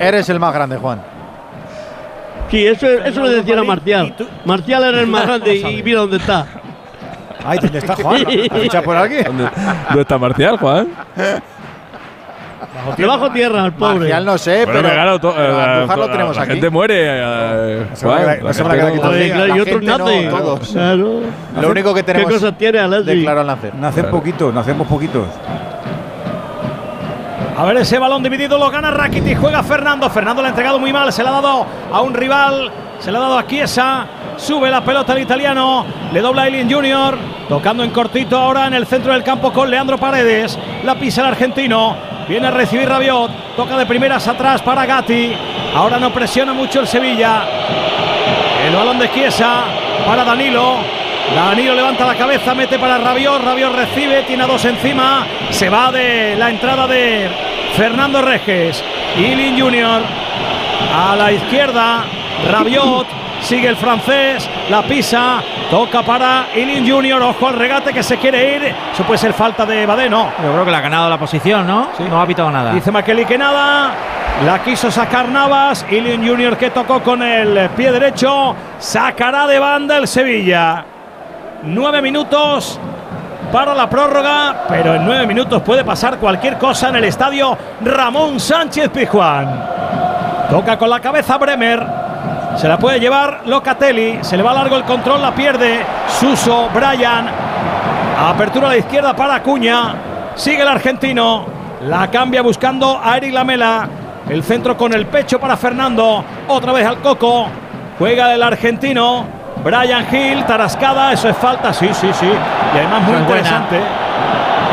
Eres 0.00 0.28
el 0.30 0.40
más 0.40 0.52
grande, 0.54 0.76
Juan. 0.78 1.02
Sí, 2.50 2.66
eso, 2.66 2.86
eso 2.88 3.20
lo 3.20 3.28
decía 3.28 3.58
a 3.60 3.62
Marcial. 3.62 4.14
Marcial 4.44 4.82
era 4.84 5.00
el 5.00 5.06
más 5.08 5.26
grande 5.26 5.54
y 5.56 5.82
mira 5.84 6.00
dónde 6.00 6.16
está. 6.16 6.46
Ay, 7.44 7.58
¿dónde 7.60 7.78
está 7.78 7.96
Juan? 7.96 8.16
¿Has 8.50 8.58
fichado 8.60 8.84
por 8.84 8.96
alguien? 8.96 9.24
¿Dónde, 9.24 9.48
dónde 9.88 10.02
está 10.02 10.18
Marcial, 10.18 10.56
Juan? 10.58 10.88
Debajo 12.96 13.30
tierra, 13.30 13.64
al 13.64 13.72
pobre. 13.72 13.98
Marcial 13.98 14.24
no 14.24 14.38
sé, 14.38 14.64
Bueno, 14.64 14.80
pero, 14.82 14.94
claro, 14.94 15.18
to- 15.20 15.34
pero 15.34 15.58
a 15.58 15.64
eh, 15.64 15.74
Andújar 15.74 15.98
lo 15.98 16.10
tenemos 16.10 16.36
la 16.36 16.42
aquí. 16.42 16.52
gente 16.52 16.70
muere. 16.70 16.94
eh, 17.06 17.86
a 17.92 17.96
Juan, 18.00 18.26
la 18.26 18.36
no 18.36 18.52
se 18.52 18.62
van 18.62 18.72
a 18.72 18.74
gente 18.74 18.76
quedar 18.76 18.86
aquí 18.86 18.96
no- 18.96 19.02
todos. 19.02 19.14
Joder, 19.14 19.32
claro, 19.32 19.46
y 19.46 19.56
La 19.56 19.62
otros 19.62 19.82
no, 19.82 19.98
nacen. 19.98 20.30
todos. 20.30 20.68
Claro. 20.70 21.20
Lo 21.60 21.68
único 21.70 21.94
que 21.94 22.02
tenemos 22.02 22.28
¿Qué 22.28 22.34
cosas 22.34 22.58
tiene, 22.58 22.78
Alexis? 22.78 23.06
de 23.06 23.22
claro 23.22 23.40
al 23.40 23.46
nacer. 23.46 23.74
Nacer 23.74 24.10
poquitos, 24.10 24.54
nacemos 24.54 24.86
poquitos. 24.86 25.26
A 27.58 27.64
ver 27.64 27.76
ese 27.78 27.98
balón 27.98 28.22
dividido, 28.22 28.56
lo 28.56 28.70
gana 28.70 28.90
Rakitic, 28.90 29.38
juega 29.38 29.62
Fernando. 29.62 30.08
Fernando 30.08 30.40
le 30.40 30.46
ha 30.48 30.50
entregado 30.50 30.78
muy 30.78 30.92
mal, 30.92 31.12
se 31.12 31.22
le 31.22 31.28
ha 31.28 31.32
dado 31.32 31.66
a 31.92 32.00
un 32.00 32.14
rival, 32.14 32.70
se 33.00 33.10
le 33.12 33.18
ha 33.18 33.20
dado 33.20 33.38
a 33.38 33.46
Chiesa. 33.46 34.06
Sube 34.40 34.70
la 34.70 34.82
pelota 34.82 35.12
el 35.12 35.20
italiano, 35.20 35.84
le 36.12 36.20
dobla 36.20 36.46
Eileen 36.46 36.70
Junior, 36.70 37.16
tocando 37.46 37.84
en 37.84 37.90
cortito 37.90 38.38
ahora 38.38 38.66
en 38.66 38.72
el 38.72 38.86
centro 38.86 39.12
del 39.12 39.22
campo 39.22 39.52
con 39.52 39.70
Leandro 39.70 39.98
Paredes. 39.98 40.58
La 40.82 40.94
pisa 40.94 41.20
el 41.20 41.28
argentino, 41.28 41.94
viene 42.26 42.46
a 42.46 42.50
recibir 42.50 42.88
Rabiot, 42.88 43.30
toca 43.54 43.76
de 43.76 43.84
primeras 43.84 44.26
atrás 44.26 44.62
para 44.62 44.86
Gatti. 44.86 45.32
Ahora 45.74 45.98
no 45.98 46.10
presiona 46.10 46.54
mucho 46.54 46.80
el 46.80 46.86
Sevilla. 46.86 47.44
El 48.66 48.74
balón 48.74 48.98
de 48.98 49.12
Chiesa 49.12 49.64
para 50.06 50.24
Danilo. 50.24 50.78
Danilo 51.34 51.74
levanta 51.74 52.06
la 52.06 52.14
cabeza, 52.14 52.54
mete 52.54 52.78
para 52.78 52.96
Rabiot. 52.96 53.44
Rabiot 53.44 53.74
recibe, 53.74 54.22
tiene 54.22 54.44
a 54.44 54.46
dos 54.46 54.64
encima. 54.64 55.26
Se 55.50 55.68
va 55.68 55.92
de 55.92 56.34
la 56.36 56.48
entrada 56.48 56.86
de 56.86 57.28
Fernando 57.76 58.22
Reges. 58.22 58.82
Ilin 59.18 59.60
Junior 59.60 60.00
a 60.96 61.14
la 61.14 61.30
izquierda. 61.30 62.04
Rabiot. 62.50 63.19
Sigue 63.50 63.66
el 63.66 63.76
francés, 63.76 64.48
la 64.68 64.82
pisa, 64.82 65.42
toca 65.72 66.04
para 66.04 66.50
Ilin 66.54 66.88
Junior, 66.88 67.20
ojo 67.20 67.48
al 67.48 67.54
regate 67.54 67.92
que 67.92 68.00
se 68.00 68.16
quiere 68.16 68.54
ir. 68.54 68.74
Eso 68.92 69.02
puede 69.02 69.18
ser 69.18 69.32
falta 69.32 69.66
de 69.66 69.86
Badeno. 69.86 70.30
Yo 70.40 70.52
creo 70.52 70.64
que 70.64 70.70
le 70.70 70.76
ha 70.76 70.80
ganado 70.80 71.10
la 71.10 71.18
posición, 71.18 71.66
¿no? 71.66 71.88
No 72.08 72.22
ha 72.22 72.26
pitado 72.28 72.48
nada. 72.48 72.72
Dice 72.72 72.92
Makeli 72.92 73.24
que 73.24 73.36
nada. 73.36 73.90
La 74.46 74.62
quiso 74.62 74.88
sacar 74.88 75.28
Navas. 75.28 75.84
Ilion 75.90 76.24
Junior 76.24 76.56
que 76.56 76.70
tocó 76.70 77.02
con 77.02 77.24
el 77.24 77.70
pie 77.70 77.90
derecho. 77.90 78.54
Sacará 78.78 79.48
de 79.48 79.58
banda 79.58 79.96
el 79.96 80.06
Sevilla. 80.06 80.84
Nueve 81.64 82.00
minutos 82.00 82.78
para 83.50 83.74
la 83.74 83.90
prórroga. 83.90 84.66
Pero 84.68 84.94
en 84.94 85.04
nueve 85.04 85.26
minutos 85.26 85.60
puede 85.62 85.82
pasar 85.82 86.18
cualquier 86.18 86.56
cosa 86.56 86.90
en 86.90 86.94
el 86.94 87.04
estadio 87.04 87.58
Ramón 87.80 88.38
Sánchez 88.38 88.90
Pizjuán. 88.90 89.60
Toca 90.48 90.78
con 90.78 90.88
la 90.88 91.00
cabeza 91.00 91.36
Bremer. 91.36 92.09
Se 92.56 92.68
la 92.68 92.78
puede 92.78 93.00
llevar 93.00 93.42
Locatelli. 93.46 94.18
Se 94.22 94.36
le 94.36 94.42
va 94.42 94.52
largo 94.52 94.76
el 94.76 94.84
control, 94.84 95.22
la 95.22 95.32
pierde. 95.34 95.80
Suso, 96.08 96.68
Brian. 96.74 97.28
Apertura 98.18 98.66
a 98.66 98.70
la 98.70 98.76
izquierda 98.76 99.14
para 99.14 99.36
Acuña. 99.36 99.94
Sigue 100.34 100.62
el 100.62 100.68
argentino. 100.68 101.46
La 101.86 102.10
cambia 102.10 102.42
buscando 102.42 103.00
a 103.02 103.16
Eric 103.16 103.32
Lamela. 103.32 103.88
El 104.28 104.42
centro 104.42 104.76
con 104.76 104.92
el 104.92 105.06
pecho 105.06 105.40
para 105.40 105.56
Fernando. 105.56 106.24
Otra 106.48 106.72
vez 106.72 106.86
al 106.86 106.98
Coco. 106.98 107.46
Juega 107.98 108.34
el 108.34 108.42
argentino. 108.42 109.24
Brian 109.64 110.06
Hill, 110.12 110.44
Tarascada. 110.44 111.12
Eso 111.12 111.28
es 111.28 111.36
falta. 111.36 111.72
Sí, 111.72 111.88
sí, 111.92 112.10
sí. 112.12 112.26
Y 112.74 112.78
además 112.78 113.02
muy 113.02 113.12
Esa 113.14 113.20
es 113.22 113.26
buena. 113.26 113.40
interesante. 113.40 113.80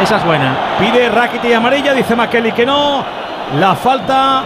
Esa 0.03 0.17
es 0.17 0.25
buena. 0.25 0.55
Pide 0.77 1.09
Rakitic 1.09 1.55
amarilla, 1.55 1.93
dice 1.93 2.15
Makeli 2.15 2.51
que 2.51 2.65
no. 2.65 3.03
La 3.59 3.75
falta 3.75 4.43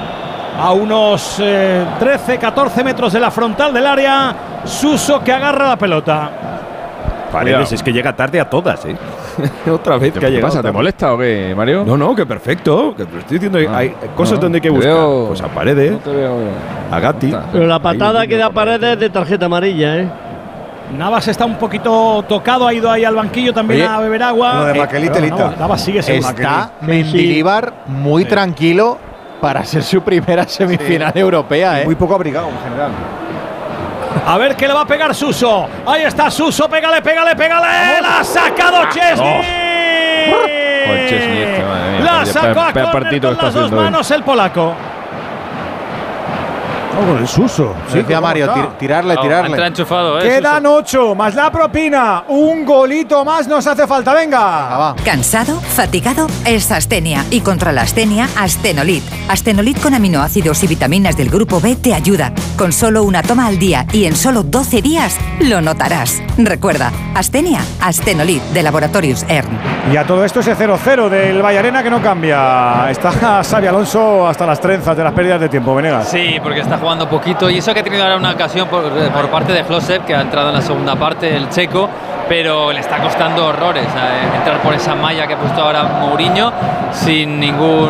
a 0.59 0.71
unos 0.73 1.37
eh, 1.39 1.83
13, 1.99 2.37
14 2.37 2.83
metros 2.83 3.13
de 3.13 3.19
la 3.19 3.31
frontal 3.31 3.73
del 3.73 3.85
área. 3.87 4.35
Suso 4.65 5.23
que 5.23 5.31
agarra 5.31 5.69
la 5.69 5.77
pelota. 5.77 6.29
Paredes 7.31 7.71
es 7.71 7.81
que 7.81 7.93
llega 7.93 8.13
tarde 8.13 8.41
a 8.41 8.49
todas, 8.49 8.83
¿eh? 8.85 8.95
Otra 9.71 9.97
vez 9.97 10.11
que 10.11 10.19
ha 10.19 10.21
¿Qué 10.21 10.31
llegado. 10.31 10.49
pasa? 10.51 10.61
¿Te 10.61 10.71
molesta 10.71 11.13
o 11.13 11.17
qué, 11.17 11.53
Mario? 11.55 11.83
No, 11.85 11.95
no, 11.95 12.13
que 12.13 12.25
perfecto. 12.25 12.93
Que 12.95 13.05
te 13.05 13.19
estoy 13.19 13.39
diciendo 13.39 13.59
Ah, 13.73 13.77
hay 13.77 13.95
cosas 14.15 14.35
no, 14.37 14.41
donde 14.43 14.57
hay 14.57 14.61
que 14.61 14.69
buscar. 14.69 14.93
veo- 14.93 15.27
pues 15.29 15.41
a 15.41 15.47
Paredes, 15.47 15.91
No 15.93 15.97
te 15.99 16.11
veo. 16.11 16.35
a 16.91 16.99
Gatti. 16.99 17.33
Pero 17.53 17.67
la 17.67 17.79
patada 17.79 18.27
que 18.27 18.35
da 18.37 18.49
Paredes 18.49 18.99
de 18.99 19.09
tarjeta 19.09 19.45
amarilla, 19.45 19.97
¿eh? 19.97 20.09
Navas 20.97 21.25
está 21.29 21.45
un 21.45 21.55
poquito 21.55 22.21
tocado, 22.27 22.67
ha 22.67 22.73
ido 22.73 22.91
ahí 22.91 23.05
al 23.05 23.15
banquillo 23.15 23.53
también 23.53 23.83
Oye, 23.83 23.89
a 23.89 23.99
beber 23.99 24.23
agua. 24.23 24.53
lo 24.55 24.65
de 24.65 24.71
Eh, 24.71 24.81
Raquelí 24.81 25.07
pero 25.07 25.15
telita. 25.15 25.37
Navas, 25.37 25.59
Navas 25.59 25.81
sigue 25.85 26.03
siendo 26.03 26.27
Está. 26.27 26.71
Mendilibar 26.81 27.73
muy 27.87 28.25
tranquilo 28.25 28.97
para 29.41 29.65
ser 29.65 29.83
su 29.83 30.01
primera 30.01 30.47
semifinal 30.47 31.11
europea, 31.15 31.81
¿eh? 31.81 31.85
Muy 31.85 31.95
poco 31.95 32.13
abrigado 32.15 32.47
en 32.47 32.59
general. 32.59 32.91
A 34.25 34.37
ver 34.37 34.55
qué 34.55 34.67
le 34.67 34.73
va 34.73 34.81
a 34.81 34.85
pegar 34.85 35.15
Suso. 35.15 35.67
Ahí 35.85 36.03
está 36.03 36.29
Suso, 36.29 36.69
pégale, 36.69 37.01
pégale, 37.01 37.35
pégale. 37.35 38.01
La 38.01 38.19
ha 38.19 38.23
sacado 38.23 38.83
Chesney. 38.89 39.41
Joder, 40.31 41.09
Chesney 41.09 41.41
este. 41.41 42.03
La 42.03 42.25
sacó 42.25 42.59
a 42.59 42.73
con 42.73 43.37
las 43.37 43.53
dos 43.53 43.71
manos 43.71 44.11
el 44.11 44.23
polaco. 44.23 44.75
Con 46.95 47.17
el 47.17 47.27
suso. 47.27 47.73
Sí, 47.91 47.99
decía 47.99 48.21
Mario, 48.21 48.47
tir- 48.53 48.77
tirarle, 48.77 49.15
tirarle. 49.17 49.49
Entra 49.51 49.67
enchufado, 49.67 50.19
¿eh? 50.19 50.23
Quedan 50.23 50.65
ocho, 50.65 51.15
más 51.15 51.35
la 51.35 51.51
propina. 51.51 52.23
Un 52.27 52.65
golito 52.65 53.23
más 53.25 53.47
nos 53.47 53.65
hace 53.67 53.87
falta. 53.87 54.13
Venga. 54.13 54.95
¿Cansado? 55.03 55.59
¿Fatigado? 55.61 56.27
Es 56.45 56.71
astenia. 56.71 57.25
Y 57.29 57.41
contra 57.41 57.71
la 57.71 57.81
astenia, 57.83 58.27
Astenolit. 58.37 59.03
Astenolit 59.29 59.79
con 59.81 59.93
aminoácidos 59.93 60.63
y 60.63 60.67
vitaminas 60.67 61.15
del 61.17 61.29
grupo 61.29 61.59
B 61.61 61.75
te 61.75 61.93
ayuda. 61.93 62.33
Con 62.57 62.71
solo 62.71 63.03
una 63.03 63.21
toma 63.23 63.47
al 63.47 63.57
día 63.59 63.85
y 63.91 64.05
en 64.05 64.15
solo 64.15 64.43
12 64.43 64.81
días 64.81 65.17
lo 65.39 65.61
notarás. 65.61 66.21
Recuerda, 66.37 66.91
astenia, 67.15 67.61
Astenolit 67.81 68.41
de 68.53 68.63
Laboratorios 68.63 69.23
ERN. 69.27 69.59
Y 69.91 69.97
a 69.97 70.05
todo 70.05 70.23
esto 70.23 70.39
ese 70.41 70.55
0-0 70.55 71.09
del 71.09 71.41
Vallarena 71.41 71.83
que 71.83 71.89
no 71.89 72.01
cambia. 72.01 72.89
Está 72.89 73.11
Xavi 73.43 73.67
Alonso 73.67 74.27
hasta 74.27 74.45
las 74.45 74.59
trenzas 74.61 74.95
de 74.95 75.03
las 75.03 75.13
pérdidas 75.13 75.39
de 75.41 75.49
tiempo, 75.49 75.75
Venegas. 75.75 76.07
Sí, 76.09 76.37
porque 76.41 76.59
está 76.61 76.77
jugando 76.81 77.07
poquito 77.07 77.49
y 77.49 77.59
eso 77.59 77.73
que 77.73 77.79
ha 77.79 77.83
tenido 77.83 78.03
ahora 78.03 78.17
una 78.17 78.31
ocasión 78.31 78.67
por, 78.67 78.83
por 78.89 79.29
parte 79.29 79.53
de 79.53 79.63
Flosev, 79.63 80.03
que 80.03 80.13
ha 80.15 80.21
entrado 80.21 80.49
en 80.49 80.55
la 80.55 80.61
segunda 80.61 80.95
parte, 80.95 81.35
el 81.35 81.47
checo, 81.49 81.87
pero 82.27 82.71
le 82.71 82.79
está 82.79 82.97
costando 82.97 83.45
horrores 83.47 83.85
eh, 83.85 84.35
entrar 84.37 84.57
por 84.61 84.73
esa 84.73 84.95
malla 84.95 85.27
que 85.27 85.33
ha 85.33 85.37
puesto 85.37 85.61
ahora 85.61 85.83
Mourinho 85.83 86.51
sin 86.91 87.39
ningún, 87.39 87.89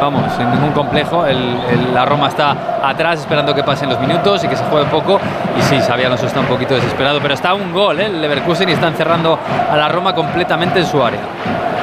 vamos, 0.00 0.22
sin 0.36 0.50
ningún 0.50 0.72
complejo. 0.72 1.26
El- 1.26 1.58
el- 1.70 1.94
la 1.94 2.04
Roma 2.04 2.28
está 2.28 2.54
atrás 2.82 3.20
esperando 3.20 3.54
que 3.54 3.62
pasen 3.64 3.88
los 3.88 3.98
minutos 4.00 4.44
y 4.44 4.48
que 4.48 4.56
se 4.56 4.64
juegue 4.64 4.86
poco. 4.90 5.18
Y 5.58 5.62
sí, 5.62 5.78
Xavi 5.80 6.04
Alonso 6.04 6.26
está 6.26 6.40
un 6.40 6.46
poquito 6.46 6.74
desesperado, 6.74 7.18
pero 7.20 7.34
está 7.34 7.50
a 7.50 7.54
un 7.54 7.72
gol, 7.72 7.98
¿eh? 8.00 8.06
el 8.06 8.20
Leverkusen 8.20 8.68
y 8.68 8.72
está 8.72 8.88
encerrando 8.88 9.38
a 9.70 9.76
la 9.76 9.88
Roma 9.88 10.14
completamente 10.14 10.80
en 10.80 10.86
su 10.86 11.02
área. 11.02 11.20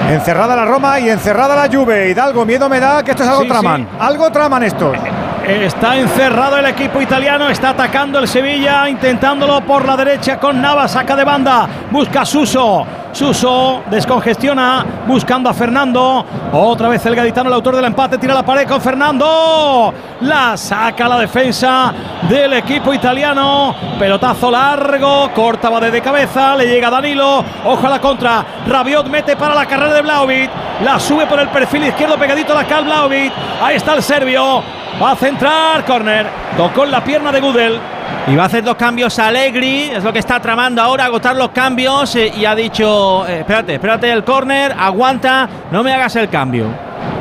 Encerrada 0.09 0.55
la 0.55 0.65
Roma 0.65 0.99
y 0.99 1.09
encerrada 1.09 1.55
la 1.55 1.67
Juve. 1.75 2.09
Hidalgo, 2.11 2.45
miedo 2.45 2.69
me 2.69 2.79
da 2.79 3.01
que 3.03 3.11
esto 3.11 3.23
es 3.23 3.29
algo 3.29 3.41
Sí, 3.43 3.47
traman. 3.49 3.81
sí. 3.89 3.97
Algo 3.99 4.29
traman 4.31 4.61
esto. 4.63 4.91
Está 5.47 5.95
encerrado 5.97 6.57
el 6.57 6.65
equipo 6.65 6.99
italiano, 6.99 7.47
está 7.49 7.69
atacando 7.69 8.17
el 8.17 8.27
Sevilla, 8.27 8.89
intentándolo 8.89 9.61
por 9.61 9.85
la 9.85 9.95
derecha 9.95 10.39
con 10.39 10.59
Navas, 10.59 10.93
saca 10.93 11.15
de 11.15 11.23
banda, 11.23 11.67
busca 11.91 12.25
Suso. 12.25 12.83
Suso 13.11 13.83
descongestiona, 13.89 14.83
buscando 15.07 15.47
a 15.47 15.53
Fernando. 15.53 16.25
Otra 16.51 16.89
vez 16.89 17.05
el 17.05 17.15
gaditano, 17.15 17.47
el 17.49 17.53
autor 17.53 17.75
del 17.75 17.85
empate, 17.85 18.17
tira 18.17 18.33
la 18.33 18.43
pared 18.43 18.67
con 18.67 18.81
Fernando. 18.81 19.93
La 20.21 20.57
saca 20.57 21.07
la 21.07 21.19
defensa 21.19 21.93
del 22.27 22.53
equipo 22.53 22.91
italiano. 22.91 23.75
Pelotazo 23.99 24.49
largo, 24.49 25.29
corta 25.31 25.69
va 25.69 25.79
de 25.79 26.01
cabeza, 26.01 26.55
le 26.55 26.65
llega 26.67 26.89
Danilo. 26.89 27.45
Ojo 27.65 27.85
a 27.85 27.89
la 27.91 28.01
contra. 28.01 28.45
Rabiot 28.67 29.07
mete 29.07 29.35
para 29.35 29.53
la 29.53 29.67
carrera 29.67 29.93
de 29.93 30.01
Blaovic. 30.01 30.49
La 30.83 30.99
sube 30.99 31.27
por 31.27 31.39
el 31.39 31.49
perfil 31.49 31.85
izquierdo, 31.85 32.17
pegadito 32.17 32.51
a 32.51 32.63
la 32.63 32.67
cal 32.67 32.83
Blaovic. 32.83 33.31
Ahí 33.61 33.75
está 33.75 33.93
el 33.93 34.03
serbio. 34.03 34.84
Va 35.01 35.11
a 35.11 35.15
centrar, 35.15 35.83
corner. 35.85 36.25
Tocó 36.57 36.85
en 36.85 36.91
la 36.91 37.03
pierna 37.03 37.31
de 37.31 37.41
Gudel. 37.41 37.79
Y 38.27 38.35
va 38.35 38.43
a 38.43 38.45
hacer 38.47 38.63
dos 38.63 38.75
cambios 38.75 39.19
a 39.19 39.27
Allegri, 39.27 39.91
es 39.93 40.03
lo 40.03 40.11
que 40.11 40.17
está 40.19 40.39
tramando 40.39 40.81
ahora, 40.81 41.05
agotar 41.05 41.35
los 41.35 41.49
cambios 41.49 42.15
eh, 42.15 42.31
y 42.35 42.45
ha 42.45 42.55
dicho, 42.55 43.25
eh, 43.27 43.39
espérate, 43.41 43.75
espérate 43.75 44.11
el 44.11 44.23
córner, 44.23 44.73
aguanta, 44.79 45.47
no 45.69 45.83
me 45.83 45.93
hagas 45.93 46.15
el 46.15 46.27
cambio. 46.29 46.65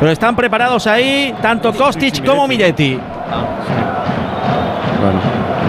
Pero 0.01 0.10
están 0.10 0.34
preparados 0.34 0.86
ahí, 0.86 1.34
tanto 1.42 1.74
Kostic 1.74 2.24
como 2.24 2.48
Miretti. 2.48 2.98
Bueno, 5.01 5.20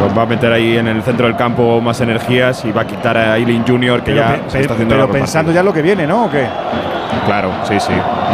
los 0.06 0.18
va 0.18 0.22
a 0.22 0.26
meter 0.26 0.54
ahí 0.54 0.78
en 0.78 0.88
el 0.88 1.02
centro 1.04 1.28
del 1.28 1.36
campo 1.36 1.82
más 1.82 2.00
energías 2.00 2.64
y 2.64 2.72
va 2.72 2.82
a 2.84 2.88
quitar 2.88 3.18
a 3.18 3.36
Eileen 3.38 3.66
Junior 3.68 4.02
que 4.04 4.14
Pero, 4.14 4.18
ya 4.28 4.36
pe- 4.36 4.50
se 4.50 4.62
está 4.62 4.74
haciendo 4.74 4.96
pero 4.96 5.08
la 5.08 5.12
pensando 5.14 5.52
ya 5.52 5.64
lo 5.64 5.74
que 5.74 5.82
viene, 5.82 6.08
¿no? 6.08 6.26
¿O 6.26 6.30
qué? 6.32 6.46
Claro, 7.26 7.50
sí, 7.64 7.80
sí. 7.80 7.94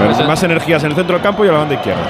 Eso- 0.10 0.24
más 0.26 0.42
energías 0.44 0.84
en 0.84 0.92
el 0.92 0.96
centro 0.96 1.14
del 1.16 1.24
campo 1.24 1.46
y 1.46 1.50
a 1.50 1.52
la 1.52 1.60
banda 1.60 1.76
izquierda. 1.76 2.02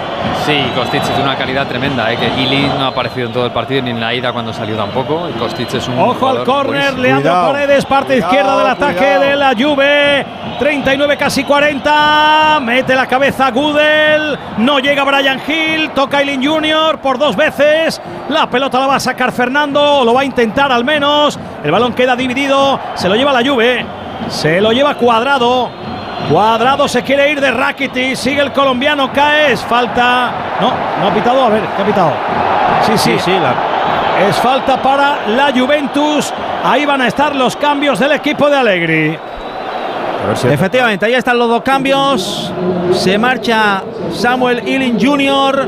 Sí, 0.45 0.63
Kostic 0.75 1.03
es 1.03 1.15
de 1.17 1.21
una 1.23 1.35
calidad 1.35 1.67
tremenda, 1.67 2.11
¿eh? 2.11 2.17
que 2.17 2.41
Ili 2.41 2.67
no 2.77 2.85
ha 2.85 2.87
aparecido 2.87 3.27
en 3.27 3.33
todo 3.33 3.45
el 3.45 3.51
partido 3.51 3.83
ni 3.83 3.91
en 3.91 3.99
la 3.99 4.13
ida 4.13 4.31
cuando 4.33 4.51
salió 4.53 4.75
tampoco. 4.75 5.29
Y 5.29 5.33
Kostic 5.33 5.71
es 5.73 5.87
un. 5.87 5.99
Ojo 5.99 6.27
al 6.29 6.43
córner. 6.43 6.97
Leandro 6.97 7.31
Cuidado. 7.31 7.51
Paredes, 7.53 7.85
parte 7.85 8.13
Cuidado, 8.13 8.31
izquierda 8.33 8.57
del 8.59 8.67
ataque 8.67 8.97
cuidado. 8.97 9.21
de 9.21 9.35
la 9.35 9.53
Juve. 9.57 10.25
39 10.59 11.17
casi 11.17 11.43
40. 11.43 12.59
Mete 12.61 12.95
la 12.95 13.05
cabeza 13.07 13.51
Gudel. 13.51 14.37
No 14.57 14.79
llega 14.79 15.03
Brian 15.03 15.39
Hill. 15.47 15.91
Toca 15.91 16.19
Eileen 16.21 16.43
Junior 16.45 16.99
por 16.99 17.17
dos 17.19 17.35
veces. 17.35 18.01
La 18.29 18.49
pelota 18.49 18.79
la 18.79 18.87
va 18.87 18.95
a 18.95 18.99
sacar 18.99 19.31
Fernando. 19.31 19.81
o 19.99 20.05
Lo 20.05 20.13
va 20.13 20.21
a 20.21 20.25
intentar 20.25 20.71
al 20.71 20.83
menos. 20.83 21.37
El 21.63 21.71
balón 21.71 21.93
queda 21.93 22.15
dividido. 22.15 22.79
Se 22.95 23.07
lo 23.09 23.15
lleva 23.15 23.31
la 23.31 23.47
Juve. 23.47 23.85
Se 24.29 24.59
lo 24.61 24.71
lleva 24.71 24.95
cuadrado. 24.95 25.69
Cuadrado 26.29 26.87
se 26.87 27.01
quiere 27.03 27.31
ir 27.31 27.41
de 27.41 27.51
Rakitic. 27.51 28.15
Sigue 28.15 28.41
el 28.41 28.51
colombiano. 28.51 29.11
Cae. 29.11 29.53
Es 29.53 29.63
falta. 29.63 30.31
No, 30.59 30.71
no 31.01 31.07
ha 31.07 31.13
pitado. 31.13 31.43
A 31.43 31.49
ver, 31.49 31.61
¿qué 31.75 31.81
ha 31.81 31.85
pitado? 31.85 32.11
Sí, 32.85 32.97
sí. 32.97 33.17
sí, 33.19 33.31
la- 33.31 34.27
Es 34.27 34.37
falta 34.37 34.81
para 34.81 35.27
la 35.27 35.51
Juventus. 35.51 36.31
Ahí 36.63 36.85
van 36.85 37.01
a 37.01 37.07
estar 37.07 37.35
los 37.35 37.55
cambios 37.55 37.97
del 37.99 38.11
equipo 38.11 38.49
de 38.49 38.57
Allegri. 38.57 39.17
Si 40.35 40.47
Efectivamente, 40.47 41.05
ahí 41.07 41.15
están 41.15 41.39
los 41.39 41.49
dos 41.49 41.63
cambios. 41.63 42.53
Se 42.91 43.17
marcha 43.17 43.81
Samuel 44.13 44.59
Ealing 44.67 44.99
Jr. 45.03 45.67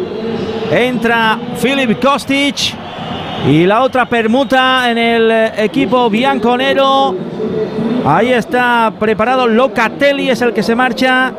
Entra 0.71 1.37
Philip 1.59 1.99
Kostic. 1.99 2.75
Y 3.47 3.65
la 3.65 3.81
otra 3.81 4.05
permuta 4.05 4.89
en 4.89 4.97
el 4.97 5.29
eh, 5.31 5.51
equipo 5.57 6.09
bianconero. 6.09 7.13
Ahí 8.05 8.31
está 8.33 8.91
preparado 8.99 9.47
Locatelli, 9.47 10.29
es 10.29 10.41
el 10.41 10.53
que 10.53 10.63
se 10.63 10.75
marcha. 10.75 11.31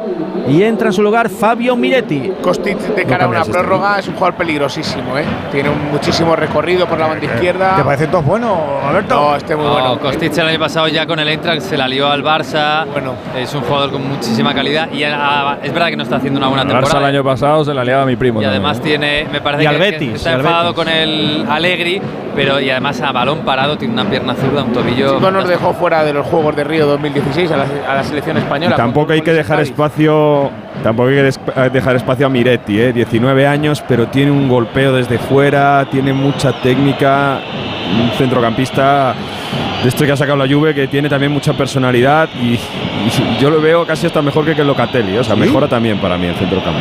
Y 0.46 0.62
entra 0.62 0.88
en 0.88 0.92
su 0.92 1.02
lugar 1.02 1.30
Fabio 1.30 1.74
Miretti. 1.74 2.30
Kostic 2.42 2.76
de 2.78 3.04
cara 3.06 3.24
a 3.24 3.28
una 3.28 3.44
prórroga 3.44 3.98
es 3.98 4.08
un 4.08 4.14
jugador 4.14 4.34
peligrosísimo, 4.36 5.16
¿eh? 5.16 5.24
Tiene 5.50 5.70
un 5.70 5.90
muchísimo 5.90 6.36
recorrido 6.36 6.86
por 6.86 6.98
la 6.98 7.06
banda 7.06 7.24
izquierda. 7.24 7.76
¿Te 7.76 7.82
parecen 7.84 8.10
todos 8.10 8.26
buenos, 8.26 8.52
Alberto? 8.86 9.14
No, 9.14 9.36
este 9.36 9.56
muy 9.56 9.64
No, 9.64 9.72
bueno. 9.72 9.98
Kostic 9.98 10.36
el 10.36 10.46
año 10.48 10.58
pasado 10.58 10.88
ya 10.88 11.06
con 11.06 11.18
el 11.18 11.28
Eintracht 11.28 11.62
se 11.62 11.78
la 11.78 11.88
lió 11.88 12.08
al 12.10 12.22
Barça. 12.22 12.84
Bueno. 12.92 13.14
Es 13.38 13.54
un 13.54 13.62
jugador 13.62 13.90
con 13.92 14.06
muchísima 14.06 14.52
calidad 14.54 14.90
y 14.92 15.02
ah, 15.04 15.56
es 15.62 15.72
verdad 15.72 15.88
que 15.88 15.96
no 15.96 16.02
está 16.02 16.16
haciendo 16.16 16.38
una 16.38 16.48
buena 16.48 16.62
El 16.64 16.68
Barça 16.68 16.74
el 16.76 16.82
temporada. 16.84 17.06
año 17.08 17.24
pasado 17.24 17.64
se 17.64 17.72
la 17.72 17.82
liaba 17.82 18.02
a 18.02 18.06
mi 18.06 18.16
primo. 18.16 18.40
Y 18.40 18.44
también, 18.44 18.62
además 18.62 18.78
¿eh? 18.78 18.82
tiene, 18.84 19.26
me 19.32 19.40
parece 19.40 19.62
Y 19.62 19.66
que, 19.66 19.68
al 19.74 19.80
que 19.80 19.90
Betis, 19.92 20.14
está 20.16 20.32
enfadado 20.34 20.74
Betis. 20.74 20.84
con 20.84 20.88
el 20.92 21.46
Pero 22.34 22.60
y 22.60 22.70
además 22.70 23.00
a 23.00 23.12
balón 23.12 23.40
parado 23.40 23.76
tiene 23.78 23.94
una 23.94 24.04
pierna 24.08 24.34
zurda, 24.34 24.62
un 24.64 24.72
tobillo. 24.72 25.14
Chico 25.16 25.30
nos 25.30 25.46
dejó 25.48 25.72
fuera 25.74 26.04
de 26.04 26.12
los 26.12 26.26
Juegos 26.26 26.56
de 26.56 26.64
Río 26.64 26.86
2016 26.86 27.50
a 27.52 27.56
la, 27.58 27.66
a 27.88 27.94
la 27.94 28.02
selección 28.04 28.36
Y 28.36 28.40
española. 28.40 28.76
tampoco 28.76 29.12
hay 29.12 29.20
que 29.22 29.32
dejar 29.32 29.60
espacio 29.60 30.50
tampoco 30.82 31.08
hay 31.10 31.14
que 31.16 31.28
eh, 31.28 31.70
dejar 31.72 31.96
espacio 31.96 32.26
a 32.26 32.28
Miretti, 32.28 32.80
¿eh? 32.80 32.92
19 32.92 33.46
años, 33.46 33.82
pero 33.86 34.08
tiene 34.08 34.30
un 34.32 34.48
golpeo 34.48 34.92
desde 34.92 35.18
fuera, 35.18 35.86
tiene 35.90 36.12
mucha 36.12 36.52
técnica, 36.60 37.38
un 38.00 38.10
centrocampista 38.16 39.14
de 39.82 39.88
esto 39.88 40.04
que 40.04 40.12
ha 40.12 40.16
sacado 40.16 40.36
la 40.36 40.52
Juve 40.52 40.74
que 40.74 40.88
tiene 40.88 41.08
también 41.08 41.30
mucha 41.32 41.52
personalidad 41.52 42.28
y, 42.40 42.54
y 42.54 42.60
yo 43.38 43.50
lo 43.50 43.60
veo 43.60 43.86
casi 43.86 44.06
hasta 44.06 44.22
mejor 44.22 44.44
que, 44.44 44.54
que 44.54 44.64
Locatelli, 44.64 45.16
o 45.18 45.24
sea, 45.24 45.36
mejora 45.36 45.68
también 45.68 45.98
para 45.98 46.16
mí 46.16 46.26
el 46.26 46.34
centrocampo. 46.36 46.80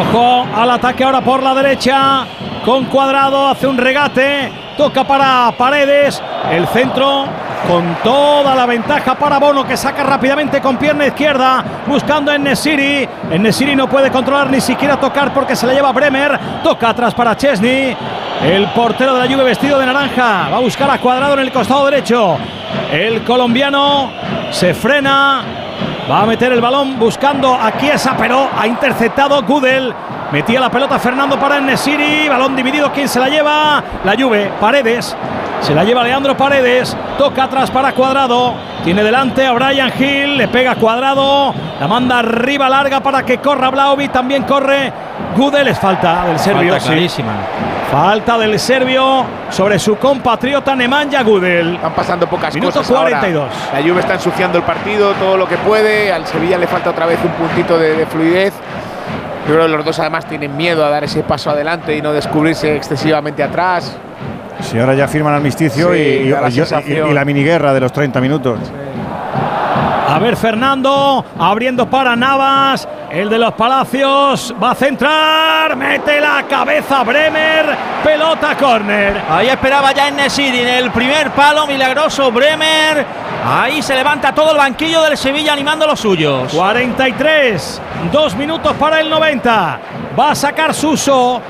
Ojo 0.00 0.46
al 0.54 0.70
ataque 0.70 1.04
ahora 1.04 1.20
por 1.20 1.42
la 1.42 1.54
derecha. 1.54 2.26
con 2.64 2.84
Cuadrado, 2.84 3.48
hace 3.48 3.66
un 3.66 3.76
regate, 3.78 4.50
toca 4.76 5.04
para 5.04 5.52
Paredes, 5.56 6.22
el 6.50 6.66
centro 6.68 7.26
con 7.68 7.96
toda 8.02 8.54
la 8.54 8.66
ventaja 8.66 9.14
para 9.14 9.38
Bono 9.38 9.66
que 9.66 9.76
saca 9.76 10.02
rápidamente 10.02 10.60
con 10.60 10.76
pierna 10.76 11.06
izquierda 11.06 11.64
buscando 11.86 12.32
en 12.32 12.42
Nesiri. 12.42 13.08
En 13.30 13.42
Nesiri 13.42 13.76
no 13.76 13.88
puede 13.88 14.10
controlar 14.10 14.50
ni 14.50 14.60
siquiera 14.60 14.98
tocar 14.98 15.32
porque 15.32 15.54
se 15.54 15.66
la 15.66 15.74
lleva 15.74 15.92
Bremer. 15.92 16.38
Toca 16.62 16.90
atrás 16.90 17.14
para 17.14 17.36
Chesney. 17.36 17.96
El 18.42 18.68
portero 18.68 19.14
de 19.14 19.20
la 19.20 19.32
Juve 19.32 19.44
vestido 19.44 19.78
de 19.78 19.86
naranja 19.86 20.48
va 20.50 20.56
a 20.56 20.60
buscar 20.60 20.90
a 20.90 20.98
Cuadrado 20.98 21.34
en 21.34 21.40
el 21.40 21.52
costado 21.52 21.84
derecho. 21.84 22.38
El 22.90 23.22
colombiano 23.22 24.10
se 24.50 24.74
frena. 24.74 25.42
Va 26.10 26.22
a 26.22 26.26
meter 26.26 26.52
el 26.52 26.60
balón 26.60 26.98
buscando 26.98 27.54
a 27.54 27.76
Chiesa, 27.78 28.16
pero 28.18 28.48
ha 28.56 28.66
interceptado 28.66 29.42
Gudel. 29.42 29.94
Metía 30.32 30.60
la 30.60 30.70
pelota 30.70 30.98
Fernando 30.98 31.38
para 31.38 31.60
Nesiri. 31.60 32.28
Balón 32.28 32.54
dividido. 32.54 32.92
¿Quién 32.92 33.08
se 33.08 33.18
la 33.18 33.28
lleva? 33.28 33.82
La 34.04 34.14
Juve. 34.16 34.50
Paredes. 34.60 35.16
Se 35.60 35.74
la 35.74 35.82
lleva 35.82 36.04
Leandro 36.04 36.36
Paredes. 36.36 36.96
Toca 37.18 37.44
atrás 37.44 37.70
para 37.70 37.92
Cuadrado. 37.92 38.54
Tiene 38.84 39.02
delante 39.02 39.44
a 39.44 39.52
Brian 39.52 39.92
Hill. 39.98 40.36
Le 40.38 40.46
pega 40.48 40.76
Cuadrado. 40.76 41.52
La 41.80 41.88
manda 41.88 42.20
arriba 42.20 42.68
larga 42.68 43.00
para 43.00 43.24
que 43.24 43.38
corra 43.38 43.70
Blaovic. 43.70 44.12
También 44.12 44.44
corre 44.44 44.92
Gudel. 45.36 45.66
Es 45.66 45.78
falta 45.80 46.26
del 46.26 46.38
serbio. 46.38 46.78
Falta 46.78 47.08
sí. 47.08 47.24
Falta 47.90 48.38
del 48.38 48.60
serbio 48.60 49.24
sobre 49.50 49.80
su 49.80 49.96
compatriota 49.96 50.76
Nemanja 50.76 51.24
Gudel. 51.24 51.74
Están 51.74 51.92
pasando 51.92 52.28
pocas 52.28 52.54
Minuto 52.54 52.78
cosas. 52.78 52.96
ahora. 52.96 53.18
42. 53.18 53.48
La 53.74 53.82
Juve 53.82 54.00
está 54.00 54.14
ensuciando 54.14 54.58
el 54.58 54.64
partido 54.64 55.12
todo 55.14 55.36
lo 55.36 55.48
que 55.48 55.56
puede. 55.56 56.12
Al 56.12 56.24
Sevilla 56.24 56.56
le 56.56 56.68
falta 56.68 56.90
otra 56.90 57.06
vez 57.06 57.18
un 57.24 57.32
puntito 57.32 57.76
de, 57.76 57.96
de 57.96 58.06
fluidez. 58.06 58.54
Yo 59.50 59.56
creo 59.56 59.66
que 59.66 59.72
los 59.78 59.84
dos 59.84 59.98
además 59.98 60.26
tienen 60.26 60.56
miedo 60.56 60.84
a 60.84 60.90
dar 60.90 61.02
ese 61.02 61.24
paso 61.24 61.50
adelante 61.50 61.96
y 61.96 62.00
no 62.00 62.12
descubrirse 62.12 62.76
excesivamente 62.76 63.42
atrás. 63.42 63.96
Si 64.60 64.78
ahora 64.78 64.94
ya 64.94 65.08
firman 65.08 65.34
armisticio 65.34 65.92
Sí, 65.92 65.98
y, 65.98 66.28
la 66.30 66.48
y- 66.48 66.92
y 66.92 67.12
la 67.12 67.24
miniguerra 67.24 67.74
de 67.74 67.80
los 67.80 67.92
30 67.92 68.20
minutos. 68.20 68.60
A 70.08 70.18
ver, 70.20 70.36
Fernando, 70.36 71.24
abriendo 71.36 71.90
para 71.90 72.14
Navas, 72.14 72.86
el 73.10 73.28
de 73.28 73.38
los 73.38 73.52
Palacios, 73.54 74.54
va 74.62 74.70
a 74.70 74.74
centrar, 74.76 75.74
mete 75.76 76.20
la 76.20 76.44
cabeza 76.48 77.02
Bremer, 77.02 77.66
pelota 78.04 78.56
córner. 78.56 79.20
Ahí 79.28 79.48
esperaba 79.48 79.90
ya 79.92 80.06
en 80.08 80.16
Nesiri, 80.16 80.60
en 80.60 80.68
el 80.68 80.90
primer 80.92 81.30
palo 81.32 81.66
milagroso 81.66 82.30
Bremer. 82.30 83.04
Ahí 83.44 83.80
se 83.80 83.94
levanta 83.94 84.34
todo 84.34 84.52
el 84.52 84.58
banquillo 84.58 85.02
del 85.02 85.16
Sevilla 85.16 85.54
animando 85.54 85.86
a 85.86 85.88
los 85.88 86.00
suyos. 86.00 86.52
43, 86.52 87.80
dos 88.12 88.36
minutos 88.36 88.74
para 88.74 89.00
el 89.00 89.08
90. 89.08 89.80
Va 90.18 90.30
a 90.32 90.34
sacar 90.34 90.74
Suso 90.74 91.40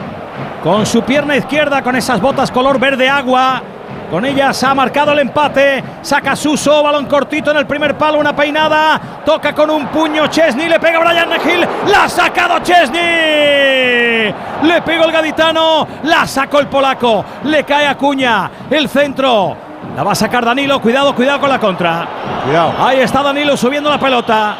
con 0.62 0.86
su 0.86 1.02
pierna 1.02 1.36
izquierda, 1.36 1.82
con 1.82 1.96
esas 1.96 2.20
botas 2.20 2.50
color 2.50 2.78
verde 2.78 3.08
agua. 3.08 3.62
Con 4.08 4.24
ellas 4.24 4.62
ha 4.62 4.74
marcado 4.74 5.12
el 5.12 5.18
empate. 5.20 5.82
Saca 6.02 6.36
Suso, 6.36 6.82
balón 6.82 7.06
cortito 7.06 7.50
en 7.50 7.56
el 7.56 7.66
primer 7.66 7.96
palo, 7.96 8.18
una 8.18 8.36
peinada. 8.36 9.00
Toca 9.24 9.52
con 9.52 9.70
un 9.70 9.88
puño 9.88 10.28
Chesney, 10.28 10.68
le 10.68 10.78
pega 10.78 11.00
Brian 11.00 11.30
Hill. 11.44 11.66
La 11.90 12.04
ha 12.04 12.08
sacado 12.08 12.60
Chesney. 12.60 14.34
Le 14.62 14.82
pegó 14.84 15.04
el 15.04 15.12
gaditano, 15.12 15.86
la 16.04 16.26
sacó 16.26 16.60
el 16.60 16.68
polaco. 16.68 17.24
Le 17.44 17.64
cae 17.64 17.86
Acuña, 17.86 18.50
el 18.70 18.88
centro. 18.88 19.69
La 19.96 20.02
va 20.04 20.12
a 20.12 20.14
sacar 20.14 20.44
Danilo, 20.44 20.80
cuidado, 20.80 21.14
cuidado 21.14 21.40
con 21.40 21.48
la 21.50 21.58
contra. 21.58 22.06
Cuidado. 22.44 22.72
Ahí 22.78 23.00
está 23.00 23.22
Danilo 23.22 23.56
subiendo 23.56 23.90
la 23.90 23.98
pelota. 23.98 24.56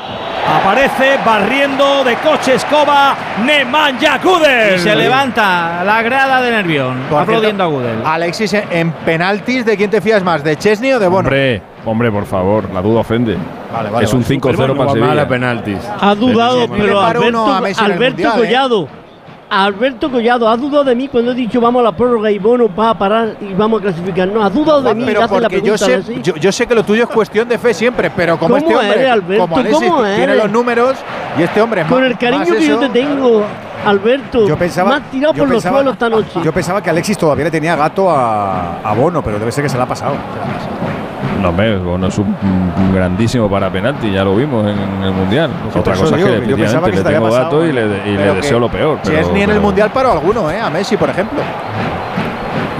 Aparece 0.63 1.19
barriendo 1.25 2.03
de 2.03 2.17
coche 2.17 2.55
escoba 2.55 3.15
Nemanja 3.45 4.19
Gudel. 4.19 4.77
Y 4.77 4.79
se 4.81 4.97
levanta 4.97 5.85
la 5.85 6.03
grada 6.03 6.41
de 6.41 6.51
Nervión, 6.51 6.99
Por 7.09 7.23
aplaudiendo 7.23 7.63
a 7.65 7.67
Gudel. 7.69 7.99
Alexis, 8.05 8.53
en- 8.55 8.65
en 8.71 8.93
penaltis, 8.93 9.65
¿de 9.65 9.77
quién 9.77 9.91
te 9.91 10.01
fías 10.01 10.23
más? 10.25 10.43
¿De 10.43 10.57
Chesney 10.57 10.93
o 10.93 10.99
de 10.99 11.07
Bono? 11.09 11.29
Hombre, 11.29 11.63
hombre, 11.85 12.11
por 12.11 12.27
favor, 12.27 12.69
la 12.73 12.83
duda 12.83 13.01
ofende. 13.01 13.37
Vale, 13.73 13.91
vale, 13.91 14.05
es 14.07 14.13
un 14.13 14.23
vale. 14.23 14.35
5-0 14.35 14.77
para 14.77 14.93
Sevilla. 14.93 15.29
penaltis. 15.29 15.79
Ha 16.01 16.15
dudado, 16.17 16.67
pero 16.69 17.01
Alberto, 17.01 17.55
Alberto 17.79 18.23
¿eh? 18.23 18.31
Collado. 18.35 18.89
Alberto 19.51 20.09
Collado 20.11 20.49
ha 20.49 20.57
dudado 20.57 20.85
de 20.85 20.95
mí 20.95 21.09
cuando 21.09 21.33
he 21.33 21.35
dicho 21.35 21.61
vamos 21.61 21.81
a 21.81 21.85
la 21.85 21.93
prórroga 21.93 22.31
y 22.31 22.39
Bono 22.39 22.73
va 22.73 22.91
a 22.91 22.99
parar 22.99 23.35
y 23.41 23.53
vamos 23.53 23.81
a 23.81 23.83
clasificar. 23.83 24.29
No, 24.29 24.45
ha 24.45 24.49
dudado 24.49 24.81
de 24.83 24.95
mí. 24.95 25.03
Pero 25.05 25.25
hace 25.25 25.35
la 25.35 25.49
porque 25.49 25.57
yo 25.57 25.75
pregunta 25.75 26.07
sé, 26.07 26.23
yo, 26.23 26.37
yo 26.37 26.53
sé 26.53 26.67
que 26.69 26.75
lo 26.75 26.85
tuyo 26.85 27.03
es 27.03 27.09
cuestión 27.11 27.49
de 27.49 27.59
fe 27.59 27.75
siempre, 27.75 28.11
pero 28.11 28.39
como 28.39 28.55
¿Cómo 28.55 28.59
este 28.69 28.77
hombre, 28.77 29.01
eres, 29.01 29.11
Alberto? 29.13 29.43
como 29.43 29.57
Alexis 29.59 29.89
¿Cómo 29.89 30.05
tiene 30.05 30.37
los 30.37 30.51
números 30.53 30.97
y 31.37 31.43
este 31.43 31.61
hombre 31.61 31.85
Con 31.85 32.01
más- 32.01 32.11
el 32.13 32.19
cariño 32.19 32.39
más 32.47 32.49
que 32.59 32.67
yo 32.67 32.79
te 32.79 32.89
tengo, 32.91 33.43
Alberto. 33.85 34.47
Yo 34.47 34.57
pensaba, 34.57 34.91
me 34.91 34.97
has 34.97 35.11
tirado 35.11 35.35
por 35.35 35.49
los 35.49 35.63
suelos 35.63 35.93
esta 35.95 36.09
noche. 36.09 36.41
Yo 36.45 36.53
pensaba 36.53 36.81
que 36.81 36.91
Alexis 36.91 37.19
todavía 37.19 37.45
le 37.47 37.51
tenía 37.51 37.75
gato 37.75 38.09
a, 38.09 38.81
a 38.85 38.95
Bono, 38.95 39.21
pero 39.21 39.39
debe 39.41 39.51
ser 39.51 39.65
que 39.65 39.71
se 39.71 39.77
la 39.77 39.83
ha 39.85 39.89
pasado. 39.89 40.15
No, 41.41 41.53
Bono 41.83 42.09
es 42.09 42.19
un, 42.19 42.35
grandísimo 42.95 43.49
para 43.49 43.71
penalti, 43.71 44.11
ya 44.11 44.25
lo 44.25 44.37
vimos 44.37 44.67
en, 44.67 45.03
el 45.05 45.13
Mundial. 45.13 45.51
Otra 45.75 45.95
eso 45.95 46.03
cosa 46.05 46.17
es 46.17 46.25
que 46.25 46.31
yo 46.31 46.57
que 46.85 46.93
le 46.93 47.03
tengo 47.03 47.31
gato 47.31 47.65
y 47.65 47.71
¿eh? 47.71 47.73
le, 47.73 47.81
y 47.83 48.13
le 48.13 48.17
Pero 48.19 48.35
deseo 48.35 48.59
lo 48.59 48.69
peor. 48.69 48.99
pero- 49.03 49.17
Chesney 49.17 49.43
en 49.43 49.51
el 49.51 49.57
pero- 49.57 49.67
Mundial 49.67 49.91
paró 49.91 50.13
alguno, 50.13 50.51
¿eh? 50.51 50.61
A 50.61 50.69
Messi, 50.71 50.97
por 50.97 51.09
ejemplo. 51.11 51.41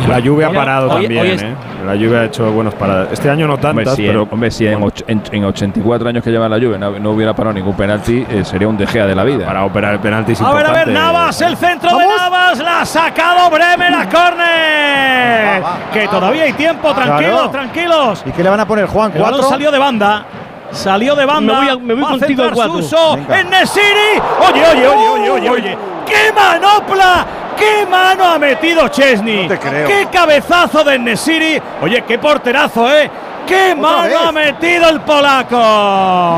La 0.09 0.21
Juve 0.23 0.45
ha 0.45 0.51
parado 0.53 0.89
hoy- 0.91 1.03
también, 1.03 1.21
hoy 1.23 1.31
es- 1.31 1.43
¿eh? 1.43 1.55
La 1.87 1.93
Juve 1.95 2.19
ha 2.19 2.25
hecho 2.25 2.51
buenas 2.53 2.75
paradas. 2.75 3.09
Este 3.13 3.31
año 3.31 3.47
no 3.47 3.55
Hombre, 3.55 3.85
tantas, 3.85 3.95
si, 3.97 4.07
pero 4.07 4.23
en, 4.23 4.29
hombre, 4.31 4.51
si 4.51 4.67
en, 4.67 4.81
och- 4.81 5.05
en- 5.07 5.23
en 5.33 5.45
84 5.45 6.09
años 6.09 6.23
que 6.25 6.31
lleva 6.31 6.49
la 6.49 6.57
Juve 6.57 6.79
no, 6.79 6.99
no 6.99 7.11
hubiera 7.13 7.35
parado 7.35 7.55
ningún 7.55 7.75
penalti, 7.75 8.25
eh, 8.31 8.45
sería 8.45 8.69
un 8.69 8.77
De 8.77 8.87
Gea 8.87 9.07
de 9.07 9.15
la 9.15 9.25
vida. 9.25 9.47
para 9.47 9.65
operar 9.65 9.95
el 9.95 10.01
penalti 10.01 10.33
es 10.33 10.41
A 10.43 10.53
ver, 10.53 10.67
a 10.67 10.73
ver. 10.73 10.89
Navas, 10.89 11.41
el 11.41 11.57
centro 11.57 11.97
de 11.97 12.07
Navas, 12.07 12.59
la 12.59 12.81
ha 12.83 12.87
sacado 12.87 13.51
Bremer 13.51 13.95
a 13.95 14.09
córner. 14.09 15.63
Que 15.93 16.09
todavía 16.09 16.43
hay 16.45 16.53
tiempo, 16.53 16.93
tranquilos, 16.95 17.33
Claro. 17.33 17.51
tranquilos. 17.51 18.23
¿Y 18.27 18.31
qué 18.33 18.43
le 18.43 18.51
van 18.51 18.61
a 18.61 18.67
poner, 18.67 18.87
Juan? 18.87 19.13
El 19.15 19.43
salió 19.43 19.71
de 19.71 19.79
banda. 19.79 20.25
Salió 20.73 21.17
de 21.17 21.25
banda. 21.27 21.53
Me 21.53 21.59
voy 21.61 21.69
a- 21.69 21.77
me 21.79 21.95
voy 21.95 22.03
contigo 22.05 22.27
centrar 22.27 22.49
al 22.49 22.55
cuatro. 22.55 22.75
Suso 22.83 23.17
Venga. 23.17 23.41
en 23.41 23.51
Nesiri. 23.51 24.21
Oye, 24.49 24.63
oye, 24.73 24.87
oye, 24.87 25.09
oye, 25.09 25.31
oye, 25.31 25.51
oye. 25.51 25.79
¡Qué 26.07 26.33
manopla! 26.33 27.27
¡Qué 27.61 27.87
mano 27.87 28.25
ha 28.25 28.39
metido 28.39 28.89
Chesney! 28.89 29.43
No 29.43 29.49
te 29.49 29.59
creo. 29.59 29.87
¡Qué 29.87 30.09
cabezazo 30.11 30.83
de 30.83 30.99
Nesiri! 30.99 31.61
Oye, 31.83 32.03
qué 32.07 32.19
porterazo, 32.19 32.91
¿eh? 32.93 33.11
¡Qué 33.47 33.75
mano 33.75 34.05
vez? 34.05 34.17
ha 34.17 34.33
metido 34.33 34.89
el 34.89 35.01
polaco! 35.03 36.37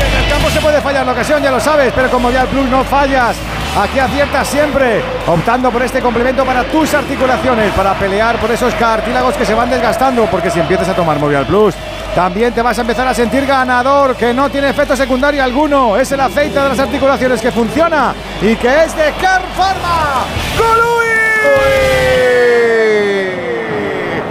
En 0.00 0.24
el 0.24 0.30
campo 0.30 0.50
se 0.50 0.60
puede 0.60 0.80
fallar 0.80 1.04
la 1.06 1.12
ocasión, 1.12 1.42
ya 1.42 1.50
lo 1.50 1.60
sabes, 1.60 1.92
pero 1.94 2.10
con 2.10 2.22
Movial 2.22 2.46
Plus 2.48 2.68
no 2.68 2.84
fallas. 2.84 3.36
Aquí 3.78 4.00
aciertas 4.00 4.48
siempre, 4.48 5.00
optando 5.28 5.70
por 5.70 5.82
este 5.82 6.00
complemento 6.00 6.44
para 6.44 6.64
tus 6.64 6.92
articulaciones, 6.92 7.72
para 7.72 7.94
pelear 7.94 8.36
por 8.38 8.50
esos 8.50 8.74
cartílagos 8.74 9.36
que 9.36 9.46
se 9.46 9.54
van 9.54 9.70
desgastando, 9.70 10.26
porque 10.26 10.50
si 10.50 10.58
empiezas 10.58 10.88
a 10.88 10.94
tomar 10.94 11.20
Movial 11.20 11.46
Plus, 11.46 11.74
también 12.14 12.52
te 12.52 12.62
vas 12.62 12.76
a 12.78 12.80
empezar 12.80 13.06
a 13.06 13.14
sentir 13.14 13.46
ganador, 13.46 14.16
que 14.16 14.34
no 14.34 14.50
tiene 14.50 14.70
efecto 14.70 14.96
secundario 14.96 15.42
alguno. 15.42 15.96
Es 15.96 16.10
el 16.10 16.20
aceite 16.20 16.58
de 16.60 16.68
las 16.68 16.78
articulaciones 16.80 17.40
que 17.40 17.52
funciona 17.52 18.12
y 18.42 18.56
que 18.56 18.84
es 18.84 18.96
de 18.96 19.12
Car 19.20 19.42
Pharma. 19.56 20.24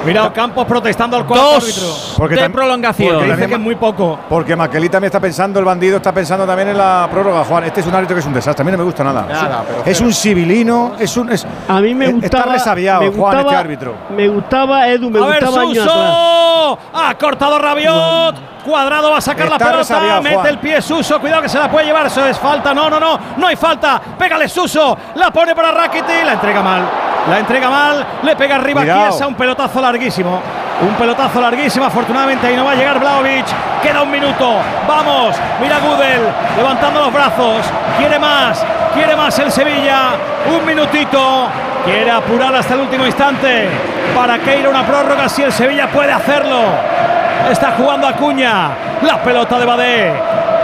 Mira, 0.06 0.32
Campos 0.34 0.66
protestando 0.66 1.18
al 1.18 1.26
cuarto 1.26 1.56
árbitro. 1.58 1.82
Dos 1.88 2.14
Porque 2.18 2.36
de 2.36 2.50
prolongación. 2.50 3.16
porque 3.16 3.32
Dice 3.34 3.48
que 3.48 3.53
es 3.53 3.60
muy 3.60 3.76
poco. 3.76 4.19
Porque 4.30 4.56
Maquelí 4.56 4.90
también 4.90 5.08
está 5.10 5.19
pensando, 5.19 5.60
el 5.60 5.66
bandido 5.66 5.98
está 5.98 6.11
pensando 6.11 6.45
también 6.45 6.69
en 6.69 6.78
la 6.78 7.08
prórroga, 7.11 7.44
Juan. 7.44 7.64
Este 7.66 7.82
es 7.82 7.88
un 7.88 7.95
árbitro 7.95 8.16
que 8.16 8.22
es 8.22 8.26
un 8.26 8.34
desastre, 8.34 8.61
a 8.61 8.66
mí 8.66 8.72
no 8.72 8.78
me 8.78 8.84
gusta 8.84 9.03
nada. 9.03 9.26
Nada, 9.30 9.64
pero 9.68 9.84
es 9.86 10.02
un 10.02 10.14
civilino, 10.14 10.94
es 11.00 11.16
un. 11.18 11.32
es- 11.32 11.45
A 11.68 11.80
mí 11.80 11.94
me 11.94 12.06
eh, 12.06 12.11
gustaba. 12.14 12.44
Está 12.44 12.53
resabiado, 12.53 13.02
me 13.02 13.10
Juan, 13.11 13.40
este 13.40 13.56
árbitro. 13.56 13.95
Me 14.16 14.28
gustaba, 14.28 14.88
Edu, 14.88 15.10
me 15.10 15.19
a 15.19 15.26
ver, 15.26 15.44
gustaba 15.45 15.64
atrás. 15.69 15.84
Suso. 15.84 16.80
Ha 16.94 17.16
cortado 17.16 17.60
Rabiot. 17.60 18.36
Cuadrado 18.66 19.10
va 19.11 19.18
a 19.18 19.22
sacar 19.22 19.50
la 19.50 19.58
pelota. 19.58 20.19
mete 20.22 20.36
Juan. 20.36 20.48
el 20.48 20.58
pie 20.60 20.82
Suso. 20.82 21.19
Cuidado 21.19 21.42
que 21.42 21.50
se 21.50 21.58
la 21.58 21.72
puede 21.72 21.86
llevar. 21.88 22.06
Eso 22.08 22.26
es 22.26 22.38
falta. 22.38 22.74
No, 22.74 22.90
no, 22.90 23.00
no. 23.00 23.18
No 23.38 23.48
hay 23.48 23.56
falta. 23.56 24.00
Pégale 24.18 24.48
Suso. 24.50 24.98
La 25.16 25.32
pone 25.32 25.56
para 25.56 25.72
Rakitic. 25.72 26.26
La 26.26 26.34
entrega 26.34 26.61
mal. 26.61 26.82
La 27.28 27.40
entrega 27.40 27.70
mal. 27.70 28.06
Le 28.24 28.36
pega 28.36 28.56
arriba 28.56 28.82
Cuidado. 28.82 29.28
Un 29.28 29.36
pelotazo 29.36 29.82
larguísimo. 29.82 30.42
Un 30.82 30.96
pelotazo 30.96 31.42
larguísimo. 31.42 31.86
Afortunadamente 31.86 32.48
ahí 32.48 32.56
no 32.56 32.66
va 32.66 32.72
a 32.72 32.76
llegar 32.76 33.00
Vlaovic. 33.00 33.46
Queda 33.82 34.02
un 34.02 34.12
minuto. 34.12 34.56
Vamos. 34.88 35.36
Mira 35.62 35.80
Gudel. 35.80 36.22
Levantando 36.58 37.02
los 37.02 37.14
brazos. 37.14 37.66
Quiere 37.98 38.20
más. 38.20 38.64
Quiere 38.94 39.16
más 39.16 39.38
el 39.40 39.52
Sevilla. 39.52 40.12
Un 40.50 40.66
minutito. 40.66 41.48
Quiere 41.86 42.12
apurar 42.12 42.56
hasta 42.56 42.74
el 42.76 42.82
último 42.82 43.06
instante. 43.06 43.68
Para 44.16 44.40
que 44.40 44.60
ir 44.60 44.66
a 44.66 44.70
una 44.70 44.86
prórroga 44.86 45.28
si 45.30 45.44
el 45.44 45.52
Sevilla 45.52 45.88
puede 45.88 46.12
hacerlo. 46.12 46.62
Está 47.50 47.72
jugando 47.72 48.08
Acuña. 48.08 48.70
La 49.02 49.22
pelota 49.22 49.60
de 49.60 49.66
Badé. 49.66 50.14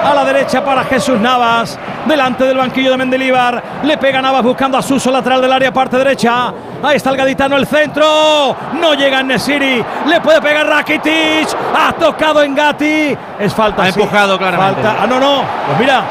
A 0.05 0.13
la 0.13 0.23
derecha 0.23 0.63
para 0.63 0.83
Jesús 0.83 1.19
Navas. 1.19 1.79
Delante 2.05 2.43
del 2.43 2.57
banquillo 2.57 2.91
de 2.91 2.97
Mendilibar. 2.97 3.61
Le 3.83 3.97
pega 3.97 4.21
Navas 4.21 4.43
buscando 4.43 4.77
a 4.77 4.81
Suso, 4.81 5.09
lateral 5.11 5.41
del 5.41 5.51
área, 5.51 5.73
parte 5.73 5.97
derecha. 5.97 6.53
Ahí 6.83 6.97
está 6.97 7.09
el 7.09 7.17
gaditano, 7.17 7.55
el 7.57 7.65
centro. 7.65 8.55
No 8.79 8.93
llega 8.93 9.23
Nesiri. 9.23 9.83
Le 10.05 10.21
puede 10.21 10.41
pegar 10.41 10.67
Rakitic. 10.67 11.47
Ha 11.75 11.91
tocado 11.93 12.43
en 12.43 12.53
Gatti. 12.53 13.17
Es 13.39 13.53
falta. 13.53 13.83
Ha 13.83 13.91
sí. 13.91 13.99
empujado 13.99 14.37
claramente. 14.37 14.81
Falta. 14.83 15.03
Ah, 15.03 15.07
no, 15.07 15.19
no. 15.19 15.41
Pues 15.67 15.79
mira. 15.79 16.01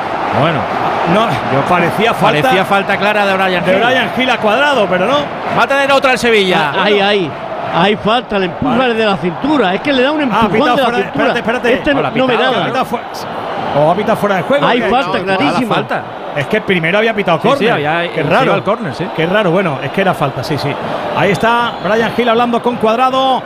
Bueno, 0.40 0.58
No, 1.14 1.60
parecía 1.68 2.12
falta. 2.12 2.42
Parecía 2.42 2.64
falta 2.64 2.96
clara 2.96 3.24
de 3.24 3.34
Brian 3.34 3.64
de 3.64 3.72
Hill. 3.76 3.84
Brian 3.84 4.10
Gil 4.16 4.30
a 4.30 4.38
cuadrado, 4.38 4.86
pero 4.90 5.06
no. 5.06 5.18
Va 5.56 5.62
a 5.62 5.66
tener 5.68 5.92
otra 5.92 6.12
el 6.12 6.18
Sevilla. 6.18 6.72
Ahí, 6.82 6.98
ahí. 7.00 7.30
Hay 7.76 7.94
falta, 7.96 8.38
le 8.38 8.46
empuja 8.46 8.88
de 8.88 9.04
la 9.06 9.16
cintura. 9.16 9.74
Es 9.74 9.80
que 9.80 9.92
le 9.92 10.02
da 10.02 10.10
un 10.12 10.20
Ah, 10.20 10.24
empujón 10.24 10.50
de 10.52 10.58
la 10.58 10.64
fuera 10.64 10.76
de- 10.98 11.02
cintura. 11.04 11.06
espérate, 11.06 11.38
espérate. 11.38 11.72
Este 11.74 11.92
no, 11.94 12.00
Hola, 12.00 12.10
no 12.14 12.26
pitado, 12.26 12.52
nada. 12.52 12.64
pitado 12.66 12.84
fuera- 12.84 13.04
O 13.76 13.90
ha 13.90 13.94
pitado 13.94 14.16
fuera 14.16 14.36
de 14.36 14.42
juego. 14.42 14.66
Hay 14.66 14.80
que- 14.80 14.88
falta 14.88 15.18
no, 15.18 15.24
clarísima. 15.24 15.74
falta. 15.74 16.02
Es 16.36 16.46
que 16.48 16.60
primero 16.60 16.98
había 16.98 17.14
pitado 17.14 17.38
Sí, 17.38 17.42
sí, 17.48 17.48
córner. 17.66 17.72
había- 17.72 18.12
Qué 18.12 18.22
raro. 18.22 18.54
al 18.54 18.62
córner, 18.64 18.94
sí. 18.94 19.06
Qué 19.16 19.26
raro. 19.26 19.50
Bueno, 19.50 19.78
es 19.82 19.90
que 19.92 20.00
era 20.00 20.14
falta, 20.14 20.42
sí, 20.44 20.56
sí. 20.58 20.70
Ahí 21.16 21.30
está 21.32 21.74
Brian 21.84 22.12
Hill 22.16 22.28
hablando 22.28 22.60
con 22.62 22.76
Cuadrado. 22.76 23.42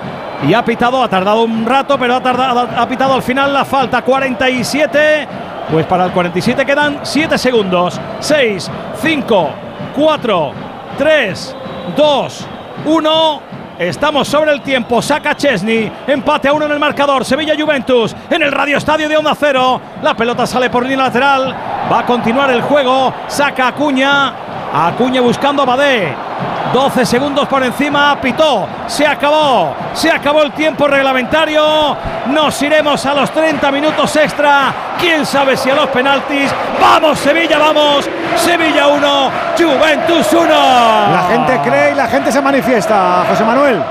Y 0.47 0.55
ha 0.55 0.65
pitado, 0.65 1.03
ha 1.03 1.09
tardado 1.09 1.43
un 1.43 1.67
rato, 1.67 1.99
pero 1.99 2.15
ha, 2.15 2.21
tardado, 2.23 2.69
ha 2.77 2.87
pitado 2.89 3.15
al 3.15 3.23
final 3.23 3.53
la 3.53 3.65
falta. 3.65 4.03
47. 4.03 5.27
Pues 5.71 5.85
para 5.87 6.07
el 6.07 6.13
47 6.13 6.65
quedan 6.65 7.01
7 7.03 7.37
segundos. 7.37 8.01
6, 8.21 8.71
5, 9.03 9.51
4, 9.97 10.53
3, 10.97 11.57
2, 11.97 12.47
1. 12.87 13.41
Estamos 13.79 14.27
sobre 14.27 14.51
el 14.51 14.61
tiempo. 14.61 15.01
Saca 15.01 15.37
Chesney. 15.37 15.91
Empate 16.07 16.49
a 16.49 16.53
uno 16.53 16.67
en 16.67 16.73
el 16.73 16.81
marcador. 16.81 17.25
Sevilla 17.25 17.55
Juventus 17.57 18.15
en 18.29 18.43
el 18.43 18.51
Radio 18.51 18.77
Estadio 18.77 19.09
de 19.09 19.17
Onda 19.17 19.37
Cero. 19.39 19.81
La 20.03 20.15
pelota 20.15 20.47
sale 20.49 20.69
por 20.69 20.83
línea 20.83 21.05
lateral. 21.05 21.55
Va 21.91 22.01
a 22.01 22.07
continuar 22.07 22.51
el 22.51 22.63
juego. 22.63 23.15
Saca 23.29 23.69
Acuña. 23.69 24.33
Acuña 24.73 25.21
buscando 25.21 25.63
a 25.63 25.67
Badé. 25.67 26.15
12 26.73 27.07
segundos 27.07 27.49
por 27.49 27.63
encima. 27.63 28.19
Pitó. 28.21 28.67
Se 28.87 29.07
acabó. 29.07 29.75
Se 29.95 30.11
acabó 30.11 30.43
el 30.43 30.53
tiempo 30.53 30.87
reglamentario. 30.87 31.97
Nos 32.27 32.61
iremos 32.63 33.05
a 33.07 33.15
los 33.15 33.31
30 33.31 33.71
minutos 33.71 34.15
extra. 34.17 34.73
Quién 34.99 35.25
sabe 35.25 35.57
si 35.57 35.71
a 35.71 35.75
los 35.75 35.89
penaltis. 35.89 36.51
Vamos, 36.81 37.19
Sevilla, 37.19 37.59
vamos. 37.59 38.09
Sevilla 38.37 38.89
1, 38.89 39.31
Juventus 39.57 40.33
1. 40.33 40.49
La 40.49 41.27
gente 41.31 41.61
cree 41.65 41.93
y 41.93 41.95
la 41.95 42.07
gente 42.07 42.33
se 42.33 42.41
manifiesta, 42.41 43.25
José 43.29 43.45
Manuel. 43.45 43.83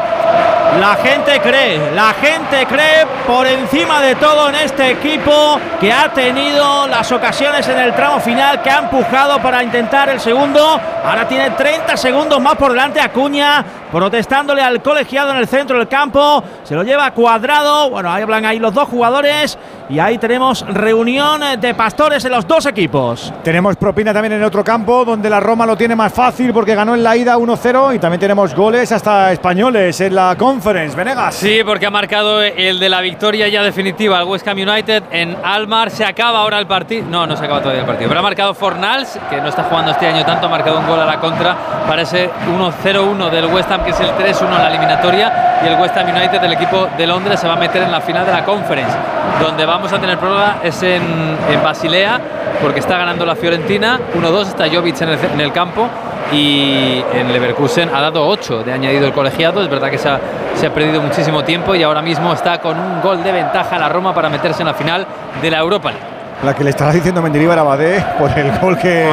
La 0.79 0.95
gente 0.95 1.39
cree, 1.39 1.91
la 1.95 2.13
gente 2.13 2.67
cree 2.67 3.05
por 3.25 3.47
encima 3.47 3.99
de 3.99 4.15
todo 4.15 4.49
en 4.49 4.55
este 4.55 4.91
equipo 4.91 5.59
que 5.79 5.91
ha 5.91 6.13
tenido 6.13 6.87
las 6.87 7.11
ocasiones 7.11 7.67
en 7.67 7.79
el 7.79 7.93
tramo 7.95 8.19
final, 8.19 8.61
que 8.61 8.69
ha 8.69 8.79
empujado 8.79 9.39
para 9.41 9.63
intentar 9.63 10.09
el 10.09 10.19
segundo. 10.19 10.79
Ahora 11.03 11.27
tiene 11.27 11.51
30 11.51 11.97
segundos 11.97 12.39
más 12.39 12.55
por 12.55 12.71
delante 12.71 13.01
Acuña, 13.01 13.65
protestándole 13.91 14.61
al 14.61 14.82
colegiado 14.82 15.32
en 15.32 15.38
el 15.38 15.48
centro 15.48 15.77
del 15.77 15.88
campo. 15.88 16.43
Se 16.64 16.75
lo 16.75 16.83
lleva 16.83 17.11
cuadrado. 17.11 17.90
Bueno, 17.90 18.11
ahí 18.11 18.24
hablan 18.24 18.45
ahí 18.45 18.59
los 18.59 18.74
dos 18.74 18.88
jugadores. 18.88 19.57
Y 19.90 19.99
ahí 19.99 20.17
tenemos 20.17 20.66
reunión 20.67 21.41
de 21.61 21.74
pastores 21.74 22.24
en 22.25 22.32
los 22.32 22.45
dos 22.45 22.66
equipos. 22.66 23.33
Tenemos 23.43 23.77
propina 23.77 24.14
también 24.14 24.33
en 24.33 24.43
otro 24.43 24.61
campo, 24.64 25.06
donde 25.06 25.30
la 25.30 25.40
Roma 25.40 25.66
lo 25.66 25.77
tiene 25.77 25.95
más 25.95 26.11
fácil 26.11 26.51
porque 26.51 26.75
ganó 26.75 26.93
en 26.93 27.03
la 27.03 27.16
ida 27.16 27.38
1-0 27.38 27.95
y 27.95 27.99
también 27.99 28.19
tenemos 28.19 28.53
goles 28.53 28.91
hasta 28.91 29.32
españoles 29.32 30.01
en 30.01 30.16
la 30.16 30.35
Conference. 30.38 30.95
Venegas. 30.95 31.35
Sí, 31.35 31.61
porque 31.66 31.85
ha 31.85 31.90
marcado 31.90 32.41
el 32.41 32.80
de 32.80 32.90
la 32.90 32.99
victoria 33.01 33.48
ya 33.48 33.64
definitiva 33.64 34.19
al 34.19 34.25
West 34.25 34.48
Ham 34.48 34.57
United 34.57 35.03
en 35.11 35.38
Almar. 35.43 35.90
Se 35.90 36.03
acaba 36.03 36.40
ahora 36.40 36.59
el 36.59 36.67
partido. 36.67 37.06
No, 37.09 37.25
no 37.25 37.38
se 37.38 37.45
acaba 37.45 37.61
todavía 37.61 37.82
el 37.82 37.88
partido. 37.88 38.09
Pero 38.09 38.19
ha 38.19 38.24
marcado 38.24 38.53
Fornals, 38.53 39.17
que 39.30 39.40
no 39.40 39.48
está 39.48 39.64
jugando 39.64 39.91
este 39.91 40.07
año 40.07 40.25
tanto, 40.25 40.48
ha 40.48 40.49
marcado 40.49 40.80
un 40.80 40.88
gol 40.88 40.99
a 40.99 41.06
la 41.06 41.19
contra 41.19 41.56
para 41.88 42.01
ese 42.01 42.30
1-0-1 42.30 43.30
del 43.30 43.45
West 43.45 43.72
Ham, 43.72 43.76
que 43.83 43.91
es 43.91 43.99
el 43.99 44.09
3-1 44.09 44.45
en 44.45 44.61
la 44.61 44.67
eliminatoria. 44.67 45.59
Y 45.64 45.67
el 45.67 45.80
West 45.80 45.97
Ham 45.97 46.09
United, 46.09 46.43
el 46.43 46.53
equipo 46.53 46.88
de 46.97 47.07
Londres, 47.07 47.39
se 47.39 47.47
va 47.47 47.53
a 47.53 47.57
meter 47.57 47.83
en 47.83 47.91
la 47.91 48.01
final 48.01 48.25
de 48.25 48.31
la 48.31 48.43
Conference. 48.43 48.95
Donde 49.41 49.65
vamos 49.65 49.91
a 49.93 49.99
tener 49.99 50.17
prórroga 50.17 50.57
es 50.64 50.81
en, 50.83 51.01
en 51.49 51.64
Basilea, 51.64 52.19
porque 52.61 52.80
está 52.80 52.97
ganando 52.97 53.25
la 53.25 53.35
Fiorentina. 53.35 53.99
1-2 54.15 54.47
está 54.47 54.65
Jovic 54.69 55.01
en 55.01 55.41
el, 55.41 55.51
campo 55.51 55.88
y 56.31 57.03
en 57.14 57.31
Leverkusen 57.31 57.89
ha 57.93 58.01
dado 58.01 58.27
8 58.27 58.64
de 58.64 58.73
añadido 58.73 59.06
el 59.06 59.14
colegiado. 59.14 59.61
Es 59.61 59.69
verdad 59.69 59.89
que 59.89 59.97
se 59.97 60.09
ha, 60.09 60.19
se 60.56 60.67
ha 60.67 60.73
perdido 60.73 61.01
muchísimo 61.01 61.43
tiempo 61.43 61.75
y 61.75 61.83
ahora 61.83 62.01
mismo 62.01 62.33
está 62.33 62.59
con 62.59 62.80
un 62.80 63.01
gol 63.01 63.23
de 63.23 63.31
ventaja 63.31 63.77
la 63.77 63.89
Roma 63.89 64.14
para 64.14 64.30
meterse 64.30 64.61
en 64.61 64.67
la 64.67 64.73
final 64.73 65.06
de 65.41 65.51
la 65.51 65.59
Europa 65.59 65.91
League. 65.91 66.16
La 66.43 66.56
que 66.56 66.64
le 66.64 66.69
estaba 66.69 66.93
diciendo 66.93 67.22
Mendilibar 67.22 67.57
a 67.57 67.64
Badé 67.64 68.06
por 68.19 68.30
el 68.38 68.57
gol 68.59 68.77
que 68.77 69.09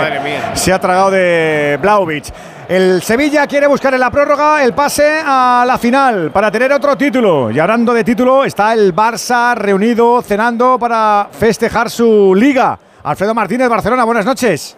se 0.53 0.73
ha 0.73 0.79
tragado 0.79 1.11
de 1.11 1.79
Blaovic. 1.81 2.27
El 2.69 3.01
Sevilla 3.03 3.47
quiere 3.47 3.67
buscar 3.67 3.95
en 3.95 4.01
la 4.01 4.11
prórroga 4.11 4.63
el 4.63 4.75
pase 4.75 5.21
a 5.25 5.65
la 5.67 5.79
final 5.79 6.31
para 6.31 6.51
tener 6.51 6.71
otro 6.73 6.97
título. 6.97 7.51
Y 7.51 7.59
hablando 7.59 7.95
de 7.95 8.05
título, 8.05 8.45
está 8.45 8.75
el 8.75 8.95
Barça 8.95 9.55
reunido 9.55 10.21
cenando 10.21 10.79
para 10.79 11.29
festejar 11.33 11.89
su 11.89 12.35
liga. 12.35 12.79
Alfredo 13.03 13.35
Martínez, 13.35 13.69
Barcelona, 13.69 14.05
buenas 14.05 14.27
noches. 14.27 14.77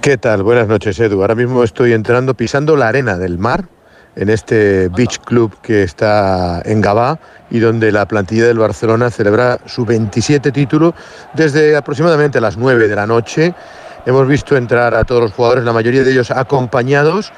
¿Qué 0.00 0.18
tal? 0.18 0.44
Buenas 0.44 0.68
noches, 0.68 0.98
Edu. 1.00 1.20
Ahora 1.20 1.34
mismo 1.34 1.64
estoy 1.64 1.92
entrando 1.92 2.34
pisando 2.34 2.76
la 2.76 2.88
arena 2.88 3.16
del 3.16 3.38
mar 3.38 3.64
en 4.16 4.30
este 4.30 4.88
beach 4.88 5.20
club 5.20 5.54
que 5.62 5.82
está 5.82 6.62
en 6.64 6.80
Gabá 6.80 7.18
y 7.50 7.58
donde 7.60 7.92
la 7.92 8.06
plantilla 8.06 8.46
del 8.46 8.58
Barcelona 8.58 9.10
celebra 9.10 9.58
su 9.66 9.84
27 9.84 10.50
título 10.52 10.94
desde 11.34 11.76
aproximadamente 11.76 12.40
las 12.40 12.56
9 12.56 12.88
de 12.88 12.96
la 12.96 13.06
noche. 13.06 13.54
Hemos 14.06 14.26
visto 14.26 14.56
entrar 14.56 14.94
a 14.94 15.04
todos 15.04 15.20
los 15.20 15.32
jugadores, 15.32 15.64
la 15.64 15.72
mayoría 15.72 16.02
de 16.02 16.12
ellos 16.12 16.30
acompañados. 16.30 17.32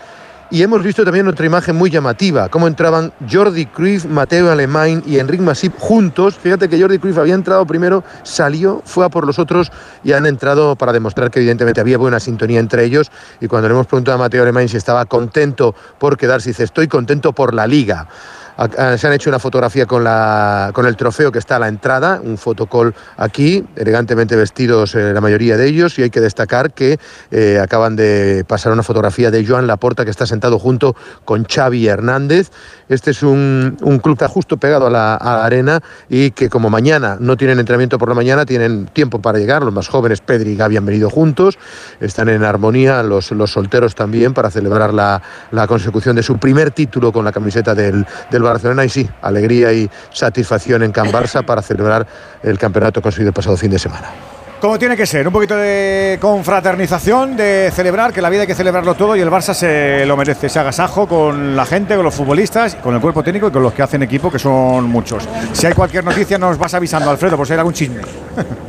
Y 0.51 0.62
hemos 0.62 0.83
visto 0.83 1.05
también 1.05 1.28
otra 1.28 1.44
imagen 1.44 1.77
muy 1.77 1.91
llamativa, 1.91 2.49
cómo 2.49 2.67
entraban 2.67 3.12
Jordi 3.31 3.67
Cruyff, 3.67 4.07
Mateo 4.07 4.51
Alemán 4.51 5.02
y 5.05 5.18
Enric 5.18 5.43
Masip 5.43 5.77
juntos. 5.78 6.36
Fíjate 6.36 6.70
que 6.70 6.81
Jordi 6.81 6.99
Cruyff 6.99 7.18
había 7.18 7.35
entrado 7.35 7.67
primero, 7.67 8.02
salió, 8.23 8.81
fue 8.86 9.05
a 9.05 9.10
por 9.10 9.27
los 9.27 9.39
otros 9.39 9.70
y 10.02 10.12
han 10.12 10.25
entrado 10.25 10.75
para 10.75 10.94
demostrar 10.94 11.31
que 11.31 11.41
evidentemente 11.41 11.83
había 11.83 11.99
buena 11.99 12.18
sintonía 12.18 12.60
entre 12.60 12.85
ellos. 12.85 13.10
Y 13.43 13.47
cuando 13.47 13.68
le 13.68 13.75
hemos 13.75 13.86
preguntado 13.86 14.15
a 14.15 14.20
Mateo 14.20 14.43
Alemán 14.43 14.70
si 14.70 14.78
estaba 14.78 15.05
contento 15.05 15.75
por 15.99 16.17
quedarse, 16.17 16.49
dice, 16.49 16.65
estoy 16.65 16.89
contento 16.89 17.35
por 17.35 17.52
la 17.52 17.67
liga. 17.67 18.09
Se 18.59 19.07
han 19.07 19.12
hecho 19.12 19.31
una 19.31 19.39
fotografía 19.39 19.87
con, 19.87 20.03
la, 20.03 20.73
con 20.75 20.85
el 20.87 20.97
trofeo 20.97 21.31
que 21.31 21.39
está 21.39 21.57
a 21.57 21.59
la 21.61 21.69
entrada, 21.69 22.20
un 22.20 22.37
fotocall 22.37 22.93
aquí, 23.17 23.65
elegantemente 23.77 24.35
vestidos 24.35 24.97
eh, 24.97 25.12
la 25.12 25.20
mayoría 25.20 25.57
de 25.57 25.69
ellos, 25.69 25.97
y 25.99 26.03
hay 26.03 26.11
que 26.11 26.20
destacar 26.20 26.73
que 26.73 26.99
eh, 27.31 27.61
acaban 27.62 27.95
de 27.95 28.45
pasar 28.49 28.73
una 28.73 28.83
fotografía 28.83 29.31
de 29.31 29.47
Joan 29.47 29.69
Laporta 29.69 30.05
que 30.05 30.11
está 30.11 30.27
sentado 30.27 30.59
junto 30.59 30.97
con 31.25 31.45
Xavi 31.45 31.87
Hernández. 31.87 32.51
Este 32.89 33.12
es 33.12 33.23
un, 33.23 33.77
un 33.81 33.99
club 34.01 34.19
que 34.19 34.25
está 34.25 34.33
justo 34.33 34.57
pegado 34.57 34.89
a 34.89 34.91
la, 34.91 35.15
arena 35.15 35.81
y 36.09 36.33
que 36.33 36.49
como 36.49 36.69
mañana 36.69 37.17
no 37.20 37.37
tienen 37.37 37.61
entrenamiento 37.61 37.97
por 37.97 38.09
la 38.09 38.17
mañana, 38.17 38.45
tienen 38.45 38.87
tiempo 38.87 39.20
para 39.20 39.39
llegar. 39.39 39.62
Los 39.62 39.75
más 39.75 39.87
jóvenes, 39.87 40.20
Pedri 40.20 40.53
y 40.53 40.57
Gaby, 40.57 40.78
han 40.78 40.87
venido 40.87 41.11
juntos, 41.11 41.59
están 42.01 42.28
en 42.28 42.43
armonía, 42.43 43.05
los, 43.05 43.31
los 43.31 43.53
solteros 43.53 43.95
también, 43.95 44.35
para 44.35 44.51
celebrar 44.51 44.93
la, 44.93 45.23
la 45.53 45.69
consecución 45.69 46.17
de 46.17 46.25
su 46.25 46.39
primer 46.39 46.73
título 46.73 47.12
con 47.12 47.25
la 47.25 47.31
camiseta 47.31 47.75
del, 47.75 48.05
del 48.33 48.48
Barcelona 48.49 48.85
y 48.85 48.89
sí, 48.89 49.09
alegría 49.23 49.73
y 49.73 49.89
satisfacción 50.12 50.83
en 50.83 50.93
Can 50.93 51.09
Barça 51.12 51.44
para 51.44 51.62
celebrar 51.62 52.07
el 52.43 52.59
campeonato 52.59 53.01
conseguido 53.02 53.28
el 53.28 53.35
pasado 53.35 53.57
fin 53.57 53.70
de 53.70 53.78
semana. 53.78 54.09
Como 54.60 54.77
tiene 54.77 54.97
que 54.97 55.07
ser, 55.07 55.25
un 55.25 55.33
poquito 55.33 55.57
de 55.57 56.18
confraternización, 56.20 57.36
de 57.36 57.70
celebrar, 57.73 58.12
que 58.12 58.20
la 58.20 58.28
vida 58.28 58.41
hay 58.41 58.47
que 58.49 58.57
celebrarlo 58.57 58.94
todo 58.94 59.15
y 59.15 59.20
el 59.20 59.31
Barça 59.31 59.55
se 59.55 60.05
lo 60.05 60.17
merece, 60.17 60.49
ese 60.49 60.59
agasajo 60.59 61.07
con 61.07 61.55
la 61.55 61.65
gente, 61.65 61.94
con 61.94 62.05
los 62.05 62.15
futbolistas, 62.15 62.75
con 62.75 62.93
el 62.93 63.01
cuerpo 63.01 63.23
técnico 63.23 63.47
y 63.47 63.51
con 63.52 63.62
los 63.62 63.73
que 63.73 63.83
hacen 63.83 64.02
equipo, 64.02 64.33
que 64.33 64.41
son 64.41 64.86
muchos. 64.86 65.28
Si 65.52 65.65
hay 65.67 65.75
cualquier 65.75 66.05
noticia 66.05 66.39
nos 66.39 66.59
vas 66.59 66.75
avisando, 66.75 67.09
Alfredo, 67.09 67.36
por 67.36 67.47
si 67.47 67.52
hay 67.52 67.60
algún 67.60 67.75
chisme. 67.75 68.01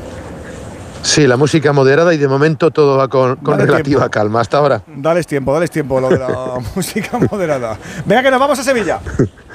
Sí, 1.02 1.26
la 1.26 1.38
música 1.38 1.72
moderada 1.72 2.14
y 2.14 2.18
de 2.18 2.28
momento 2.28 2.72
todo 2.72 2.98
va 2.98 3.08
con, 3.08 3.38
con 3.38 3.58
relativa 3.58 3.84
tiempo. 3.84 4.10
calma. 4.12 4.42
Hasta 4.42 4.58
ahora. 4.58 4.82
Dales 4.86 5.26
tiempo, 5.26 5.54
dales 5.54 5.72
tiempo 5.72 6.00
lo 6.00 6.10
de 6.10 6.20
la 6.20 6.28
música 6.76 7.18
moderada. 7.32 7.78
Venga, 8.06 8.22
que 8.24 8.32
nos 8.32 8.40
vamos 8.40 8.60
a 8.60 8.64
Sevilla. 8.64 9.00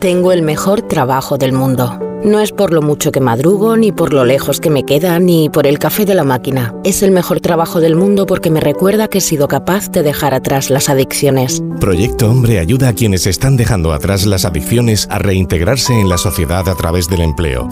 Tengo 0.00 0.32
el 0.32 0.40
mejor 0.40 0.80
trabajo 0.80 1.36
del 1.36 1.52
mundo. 1.52 1.98
No 2.24 2.40
es 2.40 2.52
por 2.52 2.72
lo 2.72 2.80
mucho 2.80 3.12
que 3.12 3.20
madrugo, 3.20 3.76
ni 3.76 3.92
por 3.92 4.14
lo 4.14 4.24
lejos 4.24 4.58
que 4.58 4.70
me 4.70 4.84
queda, 4.84 5.18
ni 5.18 5.50
por 5.50 5.66
el 5.66 5.78
café 5.78 6.06
de 6.06 6.14
la 6.14 6.24
máquina. 6.24 6.74
Es 6.84 7.02
el 7.02 7.10
mejor 7.10 7.40
trabajo 7.40 7.80
del 7.80 7.96
mundo 7.96 8.24
porque 8.24 8.48
me 8.48 8.60
recuerda 8.60 9.08
que 9.08 9.18
he 9.18 9.20
sido 9.20 9.46
capaz 9.46 9.90
de 9.90 10.02
dejar 10.02 10.32
atrás 10.32 10.70
las 10.70 10.88
adicciones. 10.88 11.62
Proyecto 11.80 12.30
Hombre 12.30 12.60
ayuda 12.60 12.88
a 12.88 12.92
quienes 12.94 13.26
están 13.26 13.58
dejando 13.58 13.92
atrás 13.92 14.24
las 14.24 14.46
adicciones 14.46 15.06
a 15.10 15.18
reintegrarse 15.18 15.92
en 15.92 16.08
la 16.08 16.16
sociedad 16.16 16.66
a 16.66 16.74
través 16.76 17.06
del 17.10 17.20
empleo. 17.20 17.68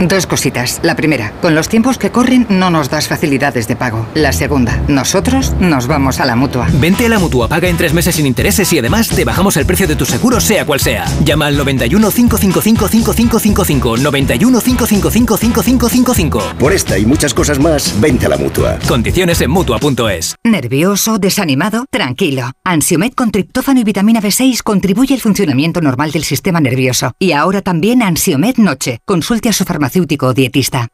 Dos 0.00 0.28
cositas. 0.28 0.78
La 0.84 0.94
primera, 0.94 1.32
con 1.42 1.56
los 1.56 1.68
tiempos 1.68 1.98
que 1.98 2.12
corren 2.12 2.46
no 2.48 2.70
nos 2.70 2.88
das 2.88 3.08
facilidades 3.08 3.66
de 3.66 3.74
pago. 3.74 4.06
La 4.14 4.32
segunda, 4.32 4.80
nosotros 4.86 5.54
nos 5.58 5.88
vamos 5.88 6.20
a 6.20 6.24
la 6.24 6.36
mutua. 6.36 6.68
Vente 6.74 7.06
a 7.06 7.08
la 7.08 7.18
mutua, 7.18 7.48
paga 7.48 7.68
en 7.68 7.76
tres 7.76 7.92
meses 7.92 8.14
sin 8.14 8.24
intereses 8.24 8.72
y 8.72 8.78
además 8.78 9.08
te 9.08 9.24
bajamos 9.24 9.56
el 9.56 9.66
precio 9.66 9.88
de 9.88 9.96
tu 9.96 10.04
seguro, 10.04 10.40
sea 10.40 10.64
cual 10.64 10.78
sea. 10.78 11.04
Llama 11.24 11.46
al 11.46 11.56
91 11.56 12.12
555 12.12 12.88
5555. 12.88 13.96
91 13.96 14.60
555 14.60 15.36
5555. 15.36 16.42
Por 16.60 16.72
esta 16.72 16.96
y 16.96 17.04
muchas 17.04 17.34
cosas 17.34 17.58
más, 17.58 18.00
vente 18.00 18.26
a 18.26 18.28
la 18.28 18.36
mutua. 18.36 18.78
Condiciones 18.86 19.40
en 19.40 19.50
mutua.es. 19.50 20.36
¿Nervioso? 20.44 21.18
¿Desanimado? 21.18 21.86
Tranquilo. 21.90 22.52
Ansiomed 22.64 23.14
con 23.14 23.32
triptófano 23.32 23.80
y 23.80 23.84
vitamina 23.84 24.22
B6 24.22 24.62
contribuye 24.62 25.14
al 25.14 25.20
funcionamiento 25.20 25.80
normal 25.80 26.12
del 26.12 26.22
sistema 26.22 26.60
nervioso. 26.60 27.14
Y 27.18 27.32
ahora 27.32 27.62
también 27.62 28.00
Ansiomed 28.00 28.58
Noche. 28.58 29.00
Consulte 29.04 29.48
a 29.48 29.52
su 29.52 29.64
farmacéutico 29.64 29.87
o 30.22 30.34
dietista. 30.34 30.88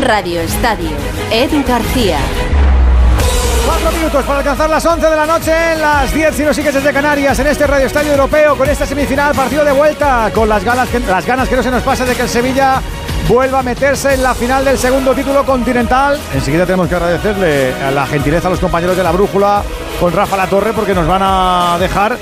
Radio 0.00 0.40
Estadio, 0.40 0.90
Edu 1.30 1.62
García. 1.66 2.18
Cuatro 3.66 3.92
minutos 3.92 4.24
para 4.24 4.38
alcanzar 4.38 4.70
las 4.70 4.84
11 4.84 5.06
de 5.08 5.16
la 5.16 5.26
noche, 5.26 5.72
en 5.72 5.80
las 5.80 6.12
10 6.12 6.34
si 6.34 6.42
no 6.42 6.54
sigues 6.54 6.74
desde 6.74 6.92
Canarias, 6.92 7.38
en 7.38 7.46
este 7.46 7.66
Radio 7.66 7.86
Estadio 7.86 8.12
Europeo, 8.12 8.56
con 8.56 8.68
esta 8.68 8.86
semifinal, 8.86 9.34
partido 9.34 9.64
de 9.64 9.72
vuelta, 9.72 10.30
con 10.34 10.48
las 10.48 10.64
ganas 10.64 10.88
que, 10.88 11.00
las 11.00 11.24
ganas 11.24 11.48
que 11.48 11.56
no 11.56 11.62
se 11.62 11.70
nos 11.70 11.82
pasa 11.82 12.04
de 12.04 12.14
que 12.14 12.22
el 12.22 12.28
Sevilla 12.28 12.80
vuelva 13.28 13.60
a 13.60 13.62
meterse 13.62 14.14
en 14.14 14.22
la 14.22 14.34
final 14.34 14.64
del 14.64 14.78
segundo 14.78 15.14
título 15.14 15.44
continental. 15.44 16.18
Enseguida 16.34 16.64
tenemos 16.66 16.88
que 16.88 16.94
agradecerle 16.94 17.74
a 17.74 17.90
la 17.90 18.06
gentileza 18.06 18.48
a 18.48 18.50
los 18.50 18.60
compañeros 18.60 18.96
de 18.96 19.02
la 19.02 19.12
Brújula 19.12 19.62
con 19.98 20.12
Rafa 20.12 20.36
La 20.36 20.46
Torre 20.46 20.72
porque 20.72 20.94
nos 20.94 21.06
van 21.06 21.22
a 21.22 21.76
dejar 21.78 22.16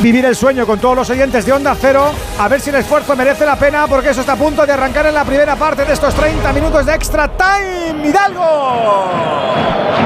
vivir 0.00 0.24
el 0.24 0.36
sueño 0.36 0.66
con 0.66 0.78
todos 0.78 0.96
los 0.96 1.10
oyentes 1.10 1.46
de 1.46 1.52
Onda 1.52 1.74
Cero. 1.80 2.12
A 2.38 2.48
ver 2.48 2.60
si 2.60 2.70
el 2.70 2.76
esfuerzo 2.76 3.16
merece 3.16 3.46
la 3.46 3.56
pena, 3.56 3.86
porque 3.86 4.10
eso 4.10 4.20
está 4.20 4.32
a 4.32 4.36
punto 4.36 4.66
de 4.66 4.72
arrancar 4.72 5.06
en 5.06 5.14
la 5.14 5.24
primera 5.24 5.56
parte 5.56 5.84
de 5.84 5.92
estos 5.92 6.14
30 6.14 6.52
minutos 6.52 6.84
de 6.86 6.94
extra 6.94 7.28
time. 7.28 8.08
Hidalgo. 8.08 9.10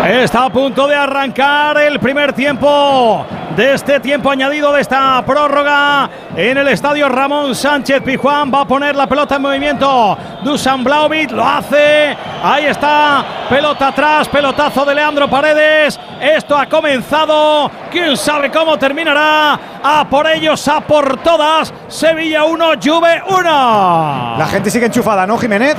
Está 0.07 0.45
a 0.45 0.51
punto 0.51 0.87
de 0.87 0.95
arrancar 0.95 1.79
el 1.79 1.99
primer 1.99 2.33
tiempo 2.33 3.27
de 3.59 3.75
este 3.75 3.99
tiempo 3.99 4.31
añadido 4.31 4.73
de 4.73 4.81
esta 4.81 5.21
prórroga 5.27 6.09
en 6.37 6.59
el 6.59 6.69
estadio 6.69 7.09
Ramón 7.09 7.57
Sánchez 7.57 8.03
Pijuán. 8.03 8.55
Va 8.55 8.61
a 8.61 8.65
poner 8.65 8.95
la 8.95 9.09
pelota 9.09 9.35
en 9.35 9.43
movimiento. 9.43 10.17
Dusan 10.45 10.85
Blaovic 10.85 11.33
lo 11.33 11.45
hace. 11.45 12.17
Ahí 12.41 12.67
está. 12.67 13.25
Pelota 13.51 13.89
atrás. 13.89 14.29
Pelotazo 14.29 14.85
de 14.85 14.95
Leandro 14.95 15.29
Paredes. 15.29 15.99
Esto 16.21 16.57
ha 16.57 16.67
comenzado. 16.67 17.69
Quién 17.91 18.17
sabe 18.17 18.49
cómo 18.49 18.79
terminará. 18.79 19.59
A 19.83 20.07
por 20.09 20.29
ellos, 20.29 20.69
a 20.69 20.81
por 20.81 21.17
todas. 21.17 21.75
Sevilla 21.89 22.45
1, 22.45 22.65
Juve 22.81 23.25
1. 23.29 24.37
La 24.39 24.47
gente 24.49 24.71
sigue 24.71 24.87
enchufada, 24.87 25.27
¿no, 25.27 25.37
Jiménez? 25.37 25.75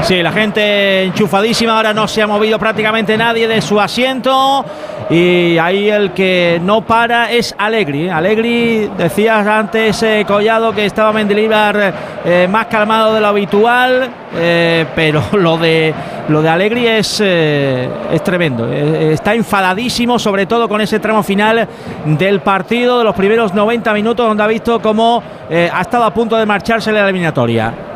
Sí, 0.00 0.20
la 0.20 0.32
gente 0.32 1.04
enchufadísima, 1.04 1.76
ahora 1.76 1.94
no 1.94 2.08
se 2.08 2.22
ha 2.22 2.26
movido 2.26 2.58
prácticamente 2.58 3.16
nadie 3.16 3.46
de 3.46 3.60
su 3.60 3.80
asiento 3.80 4.64
y 5.08 5.58
ahí 5.58 5.90
el 5.90 6.12
que 6.12 6.60
no 6.62 6.80
para 6.80 7.30
es 7.30 7.54
Alegri. 7.56 8.08
Alegri, 8.08 8.90
decías 8.96 9.46
antes, 9.46 10.04
Collado, 10.26 10.72
que 10.72 10.86
estaba 10.86 11.12
Mendilibar 11.12 11.94
eh, 12.24 12.48
más 12.50 12.66
calmado 12.66 13.14
de 13.14 13.20
lo 13.20 13.28
habitual, 13.28 14.10
eh, 14.34 14.86
pero 14.94 15.22
lo 15.32 15.56
de, 15.56 15.94
lo 16.28 16.42
de 16.42 16.48
Alegri 16.48 16.86
es, 16.86 17.20
eh, 17.24 17.88
es 18.10 18.24
tremendo. 18.24 18.72
Está 18.72 19.34
enfadadísimo, 19.34 20.18
sobre 20.18 20.46
todo 20.46 20.68
con 20.68 20.80
ese 20.80 20.98
tramo 20.98 21.22
final 21.22 21.68
del 22.04 22.40
partido, 22.40 22.98
de 22.98 23.04
los 23.04 23.14
primeros 23.14 23.54
90 23.54 23.92
minutos, 23.92 24.26
donde 24.26 24.42
ha 24.42 24.48
visto 24.48 24.80
cómo 24.80 25.22
ha 25.50 25.80
estado 25.80 26.04
a 26.04 26.14
punto 26.14 26.36
de 26.36 26.46
marcharse 26.46 26.90
la 26.90 27.04
eliminatoria. 27.04 27.91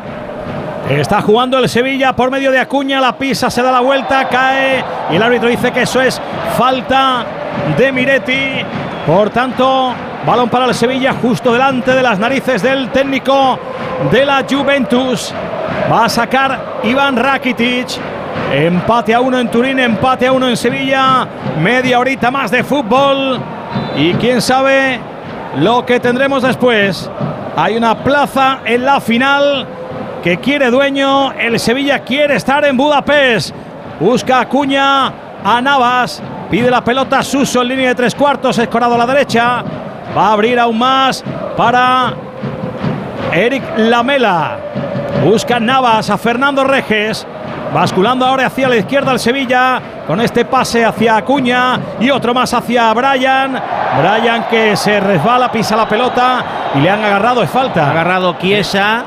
Está 0.89 1.21
jugando 1.21 1.57
el 1.57 1.67
Sevilla 1.67 2.15
por 2.15 2.31
medio 2.31 2.49
de 2.49 2.59
Acuña, 2.59 3.01
la 3.01 3.17
pisa, 3.17 3.49
se 3.49 3.61
da 3.61 3.73
la 3.73 3.81
vuelta, 3.81 4.25
cae 4.29 4.81
y 5.11 5.17
el 5.17 5.21
árbitro 5.21 5.49
dice 5.49 5.69
que 5.73 5.81
eso 5.81 5.99
es 6.01 6.21
falta 6.57 7.25
de 7.77 7.91
Miretti. 7.91 8.63
Por 9.05 9.29
tanto, 9.29 9.93
balón 10.25 10.49
para 10.49 10.65
el 10.65 10.73
Sevilla 10.73 11.13
justo 11.21 11.51
delante 11.51 11.93
de 11.93 12.01
las 12.01 12.17
narices 12.19 12.63
del 12.63 12.89
técnico 12.89 13.59
de 14.11 14.25
la 14.25 14.45
Juventus. 14.49 15.33
Va 15.91 16.05
a 16.05 16.09
sacar 16.09 16.79
Iván 16.83 17.17
Rakitic. 17.17 17.89
Empate 18.53 19.13
a 19.13 19.19
uno 19.19 19.39
en 19.39 19.51
Turín, 19.51 19.79
empate 19.79 20.27
a 20.27 20.31
uno 20.31 20.47
en 20.47 20.55
Sevilla. 20.55 21.27
Media 21.59 21.99
horita 21.99 22.31
más 22.31 22.49
de 22.49 22.63
fútbol. 22.63 23.41
Y 23.97 24.13
quién 24.13 24.41
sabe 24.41 25.01
lo 25.57 25.85
que 25.85 25.99
tendremos 25.99 26.43
después. 26.43 27.09
Hay 27.57 27.75
una 27.75 27.95
plaza 28.03 28.59
en 28.63 28.85
la 28.85 29.01
final 29.01 29.67
que 30.23 30.37
quiere 30.37 30.69
dueño. 30.69 31.31
El 31.33 31.59
Sevilla 31.59 31.99
quiere 31.99 32.35
estar 32.35 32.65
en 32.65 32.77
Budapest. 32.77 33.53
Busca 33.99 34.37
a 34.37 34.41
Acuña, 34.41 35.07
a 35.43 35.61
Navas. 35.61 36.21
Pide 36.49 36.69
la 36.69 36.83
pelota 36.83 37.21
Suso 37.23 37.61
en 37.61 37.67
línea 37.69 37.89
de 37.89 37.95
tres 37.95 38.15
cuartos. 38.15 38.57
Escorado 38.57 38.95
a 38.95 38.97
la 38.97 39.05
derecha. 39.05 39.63
Va 40.15 40.27
a 40.27 40.33
abrir 40.33 40.59
aún 40.59 40.77
más 40.77 41.23
para 41.55 42.13
Eric 43.33 43.63
Lamela. 43.77 44.57
Busca 45.23 45.59
Navas 45.59 46.09
a 46.09 46.17
Fernando 46.17 46.63
Reges. 46.63 47.25
Basculando 47.73 48.25
ahora 48.25 48.45
hacia 48.45 48.69
la 48.69 48.77
izquierda 48.77 49.11
el 49.11 49.19
Sevilla. 49.19 49.81
Con 50.07 50.21
este 50.21 50.45
pase 50.45 50.85
hacia 50.85 51.17
Acuña. 51.17 51.79
Y 51.99 52.09
otro 52.09 52.33
más 52.33 52.53
hacia 52.53 52.93
Brian. 52.93 53.59
Brian 53.99 54.45
que 54.49 54.75
se 54.75 54.99
resbala, 54.99 55.51
pisa 55.51 55.75
la 55.75 55.87
pelota. 55.87 56.43
Y 56.75 56.79
le 56.79 56.89
han 56.89 57.03
agarrado. 57.03 57.43
Es 57.43 57.49
falta. 57.49 57.87
Ha 57.87 57.91
agarrado 57.91 58.37
Chiesa. 58.39 59.03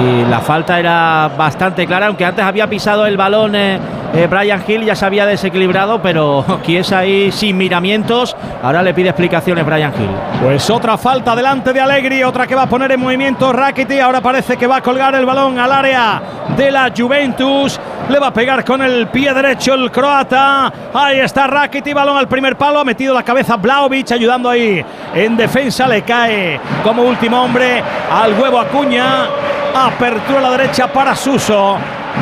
Y 0.00 0.24
la 0.28 0.40
falta 0.40 0.78
era 0.78 1.30
bastante 1.36 1.86
clara, 1.86 2.06
aunque 2.06 2.24
antes 2.24 2.44
había 2.44 2.68
pisado 2.68 3.06
el 3.06 3.16
balón 3.16 3.54
eh, 3.54 3.78
eh, 4.14 4.28
Brian 4.28 4.62
Hill, 4.66 4.84
ya 4.84 4.94
se 4.94 5.04
había 5.04 5.26
desequilibrado, 5.26 6.00
pero 6.00 6.44
Chiesa 6.62 6.98
ahí 6.98 7.32
sin 7.32 7.56
miramientos. 7.56 8.36
Ahora 8.62 8.80
le 8.82 8.94
pide 8.94 9.08
explicaciones 9.08 9.66
Brian 9.66 9.92
Hill. 9.98 10.08
Pues 10.40 10.70
otra 10.70 10.96
falta 10.96 11.34
delante 11.34 11.72
de 11.72 11.80
Allegri, 11.80 12.22
otra 12.22 12.46
que 12.46 12.54
va 12.54 12.62
a 12.62 12.68
poner 12.68 12.92
en 12.92 13.00
movimiento 13.00 13.52
Rakitic. 13.52 14.00
Ahora 14.00 14.20
parece 14.20 14.56
que 14.56 14.68
va 14.68 14.76
a 14.76 14.82
colgar 14.82 15.16
el 15.16 15.26
balón 15.26 15.58
al 15.58 15.72
área 15.72 16.22
de 16.56 16.70
la 16.70 16.92
Juventus. 16.96 17.80
Le 18.08 18.18
va 18.20 18.28
a 18.28 18.32
pegar 18.32 18.64
con 18.64 18.82
el 18.82 19.08
pie 19.08 19.34
derecho 19.34 19.74
el 19.74 19.90
croata. 19.90 20.72
Ahí 20.92 21.18
está 21.18 21.48
Rakitic, 21.48 21.94
balón 21.94 22.16
al 22.16 22.28
primer 22.28 22.56
palo. 22.56 22.78
Ha 22.78 22.84
metido 22.84 23.14
la 23.14 23.24
cabeza 23.24 23.56
Blaovic, 23.56 24.12
ayudando 24.12 24.48
ahí 24.48 24.84
en 25.12 25.36
defensa. 25.36 25.88
Le 25.88 26.02
cae 26.02 26.60
como 26.84 27.02
último 27.02 27.42
hombre 27.42 27.82
al 28.12 28.32
huevo 28.40 28.60
Acuña. 28.60 29.26
Apertura 29.74 30.38
a 30.38 30.42
la 30.42 30.50
derecha 30.52 30.92
para 30.92 31.16
Suso. 31.16 31.76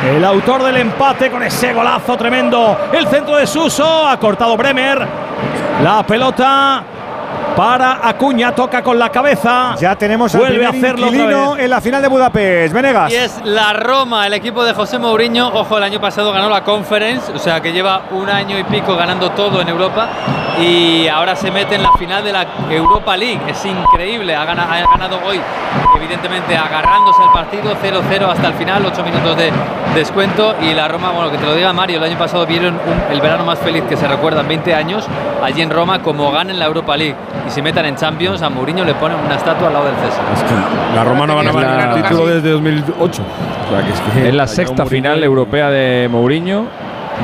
El 0.09 0.25
autor 0.25 0.63
del 0.63 0.77
empate 0.77 1.29
con 1.29 1.43
ese 1.43 1.71
golazo 1.71 2.17
tremendo. 2.17 2.89
El 2.91 3.07
centro 3.07 3.37
de 3.37 3.45
Suso. 3.45 4.07
Ha 4.07 4.17
cortado 4.19 4.57
Bremer. 4.57 5.07
La 5.83 6.03
pelota 6.03 6.83
para 7.55 7.99
Acuña. 8.07 8.53
Toca 8.53 8.81
con 8.81 8.97
la 8.97 9.09
cabeza. 9.09 9.75
Ya 9.79 9.95
tenemos 9.95 10.35
Vuelve 10.35 10.65
a 10.65 10.69
hacerlo 10.69 11.07
otra 11.07 11.25
vez. 11.25 11.59
en 11.63 11.69
la 11.69 11.81
final 11.81 12.01
de 12.01 12.07
Budapest. 12.07 12.73
Venegas. 12.73 13.11
Y 13.11 13.15
es 13.15 13.41
la 13.43 13.73
Roma, 13.73 14.25
el 14.27 14.33
equipo 14.33 14.63
de 14.63 14.73
José 14.73 14.97
Mourinho. 14.99 15.47
Ojo, 15.53 15.77
el 15.77 15.83
año 15.83 15.99
pasado 16.01 16.31
ganó 16.31 16.49
la 16.49 16.63
Conference, 16.63 17.31
o 17.31 17.39
sea 17.39 17.61
que 17.61 17.71
lleva 17.71 18.03
un 18.11 18.29
año 18.29 18.57
y 18.57 18.63
pico 18.63 18.95
ganando 18.95 19.31
todo 19.31 19.61
en 19.61 19.69
Europa 19.69 20.07
y 20.59 21.07
ahora 21.07 21.35
se 21.35 21.51
mete 21.51 21.75
en 21.75 21.83
la 21.83 21.91
final 21.93 22.23
de 22.23 22.31
la 22.31 22.45
Europa 22.69 23.15
League. 23.17 23.39
Es 23.47 23.65
increíble, 23.65 24.35
ha 24.35 24.45
ganado, 24.45 24.71
ha 24.71 24.91
ganado 24.97 25.19
hoy, 25.25 25.39
evidentemente 25.97 26.55
agarrándose 26.55 27.21
al 27.23 27.31
partido 27.31 27.73
0-0 27.81 28.29
hasta 28.31 28.47
el 28.47 28.53
final, 28.53 28.85
8 28.85 29.03
minutos 29.03 29.35
de 29.37 29.51
descuento. 29.95 30.55
Y 30.61 30.73
la 30.73 30.87
Roma, 30.87 31.11
bueno, 31.11 31.31
que 31.31 31.37
te 31.37 31.45
lo 31.45 31.55
diga 31.55 31.73
Mario, 31.73 31.97
el 31.97 32.03
año 32.03 32.17
pasado 32.17 32.45
vieron 32.45 32.75
un- 32.75 33.11
el 33.13 33.21
verano 33.21 33.43
más 33.45 33.59
feliz 33.59 33.83
que 33.87 33.97
se 33.97 34.07
recuerda 34.07 34.41
en 34.41 34.47
20 34.47 34.73
años 34.73 35.05
allí 35.43 35.61
en 35.61 35.69
Roma, 35.69 36.01
como 36.01 36.31
ganen 36.31 36.57
la 36.59 36.65
Europa 36.65 36.95
League 36.97 37.15
y 37.47 37.51
se 37.51 37.61
metan 37.61 37.85
en 37.85 37.95
Champions, 37.95 38.41
a 38.41 38.49
Mourinho 38.49 38.83
le 38.85 38.93
ponen 38.95 39.17
una 39.25 39.35
estatua 39.35 39.67
al 39.67 39.73
lado 39.73 39.85
del 39.85 39.95
César. 39.95 40.23
La 40.95 41.03
Roma 41.03 41.25
no 41.27 41.35
ganaba 41.37 41.61
Es 41.61 41.67
la- 41.67 41.85
ningún 41.87 42.01
título 42.03 42.25
desde 42.27 42.49
2008. 42.51 43.21
O 43.21 43.69
sea, 43.69 43.81
que 43.85 43.91
es, 43.91 43.99
que 43.99 44.27
Es 44.29 44.33
la 44.35 44.47
sexta 44.47 44.85
final 44.85 45.19
y- 45.19 45.23
europea 45.23 45.69
de 45.69 46.07
Mourinho, 46.11 46.65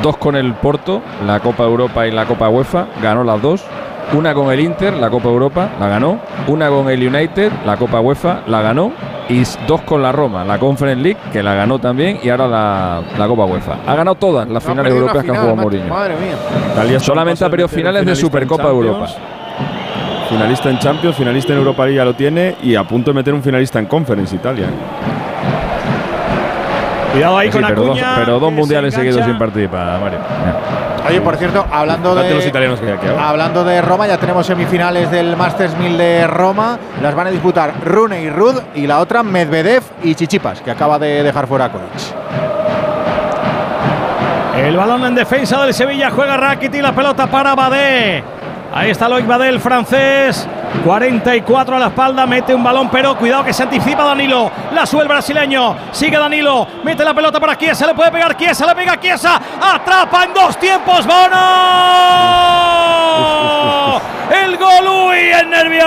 dos 0.02 0.18
con 0.18 0.36
el 0.36 0.54
Porto, 0.54 1.02
la 1.26 1.40
Copa 1.40 1.64
Europa 1.64 2.08
y 2.08 2.12
la 2.12 2.26
Copa 2.26 2.50
UEFA, 2.50 2.86
ganó 3.02 3.24
las 3.24 3.42
dos. 3.42 3.64
Una 4.12 4.34
con 4.34 4.52
el 4.52 4.60
Inter, 4.60 4.94
la 4.94 5.12
Copa 5.12 5.30
Europa, 5.30 5.70
la 5.80 5.88
ganó. 5.88 6.18
Una 6.48 6.68
con 6.70 6.90
el 6.90 7.08
United, 7.08 7.52
la 7.64 7.78
Copa 7.78 8.00
UEFA, 8.00 8.40
la 8.48 8.62
ganó. 8.62 8.92
Y 9.30 9.44
dos 9.68 9.82
con 9.82 10.02
la 10.02 10.12
Roma, 10.12 10.44
la 10.44 10.58
Conference 10.58 11.00
League, 11.04 11.20
que 11.32 11.44
la 11.44 11.54
ganó 11.54 11.78
también, 11.78 12.20
y 12.24 12.30
ahora 12.30 12.48
la, 12.48 13.02
la 13.16 13.28
Copa 13.28 13.46
UEFA. 13.46 13.76
Ha 13.86 13.94
ganado 13.94 14.16
todas 14.16 14.48
las 14.50 14.64
No 14.64 14.72
finales 14.72 14.92
europeas 14.92 15.24
que 15.24 15.30
ha 15.30 15.34
final, 15.34 15.42
jugado. 15.42 15.56
Mourinho. 15.62 15.88
Madre 15.94 16.16
mía. 16.16 17.00
Solamente 17.00 17.44
a 17.44 17.48
ha 17.48 17.50
perdido 17.52 17.68
finales 17.68 18.04
de 18.04 18.12
en 18.12 18.16
Supercopa 18.18 18.64
Europa. 18.70 19.06
Finalista 20.30 20.70
en 20.70 20.78
Champions, 20.78 21.16
finalista 21.16 21.54
en 21.54 21.60
Europa 21.60 21.84
League 21.86 21.98
ya 21.98 22.06
lo 22.06 22.14
tiene 22.14 22.56
y 22.62 22.76
a 22.76 22.84
punto 22.84 23.10
de 23.12 23.16
meter 23.16 23.34
un 23.34 23.42
finalista 23.42 23.80
en 23.80 23.88
Conference 23.88 24.36
Italia. 24.36 24.68
Cuidado 27.12 27.38
ahí 27.38 27.48
Sí, 27.52 27.58
con 27.58 27.68
pero, 27.68 27.82
dos, 27.82 27.98
Acuña. 27.98 28.16
pero 28.24 28.40
dos 28.40 28.54
mundiales 28.54 28.94
se 28.94 29.00
seguidos 29.00 29.26
sin 29.26 29.38
participar, 29.40 30.00
Mario. 30.00 30.20
Oye, 31.08 31.22
por 31.22 31.36
cierto, 31.38 31.66
hablando 31.72 32.14
los 32.14 32.24
de, 32.24 32.48
italianos 32.48 32.80
que 32.80 32.86
hay 32.86 32.92
aquí 32.92 33.08
ahora. 33.08 33.30
hablando 33.30 33.64
de 33.64 33.82
Roma, 33.82 34.06
ya 34.06 34.18
tenemos 34.18 34.46
semifinales 34.46 35.10
del 35.10 35.36
Masters 35.36 35.76
1000 35.76 35.98
de 35.98 36.28
Roma. 36.28 36.78
Las 37.02 37.16
van 37.16 37.26
a 37.28 37.32
disputar 37.32 37.74
Rune 37.84 38.22
y 38.22 38.30
Rud 38.30 38.56
y 38.76 38.86
la 38.86 39.00
otra 39.00 39.24
Medvedev 39.24 39.82
y 40.04 40.14
Chichipas, 40.14 40.62
que 40.62 40.70
acaba 40.70 41.00
de 41.00 41.24
dejar 41.24 41.48
fuera 41.48 41.66
a 41.66 41.72
Kovic. 41.72 41.86
El 44.58 44.78
balón 44.78 45.04
en 45.06 45.16
defensa 45.16 45.64
del 45.64 45.74
Sevilla 45.74 46.12
juega 46.12 46.38
Rakitic, 46.38 46.84
la 46.84 46.94
pelota 46.94 47.26
para 47.26 47.56
Badé. 47.56 48.24
Ahí 48.74 48.92
está 48.92 49.10
Loic 49.10 49.26
Badé, 49.26 49.50
el 49.50 49.60
francés. 49.60 50.48
44 50.84 51.76
a 51.76 51.80
la 51.80 51.88
espalda, 51.88 52.28
mete 52.28 52.54
un 52.54 52.64
balón, 52.64 52.90
pero 52.90 53.18
cuidado 53.18 53.44
que 53.44 53.52
se 53.54 53.64
anticipa 53.64 54.04
Danilo. 54.04 54.52
La 54.72 54.86
sube 54.86 55.02
el 55.02 55.08
brasileño, 55.08 55.76
sigue 55.92 56.18
Danilo, 56.18 56.68
mete 56.84 57.04
la 57.04 57.14
pelota 57.14 57.40
para 57.40 57.58
Chiesa, 57.58 57.88
le 57.88 57.96
puede 57.96 58.12
pegar 58.12 58.38
Chiesa, 58.38 58.68
le 58.68 58.76
pega 58.76 59.00
Chiesa, 59.00 59.40
atrapa 59.60 60.26
en 60.26 60.34
dos 60.34 60.58
tiempos, 60.58 61.06
Bono. 61.06 61.40
El 64.32 64.58
Golui 64.58 65.32
en 65.32 65.50
nervios. 65.50 65.86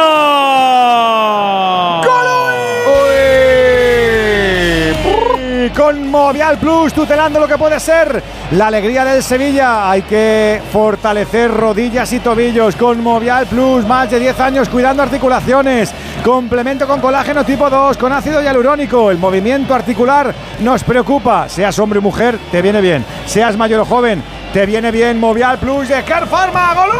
Con 5.82 6.08
Movial 6.12 6.58
Plus, 6.58 6.92
tutelando 6.92 7.40
lo 7.40 7.48
que 7.48 7.58
puede 7.58 7.80
ser 7.80 8.22
la 8.52 8.68
alegría 8.68 9.04
del 9.04 9.20
Sevilla. 9.20 9.90
Hay 9.90 10.02
que 10.02 10.62
fortalecer 10.72 11.52
rodillas 11.52 12.12
y 12.12 12.20
tobillos 12.20 12.76
con 12.76 13.02
Movial 13.02 13.46
Plus, 13.46 13.84
más 13.84 14.08
de 14.08 14.20
10 14.20 14.38
años 14.38 14.68
cuidando 14.68 15.02
articulaciones. 15.02 15.92
Complemento 16.24 16.86
con 16.86 17.00
colágeno 17.00 17.44
tipo 17.44 17.68
2, 17.68 17.96
con 17.96 18.12
ácido 18.12 18.40
hialurónico. 18.40 19.10
El 19.10 19.18
movimiento 19.18 19.74
articular 19.74 20.32
nos 20.60 20.84
preocupa. 20.84 21.48
Seas 21.48 21.76
hombre 21.80 21.98
o 21.98 22.02
mujer, 22.02 22.38
te 22.52 22.62
viene 22.62 22.80
bien. 22.80 23.04
Seas 23.26 23.56
mayor 23.56 23.80
o 23.80 23.84
joven, 23.84 24.22
te 24.52 24.64
viene 24.66 24.92
bien. 24.92 25.18
Movial 25.18 25.58
Plus 25.58 25.88
de 25.88 26.04
Car 26.04 26.28
Pharma. 26.28 26.74
¡Golui! 26.74 26.92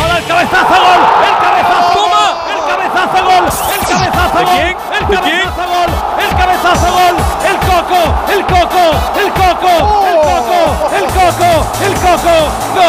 ¡Ahora 0.00 0.18
el 0.18 0.26
cabezazo 0.26 0.74
gol! 0.74 1.00
¡El 1.26 1.36
cabezazo! 1.42 1.92
¡Toma! 1.92 2.36
¡El 2.52 2.60
cabezazo 2.70 3.24
gol! 3.24 3.48
¡El 3.72 3.86
cabezazo 3.88 4.38
¿De 4.38 4.44
gol! 4.44 4.52
quién? 4.52 4.66
¡El 4.68 4.74
¿De 4.76 4.76
quién? 4.76 4.87
Gol! 5.16 5.90
¡El 6.18 6.30
cabezazo 6.36 6.92
gol! 6.92 7.16
¡El 7.48 7.56
coco! 7.58 8.00
¡El 8.32 8.42
coco! 8.44 8.84
¡El 9.18 9.30
coco! 9.32 9.72
¡El 10.06 10.16
coco! 10.20 10.60
¡El 10.96 11.06
coco! 11.06 11.50
¡El 11.84 11.94
coco! 11.94 12.34
¡Gol! 12.74 12.88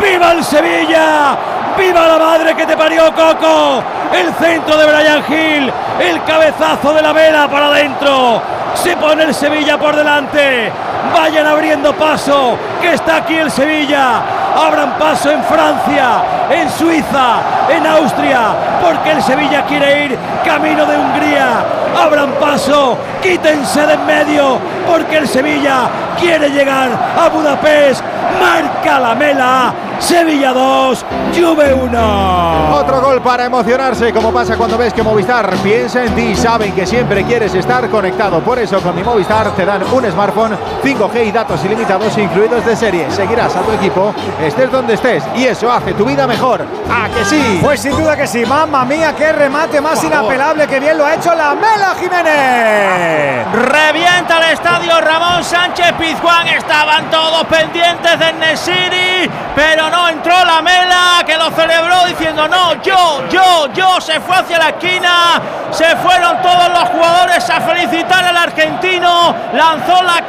¡Viva 0.00 0.32
el 0.32 0.44
Sevilla! 0.44 1.36
¡Viva 1.78 2.06
la 2.06 2.18
madre 2.18 2.54
que 2.54 2.66
te 2.66 2.76
parió, 2.76 3.12
Coco! 3.14 3.82
El 4.12 4.32
centro 4.34 4.76
de 4.76 4.86
Brian 4.86 5.24
Hill, 5.28 5.72
el 5.98 6.22
cabezazo 6.22 6.92
de 6.94 7.02
la 7.02 7.12
vela 7.12 7.48
para 7.48 7.66
adentro. 7.66 8.40
Se 8.74 8.96
pone 8.96 9.24
el 9.24 9.34
Sevilla 9.34 9.76
por 9.76 9.96
delante. 9.96 10.70
Vayan 11.12 11.46
abriendo 11.46 11.92
paso, 11.94 12.56
que 12.80 12.94
está 12.94 13.16
aquí 13.16 13.36
el 13.36 13.50
Sevilla. 13.50 14.22
Abran 14.54 14.98
paso 14.98 15.30
en 15.30 15.42
Francia, 15.42 16.22
en 16.50 16.70
Suiza, 16.70 17.38
en 17.68 17.86
Austria, 17.86 18.54
porque 18.82 19.12
el 19.12 19.22
Sevilla 19.22 19.64
quiere 19.66 20.06
ir 20.06 20.18
camino 20.44 20.86
de 20.86 20.96
Hungría. 20.96 21.64
Abran 22.00 22.32
paso, 22.40 22.96
quítense 23.22 23.86
de 23.86 23.94
en 23.94 24.06
medio, 24.06 24.58
porque 24.86 25.18
el 25.18 25.28
Sevilla 25.28 25.88
quiere 26.18 26.50
llegar 26.50 26.90
a 26.92 27.28
Budapest. 27.28 28.02
Marca 28.40 29.00
la 29.00 29.14
mela. 29.14 29.74
Sevilla 30.04 30.52
2, 30.52 31.06
Juve 31.34 31.72
1. 31.72 32.76
Otro 32.76 33.00
gol 33.00 33.22
para 33.22 33.46
emocionarse, 33.46 34.12
como 34.12 34.30
pasa 34.32 34.54
cuando 34.54 34.76
ves 34.76 34.92
que 34.92 35.02
Movistar 35.02 35.48
piensa 35.62 36.04
en 36.04 36.14
ti. 36.14 36.36
Saben 36.36 36.72
que 36.72 36.84
siempre 36.84 37.24
quieres 37.24 37.54
estar 37.54 37.88
conectado. 37.88 38.40
Por 38.40 38.58
eso 38.58 38.82
con 38.82 38.94
mi 38.94 39.02
Movistar 39.02 39.50
te 39.52 39.64
dan 39.64 39.82
un 39.82 40.04
smartphone 40.10 40.58
5G 40.82 41.26
y 41.26 41.32
datos 41.32 41.64
ilimitados 41.64 42.18
incluidos 42.18 42.66
de 42.66 42.76
serie. 42.76 43.10
Seguirás 43.10 43.56
a 43.56 43.62
tu 43.62 43.72
equipo, 43.72 44.14
estés 44.42 44.70
donde 44.70 44.92
estés. 44.92 45.24
Y 45.34 45.44
eso 45.44 45.72
hace 45.72 45.94
tu 45.94 46.04
vida 46.04 46.26
mejor. 46.26 46.60
¿A 46.90 47.08
que 47.08 47.24
sí? 47.24 47.60
Pues 47.62 47.80
sin 47.80 47.96
duda 47.96 48.14
que 48.14 48.26
sí. 48.26 48.44
Mamma 48.44 48.84
mía, 48.84 49.14
qué 49.16 49.32
remate 49.32 49.80
más 49.80 50.04
inapelable 50.04 50.66
que 50.66 50.80
bien 50.80 50.98
lo 50.98 51.06
ha 51.06 51.14
hecho 51.14 51.34
la 51.34 51.54
Mela 51.54 51.94
Jiménez. 51.98 53.46
Revienta 53.54 54.36
el 54.36 54.52
estadio 54.52 55.00
Ramón 55.00 55.42
Sánchez 55.42 55.94
Pizjuán. 55.98 56.46
Estaban 56.48 57.08
todos 57.10 57.44
pendientes 57.44 58.18
de 58.18 58.32
Nesiri, 58.34 59.13
pero 59.54 59.90
no 59.90 60.08
entró 60.08 60.34
la 60.44 60.62
mela 60.62 61.22
que 61.26 61.36
lo 61.36 61.50
celebró 61.50 62.04
diciendo 62.06 62.48
no, 62.48 62.82
yo, 62.82 63.22
yo, 63.30 63.72
yo. 63.72 64.00
Se 64.00 64.20
fue 64.20 64.36
hacia 64.36 64.58
la 64.58 64.68
esquina, 64.70 65.40
se 65.70 65.96
fueron 65.96 66.40
todos 66.42 66.68
los 66.68 66.88
jugadores 66.90 67.48
a 67.50 67.60
felicitar 67.60 68.24
al 68.24 68.36
argentino. 68.36 69.34
Lanzó 69.52 70.02
la 70.02 70.22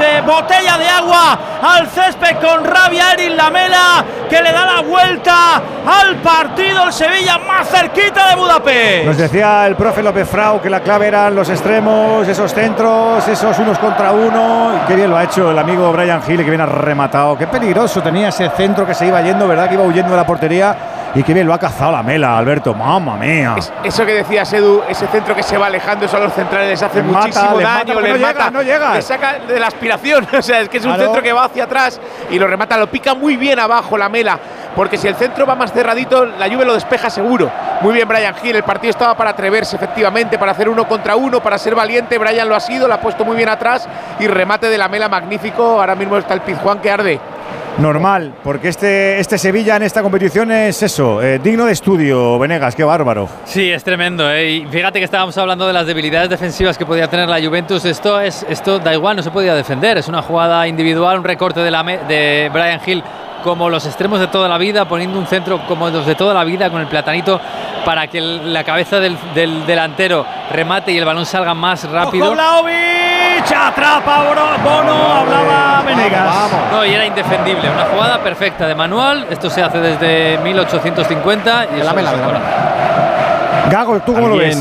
eh, 0.00 0.22
botella 0.24 0.78
de 0.78 0.88
agua 0.88 1.38
al 1.62 1.88
césped 1.88 2.36
con 2.40 2.64
rabia 2.64 3.12
Erin 3.12 3.36
Lamela 3.36 4.04
que 4.28 4.40
le 4.40 4.50
da 4.50 4.64
la 4.64 4.80
vuelta 4.80 5.60
al 5.86 6.16
partido 6.16 6.84
el 6.84 6.92
Sevilla 6.92 7.38
más 7.38 7.68
cerquita 7.68 8.30
de 8.30 8.36
Budapest. 8.36 9.04
Nos 9.04 9.18
decía 9.18 9.66
el 9.66 9.76
profe 9.76 10.02
López 10.02 10.28
Frau 10.28 10.60
que 10.60 10.70
la 10.70 10.80
clave 10.80 11.08
eran 11.08 11.34
los 11.34 11.50
extremos, 11.50 12.26
esos 12.26 12.54
centros, 12.54 13.28
esos 13.28 13.58
unos 13.58 13.78
contra 13.78 14.12
uno. 14.12 14.80
Qué 14.88 14.96
bien 14.96 15.10
lo 15.10 15.18
ha 15.18 15.24
hecho 15.24 15.50
el 15.50 15.58
amigo 15.58 15.92
Brian 15.92 16.22
Hill, 16.26 16.42
que 16.42 16.50
bien 16.50 16.62
ha 16.62 16.66
rematado. 16.66 17.36
Qué 17.36 17.46
peligroso 17.46 18.00
tenía 18.00 18.28
ese 18.28 18.41
centro 18.50 18.86
que 18.86 18.94
se 18.94 19.06
iba 19.06 19.20
yendo, 19.22 19.46
¿verdad? 19.48 19.68
Que 19.68 19.74
iba 19.74 19.84
huyendo 19.84 20.10
de 20.10 20.16
la 20.16 20.26
portería. 20.26 20.76
Y 21.14 21.22
qué 21.22 21.34
bien 21.34 21.46
lo 21.46 21.52
ha 21.52 21.58
cazado 21.58 21.92
la 21.92 22.02
mela, 22.02 22.38
Alberto. 22.38 22.72
Mamma 22.74 23.16
mía. 23.16 23.56
Eso 23.84 24.06
que 24.06 24.14
decías, 24.14 24.50
Edu, 24.52 24.82
ese 24.88 25.06
centro 25.08 25.34
que 25.36 25.42
se 25.42 25.58
va 25.58 25.66
alejando, 25.66 26.06
eso 26.06 26.16
a 26.16 26.20
los 26.20 26.32
centrales 26.32 26.70
les 26.70 26.82
hace 26.82 27.02
Les 27.02 27.06
mata, 27.06 27.26
muchísimo 27.26 27.56
les 27.58 27.66
mata, 27.66 27.78
daño, 27.84 28.00
les 28.00 28.12
no 28.12 28.18
mata, 28.18 28.32
llega, 28.32 28.50
no 28.50 28.62
llega. 28.62 28.94
les 28.94 29.04
saca 29.04 29.38
de 29.46 29.60
la 29.60 29.66
aspiración. 29.66 30.26
O 30.38 30.40
sea, 30.42 30.60
es 30.60 30.68
que 30.68 30.78
es 30.78 30.84
un 30.84 30.96
centro 30.96 31.22
que 31.22 31.32
va 31.32 31.44
hacia 31.44 31.64
atrás 31.64 32.00
y 32.30 32.38
lo 32.38 32.46
remata, 32.46 32.76
lo 32.76 32.88
pica 32.88 33.14
muy 33.14 33.36
bien 33.36 33.60
abajo 33.60 33.98
la 33.98 34.08
mela. 34.08 34.38
Porque 34.74 34.96
si 34.96 35.06
el 35.06 35.14
centro 35.14 35.44
va 35.44 35.54
más 35.54 35.72
cerradito, 35.72 36.24
la 36.24 36.48
Juve 36.48 36.64
lo 36.64 36.72
despeja 36.72 37.10
seguro. 37.10 37.50
Muy 37.82 37.92
bien, 37.92 38.08
Brian 38.08 38.34
Hill. 38.42 38.56
El 38.56 38.62
partido 38.62 38.90
estaba 38.90 39.14
para 39.14 39.30
atreverse, 39.30 39.76
efectivamente, 39.76 40.38
para 40.38 40.52
hacer 40.52 40.68
uno 40.68 40.88
contra 40.88 41.14
uno, 41.14 41.42
para 41.42 41.58
ser 41.58 41.74
valiente. 41.74 42.16
Brian 42.16 42.48
lo 42.48 42.56
ha 42.56 42.60
sido, 42.60 42.88
lo 42.88 42.94
ha 42.94 43.00
puesto 43.00 43.24
muy 43.24 43.36
bien 43.36 43.50
atrás. 43.50 43.86
Y 44.18 44.26
remate 44.26 44.70
de 44.70 44.78
la 44.78 44.88
mela 44.88 45.10
magnífico. 45.10 45.78
Ahora 45.78 45.94
mismo 45.94 46.16
está 46.16 46.32
el 46.32 46.40
Pizjuán 46.40 46.78
que 46.78 46.90
arde. 46.90 47.20
Normal, 47.78 48.34
porque 48.44 48.68
este, 48.68 49.18
este 49.18 49.38
Sevilla 49.38 49.76
en 49.76 49.82
esta 49.82 50.02
competición 50.02 50.52
es 50.52 50.82
eso, 50.82 51.22
eh, 51.22 51.38
digno 51.42 51.64
de 51.64 51.72
estudio, 51.72 52.38
Venegas, 52.38 52.74
qué 52.74 52.84
bárbaro. 52.84 53.28
Sí, 53.46 53.70
es 53.70 53.82
tremendo. 53.82 54.30
¿eh? 54.30 54.50
Y 54.50 54.66
fíjate 54.66 54.98
que 54.98 55.04
estábamos 55.06 55.36
hablando 55.38 55.66
de 55.66 55.72
las 55.72 55.86
debilidades 55.86 56.28
defensivas 56.28 56.76
que 56.76 56.84
podía 56.84 57.08
tener 57.08 57.28
la 57.30 57.40
Juventus. 57.40 57.84
Esto 57.86 58.20
es, 58.20 58.44
esto 58.48 58.78
da 58.78 58.92
igual, 58.92 59.16
no 59.16 59.22
se 59.22 59.30
podía 59.30 59.54
defender. 59.54 59.96
Es 59.96 60.06
una 60.08 60.20
jugada 60.20 60.68
individual, 60.68 61.18
un 61.18 61.24
recorte 61.24 61.60
de, 61.60 61.70
la 61.70 61.82
me- 61.82 61.98
de 61.98 62.50
Brian 62.52 62.80
Hill 62.84 63.02
como 63.42 63.68
los 63.70 63.86
extremos 63.86 64.20
de 64.20 64.28
toda 64.28 64.48
la 64.48 64.58
vida, 64.58 64.84
poniendo 64.86 65.18
un 65.18 65.26
centro 65.26 65.66
como 65.66 65.88
los 65.90 66.06
de 66.06 66.14
toda 66.14 66.32
la 66.34 66.44
vida 66.44 66.70
con 66.70 66.80
el 66.80 66.86
platanito 66.86 67.40
para 67.86 68.06
que 68.06 68.18
el- 68.18 68.52
la 68.52 68.62
cabeza 68.64 69.00
del, 69.00 69.16
del 69.34 69.66
delantero 69.66 70.24
remate 70.52 70.92
y 70.92 70.98
el 70.98 71.04
balón 71.06 71.24
salga 71.26 71.54
más 71.54 71.90
rápido. 71.90 72.26
Ojo, 72.26 72.34
Atrapa 73.50 74.22
Bono, 74.22 75.14
hablaba 75.14 75.82
Venegas. 75.84 76.34
No, 76.70 76.84
y 76.84 76.92
era 76.92 77.06
indefendible. 77.06 77.70
Una 77.70 77.84
jugada 77.84 78.18
perfecta 78.18 78.66
de 78.66 78.74
manual. 78.74 79.26
Esto 79.30 79.50
se 79.50 79.62
hace 79.62 79.78
desde 79.78 80.38
1850 80.38 81.66
y 81.76 81.80
para. 81.82 82.40
Gago, 83.70 84.00
¿tú 84.00 84.14
cómo 84.14 84.28
lo 84.28 84.36
ves? 84.36 84.56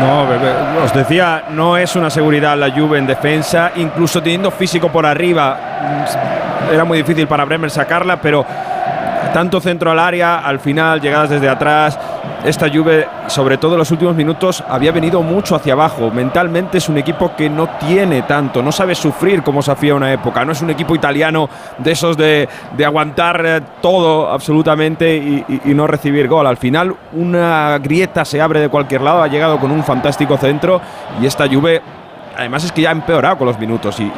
No, 0.00 0.26
bebé, 0.26 0.52
os 0.82 0.92
decía, 0.92 1.44
no 1.50 1.76
es 1.76 1.94
una 1.94 2.10
seguridad 2.10 2.58
la 2.58 2.70
Juve 2.72 2.98
en 2.98 3.06
defensa, 3.06 3.70
incluso 3.76 4.20
teniendo 4.20 4.50
físico 4.50 4.90
por 4.90 5.06
arriba, 5.06 5.56
mm, 5.80 6.74
era 6.74 6.84
muy 6.84 6.98
difícil 6.98 7.28
para 7.28 7.44
Bremer 7.44 7.70
sacarla, 7.70 8.16
pero 8.16 8.44
tanto 9.32 9.60
centro 9.60 9.92
al 9.92 10.00
área, 10.00 10.38
al 10.38 10.58
final, 10.58 11.00
llegadas 11.00 11.30
desde 11.30 11.48
atrás, 11.48 11.96
esta 12.44 12.68
Juve, 12.68 13.08
sobre 13.26 13.56
todo 13.56 13.72
en 13.72 13.78
los 13.78 13.90
últimos 13.90 14.14
minutos, 14.14 14.62
había 14.68 14.92
venido 14.92 15.22
mucho 15.22 15.56
hacia 15.56 15.72
abajo. 15.72 16.10
Mentalmente 16.10 16.76
es 16.76 16.90
un 16.90 16.98
equipo 16.98 17.34
que 17.34 17.48
no 17.48 17.70
tiene 17.78 18.20
tanto, 18.22 18.62
no 18.62 18.70
sabe 18.70 18.94
sufrir 18.94 19.42
como 19.42 19.62
se 19.62 19.72
hacía 19.72 19.94
una 19.94 20.12
época. 20.12 20.44
No 20.44 20.52
es 20.52 20.60
un 20.60 20.68
equipo 20.68 20.94
italiano 20.94 21.48
de 21.78 21.92
esos 21.92 22.18
de, 22.18 22.46
de 22.76 22.84
aguantar 22.84 23.42
eh, 23.46 23.60
todo 23.80 24.30
absolutamente 24.30 25.16
y, 25.16 25.44
no 25.74 25.86
recibir 25.86 26.28
gol. 26.28 26.46
Al 26.46 26.58
final, 26.58 26.94
una 27.14 27.78
grieta 27.78 28.26
se 28.26 28.42
abre 28.42 28.60
de 28.60 28.68
cualquier 28.68 29.00
lado. 29.00 29.22
Ha 29.22 29.28
llegado 29.28 29.58
con 29.58 29.70
un 29.70 29.82
fantástico 29.82 30.36
centro 30.36 30.82
y 31.22 31.26
esta 31.26 31.48
Juve. 31.48 31.80
Además 32.36 32.64
es 32.64 32.72
que 32.72 32.82
ya 32.82 32.90
ha 32.90 32.92
empeorado 32.92 33.38
con 33.38 33.46
los 33.46 33.58
minutos 33.58 33.98
y 34.00 34.10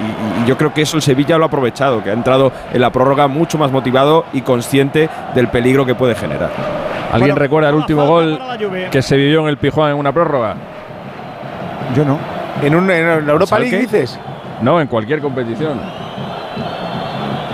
yo 0.46 0.56
creo 0.56 0.72
que 0.72 0.80
eso 0.82 0.96
el 0.96 1.02
Sevilla 1.02 1.36
lo 1.36 1.44
ha 1.44 1.48
aprovechado, 1.48 2.02
que 2.02 2.08
ha 2.08 2.14
entrado 2.14 2.50
en 2.72 2.80
la 2.80 2.90
prórroga 2.90 3.28
mucho 3.28 3.58
más 3.58 3.70
motivado 3.70 4.24
y 4.32 4.40
consciente 4.40 5.10
del 5.34 5.48
peligro 5.48 5.84
que 5.84 5.94
puede 5.94 6.14
generar. 6.14 6.85
¿Alguien 7.12 7.36
recuerda 7.36 7.68
el 7.70 7.74
último 7.76 8.06
gol 8.06 8.38
que 8.90 9.02
se 9.02 9.16
vivió 9.16 9.40
en 9.42 9.48
el 9.48 9.56
Pijuán 9.58 9.92
en 9.92 9.96
una 9.96 10.12
prórroga? 10.12 10.54
Yo 11.94 12.04
no. 12.04 12.18
¿En, 12.62 12.74
un- 12.74 12.90
en 12.90 13.26
la 13.26 13.32
Europa 13.32 13.58
League 13.58 13.78
dices? 13.78 14.18
No, 14.60 14.80
en 14.80 14.86
cualquier 14.86 15.20
competición. 15.20 15.80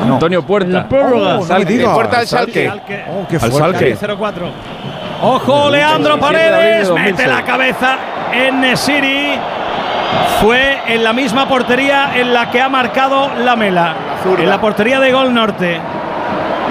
Antonio 0.03 0.43
Puerta. 0.45 0.89
prórroga. 0.89 1.39
Oh, 1.39 1.43
Salque. 1.45 1.85
Puerta 1.95 2.19
al 2.21 2.27
Salque. 2.27 2.67
Salque. 2.67 3.05
Oh, 3.09 3.27
qué 3.29 3.37
Al 3.37 3.51
fuerte. 3.53 3.97
Salque. 3.97 4.15
0-4. 4.19 4.33
Ojo, 5.23 5.71
Leandro 5.71 6.17
27 6.17 6.19
de 6.19 6.25
abril 6.27 6.51
de 6.51 6.57
Paredes, 6.57 6.89
2006. 6.89 7.17
mete 7.17 7.29
la 7.31 7.45
cabeza 7.45 7.97
en 8.33 8.61
Nesiri. 8.61 9.39
Fue 10.41 10.79
en 10.89 11.05
la 11.05 11.13
misma 11.13 11.47
portería 11.49 12.17
en 12.17 12.35
la 12.35 12.51
que 12.51 12.61
ha 12.61 12.69
marcado 12.69 13.31
la 13.45 13.55
Mela. 13.55 13.95
En 14.39 14.49
la 14.49 14.61
portería 14.61 14.99
de 14.99 15.13
Gol 15.13 15.33
Norte. 15.33 15.79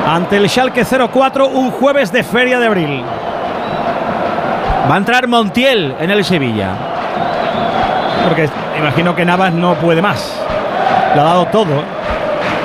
Ante 0.08 0.38
el 0.38 0.50
Schalke 0.50 0.84
04, 0.86 1.48
un 1.48 1.72
jueves 1.72 2.12
de 2.12 2.24
Feria 2.24 2.60
de 2.60 2.68
Abril. 2.68 3.04
Va 4.90 4.96
a 4.96 4.98
entrar 4.98 5.28
Montiel 5.28 5.96
en 6.00 6.10
el 6.12 6.26
Sevilla. 6.26 6.70
Porque 8.28 8.50
imagino 8.80 9.16
que 9.16 9.24
Navas 9.26 9.54
no 9.54 9.76
puede 9.76 10.02
más. 10.02 10.36
Lo 11.16 11.22
ha 11.22 11.26
dado 11.26 11.46
todo. 11.48 11.84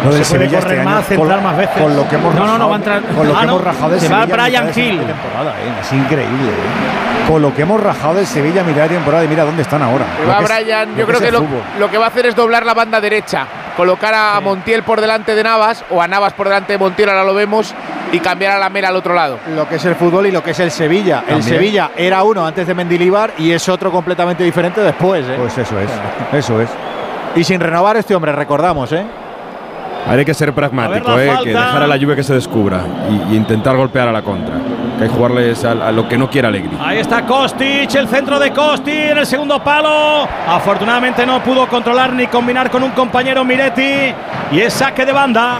Lo 0.04 0.12
del 0.12 0.24
Se 0.24 0.34
puede 0.36 0.48
Sevilla 0.48 0.60
correr 0.60 0.78
este 0.78 0.84
más, 0.90 1.06
centrar 1.06 1.34
con- 1.36 1.44
más 1.44 1.56
veces. 1.56 1.82
Con 1.82 1.96
lo 1.96 2.08
que 2.08 2.14
hemos 2.16 2.34
No, 2.34 2.46
no, 2.46 2.46
no, 2.46 2.52
rajado- 2.58 2.68
va 2.68 2.74
a 2.74 2.78
entrar- 2.78 3.02
Con 3.02 3.28
lo 3.28 3.36
Ah, 3.36 3.40
que 3.40 3.46
no, 3.46 3.52
hemos 3.52 3.64
rajado 3.64 3.90
del 3.90 4.00
se 4.00 4.08
va 4.08 4.20
Sevilla. 4.20 4.34
a 4.34 4.46
Brian 4.46 4.66
de 4.66 4.80
Hill. 4.82 4.98
temporada, 5.06 5.50
¿eh? 5.50 5.72
Es 5.80 5.92
increíble. 5.92 6.48
¿eh? 6.50 7.28
Con 7.28 7.42
lo 7.42 7.54
que 7.54 7.62
hemos 7.62 7.82
rajado 7.82 8.14
del 8.14 8.26
Sevilla 8.26 8.60
a 8.60 8.64
mitad 8.64 8.82
de 8.82 8.88
temporada 8.90 9.24
y 9.24 9.28
mira 9.28 9.44
dónde 9.44 9.62
están 9.62 9.82
ahora. 9.82 10.04
Va 10.28 10.40
Brian, 10.40 10.96
yo 10.96 11.06
creo 11.06 11.20
que 11.20 11.32
lo, 11.32 11.44
lo 11.78 11.90
que 11.90 11.98
va 11.98 12.04
a 12.06 12.08
hacer 12.08 12.26
es 12.26 12.36
doblar 12.36 12.64
la 12.64 12.74
banda 12.74 13.00
derecha, 13.00 13.46
colocar 13.76 14.14
a 14.14 14.40
Montiel 14.40 14.82
por 14.82 15.00
delante 15.00 15.34
de 15.34 15.42
Navas 15.42 15.84
o 15.90 16.00
a 16.02 16.08
Navas 16.08 16.32
por 16.32 16.48
delante 16.48 16.72
de 16.72 16.78
Montiel, 16.78 17.10
ahora 17.10 17.24
lo 17.24 17.34
vemos, 17.34 17.74
y 18.12 18.20
cambiar 18.20 18.52
a 18.52 18.58
la 18.58 18.70
Mela 18.70 18.88
al 18.88 18.96
otro 18.96 19.14
lado. 19.14 19.38
Lo 19.54 19.68
que 19.68 19.76
es 19.76 19.84
el 19.84 19.94
fútbol 19.94 20.26
y 20.26 20.30
lo 20.30 20.42
que 20.42 20.52
es 20.52 20.60
el 20.60 20.70
Sevilla. 20.70 21.24
El. 21.28 21.42
Sevilla 21.42 21.90
era 21.96 22.22
uno 22.22 22.46
antes 22.46 22.66
de 22.66 22.74
Mendilibar 22.74 23.32
y 23.38 23.50
es 23.52 23.68
otro 23.68 23.90
completamente 23.90 24.44
diferente 24.44 24.80
después. 24.80 25.24
¿eh? 25.28 25.36
Pues 25.38 25.56
eso 25.58 25.78
es, 25.78 25.90
eso 26.32 26.60
es. 26.60 26.70
Y 27.34 27.44
sin 27.44 27.60
renovar 27.60 27.96
este 27.96 28.14
hombre, 28.14 28.32
recordamos, 28.32 28.92
¿eh? 28.92 29.04
Hay 30.08 30.24
que 30.24 30.34
ser 30.34 30.52
pragmático, 30.52 31.18
eh, 31.18 31.30
que 31.42 31.50
dejar 31.50 31.82
a 31.82 31.86
la 31.86 31.96
lluvia 31.96 32.14
que 32.16 32.22
se 32.22 32.32
descubra 32.34 32.80
y, 33.10 33.34
y 33.34 33.36
intentar 33.36 33.76
golpear 33.76 34.08
a 34.08 34.12
la 34.12 34.22
contra. 34.22 34.54
Que 34.96 35.04
hay 35.04 35.10
que 35.10 35.14
jugarles 35.14 35.64
a, 35.64 35.72
a 35.72 35.92
lo 35.92 36.08
que 36.08 36.16
no 36.16 36.30
quiera 36.30 36.48
Alegri. 36.48 36.70
Ahí 36.80 36.98
está 36.98 37.22
Kostic, 37.26 37.94
el 37.94 38.08
centro 38.08 38.38
de 38.38 38.50
Kostic 38.52 38.94
en 39.10 39.18
el 39.18 39.26
segundo 39.26 39.62
palo. 39.62 40.26
Afortunadamente 40.48 41.26
no 41.26 41.42
pudo 41.42 41.66
controlar 41.66 42.12
ni 42.12 42.26
combinar 42.28 42.70
con 42.70 42.82
un 42.82 42.92
compañero 42.92 43.44
Miretti. 43.44 44.14
Y 44.52 44.60
es 44.60 44.72
saque 44.72 45.04
de 45.04 45.12
banda. 45.12 45.58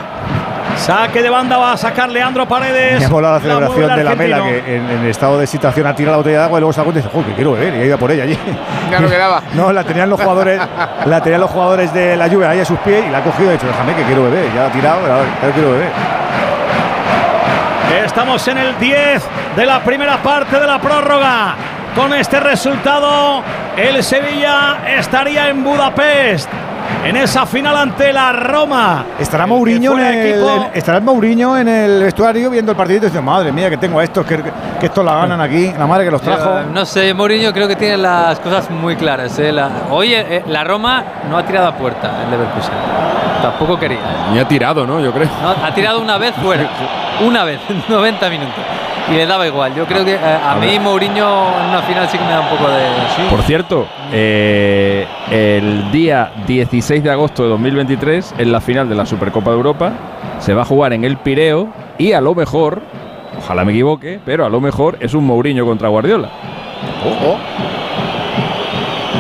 Saque 0.77 1.23
de 1.23 1.31
banda 1.31 1.57
va 1.57 1.73
a 1.73 1.77
sacar 1.77 2.09
Leandro 2.11 2.47
Paredes. 2.47 3.01
Me 3.01 3.07
ha 3.07 3.09
molado 3.09 3.35
la 3.35 3.41
celebración 3.41 3.97
de 3.97 4.05
la 4.05 4.15
Mela, 4.15 4.43
que 4.43 4.77
en, 4.77 4.91
en 4.91 5.07
estado 5.07 5.39
de 5.39 5.45
excitación 5.45 5.87
ha 5.87 5.95
tirado 5.95 6.13
la 6.13 6.17
botella 6.19 6.39
de 6.39 6.45
agua 6.45 6.59
y 6.59 6.61
luego 6.61 6.73
se 6.73 6.83
y 6.83 6.93
dice, 6.93 7.09
joder, 7.13 7.27
que 7.27 7.35
quiero 7.35 7.53
beber, 7.53 7.75
y 7.75 7.81
ha 7.81 7.85
ido 7.85 7.99
por 7.99 8.11
ella 8.11 8.23
allí. 8.25 8.39
Ya 8.91 9.01
no 9.01 9.09
quedaba. 9.09 9.43
No, 9.55 9.73
la 9.73 9.85
tenían 9.85 10.11
los 10.11 10.21
jugadores, 10.21 10.61
la 11.07 11.23
tenían 11.23 11.41
los 11.41 11.51
jugadores 11.51 11.93
de 11.93 12.17
la 12.17 12.27
lluvia 12.27 12.51
ahí 12.51 12.61
a 12.61 12.65
sus 12.65 12.79
pies 12.81 13.05
y 13.07 13.11
la 13.11 13.19
ha 13.19 13.23
cogido 13.23 13.47
y 13.47 13.49
ha 13.51 13.53
dicho, 13.53 13.67
déjame 13.67 13.95
que 13.95 14.03
quiero 14.03 14.25
beber. 14.25 14.47
Ya 14.55 14.63
la 14.63 14.67
ha 14.67 14.73
tirado, 14.73 14.99
pero 15.01 15.15
ahora 15.15 15.55
quiero 15.55 15.71
beber. 15.73 15.89
Estamos 18.05 18.47
en 18.49 18.59
el 18.59 18.79
10 18.79 19.23
de 19.57 19.67
la 19.67 19.81
primera 19.83 20.19
parte 20.19 20.59
de 20.59 20.67
la 20.67 20.79
prórroga. 20.81 21.55
Con 21.95 22.13
este 22.13 22.39
resultado, 22.41 23.43
el 23.77 24.03
Sevilla 24.05 24.79
estaría 24.87 25.49
en 25.49 25.65
Budapest. 25.65 26.49
En 27.05 27.17
esa 27.17 27.47
final 27.47 27.77
ante 27.77 28.13
la 28.13 28.33
Roma. 28.33 29.05
Estará 29.19 29.45
El 29.45 29.51
Mourinho 29.51 29.93
en 29.99 30.05
el, 30.05 30.27
equipo- 30.35 30.51
en- 30.73 30.79
estará 30.79 31.01
Mourinho 31.01 31.57
en 31.57 31.69
el 31.69 32.03
vestuario 32.03 32.51
viendo 32.51 32.73
el 32.73 32.77
partidito 32.77 33.07
y 33.07 33.09
diciendo, 33.11 33.31
madre 33.31 33.53
mía, 33.53 33.71
que 33.71 33.77
tengo 33.77 34.01
a 34.01 34.05
estos, 34.05 34.27
que, 34.27 34.43
que 34.81 34.87
estos 34.87 35.05
la 35.05 35.15
ganan 35.15 35.41
aquí, 35.41 35.73
la 35.79 35.87
madre 35.87 36.05
que 36.07 36.11
los 36.11 36.21
trajo. 36.21 36.45
Yo, 36.63 36.63
no 36.73 36.85
sé, 36.85 37.15
Mourinho 37.15 37.53
creo 37.53 37.69
que 37.69 37.77
tiene 37.77 37.97
las 37.97 38.41
cosas 38.41 38.69
muy 38.71 38.97
claras. 38.97 39.39
¿eh? 39.39 39.53
La- 39.53 39.71
hoy 39.91 40.15
eh, 40.15 40.43
la 40.49 40.65
Roma 40.65 41.05
no 41.31 41.39
ha 41.39 41.45
tirado 41.45 41.69
a 41.69 41.73
puerta 41.77 42.11
el 42.25 42.31
Leverkusen. 42.31 42.75
Tampoco 43.41 43.79
quería. 43.79 43.99
Ni 44.33 44.39
ha 44.41 44.49
tirado, 44.49 44.85
¿no? 44.87 44.99
Yo 45.01 45.13
creo. 45.13 45.29
No, 45.43 45.51
ha 45.65 45.73
tirado 45.75 46.01
una 46.01 46.19
vez 46.19 46.35
fuera. 46.43 46.69
Una 47.25 47.45
vez, 47.45 47.61
en 47.71 47.83
90 47.89 48.29
minutos. 48.29 48.53
Y 49.11 49.15
le 49.15 49.27
daba 49.27 49.47
igual. 49.47 49.75
Yo 49.75 49.87
creo 49.87 50.05
que 50.05 50.15
eh, 50.15 50.19
a, 50.19 50.53
A 50.53 50.57
mí 50.57 50.67
ver. 50.67 50.81
Mourinho 50.81 51.61
en 51.61 51.69
una 51.71 51.83
final 51.83 52.09
sí 52.09 52.19
que 52.19 52.25
me 52.25 52.31
da 52.31 52.41
un 52.41 52.49
poco 52.49 52.69
de. 52.69 53.31
Por 53.31 53.43
cierto, 53.43 53.87
eh, 54.13 55.07
el 55.31 55.91
día 55.93 56.33
16 56.47 57.03
de 57.03 57.11
agosto 57.11 57.43
de 57.45 57.51
2023, 57.51 58.35
en 58.39 58.53
la 58.53 58.61
final 58.61 58.89
de 58.89 58.95
la 58.95 59.07
Supercopa 59.07 59.51
de 59.51 59.57
Europa, 59.57 59.93
se 60.39 60.55
va 60.55 60.63
a 60.63 60.65
jugar 60.65 60.93
en 60.93 61.05
el 61.05 61.17
Pireo 61.19 61.69
y 61.99 62.13
a 62.13 62.21
lo 62.21 62.35
mejor, 62.35 62.83
ojalá 63.39 63.65
me 63.65 63.73
equivoque, 63.73 64.21
pero 64.25 64.45
a 64.45 64.49
lo 64.49 64.61
mejor 64.61 64.97
es 65.01 65.15
un 65.15 65.25
Mourinho 65.25 65.65
contra 65.65 65.89
Guardiola. 65.89 66.31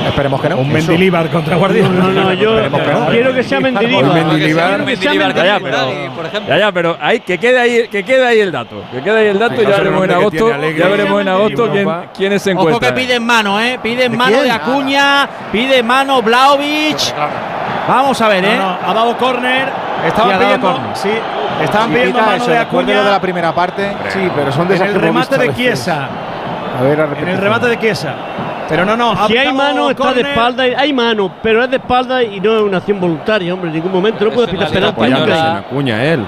Esperemos 0.06 0.40
que 0.40 0.48
no. 0.48 0.56
Un 0.58 0.72
Mendilibar 0.72 1.28
contra 1.30 1.56
Guardiola. 1.56 1.88
No, 1.88 2.10
no, 2.10 2.32
yo 2.32 2.62
que 2.62 2.70
no. 2.70 3.06
quiero 3.08 3.34
que 3.34 3.42
sea 3.42 3.60
Mendilibar. 3.60 4.12
Mendilibar. 4.12 4.86
Ya, 4.96 5.14
ya, 5.14 5.60
ya, 6.46 6.58
ya, 6.58 6.72
pero 6.72 6.96
hay, 7.00 7.20
que, 7.20 7.38
quede 7.38 7.58
ahí, 7.58 7.88
que 7.88 8.04
quede 8.04 8.26
ahí 8.26 8.40
el 8.40 8.52
dato. 8.52 8.82
Que 8.92 9.02
quede 9.02 9.20
ahí 9.20 9.26
el 9.28 9.38
dato 9.38 9.60
y 9.62 9.66
ya 9.66 9.76
veremos 9.76 10.04
en 10.04 10.10
agosto, 10.12 10.50
ya 10.50 10.88
veremos 10.88 11.20
en 11.20 11.28
agosto 11.28 11.70
quién, 11.70 11.88
quiénes 12.16 12.42
se 12.42 12.52
Ojo 12.52 12.66
que 12.66 12.72
encuentran. 12.74 12.94
piden 12.94 13.24
mano, 13.24 13.60
¿eh? 13.60 13.78
Piden 13.82 14.12
¿De 14.12 14.16
mano 14.16 14.42
de 14.42 14.50
Acuña, 14.50 15.28
pide 15.50 15.82
mano 15.82 16.22
Blaovic. 16.22 17.14
Vamos 17.88 18.20
a 18.20 18.28
ver, 18.28 18.44
¿eh? 18.44 18.56
no, 18.56 18.78
ha 18.84 18.94
dado 18.94 19.16
córner. 19.16 19.68
Estaban 20.06 20.38
pidiendo, 20.38 20.72
córner. 20.72 20.96
sí, 20.96 21.10
estaban 21.62 21.90
pidiendo 21.90 22.20
mano 22.20 22.36
eso, 22.36 22.50
de 22.50 22.58
Acuña 22.58 23.02
de 23.02 23.10
la 23.10 23.20
primera 23.20 23.54
parte. 23.54 23.92
Sí, 24.10 24.30
pero 24.34 24.52
son 24.52 24.68
de 24.68 24.76
el 24.76 24.94
remate 24.94 25.38
de. 25.38 25.54
Chiesa. 25.54 26.08
A 26.78 26.82
ver, 26.82 27.00
a 27.00 27.04
En 27.04 27.28
el 27.28 27.38
remate 27.38 27.66
de 27.68 27.78
Chiesa. 27.78 28.14
Pero 28.68 28.84
no, 28.84 28.96
no. 28.96 29.26
Si 29.28 29.36
hay 29.36 29.52
mano, 29.52 29.90
está 29.90 30.12
de 30.12 30.20
espalda. 30.30 30.66
y- 30.66 30.74
Hay 30.74 30.92
mano, 30.92 31.32
pero 31.42 31.62
es 31.64 31.70
de 31.70 31.76
espalda 31.76 32.22
y 32.22 32.40
no 32.40 32.56
es 32.56 32.62
una 32.62 32.78
acción 32.78 33.00
voluntaria, 33.00 33.52
hombre. 33.54 33.68
En 33.70 33.74
ningún 33.76 33.92
momento 33.92 34.24
no 34.24 34.30
puede 34.32 34.48
pitar 34.48 34.68
penalti. 34.94 35.30
Acuña 35.66 36.04
él. 36.04 36.26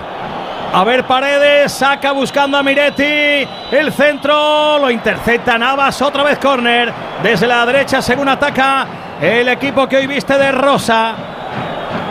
A 0.72 0.84
ver, 0.84 1.04
Paredes 1.04 1.72
saca 1.72 2.12
buscando 2.12 2.58
a 2.58 2.62
Miretti. 2.62 3.48
El 3.72 3.90
centro 3.92 4.78
lo 4.78 4.90
intercepta 4.90 5.56
Navas. 5.56 6.00
Otra 6.02 6.22
vez 6.22 6.38
córner. 6.38 6.92
Desde 7.22 7.46
la 7.46 7.64
derecha, 7.64 8.02
según 8.02 8.28
ataca 8.28 8.86
el 9.20 9.48
equipo 9.48 9.88
que 9.88 9.96
hoy 9.96 10.06
viste 10.06 10.36
de 10.36 10.52
rosa. 10.52 11.14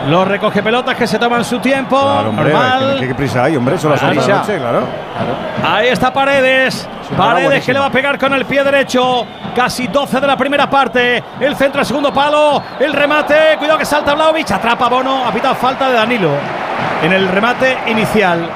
Los 0.06 0.26
recoge 0.26 0.62
pelotas 0.62 0.94
que 0.96 1.06
se 1.06 1.18
toman 1.18 1.44
su 1.44 1.58
tiempo. 1.58 2.00
Claro, 2.00 2.30
hombre, 2.30 2.52
normal. 2.52 2.96
¿qué, 3.00 3.08
qué 3.08 3.14
prisa 3.14 3.44
hay, 3.44 3.56
hombre? 3.56 3.76
Son 3.78 3.90
las 3.90 4.00
Claro. 4.00 4.14
11 4.16 4.26
de 4.26 4.32
la 4.32 4.38
noche, 4.38 4.58
claro. 4.58 4.86
Ahí 5.66 5.88
está 5.88 6.12
Paredes. 6.12 6.88
Paredes 7.16 7.64
que 7.64 7.72
le 7.72 7.78
va 7.80 7.86
a 7.86 7.90
pegar 7.90 8.18
con 8.18 8.32
el 8.32 8.44
pie 8.46 8.62
derecho. 8.64 9.26
Casi 9.54 9.88
12 9.88 10.20
de 10.20 10.26
la 10.26 10.36
primera 10.36 10.68
parte. 10.70 11.22
El 11.40 11.56
centro 11.56 11.80
al 11.80 11.86
segundo 11.86 12.12
palo. 12.12 12.62
El 12.78 12.92
remate. 12.92 13.56
Cuidado 13.58 13.78
que 13.78 13.84
salta 13.84 14.14
Vlaovic. 14.14 14.50
Atrapa 14.50 14.86
a 14.86 14.88
Bono. 14.88 15.26
Ha 15.26 15.32
pitado 15.32 15.54
falta 15.56 15.88
de 15.88 15.94
Danilo. 15.94 16.30
En 17.02 17.12
el 17.12 17.28
remate 17.28 17.76
inicial. 17.88 18.48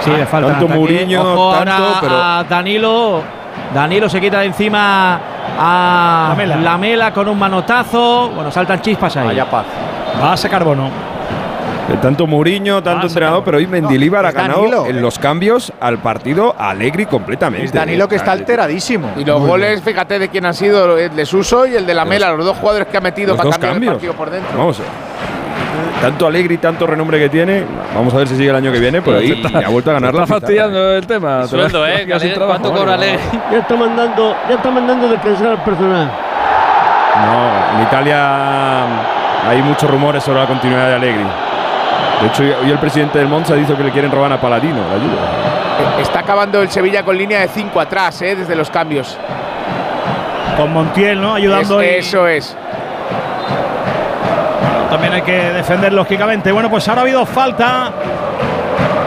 Sí, 0.00 0.10
le 0.10 0.26
falta 0.26 0.50
tanto 0.52 0.66
Ojo 0.66 1.52
tanto, 1.56 1.72
ahora 1.72 1.98
pero- 2.00 2.22
a 2.22 2.44
Danilo. 2.48 3.22
Danilo 3.74 4.08
se 4.08 4.20
quita 4.20 4.40
de 4.40 4.46
encima 4.46 5.18
a 5.58 6.26
Lamela. 6.30 6.56
Lamela 6.56 7.12
con 7.12 7.26
un 7.28 7.38
manotazo. 7.38 8.28
Bueno, 8.34 8.50
saltan 8.50 8.80
chispas 8.80 9.16
ahí. 9.16 9.26
Vaya 9.28 9.44
paz. 9.50 9.64
Va 10.22 10.32
a 10.32 10.36
sacar 10.36 10.64
Bono. 10.64 10.86
Eh, 11.88 11.96
Tanto 12.02 12.26
Mourinho, 12.26 12.82
tanto 12.82 13.06
entrenador, 13.06 13.44
pero 13.44 13.58
hoy 13.58 13.66
Mendilibar 13.68 14.22
No, 14.22 14.28
ha 14.28 14.32
ganado 14.32 14.60
Danilo. 14.62 14.86
en 14.86 15.00
los 15.00 15.20
cambios 15.20 15.72
al 15.80 15.98
partido 15.98 16.54
Alegri 16.58 17.06
completamente. 17.06 17.66
Es 17.66 17.72
Danilo 17.72 18.08
que 18.08 18.16
está 18.16 18.32
alteradísimo. 18.32 19.10
Y 19.16 19.24
los 19.24 19.40
goles, 19.40 19.82
fíjate 19.82 20.18
de 20.18 20.28
quién 20.28 20.46
han 20.46 20.54
sido 20.54 20.98
el 20.98 21.14
de 21.14 21.24
Suso 21.26 21.64
y 21.66 21.76
el 21.76 21.86
de 21.86 21.94
la 21.94 22.04
Mela, 22.04 22.32
los 22.32 22.44
dos 22.44 22.56
jugadores 22.56 22.88
que 22.88 22.96
ha 22.96 23.00
metido 23.00 23.28
Los 23.28 23.36
para 23.36 23.46
dos 23.50 23.54
cambiar 23.58 23.72
cambios. 23.74 23.90
el 23.92 23.96
partido 23.98 24.14
por 24.14 24.30
dentro. 24.30 24.58
Vamos, 24.58 24.80
eh, 24.80 24.82
tanto 26.02 26.26
Alegri, 26.26 26.58
tanto 26.58 26.88
renombre 26.88 27.20
que 27.20 27.28
tiene. 27.28 27.62
Vamos 27.94 28.12
a 28.14 28.16
ver 28.16 28.26
si 28.28 28.36
sigue 28.36 28.50
el 28.50 28.56
año 28.56 28.72
que 28.72 28.80
viene, 28.80 29.00
pero 29.00 29.18
ahí 29.18 29.40
ha 29.64 29.68
vuelto 29.68 29.90
a 29.90 29.94
ganar 29.94 30.12
la 30.12 30.24
está 30.24 30.34
fastidiando 30.40 30.92
el 30.96 31.06
tema. 31.06 31.42
El 31.42 31.48
sueldo, 31.48 31.86
¿eh? 31.86 32.04
trabajo, 32.34 32.60
¿Cuánto 32.62 32.72
cobra? 32.80 32.96
Ya 32.96 33.58
está 33.58 33.76
mandando, 33.76 34.34
ya 34.48 34.54
está 34.56 34.70
mandando 34.72 35.08
descansar 35.08 35.46
al 35.48 35.62
personal. 35.62 36.10
No, 37.16 37.76
en 37.78 37.86
Italia 37.86 39.15
hay 39.46 39.62
muchos 39.62 39.88
rumores 39.90 40.22
sobre 40.24 40.40
la 40.40 40.46
continuidad 40.46 40.88
de 40.88 40.94
Alegri. 40.94 41.24
De 42.20 42.26
hecho, 42.28 42.42
hoy 42.62 42.70
el 42.70 42.78
presidente 42.78 43.18
del 43.18 43.28
Monza 43.28 43.54
dice 43.54 43.74
que 43.74 43.82
le 43.84 43.90
quieren 43.90 44.10
robar 44.10 44.32
a 44.32 44.40
Paladino, 44.40 44.76
la 44.88 44.94
ayuda. 44.94 45.98
Eh, 45.98 46.02
Está 46.02 46.20
acabando 46.20 46.62
el 46.62 46.70
Sevilla 46.70 47.02
con 47.04 47.16
línea 47.16 47.40
de 47.40 47.48
5 47.48 47.78
atrás, 47.80 48.20
eh, 48.22 48.34
desde 48.36 48.56
los 48.56 48.70
cambios. 48.70 49.16
Con 50.56 50.72
Montiel, 50.72 51.20
¿no? 51.20 51.34
Ayudando. 51.34 51.80
Es- 51.80 52.06
y- 52.06 52.08
eso 52.08 52.26
es. 52.26 52.56
También 54.90 55.12
hay 55.12 55.22
que 55.22 55.32
defender 55.52 55.92
lógicamente. 55.92 56.52
Bueno, 56.52 56.70
pues 56.70 56.88
ahora 56.88 57.02
ha 57.02 57.04
habido 57.04 57.26
falta 57.26 57.90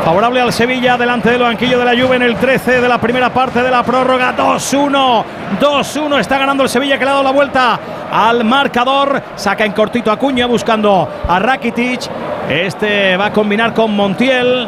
favorable 0.09 0.41
al 0.41 0.51
Sevilla 0.51 0.97
delante 0.97 1.29
del 1.29 1.43
banquillo 1.43 1.77
de 1.77 1.85
la 1.85 1.91
Juve 1.91 2.15
en 2.15 2.23
el 2.23 2.35
13 2.35 2.81
de 2.81 2.89
la 2.89 2.97
primera 2.97 3.31
parte 3.31 3.61
de 3.61 3.69
la 3.69 3.83
prórroga. 3.83 4.35
2-1. 4.35 5.23
2-1 5.61 6.19
está 6.19 6.39
ganando 6.39 6.63
el 6.63 6.69
Sevilla 6.69 6.97
que 6.97 7.05
le 7.05 7.11
ha 7.11 7.13
dado 7.13 7.25
la 7.25 7.31
vuelta 7.31 7.79
al 8.11 8.43
marcador. 8.43 9.21
Saca 9.35 9.65
en 9.65 9.71
cortito 9.71 10.11
a 10.11 10.17
Cuña 10.17 10.47
buscando 10.47 11.07
a 11.27 11.37
Rakitic. 11.37 12.09
Este 12.49 13.17
va 13.17 13.27
a 13.27 13.31
combinar 13.31 13.71
con 13.75 13.95
Montiel. 13.95 14.67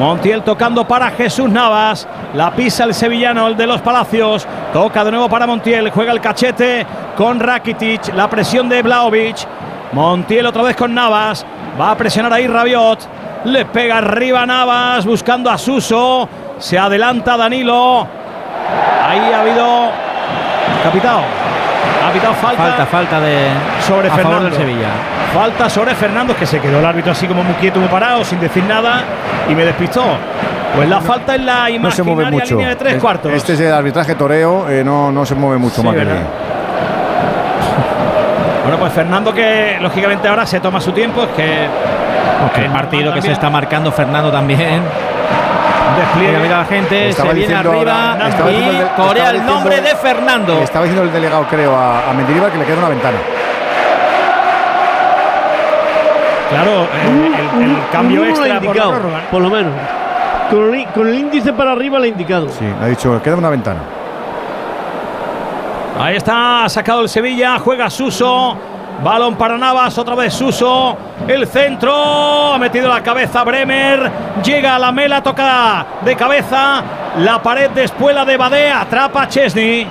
Montiel 0.00 0.42
tocando 0.42 0.84
para 0.84 1.12
Jesús 1.12 1.48
Navas. 1.48 2.08
La 2.34 2.50
pisa 2.50 2.82
el 2.82 2.94
sevillano, 2.94 3.46
el 3.46 3.56
de 3.56 3.68
los 3.68 3.80
Palacios. 3.82 4.48
Toca 4.72 5.04
de 5.04 5.12
nuevo 5.12 5.28
para 5.28 5.46
Montiel. 5.46 5.90
Juega 5.90 6.10
el 6.10 6.20
cachete 6.20 6.84
con 7.16 7.38
Rakitic. 7.38 8.12
La 8.14 8.28
presión 8.28 8.68
de 8.68 8.82
Blaovic. 8.82 9.36
Montiel 9.92 10.44
otra 10.44 10.64
vez 10.64 10.74
con 10.74 10.92
Navas. 10.92 11.46
Va 11.80 11.92
a 11.92 11.96
presionar 11.96 12.32
ahí 12.32 12.48
Rabiot. 12.48 13.25
Le 13.46 13.64
pega 13.64 13.98
arriba 13.98 14.44
Navas 14.46 15.04
buscando 15.06 15.50
a 15.50 15.58
Suso. 15.58 16.28
Se 16.58 16.78
adelanta 16.78 17.36
Danilo. 17.36 18.06
Ahí 19.08 19.32
ha 19.32 19.40
habido. 19.40 19.90
Capitao. 20.82 21.20
Ha 22.06 22.12
pitado 22.12 22.34
falta. 22.34 22.62
Falta, 22.62 22.86
falta 22.86 23.20
de 23.20 23.48
sobre 23.86 24.08
a 24.08 24.10
favor 24.10 24.22
Fernando. 24.24 24.44
del 24.50 24.54
Sevilla. 24.58 24.88
Falta 25.34 25.68
sobre 25.70 25.94
Fernando, 25.94 26.36
que 26.36 26.46
se 26.46 26.60
quedó 26.60 26.78
el 26.78 26.84
árbitro 26.86 27.12
así 27.12 27.26
como 27.26 27.42
muy 27.44 27.54
quieto, 27.54 27.78
muy 27.80 27.88
parado, 27.88 28.24
sin 28.24 28.40
decir 28.40 28.64
nada, 28.64 29.02
y 29.48 29.54
me 29.54 29.64
despistó. 29.64 30.04
Pues 30.74 30.88
la 30.88 31.00
falta 31.00 31.34
en 31.34 31.46
la 31.46 31.68
No 31.80 31.90
se 31.90 32.02
mueve 32.02 32.22
imaginaria 32.22 32.30
mucho. 32.44 32.54
línea 32.54 32.68
de 32.70 32.76
tres 32.76 32.94
Es- 32.94 33.02
cuartos. 33.02 33.32
Este 33.32 33.52
es 33.54 33.60
el 33.60 33.72
arbitraje 33.72 34.14
toreo, 34.14 34.68
eh, 34.68 34.82
no, 34.84 35.10
no 35.12 35.24
se 35.26 35.34
mueve 35.34 35.58
mucho 35.58 35.76
Sí, 35.80 35.82
más. 35.86 35.94
Bueno, 38.62 38.78
pues 38.80 38.92
Fernando 38.92 39.32
que 39.32 39.76
lógicamente 39.80 40.26
ahora 40.28 40.44
se 40.46 40.58
toma 40.60 40.80
su 40.80 40.92
tiempo, 40.92 41.22
es 41.22 41.28
que 41.30 41.66
el 42.56 42.70
partido 42.70 43.12
que 43.14 43.22
se 43.22 43.32
está 43.32 43.50
marcando 43.50 43.90
Fernando 43.92 44.30
también. 44.30 44.82
despliegue. 45.96 46.48
La 46.48 46.64
gente, 46.64 47.08
Estaba 47.08 47.30
se 47.30 47.34
viene 47.36 47.48
diciendo 47.48 47.70
arriba 47.70 48.12
ahora- 48.12 48.28
estaba 48.28 48.50
y 48.52 48.56
el 48.56 48.86
corea 48.96 49.30
el 49.30 49.46
nombre 49.46 49.80
de 49.80 49.94
Fernando. 49.96 50.58
Estaba 50.58 50.84
diciendo 50.84 51.06
el 51.08 51.12
delegado, 51.12 51.46
creo, 51.48 51.74
a, 51.76 52.10
a 52.10 52.12
Mendilibar 52.12 52.50
que 52.50 52.58
le 52.58 52.64
queda 52.64 52.78
una 52.78 52.88
ventana. 52.88 53.16
Claro, 56.50 56.86
el, 57.02 57.62
el- 57.62 57.70
el 57.70 57.76
cambio 57.90 58.20
Uno 58.22 58.30
lo 58.30 58.36
ha 58.36 58.38
extra 58.40 58.54
por 58.58 58.64
indicado, 58.66 58.90
prórroga. 58.92 59.20
por 59.30 59.42
lo 59.42 59.50
menos. 59.50 59.72
Con 60.50 60.74
el, 60.74 60.86
con 60.86 61.08
el 61.08 61.14
índice 61.18 61.52
para 61.52 61.72
arriba 61.72 61.98
le 61.98 62.06
ha 62.06 62.08
indicado. 62.08 62.48
Sí, 62.50 62.64
ha 62.80 62.86
dicho, 62.86 63.20
queda 63.22 63.34
una 63.36 63.50
ventana. 63.50 63.80
Ahí 66.00 66.16
está, 66.16 66.64
ha 66.64 66.68
sacado 66.68 67.00
el 67.02 67.08
Sevilla, 67.08 67.58
juega 67.58 67.90
Suso. 67.90 68.56
Balón 69.02 69.36
para 69.36 69.58
Navas, 69.58 69.96
otra 69.98 70.14
vez 70.14 70.32
Suso. 70.34 70.96
El 71.28 71.46
centro, 71.46 72.54
ha 72.54 72.58
metido 72.58 72.88
la 72.88 73.02
cabeza 73.02 73.44
Bremer. 73.44 74.10
Llega 74.42 74.76
a 74.76 74.78
la 74.78 74.92
mela, 74.92 75.22
toca 75.22 75.86
de 76.02 76.16
cabeza. 76.16 76.82
La 77.18 77.42
pared 77.42 77.70
de 77.70 77.84
espuela 77.84 78.24
de 78.24 78.36
Badé, 78.36 78.70
atrapa 78.70 79.22
a 79.22 79.28
Chesney. 79.28 79.86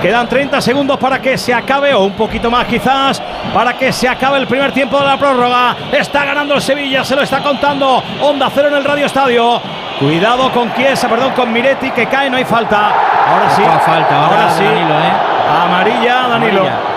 Quedan 0.00 0.28
30 0.28 0.60
segundos 0.60 0.98
para 0.98 1.20
que 1.20 1.38
se 1.38 1.54
acabe, 1.54 1.94
o 1.94 2.04
un 2.04 2.12
poquito 2.12 2.50
más 2.50 2.66
quizás, 2.66 3.22
para 3.54 3.72
que 3.74 3.92
se 3.92 4.08
acabe 4.08 4.38
el 4.38 4.46
primer 4.46 4.72
tiempo 4.72 4.98
de 4.98 5.06
la 5.06 5.16
prórroga. 5.16 5.74
Está 5.92 6.24
ganando 6.24 6.54
el 6.54 6.60
Sevilla, 6.60 7.04
se 7.04 7.16
lo 7.16 7.22
está 7.22 7.42
contando. 7.42 8.02
Onda 8.20 8.50
cero 8.54 8.68
en 8.68 8.74
el 8.74 8.84
Radio 8.84 9.06
Estadio. 9.06 9.60
Cuidado 9.98 10.52
con 10.52 10.72
Chiesa, 10.74 11.08
perdón, 11.08 11.32
con 11.32 11.50
Miretti, 11.52 11.90
que 11.90 12.06
cae, 12.06 12.28
no 12.28 12.36
hay 12.36 12.44
falta. 12.44 12.90
Ahora 13.28 13.50
sí. 13.50 13.62
Falta, 13.62 14.24
ahora 14.24 14.42
ahora 14.42 14.50
sí. 14.50 14.64
Danilo, 14.64 14.94
¿eh? 14.94 15.12
Amarilla, 15.64 16.28
Danilo. 16.28 16.60
Amarilla. 16.60 16.95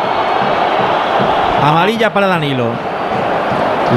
Amarilla 1.64 2.14
para 2.14 2.28
Danilo. 2.28 2.68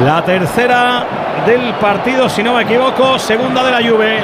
La 0.05 0.23
tercera 0.23 1.05
del 1.45 1.73
partido, 1.75 2.27
si 2.29 2.43
no 2.43 2.55
me 2.55 2.63
equivoco, 2.63 3.17
segunda 3.19 3.63
de 3.63 3.71
la 3.71 3.77
Juve. 3.89 4.19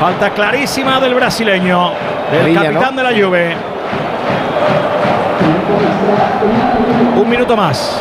Falta 0.00 0.30
clarísima 0.30 1.00
del 1.00 1.14
brasileño, 1.14 1.90
del 2.30 2.40
Amarilla, 2.56 2.62
capitán 2.62 2.96
¿no? 2.96 3.02
de 3.02 3.12
la 3.14 3.24
Juve. 3.26 3.56
Un 7.16 7.28
minuto 7.30 7.56
más. 7.56 8.00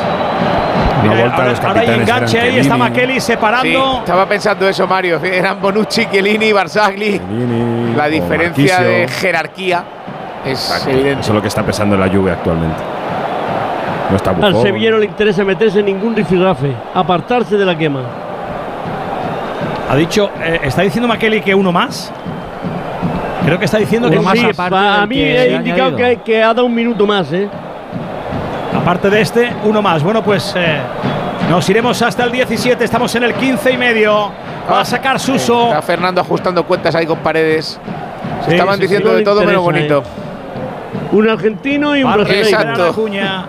Mira, 1.03 1.15
vuelta 1.15 1.35
ahora, 1.35 1.49
los 1.49 1.59
ahora 1.59 1.81
hay 1.81 1.87
capitanes 1.87 2.09
enganche 2.09 2.37
eran 2.37 2.49
ahí, 2.49 2.59
está 2.59 2.77
Makeli 2.77 3.19
separando. 3.19 3.67
Sí, 3.93 3.97
estaba 3.99 4.25
pensando 4.27 4.67
eso, 4.67 4.87
Mario. 4.87 5.19
Eran 5.23 5.61
Bonucci, 5.61 6.07
Chiellini, 6.07 6.51
Barzagli. 6.51 7.21
La 7.95 8.07
diferencia 8.07 8.79
de 8.81 9.07
jerarquía 9.07 9.83
es 10.43 10.51
Exacto. 10.69 10.89
evidente. 10.89 11.21
Eso 11.21 11.31
es 11.31 11.35
lo 11.35 11.41
que 11.41 11.47
está 11.47 11.63
pesando 11.63 11.95
en 11.95 12.01
la 12.01 12.07
lluvia 12.07 12.33
actualmente. 12.33 12.94
No 14.09 14.15
está 14.15 14.31
Al. 14.41 14.61
Sevilla 14.61 14.91
no 14.91 14.97
le 14.99 15.05
interesa 15.05 15.43
meterse 15.43 15.79
en 15.79 15.87
ningún 15.87 16.15
rifirrafe, 16.15 16.71
apartarse 16.93 17.57
de 17.57 17.65
la 17.65 17.77
quema. 17.77 18.01
Ha 19.89 19.95
dicho, 19.95 20.29
eh, 20.43 20.61
¿está 20.63 20.81
diciendo 20.81 21.07
Makeli 21.07 21.41
que 21.41 21.53
uno 21.53 21.71
más? 21.71 22.11
Creo 23.45 23.59
que 23.59 23.65
está 23.65 23.77
diciendo 23.77 24.09
que 24.09 24.17
Sí, 24.17 24.23
más 24.23 24.59
a 24.71 25.05
mí 25.05 25.19
he 25.19 25.53
indicado 25.53 25.95
que, 25.95 26.17
que 26.25 26.41
ha 26.41 26.47
dado 26.47 26.65
un 26.65 26.73
minuto 26.73 27.05
más, 27.05 27.31
¿eh? 27.31 27.47
Aparte 28.75 29.09
de 29.09 29.21
este, 29.21 29.53
uno 29.63 29.81
más. 29.81 30.03
Bueno, 30.03 30.23
pues 30.23 30.53
eh, 30.57 30.79
nos 31.49 31.67
iremos 31.69 32.01
hasta 32.01 32.23
el 32.23 32.31
17. 32.31 32.83
Estamos 32.83 33.13
en 33.15 33.23
el 33.23 33.33
15 33.33 33.71
y 33.71 33.77
medio. 33.77 34.31
Va 34.71 34.81
a 34.81 34.85
sacar 34.85 35.19
Suso. 35.19 35.67
Está 35.67 35.81
Fernando 35.81 36.21
ajustando 36.21 36.63
cuentas 36.65 36.95
ahí 36.95 37.05
con 37.05 37.19
paredes. 37.19 37.79
Sí, 38.45 38.51
Estaban 38.53 38.75
sí, 38.75 38.81
diciendo 38.81 39.13
de 39.13 39.23
todo 39.23 39.43
menos 39.43 39.61
bonito. 39.61 40.03
Un 41.11 41.29
argentino 41.29 41.95
y 41.95 42.03
un 42.03 42.11
brasileño. 42.11 42.57
de 42.57 42.77
la 42.77 42.91
cuña. 42.91 43.45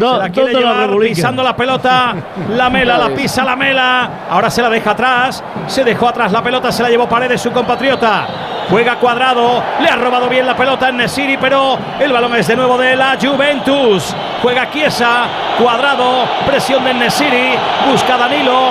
Do- 0.00 0.12
se 0.14 0.18
la 0.18 0.28
quiere 0.30 0.52
la 0.60 0.86
pisando 0.98 1.42
la 1.42 1.54
pelota. 1.56 2.14
La 2.50 2.70
mela, 2.70 2.98
la 2.98 3.08
pisa 3.10 3.44
la 3.44 3.54
mela. 3.56 4.10
Ahora 4.30 4.50
se 4.50 4.62
la 4.62 4.68
deja 4.70 4.90
atrás. 4.92 5.42
Se 5.66 5.84
dejó 5.84 6.08
atrás 6.08 6.32
la 6.32 6.42
pelota, 6.42 6.72
se 6.72 6.82
la 6.82 6.88
llevó 6.88 7.08
Paredes, 7.08 7.40
su 7.40 7.52
compatriota. 7.52 8.26
Juega 8.70 8.96
cuadrado. 8.96 9.62
Le 9.80 9.88
ha 9.88 9.96
robado 9.96 10.28
bien 10.28 10.46
la 10.46 10.56
pelota 10.56 10.88
en 10.88 10.98
Nesiri, 10.98 11.36
pero 11.36 11.76
el 11.98 12.12
balón 12.12 12.34
es 12.36 12.46
de 12.46 12.56
nuevo 12.56 12.78
de 12.78 12.94
la 12.96 13.16
Juventus. 13.20 14.14
Juega 14.42 14.70
Chiesa. 14.70 15.24
Cuadrado. 15.58 16.24
Presión 16.46 16.84
de 16.84 16.94
Nesiri. 16.94 17.54
Busca 17.90 18.16
Danilo. 18.16 18.68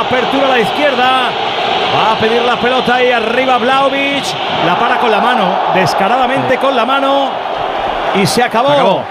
Apertura 0.00 0.46
a 0.46 0.50
la 0.50 0.60
izquierda. 0.60 1.10
Va 1.94 2.12
a 2.12 2.14
pedir 2.20 2.40
la 2.42 2.56
pelota 2.56 3.02
y 3.02 3.10
arriba 3.10 3.58
Vlaovic. 3.58 4.24
La 4.64 4.76
para 4.78 4.98
con 4.98 5.10
la 5.10 5.20
mano. 5.20 5.44
Descaradamente 5.74 6.56
con 6.58 6.74
la 6.76 6.86
mano. 6.86 7.30
Y 8.14 8.26
se 8.26 8.42
acabó. 8.42 8.68
acabó. 8.70 9.04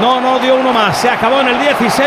No, 0.00 0.20
no 0.20 0.38
dio 0.38 0.54
uno 0.54 0.72
más. 0.72 0.96
Se 0.96 1.10
acabó 1.10 1.40
en 1.40 1.48
el 1.48 1.58
16 1.58 2.02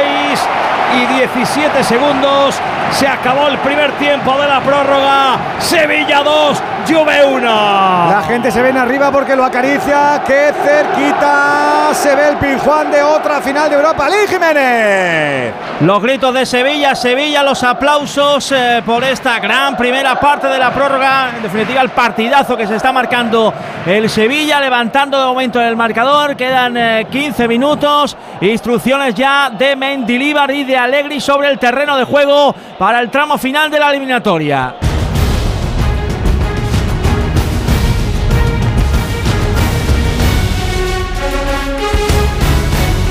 y 1.02 1.06
17 1.18 1.84
segundos. 1.84 2.60
Se 2.98 3.06
acabó 3.06 3.50
el 3.50 3.58
primer 3.58 3.92
tiempo 3.98 4.38
de 4.40 4.48
la 4.48 4.62
prórroga. 4.62 5.38
Sevilla 5.60 6.24
2, 6.24 6.64
Juve 6.88 7.26
1. 7.26 7.42
La 7.42 8.24
gente 8.26 8.50
se 8.50 8.62
ven 8.62 8.78
arriba 8.78 9.12
porque 9.12 9.36
lo 9.36 9.44
acaricia. 9.44 10.24
¡Qué 10.26 10.54
cerquita! 10.64 11.90
Se 11.92 12.16
ve 12.16 12.30
el 12.30 12.38
Pinjuán 12.38 12.92
de 12.92 13.04
otra 13.04 13.42
final 13.42 13.70
de 13.70 13.76
Europa 13.76 14.08
League, 14.08 14.28
Jiménez. 14.30 15.54
Los 15.82 16.02
gritos 16.02 16.34
de 16.34 16.46
Sevilla, 16.46 16.96
Sevilla, 16.96 17.44
los 17.44 17.62
aplausos 17.64 18.54
eh, 18.54 18.82
por 18.86 19.04
esta 19.04 19.40
gran 19.40 19.76
primera 19.76 20.18
parte 20.18 20.48
de 20.48 20.58
la 20.58 20.72
prórroga. 20.72 21.32
En 21.36 21.44
definitiva, 21.44 21.82
el 21.82 21.90
partidazo 21.90 22.56
que 22.56 22.66
se 22.66 22.78
está 22.78 22.94
marcando 22.94 23.54
el 23.86 24.10
Sevilla, 24.10 24.62
levantando 24.62 25.20
de 25.20 25.26
momento 25.26 25.62
el 25.62 25.76
marcador. 25.76 26.38
Quedan 26.38 26.78
eh, 26.78 27.08
15 27.12 27.46
minutos. 27.50 28.16
Instrucciones 28.40 29.16
ya 29.16 29.50
de 29.50 29.76
Mendilibar 29.76 30.50
y 30.52 30.64
de 30.64 30.78
Allegri 30.78 31.20
sobre 31.20 31.50
el 31.50 31.60
terreno 31.60 31.98
de 31.98 32.06
juego 32.06 32.56
para 32.78 32.85
el 32.94 33.10
tramo 33.10 33.38
final 33.38 33.72
de 33.72 33.80
la 33.80 33.90
eliminatoria. 33.90 34.76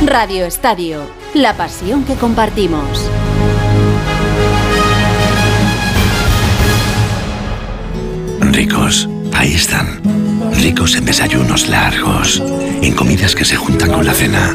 Radio 0.06 0.44
Estadio, 0.44 1.00
la 1.34 1.56
pasión 1.56 2.04
que 2.04 2.14
compartimos. 2.14 3.10
Ricos, 8.40 9.08
ahí 9.32 9.54
están. 9.54 10.00
Ricos 10.62 10.94
en 10.94 11.04
desayunos 11.04 11.68
largos, 11.68 12.40
en 12.80 12.94
comidas 12.94 13.34
que 13.34 13.44
se 13.44 13.56
juntan 13.56 13.90
con 13.90 14.06
la 14.06 14.12
cena. 14.12 14.54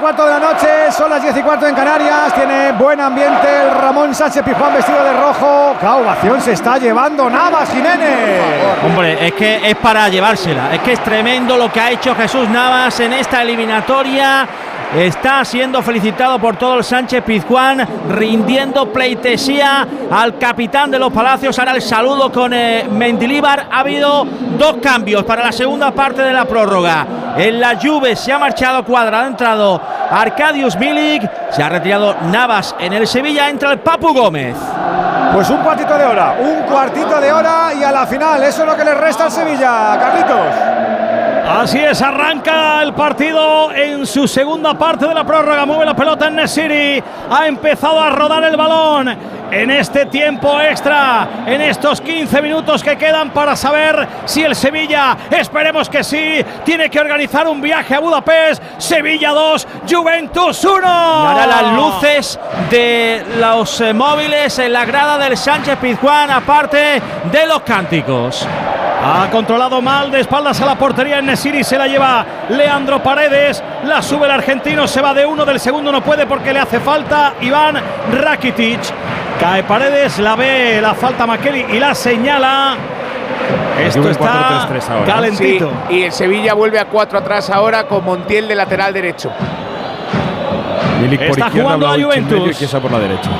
cuarto 0.01 0.25
de 0.25 0.31
la 0.31 0.39
noche, 0.39 0.91
son 0.91 1.11
las 1.11 1.21
10 1.21 1.37
y 1.37 1.41
cuarto 1.43 1.67
en 1.67 1.75
Canarias. 1.75 2.33
Tiene 2.33 2.71
buen 2.71 2.99
ambiente 2.99 3.47
el 3.63 3.71
Ramón 3.71 4.15
Sánchez 4.15 4.43
Pizjuán 4.43 4.73
vestido 4.73 5.03
de 5.03 5.13
rojo. 5.13 5.75
¡Qué 5.79 6.41
se 6.41 6.53
está 6.53 6.79
llevando 6.79 7.29
Navas 7.29 7.71
Jiménez! 7.71 8.41
Hombre, 8.83 9.27
es 9.27 9.33
que 9.33 9.69
es 9.69 9.75
para 9.75 10.09
llevársela. 10.09 10.73
Es 10.73 10.79
que 10.79 10.93
es 10.93 11.03
tremendo 11.03 11.55
lo 11.55 11.71
que 11.71 11.79
ha 11.79 11.91
hecho 11.91 12.15
Jesús 12.15 12.49
Navas 12.49 12.99
en 12.99 13.13
esta 13.13 13.43
eliminatoria. 13.43 14.47
Está 14.95 15.45
siendo 15.45 15.81
felicitado 15.81 16.39
por 16.39 16.57
todo 16.57 16.77
el 16.77 16.83
Sánchez 16.83 17.23
Pizjuán, 17.23 17.87
rindiendo 18.09 18.91
pleitesía 18.91 19.87
al 20.11 20.37
capitán 20.37 20.91
de 20.91 20.99
los 20.99 21.13
Palacios. 21.13 21.57
Ahora 21.59 21.73
el 21.73 21.81
saludo 21.81 22.31
con 22.31 22.53
eh, 22.53 22.87
Mendilíbar. 22.89 23.67
Ha 23.71 23.79
habido 23.79 24.25
dos 24.57 24.77
cambios 24.81 25.23
para 25.23 25.43
la 25.45 25.51
segunda 25.51 25.91
parte 25.91 26.21
de 26.21 26.33
la 26.33 26.45
prórroga. 26.45 27.05
En 27.37 27.61
la 27.61 27.79
Juve 27.81 28.15
se 28.15 28.33
ha 28.33 28.39
marchado 28.39 28.83
Cuadra, 28.83 29.21
ha 29.21 29.27
entrado 29.27 29.81
Arcadius 30.11 30.77
Milik, 30.77 31.29
se 31.51 31.63
ha 31.63 31.69
retirado 31.69 32.15
Navas 32.29 32.75
en 32.79 32.91
el 32.93 33.07
Sevilla, 33.07 33.49
entra 33.49 33.71
el 33.71 33.79
Papu 33.79 34.13
Gómez. 34.13 34.55
Pues 35.33 35.49
un 35.49 35.57
cuartito 35.57 35.97
de 35.97 36.03
hora, 36.03 36.35
un 36.37 36.63
cuartito 36.63 37.21
de 37.21 37.31
hora 37.31 37.73
y 37.73 37.83
a 37.83 37.91
la 37.91 38.05
final, 38.05 38.43
eso 38.43 38.63
es 38.63 38.67
lo 38.67 38.75
que 38.75 38.83
le 38.83 38.93
resta 38.93 39.25
al 39.25 39.31
Sevilla, 39.31 39.97
Carlitos. 39.97 40.70
Así 41.47 41.79
es, 41.79 42.01
arranca 42.01 42.81
el 42.83 42.93
partido 42.93 43.71
en 43.73 44.05
su 44.05 44.27
segunda 44.27 44.73
parte 44.75 45.07
de 45.07 45.13
la 45.13 45.23
prórroga. 45.23 45.65
Mueve 45.65 45.85
la 45.85 45.95
pelota 45.95 46.27
en 46.27 46.35
Nesiri. 46.35 47.03
Ha 47.29 47.47
empezado 47.47 47.99
a 47.99 48.09
rodar 48.09 48.43
el 48.43 48.55
balón 48.55 49.17
en 49.51 49.69
este 49.69 50.05
tiempo 50.05 50.61
extra, 50.61 51.43
en 51.45 51.61
estos 51.61 51.99
15 51.99 52.41
minutos 52.41 52.81
que 52.83 52.97
quedan 52.97 53.31
para 53.31 53.55
saber 53.55 54.07
si 54.25 54.43
el 54.43 54.55
Sevilla, 54.55 55.17
esperemos 55.29 55.89
que 55.89 56.03
sí, 56.03 56.43
tiene 56.63 56.89
que 56.89 56.99
organizar 56.99 57.47
un 57.47 57.59
viaje 57.59 57.95
a 57.95 57.99
Budapest. 57.99 58.63
Sevilla 58.77 59.31
2, 59.31 59.67
Juventus 59.89 60.63
1. 60.63 60.87
Ahora 60.87 61.47
las 61.47 61.73
luces 61.73 62.39
de 62.69 63.25
los 63.39 63.81
eh, 63.81 63.93
móviles 63.93 64.57
en 64.59 64.71
la 64.71 64.85
grada 64.85 65.17
del 65.17 65.35
Sánchez 65.35 65.77
Pizjuán, 65.79 66.31
aparte 66.31 67.01
de 67.31 67.45
los 67.45 67.61
cánticos. 67.61 68.47
Ha 69.03 69.29
controlado 69.31 69.81
mal 69.81 70.11
de 70.11 70.19
espaldas 70.19 70.61
a 70.61 70.65
la 70.65 70.75
portería 70.75 71.17
en 71.19 71.25
Nesiri, 71.25 71.63
se 71.63 71.77
la 71.77 71.87
lleva 71.87 72.23
Leandro 72.49 73.01
Paredes, 73.01 73.63
la 73.85 73.99
sube 74.01 74.25
el 74.25 74.31
argentino, 74.31 74.87
se 74.87 75.01
va 75.01 75.11
de 75.13 75.25
uno, 75.25 75.43
del 75.43 75.59
segundo 75.59 75.91
no 75.91 76.01
puede 76.01 76.27
porque 76.27 76.53
le 76.53 76.59
hace 76.59 76.79
falta 76.79 77.33
Iván 77.41 77.81
Rakitic. 78.13 78.79
Cae 79.39 79.63
Paredes, 79.63 80.19
la 80.19 80.35
ve, 80.35 80.79
la 80.81 80.93
falta 80.93 81.25
Makeli 81.25 81.65
y 81.75 81.79
la 81.79 81.95
señala. 81.95 82.75
Esto 83.83 84.07
está 84.07 84.67
4-3-3 84.69 84.89
ahora. 84.89 85.05
calentito. 85.05 85.71
Sí, 85.89 85.95
y 85.95 86.03
el 86.03 86.11
Sevilla 86.11 86.53
vuelve 86.53 86.77
a 86.77 86.85
cuatro 86.85 87.17
atrás 87.17 87.49
ahora 87.49 87.85
con 87.85 88.05
Montiel 88.05 88.47
de 88.47 88.53
lateral 88.53 88.93
derecho. 88.93 89.31
Milik 91.01 91.21
por 91.21 91.29
Está 91.39 91.49
jugando 91.49 91.87
la 91.87 92.03
Juventus. 92.03 92.51
y 92.51 92.53
Chiesa 92.53 92.79
por 92.79 92.91
la 92.91 92.99
derecha. 92.99 93.31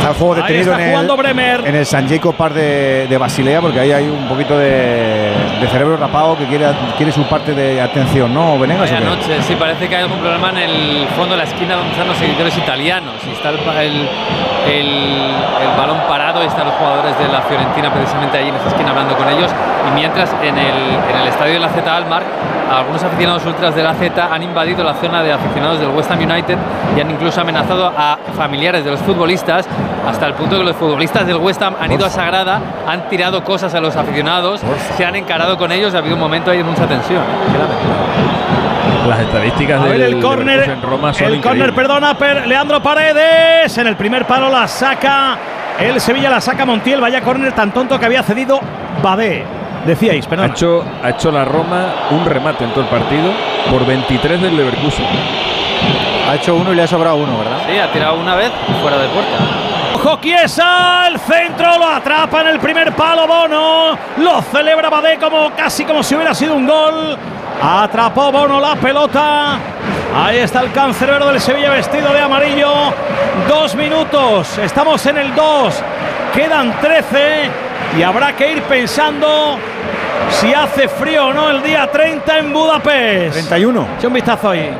Está 0.00 0.12
el 0.12 0.16
juego 0.16 0.34
detenido 0.34 0.72
está 0.72 0.82
en 0.82 1.10
el, 1.10 1.16
Bremer. 1.16 1.66
en 1.66 1.74
el 1.74 1.84
San 1.84 2.08
Jacob 2.08 2.34
Park 2.34 2.54
de, 2.54 3.06
de 3.06 3.18
Basilea, 3.18 3.60
porque 3.60 3.80
ahí 3.80 3.92
hay 3.92 4.08
un 4.08 4.26
poquito 4.28 4.56
de, 4.56 5.30
de 5.60 5.68
cerebro 5.70 5.98
rapado 5.98 6.38
que 6.38 6.46
quiere, 6.46 6.66
quiere 6.96 7.12
su 7.12 7.22
parte 7.24 7.54
de 7.54 7.80
atención, 7.80 8.32
¿no, 8.32 8.58
Venegas? 8.58 8.90
noche, 9.00 9.42
sí, 9.42 9.54
parece 9.56 9.88
que 9.88 9.96
hay 9.96 10.02
algún 10.04 10.20
problema 10.20 10.50
en 10.50 10.58
el 10.58 11.06
fondo 11.08 11.32
de 11.32 11.38
la 11.38 11.44
esquina 11.44 11.76
donde 11.76 11.90
están 11.90 12.08
los 12.08 12.16
seguidores 12.16 12.56
italianos. 12.56 13.14
Y 13.28 13.32
está 13.32 13.50
el, 13.50 14.08
el- 14.66 15.30
el 15.60 15.76
balón 15.78 15.98
parado 16.08 16.42
están 16.42 16.66
los 16.66 16.74
jugadores 16.74 17.16
de 17.18 17.28
la 17.28 17.40
Fiorentina 17.42 17.90
precisamente 17.92 18.38
ahí 18.38 18.48
en 18.48 18.54
esa 18.56 18.68
esquina 18.68 18.90
hablando 18.90 19.16
con 19.16 19.28
ellos. 19.28 19.50
Y 19.88 19.94
mientras 19.94 20.30
en 20.42 20.56
el, 20.58 20.76
en 21.10 21.16
el 21.22 21.28
estadio 21.28 21.54
de 21.54 21.60
la 21.60 21.68
Z 21.68 21.94
Almar, 21.96 22.22
algunos 22.70 23.02
aficionados 23.02 23.44
ultras 23.46 23.74
de 23.74 23.82
la 23.82 23.94
Z 23.94 24.28
han 24.32 24.42
invadido 24.42 24.84
la 24.84 24.94
zona 24.94 25.22
de 25.22 25.32
aficionados 25.32 25.80
del 25.80 25.88
West 25.90 26.10
Ham 26.10 26.20
United 26.20 26.56
y 26.96 27.00
han 27.00 27.10
incluso 27.10 27.40
amenazado 27.40 27.92
a 27.96 28.16
familiares 28.36 28.84
de 28.84 28.92
los 28.92 29.00
futbolistas 29.00 29.66
hasta 30.08 30.26
el 30.26 30.34
punto 30.34 30.56
que 30.58 30.64
los 30.64 30.76
futbolistas 30.76 31.26
del 31.26 31.36
West 31.36 31.60
Ham 31.62 31.74
han 31.80 31.90
ido 31.92 32.06
a 32.06 32.10
Sagrada, 32.10 32.60
han 32.88 33.08
tirado 33.08 33.42
cosas 33.44 33.74
a 33.74 33.80
los 33.80 33.96
aficionados, 33.96 34.60
se 34.96 35.04
han 35.04 35.16
encarado 35.16 35.58
con 35.58 35.72
ellos 35.72 35.92
y 35.92 35.96
ha 35.96 35.98
habido 35.98 36.14
un 36.14 36.20
momento 36.20 36.50
ahí 36.50 36.58
de 36.58 36.64
mucha 36.64 36.86
tensión. 36.86 37.22
Las 39.08 39.20
estadísticas 39.20 39.80
A 39.80 39.84
ver 39.84 39.98
del 39.98 40.14
el 40.14 40.20
córner, 40.20 40.46
Leverkusen 40.60 40.78
en 40.78 40.82
Roma 40.82 41.12
son 41.14 41.26
el 41.26 41.40
córner, 41.40 41.74
perdona, 41.74 42.16
per- 42.16 42.46
Leandro 42.46 42.82
Paredes. 42.82 43.76
En 43.78 43.86
el 43.86 43.96
primer 43.96 44.26
palo 44.26 44.48
la 44.50 44.68
saca 44.68 45.38
el 45.78 46.00
Sevilla, 46.00 46.30
la 46.30 46.40
saca 46.40 46.64
Montiel. 46.64 47.00
Vaya 47.00 47.20
córner 47.22 47.52
tan 47.52 47.72
tonto 47.72 47.98
que 47.98 48.06
había 48.06 48.22
cedido 48.22 48.60
Badé. 49.02 49.44
Decíais, 49.86 50.26
Ha 50.26 50.28
perdón. 50.30 50.50
hecho, 50.50 50.84
ha 51.02 51.10
hecho 51.10 51.32
la 51.32 51.44
Roma 51.44 51.86
un 52.10 52.24
remate 52.26 52.64
en 52.64 52.70
todo 52.70 52.82
el 52.82 52.90
partido 52.90 53.32
por 53.70 53.86
23 53.86 54.42
del 54.42 54.56
Leverkusen. 54.56 55.06
Ha 56.30 56.34
hecho 56.34 56.54
uno 56.54 56.72
y 56.72 56.76
le 56.76 56.82
ha 56.82 56.86
sobrado 56.86 57.16
uno, 57.16 57.38
¿verdad? 57.38 57.58
Sí, 57.68 57.78
ha 57.78 57.90
tirado 57.90 58.16
una 58.20 58.34
vez 58.36 58.50
fuera 58.82 58.98
de 58.98 59.08
puerta. 59.08 59.30
Ojo 59.94 60.18
Chiesa, 60.20 61.08
el 61.08 61.18
centro 61.18 61.78
lo 61.78 61.86
atrapa 61.86 62.42
en 62.42 62.48
el 62.48 62.60
primer 62.60 62.92
palo 62.92 63.26
Bono, 63.26 63.98
lo 64.18 64.42
celebra 64.42 64.88
Badé 64.90 65.16
como 65.16 65.50
casi 65.56 65.84
como 65.84 66.02
si 66.02 66.14
hubiera 66.14 66.34
sido 66.34 66.54
un 66.54 66.66
gol. 66.66 67.16
Atrapó 67.62 68.32
Bono 68.32 68.60
la 68.60 68.74
pelota. 68.76 69.58
Ahí 70.16 70.38
está 70.38 70.60
el 70.60 70.72
cancerbero 70.72 71.28
del 71.28 71.40
Sevilla 71.40 71.70
vestido 71.70 72.12
de 72.12 72.20
amarillo. 72.20 72.72
Dos 73.48 73.74
minutos, 73.74 74.58
estamos 74.58 75.04
en 75.06 75.18
el 75.18 75.34
2. 75.34 75.82
Quedan 76.34 76.72
13 76.80 77.50
y 77.98 78.02
habrá 78.02 78.34
que 78.34 78.52
ir 78.52 78.62
pensando 78.62 79.58
si 80.30 80.54
hace 80.54 80.88
frío 80.88 81.26
o 81.28 81.32
no 81.32 81.50
el 81.50 81.62
día 81.62 81.90
30 81.90 82.38
en 82.38 82.52
Budapest. 82.52 83.32
31. 83.32 83.86
Echa 83.98 84.06
un 84.08 84.14
vistazo 84.14 84.50
ahí. 84.50 84.70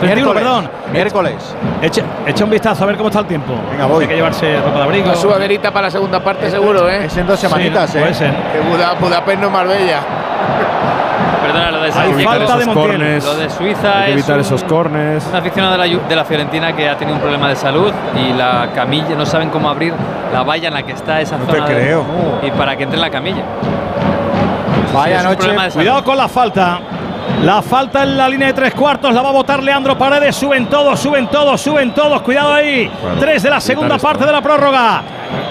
31, 0.00 0.32
perdón. 0.32 0.70
Miércoles. 0.92 1.34
Echa, 1.82 2.02
echa 2.26 2.44
un 2.44 2.50
vistazo 2.50 2.84
a 2.84 2.86
ver 2.86 2.96
cómo 2.96 3.08
está 3.10 3.20
el 3.20 3.26
tiempo. 3.26 3.52
Venga, 3.70 3.84
voy. 3.86 4.04
Hay 4.04 4.08
que 4.08 4.14
llevarse 4.16 4.56
ropa 4.60 4.78
de 4.78 4.84
abrigo. 4.84 5.06
Una 5.06 5.14
sudaderita 5.16 5.70
para 5.72 5.86
la 5.88 5.90
segunda 5.90 6.20
parte 6.20 6.50
seguro, 6.50 6.88
¿eh? 6.88 7.04
Es 7.04 7.16
en 7.18 7.26
dos 7.26 7.38
semanitas, 7.38 7.90
Sí, 7.90 7.98
¿eh? 7.98 8.00
puede 8.00 8.14
ser. 8.14 8.30
Que 8.30 8.60
Buda- 8.60 8.94
Budapest 8.98 9.40
no 9.40 9.46
es 9.48 9.52
Marbella. 9.52 10.00
Perdona, 11.52 11.70
lo 11.70 11.82
de, 11.82 11.92
Hay 11.92 12.12
Suiza- 12.12 12.28
falta 12.30 12.56
de 12.58 12.66
corners. 12.66 13.24
lo 13.24 13.34
de 13.36 13.50
Suiza 13.50 13.98
Hay 13.98 14.04
que 14.04 14.10
es 14.10 14.14
evitar 14.18 14.34
un- 14.36 14.40
esos 14.40 14.64
corners. 14.64 15.26
un 15.26 15.36
aficionado 15.36 15.72
de 15.76 15.88
la, 15.88 15.98
de 16.08 16.16
la 16.16 16.24
Fiorentina 16.24 16.72
que 16.74 16.88
ha 16.88 16.96
tenido 16.96 17.16
un 17.16 17.20
problema 17.22 17.48
de 17.48 17.56
salud 17.56 17.92
y 18.16 18.32
la 18.32 18.68
camilla, 18.74 19.14
no 19.16 19.26
saben 19.26 19.50
cómo 19.50 19.68
abrir 19.68 19.92
la 20.32 20.42
valla 20.42 20.68
en 20.68 20.74
la 20.74 20.82
que 20.82 20.92
está 20.92 21.20
esa 21.20 21.36
No 21.36 21.44
te 21.44 21.52
zona. 21.52 21.66
de- 21.66 21.74
creo. 21.74 22.04
y 22.42 22.50
para 22.52 22.76
que 22.76 22.84
entre 22.84 22.96
en 22.96 23.02
la 23.02 23.10
camilla. 23.10 23.42
Vaya 24.94 25.16
es 25.16 25.22
un 25.22 25.28
noche. 25.28 25.36
problema 25.38 25.64
de 25.64 25.70
salud. 25.70 25.82
Cuidado 25.84 26.04
con 26.04 26.16
la 26.16 26.28
falta. 26.28 26.78
La 27.44 27.62
falta 27.62 28.02
en 28.02 28.16
la 28.16 28.28
línea 28.28 28.48
de 28.48 28.52
tres 28.54 28.74
cuartos 28.74 29.14
la 29.14 29.22
va 29.22 29.28
a 29.28 29.32
votar 29.32 29.62
Leandro 29.62 29.96
Paredes. 29.96 30.34
Suben 30.36 30.66
todos, 30.66 30.98
suben 31.00 31.28
todos, 31.28 31.60
suben 31.60 31.92
todos. 31.94 32.20
Cuidado 32.22 32.52
ahí. 32.54 32.90
Tres 33.18 33.42
de 33.44 33.50
la 33.50 33.60
segunda 33.60 33.96
esto, 33.96 34.06
parte 34.06 34.20
¿no? 34.22 34.26
de 34.26 34.32
la 34.32 34.42
prórroga. 34.42 35.02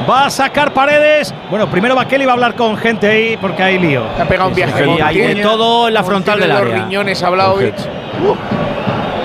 Va 0.09 0.25
a 0.25 0.29
sacar 0.29 0.73
Paredes. 0.73 1.33
Bueno, 1.49 1.67
primero 1.69 1.93
Bakeli 1.95 2.25
va 2.25 2.31
a 2.31 2.35
hablar 2.35 2.55
con 2.55 2.75
gente 2.77 3.07
ahí 3.07 3.37
porque 3.37 3.61
hay 3.61 3.77
lío. 3.77 4.03
Se 4.15 4.21
ha 4.21 4.27
pegado 4.27 4.49
un 4.49 4.55
viaje. 4.55 4.85
Y 4.87 5.01
hay 5.01 5.17
de 5.19 5.35
todo 5.43 5.87
en 5.87 5.93
la 5.93 6.03
frontal 6.03 6.39
del 6.39 6.51
área. 6.51 6.63
Los 6.77 6.83
riñones 6.85 7.21
a 7.21 7.29
Vlahovic. 7.29 7.75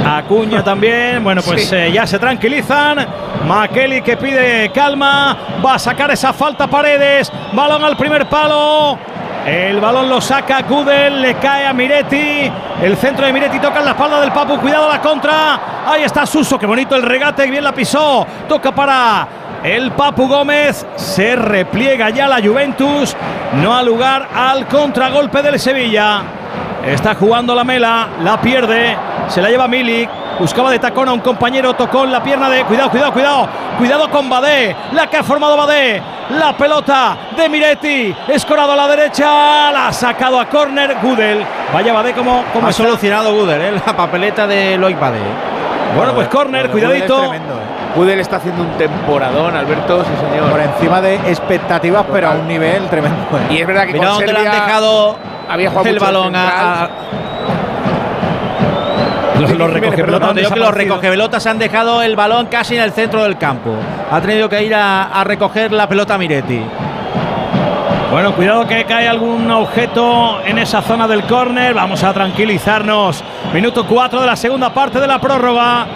Acuña 0.07 0.63
también. 0.63 1.25
Bueno, 1.25 1.41
pues 1.43 1.67
Sí. 1.69 1.75
eh, 1.77 1.93
ya 1.93 2.07
se 2.07 2.19
tranquilizan. 2.19 3.07
Makeli 3.47 4.03
que 4.03 4.17
pide 4.17 4.71
calma. 4.71 5.37
Va 5.65 5.75
a 5.75 5.79
sacar 5.79 6.11
esa 6.11 6.33
falta 6.33 6.67
Paredes. 6.67 7.33
Balón 7.53 7.83
al 7.85 7.97
primer 7.97 8.27
palo. 8.29 8.99
El 9.47 9.79
balón 9.79 10.09
lo 10.09 10.23
saca 10.23 10.63
Gudel, 10.63 11.21
le 11.21 11.35
cae 11.35 11.67
a 11.67 11.73
Miretti. 11.75 12.51
El 12.83 12.97
centro 12.97 13.27
de 13.27 13.33
Miretti 13.33 13.59
toca 13.59 13.79
en 13.81 13.85
la 13.85 13.91
espalda 13.91 14.21
del 14.21 14.33
Papu. 14.33 14.59
Cuidado 14.59 14.89
la 14.89 15.01
contra. 15.01 15.61
Ahí 15.87 16.03
está 16.03 16.25
Suso. 16.27 16.59
Qué 16.59 16.67
bonito 16.67 16.95
el 16.97 17.03
regate. 17.03 17.47
Bien 17.51 17.63
la 17.65 17.73
pisó. 17.73 18.27
Toca 18.49 18.75
para 18.75 19.27
el 19.65 19.91
Papu 19.93 20.28
Gómez. 20.28 20.86
Se 20.97 21.34
repliega 21.34 22.10
ya 22.10 22.28
la 22.28 22.41
Juventus. 22.41 23.17
No 23.62 23.75
ha 23.75 23.83
lugar 23.83 24.28
al 24.34 24.67
contragolpe 24.67 25.43
del 25.43 25.59
Sevilla. 25.59 26.23
Está 26.84 27.15
jugando 27.15 27.55
la 27.55 27.65
mela, 27.65 28.09
la 28.23 28.39
pierde, 28.41 28.94
se 29.28 29.41
la 29.41 29.49
lleva 29.49 29.67
Milik. 29.67 30.10
Buscaba 30.39 30.70
de 30.70 30.78
tacón 30.81 31.09
a 31.09 31.12
un 31.12 31.20
compañero, 31.20 31.75
tocó 31.75 32.05
en 32.05 32.12
la 32.12 32.23
pierna 32.23 32.51
de. 32.51 32.65
Cuidado, 32.65 32.91
cuidado, 32.91 33.12
cuidado. 33.12 33.49
Cuidado 33.78 34.10
con 34.10 34.28
Badé. 34.28 34.76
La 34.93 35.07
que 35.07 35.17
ha 35.17 35.23
formado 35.23 35.57
Badé. 35.57 36.02
La 36.31 36.57
pelota 36.57 37.17
de 37.36 37.49
Miretti. 37.49 38.15
Escorado 38.28 38.73
a 38.73 38.76
la 38.76 38.89
derecha. 38.89 39.70
La 39.73 39.89
ha 39.89 39.93
sacado 39.93 40.39
a 40.41 40.47
córner. 40.47 40.97
Gudel. 41.01 41.44
Vaya 41.73 41.93
Badé 41.93 42.12
como, 42.12 42.44
como 42.52 42.67
Ha 42.67 42.70
está. 42.70 42.83
solucionado 42.83 43.33
Guder, 43.33 43.60
¿eh? 43.60 43.81
la 43.86 43.97
papeleta 43.97 44.47
de 44.47 44.76
Loic 44.76 44.99
Bade. 44.99 45.20
Bueno, 45.97 46.12
pues 46.15 46.28
córner, 46.28 46.68
cuidadito. 46.70 47.17
tremendo, 47.20 47.55
¿eh? 47.55 47.64
Budel 47.95 48.21
está 48.21 48.37
haciendo 48.37 48.63
un 48.63 48.71
temporadón, 48.77 49.55
Alberto, 49.57 50.05
sí 50.05 50.11
señor. 50.29 50.51
Por 50.51 50.61
encima 50.61 51.01
de 51.01 51.15
expectativas, 51.15 52.05
pero 52.13 52.29
a 52.29 52.33
un 52.33 52.49
nivel 52.49 52.89
tremendo. 52.89 53.19
¿eh? 53.33 53.55
Y 53.55 53.59
es 53.59 53.67
verdad 53.67 53.87
que 53.87 53.93
Mira 53.93 54.07
con 54.07 54.19
dónde 54.19 54.33
le 54.33 54.39
han 54.39 54.45
Serbia 54.45 54.65
dejado 54.65 55.19
había 55.49 55.71
jugado 55.71 55.89
el 55.89 55.99
balón 55.99 56.35
a, 56.35 56.89
Los, 59.39 59.51
los 59.53 59.75
digo 60.35 60.51
que 60.51 60.61
los 60.61 60.75
recogepelotas 60.75 61.47
han 61.47 61.59
dejado 61.59 62.03
el 62.03 62.17
balón 62.17 62.47
casi 62.47 62.77
en 62.77 62.83
el 62.83 62.93
centro 62.93 63.23
del 63.23 63.37
campo. 63.39 63.75
Ha 64.11 64.21
tenido 64.21 64.49
que 64.49 64.63
ir 64.63 64.75
a, 64.75 65.05
a 65.05 65.25
recoger 65.25 65.73
la 65.73 65.89
pelota 65.89 66.19
Miretti. 66.19 66.63
Bueno, 68.11 68.33
cuidado 68.33 68.67
que 68.67 68.85
cae 68.85 69.09
algún 69.09 69.51
objeto 69.51 70.41
en 70.45 70.59
esa 70.59 70.83
zona 70.83 71.09
del 71.09 71.25
córner. 71.25 71.75
Vamos 71.75 72.05
a 72.05 72.13
tranquilizarnos. 72.13 73.25
Minuto 73.53 73.87
4 73.87 74.21
de 74.21 74.27
la 74.27 74.37
segunda 74.37 74.73
parte 74.73 75.01
de 75.01 75.07
la 75.07 75.21
prórroga. 75.21 75.87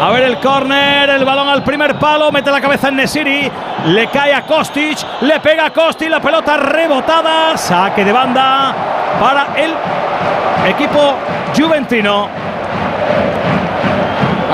A 0.00 0.10
ver 0.10 0.22
el 0.22 0.38
córner, 0.38 1.10
el 1.10 1.24
balón 1.24 1.48
al 1.48 1.64
primer 1.64 1.98
palo, 1.98 2.30
mete 2.30 2.50
la 2.50 2.60
cabeza 2.60 2.88
en 2.88 2.96
Nesiri, 2.96 3.50
le 3.86 4.06
cae 4.08 4.32
a 4.32 4.42
Kostic, 4.42 4.98
le 5.22 5.40
pega 5.40 5.66
a 5.66 5.70
Kostic, 5.70 6.08
la 6.08 6.20
pelota 6.20 6.56
rebotada, 6.56 7.56
saque 7.56 8.04
de 8.04 8.12
banda 8.12 8.74
para 9.20 9.48
el 9.56 9.74
equipo 10.68 11.16
juventino. 11.56 12.47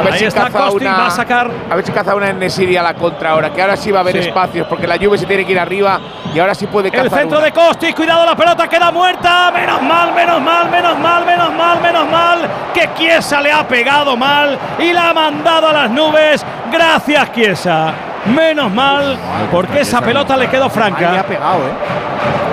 Ver 0.05 0.13
Ahí 0.13 0.19
si 0.21 0.25
está 0.27 0.45
caza 0.45 0.59
Kostic, 0.59 0.81
una, 0.83 0.97
va 0.97 1.07
a 1.07 1.11
sacar. 1.11 1.51
A 1.71 1.75
ver 1.77 1.85
si 1.87 1.93
caza 1.93 2.15
una 2.15 2.29
en 2.31 2.39
Nesiri 2.39 2.77
a 2.77 2.83
la 2.83 2.95
contra 2.95 3.31
ahora, 3.31 3.51
que 3.51 3.61
ahora 3.61 3.77
sí 3.77 3.91
va 3.91 3.99
a 3.99 4.03
haber 4.03 4.23
Sí. 4.23 4.29
espacios, 4.29 4.67
porque 4.69 4.87
la 4.87 4.97
Juve 4.97 5.19
se 5.19 5.27
tiene 5.27 5.45
que 5.45 5.53
ir 5.53 5.59
arriba 5.59 5.99
y 6.35 6.39
ahora 6.39 6.55
sí 6.55 6.67
puede 6.67 6.91
cazar 6.91 7.07
El 7.07 7.11
centro 7.11 7.39
una. 7.39 7.47
de 7.47 7.53
Kostic, 7.53 7.95
cuidado, 7.97 8.25
la 8.27 8.37
pelota 8.37 8.69
queda 8.69 8.91
muerta. 8.91 9.51
Menos 9.53 9.83
mal, 9.83 10.13
menos 10.15 10.41
mal, 10.41 10.71
menos 10.71 10.99
mal, 10.99 11.25
menos 11.27 11.53
mal, 11.55 11.81
menos 11.81 12.09
mal. 12.11 12.39
Que 12.73 12.89
Chiesa 12.95 13.41
le 13.41 13.51
ha 13.53 13.67
pegado 13.67 14.17
mal 14.17 14.59
y 14.79 14.93
la 14.93 15.11
ha 15.11 15.15
mandado 15.15 15.69
a 15.69 15.73
las 15.73 15.91
nubes. 15.91 16.45
Gracias, 16.73 17.33
Chiesa. 17.33 17.93
Menos 18.27 18.73
mal, 18.73 19.19
porque 19.53 19.81
esa 19.81 20.01
pelota 20.01 20.37
le 20.37 20.49
quedó 20.49 20.71
franca. 20.71 21.11
Ahí 21.11 21.19
ha 21.19 21.23
pegado, 21.27 21.59
¿eh? 21.59 21.73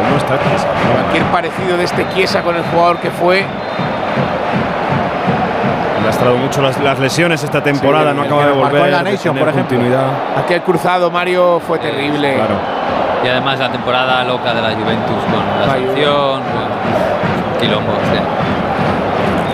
¿Cómo 0.04 0.18
está 0.18 0.38
Chiesa? 0.50 0.68
Cualquier 0.94 1.24
parecido 1.32 1.78
de 1.78 1.84
este 1.86 2.08
Chiesa 2.14 2.42
con 2.42 2.56
el 2.56 2.64
jugador 2.64 2.98
que 2.98 3.10
fue. 3.10 3.46
Lastrado 6.06 6.36
mucho 6.38 6.62
las, 6.62 6.80
las 6.80 7.00
lesiones 7.00 7.44
esta 7.44 7.62
temporada, 7.62 8.12
Sí, 8.12 8.18
no 8.18 8.24
acaba 8.24 8.46
de 8.48 8.52
volver. 8.54 8.90
la 8.92 9.04
Nation, 9.04 9.38
por 9.38 9.50
ejemplo. 9.50 9.78
continuidad. 9.78 10.06
Aquel 10.38 10.62
cruzado, 10.62 11.12
Mario, 11.12 11.62
fue 11.66 11.78
terrible. 11.80 12.36
Claro. 12.36 12.56
Y 13.24 13.28
además 13.28 13.60
la 13.60 13.72
temporada 13.72 14.24
loca 14.24 14.54
de 14.54 14.62
la 14.62 14.70
Juventus 14.72 15.24
con 15.26 15.60
la 15.60 15.68
sanción, 15.74 16.42
quilombo. 17.60 17.92
o 17.92 18.12
sea. 18.12 18.24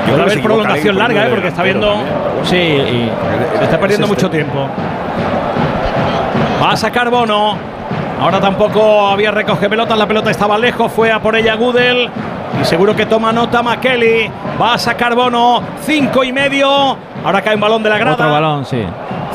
Puede 0.06 0.14
creo 0.14 0.16
que 0.16 0.32
haber 0.32 0.42
prolongación 0.44 0.96
Alegre 1.02 1.16
larga, 1.16 1.28
¿eh? 1.28 1.30
porque 1.32 1.48
está 1.50 1.64
viendo. 1.64 1.88
también. 1.88 2.16
Sí, 2.44 2.56
y 2.56 3.12
se 3.58 3.64
está 3.66 3.78
perdiendo 3.78 4.06
es 4.06 4.10
mucho 4.12 4.26
este. 4.28 4.38
tiempo. 4.38 4.68
Va 6.64 6.72
a 6.72 6.78
sacar 6.78 7.10
Bono. 7.10 7.58
Ahora 8.22 8.40
tampoco 8.40 9.08
había 9.10 9.32
recoge 9.32 9.70
pelotas, 9.70 9.98
la 9.98 10.08
pelota 10.08 10.32
estaba 10.32 10.58
lejos, 10.58 10.92
fue 10.92 11.12
a 11.12 11.20
por 11.20 11.36
ella 11.36 11.56
Gudel. 11.56 12.10
Y 12.62 12.66
seguro 12.66 12.96
que 12.96 13.06
toma 13.06 13.32
nota 13.32 13.62
Makeli. 13.62 14.32
Va 14.60 14.74
a 14.74 14.78
sacar 14.78 15.16
Bono. 15.16 15.62
Cinco 15.82 16.24
y 16.24 16.32
medio. 16.32 16.98
Ahora 17.24 17.42
cae 17.42 17.56
un 17.56 17.62
balón 17.62 17.84
de 17.84 17.90
la 17.90 17.98
grada. 17.98 18.14
Otro 18.14 18.32
balón, 18.32 18.66
sí. 18.66 18.84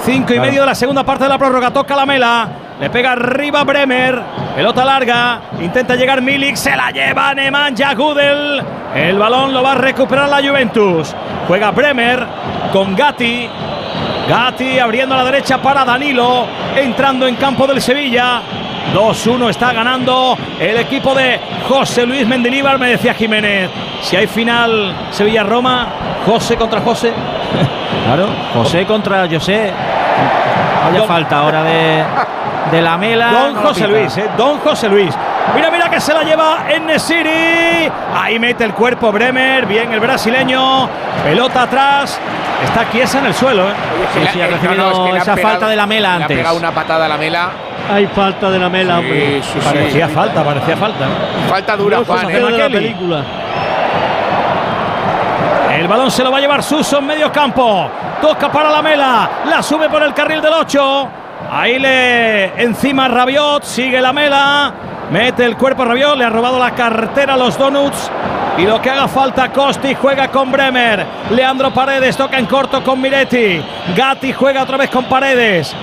Cinco 0.04 0.34
y 0.34 0.40
medio 0.40 0.62
de 0.62 0.66
la 0.66 0.74
segunda 0.74 1.04
parte 1.04 1.24
de 1.24 1.30
la 1.30 1.38
prórroga. 1.38 1.70
Toca 1.70 1.94
la 1.94 2.06
mela. 2.06 2.48
Le 2.80 2.90
pega 2.90 3.12
arriba 3.12 3.62
Bremer. 3.62 4.20
Pelota 4.56 4.84
larga. 4.84 5.40
Intenta 5.60 5.94
llegar 5.94 6.20
Milik. 6.20 6.56
Se 6.56 6.74
la 6.74 6.90
lleva 6.90 7.34
Nemanja 7.34 7.94
Gudel. 7.94 8.62
El 8.94 9.18
balón 9.18 9.52
lo 9.52 9.62
va 9.62 9.72
a 9.72 9.76
recuperar 9.76 10.28
la 10.28 10.38
Juventus. 10.38 11.14
Juega 11.46 11.70
Bremer 11.70 12.26
con 12.72 12.96
Gatti. 12.96 13.48
Gatti 14.28 14.78
abriendo 14.78 15.14
a 15.14 15.18
la 15.18 15.24
derecha 15.24 15.58
para 15.62 15.84
Danilo. 15.84 16.46
Entrando 16.76 17.26
en 17.26 17.36
campo 17.36 17.66
del 17.66 17.80
Sevilla. 17.80 18.42
2-1 18.94 19.48
está 19.50 19.72
ganando 19.72 20.36
el 20.60 20.76
equipo 20.78 21.14
de 21.14 21.40
José 21.68 22.04
Luis 22.06 22.26
Mendilíbar. 22.26 22.78
Me 22.78 22.88
decía 22.90 23.14
Jiménez. 23.14 23.70
Si 24.02 24.16
hay 24.16 24.26
final 24.26 24.94
Sevilla-Roma, 25.10 25.86
José 26.26 26.56
contra 26.56 26.80
José. 26.80 27.12
Claro, 28.04 28.26
José 28.52 28.84
contra 28.84 29.28
José. 29.28 29.70
Vaya 30.84 30.98
Don- 30.98 31.06
falta 31.08 31.38
ahora 31.38 31.62
de, 31.62 32.02
de 32.72 32.82
la 32.82 32.96
mela. 32.98 33.30
Don 33.30 33.54
no 33.54 33.60
José. 33.62 33.86
Luis, 33.86 34.16
¿eh? 34.18 34.28
Don 34.36 34.58
José 34.58 34.88
Luis. 34.88 35.14
Mira, 35.54 35.70
mira 35.70 35.88
que 35.88 36.00
se 36.00 36.12
la 36.12 36.24
lleva 36.24 36.64
en 36.68 36.84
Nesiri. 36.86 37.88
Ahí 38.14 38.40
mete 38.40 38.64
el 38.64 38.74
cuerpo 38.74 39.12
Bremer. 39.12 39.66
Bien 39.66 39.92
el 39.92 40.00
brasileño. 40.00 40.88
Pelota 41.22 41.62
atrás. 41.62 42.18
Está 42.64 42.90
Chiesa 42.90 43.20
en 43.20 43.26
el 43.26 43.34
suelo. 43.34 43.68
¿eh? 43.68 43.74
Sí, 44.14 44.20
sí, 44.32 44.40
ha 44.40 44.46
Eh, 44.46 44.50
no, 44.50 44.56
recibido 44.56 44.82
no, 44.84 44.90
es 44.90 44.98
que 44.98 45.12
le 45.12 45.18
ha 45.18 45.22
esa 45.22 45.34
pegado- 45.36 45.50
falta 45.52 45.68
de 45.68 45.76
la 45.76 45.86
mela 45.86 46.00
Le 46.00 46.06
ha 46.08 46.26
antes. 46.26 46.36
pegado 46.38 46.56
una 46.56 46.72
patada 46.72 47.04
a 47.06 47.08
la 47.08 47.16
mela. 47.16 47.48
Hay 47.90 48.06
falta 48.06 48.50
de 48.50 48.58
la 48.58 48.68
mela, 48.68 48.98
hombre. 48.98 49.42
Sí, 49.42 49.50
sí, 49.52 49.60
sí. 49.60 49.66
Parecía 49.66 50.08
falta, 50.08 50.42
parecía 50.44 50.76
falta. 50.76 51.06
Falta 51.48 51.76
dura, 51.76 51.98
No, 51.98 52.04
Juan. 52.04 52.30
¿eh? 52.30 52.34
de 52.40 52.50
la 52.58 52.68
película. 52.68 53.24
El 55.78 55.88
balón 55.88 56.10
se 56.10 56.22
lo 56.22 56.30
va 56.30 56.38
a 56.38 56.40
llevar 56.40 56.62
Suso 56.62 56.98
en 56.98 57.06
medio 57.06 57.32
campo. 57.32 57.90
Toca 58.20 58.50
para 58.52 58.70
la 58.70 58.82
mela. 58.82 59.30
La 59.48 59.62
sube 59.62 59.88
por 59.88 60.02
el 60.02 60.14
carril 60.14 60.40
del 60.40 60.52
8. 60.52 61.08
Ahí 61.50 61.78
le 61.78 62.62
encima 62.62 63.08
Rabiot. 63.08 63.64
Sigue 63.64 64.00
la 64.00 64.12
mela. 64.12 64.72
Mete 65.10 65.44
el 65.44 65.56
cuerpo 65.56 65.84
Rabiot. 65.84 66.16
Le 66.16 66.24
ha 66.24 66.30
robado 66.30 66.58
la 66.58 66.70
cartera 66.72 67.34
a 67.34 67.36
los 67.36 67.58
Donuts. 67.58 68.10
Y 68.58 68.62
lo 68.66 68.80
que 68.82 68.90
haga 68.90 69.08
falta, 69.08 69.50
Costi 69.50 69.94
juega 69.94 70.28
con 70.28 70.52
Bremer. 70.52 71.04
Leandro 71.30 71.72
Paredes 71.72 72.16
toca 72.16 72.38
en 72.38 72.44
corto 72.46 72.84
con 72.84 73.00
Miretti. 73.00 73.60
Gatti 73.96 74.32
juega 74.32 74.62
otra 74.62 74.76
vez 74.76 74.90
con 74.90 75.04
Paredes. 75.06 75.74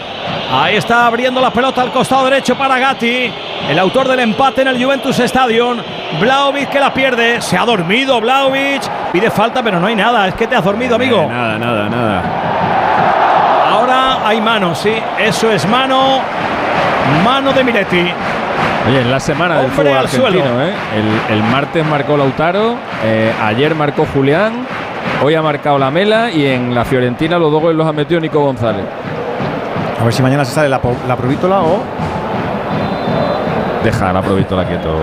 Ahí 0.51 0.77
está 0.77 1.05
abriendo 1.05 1.39
la 1.39 1.51
pelota 1.51 1.81
al 1.81 1.91
costado 1.91 2.25
derecho 2.25 2.57
para 2.57 2.79
Gatti. 2.79 3.31
El 3.69 3.77
autor 3.77 4.07
del 4.07 4.19
empate 4.21 4.61
en 4.63 4.69
el 4.69 4.83
Juventus 4.83 5.19
Stadium. 5.19 5.77
Blaovic 6.19 6.69
que 6.69 6.79
la 6.79 6.93
pierde. 6.93 7.41
Se 7.41 7.57
ha 7.57 7.65
dormido 7.65 8.19
Blaovic. 8.19 8.81
Pide 9.11 9.29
falta, 9.29 9.61
pero 9.61 9.79
no 9.79 9.87
hay 9.87 9.95
nada. 9.95 10.27
Es 10.27 10.33
que 10.33 10.47
te 10.47 10.55
has 10.55 10.63
dormido, 10.63 10.95
amigo. 10.95 11.21
Eh, 11.21 11.27
nada, 11.27 11.59
nada, 11.59 11.89
nada. 11.89 12.23
Ahora 13.71 14.27
hay 14.27 14.41
mano, 14.41 14.73
sí. 14.73 14.93
Eso 15.19 15.51
es 15.51 15.67
mano. 15.67 16.19
Mano 17.23 17.53
de 17.53 17.63
Miretti. 17.63 18.11
Oye, 18.87 19.01
es 19.01 19.07
la 19.07 19.19
semana 19.19 19.57
del 19.57 19.65
Hombre 19.65 19.83
fútbol 19.83 19.97
argentino. 19.97 20.63
¿eh? 20.63 20.73
El, 21.29 21.35
el 21.37 21.43
martes 21.43 21.85
marcó 21.85 22.17
Lautaro, 22.17 22.75
eh, 23.03 23.31
ayer 23.43 23.75
marcó 23.75 24.05
Julián, 24.13 24.65
hoy 25.21 25.35
ha 25.35 25.41
marcado 25.41 25.77
la 25.77 25.91
Mela 25.91 26.31
y 26.31 26.45
en 26.45 26.73
la 26.73 26.85
Fiorentina 26.85 27.37
los 27.37 27.51
dos 27.51 27.61
goles 27.61 27.77
los 27.77 27.85
ha 27.87 27.91
metido 27.91 28.19
Nico 28.21 28.39
González. 28.39 28.85
A 29.99 30.03
ver 30.03 30.13
si 30.13 30.21
mañana 30.21 30.45
se 30.45 30.53
sale 30.53 30.69
la, 30.69 30.79
la 31.07 31.15
provítola 31.15 31.61
o. 31.61 31.79
Deja 33.83 34.13
la 34.13 34.21
provítola 34.21 34.65
quieto. 34.65 34.89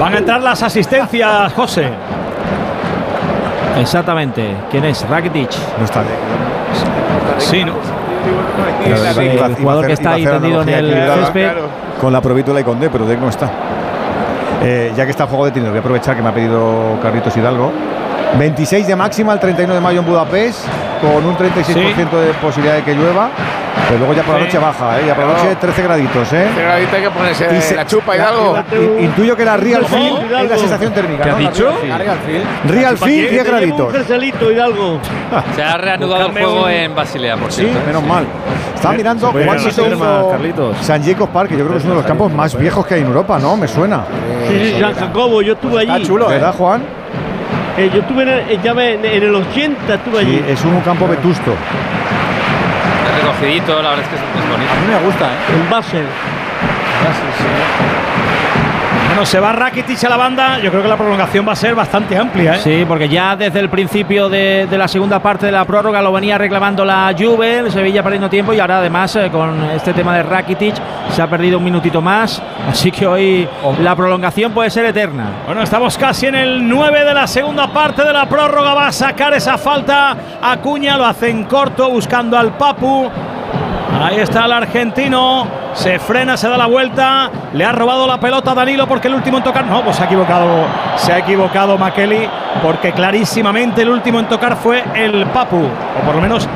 Van 0.00 0.14
a 0.14 0.18
entrar 0.18 0.42
las 0.42 0.62
asistencias, 0.62 1.52
José. 1.54 1.88
Exactamente. 3.80 4.54
¿Quién 4.70 4.84
es? 4.84 5.08
Rakitic. 5.08 5.50
No 5.78 5.84
está. 5.84 6.02
Sí, 7.38 7.64
¿no? 7.64 7.74
Pero 8.84 8.96
iba- 8.96 9.12
Sí, 9.12 9.20
iba- 9.22 9.34
iba 9.34 9.46
el 9.46 9.54
jugador 9.56 9.84
hacer- 9.84 9.86
que 9.88 9.92
está 9.94 10.10
ahí 10.12 10.24
tendido 10.26 10.62
en 10.62 10.68
el 10.68 11.12
césped. 11.14 11.50
Con 12.00 12.12
la 12.12 12.20
provítola 12.20 12.60
y 12.60 12.64
con 12.64 12.78
D, 12.80 12.90
pero 12.90 13.06
D 13.06 13.16
no 13.16 13.28
está. 13.28 13.50
Eh, 14.62 14.92
ya 14.96 15.04
que 15.04 15.10
está 15.10 15.24
el 15.24 15.28
juego 15.28 15.44
detenido, 15.44 15.70
voy 15.70 15.78
a 15.78 15.80
aprovechar 15.80 16.16
que 16.16 16.22
me 16.22 16.28
ha 16.30 16.34
pedido 16.34 16.98
Carlitos 17.02 17.36
Hidalgo. 17.36 17.70
26 18.38 18.86
de 18.86 18.96
máxima 18.96 19.32
el 19.32 19.40
31 19.40 19.74
de 19.74 19.80
mayo 19.80 20.00
en 20.00 20.06
Budapest, 20.06 20.66
con 21.00 21.24
un 21.24 21.36
36% 21.36 22.10
de 22.20 22.32
posibilidad 22.34 22.76
de 22.76 22.82
que 22.82 22.94
llueva. 22.94 23.30
Pero 23.88 23.98
luego 24.00 24.14
ya 24.14 24.22
por 24.24 24.34
la 24.34 24.40
Sí. 24.40 24.44
noche 24.46 24.58
baja, 24.58 24.98
¿eh? 24.98 25.04
Ya 25.06 25.14
por 25.14 25.26
la 25.26 25.32
noche 25.34 25.56
13 25.60 25.82
graditos, 25.82 26.32
¿eh? 26.32 26.46
Este 26.48 26.62
gradito 26.62 26.96
hay 26.96 27.02
que 27.02 27.10
ponerse 27.10 27.56
Y 27.56 27.60
se- 27.60 27.76
la 27.76 27.86
chupa 27.86 28.16
y 28.16 28.18
algo. 28.18 28.56
I- 29.00 29.04
Intuyo 29.04 29.36
que 29.36 29.44
la 29.44 29.56
Real. 29.56 29.84
Feel 29.84 30.06
es 30.16 30.30
la 30.30 30.42
Hidalgo. 30.42 30.56
sensación 30.60 30.92
térmica. 30.92 31.22
¿Qué 31.22 31.28
¿no? 31.30 31.36
has 31.36 31.40
dicho? 31.40 31.64
Real 31.70 31.78
Feel. 31.78 31.88
La 31.90 31.98
Real 31.98 32.18
Feel. 32.18 32.42
Real 32.66 32.98
Feel, 32.98 33.10
10 33.16 33.28
Te 33.30 33.36
llevo 33.36 33.44
graditos. 33.56 33.94
Un 34.40 34.52
Hidalgo. 34.52 35.00
Se 35.54 35.62
ha 35.62 35.76
reanudado 35.76 36.26
el 36.26 36.32
juego 36.32 36.68
en 36.68 36.94
Basilea, 36.96 37.36
por 37.36 37.52
Sí, 37.52 37.60
cierto. 37.62 37.78
¿eh? 37.78 37.82
menos 37.86 38.02
mal. 38.02 38.26
Estaba 38.74 38.94
mirando 38.94 39.30
Juan. 39.32 40.74
San 40.80 41.02
Jacobs 41.04 41.30
Park, 41.32 41.48
que 41.50 41.56
yo 41.56 41.64
creo 41.64 41.72
que 41.72 41.78
es 41.78 41.84
uno 41.84 41.94
de 41.94 42.00
los 42.00 42.06
campos 42.06 42.32
más 42.32 42.58
viejos 42.58 42.84
que 42.86 42.94
hay 42.94 43.00
en 43.02 43.06
Europa, 43.06 43.38
¿no? 43.38 43.56
Me 43.56 43.68
suena. 43.68 44.00
Sí, 44.48 44.72
sí, 44.74 44.80
San 44.80 44.94
Jacobo, 44.94 45.42
yo 45.42 45.52
estuve 45.52 45.82
Está 45.82 45.94
allí. 45.94 46.04
chulo, 46.06 46.26
¿verdad, 46.28 46.54
Juan? 46.56 46.82
Eh, 47.78 47.90
yo 47.92 48.00
estuve 48.00 48.22
en 48.22 48.28
el, 48.28 48.38
eh, 48.50 48.58
ya 48.62 48.72
ve- 48.72 48.94
en, 48.94 49.04
en 49.04 49.22
el 49.22 49.34
80, 49.34 49.94
estuve 49.94 50.20
Sí, 50.20 50.26
allí. 50.26 50.44
es 50.48 50.64
un 50.64 50.80
campo 50.80 51.06
vetusto. 51.06 51.52
Es 51.52 53.22
recogidito, 53.22 53.82
la 53.82 53.90
verdad 53.90 54.04
es 54.04 54.08
que 54.08 54.16
es, 54.16 54.22
es 54.22 54.50
bonito. 54.50 54.72
A 54.72 54.80
mí 54.80 54.86
me 54.94 55.06
gusta, 55.06 55.26
¿eh? 55.26 55.36
En 55.62 55.70
Basel. 55.70 56.06
Bueno, 59.16 59.24
se 59.24 59.40
va 59.40 59.50
Rakitic 59.50 60.04
a 60.04 60.10
la 60.10 60.18
banda. 60.18 60.58
Yo 60.58 60.68
creo 60.68 60.82
que 60.82 60.88
la 60.90 60.96
prolongación 60.98 61.48
va 61.48 61.52
a 61.52 61.56
ser 61.56 61.74
bastante 61.74 62.18
amplia, 62.18 62.56
¿eh? 62.56 62.60
Sí, 62.62 62.84
porque 62.86 63.08
ya 63.08 63.34
desde 63.34 63.60
el 63.60 63.70
principio 63.70 64.28
de, 64.28 64.66
de 64.68 64.76
la 64.76 64.86
segunda 64.88 65.20
parte 65.20 65.46
de 65.46 65.52
la 65.52 65.64
prórroga 65.64 66.02
lo 66.02 66.12
venía 66.12 66.36
reclamando 66.36 66.84
la 66.84 67.14
Juve, 67.18 67.60
el 67.60 67.72
Sevilla 67.72 68.02
perdiendo 68.02 68.28
tiempo 68.28 68.52
y 68.52 68.60
ahora 68.60 68.76
además 68.76 69.16
eh, 69.16 69.30
con 69.32 69.70
este 69.70 69.94
tema 69.94 70.14
de 70.18 70.22
Rakitic 70.22 70.74
se 71.08 71.22
ha 71.22 71.30
perdido 71.30 71.56
un 71.56 71.64
minutito 71.64 72.02
más, 72.02 72.42
así 72.68 72.90
que 72.90 73.06
hoy 73.06 73.48
la 73.80 73.96
prolongación 73.96 74.52
puede 74.52 74.68
ser 74.68 74.84
eterna. 74.84 75.30
Bueno, 75.46 75.62
estamos 75.62 75.96
casi 75.96 76.26
en 76.26 76.34
el 76.34 76.68
9 76.68 77.06
de 77.06 77.14
la 77.14 77.26
segunda 77.26 77.72
parte 77.72 78.04
de 78.04 78.12
la 78.12 78.28
prórroga. 78.28 78.74
Va 78.74 78.88
a 78.88 78.92
sacar 78.92 79.32
esa 79.32 79.56
falta. 79.56 80.14
Acuña 80.42 80.98
lo 80.98 81.06
hace 81.06 81.30
en 81.30 81.44
corto 81.44 81.88
buscando 81.88 82.36
al 82.36 82.52
Papu. 82.58 83.10
Ahí 84.02 84.18
está 84.18 84.44
el 84.44 84.52
argentino. 84.52 85.46
Se 85.74 85.98
frena, 85.98 86.36
se 86.36 86.48
da 86.48 86.56
la 86.56 86.66
vuelta. 86.66 87.30
Le 87.52 87.64
ha 87.64 87.72
robado 87.72 88.06
la 88.06 88.18
pelota 88.18 88.52
a 88.52 88.54
Danilo 88.54 88.86
porque 88.86 89.08
el 89.08 89.14
último 89.14 89.38
en 89.38 89.44
tocar. 89.44 89.64
No, 89.66 89.82
pues 89.82 89.96
se 89.96 90.02
ha 90.02 90.06
equivocado. 90.06 90.66
Se 90.96 91.12
ha 91.12 91.18
equivocado 91.18 91.78
Makeli 91.78 92.28
porque 92.62 92.92
clarísimamente 92.92 93.82
el 93.82 93.90
último 93.90 94.20
en 94.20 94.26
tocar 94.26 94.56
fue 94.56 94.84
el 94.94 95.26
Papu. 95.26 95.64
O 95.64 96.04
por 96.04 96.14
lo 96.14 96.20
menos 96.20 96.48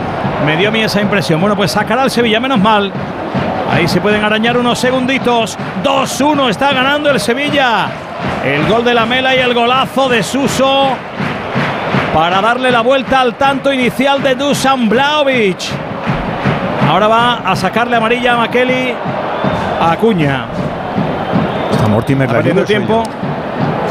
me 0.44 0.56
dio 0.56 0.68
a 0.68 0.72
mí 0.72 0.82
esa 0.82 1.00
impresión. 1.00 1.40
Bueno, 1.40 1.56
pues 1.56 1.72
sacará 1.72 2.02
al 2.02 2.10
Sevilla, 2.10 2.40
menos 2.40 2.60
mal. 2.60 2.92
Ahí 3.72 3.88
se 3.88 4.00
pueden 4.00 4.22
arañar 4.24 4.56
unos 4.56 4.78
segunditos. 4.78 5.56
2-1 5.82 6.50
está 6.50 6.72
ganando 6.72 7.10
el 7.10 7.20
Sevilla. 7.20 7.86
El 8.44 8.66
gol 8.66 8.84
de 8.84 8.94
la 8.94 9.06
Mela 9.06 9.34
y 9.34 9.38
el 9.38 9.54
golazo 9.54 10.08
de 10.08 10.22
Suso 10.22 10.88
para 12.14 12.40
darle 12.40 12.70
la 12.70 12.80
vuelta 12.80 13.20
al 13.20 13.34
tanto 13.36 13.72
inicial 13.72 14.22
de 14.22 14.34
Dusan 14.34 14.88
Blaovic. 14.88 15.89
Ahora 16.90 17.06
va 17.06 17.34
a 17.46 17.54
sacarle 17.54 17.94
amarilla 17.96 18.32
a 18.34 18.36
Makeli 18.38 18.92
a 19.80 19.92
Acuña. 19.92 20.46
Está 21.70 21.86
Mortimer 21.86 22.24
Está 22.26 22.32
la 22.32 22.38
perdiendo 22.38 22.64
tiempo. 22.64 23.04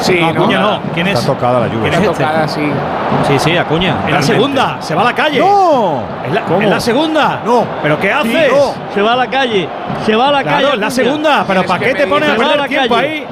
Sí, 0.02 0.18
no, 0.20 0.34
no, 0.34 0.42
Acuña 0.44 0.60
nada. 0.60 0.80
no. 0.86 0.94
¿Quién 0.94 1.08
es? 1.08 1.20
Está 1.20 1.34
tocada 1.34 1.60
la 1.62 1.68
lluvia. 1.68 1.82
¿Quién 1.90 1.94
es 1.94 2.00
Está 2.02 2.12
este? 2.12 2.24
tocada, 2.26 2.48
sí. 2.50 2.72
Sí, 3.28 3.40
sí, 3.40 3.58
Acuña. 3.58 3.96
En 4.06 4.14
la 4.16 4.22
segunda, 4.22 4.78
se 4.82 4.96
va 4.96 5.02
a 5.02 5.06
la 5.06 5.14
calle. 5.16 5.40
¡No! 5.40 6.02
¿En 6.26 6.36
la, 6.36 6.42
¿Cómo? 6.42 6.62
en 6.62 6.70
la 6.70 6.80
segunda? 6.82 7.40
No. 7.46 7.64
¿Pero 7.82 8.00
qué 8.00 8.08
Sí, 8.22 8.36
haces? 8.36 8.52
no, 8.52 8.74
se 8.94 9.02
va 9.02 9.14
a 9.14 9.16
la 9.16 9.28
calle. 9.28 9.70
Se 10.06 10.16
va 10.18 10.28
a 10.28 10.32
la 10.32 10.44
Claro, 10.44 10.58
calle. 10.58 10.74
en 10.76 10.82
la 10.82 10.90
segunda. 10.92 11.46
¿Pero 11.48 11.64
para 11.64 11.80
qué 11.86 11.94
te 11.96 12.06
pones 12.08 12.30
a 12.30 12.32
Se 12.34 12.38
perder 12.38 12.58
la 12.58 12.68
tiempo 12.68 12.96
calle. 12.96 13.08
ahí? 13.08 13.26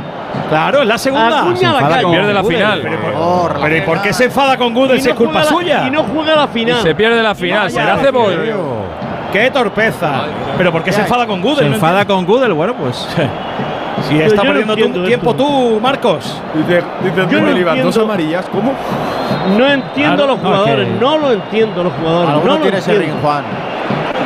Claro, 0.49 0.81
en 0.81 0.87
la 0.87 0.97
segunda. 0.97 1.39
Acuña 1.41 1.71
a 1.71 1.81
la 1.81 1.89
calle. 1.89 2.09
pierde 2.09 2.33
la 2.33 2.43
final. 2.43 2.79
Pero, 2.83 2.97
Por 3.13 3.59
Pero 3.61 3.75
¿y 3.77 3.81
por 3.81 4.01
qué 4.01 4.13
se 4.13 4.25
enfada 4.25 4.55
con 4.57 4.73
Gudel 4.73 4.97
y 4.97 5.01
si 5.01 5.07
no 5.07 5.13
es 5.13 5.17
culpa 5.17 5.39
la- 5.39 5.45
suya? 5.45 5.83
Y 5.87 5.91
no 5.91 6.03
juega 6.03 6.35
la 6.37 6.45
Y 6.45 6.47
final. 6.47 6.81
se 6.81 6.95
pierde 6.95 7.21
la 7.21 7.35
final. 7.35 7.69
¿Será 7.69 7.95
vaya, 7.95 8.03
cebollo? 8.05 9.06
¡Qué 9.31 9.51
torpeza! 9.51 10.21
¿Pero 10.57 10.71
por 10.71 10.83
qué 10.83 10.91
se 10.91 11.01
enfada 11.01 11.27
con 11.27 11.41
Gudel? 11.41 11.57
Se 11.65 11.69
No 11.69 11.75
enfada 11.75 12.05
con 12.05 12.25
Gudel, 12.25 12.53
bueno, 12.53 12.73
pues. 12.75 13.07
Si 14.07 14.15
está 14.21 14.35
Yo 14.35 14.43
no 14.43 14.49
perdiendo 14.49 14.73
tu 14.75 14.79
entiendo 14.79 15.07
tiempo 15.07 15.31
esto. 15.31 15.43
tú, 15.43 15.79
Marcos. 15.81 16.39
Dice, 16.53 16.83
dice 17.03 17.15
Yo 17.31 17.39
no 17.39 17.45
Mendilibar, 17.47 17.75
dos 17.77 17.85
entiendo. 17.87 18.03
amarillas. 18.03 18.45
¿Cómo? 18.51 18.73
No 19.57 19.67
entiendo 19.67 20.15
Claro, 20.17 20.33
los 20.33 20.43
no, 20.43 20.49
es 20.53 20.59
jugadores. 20.59 20.87
que- 20.87 20.99
No 21.03 21.17
lo 21.17 21.31
entiendo 21.31 21.83
los 21.83 21.93
jugadores. 21.93 22.29
Alguno 22.29 22.53
no 22.53 22.59
lo 22.59 22.65
entiendo. 22.77 23.01
Ring 23.01 23.13
Juan. 23.23 23.43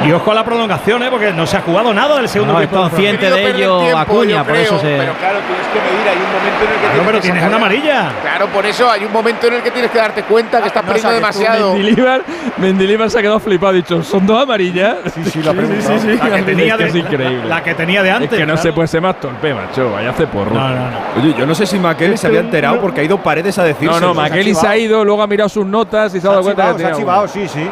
Y 0.05 0.11
ojo 0.11 0.31
a 0.31 0.33
la 0.33 0.43
prolongación, 0.43 1.03
¿eh? 1.03 1.07
porque 1.11 1.31
no 1.31 1.45
se 1.45 1.57
ha 1.57 1.61
jugado 1.61 1.93
nada 1.93 2.15
del 2.17 2.27
segundo 2.29 2.53
No, 2.53 2.61
es 2.61 2.69
tiempo. 2.69 2.89
consciente 2.89 3.29
Querido 3.29 3.35
de 3.35 3.49
ello 3.63 3.79
tiempo, 3.79 3.97
Acuña, 3.99 4.43
por 4.43 4.53
creo, 4.53 4.63
eso 4.65 4.79
se. 4.79 4.97
Pero 4.97 5.13
claro, 5.13 5.39
tienes 5.47 5.67
que 5.67 5.79
medir, 5.79 6.07
hay 6.09 6.17
un 6.17 6.31
momento 6.31 6.63
en 6.63 6.69
el 6.71 6.73
que 6.73 6.81
Claro, 6.81 6.91
tienes 6.91 7.05
pero 7.05 7.17
que 7.17 7.21
tienes 7.21 7.41
sacar- 7.43 7.47
una 7.49 7.57
amarilla. 7.57 8.11
Claro, 8.21 8.47
por 8.47 8.65
eso 8.65 8.89
hay 8.89 9.05
un 9.05 9.11
momento 9.11 9.47
en 9.47 9.53
el 9.53 9.61
que 9.61 9.71
tienes 9.71 9.91
que 9.91 9.97
darte 9.99 10.23
cuenta 10.23 10.61
que 10.61 10.67
estás 10.67 10.83
no 10.83 10.87
perdiendo 10.87 11.13
demasiado. 11.13 11.73
Mendilibar, 11.73 12.21
Mendilibar 12.57 13.09
se 13.11 13.19
ha 13.19 13.21
quedado 13.21 13.39
flipado. 13.39 13.71
Ha 13.71 13.75
dicho, 13.75 14.03
¿son 14.03 14.25
dos 14.25 14.41
amarillas? 14.41 14.95
Sí, 15.13 15.23
sí, 15.25 15.39
ha 15.47 15.51
preguntado. 15.53 15.99
sí, 15.99 16.07
sí. 16.11 16.19
La 16.29 16.35
que 16.37 16.41
tenía 16.43 16.73
Es 16.73 16.79
de, 16.79 16.87
es 16.87 16.95
increíble. 16.95 17.43
La, 17.43 17.55
la 17.55 17.63
que 17.63 17.73
tenía 17.75 18.03
de 18.03 18.09
Es 18.09 18.15
antes. 18.15 18.29
que 18.29 18.39
no 18.45 18.53
claro. 18.53 18.61
se 18.61 18.73
puede 18.73 18.87
ser 18.87 19.01
más 19.01 19.19
torpe, 19.19 19.53
macho. 19.53 19.91
Vaya 19.91 20.09
hace 20.09 20.27
porro. 20.27 20.53
No, 20.55 20.67
no, 20.69 20.75
no. 20.75 20.97
Oye, 21.21 21.33
yo 21.37 21.45
no 21.45 21.53
sé 21.55 21.65
si 21.65 21.77
Makeli 21.79 22.17
se 22.17 22.27
había 22.27 22.39
enterado 22.39 22.79
porque 22.81 23.01
ha 23.01 23.03
ido 23.03 23.17
Paredes 23.21 23.57
a 23.59 23.63
decirse. 23.63 23.93
No, 23.93 23.99
no, 23.99 24.13
Makeli 24.13 24.55
se 24.55 24.67
ha 24.67 24.77
ido, 24.77 25.05
luego 25.05 25.21
ha 25.21 25.27
mirado 25.27 25.49
sus 25.49 25.65
notas 25.65 26.13
y 26.15 26.19
se 26.21 26.27
ha 26.27 26.31
dado 26.31 26.43
cuenta 26.43 26.73
que 26.75 26.79
se 26.79 26.87
ha 26.87 27.27
sí, 27.27 27.47
sí. 27.47 27.69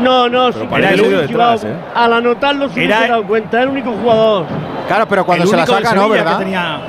No, 0.00 0.28
no, 0.28 0.52
sí, 0.52 0.58
parece 0.68 0.94
el 0.94 1.00
único 1.02 1.20
detrás, 1.22 1.64
¿eh? 1.64 1.72
Al 1.94 2.12
anotarlo 2.12 2.68
se 2.68 2.84
Era- 2.84 2.96
hubiese 2.96 3.12
dado 3.12 3.26
cuenta. 3.26 3.56
Es 3.58 3.62
el 3.64 3.68
único 3.70 3.92
jugador. 3.92 4.46
Claro, 4.86 5.06
pero 5.08 5.24
cuando 5.26 5.44
El 5.44 5.50
se 5.50 5.56
la 5.56 5.66
saca, 5.66 5.94
no, 5.94 6.04
que 6.06 6.12
¿verdad? 6.12 6.38
tenía- 6.38 6.80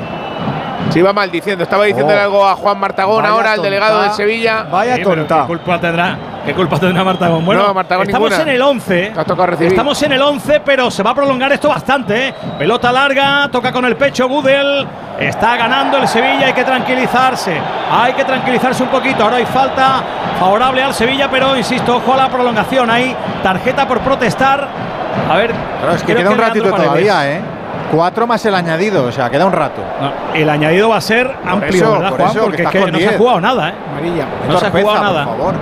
Se 0.90 1.00
iba 1.00 1.14
maldiciendo. 1.14 1.64
Estaba 1.64 1.86
diciéndole 1.86 2.20
Oh. 2.20 2.24
algo 2.24 2.48
a 2.48 2.56
Juan 2.56 2.80
Martagón 2.80 3.22
Vaya 3.22 3.34
ahora, 3.36 3.54
el 3.56 3.62
delegado 3.62 4.02
del 4.02 4.12
Sevilla. 4.12 4.64
Vaya 4.72 4.96
Sí, 4.96 5.04
tonta. 5.04 5.42
¿Qué 5.42 5.48
culpa 5.48 5.80
tendrá? 5.80 6.18
¿Qué 6.46 6.54
culpa 6.54 6.80
tendrá 6.80 7.04
Martagón? 7.04 7.46
Bueno, 7.46 7.68
No, 7.68 7.74
Martagón 7.74 8.08
estamos 8.08 8.30
ninguna. 8.32 8.50
en 8.50 8.56
el 8.56 8.62
11. 8.62 9.12
Te 9.14 9.20
has 9.20 9.26
tocado 9.26 9.48
recibir. 9.48 9.72
Estamos 9.74 10.02
en 10.02 10.12
el 10.14 10.22
11, 10.22 10.62
pero 10.62 10.90
se 10.90 11.04
va 11.04 11.12
a 11.12 11.16
prolongar 11.16 11.52
esto 11.52 11.68
bastante. 11.70 12.30
¿eh? 12.30 12.34
Pelota 12.58 12.92
larga, 12.92 13.50
toca 13.52 13.72
con 13.72 13.84
el 13.86 13.96
pecho 13.98 14.28
Gudel. 14.30 14.88
Está 15.20 15.58
ganando 15.58 15.98
el 15.98 16.08
Sevilla, 16.08 16.48
hay 16.48 16.54
que 16.54 16.64
tranquilizarse. 16.64 17.58
Hay 17.92 18.14
que 18.14 18.24
tranquilizarse 18.24 18.82
un 18.84 18.90
poquito. 18.90 19.24
Ahora 19.24 19.38
hay 19.38 19.46
falta 19.46 20.02
favorable 20.40 20.82
al 20.84 20.94
Sevilla, 20.94 21.28
pero 21.30 21.56
insisto, 21.58 21.98
ojo 21.98 22.14
a 22.14 22.18
la 22.18 22.30
prolongación. 22.30 22.90
Hay 22.90 23.16
tarjeta 23.44 23.88
por 23.88 24.00
protestar. 24.00 24.68
A 25.30 25.36
ver, 25.36 25.52
Claro, 25.82 25.96
es 25.96 26.04
que 26.04 26.16
queda 26.16 26.30
un 26.32 26.38
ratito 26.38 26.72
todavía, 26.72 27.30
¿eh? 27.32 27.42
Cuatro 27.92 28.28
más 28.28 28.46
el 28.46 28.54
añadido, 28.56 29.06
o 29.06 29.12
sea, 29.12 29.30
queda 29.30 29.46
un 29.46 29.54
rato. 29.54 29.82
No, 30.02 30.12
el 30.36 30.50
añadido 30.50 30.90
va 30.90 30.98
a 30.98 31.02
ser 31.02 31.32
amplio, 31.46 31.84
eso, 31.84 31.92
¿verdad, 31.94 32.10
por 32.10 32.20
Juan? 32.20 32.32
eso, 32.32 32.40
que 32.40 32.46
Porque 32.46 32.64
es 32.64 32.70
que 32.70 32.80
no 32.80 32.86
se 32.98 33.06
ha 33.06 33.10
10. 33.10 33.18
jugado 33.18 33.42
nada, 33.42 33.70
¿eh? 33.70 33.74
Amarilla. 33.92 34.26
No 34.48 34.58
se 34.60 34.66
ha 34.66 34.72
jugado 34.72 35.02
nada. 35.04 35.26
Por 35.26 35.38
favor. 35.38 35.54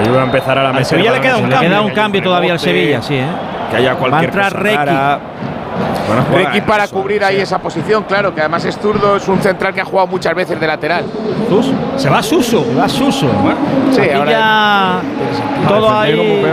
La 0.00 0.06
Juve 0.08 0.18
a 0.20 0.24
empezar 0.24 0.58
a 0.58 0.72
la 0.72 0.84
Sevilla 0.84 1.12
le 1.12 1.20
queda 1.20 1.36
un 1.36 1.44
Le 1.44 1.48
cambio. 1.50 1.68
queda 1.70 1.80
un 1.82 1.90
cambio 1.92 2.22
todavía 2.22 2.52
al. 2.52 2.58
Sevilla, 2.58 3.00
sí, 3.02 3.14
¿eh? 3.16 3.26
Que 3.70 3.76
haya 3.76 3.94
cualquier 3.94 4.12
Va 4.12 4.18
a 4.18 4.24
entrar 4.24 4.52
cosa 4.52 4.58
Requi. 4.62 4.76
rara. 4.76 5.18
Requi 6.32 6.58
a 6.58 6.66
para 6.66 6.84
eso, 6.84 6.94
cubrir 6.94 7.24
ahí 7.24 7.40
esa 7.40 7.58
posición, 7.58 8.04
claro, 8.04 8.34
que 8.34 8.40
además 8.40 8.64
es 8.64 8.78
zurdo, 8.78 9.16
es 9.16 9.26
un 9.28 9.40
central 9.40 9.72
que 9.72 9.80
ha 9.80 9.84
jugado 9.84 10.06
muchas 10.06 10.34
veces 10.34 10.58
de 10.60 10.66
lateral. 10.66 11.04
Se 11.96 12.08
va 12.10 12.22
Suso. 12.22 12.64
Se 12.64 12.74
va 12.74 12.88
Suso. 12.88 13.28
Sí, 13.92 14.00
Aquí 14.02 14.10
ahora 14.10 14.30
ya 14.30 15.00
todo 15.68 15.86
como 15.86 15.98
ahí. 16.00 16.12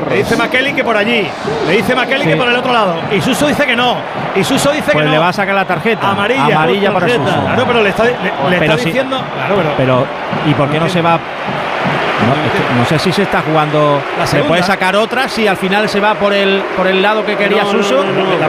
Le 0.09 0.17
dice 0.17 0.35
Makeli 0.38 0.73
que 0.73 0.83
por 0.83 0.95
allí. 0.95 1.27
Le 1.67 1.73
dice 1.77 1.95
Makeli 1.95 2.23
Sí. 2.23 2.30
que 2.30 2.35
por 2.35 2.47
el 2.47 2.55
otro 2.55 2.71
lado. 2.71 2.95
Y 3.11 3.19
Suso 3.21 3.47
dice 3.47 3.65
que 3.65 3.75
no. 3.75 3.95
Y 4.35 4.43
Suso 4.43 4.71
dice 4.71 4.91
Pues 4.93 5.03
que 5.03 5.09
le 5.09 5.15
no. 5.15 5.21
va 5.21 5.30
a 5.30 5.33
sacar 5.33 5.55
la 5.55 5.65
tarjeta. 5.65 6.11
Amarilla. 6.11 6.43
Amarilla 6.45 6.93
para. 6.93 7.07
Suso. 7.09 7.21
Claro, 7.23 7.63
pero 7.67 7.81
le 7.83 7.89
está, 7.89 8.03
le, 8.05 8.11
le 8.11 8.59
Pero 8.59 8.63
está 8.63 8.77
sí. 8.77 8.85
diciendo. 8.85 9.17
Claro, 9.35 9.55
pero. 9.57 9.69
Pero, 9.77 10.05
¿y 10.49 10.53
por 10.53 10.69
qué 10.69 10.80
no 10.80 10.88
se 10.88 11.01
va? 11.01 11.13
No, 11.13 12.33
es 12.33 12.51
que 12.51 12.80
no 12.80 12.85
sé 12.85 12.99
si 12.99 13.11
se 13.11 13.23
está 13.23 13.41
jugando. 13.41 13.99
La 14.19 14.27
Se 14.27 14.43
puede 14.43 14.61
sacar 14.63 14.95
otra 14.95 15.27
si 15.27 15.47
al 15.47 15.57
final 15.57 15.89
se 15.89 15.99
va 15.99 16.13
por 16.15 16.33
el 16.33 16.61
por 16.77 16.85
el 16.88 17.01
lado 17.01 17.25
que 17.25 17.35
quería 17.35 17.63
No, 17.63 17.73
no, 17.73 17.83
Suso. 17.83 17.95
no. 18.03 18.39
La, 18.39 18.47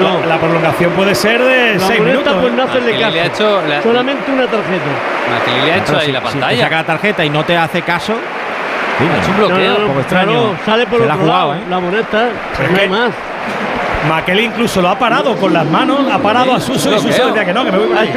No. 0.00 0.24
la 0.26 0.38
prolongación 0.38 0.92
puede 0.92 1.14
ser 1.14 1.42
de 1.42 1.74
La 1.74 1.80
6 1.80 1.98
molesta 2.00 2.04
minutos. 2.30 2.34
por 2.42 2.52
no 2.52 2.62
hacerle 2.62 2.92
Makeli 2.92 3.12
le 3.12 3.20
ha 3.20 3.28
caso. 3.28 3.44
hecho 3.58 3.68
la- 3.68 3.82
Solamente 3.82 4.30
una 4.30 4.46
tarjeta. 4.46 4.84
Makeli 5.32 5.66
le 5.66 5.72
ha 5.72 5.76
hecho 5.78 5.96
ahí 5.98 6.06
si- 6.06 6.12
la 6.12 6.18
si 6.20 6.24
te 6.26 6.30
pantalla. 6.32 6.62
saca 6.62 6.76
la 6.76 6.84
tarjeta 6.86 7.24
y 7.24 7.30
no 7.30 7.44
te 7.44 7.56
hace 7.56 7.82
caso. 7.82 8.14
sí, 8.98 9.04
Ha 9.04 9.18
hecho 9.22 9.30
un 9.32 9.40
No, 9.40 9.46
bloqueo. 9.48 9.72
no, 9.72 9.78
no, 9.78 9.80
un 9.84 9.88
poco 9.88 10.00
extraño. 10.00 10.30
claro, 10.32 10.56
sale 10.64 10.86
por 10.86 11.00
Se 11.00 11.06
la 11.06 11.14
otro 11.14 11.26
jugado, 11.26 11.48
lado. 11.50 11.60
¿eh? 11.60 11.64
La 11.70 11.80
molesta. 11.80 12.28
Pero 12.56 12.70
no 12.72 12.78
hay 12.78 12.88
más. 12.88 13.10
Makeli 14.08 14.44
incluso 14.46 14.80
lo 14.80 14.88
ha 14.88 14.98
parado 14.98 15.36
con 15.36 15.52
las 15.52 15.66
manos. 15.66 15.98
Ha 16.10 16.18
parado 16.18 16.52
a 16.54 16.60
Suso 16.60 16.90
y 16.90 16.98
Suso 16.98 17.26
decía 17.26 17.44
que 17.44 17.52
no, 17.52 17.64
que 17.64 17.72
me 17.72 17.78
voy 17.78 17.88
por 17.88 17.98
ahí. 17.98 18.10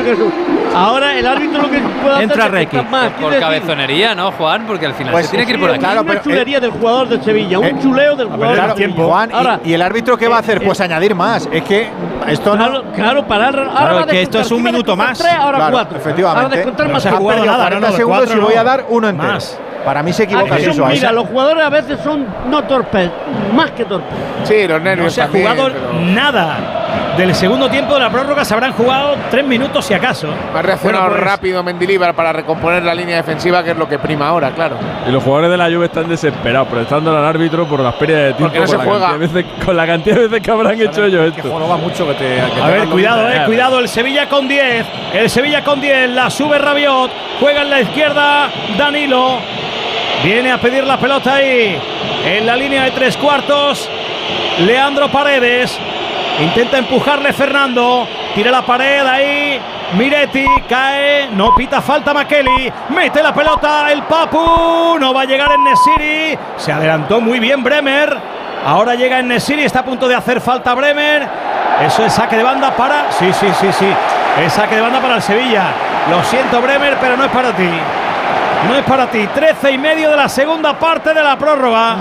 Ahora 0.74 1.18
el 1.18 1.28
árbitro 1.28 1.62
lo 1.62 1.70
que 1.70 1.80
puede 1.80 2.14
hacer 2.16 2.24
Entra 2.24 2.46
es 2.46 2.52
Requi. 2.52 2.78
más. 2.90 3.12
Por 3.12 3.38
cabezonería, 3.38 4.16
¿no, 4.16 4.32
Juan? 4.32 4.64
Porque 4.66 4.86
al 4.88 4.94
final 4.94 5.12
Pues 5.12 5.26
se 5.26 5.32
tiene 5.32 5.46
que 5.46 5.52
ir 5.52 5.58
sí, 5.58 5.62
por 5.62 5.70
aquí. 5.72 5.80
Claro, 5.80 6.02
una 6.02 6.12
pero- 6.12 6.24
chulería 6.24 6.60
del 6.60 6.72
jugador 6.72 7.10
del 7.10 7.24
Sevilla, 7.24 7.60
un 7.60 7.66
eh, 7.66 7.76
chuleo 7.82 8.16
del 8.16 8.28
jugador 8.28 8.56
claro, 8.56 8.74
del 8.76 8.84
Sevilla. 8.86 9.04
Juan, 9.06 9.30
y- 9.30 9.34
Ahora, 9.34 9.60
y, 9.64 9.74
el 9.74 9.82
árbitro 9.82 10.18
qué 10.18 10.28
va 10.28 10.38
a 10.38 10.40
hacer? 10.40 10.58
eh, 10.58 10.66
Pues 10.66 10.82
añadir 10.82 11.14
más. 11.16 11.48
Es 11.52 11.64
que 11.64 11.90
esto 12.28 12.56
no. 12.56 12.66
Claro, 12.66 12.84
claro, 12.96 13.28
parar. 13.28 13.60
Ahora 13.60 13.72
Claro, 13.92 14.08
que 14.08 14.22
esto 14.22 14.40
es 14.40 14.52
un 14.52 14.64
minuto 14.64 14.96
más. 14.96 15.18
Tres, 15.20 15.34
ahora 15.34 15.58
Claro, 15.58 15.74
cuatro. 15.74 15.98
efectivamente. 15.98 16.44
Ahora 16.46 16.56
descontar 16.56 16.90
más 16.90 17.04
se 17.04 17.10
ha 17.10 17.12
perdido 17.20 17.46
nada, 17.46 17.58
40 17.64 17.80
no, 17.88 17.92
de 17.92 17.98
segundos 17.98 18.34
y 18.36 18.40
voy 18.40 18.56
a 18.56 18.64
dar 18.64 18.86
uno 18.90 19.10
entero. 19.10 19.34
Más. 19.34 19.60
Para 19.84 20.02
mí 20.04 20.14
se 20.14 20.24
equivoca 20.24 20.56
que 20.56 20.64
son- 20.66 20.74
Suso. 20.74 20.86
ahí. 20.86 20.96
mira, 20.98 21.12
los 21.12 21.28
jugadores 21.28 21.64
a 21.66 21.70
veces 21.70 22.00
son 22.04 22.26
no 22.50 22.64
torpes, 22.64 23.10
más 23.54 23.72
que 23.72 23.86
torpes. 23.86 24.18
Sí, 24.44 24.68
los 24.68 24.82
nervios 24.82 25.06
No 25.06 25.12
se 25.12 25.22
ha 25.22 25.28
jugado 25.28 25.70
pero 25.72 26.00
nada. 26.02 26.80
Del 27.18 27.34
segundo 27.36 27.70
tiempo 27.70 27.94
de 27.94 28.00
la 28.00 28.10
prórroga 28.10 28.44
se 28.44 28.56
habrán 28.56 28.74
jugado 28.74 29.16
3 29.30 29.46
minutos 29.46 29.86
si 29.86 29.94
acaso. 29.94 30.28
Ha 30.54 30.62
reaccionado 30.64 31.04
Bueno, 31.06 31.16
pues, 31.22 31.32
rápido 31.32 31.62
Mendilibar 31.64 32.16
para 32.16 32.34
recomponer 32.34 32.84
la 32.84 32.96
línea 32.96 33.18
defensiva, 33.18 33.64
que 33.64 33.72
es 33.72 33.78
lo 33.78 33.88
que 33.88 34.00
prima 34.00 34.28
ahora, 34.30 34.50
claro. 34.52 34.78
Y 35.08 35.12
los 35.12 35.22
jugadores 35.24 35.52
de 35.52 35.58
la 35.58 35.66
Juve 35.66 35.86
están 35.86 36.10
desesperados, 36.10 36.68
protestando 36.68 37.16
al 37.16 37.24
árbitro 37.24 37.66
por 37.68 37.82
las 37.82 37.94
pérdidas 37.96 38.22
de 38.24 38.34
tiempo. 38.34 38.58
No 38.58 38.66
se 38.68 38.76
con 38.78 38.86
la 38.86 38.92
juega. 38.92 39.08
cantidad 39.10 39.30
de 39.30 39.44
veces- 39.44 39.66
con 39.66 39.78
la 39.78 39.86
cantidad 39.88 40.16
de 40.16 40.22
veces 40.28 40.42
que 40.44 40.52
habrán 40.52 40.82
hecho 40.82 41.06
ellos 41.06 41.22
Que 41.34 41.40
esto. 41.42 41.52
joroba 41.52 41.78
mucho 41.78 42.08
que 42.08 42.14
te. 42.16 42.26
que 42.36 42.52
te 42.56 42.62
A 42.62 42.68
ver, 42.68 42.86
cuidado, 42.90 43.30
eh, 43.30 43.42
cuidado, 43.46 43.80
el 43.80 43.88
Sevilla 43.90 44.28
con 44.28 44.48
10. 44.48 44.86
El 45.14 45.30
Sevilla 45.30 45.64
con 45.64 45.80
10, 45.82 46.10
la 46.10 46.30
sube 46.32 46.58
Rabiot. 46.58 47.12
Juega 47.40 47.62
en 47.62 47.70
la 47.70 47.82
izquierda 47.82 48.50
Danilo. 48.78 49.38
Viene 50.24 50.54
a 50.54 50.58
pedir 50.58 50.86
la 50.86 50.98
pelota 50.98 51.36
ahí. 51.36 51.78
En 52.26 52.46
la 52.46 52.56
línea 52.56 52.86
de 52.86 52.92
tres 52.92 53.18
cuartos. 53.18 53.90
Leandro 54.60 55.10
Paredes. 55.12 55.78
Intenta 56.40 56.78
empujarle 56.78 57.34
Fernando. 57.34 58.08
Tira 58.34 58.50
la 58.50 58.62
pared 58.62 59.06
ahí. 59.06 59.60
Miretti 59.98 60.46
cae. 60.70 61.28
No 61.32 61.54
pita 61.54 61.82
falta 61.82 62.14
Makeli. 62.14 62.72
Mete 62.90 63.22
la 63.22 63.34
pelota 63.34 63.92
el 63.92 64.04
Papu. 64.04 64.98
No 64.98 65.14
va 65.14 65.22
a 65.22 65.26
llegar 65.26 65.52
en 65.52 65.64
Nesiri. 65.66 66.38
Se 66.56 66.72
adelantó 66.72 67.20
muy 67.20 67.40
bien 67.40 67.62
Bremer. 67.62 68.18
Ahora 68.66 68.96
llega 68.96 69.20
en 69.20 69.28
Nesiri. 69.28 69.64
Está 69.64 69.80
a 69.80 69.86
punto 69.86 70.08
de 70.08 70.16
hacer 70.16 70.40
falta 70.40 70.74
Bremer. 70.74 71.28
Eso 71.86 72.06
es 72.06 72.14
saque 72.14 72.38
de 72.38 72.44
banda 72.44 72.72
para. 72.72 73.12
Sí, 73.12 73.32
sí, 73.34 73.48
sí, 73.60 73.68
sí. 73.74 73.88
Es 74.42 74.54
saque 74.54 74.76
de 74.76 74.82
banda 74.82 75.02
para 75.02 75.16
el 75.16 75.22
Sevilla. 75.22 75.66
Lo 76.10 76.24
siento, 76.24 76.62
Bremer, 76.62 76.98
pero 77.02 77.18
no 77.18 77.26
es 77.26 77.32
para 77.32 77.52
ti. 77.52 77.70
No 78.68 78.76
es 78.76 78.84
para 78.84 79.08
ti. 79.08 79.28
13 79.34 79.72
y 79.72 79.78
medio 79.78 80.10
de 80.10 80.18
la 80.18 80.30
segunda 80.30 80.78
parte 80.78 81.14
de 81.14 81.22
la 81.22 81.38
prórroga. 81.38 81.98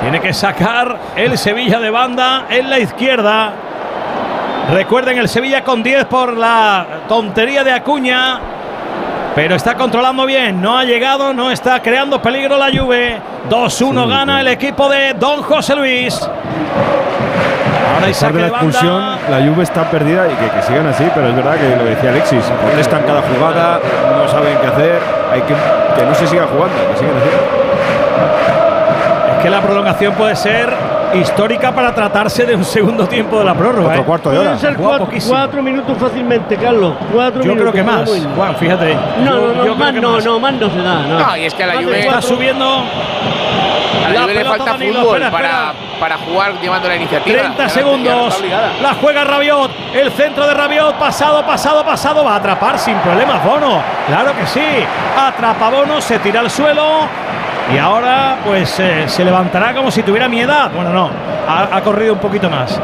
Tiene 0.00 0.20
que 0.20 0.34
sacar 0.34 0.98
el 1.16 1.38
Sevilla 1.38 1.80
de 1.80 1.90
banda 1.90 2.46
en 2.50 2.68
la 2.68 2.78
izquierda. 2.78 3.52
Recuerden 4.72 5.18
el 5.18 5.28
Sevilla 5.28 5.62
con 5.62 5.82
10 5.82 6.06
por 6.06 6.36
la 6.36 6.86
tontería 7.08 7.64
de 7.64 7.72
Acuña. 7.72 8.40
Pero 9.34 9.56
está 9.56 9.74
controlando 9.74 10.26
bien. 10.26 10.60
No 10.60 10.78
ha 10.78 10.84
llegado, 10.84 11.32
no 11.32 11.50
está 11.50 11.80
creando 11.80 12.20
peligro 12.20 12.56
la 12.56 12.70
Juve. 12.70 13.20
2-1 13.48 14.08
gana 14.08 14.40
el 14.40 14.48
equipo 14.48 14.88
de 14.88 15.14
Don 15.14 15.42
José 15.42 15.74
Luis. 15.74 16.20
Ahora 18.04 18.08
hay 18.08 18.14
saque 18.14 18.34
de 18.34 18.40
la 18.42 18.48
expulsión, 18.48 19.02
la 19.30 19.38
Juve 19.48 19.62
está 19.62 19.90
perdida 19.90 20.26
y 20.26 20.34
que, 20.36 20.50
que 20.50 20.62
sigan 20.62 20.86
así, 20.86 21.04
pero 21.14 21.28
es 21.28 21.34
verdad 21.36 21.54
que 21.56 21.76
lo 21.76 21.84
decía 21.84 22.10
Alexis, 22.10 22.44
protestan 22.62 23.02
cada 23.02 23.22
jugada, 23.22 23.80
no 24.16 24.28
saben 24.28 24.56
qué 24.60 24.66
hacer, 24.66 24.98
hay 25.32 25.40
que 25.42 25.54
que 25.54 26.04
no 26.06 26.14
se 26.14 26.26
siga 26.26 26.44
jugando, 26.46 26.74
que 26.92 26.98
sigan 26.98 27.14
así. 27.16 27.30
Es 29.36 29.42
que 29.42 29.50
la 29.50 29.60
prolongación 29.60 30.14
puede 30.14 30.34
ser 30.36 30.72
histórica 31.14 31.72
para 31.72 31.94
tratarse 31.94 32.44
de 32.44 32.56
un 32.56 32.64
segundo 32.64 33.06
tiempo 33.06 33.38
de 33.38 33.44
la 33.44 33.54
prórroga. 33.54 33.88
Otro 33.90 34.00
¿eh? 34.00 34.04
cuarto 34.04 34.30
de 34.30 34.38
hora. 34.38 34.56
Pueden 34.56 34.60
ser 34.60 34.76
cuatro, 34.76 35.08
cuatro 35.28 35.62
minutos 35.62 35.96
fácilmente, 35.98 36.56
Carlos. 36.56 36.94
Cuatro 37.12 37.42
Yo 37.42 37.52
minutos. 37.54 37.72
creo 37.72 37.84
que 37.84 37.90
más. 37.90 38.10
Juan, 38.36 38.56
fíjate. 38.56 38.96
No, 39.24 39.24
Yo- 39.24 39.54
no, 39.54 39.54
yo 39.54 39.54
no, 39.54 39.62
creo 39.62 39.76
más 39.76 39.94
no, 39.94 40.10
más. 40.12 40.24
no, 40.24 40.40
más 40.40 40.52
no 40.54 40.70
se 40.70 40.78
da. 40.78 40.94
No, 41.06 41.18
No, 41.20 41.36
y 41.36 41.44
es 41.44 41.54
que 41.54 41.66
la 41.66 41.74
Juve- 41.74 42.00
Está 42.00 42.20
subiendo 42.22 42.82
A 44.04 44.08
la 44.10 44.26
le 44.26 44.44
falta 44.44 44.64
Danilo, 44.72 45.00
fútbol 45.00 45.22
espera, 45.22 45.30
para, 45.30 45.72
para 46.00 46.18
jugar 46.18 46.52
llevando 46.60 46.88
la 46.88 46.96
iniciativa. 46.96 47.38
30 47.38 47.56
Ya 47.56 47.56
no- 47.56 47.56
ya 47.58 47.64
no 47.64 48.30
segundos. 48.30 48.44
La 48.82 48.94
juega 48.94 49.24
Rabiot. 49.24 49.70
El 49.94 50.10
centro 50.12 50.46
de 50.46 50.54
Rabiot. 50.54 50.94
Pasado, 50.96 51.44
pasado, 51.44 51.84
pasado. 51.84 52.24
Va 52.24 52.32
a 52.34 52.36
atrapar 52.36 52.78
sin 52.78 52.96
problemas 52.98 53.42
Bono. 53.44 53.80
Claro 54.06 54.32
que 54.36 54.46
sí. 54.46 54.62
Atrapa 55.16 55.70
Bono. 55.70 56.00
Se 56.00 56.18
tira 56.18 56.40
al 56.40 56.50
suelo. 56.50 57.06
Y 57.74 57.78
ahora, 57.78 58.36
pues 58.44 58.78
eh, 58.80 59.04
se 59.06 59.24
levantará 59.24 59.72
como 59.74 59.90
si 59.90 60.02
tuviera 60.02 60.28
mi 60.28 60.40
edad. 60.40 60.70
Bueno, 60.74 60.90
no. 60.90 61.10
Ha, 61.48 61.76
ha 61.76 61.80
corrido 61.82 62.12
un 62.14 62.18
poquito 62.18 62.50
más. 62.50 62.78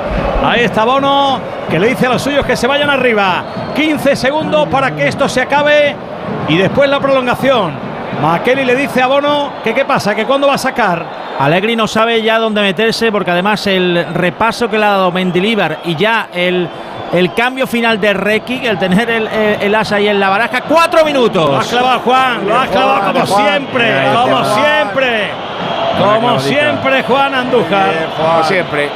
Ahí 0.44 0.64
está 0.64 0.84
Bono. 0.84 1.38
Que 1.68 1.78
le 1.78 1.88
dice 1.88 2.06
a 2.06 2.10
los 2.10 2.22
suyos 2.22 2.44
que 2.46 2.56
se 2.56 2.66
vayan 2.66 2.88
arriba. 2.90 3.44
15 3.74 4.16
segundos 4.16 4.68
para 4.68 4.90
que 4.92 5.06
esto 5.08 5.28
se 5.28 5.40
acabe. 5.42 5.94
Y 6.48 6.56
después 6.56 6.88
la 6.88 6.98
prolongación. 6.98 7.89
Makeli 8.22 8.64
le 8.64 8.74
dice 8.76 9.02
a 9.02 9.06
Bono 9.06 9.52
que 9.64 9.72
qué 9.72 9.84
pasa, 9.84 10.14
que 10.14 10.26
cuándo 10.26 10.46
va 10.46 10.54
a 10.54 10.58
sacar. 10.58 11.04
Allegri 11.38 11.74
no 11.74 11.86
sabe 11.86 12.20
ya 12.22 12.38
dónde 12.38 12.60
meterse 12.60 13.10
porque 13.10 13.30
además 13.30 13.66
el 13.66 14.06
repaso 14.12 14.68
que 14.68 14.78
le 14.78 14.84
ha 14.84 14.90
dado 14.90 15.12
Mendilibar 15.12 15.78
y 15.84 15.96
ya 15.96 16.28
el, 16.34 16.68
el 17.12 17.32
cambio 17.32 17.66
final 17.66 17.98
de 17.98 18.12
Requi, 18.12 18.66
el 18.66 18.78
tener 18.78 19.08
el, 19.08 19.26
el, 19.26 19.62
el 19.62 19.74
as 19.74 19.90
ahí 19.92 20.08
en 20.08 20.20
la 20.20 20.28
baraja, 20.28 20.60
cuatro 20.62 21.04
minutos. 21.04 21.48
Lo 21.48 21.58
has 21.58 21.68
clavado, 21.68 22.00
Juan. 22.00 22.46
Lo 22.46 22.58
has 22.58 22.68
clavado 22.68 23.12
como 23.12 23.26
siempre. 23.26 23.94
Como 24.12 24.44
siempre. 24.44 25.30
Como 25.98 26.40
siempre, 26.40 27.02
Juan 27.04 27.34
Andújar. 27.34 28.08
Como 28.16 28.44
siempre. 28.44 28.90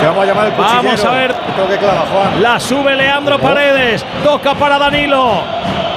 Te 0.00 0.06
vamos 0.06 0.24
a 0.24 0.26
llamar 0.26 0.46
el 0.46 0.52
Vamos 0.52 1.04
a 1.04 1.10
ver. 1.10 1.32
Que 1.32 1.86
Juan. 1.86 2.42
La 2.42 2.58
sube 2.58 2.96
Leandro 2.96 3.38
Paredes. 3.38 4.04
Toca 4.24 4.54
para 4.54 4.78
Danilo. 4.78 5.42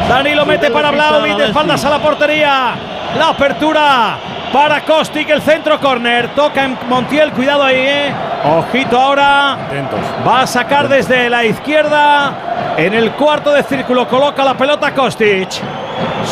Danilo 0.09 0.45
mete 0.45 0.69
para 0.69 0.91
Blaovic 0.91 1.35
de 1.35 1.45
espaldas 1.47 1.83
a 1.83 1.89
la 1.89 1.99
portería. 1.99 2.75
La 3.17 3.29
apertura 3.29 4.17
para 4.53 4.81
Kostic, 4.81 5.29
el 5.29 5.41
centro 5.41 5.79
corner. 5.79 6.29
Toca 6.35 6.63
en 6.63 6.77
Montiel, 6.87 7.31
cuidado 7.31 7.63
ahí, 7.63 7.75
eh. 7.77 8.13
Ojito 8.43 8.99
ahora. 8.99 9.57
Va 10.25 10.41
a 10.41 10.47
sacar 10.47 10.87
desde 10.87 11.29
la 11.29 11.43
izquierda. 11.43 12.75
En 12.77 12.93
el 12.93 13.11
cuarto 13.11 13.51
de 13.51 13.63
círculo 13.63 14.07
coloca 14.07 14.43
la 14.43 14.53
pelota 14.53 14.93
Kostic. 14.93 15.49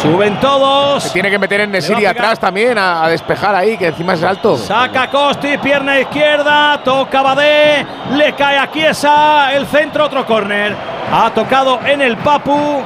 Suben 0.02 0.40
todos. 0.40 1.04
Se 1.04 1.10
tiene 1.12 1.30
que 1.32 1.40
meter 1.40 1.62
en 1.62 1.72
Nesiri 1.72 2.06
atrás 2.06 2.38
también 2.38 2.78
a, 2.78 3.04
a 3.04 3.08
despejar 3.10 3.56
ahí, 3.56 3.78
que 3.78 3.88
encima 3.88 4.14
es 4.14 4.24
alto. 4.24 4.58
Saca 4.58 5.10
Costi, 5.10 5.58
pierna 5.58 6.00
izquierda, 6.00 6.80
toca 6.84 7.22
Badé, 7.22 7.86
le 8.12 8.34
cae 8.34 8.58
a 8.58 8.70
Chiesa, 8.70 9.54
el 9.54 9.66
centro, 9.66 10.06
otro 10.06 10.26
córner. 10.26 10.76
Ha 11.12 11.30
tocado 11.30 11.80
en 11.86 12.02
el 12.02 12.18
Papu, 12.18 12.82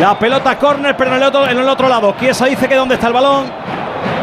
la 0.00 0.18
pelota 0.18 0.56
córner, 0.58 0.96
pero 0.96 1.10
en 1.10 1.16
el, 1.16 1.22
otro, 1.22 1.48
en 1.48 1.58
el 1.58 1.68
otro 1.68 1.88
lado. 1.88 2.14
Chiesa 2.18 2.46
dice 2.46 2.68
que 2.68 2.74
dónde 2.74 2.94
está 2.96 3.06
el 3.08 3.12
balón. 3.12 3.44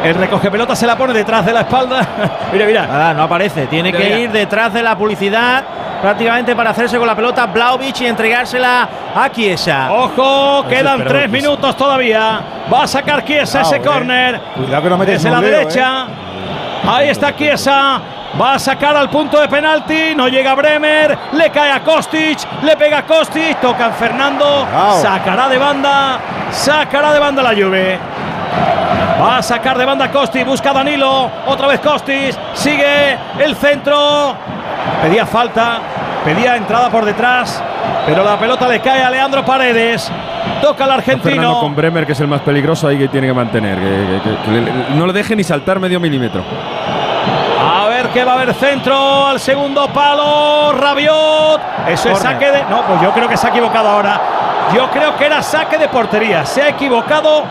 El 0.03 0.16
recoge 0.16 0.51
pelota 0.51 0.75
se 0.75 0.85
la 0.85 0.98
pone 0.98 1.14
detrás 1.14 1.45
de 1.45 1.53
la 1.53 1.61
espalda. 1.61 2.06
mira, 2.51 2.66
mira. 2.66 2.85
Nada, 2.88 3.14
no 3.14 3.24
aparece. 3.24 3.67
Tiene 3.67 3.92
Mira, 3.92 3.98
que 4.03 4.09
mira. 4.09 4.19
ir 4.19 4.32
detrás 4.32 4.74
de 4.74 4.83
la 4.83 4.98
publicidad 4.98 5.64
prácticamente 6.01 6.53
para 6.53 6.72
hacerse 6.72 6.98
con 6.98 7.08
la 7.08 7.16
pelota 7.16 7.45
Blaovic 7.45 8.01
y 8.01 8.08
entregársela 8.08 8.90
a 9.16 9.32
Chiesa. 9.32 9.90
Ojo, 9.93 10.66
Ese 10.67 10.75
quedan 10.75 11.06
tres 11.06 11.30
minutos 11.30 11.77
todavía. 11.77 12.42
Va 12.72 12.83
a 12.83 12.88
sacar 12.88 13.24
Chiesa 13.24 13.61
ese 13.61 13.77
Cuidado, 13.77 13.92
eh. 13.92 13.93
córner. 14.00 14.42
Cuidado 14.56 14.83
que 14.83 14.90
no 14.90 14.98
metes 14.98 15.24
Desde 15.24 15.30
en 15.30 15.33
la 15.33 15.42
derecha. 15.42 16.06
Ahí 16.85 17.08
está 17.09 17.33
Chiesa. 17.33 18.01
Va 18.39 18.55
a 18.55 18.59
sacar 18.59 18.95
al 18.97 19.09
punto 19.09 19.39
de 19.39 19.47
penalti. 19.47 20.13
No 20.15 20.27
llega 20.27 20.53
Bremer. 20.55 21.17
Le 21.33 21.49
cae 21.51 21.71
a 21.71 21.81
Kostic. 21.83 22.39
Le 22.63 22.75
pega 22.75 22.99
a 22.99 23.03
Kostic. 23.05 23.59
Toca 23.61 23.85
en 23.87 23.93
Fernando. 23.93 24.65
Sacará 25.01 25.47
de 25.47 25.57
banda. 25.57 26.19
Sacará 26.51 27.13
de 27.13 27.19
banda 27.19 27.43
la 27.43 27.51
Juve. 27.51 27.99
Va 29.21 29.37
a 29.37 29.41
sacar 29.43 29.77
de 29.77 29.85
banda 29.85 30.09
Kostic. 30.11 30.45
Busca 30.45 30.71
a 30.71 30.73
Danilo. 30.73 31.29
Otra 31.45 31.67
vez 31.67 31.79
Kostic. 31.79 32.35
Sigue 32.53 33.17
el 33.39 33.55
centro. 33.55 34.35
Pedía 35.03 35.25
falta. 35.27 35.77
Pedía 36.25 36.55
entrada 36.55 36.89
por 36.89 37.05
detrás. 37.05 37.61
Pero 38.07 38.23
la 38.23 38.37
pelota 38.39 38.67
le 38.67 38.79
cae 38.79 39.03
a 39.03 39.09
Leandro 39.11 39.45
Paredes. 39.45 40.11
Toca 40.61 40.85
al 40.85 41.01
Fernando 41.01 41.21
argentino. 41.21 41.59
con 41.59 41.75
Bremer, 41.75 42.05
que 42.05 42.13
es 42.13 42.19
el 42.19 42.27
más 42.27 42.41
peligroso 42.41 42.87
ahí 42.87 42.97
que 42.97 43.07
tiene 43.09 43.27
que 43.27 43.33
mantener. 43.33 43.77
Que, 43.77 44.19
que- 44.23 44.29
que- 44.29 44.37
que 44.43 44.51
le- 44.51 44.71
no 44.95 45.05
le 45.05 45.13
deje 45.13 45.35
ni 45.35 45.43
saltar 45.43 45.79
medio 45.79 45.99
milímetro. 45.99 46.43
Que 48.14 48.24
va 48.24 48.33
a 48.33 48.35
haber 48.35 48.53
centro 48.53 49.25
al 49.25 49.40
segundo 49.40 49.88
palo. 49.88 50.72
Rabiot. 50.74 51.59
Eso 51.88 52.09
es 52.09 52.19
saque 52.19 52.51
de. 52.51 52.64
No, 52.66 52.83
pues 52.83 53.01
yo 53.01 53.11
creo 53.11 53.27
que 53.27 53.35
se 53.35 53.48
ha 53.48 53.50
equivocado 53.50 53.90
ahora. 53.90 54.22
Yo 54.75 54.90
creo 54.92 55.17
que 55.17 55.25
era 55.25 55.42
saque 55.42 55.80
de 55.80 55.88
portería. 55.88 56.45
Se 56.45 56.61
ha 56.61 56.69
equivocado 56.69 57.43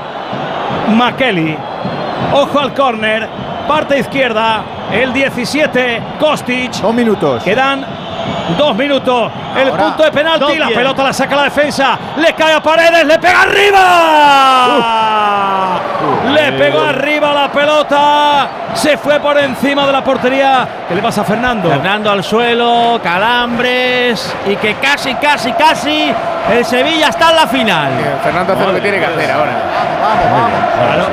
Makeli. 0.88 1.58
Ojo 2.32 2.60
al 2.60 2.72
córner. 2.74 3.28
Parte 3.66 3.98
izquierda. 3.98 4.62
El 4.92 5.12
17. 5.12 6.02
Kostic. 6.20 6.74
Dos 6.74 6.94
minutos. 6.94 7.42
Quedan 7.42 7.84
dos 8.56 8.76
minutos. 8.76 9.32
El 9.56 9.70
punto 9.70 10.04
de 10.04 10.12
penalti. 10.12 10.58
La 10.58 10.68
pelota 10.68 11.02
la 11.02 11.12
saca 11.12 11.34
la 11.36 11.42
defensa. 11.44 11.98
Le 12.16 12.32
cae 12.34 12.54
a 12.54 12.62
Paredes. 12.62 13.04
Le 13.04 13.18
pega 13.18 13.42
arriba. 13.42 13.80
Le 16.32 16.52
pegó 16.52 16.80
arriba 16.80 17.32
la 17.32 17.50
pelota. 17.50 18.48
Se 18.74 18.96
fue 18.96 19.20
por 19.20 19.38
encima 19.38 19.86
de 19.86 19.92
la 19.92 20.02
portería. 20.02 20.66
¿Qué 20.88 20.94
le 20.94 21.02
pasa 21.02 21.20
a 21.22 21.24
Fernando? 21.24 21.68
Fernando 21.68 22.10
al 22.10 22.24
suelo, 22.24 23.00
calambres 23.02 24.34
y 24.46 24.56
que 24.56 24.74
casi, 24.76 25.14
casi, 25.14 25.52
casi 25.52 26.12
el 26.50 26.64
Sevilla 26.64 27.08
está 27.08 27.30
en 27.30 27.36
la 27.36 27.46
final. 27.46 27.90
Fernando 28.22 28.52
hace 28.52 28.66
lo 28.66 28.74
que 28.74 28.80
tiene 28.80 28.98
que 28.98 29.06
hacer 29.06 29.30
ahora. 29.30 29.52
Claro. 30.86 31.06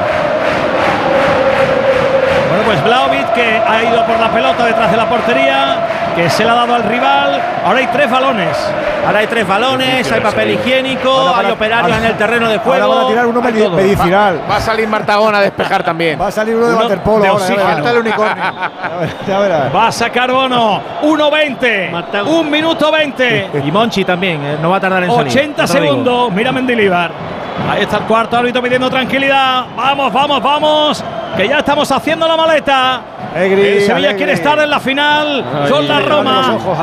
Bueno, 2.49 2.63
pues 2.65 2.83
Blaovic 2.83 3.33
que 3.33 3.61
ha 3.65 3.83
ido 3.83 4.05
por 4.05 4.19
la 4.19 4.29
pelota 4.29 4.65
detrás 4.65 4.89
de 4.89 4.97
la 4.97 5.07
portería, 5.07 5.77
que 6.15 6.29
se 6.29 6.43
la 6.43 6.53
ha 6.53 6.55
dado 6.55 6.75
al 6.75 6.83
rival. 6.83 7.41
Ahora 7.65 7.79
hay 7.79 7.87
tres 7.87 8.09
balones. 8.09 8.57
Ahora 9.05 9.19
hay 9.19 9.27
tres 9.27 9.47
balones, 9.47 10.11
hay 10.11 10.19
papel 10.21 10.51
higiénico, 10.51 11.33
hay 11.35 11.49
operarios 11.51 11.97
en 11.97 12.05
el 12.05 12.17
terreno 12.17 12.49
de 12.49 12.57
juego. 12.59 12.83
Ahora 12.83 12.95
van 12.95 13.05
a 13.05 13.07
tirar 13.07 13.25
uno 13.27 13.41
hay 13.43 13.53
medi- 13.53 13.63
todo. 13.63 13.75
medicinal. 13.77 14.41
Va 14.49 14.55
a 14.57 14.61
salir 14.61 14.87
Martagón 14.87 15.33
a 15.35 15.41
despejar 15.41 15.83
también. 15.83 16.19
Va 16.19 16.27
a 16.27 16.31
salir 16.31 16.55
uno 16.55 16.67
de 16.67 16.75
waterpolo 16.75 17.23
de 17.23 17.27
ahora. 17.29 17.89
el 17.91 17.97
unicornio. 17.97 18.43
Ya 19.27 19.39
verás. 19.39 19.75
Va 19.75 19.87
a 19.87 19.91
sacar 19.91 20.31
Bono. 20.31 20.81
1.20. 21.03 22.27
Un 22.27 22.49
minuto 22.51 22.91
20. 22.91 23.49
Y 23.65 23.71
Monchi 23.71 24.03
también, 24.03 24.43
eh, 24.43 24.57
no 24.61 24.69
va 24.69 24.77
a 24.77 24.79
tardar 24.79 25.03
en 25.03 25.11
salir. 25.11 25.27
80 25.31 25.61
no 25.61 25.67
te 25.67 25.73
lo 25.73 25.79
digo. 25.81 25.93
segundos. 25.93 26.31
Mira 26.33 26.51
Mendilibar. 26.51 27.11
Ahí 27.69 27.83
está 27.83 27.97
el 27.97 28.03
cuarto 28.03 28.37
árbitro 28.37 28.61
pidiendo 28.61 28.89
tranquilidad. 28.89 29.65
Vamos, 29.75 30.11
vamos, 30.13 30.41
vamos. 30.41 31.03
Que 31.37 31.47
ya 31.47 31.59
estamos 31.59 31.89
haciendo 31.91 32.27
la 32.27 32.35
maleta. 32.35 33.01
Alegri, 33.35 33.61
el 33.61 33.79
Sevilla 33.81 33.95
Alegri. 33.95 34.17
quiere 34.17 34.33
estar 34.33 34.59
en 34.59 34.69
la 34.69 34.79
final 34.79 35.45
Ay, 35.63 35.71
con 35.71 35.87
la 35.87 35.99
Roma. 35.99 36.55
ojos. 36.55 36.77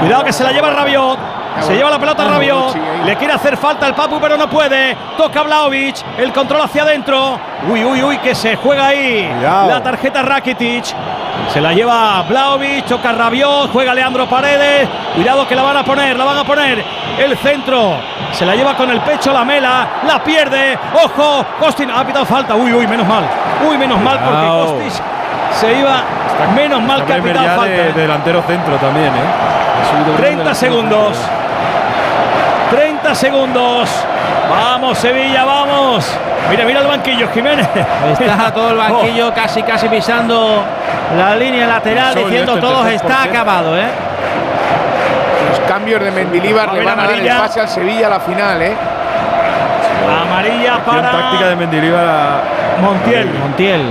Cuidado 0.00 0.24
que 0.24 0.32
se 0.32 0.42
la 0.42 0.52
lleva 0.52 0.70
Rabiot. 0.70 1.18
Se 1.60 1.74
lleva 1.76 1.90
la 1.90 1.98
pelota 1.98 2.24
Rabiot. 2.24 2.74
Le 3.04 3.16
quiere 3.16 3.34
hacer 3.34 3.56
falta 3.56 3.86
el 3.86 3.94
Papu, 3.94 4.18
pero 4.20 4.36
no 4.36 4.48
puede. 4.48 4.96
Toca 5.16 5.42
Vlaovic. 5.42 5.96
El 6.18 6.32
control 6.32 6.62
hacia 6.62 6.82
adentro. 6.82 7.38
Uy, 7.70 7.84
uy, 7.84 8.02
uy, 8.02 8.18
que 8.18 8.34
se 8.34 8.56
juega 8.56 8.86
ahí. 8.88 9.28
Cuidado. 9.34 9.68
La 9.68 9.82
tarjeta 9.82 10.22
Rakitic. 10.22 10.84
Se 11.52 11.60
la 11.60 11.72
lleva 11.72 12.22
Vlaovic. 12.22 12.86
Toca 12.86 13.12
Rabiot. 13.12 13.70
Juega 13.72 13.94
Leandro 13.94 14.28
Paredes. 14.28 14.88
Cuidado 15.14 15.46
que 15.46 15.54
la 15.54 15.62
van 15.62 15.76
a 15.76 15.84
poner. 15.84 16.16
La 16.16 16.24
van 16.24 16.38
a 16.38 16.44
poner. 16.44 16.84
El 17.18 17.36
centro. 17.38 17.96
Se 18.32 18.46
la 18.46 18.54
lleva 18.54 18.74
con 18.74 18.90
el 18.90 19.00
pecho 19.00 19.32
la 19.32 19.44
mela. 19.44 19.86
La 20.06 20.22
pierde. 20.22 20.78
Ojo. 21.04 21.44
Costin 21.58 21.90
ha 21.90 22.04
pitado 22.04 22.24
falta. 22.24 22.54
Uy, 22.54 22.72
uy, 22.72 22.86
menos 22.86 23.06
mal. 23.06 23.24
Uy, 23.68 23.76
menos 23.76 24.00
mal 24.00 24.18
porque. 24.18 24.46
Kostic 24.46 25.02
se 25.60 25.78
iba. 25.78 26.02
Menos 26.54 26.82
mal 26.82 27.04
que 27.04 27.12
ha 27.12 27.22
pitado 27.22 27.46
falta. 27.46 27.64
de, 27.64 27.92
de 27.92 27.92
delantero 27.92 28.42
centro 28.42 28.76
también, 28.76 29.08
¿eh? 29.08 29.82
Ha 29.82 29.90
subido 29.90 30.04
bien 30.06 30.16
30 30.16 30.38
delantero 30.38 30.54
segundos. 30.54 31.18
30 32.70 33.14
segundos. 33.14 33.90
Vamos, 34.50 34.98
Sevilla, 34.98 35.44
vamos. 35.44 36.18
Mira, 36.50 36.64
mira 36.64 36.80
el 36.80 36.86
banquillo, 36.86 37.28
Jiménez. 37.32 37.68
Está 38.18 38.50
todo 38.54 38.70
el 38.70 38.76
banquillo 38.76 39.32
casi, 39.34 39.62
casi 39.62 39.88
pisando 39.88 40.64
la 41.16 41.36
línea 41.36 41.66
lateral, 41.66 42.14
Sol, 42.14 42.24
diciendo 42.24 42.54
este 42.54 42.66
todo 42.66 42.82
tercer 42.84 43.06
está 43.06 43.22
acabado, 43.24 43.78
¿eh? 43.78 43.88
Los 45.50 45.60
cambios 45.68 46.00
de 46.02 46.10
a 46.10 46.72
le 46.72 46.84
van 46.84 46.98
a 46.98 47.02
dar 47.02 47.10
el 47.10 47.18
amarilla. 47.20 47.38
pase 47.38 47.60
al 47.60 47.68
Sevilla 47.68 48.06
a 48.06 48.10
la 48.10 48.20
final, 48.20 48.62
¿eh? 48.62 48.74
Amarilla 50.22 50.74
Acción 50.76 51.02
táctica 51.02 51.36
para 51.36 51.48
de 51.48 51.56
Mendilibar 51.56 52.04
a 52.04 52.42
Montiel. 52.80 53.30
Montiel. 53.38 53.82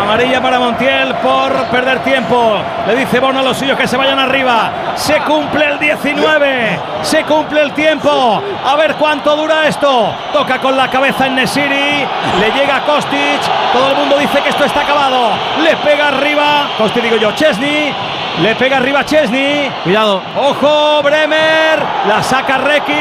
Amarilla 0.00 0.40
para 0.40 0.58
Montiel 0.58 1.14
por 1.16 1.52
perder 1.66 1.98
tiempo. 2.00 2.58
Le 2.86 2.94
dice 2.96 3.20
Bono 3.20 3.40
a 3.40 3.42
los 3.42 3.56
suyos 3.56 3.76
que 3.76 3.86
se 3.86 3.96
vayan 3.96 4.18
arriba. 4.18 4.70
Se 4.98 5.20
cumple 5.20 5.64
el 5.64 5.78
19. 5.78 6.80
Se 7.02 7.22
cumple 7.22 7.62
el 7.62 7.72
tiempo. 7.72 8.42
A 8.66 8.74
ver 8.74 8.96
cuánto 8.96 9.36
dura 9.36 9.68
esto. 9.68 10.12
Toca 10.32 10.58
con 10.60 10.76
la 10.76 10.90
cabeza 10.90 11.26
en 11.28 11.36
Nesiri. 11.36 12.04
Le 12.40 12.50
llega 12.52 12.84
Kostic. 12.84 13.40
Todo 13.72 13.90
el 13.92 13.96
mundo 13.96 14.18
dice 14.18 14.40
que 14.42 14.48
esto 14.48 14.64
está 14.64 14.80
acabado. 14.80 15.30
Le 15.62 15.76
pega 15.76 16.08
arriba. 16.08 16.68
Kostic 16.76 17.04
digo 17.04 17.16
yo, 17.16 17.30
Chesney. 17.32 17.94
Le 18.42 18.54
pega 18.56 18.78
arriba 18.78 19.04
Chesney. 19.04 19.70
Cuidado. 19.84 20.20
Ojo, 20.36 21.00
Bremer. 21.02 21.80
La 22.08 22.20
saca 22.20 22.58
Requi. 22.58 22.92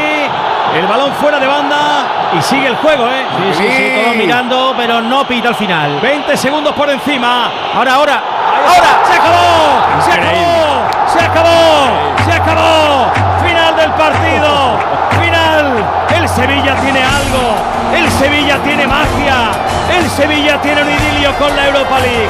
El 0.76 0.86
balón 0.86 1.12
fuera 1.14 1.40
de 1.40 1.48
banda. 1.48 2.06
Y 2.38 2.42
sigue 2.44 2.68
el 2.68 2.76
juego, 2.76 3.08
¿eh? 3.08 3.26
Sí, 3.54 3.64
sí, 3.64 3.70
sí, 3.72 4.02
todos 4.04 4.16
mirando, 4.16 4.76
pero 4.78 5.02
no 5.02 5.28
pita 5.28 5.50
al 5.50 5.56
final. 5.56 6.00
20 6.00 6.38
segundos 6.38 6.74
por 6.76 6.90
encima. 6.92 7.50
Ahora, 7.74 7.96
ahora, 7.96 8.24
ahora, 8.66 8.92
se 9.06 9.14
acabó, 9.14 10.02
se 10.04 10.12
acabó, 10.12 10.88
se 11.14 11.20
acabó, 11.26 12.26
se 12.26 12.32
acabó. 12.34 13.12
Final 13.44 13.76
del 13.76 13.92
partido, 13.92 14.80
final. 15.20 15.86
El 16.16 16.30
Sevilla 16.30 16.76
tiene 16.76 17.02
algo, 17.04 17.56
el 17.96 18.12
Sevilla 18.12 18.58
tiene 18.64 18.88
magia, 18.88 19.52
el 19.98 20.10
Sevilla 20.10 20.62
tiene 20.62 20.82
un 20.82 20.90
idilio 20.90 21.34
con 21.36 21.56
la 21.56 21.68
Europa 21.68 22.00
League. 22.00 22.30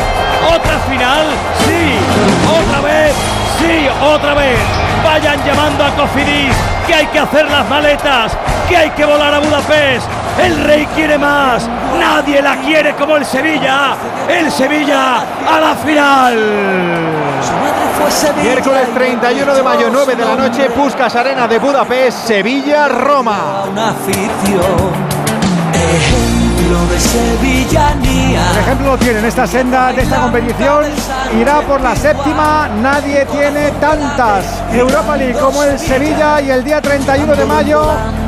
Otra 0.53 0.77
final, 0.89 1.25
sí, 1.65 1.97
otra 2.47 2.81
vez, 2.81 3.13
sí, 3.59 3.87
otra 4.01 4.33
vez. 4.33 4.59
Vayan 5.03 5.43
llamando 5.45 5.85
a 5.85 5.89
Cofidis 5.91 6.55
que 6.85 6.93
hay 6.93 7.05
que 7.07 7.19
hacer 7.19 7.49
las 7.49 7.67
maletas, 7.69 8.31
que 8.67 8.77
hay 8.77 8.89
que 8.91 9.05
volar 9.05 9.33
a 9.33 9.39
Budapest. 9.39 10.07
El 10.43 10.63
rey 10.63 10.85
quiere 10.95 11.17
más. 11.17 11.67
Nadie 11.99 12.41
la 12.41 12.57
quiere 12.57 12.93
como 12.95 13.17
el 13.17 13.25
Sevilla. 13.25 13.95
El 14.27 14.51
Sevilla 14.51 15.17
a 15.47 15.59
la 15.59 15.75
final. 15.75 16.37
Miércoles 18.41 18.87
31 18.93 19.53
de 19.53 19.63
mayo, 19.63 19.89
9 19.91 20.15
de 20.15 20.25
la 20.25 20.35
noche, 20.35 20.69
Puskas 20.69 21.15
Arena 21.15 21.47
de 21.47 21.59
Budapest, 21.59 22.27
Sevilla, 22.27 22.87
Roma. 22.87 23.63
Una 23.69 23.89
afición, 23.89 24.93
ejemplo 25.73 26.85
de 26.89 26.99
sevillanía. 26.99 28.51
El 28.51 28.57
ejemplo 28.59 28.91
lo 28.91 28.97
tiene 28.97 29.19
en 29.19 29.25
esta 29.25 29.47
senda 29.47 29.91
de 29.91 30.03
esta 30.03 30.21
competición. 30.21 30.85
Irá 31.39 31.61
por 31.61 31.81
la 31.81 31.95
séptima. 31.95 32.69
Nadie 32.81 33.25
tiene 33.25 33.71
tantas 33.81 34.45
Europa 34.71 35.17
League 35.17 35.39
como 35.39 35.63
el 35.63 35.77
Sevilla 35.77 36.39
y 36.41 36.51
el 36.51 36.63
día 36.63 36.81
31 36.81 37.35
de 37.35 37.45
mayo 37.45 37.81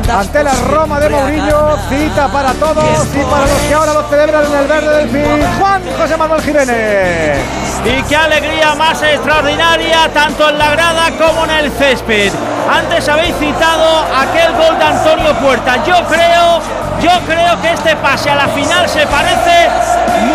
ante 0.09 0.43
la 0.43 0.53
Roma 0.69 0.99
de 0.99 1.09
Mourinho. 1.09 1.77
Cita 1.89 2.27
para 2.27 2.53
todos 2.53 3.07
y 3.15 3.23
para 3.23 3.45
los 3.45 3.61
que 3.67 3.73
ahora 3.73 3.93
lo 3.93 4.09
celebran 4.09 4.45
en 4.45 4.53
el 4.59 4.67
verde 4.67 4.97
del 4.97 5.09
PIN. 5.09 5.59
Juan 5.59 5.81
José 5.97 6.17
Manuel 6.17 6.41
Jiménez. 6.41 7.39
Y 7.85 8.03
qué 8.03 8.15
alegría 8.15 8.75
más 8.75 9.01
extraordinaria, 9.01 10.09
tanto 10.13 10.49
en 10.49 10.57
la 10.57 10.71
grada 10.71 11.11
como 11.17 11.45
en 11.45 11.51
el 11.51 11.71
césped. 11.71 12.31
Antes 12.71 13.07
habéis 13.09 13.35
citado 13.37 14.05
aquel 14.15 14.51
gol 14.53 14.77
de 14.77 14.85
Antonio 14.85 15.33
Puerta. 15.35 15.83
Yo 15.85 15.95
creo, 16.07 16.59
yo 17.01 17.11
creo 17.25 17.59
que 17.61 17.71
este 17.73 17.95
pase 17.95 18.29
a 18.29 18.35
la 18.35 18.47
final 18.49 18.87
se 18.87 19.07
parece 19.07 19.69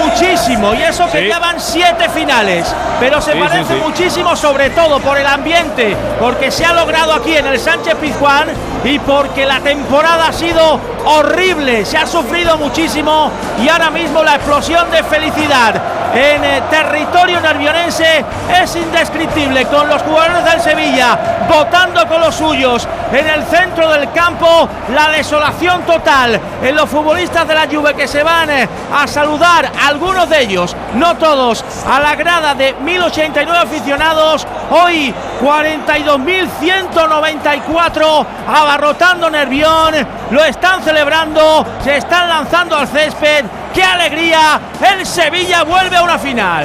muchísimo. 0.03 0.75
Y 0.75 0.83
eso 0.83 1.09
que 1.11 1.21
Sí. 1.21 1.29
ya 1.29 1.39
van 1.39 1.61
siete 1.61 2.09
finales. 2.09 2.67
Pero 2.99 3.21
se 3.21 3.33
Sí, 3.33 3.39
parece 3.39 3.75
sí. 3.75 3.81
muchísimo, 3.85 4.35
sobre 4.35 4.71
todo 4.71 4.99
por 5.01 5.17
el 5.19 5.27
ambiente, 5.27 5.97
porque 6.19 6.51
se 6.51 6.65
ha 6.65 6.73
logrado 6.73 7.13
aquí 7.13 7.37
en 7.37 7.47
el 7.47 7.59
Sánchez 7.61 7.95
Pizjuán 7.97 8.49
y 8.85 8.99
porque 8.99 9.47
la 9.47 9.61
temporada 9.61 10.29
ha 10.29 10.33
sido 10.33 10.81
horrible. 11.05 11.85
Se 11.85 11.99
ha 11.99 12.07
sufrido 12.07 12.57
muchísimo 12.57 13.31
y 13.63 13.69
ahora 13.69 13.91
mismo 13.91 14.23
la 14.25 14.37
explosión 14.37 14.91
de 14.91 15.03
felicidad 15.05 15.75
en 16.15 16.43
territorio 16.71 17.41
nervionense. 17.41 18.25
Es 18.63 18.77
indescriptible 18.77 19.65
con 19.67 19.89
los 19.89 20.03
jugadores 20.03 20.45
del 20.45 20.61
Sevilla 20.61 21.19
votando 21.49 22.07
con 22.07 22.21
los 22.21 22.35
suyos. 22.35 22.87
En 23.13 23.27
el 23.27 23.43
centro 23.45 23.91
del 23.91 24.11
campo 24.13 24.69
la 24.95 25.09
desolación 25.11 25.83
total. 25.83 26.41
En 26.63 26.77
los 26.77 26.89
futbolistas 26.89 27.47
de 27.47 27.55
la 27.55 27.67
Juve 27.67 27.93
que 27.95 28.09
se 28.09 28.23
van 28.23 28.49
eh, 28.51 28.69
a 28.95 29.07
saludar 29.07 29.71
algunos 29.87 30.29
de 30.29 30.43
ellos 30.43 30.77
no 30.95 31.17
todos 31.17 31.65
a 31.87 32.01
la 32.01 32.15
grada 32.15 32.55
de 32.55 32.75
1089 32.75 33.59
aficionados. 33.59 34.47
Hoy 34.71 35.13
42.194 35.43 38.27
abarrotando 38.49 39.29
Nervión 39.31 39.95
lo 40.35 40.45
están 40.45 40.83
celebrando 40.83 41.65
se 41.83 41.97
están 41.97 42.29
lanzando 42.29 42.77
al 42.77 42.89
césped 42.89 43.45
¡Qué 43.75 43.83
alegría! 43.83 44.61
El 44.81 45.05
Sevilla 45.05 45.65
vuelve 45.65 45.97
a 45.97 46.03
una 46.05 46.17
final. 46.17 46.65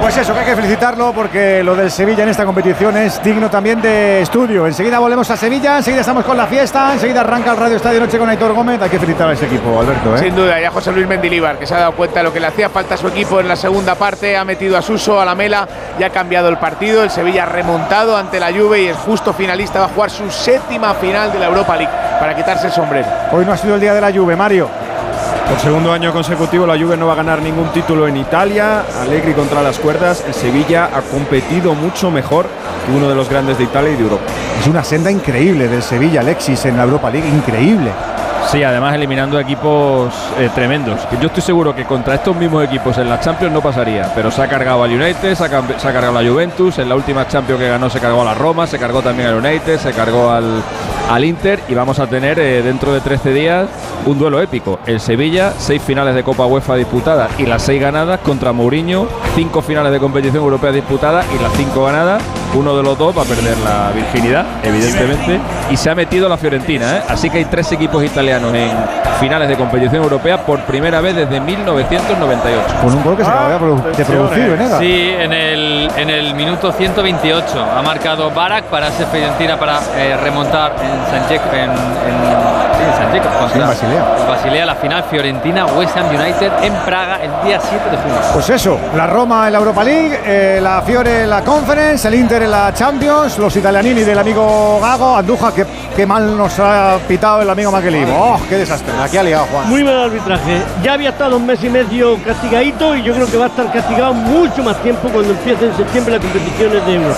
Pues 0.00 0.16
eso, 0.16 0.32
que 0.32 0.40
hay 0.40 0.46
que 0.46 0.56
felicitarlo 0.56 1.12
porque 1.12 1.62
lo 1.62 1.76
del 1.76 1.90
Sevilla 1.90 2.22
en 2.22 2.30
esta 2.30 2.44
competición 2.44 2.96
es 2.96 3.22
digno 3.22 3.48
también 3.48 3.80
de 3.80 4.22
estudio. 4.22 4.66
Enseguida 4.66 4.98
volvemos 4.98 5.30
a 5.30 5.36
Sevilla, 5.36 5.76
enseguida 5.76 6.00
estamos 6.00 6.24
con 6.24 6.36
la 6.36 6.46
fiesta, 6.46 6.92
enseguida 6.92 7.20
arranca 7.20 7.52
el 7.52 7.56
Radio 7.56 7.76
Estadio 7.76 8.00
Noche 8.00 8.18
con 8.18 8.28
Aitor 8.28 8.52
Gómez. 8.52 8.80
Hay 8.82 8.90
que 8.90 8.98
felicitar 8.98 9.28
a 9.28 9.32
ese 9.32 9.46
equipo, 9.46 9.78
Alberto. 9.78 10.16
¿eh? 10.16 10.18
Sin 10.18 10.34
duda, 10.34 10.60
ya 10.60 10.70
José 10.70 10.92
Luis 10.92 11.06
Mendilíbar, 11.06 11.58
que 11.58 11.66
se 11.66 11.74
ha 11.74 11.80
dado 11.80 11.92
cuenta 11.92 12.20
de 12.20 12.24
lo 12.24 12.32
que 12.32 12.40
le 12.40 12.46
hacía 12.46 12.68
falta 12.68 12.94
a 12.94 12.96
su 12.96 13.08
equipo 13.08 13.40
en 13.40 13.48
la 13.48 13.56
segunda 13.56 13.94
parte, 13.94 14.36
ha 14.36 14.44
metido 14.44 14.76
a 14.76 14.82
Suso, 14.82 15.20
a 15.20 15.24
la 15.24 15.34
Mela 15.34 15.68
y 15.98 16.02
ha 16.02 16.10
cambiado 16.10 16.48
el 16.48 16.58
partido. 16.58 17.02
El 17.04 17.10
Sevilla 17.10 17.44
ha 17.44 17.46
remontado 17.46 18.16
ante 18.16 18.40
la 18.40 18.52
Juve 18.52 18.82
y 18.82 18.86
es 18.88 18.96
justo 18.96 19.32
finalista, 19.32 19.80
va 19.80 19.86
a 19.86 19.88
jugar 19.88 20.10
su 20.10 20.30
séptima 20.30 20.94
final 20.94 21.32
de 21.32 21.38
la 21.38 21.46
Europa 21.46 21.76
League 21.76 21.92
para 22.18 22.34
quitarse 22.34 22.66
el 22.66 22.72
sombrero. 22.72 23.06
Hoy 23.32 23.44
no 23.44 23.52
ha 23.52 23.56
sido 23.56 23.74
el 23.74 23.80
día 23.80 23.94
de 23.94 24.00
la 24.00 24.12
Juve, 24.12 24.34
Mario. 24.34 24.68
Por 25.48 25.58
segundo 25.58 25.92
año 25.92 26.12
consecutivo 26.12 26.66
la 26.66 26.78
Juve 26.78 26.96
no 26.96 27.06
va 27.06 27.14
a 27.14 27.16
ganar 27.16 27.42
ningún 27.42 27.68
título 27.70 28.06
en 28.06 28.16
Italia. 28.16 28.84
Allegri 29.02 29.34
contra 29.34 29.62
las 29.62 29.78
cuerdas. 29.78 30.24
El 30.26 30.34
Sevilla 30.34 30.90
ha 30.94 31.02
competido 31.02 31.74
mucho 31.74 32.10
mejor 32.10 32.46
que 32.86 32.92
uno 32.92 33.08
de 33.08 33.14
los 33.14 33.28
grandes 33.28 33.58
de 33.58 33.64
Italia 33.64 33.90
y 33.90 33.96
de 33.96 34.02
Europa. 34.02 34.22
Es 34.60 34.66
una 34.66 34.84
senda 34.84 35.10
increíble 35.10 35.68
del 35.68 35.82
Sevilla, 35.82 36.20
Alexis, 36.20 36.64
en 36.66 36.76
la 36.76 36.84
Europa 36.84 37.10
League, 37.10 37.28
increíble. 37.28 37.90
Sí, 38.50 38.64
además 38.64 38.94
eliminando 38.94 39.38
equipos 39.38 40.12
eh, 40.38 40.50
tremendos. 40.54 41.00
Yo 41.20 41.28
estoy 41.28 41.42
seguro 41.42 41.74
que 41.74 41.84
contra 41.84 42.14
estos 42.14 42.34
mismos 42.34 42.64
equipos 42.64 42.98
en 42.98 43.08
la 43.08 43.20
Champions 43.20 43.52
no 43.52 43.60
pasaría, 43.60 44.10
pero 44.14 44.30
se 44.30 44.42
ha 44.42 44.48
cargado 44.48 44.82
al 44.82 44.90
United, 44.90 45.34
se 45.34 45.44
ha, 45.44 45.48
se 45.48 45.88
ha 45.88 45.92
cargado 45.92 46.18
a 46.18 46.22
la 46.22 46.28
Juventus, 46.28 46.78
en 46.78 46.88
la 46.88 46.96
última 46.96 47.28
Champions 47.28 47.60
que 47.60 47.68
ganó 47.68 47.88
se 47.88 48.00
cargó 48.00 48.22
a 48.22 48.24
la 48.24 48.34
Roma, 48.34 48.66
se 48.66 48.78
cargó 48.78 49.02
también 49.02 49.28
al 49.28 49.36
United, 49.36 49.78
se 49.78 49.92
cargó 49.92 50.30
al, 50.30 50.62
al 51.10 51.24
Inter 51.24 51.60
y 51.68 51.74
vamos 51.74 51.98
a 51.98 52.06
tener 52.06 52.38
eh, 52.38 52.62
dentro 52.62 52.94
de 52.94 53.00
13 53.00 53.32
días 53.32 53.68
un 54.06 54.16
duelo 54.18 54.40
épico. 54.40 54.78
El 54.86 55.00
Sevilla, 55.00 55.52
seis 55.58 55.82
finales 55.82 56.14
de 56.14 56.22
Copa 56.22 56.46
UEFA 56.46 56.76
disputadas 56.76 57.32
y 57.38 57.46
las 57.46 57.62
seis 57.62 57.80
ganadas 57.80 58.20
contra 58.20 58.52
Mourinho, 58.52 59.08
cinco 59.34 59.60
finales 59.60 59.90
de 59.90 59.98
competición 59.98 60.44
europea 60.44 60.70
disputadas 60.70 61.26
y 61.36 61.42
las 61.42 61.52
cinco 61.54 61.84
ganadas. 61.84 62.22
Uno 62.54 62.76
de 62.76 62.82
los 62.82 62.98
dos 62.98 63.16
va 63.16 63.22
a 63.22 63.24
perder 63.24 63.56
la 63.58 63.90
virginidad, 63.94 64.44
evidentemente, 64.62 65.38
y 65.70 65.76
se 65.76 65.88
ha 65.90 65.94
metido 65.94 66.28
la 66.28 66.36
Fiorentina. 66.36 66.96
¿eh? 66.96 67.02
Así 67.08 67.30
que 67.30 67.38
hay 67.38 67.44
tres 67.44 67.70
equipos 67.72 68.02
italianos 68.04 68.52
en 68.54 68.70
finales 69.20 69.48
de 69.48 69.56
competición 69.56 70.02
europea 70.02 70.38
por 70.44 70.58
primera 70.62 71.00
vez 71.00 71.14
desde 71.14 71.38
1998. 71.40 72.62
Con 72.82 72.94
un 72.94 73.04
gol 73.04 73.16
que 73.16 73.24
se 73.24 73.30
acaba 73.30 73.48
de 73.50 73.58
produ- 73.58 73.96
de 73.96 74.04
producir, 74.04 74.50
Venega. 74.50 74.78
Sí, 74.78 75.14
en 75.18 75.32
el, 75.32 75.90
en 75.96 76.10
el 76.10 76.34
minuto 76.34 76.72
128 76.72 77.44
ha 77.76 77.82
marcado 77.82 78.30
Barak 78.30 78.64
para 78.64 78.88
ese 78.88 79.06
Fiorentina 79.06 79.56
para 79.58 79.78
eh, 79.96 80.16
remontar 80.22 80.72
en 80.82 81.10
San 81.10 81.30
en, 81.30 81.70
en, 81.70 81.70
sí, 82.80 82.86
en 82.86 82.96
San 82.96 83.12
Jacob 83.12 83.38
contra 83.38 83.60
en 83.60 83.68
Basilea. 83.68 84.04
Basilea, 84.28 84.66
la 84.66 84.74
final 84.74 85.04
Fiorentina 85.04 85.66
West 85.66 85.96
Ham 85.96 86.08
United 86.08 86.52
en 86.62 86.74
Praga 86.84 87.20
el 87.22 87.30
día 87.46 87.60
7 87.60 87.90
de 87.90 87.96
junio. 87.96 88.16
Pues 88.32 88.50
eso, 88.50 88.78
la 88.96 89.06
Roma 89.06 89.46
en 89.46 89.52
la 89.52 89.58
Europa 89.58 89.84
League, 89.84 90.20
eh, 90.24 90.60
la 90.62 90.82
Fiore 90.82 91.22
en 91.24 91.30
la 91.30 91.42
Conference, 91.42 92.08
el 92.08 92.14
Inter 92.14 92.42
en 92.42 92.50
la 92.50 92.72
Champions, 92.72 93.38
los 93.38 93.54
italianini 93.56 94.02
del 94.02 94.18
amigo 94.18 94.78
Gago, 94.80 95.16
Andújar, 95.16 95.52
que, 95.52 95.66
que 95.94 96.06
mal 96.06 96.36
nos 96.36 96.58
ha 96.58 96.98
pitado 97.06 97.42
el 97.42 97.50
amigo 97.50 97.70
Maquelimo. 97.70 98.34
¡Oh, 98.34 98.40
qué 98.48 98.56
desastre! 98.58 98.92
Aquí 99.02 99.16
ha 99.16 99.22
liado 99.22 99.46
Juan. 99.52 99.68
Muy 99.68 99.84
mal 99.84 100.04
arbitraje. 100.04 100.62
Ya 100.82 100.94
había 100.94 101.10
estado 101.10 101.36
un 101.36 101.46
mes 101.46 101.62
y 101.62 101.68
medio 101.68 102.22
castigadito 102.22 102.94
y 102.96 103.02
yo 103.02 103.14
creo 103.14 103.30
que 103.30 103.36
va 103.36 103.44
a 103.44 103.48
estar 103.48 103.70
castigado 103.72 104.14
mucho 104.14 104.62
más 104.62 104.76
tiempo 104.82 105.08
cuando 105.08 105.32
empiece 105.32 105.66
en 105.66 105.76
septiembre 105.76 106.14
las 106.14 106.22
competiciones 106.22 106.86
de 106.86 106.94
Euro. 106.94 107.14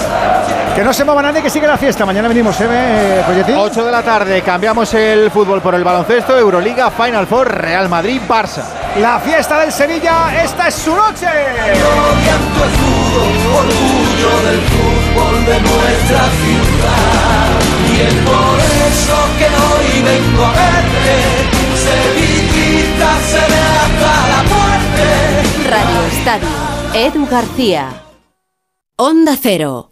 Que 0.75 0.83
no 0.83 0.93
se 0.93 1.05
mueva 1.05 1.21
nadie, 1.21 1.43
que 1.43 1.51
sigue 1.51 1.67
la 1.67 1.77
fiesta. 1.77 2.07
Mañana 2.07 2.29
venimos, 2.29 2.59
¿eh, 2.63 2.67
eh, 2.71 3.23
Folletín? 3.27 3.57
8 3.59 3.85
de 3.85 3.93
la 3.93 4.03
tarde, 4.03 4.41
cambiamos 4.41 4.93
el 4.95 5.31
fútbol 5.31 5.61
por 5.61 5.75
el 5.75 5.85
baloncesto, 5.85 6.39
Euroliga, 6.39 6.91
Final 6.91 7.27
Four, 7.27 7.53
Real 7.61 7.91
Madrid, 7.91 8.21
Barça. 8.27 8.63
La 8.99 9.21
fiesta 9.21 9.61
del 9.61 9.71
Sevilla, 9.71 10.43
esta 10.43 10.69
es 10.69 10.75
su 10.75 10.95
noche. 10.97 11.27
orgullo 13.53 14.33
del 14.49 14.61
fútbol 14.73 15.45
de 15.45 15.61
nuestra 15.61 16.23
ciudad. 16.41 17.53
Y 17.93 18.01
es 18.01 18.15
por 18.25 18.59
eso 18.89 19.17
que 19.39 19.47
hoy 19.47 20.03
vengo 20.03 20.45
a 20.45 20.53
verte, 20.53 21.15
Sevillita 21.85 23.11
seré 23.31 23.63
hasta 23.83 24.15
la 24.33 24.41
muerte. 24.55 25.07
Radio 25.69 25.99
Estadio. 26.13 26.73
Edu 26.95 27.27
García. 27.27 27.89
Onda 28.97 29.37
Cero. 29.41 29.81